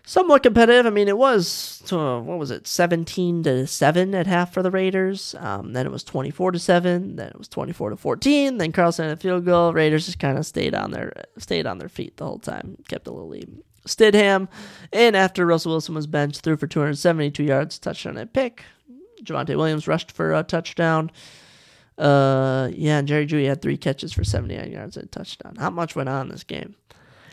somewhat 0.09 0.43
competitive. 0.43 0.87
I 0.87 0.91
mean, 0.91 1.07
it 1.07 1.19
was 1.19 1.83
what 1.91 2.39
was 2.39 2.51
it, 2.51 2.67
seventeen 2.67 3.43
to 3.45 3.67
seven 3.67 4.15
at 4.15 4.27
half 4.27 4.53
for 4.53 4.63
the 4.63 4.71
Raiders. 4.71 5.35
Um, 5.39 5.75
then 5.75 5.87
it 5.87 5.93
was 5.93 6.03
twenty 6.03 6.31
four 6.31 6.51
to 6.51 6.59
seven. 6.59 7.17
Then 7.17 7.29
it 7.29 7.39
was 7.39 7.49
twenty 7.49 7.73
four 7.73 7.91
to 7.91 7.97
fourteen. 7.97 8.59
Then 8.59 8.73
Carlson 8.73 9.09
had 9.09 9.19
a 9.19 9.21
field 9.21 9.45
goal. 9.45 9.73
Raiders 9.73 10.07
just 10.07 10.19
kind 10.19 10.39
of 10.39 10.47
stayed 10.47 10.75
on 10.75 10.91
their 10.91 11.13
stayed 11.37 11.67
on 11.67 11.79
their 11.79 11.89
feet 11.89 12.17
the 12.17 12.25
whole 12.25 12.39
time, 12.39 12.79
kept 12.89 13.07
a 13.07 13.11
little 13.11 13.29
lead. 13.29 13.63
Stidham, 13.87 14.49
and 14.93 15.17
after 15.17 15.47
Russell 15.47 15.73
Wilson 15.73 15.95
was 15.95 16.07
benched, 16.07 16.41
threw 16.41 16.57
for 16.57 16.67
272 16.67 17.43
yards, 17.43 17.79
touchdown 17.79 18.19
and 18.19 18.33
pick. 18.33 18.65
Javonte 19.23 19.57
Williams 19.57 19.89
rushed 19.89 20.13
for 20.13 20.35
a 20.35 20.43
touchdown. 20.43 21.11
Uh, 21.97 22.69
yeah, 22.73 22.99
and 22.99 23.09
Jerry 23.09 23.27
Jeudy 23.27 23.47
had 23.47 23.63
three 23.63 23.77
catches 23.77 24.13
for 24.13 24.25
79 24.25 24.71
yards 24.71 24.97
and 24.97 25.07
a 25.07 25.09
touchdown. 25.09 25.55
Not 25.57 25.73
much 25.73 25.97
went 25.97 26.09
on 26.09 26.27
in 26.27 26.33
this 26.33 26.45
game. 26.45 26.77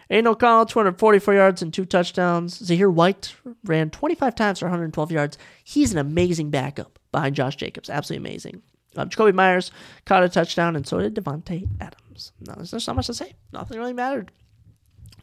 Aidan 0.10 0.27
O'Connell, 0.27 0.65
244 0.65 1.34
yards 1.34 1.61
and 1.61 1.73
two 1.73 1.86
touchdowns. 1.86 2.60
Zamir 2.61 2.91
White 2.91 3.36
ran 3.64 3.90
25 3.90 4.36
times 4.36 4.60
for 4.60 4.65
112 4.65 5.11
yards. 5.11 5.38
He's 5.64 5.91
an 5.91 5.98
amazing 5.98 6.49
backup 6.52 6.99
behind 7.11 7.36
Josh 7.36 7.56
Jacobs. 7.56 7.90
Absolutely 7.90 8.27
amazing. 8.30 8.61
Um, 8.98 9.10
Jakobi 9.10 9.34
Meyers 9.34 9.72
caught 10.06 10.23
a 10.23 10.30
touchdown, 10.30 10.76
and 10.76 10.88
so 10.88 10.99
did 10.99 11.15
Davante 11.15 11.68
Adams. 11.82 12.32
No, 12.40 12.53
there's 12.56 12.88
not 12.88 12.95
much 12.95 13.07
to 13.07 13.14
say. 13.14 13.34
Nothing 13.52 13.77
really 13.77 13.94
mattered. 13.94 14.32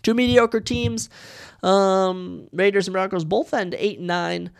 Two 0.02 0.14
mediocre 0.14 0.60
teams. 0.60 1.08
Um, 1.62 2.48
Raiders 2.52 2.88
and 2.88 2.92
Broncos 2.92 3.24
both 3.24 3.54
end 3.54 3.74
8 3.78 3.98
and 3.98 4.06
9. 4.06 4.50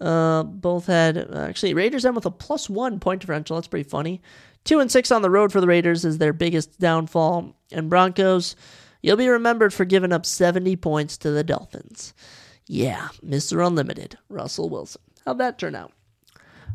Uh, 0.00 0.44
both 0.44 0.86
had, 0.86 1.18
actually, 1.34 1.74
Raiders 1.74 2.04
end 2.04 2.14
with 2.14 2.26
a 2.26 2.30
plus 2.30 2.70
one 2.70 3.00
point 3.00 3.20
differential. 3.20 3.56
That's 3.56 3.68
pretty 3.68 3.88
funny. 3.88 4.22
Two 4.64 4.80
and 4.80 4.90
six 4.90 5.10
on 5.10 5.22
the 5.22 5.30
road 5.30 5.52
for 5.52 5.60
the 5.60 5.66
Raiders 5.66 6.04
is 6.04 6.18
their 6.18 6.32
biggest 6.32 6.78
downfall. 6.78 7.54
And 7.72 7.90
Broncos 7.90 8.54
You'll 9.02 9.16
be 9.16 9.28
remembered 9.28 9.72
for 9.72 9.84
giving 9.84 10.12
up 10.12 10.26
70 10.26 10.76
points 10.76 11.16
to 11.18 11.30
the 11.30 11.44
Dolphins. 11.44 12.14
Yeah, 12.66 13.08
Mr. 13.24 13.66
Unlimited, 13.66 14.18
Russell 14.28 14.68
Wilson. 14.68 15.02
How'd 15.24 15.38
that 15.38 15.58
turn 15.58 15.74
out? 15.74 15.92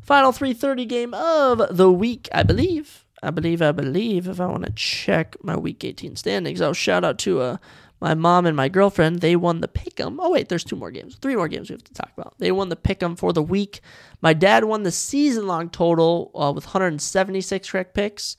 Final 0.02 0.32
3:30 0.32 0.86
game 0.88 1.14
of 1.14 1.76
the 1.76 1.92
week, 1.92 2.28
I 2.34 2.44
believe. 2.44 3.06
I 3.22 3.30
believe, 3.30 3.62
I 3.62 3.72
believe. 3.72 4.28
If 4.28 4.42
I 4.42 4.48
want 4.48 4.66
to 4.66 4.72
check 4.72 5.38
my 5.42 5.56
Week 5.56 5.84
18 5.84 6.18
standings, 6.18 6.60
I'll 6.60 6.74
shout 6.74 7.06
out 7.06 7.18
to 7.20 7.40
uh, 7.40 7.58
my 8.02 8.14
mom 8.14 8.46
and 8.46 8.56
my 8.56 8.68
girlfriend. 8.68 9.22
They 9.22 9.38
won 9.38 9.62
the 9.62 9.70
pick'em. 9.70 10.18
Oh 10.20 10.32
wait, 10.32 10.50
there's 10.50 10.66
two 10.66 10.76
more 10.76 10.92
games, 10.92 11.16
three 11.16 11.38
more 11.38 11.48
games 11.48 11.70
we 11.70 11.74
have 11.74 11.86
to 11.86 11.94
talk 11.94 12.12
about. 12.18 12.38
They 12.38 12.52
won 12.52 12.68
the 12.68 12.76
pick'em 12.76 13.18
for 13.18 13.32
the 13.32 13.42
week. 13.42 13.80
My 14.22 14.34
dad 14.34 14.66
won 14.66 14.84
the 14.84 14.92
season-long 14.92 15.70
total 15.70 16.32
uh, 16.36 16.52
with 16.54 16.66
176 16.66 17.70
correct 17.70 17.94
picks. 17.94 18.36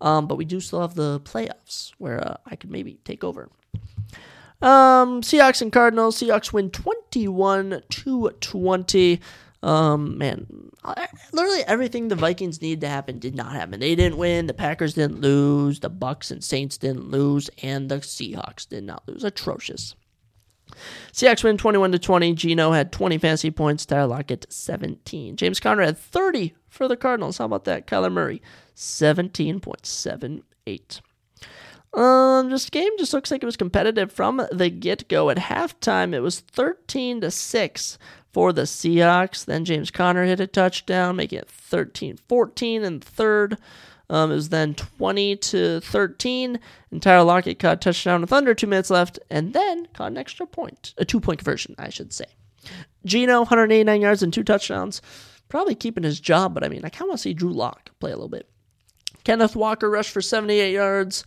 Um, 0.00 0.26
but 0.26 0.36
we 0.36 0.44
do 0.44 0.60
still 0.60 0.80
have 0.80 0.94
the 0.94 1.20
playoffs 1.20 1.92
where 1.98 2.26
uh, 2.26 2.36
I 2.46 2.56
could 2.56 2.70
maybe 2.70 2.98
take 3.04 3.24
over. 3.24 3.48
Um, 4.62 5.22
Seahawks 5.22 5.62
and 5.62 5.72
Cardinals. 5.72 6.20
Seahawks 6.20 6.52
win 6.52 6.70
21 6.70 7.82
to 7.88 8.30
20. 8.40 9.20
Um, 9.62 10.18
man, 10.18 10.70
literally 11.32 11.62
everything 11.66 12.08
the 12.08 12.14
Vikings 12.14 12.62
needed 12.62 12.82
to 12.82 12.88
happen 12.88 13.18
did 13.18 13.34
not 13.34 13.52
happen. 13.52 13.80
They 13.80 13.94
didn't 13.94 14.18
win. 14.18 14.46
The 14.46 14.54
Packers 14.54 14.94
didn't 14.94 15.20
lose. 15.20 15.80
The 15.80 15.90
Bucks 15.90 16.30
and 16.30 16.44
Saints 16.44 16.78
didn't 16.78 17.10
lose, 17.10 17.50
and 17.62 17.88
the 17.88 17.96
Seahawks 17.96 18.68
did 18.68 18.84
not 18.84 19.02
lose. 19.06 19.24
Atrocious. 19.24 19.94
Seahawks 21.12 21.44
win 21.44 21.56
21 21.56 21.92
to 21.92 21.98
20. 21.98 22.34
Geno 22.34 22.72
had 22.72 22.92
20 22.92 23.18
fantasy 23.18 23.50
points. 23.50 23.86
Tyler 23.86 24.06
Lockett 24.06 24.46
17. 24.48 25.36
James 25.36 25.60
Conner 25.60 25.82
had 25.82 25.98
30 25.98 26.54
for 26.68 26.88
the 26.88 26.96
Cardinals. 26.96 27.38
How 27.38 27.46
about 27.46 27.64
that? 27.64 27.86
Kyler 27.86 28.12
Murray 28.12 28.42
17.78. 28.76 31.00
Um, 31.94 32.50
this 32.50 32.68
game 32.68 32.90
just 32.98 33.14
looks 33.14 33.30
like 33.30 33.42
it 33.42 33.46
was 33.46 33.56
competitive 33.56 34.12
from 34.12 34.46
the 34.52 34.68
get 34.68 35.08
go. 35.08 35.30
At 35.30 35.38
halftime, 35.38 36.12
it 36.12 36.20
was 36.20 36.40
13 36.40 37.22
to 37.22 37.30
6 37.30 37.98
for 38.32 38.52
the 38.52 38.62
Seahawks. 38.62 39.46
Then 39.46 39.64
James 39.64 39.90
Conner 39.90 40.24
hit 40.24 40.40
a 40.40 40.46
touchdown, 40.46 41.16
making 41.16 41.38
it 41.38 41.48
13 41.48 42.18
14 42.28 42.84
in 42.84 43.00
third. 43.00 43.56
Um, 44.08 44.30
it 44.30 44.34
was 44.34 44.50
then 44.50 44.74
20 44.74 45.36
to 45.36 45.80
13, 45.80 46.60
and 46.92 47.02
Tyler 47.02 47.24
Lockett 47.24 47.58
caught 47.58 47.78
a 47.78 47.80
touchdown 47.80 48.20
with 48.20 48.32
under 48.32 48.54
two 48.54 48.68
minutes 48.68 48.90
left, 48.90 49.18
and 49.30 49.52
then 49.52 49.88
caught 49.94 50.12
an 50.12 50.18
extra 50.18 50.46
point, 50.46 50.94
a 50.96 51.04
two 51.04 51.18
point 51.18 51.40
conversion, 51.40 51.74
I 51.78 51.88
should 51.88 52.12
say. 52.12 52.26
Geno, 53.04 53.38
189 53.38 54.00
yards 54.00 54.22
and 54.22 54.32
two 54.32 54.44
touchdowns, 54.44 55.02
probably 55.48 55.74
keeping 55.74 56.04
his 56.04 56.20
job, 56.20 56.54
but 56.54 56.62
I 56.62 56.68
mean, 56.68 56.84
I 56.84 56.88
kind 56.88 57.02
of 57.02 57.08
want 57.08 57.18
to 57.18 57.22
see 57.22 57.34
Drew 57.34 57.52
Lock 57.52 57.90
play 57.98 58.12
a 58.12 58.16
little 58.16 58.28
bit. 58.28 58.48
Kenneth 59.26 59.56
Walker 59.56 59.90
rushed 59.90 60.12
for 60.12 60.20
78 60.20 60.72
yards. 60.72 61.24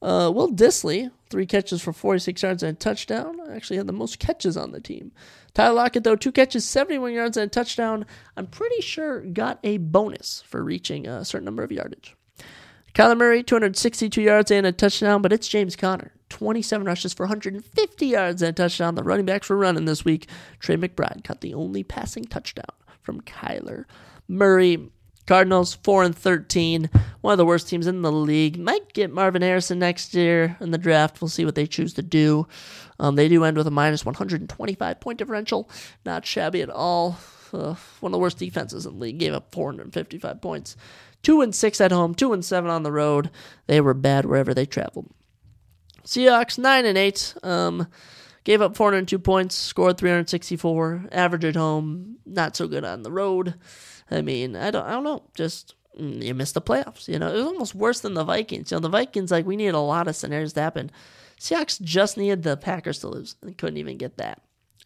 Uh, 0.00 0.32
Will 0.34 0.50
Dissly, 0.50 1.10
three 1.28 1.44
catches 1.44 1.82
for 1.82 1.92
46 1.92 2.42
yards 2.42 2.62
and 2.62 2.78
a 2.78 2.80
touchdown. 2.80 3.38
Actually 3.52 3.76
had 3.76 3.86
the 3.86 3.92
most 3.92 4.18
catches 4.18 4.56
on 4.56 4.72
the 4.72 4.80
team. 4.80 5.12
Tyler 5.52 5.74
Lockett, 5.74 6.02
though, 6.02 6.16
two 6.16 6.32
catches, 6.32 6.64
71 6.64 7.12
yards 7.12 7.36
and 7.36 7.48
a 7.48 7.50
touchdown. 7.50 8.06
I'm 8.38 8.46
pretty 8.46 8.80
sure 8.80 9.20
got 9.20 9.58
a 9.62 9.76
bonus 9.76 10.42
for 10.46 10.64
reaching 10.64 11.06
a 11.06 11.26
certain 11.26 11.44
number 11.44 11.62
of 11.62 11.70
yardage. 11.70 12.16
Kyler 12.94 13.18
Murray, 13.18 13.42
262 13.42 14.22
yards 14.22 14.50
and 14.50 14.66
a 14.66 14.72
touchdown, 14.72 15.20
but 15.20 15.30
it's 15.30 15.46
James 15.46 15.76
Conner. 15.76 16.12
27 16.30 16.86
rushes 16.86 17.12
for 17.12 17.24
150 17.24 18.06
yards 18.06 18.40
and 18.40 18.48
a 18.48 18.52
touchdown. 18.54 18.94
The 18.94 19.02
running 19.02 19.26
backs 19.26 19.50
were 19.50 19.58
running 19.58 19.84
this 19.84 20.06
week. 20.06 20.26
Trey 20.58 20.78
McBride 20.78 21.22
caught 21.22 21.42
the 21.42 21.52
only 21.52 21.84
passing 21.84 22.24
touchdown 22.24 22.64
from 23.02 23.20
Kyler 23.20 23.84
Murray. 24.26 24.88
Cardinals 25.26 25.74
four 25.74 26.02
and 26.02 26.16
thirteen, 26.16 26.90
one 27.20 27.32
of 27.32 27.38
the 27.38 27.46
worst 27.46 27.68
teams 27.68 27.86
in 27.86 28.02
the 28.02 28.12
league. 28.12 28.58
Might 28.58 28.92
get 28.92 29.12
Marvin 29.12 29.42
Harrison 29.42 29.78
next 29.78 30.14
year 30.14 30.56
in 30.60 30.70
the 30.70 30.78
draft. 30.78 31.20
We'll 31.20 31.28
see 31.28 31.44
what 31.44 31.54
they 31.54 31.66
choose 31.66 31.94
to 31.94 32.02
do. 32.02 32.46
Um, 32.98 33.16
they 33.16 33.28
do 33.28 33.44
end 33.44 33.56
with 33.56 33.66
a 33.66 33.70
minus 33.70 34.04
125 34.04 35.00
point 35.00 35.18
differential, 35.18 35.68
not 36.04 36.26
shabby 36.26 36.62
at 36.62 36.70
all. 36.70 37.18
Uh, 37.52 37.74
one 38.00 38.10
of 38.10 38.12
the 38.12 38.18
worst 38.18 38.38
defenses 38.38 38.86
in 38.86 38.94
the 38.94 38.98
league. 38.98 39.18
Gave 39.18 39.34
up 39.34 39.52
455 39.52 40.40
points. 40.40 40.76
Two 41.22 41.40
and 41.40 41.54
six 41.54 41.80
at 41.80 41.92
home, 41.92 42.14
two 42.14 42.32
and 42.32 42.44
seven 42.44 42.70
on 42.70 42.82
the 42.82 42.92
road. 42.92 43.30
They 43.66 43.80
were 43.80 43.94
bad 43.94 44.24
wherever 44.24 44.54
they 44.54 44.66
traveled. 44.66 45.08
Seahawks 46.04 46.58
nine 46.58 46.84
and 46.84 46.98
eight. 46.98 47.34
Um, 47.42 47.86
gave 48.44 48.60
up 48.60 48.76
402 48.76 49.18
points, 49.18 49.54
scored 49.54 49.98
364. 49.98 51.06
Average 51.12 51.44
at 51.44 51.56
home, 51.56 52.16
not 52.26 52.56
so 52.56 52.66
good 52.66 52.84
on 52.84 53.02
the 53.02 53.12
road. 53.12 53.54
I 54.12 54.22
mean, 54.22 54.56
I 54.56 54.70
don't, 54.70 54.84
I 54.86 54.92
don't 54.92 55.04
know. 55.04 55.22
Just 55.34 55.74
mm, 55.98 56.22
you 56.22 56.34
missed 56.34 56.54
the 56.54 56.60
playoffs. 56.62 57.08
You 57.08 57.18
know, 57.18 57.28
it 57.28 57.36
was 57.36 57.46
almost 57.46 57.74
worse 57.74 58.00
than 58.00 58.14
the 58.14 58.24
Vikings. 58.24 58.70
You 58.70 58.76
know, 58.76 58.80
the 58.80 58.88
Vikings 58.88 59.30
like 59.30 59.46
we 59.46 59.56
needed 59.56 59.74
a 59.74 59.80
lot 59.80 60.08
of 60.08 60.16
scenarios 60.16 60.52
to 60.54 60.60
happen. 60.60 60.90
Seahawks 61.38 61.80
just 61.80 62.16
needed 62.16 62.42
the 62.42 62.56
Packers 62.56 63.00
to 63.00 63.08
lose 63.08 63.36
and 63.42 63.58
couldn't 63.58 63.78
even 63.78 63.96
get 63.96 64.16
that. 64.18 64.42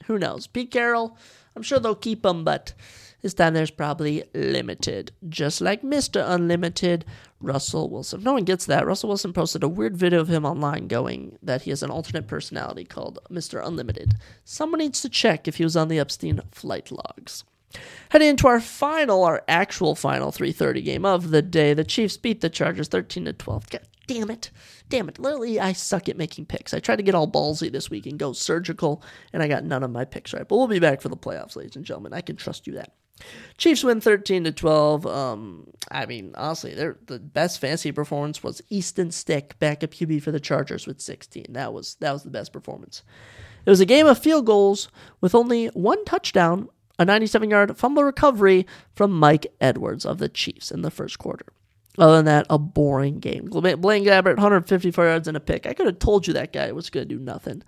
Who 0.07 0.19
knows? 0.19 0.47
Pete 0.47 0.71
Carroll, 0.71 1.17
I'm 1.55 1.63
sure 1.63 1.79
they'll 1.79 1.95
keep 1.95 2.25
him, 2.25 2.45
but 2.45 2.75
this 3.23 3.35
time 3.35 3.55
there's 3.55 3.71
probably 3.71 4.25
limited. 4.35 5.13
Just 5.29 5.61
like 5.61 5.83
Mr. 5.83 6.25
Unlimited, 6.27 7.05
Russell 7.41 7.91
Wilson. 7.91 8.23
No 8.23 8.35
one 8.35 8.45
gets 8.45 8.67
that, 8.67 8.87
Russell 8.87 9.09
Wilson 9.09 9.33
posted 9.33 9.63
a 9.63 9.69
weird 9.69 9.97
video 9.97 10.21
of 10.21 10.29
him 10.29 10.45
online 10.45 10.87
going 10.87 11.39
that 11.43 11.63
he 11.63 11.71
has 11.71 11.83
an 11.83 11.91
alternate 11.91 12.27
personality 12.27 12.85
called 12.85 13.19
Mr. 13.31 13.67
Unlimited. 13.67 14.15
Someone 14.45 14.79
needs 14.79 15.03
to 15.03 15.09
check 15.09 15.49
if 15.49 15.57
he 15.57 15.65
was 15.65 15.77
on 15.77 15.89
the 15.89 15.99
Epstein 15.99 16.41
flight 16.53 16.91
logs. 16.91 17.45
Heading 18.11 18.29
into 18.29 18.47
our 18.47 18.61
final, 18.61 19.25
our 19.25 19.43
actual 19.49 19.95
final 19.95 20.31
3:30 20.31 20.83
game 20.83 21.05
of 21.05 21.31
the 21.31 21.43
day, 21.43 21.75
the 21.75 21.85
Chiefs 21.85 22.17
beat 22.17 22.41
the 22.41 22.51
Chargers 22.51 22.89
13 22.89 23.25
to 23.25 23.33
12. 23.33 23.71
God 23.71 23.83
damn 24.07 24.31
it. 24.31 24.51
Damn 24.89 25.09
it. 25.09 25.19
Literally, 25.19 25.59
I 25.59 25.73
suck 25.73 26.09
at 26.09 26.17
making 26.17 26.47
picks. 26.47 26.73
I 26.73 26.79
tried 26.79 26.97
to 26.97 27.03
get 27.03 27.15
all 27.15 27.31
ballsy 27.31 27.71
this 27.71 27.91
week 27.91 28.07
and 28.07 28.19
go 28.19 28.33
surgical, 28.33 29.03
and 29.33 29.43
I 29.43 29.49
got 29.49 29.65
none 29.65 29.83
of 29.83 29.91
my 29.91 30.05
picks 30.05 30.33
right. 30.33 30.47
But 30.47 30.57
we'll 30.57 30.69
be 30.69 30.79
back 30.79 31.01
for 31.01 31.09
the 31.09 31.17
playoffs, 31.17 31.57
ladies 31.57 31.77
and 31.77 31.85
gentlemen. 31.85 32.13
I 32.13 32.21
can 32.21 32.37
trust 32.37 32.67
you 32.67 32.75
that. 32.75 32.93
Chiefs 33.57 33.83
win 33.83 34.01
13 34.01 34.45
to 34.45 34.53
12. 34.53 35.07
Um, 35.07 35.69
I 35.91 36.07
mean, 36.07 36.35
honestly, 36.37 36.75
the 36.75 37.19
best 37.19 37.61
fantasy 37.61 37.91
performance 37.91 38.43
was 38.43 38.61
Easton 38.69 39.11
Stick, 39.11 39.59
backup 39.59 39.91
QB 39.91 40.23
for 40.23 40.33
the 40.33 40.41
Chargers 40.41 40.87
with 40.87 41.01
16. 41.01 41.47
That 41.51 41.73
was 41.73 41.97
that 42.01 42.13
was 42.13 42.23
the 42.23 42.31
best 42.31 42.53
performance. 42.53 43.03
It 43.65 43.71
was 43.71 43.81
a 43.81 43.87
game 43.87 44.07
of 44.07 44.19
field 44.19 44.47
goals 44.47 44.89
with 45.21 45.35
only 45.35 45.67
one 45.69 46.05
touchdown 46.05 46.69
a 46.99 47.05
97 47.05 47.51
yard 47.51 47.77
fumble 47.77 48.05
recovery 48.05 48.67
from 48.95 49.13
Mike 49.13 49.47
Edwards 49.61 50.07
of 50.07 50.19
the 50.19 50.29
Chiefs 50.29 50.71
in 50.71 50.83
the 50.83 50.91
first 50.91 51.19
quarter. 51.19 51.47
Other 51.99 52.17
than 52.17 52.25
that, 52.27 52.47
a 52.51 52.59
boring 52.59 53.21
game. 53.21 53.47
Blaine 53.47 54.05
Gabbert, 54.05 54.37
154 54.37 55.05
yards 55.05 55.29
and 55.29 55.37
a 55.37 55.41
pick. 55.41 55.67
I 55.67 55.73
could 55.73 55.87
have 55.87 55.99
told 55.99 56.27
you 56.27 56.35
that 56.35 56.53
guy 56.53 56.71
was 56.73 56.91
going 56.91 57.09
to 57.09 57.15
do 57.15 57.23
nothing. 57.23 57.63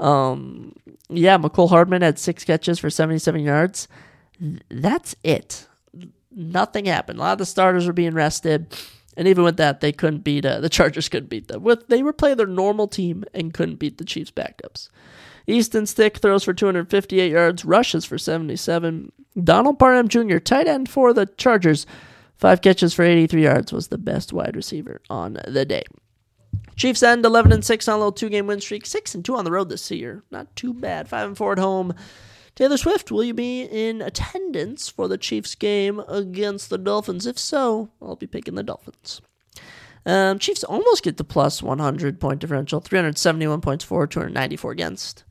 Um, 0.00 0.74
yeah, 1.08 1.38
Mecole 1.38 1.68
Hardman 1.68 2.02
had 2.02 2.18
six 2.18 2.44
catches 2.44 2.80
for 2.80 2.90
77 2.90 3.40
yards. 3.40 3.86
That's 4.68 5.14
it. 5.22 5.68
Nothing 6.34 6.86
happened. 6.86 7.18
A 7.18 7.22
lot 7.22 7.32
of 7.32 7.38
the 7.38 7.46
starters 7.46 7.86
were 7.86 7.92
being 7.92 8.14
rested. 8.14 8.76
And 9.16 9.28
even 9.28 9.44
with 9.44 9.58
that, 9.58 9.80
they 9.80 9.92
couldn't 9.92 10.24
beat 10.24 10.44
uh, 10.44 10.60
the 10.60 10.70
Chargers. 10.70 11.08
Couldn't 11.08 11.28
beat 11.28 11.48
them. 11.48 11.62
With 11.62 11.86
they 11.88 12.02
were 12.02 12.14
playing 12.14 12.38
their 12.38 12.46
normal 12.46 12.88
team 12.88 13.24
and 13.34 13.52
couldn't 13.52 13.76
beat 13.76 13.98
the 13.98 14.04
Chiefs' 14.04 14.30
backups. 14.30 14.88
Easton 15.46 15.86
Stick 15.86 16.18
throws 16.18 16.44
for 16.44 16.54
258 16.54 17.30
yards, 17.30 17.64
rushes 17.64 18.04
for 18.04 18.18
77. 18.18 19.12
Donald 19.42 19.78
Parham 19.78 20.08
Jr., 20.08 20.38
tight 20.38 20.68
end 20.68 20.88
for 20.88 21.12
the 21.12 21.26
Chargers, 21.36 21.86
five 22.36 22.60
catches 22.60 22.94
for 22.94 23.04
83 23.04 23.42
yards, 23.42 23.72
was 23.72 23.88
the 23.88 23.98
best 23.98 24.32
wide 24.32 24.56
receiver 24.56 25.00
on 25.08 25.38
the 25.46 25.64
day. 25.64 25.84
Chiefs 26.76 27.02
end 27.02 27.24
11 27.24 27.52
and 27.52 27.64
6 27.64 27.88
on 27.88 27.94
a 27.94 27.98
little 27.98 28.12
two 28.12 28.28
game 28.28 28.46
win 28.46 28.60
streak, 28.60 28.86
6 28.86 29.14
and 29.14 29.24
2 29.24 29.36
on 29.36 29.44
the 29.44 29.52
road 29.52 29.68
this 29.68 29.90
year. 29.90 30.22
Not 30.30 30.54
too 30.56 30.72
bad. 30.72 31.08
5 31.08 31.28
and 31.28 31.36
4 31.36 31.52
at 31.52 31.58
home. 31.58 31.94
Taylor 32.54 32.76
Swift, 32.76 33.10
will 33.10 33.24
you 33.24 33.34
be 33.34 33.62
in 33.62 34.02
attendance 34.02 34.88
for 34.88 35.08
the 35.08 35.16
Chiefs 35.16 35.54
game 35.54 36.00
against 36.08 36.68
the 36.68 36.78
Dolphins? 36.78 37.26
If 37.26 37.38
so, 37.38 37.90
I'll 38.00 38.16
be 38.16 38.26
picking 38.26 38.56
the 38.56 38.62
Dolphins. 38.62 39.22
Um, 40.04 40.38
Chiefs 40.38 40.64
almost 40.64 41.02
get 41.02 41.16
the 41.16 41.24
plus 41.24 41.62
100 41.62 42.20
point 42.20 42.40
differential, 42.40 42.80
371 42.80 43.60
points 43.60 43.84
for, 43.84 44.06
294 44.06 44.72
against. 44.72 45.24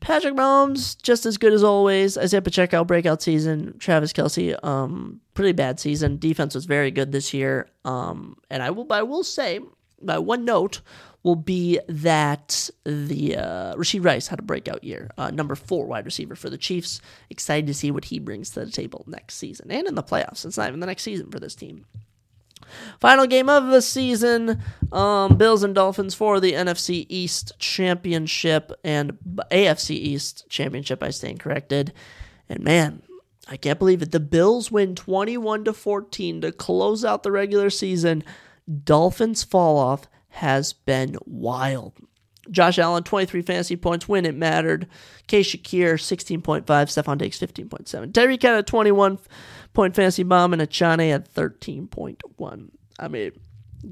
Patrick 0.00 0.34
Mahomes, 0.34 1.00
just 1.00 1.26
as 1.26 1.36
good 1.36 1.52
as 1.52 1.62
always. 1.62 2.16
Isaiah 2.16 2.42
Pacheco, 2.42 2.84
breakout 2.84 3.22
season. 3.22 3.76
Travis 3.78 4.12
Kelce, 4.12 4.62
um, 4.64 5.20
pretty 5.34 5.52
bad 5.52 5.78
season. 5.78 6.18
Defense 6.18 6.54
was 6.54 6.64
very 6.64 6.90
good 6.90 7.12
this 7.12 7.34
year. 7.34 7.68
Um, 7.84 8.36
and 8.50 8.62
I 8.62 8.70
will, 8.70 8.90
I 8.90 9.02
will 9.02 9.22
say, 9.22 9.60
my 10.00 10.18
one 10.18 10.44
note, 10.44 10.80
will 11.22 11.36
be 11.36 11.78
that 11.86 12.70
the 12.84 13.36
uh, 13.36 13.74
Rashee 13.74 14.02
Rice 14.02 14.28
had 14.28 14.38
a 14.38 14.42
breakout 14.42 14.82
year. 14.82 15.10
Uh, 15.18 15.30
number 15.30 15.54
four 15.54 15.86
wide 15.86 16.06
receiver 16.06 16.34
for 16.34 16.48
the 16.48 16.58
Chiefs. 16.58 17.00
Excited 17.28 17.66
to 17.66 17.74
see 17.74 17.90
what 17.90 18.06
he 18.06 18.18
brings 18.18 18.50
to 18.50 18.64
the 18.64 18.70
table 18.70 19.04
next 19.06 19.36
season 19.36 19.70
and 19.70 19.86
in 19.86 19.94
the 19.94 20.02
playoffs. 20.02 20.46
It's 20.46 20.56
not 20.56 20.68
even 20.68 20.80
the 20.80 20.86
next 20.86 21.02
season 21.02 21.30
for 21.30 21.38
this 21.38 21.54
team. 21.54 21.84
Final 23.00 23.26
game 23.26 23.48
of 23.48 23.68
the 23.68 23.82
season 23.82 24.62
um, 24.92 25.36
Bills 25.36 25.62
and 25.62 25.74
Dolphins 25.74 26.14
for 26.14 26.40
the 26.40 26.52
NFC 26.52 27.06
East 27.08 27.52
Championship 27.58 28.72
and 28.84 29.18
AFC 29.50 29.90
East 29.90 30.48
Championship. 30.48 31.02
I 31.02 31.10
stand 31.10 31.40
corrected. 31.40 31.92
And 32.48 32.62
man, 32.64 33.02
I 33.48 33.56
can't 33.56 33.78
believe 33.78 34.02
it. 34.02 34.12
The 34.12 34.20
Bills 34.20 34.70
win 34.70 34.94
21 34.94 35.64
to 35.64 35.72
14 35.72 36.40
to 36.42 36.52
close 36.52 37.04
out 37.04 37.22
the 37.22 37.32
regular 37.32 37.70
season. 37.70 38.24
Dolphins 38.84 39.42
fall 39.44 39.78
off 39.78 40.06
has 40.30 40.72
been 40.72 41.16
wild. 41.24 41.94
Josh 42.50 42.78
Allen, 42.78 43.04
23 43.04 43.42
fantasy 43.42 43.76
points 43.76 44.08
when 44.08 44.24
it 44.24 44.34
mattered. 44.34 44.88
K. 45.26 45.40
Shakir, 45.40 45.94
16.5. 45.94 46.64
Stefon 46.64 47.18
Diggs, 47.18 47.38
15.7. 47.38 48.12
Tyreek 48.12 48.42
had 48.42 48.56
a 48.56 48.62
21 48.62 49.18
point 49.72 49.94
fantasy 49.94 50.22
bomb, 50.22 50.52
and 50.52 50.62
Achane 50.62 51.12
at 51.12 51.32
13.1. 51.32 52.70
I 52.98 53.08
mean, 53.08 53.32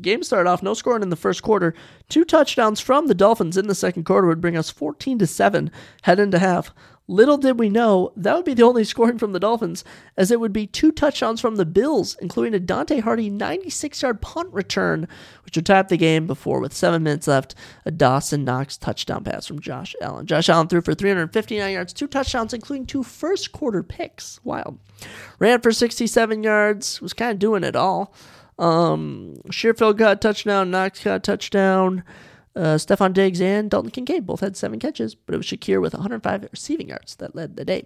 game 0.01 0.23
started 0.23 0.49
off 0.51 0.63
no 0.63 0.75
scoring 0.75 1.03
in 1.03 1.11
the 1.11 1.17
first 1.17 1.43
quarter. 1.43 1.75
Two 2.09 2.25
touchdowns 2.25 2.81
from 2.81 3.07
the 3.07 3.15
Dolphins 3.15 3.57
in 3.57 3.69
the 3.69 3.75
second 3.75 4.05
quarter 4.05 4.27
would 4.27 4.41
bring 4.41 4.57
us 4.57 4.71
14 4.71 5.19
to 5.19 5.27
7 5.27 5.71
head 6.03 6.21
into 6.21 6.39
half. 6.39 6.73
Little 7.11 7.39
did 7.39 7.59
we 7.59 7.71
know 7.71 8.13
that 8.17 8.37
would 8.37 8.45
be 8.45 8.53
the 8.53 8.65
only 8.65 8.85
scoring 8.85 9.17
from 9.17 9.33
the 9.33 9.41
Dolphins, 9.41 9.83
as 10.19 10.31
it 10.31 10.41
would 10.41 10.53
be 10.53 10.67
two 10.67 10.93
touchdowns 10.93 11.41
from 11.41 11.57
the 11.57 11.65
Bills, 11.65 12.19
including 12.21 12.55
a 12.55 12.63
Deonte 12.63 13.01
Harty 13.01 13.31
96 13.31 14.03
yard 14.03 14.21
punt 14.21 14.53
return, 14.53 15.09
which 15.43 15.57
would 15.57 15.65
tie 15.65 15.79
up 15.79 15.89
the 15.89 15.97
game 15.97 16.27
before, 16.27 16.61
with 16.61 16.75
seven 16.75 17.03
minutes 17.03 17.27
left, 17.27 17.55
a 17.87 17.91
Dawson 17.91 18.45
Knox 18.45 18.77
touchdown 18.77 19.25
pass 19.25 19.47
from 19.47 19.59
Josh 19.59 19.97
Allen. 20.03 20.27
Josh 20.27 20.51
Allen 20.51 20.69
threw 20.69 20.83
for 20.83 20.95
359 20.95 21.73
yards, 21.73 21.95
two 21.95 22.07
touchdowns, 22.07 22.53
including 22.53 22.85
two 22.85 23.03
first 23.03 23.53
quarter 23.53 23.83
picks. 23.83 24.39
Wild. 24.45 24.79
Ran 25.39 25.63
for 25.63 25.73
67 25.73 26.43
yards, 26.43 27.01
was 27.01 27.15
kind 27.15 27.33
of 27.33 27.39
doing 27.39 27.65
it 27.65 27.75
all. 27.75 28.13
Um, 28.59 29.37
Sherfield 29.47 29.97
got 29.97 30.13
a 30.13 30.17
touchdown, 30.17 30.71
Knox 30.71 31.03
got 31.03 31.17
a 31.17 31.21
touchdown. 31.21 32.05
Uh, 32.59 32.77
Stefon 32.77 33.13
Diggs 33.13 33.41
and 33.41 33.71
Dalton 33.71 33.93
Kincaid 33.93 34.27
both 34.27 34.41
had 34.41 34.57
seven 34.57 34.81
catches, 34.81 35.15
but 35.15 35.33
it 35.33 35.37
was 35.37 35.47
Shakir 35.47 35.81
with 35.81 35.95
105 35.95 36.49
receiving 36.51 36.89
yards 36.89 37.15
that 37.17 37.37
led 37.37 37.57
the 37.57 37.65
day. 37.65 37.85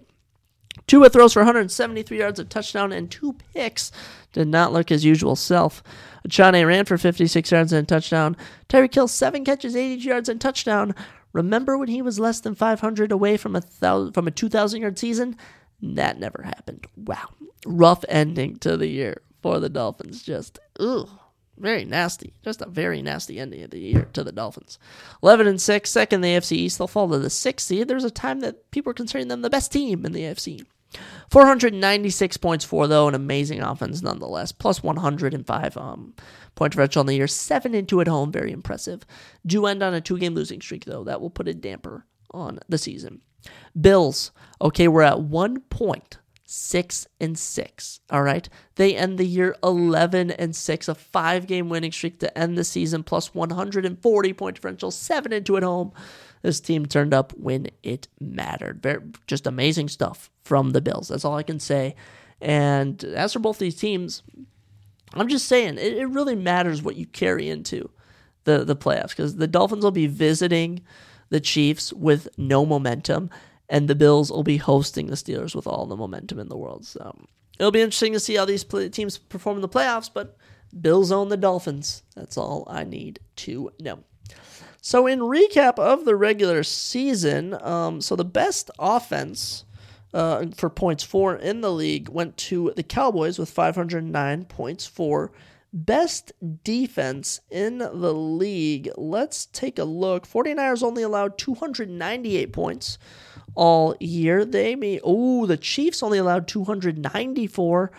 Tua 0.87 1.11
throws 1.11 1.33
for 1.33 1.41
173 1.41 2.17
yards, 2.17 2.39
a 2.39 2.43
touchdown, 2.43 2.91
and 2.91 3.11
two 3.11 3.33
picks. 3.53 3.91
Did 4.31 4.47
not 4.47 4.73
look 4.73 4.89
his 4.89 5.05
usual 5.05 5.35
self. 5.35 5.83
Achane 6.27 6.65
ran 6.65 6.85
for 6.85 6.97
56 6.97 7.51
yards 7.51 7.71
and 7.71 7.83
a 7.83 7.85
touchdown. 7.85 8.35
Tyreek 8.67 8.95
Hill, 8.95 9.07
seven 9.07 9.45
catches, 9.45 9.75
80 9.75 10.01
yards, 10.01 10.27
and 10.27 10.41
touchdown. 10.41 10.95
Remember 11.33 11.77
when 11.77 11.89
he 11.89 12.01
was 12.01 12.19
less 12.19 12.39
than 12.39 12.55
500 12.55 13.11
away 13.11 13.37
from 13.37 13.55
a 13.55 13.61
thousand, 13.61 14.13
from 14.13 14.27
a 14.27 14.31
2,000 14.31 14.81
yard 14.81 14.97
season? 14.97 15.37
That 15.83 16.19
never 16.19 16.41
happened. 16.43 16.87
Wow, 16.95 17.29
rough 17.67 18.03
ending 18.09 18.55
to 18.57 18.75
the 18.75 18.87
year 18.87 19.21
for 19.43 19.59
the 19.59 19.69
Dolphins. 19.69 20.23
Just 20.23 20.57
ugh. 20.79 21.09
Very 21.57 21.85
nasty. 21.85 22.33
Just 22.43 22.61
a 22.61 22.69
very 22.69 23.01
nasty 23.01 23.39
ending 23.39 23.63
of 23.63 23.69
the 23.69 23.79
year 23.79 24.09
to 24.13 24.23
the 24.23 24.31
Dolphins. 24.31 24.79
11 25.21 25.47
and 25.47 25.61
6, 25.61 25.89
second 25.89 26.17
in 26.17 26.21
the 26.21 26.39
AFC 26.39 26.53
East. 26.53 26.77
They'll 26.77 26.87
fall 26.87 27.09
to 27.09 27.19
the 27.19 27.29
sixth 27.29 27.67
seed. 27.67 27.87
There's 27.87 28.03
a 28.03 28.11
time 28.11 28.39
that 28.39 28.71
people 28.71 28.89
were 28.89 28.95
considering 28.95 29.27
them 29.27 29.41
the 29.41 29.49
best 29.49 29.71
team 29.71 30.05
in 30.05 30.13
the 30.13 30.21
AFC. 30.21 30.65
496 31.29 32.37
points 32.37 32.65
for, 32.65 32.87
though, 32.87 33.07
an 33.07 33.15
amazing 33.15 33.61
offense 33.61 34.01
nonetheless. 34.01 34.51
Plus 34.51 34.83
105 34.83 35.77
um, 35.77 36.13
point 36.55 36.71
differential 36.71 37.01
on 37.01 37.05
the 37.05 37.15
year. 37.15 37.27
7 37.27 37.73
and 37.73 37.87
2 37.87 38.01
at 38.01 38.07
home, 38.07 38.31
very 38.31 38.51
impressive. 38.51 39.05
Do 39.45 39.65
end 39.65 39.83
on 39.83 39.93
a 39.93 40.01
two 40.01 40.17
game 40.17 40.35
losing 40.35 40.61
streak, 40.61 40.85
though. 40.85 41.03
That 41.03 41.21
will 41.21 41.29
put 41.29 41.47
a 41.47 41.53
damper 41.53 42.05
on 42.31 42.59
the 42.67 42.77
season. 42.77 43.21
Bills, 43.79 44.31
okay, 44.61 44.87
we're 44.87 45.01
at 45.01 45.21
one 45.21 45.61
point 45.61 46.17
six 46.53 47.07
and 47.19 47.37
six. 47.37 47.99
All 48.11 48.21
right. 48.21 48.47
They 48.75 48.95
end 48.95 49.17
the 49.17 49.25
year 49.25 49.55
11 49.63 50.29
and 50.31 50.55
six, 50.55 50.87
a 50.87 50.93
five 50.93 51.47
game 51.47 51.67
winning 51.67 51.91
streak 51.91 52.19
to 52.19 52.37
end 52.37 52.57
the 52.57 52.63
season, 52.63 53.03
plus 53.03 53.33
140 53.33 54.33
point 54.33 54.55
differential, 54.55 54.91
seven 54.91 55.33
and 55.33 55.43
two 55.43 55.57
at 55.57 55.63
home. 55.63 55.91
This 56.43 56.59
team 56.59 56.85
turned 56.85 57.13
up 57.13 57.33
when 57.33 57.67
it 57.81 58.07
mattered. 58.19 58.83
Very, 58.83 59.01
just 59.25 59.47
amazing 59.47 59.89
stuff 59.89 60.29
from 60.43 60.71
the 60.71 60.81
Bills. 60.81 61.07
That's 61.07 61.25
all 61.25 61.35
I 61.35 61.43
can 61.43 61.59
say. 61.59 61.95
And 62.39 63.03
as 63.03 63.33
for 63.33 63.39
both 63.39 63.57
these 63.57 63.75
teams, 63.75 64.21
I'm 65.13 65.29
just 65.29 65.47
saying 65.47 65.79
it, 65.79 65.93
it 65.93 66.05
really 66.05 66.35
matters 66.35 66.83
what 66.83 66.97
you 66.97 67.07
carry 67.07 67.49
into 67.49 67.89
the, 68.43 68.63
the 68.63 68.75
playoffs 68.75 69.09
because 69.09 69.37
the 69.37 69.47
Dolphins 69.47 69.83
will 69.83 69.91
be 69.91 70.07
visiting 70.07 70.81
the 71.29 71.39
Chiefs 71.39 71.91
with 71.93 72.27
no 72.37 72.63
momentum 72.63 73.31
and 73.69 73.87
the 73.87 73.95
Bills 73.95 74.31
will 74.31 74.43
be 74.43 74.57
hosting 74.57 75.07
the 75.07 75.15
Steelers 75.15 75.55
with 75.55 75.67
all 75.67 75.85
the 75.85 75.95
momentum 75.95 76.39
in 76.39 76.49
the 76.49 76.57
world. 76.57 76.85
So 76.85 77.17
it'll 77.59 77.71
be 77.71 77.81
interesting 77.81 78.13
to 78.13 78.19
see 78.19 78.35
how 78.35 78.45
these 78.45 78.63
play- 78.63 78.89
teams 78.89 79.17
perform 79.17 79.57
in 79.57 79.61
the 79.61 79.69
playoffs, 79.69 80.09
but 80.13 80.37
Bills 80.79 81.11
own 81.11 81.29
the 81.29 81.37
Dolphins. 81.37 82.03
That's 82.15 82.37
all 82.37 82.65
I 82.69 82.83
need 82.83 83.19
to 83.37 83.71
know. 83.79 83.99
So, 84.81 85.07
in 85.07 85.19
recap 85.19 85.79
of 85.79 86.03
the 86.03 86.15
regular 86.15 86.61
season, 86.63 87.55
um, 87.61 88.01
so 88.01 88.17
the 88.17 88.25
best 88.25 88.69
offense 88.77 89.63
uh, 90.13 90.47
for 90.55 90.69
points 90.69 91.03
for 91.03 91.35
in 91.35 91.61
the 91.61 91.71
league 91.71 92.09
went 92.09 92.35
to 92.37 92.73
the 92.75 92.83
Cowboys 92.83 93.39
with 93.39 93.49
509 93.49 94.45
points 94.45 94.85
for 94.85 95.31
best 95.71 96.31
defense 96.63 97.39
in 97.49 97.79
the 97.79 98.13
league. 98.13 98.89
Let's 98.95 99.47
take 99.47 99.79
a 99.79 99.83
look. 99.83 100.27
49ers 100.27 100.83
only 100.83 101.01
allowed 101.01 101.37
298 101.37 102.53
points 102.53 102.97
all 103.55 103.95
year. 103.99 104.45
They 104.45 104.75
may, 104.75 104.99
oh, 105.03 105.45
the 105.45 105.57
Chiefs 105.57 106.03
only 106.03 106.17
allowed 106.17 106.47
294, 106.47 107.91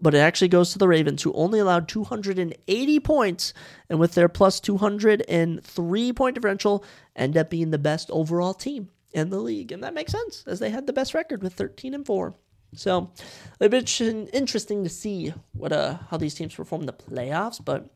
but 0.00 0.14
it 0.14 0.18
actually 0.18 0.48
goes 0.48 0.72
to 0.72 0.78
the 0.78 0.88
Ravens, 0.88 1.22
who 1.22 1.32
only 1.32 1.58
allowed 1.58 1.88
280 1.88 3.00
points, 3.00 3.54
and 3.88 3.98
with 3.98 4.14
their 4.14 4.28
plus 4.28 4.60
203 4.60 6.12
point 6.12 6.34
differential, 6.34 6.84
end 7.14 7.36
up 7.36 7.50
being 7.50 7.70
the 7.70 7.78
best 7.78 8.10
overall 8.10 8.54
team 8.54 8.88
in 9.12 9.30
the 9.30 9.38
league. 9.38 9.72
And 9.72 9.82
that 9.82 9.94
makes 9.94 10.12
sense, 10.12 10.44
as 10.46 10.58
they 10.58 10.70
had 10.70 10.86
the 10.86 10.92
best 10.92 11.14
record 11.14 11.42
with 11.42 11.54
13 11.54 11.94
and 11.94 12.06
4. 12.06 12.34
So 12.74 13.10
it'll 13.60 13.68
be 13.68 14.28
interesting 14.32 14.82
to 14.82 14.88
see 14.88 15.34
what 15.52 15.72
uh 15.72 15.98
how 16.08 16.16
these 16.16 16.34
teams 16.34 16.54
perform 16.54 16.82
in 16.82 16.86
the 16.86 16.92
playoffs. 16.94 17.62
But 17.62 17.90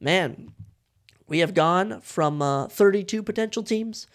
man, 0.00 0.52
we 1.28 1.38
have 1.40 1.54
gone 1.54 2.00
from 2.00 2.42
uh, 2.42 2.68
32 2.68 3.22
potential 3.22 3.62
teams 3.62 4.06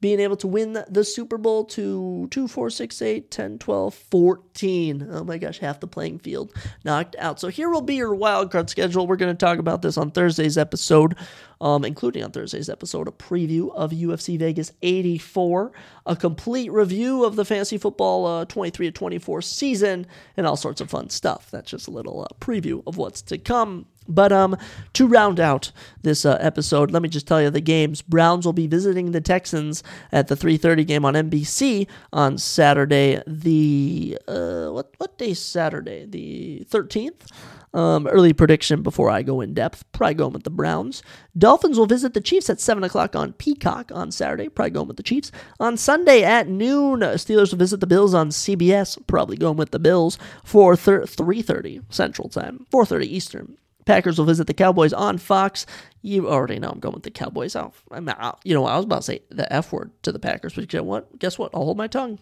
being 0.00 0.20
able 0.20 0.36
to 0.36 0.46
win 0.46 0.82
the 0.88 1.04
Super 1.04 1.36
Bowl 1.36 1.64
to 1.66 2.26
2, 2.30 2.48
4, 2.48 2.70
6, 2.70 3.02
8, 3.02 3.30
10, 3.30 3.58
12, 3.58 3.94
14. 3.94 5.08
Oh 5.10 5.24
my 5.24 5.36
gosh, 5.36 5.58
half 5.58 5.80
the 5.80 5.86
playing 5.86 6.18
field 6.18 6.52
knocked 6.84 7.16
out. 7.18 7.38
So 7.38 7.48
here 7.48 7.68
will 7.68 7.82
be 7.82 7.96
your 7.96 8.14
wild 8.14 8.50
card 8.50 8.70
schedule. 8.70 9.06
We're 9.06 9.16
going 9.16 9.34
to 9.34 9.38
talk 9.38 9.58
about 9.58 9.82
this 9.82 9.98
on 9.98 10.10
Thursday's 10.10 10.56
episode, 10.56 11.16
um, 11.60 11.84
including 11.84 12.24
on 12.24 12.30
Thursday's 12.30 12.70
episode, 12.70 13.08
a 13.08 13.12
preview 13.12 13.74
of 13.74 13.90
UFC 13.90 14.38
Vegas 14.38 14.72
84, 14.80 15.72
a 16.06 16.16
complete 16.16 16.72
review 16.72 17.24
of 17.24 17.36
the 17.36 17.44
fantasy 17.44 17.76
football 17.76 18.26
uh, 18.26 18.44
23 18.46 18.86
to 18.86 18.92
24 18.92 19.42
season, 19.42 20.06
and 20.36 20.46
all 20.46 20.56
sorts 20.56 20.80
of 20.80 20.88
fun 20.88 21.10
stuff. 21.10 21.50
That's 21.50 21.70
just 21.70 21.88
a 21.88 21.90
little 21.90 22.22
uh, 22.22 22.34
preview 22.40 22.82
of 22.86 22.96
what's 22.96 23.20
to 23.22 23.36
come. 23.36 23.84
But 24.10 24.32
um, 24.32 24.56
to 24.94 25.06
round 25.06 25.40
out 25.40 25.72
this 26.02 26.24
uh, 26.24 26.36
episode, 26.40 26.90
let 26.90 27.02
me 27.02 27.08
just 27.08 27.26
tell 27.26 27.40
you 27.40 27.50
the 27.50 27.60
games. 27.60 28.02
Browns 28.02 28.44
will 28.44 28.52
be 28.52 28.66
visiting 28.66 29.12
the 29.12 29.20
Texans 29.20 29.82
at 30.12 30.28
the 30.28 30.34
3:30 30.34 30.86
game 30.86 31.04
on 31.04 31.14
NBC 31.14 31.86
on 32.12 32.38
Saturday. 32.38 33.22
The 33.26 34.18
uh, 34.28 34.68
what 34.70 34.94
what 34.98 35.16
day? 35.18 35.34
Saturday, 35.34 36.06
the 36.06 36.66
13th. 36.70 37.30
Um, 37.72 38.08
early 38.08 38.32
prediction 38.32 38.82
before 38.82 39.10
I 39.10 39.22
go 39.22 39.40
in 39.40 39.54
depth. 39.54 39.84
Probably 39.92 40.14
going 40.14 40.32
with 40.32 40.42
the 40.42 40.50
Browns. 40.50 41.04
Dolphins 41.38 41.78
will 41.78 41.86
visit 41.86 42.14
the 42.14 42.20
Chiefs 42.20 42.50
at 42.50 42.60
7 42.60 42.82
o'clock 42.82 43.14
on 43.14 43.32
Peacock 43.34 43.92
on 43.94 44.10
Saturday. 44.10 44.48
Probably 44.48 44.70
going 44.70 44.88
with 44.88 44.96
the 44.96 45.04
Chiefs. 45.04 45.30
On 45.60 45.76
Sunday 45.76 46.24
at 46.24 46.48
noon, 46.48 47.00
Steelers 47.00 47.52
will 47.52 47.58
visit 47.58 47.78
the 47.78 47.86
Bills 47.86 48.12
on 48.12 48.30
CBS. 48.30 48.98
Probably 49.06 49.36
going 49.36 49.56
with 49.56 49.70
the 49.70 49.78
Bills 49.78 50.18
for 50.42 50.74
3.30 50.74 51.84
Central 51.90 52.28
Time, 52.28 52.66
4.30 52.72 53.04
Eastern. 53.04 53.56
Packers 53.84 54.18
will 54.18 54.26
visit 54.26 54.46
the 54.46 54.54
Cowboys 54.54 54.92
on 54.92 55.18
Fox. 55.18 55.66
You 56.02 56.28
already 56.28 56.58
know 56.58 56.70
I'm 56.70 56.80
going 56.80 56.94
with 56.94 57.02
the 57.02 57.10
Cowboys. 57.10 57.56
I'll, 57.56 57.74
I'm 57.90 58.08
out. 58.08 58.40
You 58.44 58.54
know, 58.54 58.64
I 58.64 58.76
was 58.76 58.84
about 58.84 58.96
to 58.96 59.02
say 59.02 59.22
the 59.30 59.50
F 59.52 59.72
word 59.72 59.90
to 60.02 60.12
the 60.12 60.18
Packers, 60.18 60.54
but 60.54 60.72
you 60.72 60.78
know 60.78 60.84
what? 60.84 61.18
Guess 61.18 61.38
what? 61.38 61.50
I'll 61.54 61.64
hold 61.64 61.76
my 61.76 61.86
tongue. 61.86 62.18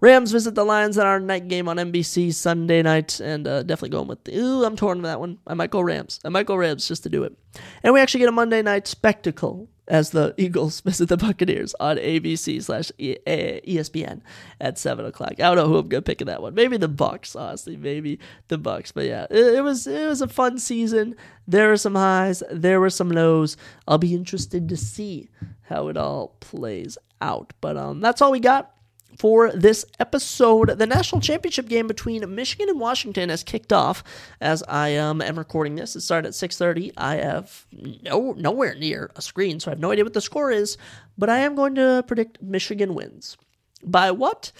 Rams 0.00 0.32
visit 0.32 0.54
the 0.54 0.64
Lions 0.64 0.96
in 0.96 1.06
our 1.06 1.20
night 1.20 1.48
game 1.48 1.68
on 1.68 1.76
NBC 1.76 2.32
Sunday 2.32 2.82
night, 2.82 3.20
and 3.20 3.46
uh, 3.46 3.62
definitely 3.62 3.90
going 3.90 4.08
with 4.08 4.24
the. 4.24 4.36
Ooh, 4.36 4.64
I'm 4.64 4.76
torn 4.76 4.98
with 4.98 5.10
that 5.10 5.20
one. 5.20 5.38
I 5.46 5.54
might 5.54 5.70
go 5.70 5.80
Rams. 5.80 6.20
I 6.24 6.30
might 6.30 6.46
go 6.46 6.56
Rams 6.56 6.88
just 6.88 7.02
to 7.02 7.10
do 7.10 7.24
it. 7.24 7.36
And 7.82 7.92
we 7.92 8.00
actually 8.00 8.20
get 8.20 8.30
a 8.30 8.32
Monday 8.32 8.62
night 8.62 8.86
spectacle 8.86 9.68
as 9.90 10.10
the 10.10 10.34
Eagles 10.38 10.80
visit 10.86 11.08
the 11.10 11.16
Buccaneers 11.16 11.74
on 11.80 11.96
ABC 11.96 12.62
slash 12.62 12.90
ESPN 12.98 14.22
at 14.60 14.78
seven 14.78 15.04
o'clock. 15.04 15.32
I 15.32 15.42
don't 15.42 15.56
know 15.56 15.66
who 15.66 15.78
I'm 15.78 15.88
gonna 15.88 16.00
pick 16.00 16.20
in 16.22 16.28
that 16.28 16.40
one. 16.40 16.54
Maybe 16.54 16.78
the 16.78 16.88
Bucks, 16.88 17.36
honestly. 17.36 17.76
Maybe 17.76 18.18
the 18.48 18.56
Bucks. 18.56 18.92
But 18.92 19.06
yeah, 19.06 19.26
it, 19.28 19.56
it 19.56 19.60
was 19.62 19.86
it 19.86 20.08
was 20.08 20.22
a 20.22 20.28
fun 20.28 20.58
season. 20.58 21.16
There 21.46 21.68
were 21.68 21.76
some 21.76 21.96
highs, 21.96 22.42
there 22.50 22.80
were 22.80 22.90
some 22.90 23.10
lows. 23.10 23.56
I'll 23.86 23.98
be 23.98 24.14
interested 24.14 24.68
to 24.68 24.76
see 24.76 25.28
how 25.62 25.88
it 25.88 25.96
all 25.96 26.36
plays 26.40 26.96
out. 27.20 27.52
But 27.60 27.76
um, 27.76 28.00
that's 28.00 28.22
all 28.22 28.30
we 28.30 28.40
got 28.40 28.72
for 29.20 29.52
this 29.52 29.84
episode. 29.98 30.78
The 30.78 30.86
national 30.86 31.20
championship 31.20 31.68
game 31.68 31.86
between 31.86 32.34
Michigan 32.34 32.70
and 32.70 32.80
Washington 32.80 33.28
has 33.28 33.42
kicked 33.42 33.70
off 33.70 34.02
as 34.40 34.62
I 34.66 34.96
um, 34.96 35.20
am 35.20 35.36
recording 35.36 35.74
this. 35.74 35.94
It 35.94 36.00
started 36.00 36.28
at 36.28 36.34
6:30. 36.34 36.92
I 36.96 37.16
have 37.16 37.66
no 38.02 38.32
nowhere 38.32 38.74
near 38.74 39.10
a 39.16 39.20
screen, 39.20 39.60
so 39.60 39.70
I 39.70 39.72
have 39.72 39.78
no 39.78 39.90
idea 39.90 40.04
what 40.04 40.14
the 40.14 40.22
score 40.22 40.50
is, 40.50 40.78
but 41.18 41.28
I 41.28 41.40
am 41.40 41.54
going 41.54 41.74
to 41.74 42.02
predict 42.06 42.40
Michigan 42.40 42.94
wins. 42.94 43.36
By 43.84 44.10
what? 44.10 44.52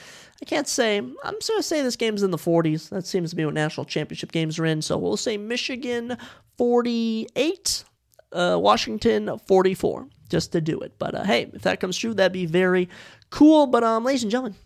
I 0.42 0.44
can't 0.44 0.68
say. 0.68 0.98
I'm 0.98 1.34
just 1.36 1.48
going 1.48 1.60
to 1.60 1.62
say 1.62 1.80
this 1.80 1.96
game's 1.96 2.22
in 2.22 2.30
the 2.30 2.36
40s. 2.36 2.90
That 2.90 3.06
seems 3.06 3.30
to 3.30 3.36
be 3.36 3.46
what 3.46 3.54
national 3.54 3.86
championship 3.86 4.30
games 4.30 4.58
are 4.58 4.66
in. 4.66 4.82
So 4.82 4.98
we'll 4.98 5.16
say 5.16 5.38
Michigan 5.38 6.18
48, 6.58 7.84
uh, 8.32 8.58
Washington 8.60 9.38
44, 9.46 10.06
just 10.28 10.52
to 10.52 10.60
do 10.60 10.80
it. 10.80 10.98
But 10.98 11.14
uh, 11.14 11.24
hey, 11.24 11.50
if 11.54 11.62
that 11.62 11.80
comes 11.80 11.96
true, 11.96 12.12
that'd 12.12 12.32
be 12.32 12.44
very 12.44 12.90
cool. 13.30 13.66
But 13.66 13.84
um, 13.84 14.04
ladies 14.04 14.22
and 14.22 14.30
gentlemen, 14.30 14.56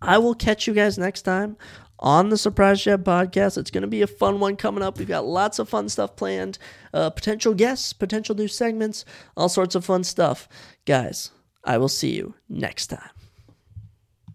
I 0.00 0.18
will 0.18 0.34
catch 0.34 0.66
you 0.66 0.74
guys 0.74 0.98
next 0.98 1.22
time 1.22 1.56
on 1.98 2.28
the 2.28 2.36
Surprise 2.36 2.82
Jab 2.82 3.04
podcast. 3.04 3.56
It's 3.56 3.70
going 3.70 3.82
to 3.82 3.88
be 3.88 4.02
a 4.02 4.06
fun 4.06 4.40
one 4.40 4.56
coming 4.56 4.82
up. 4.82 4.98
We've 4.98 5.08
got 5.08 5.24
lots 5.24 5.58
of 5.58 5.68
fun 5.68 5.88
stuff 5.88 6.16
planned, 6.16 6.58
uh, 6.92 7.10
potential 7.10 7.54
guests, 7.54 7.92
potential 7.92 8.34
new 8.34 8.48
segments, 8.48 9.04
all 9.36 9.48
sorts 9.48 9.74
of 9.74 9.84
fun 9.84 10.04
stuff. 10.04 10.48
Guys, 10.84 11.30
I 11.64 11.78
will 11.78 11.88
see 11.88 12.14
you 12.14 12.34
next 12.48 12.88
time. 12.88 13.13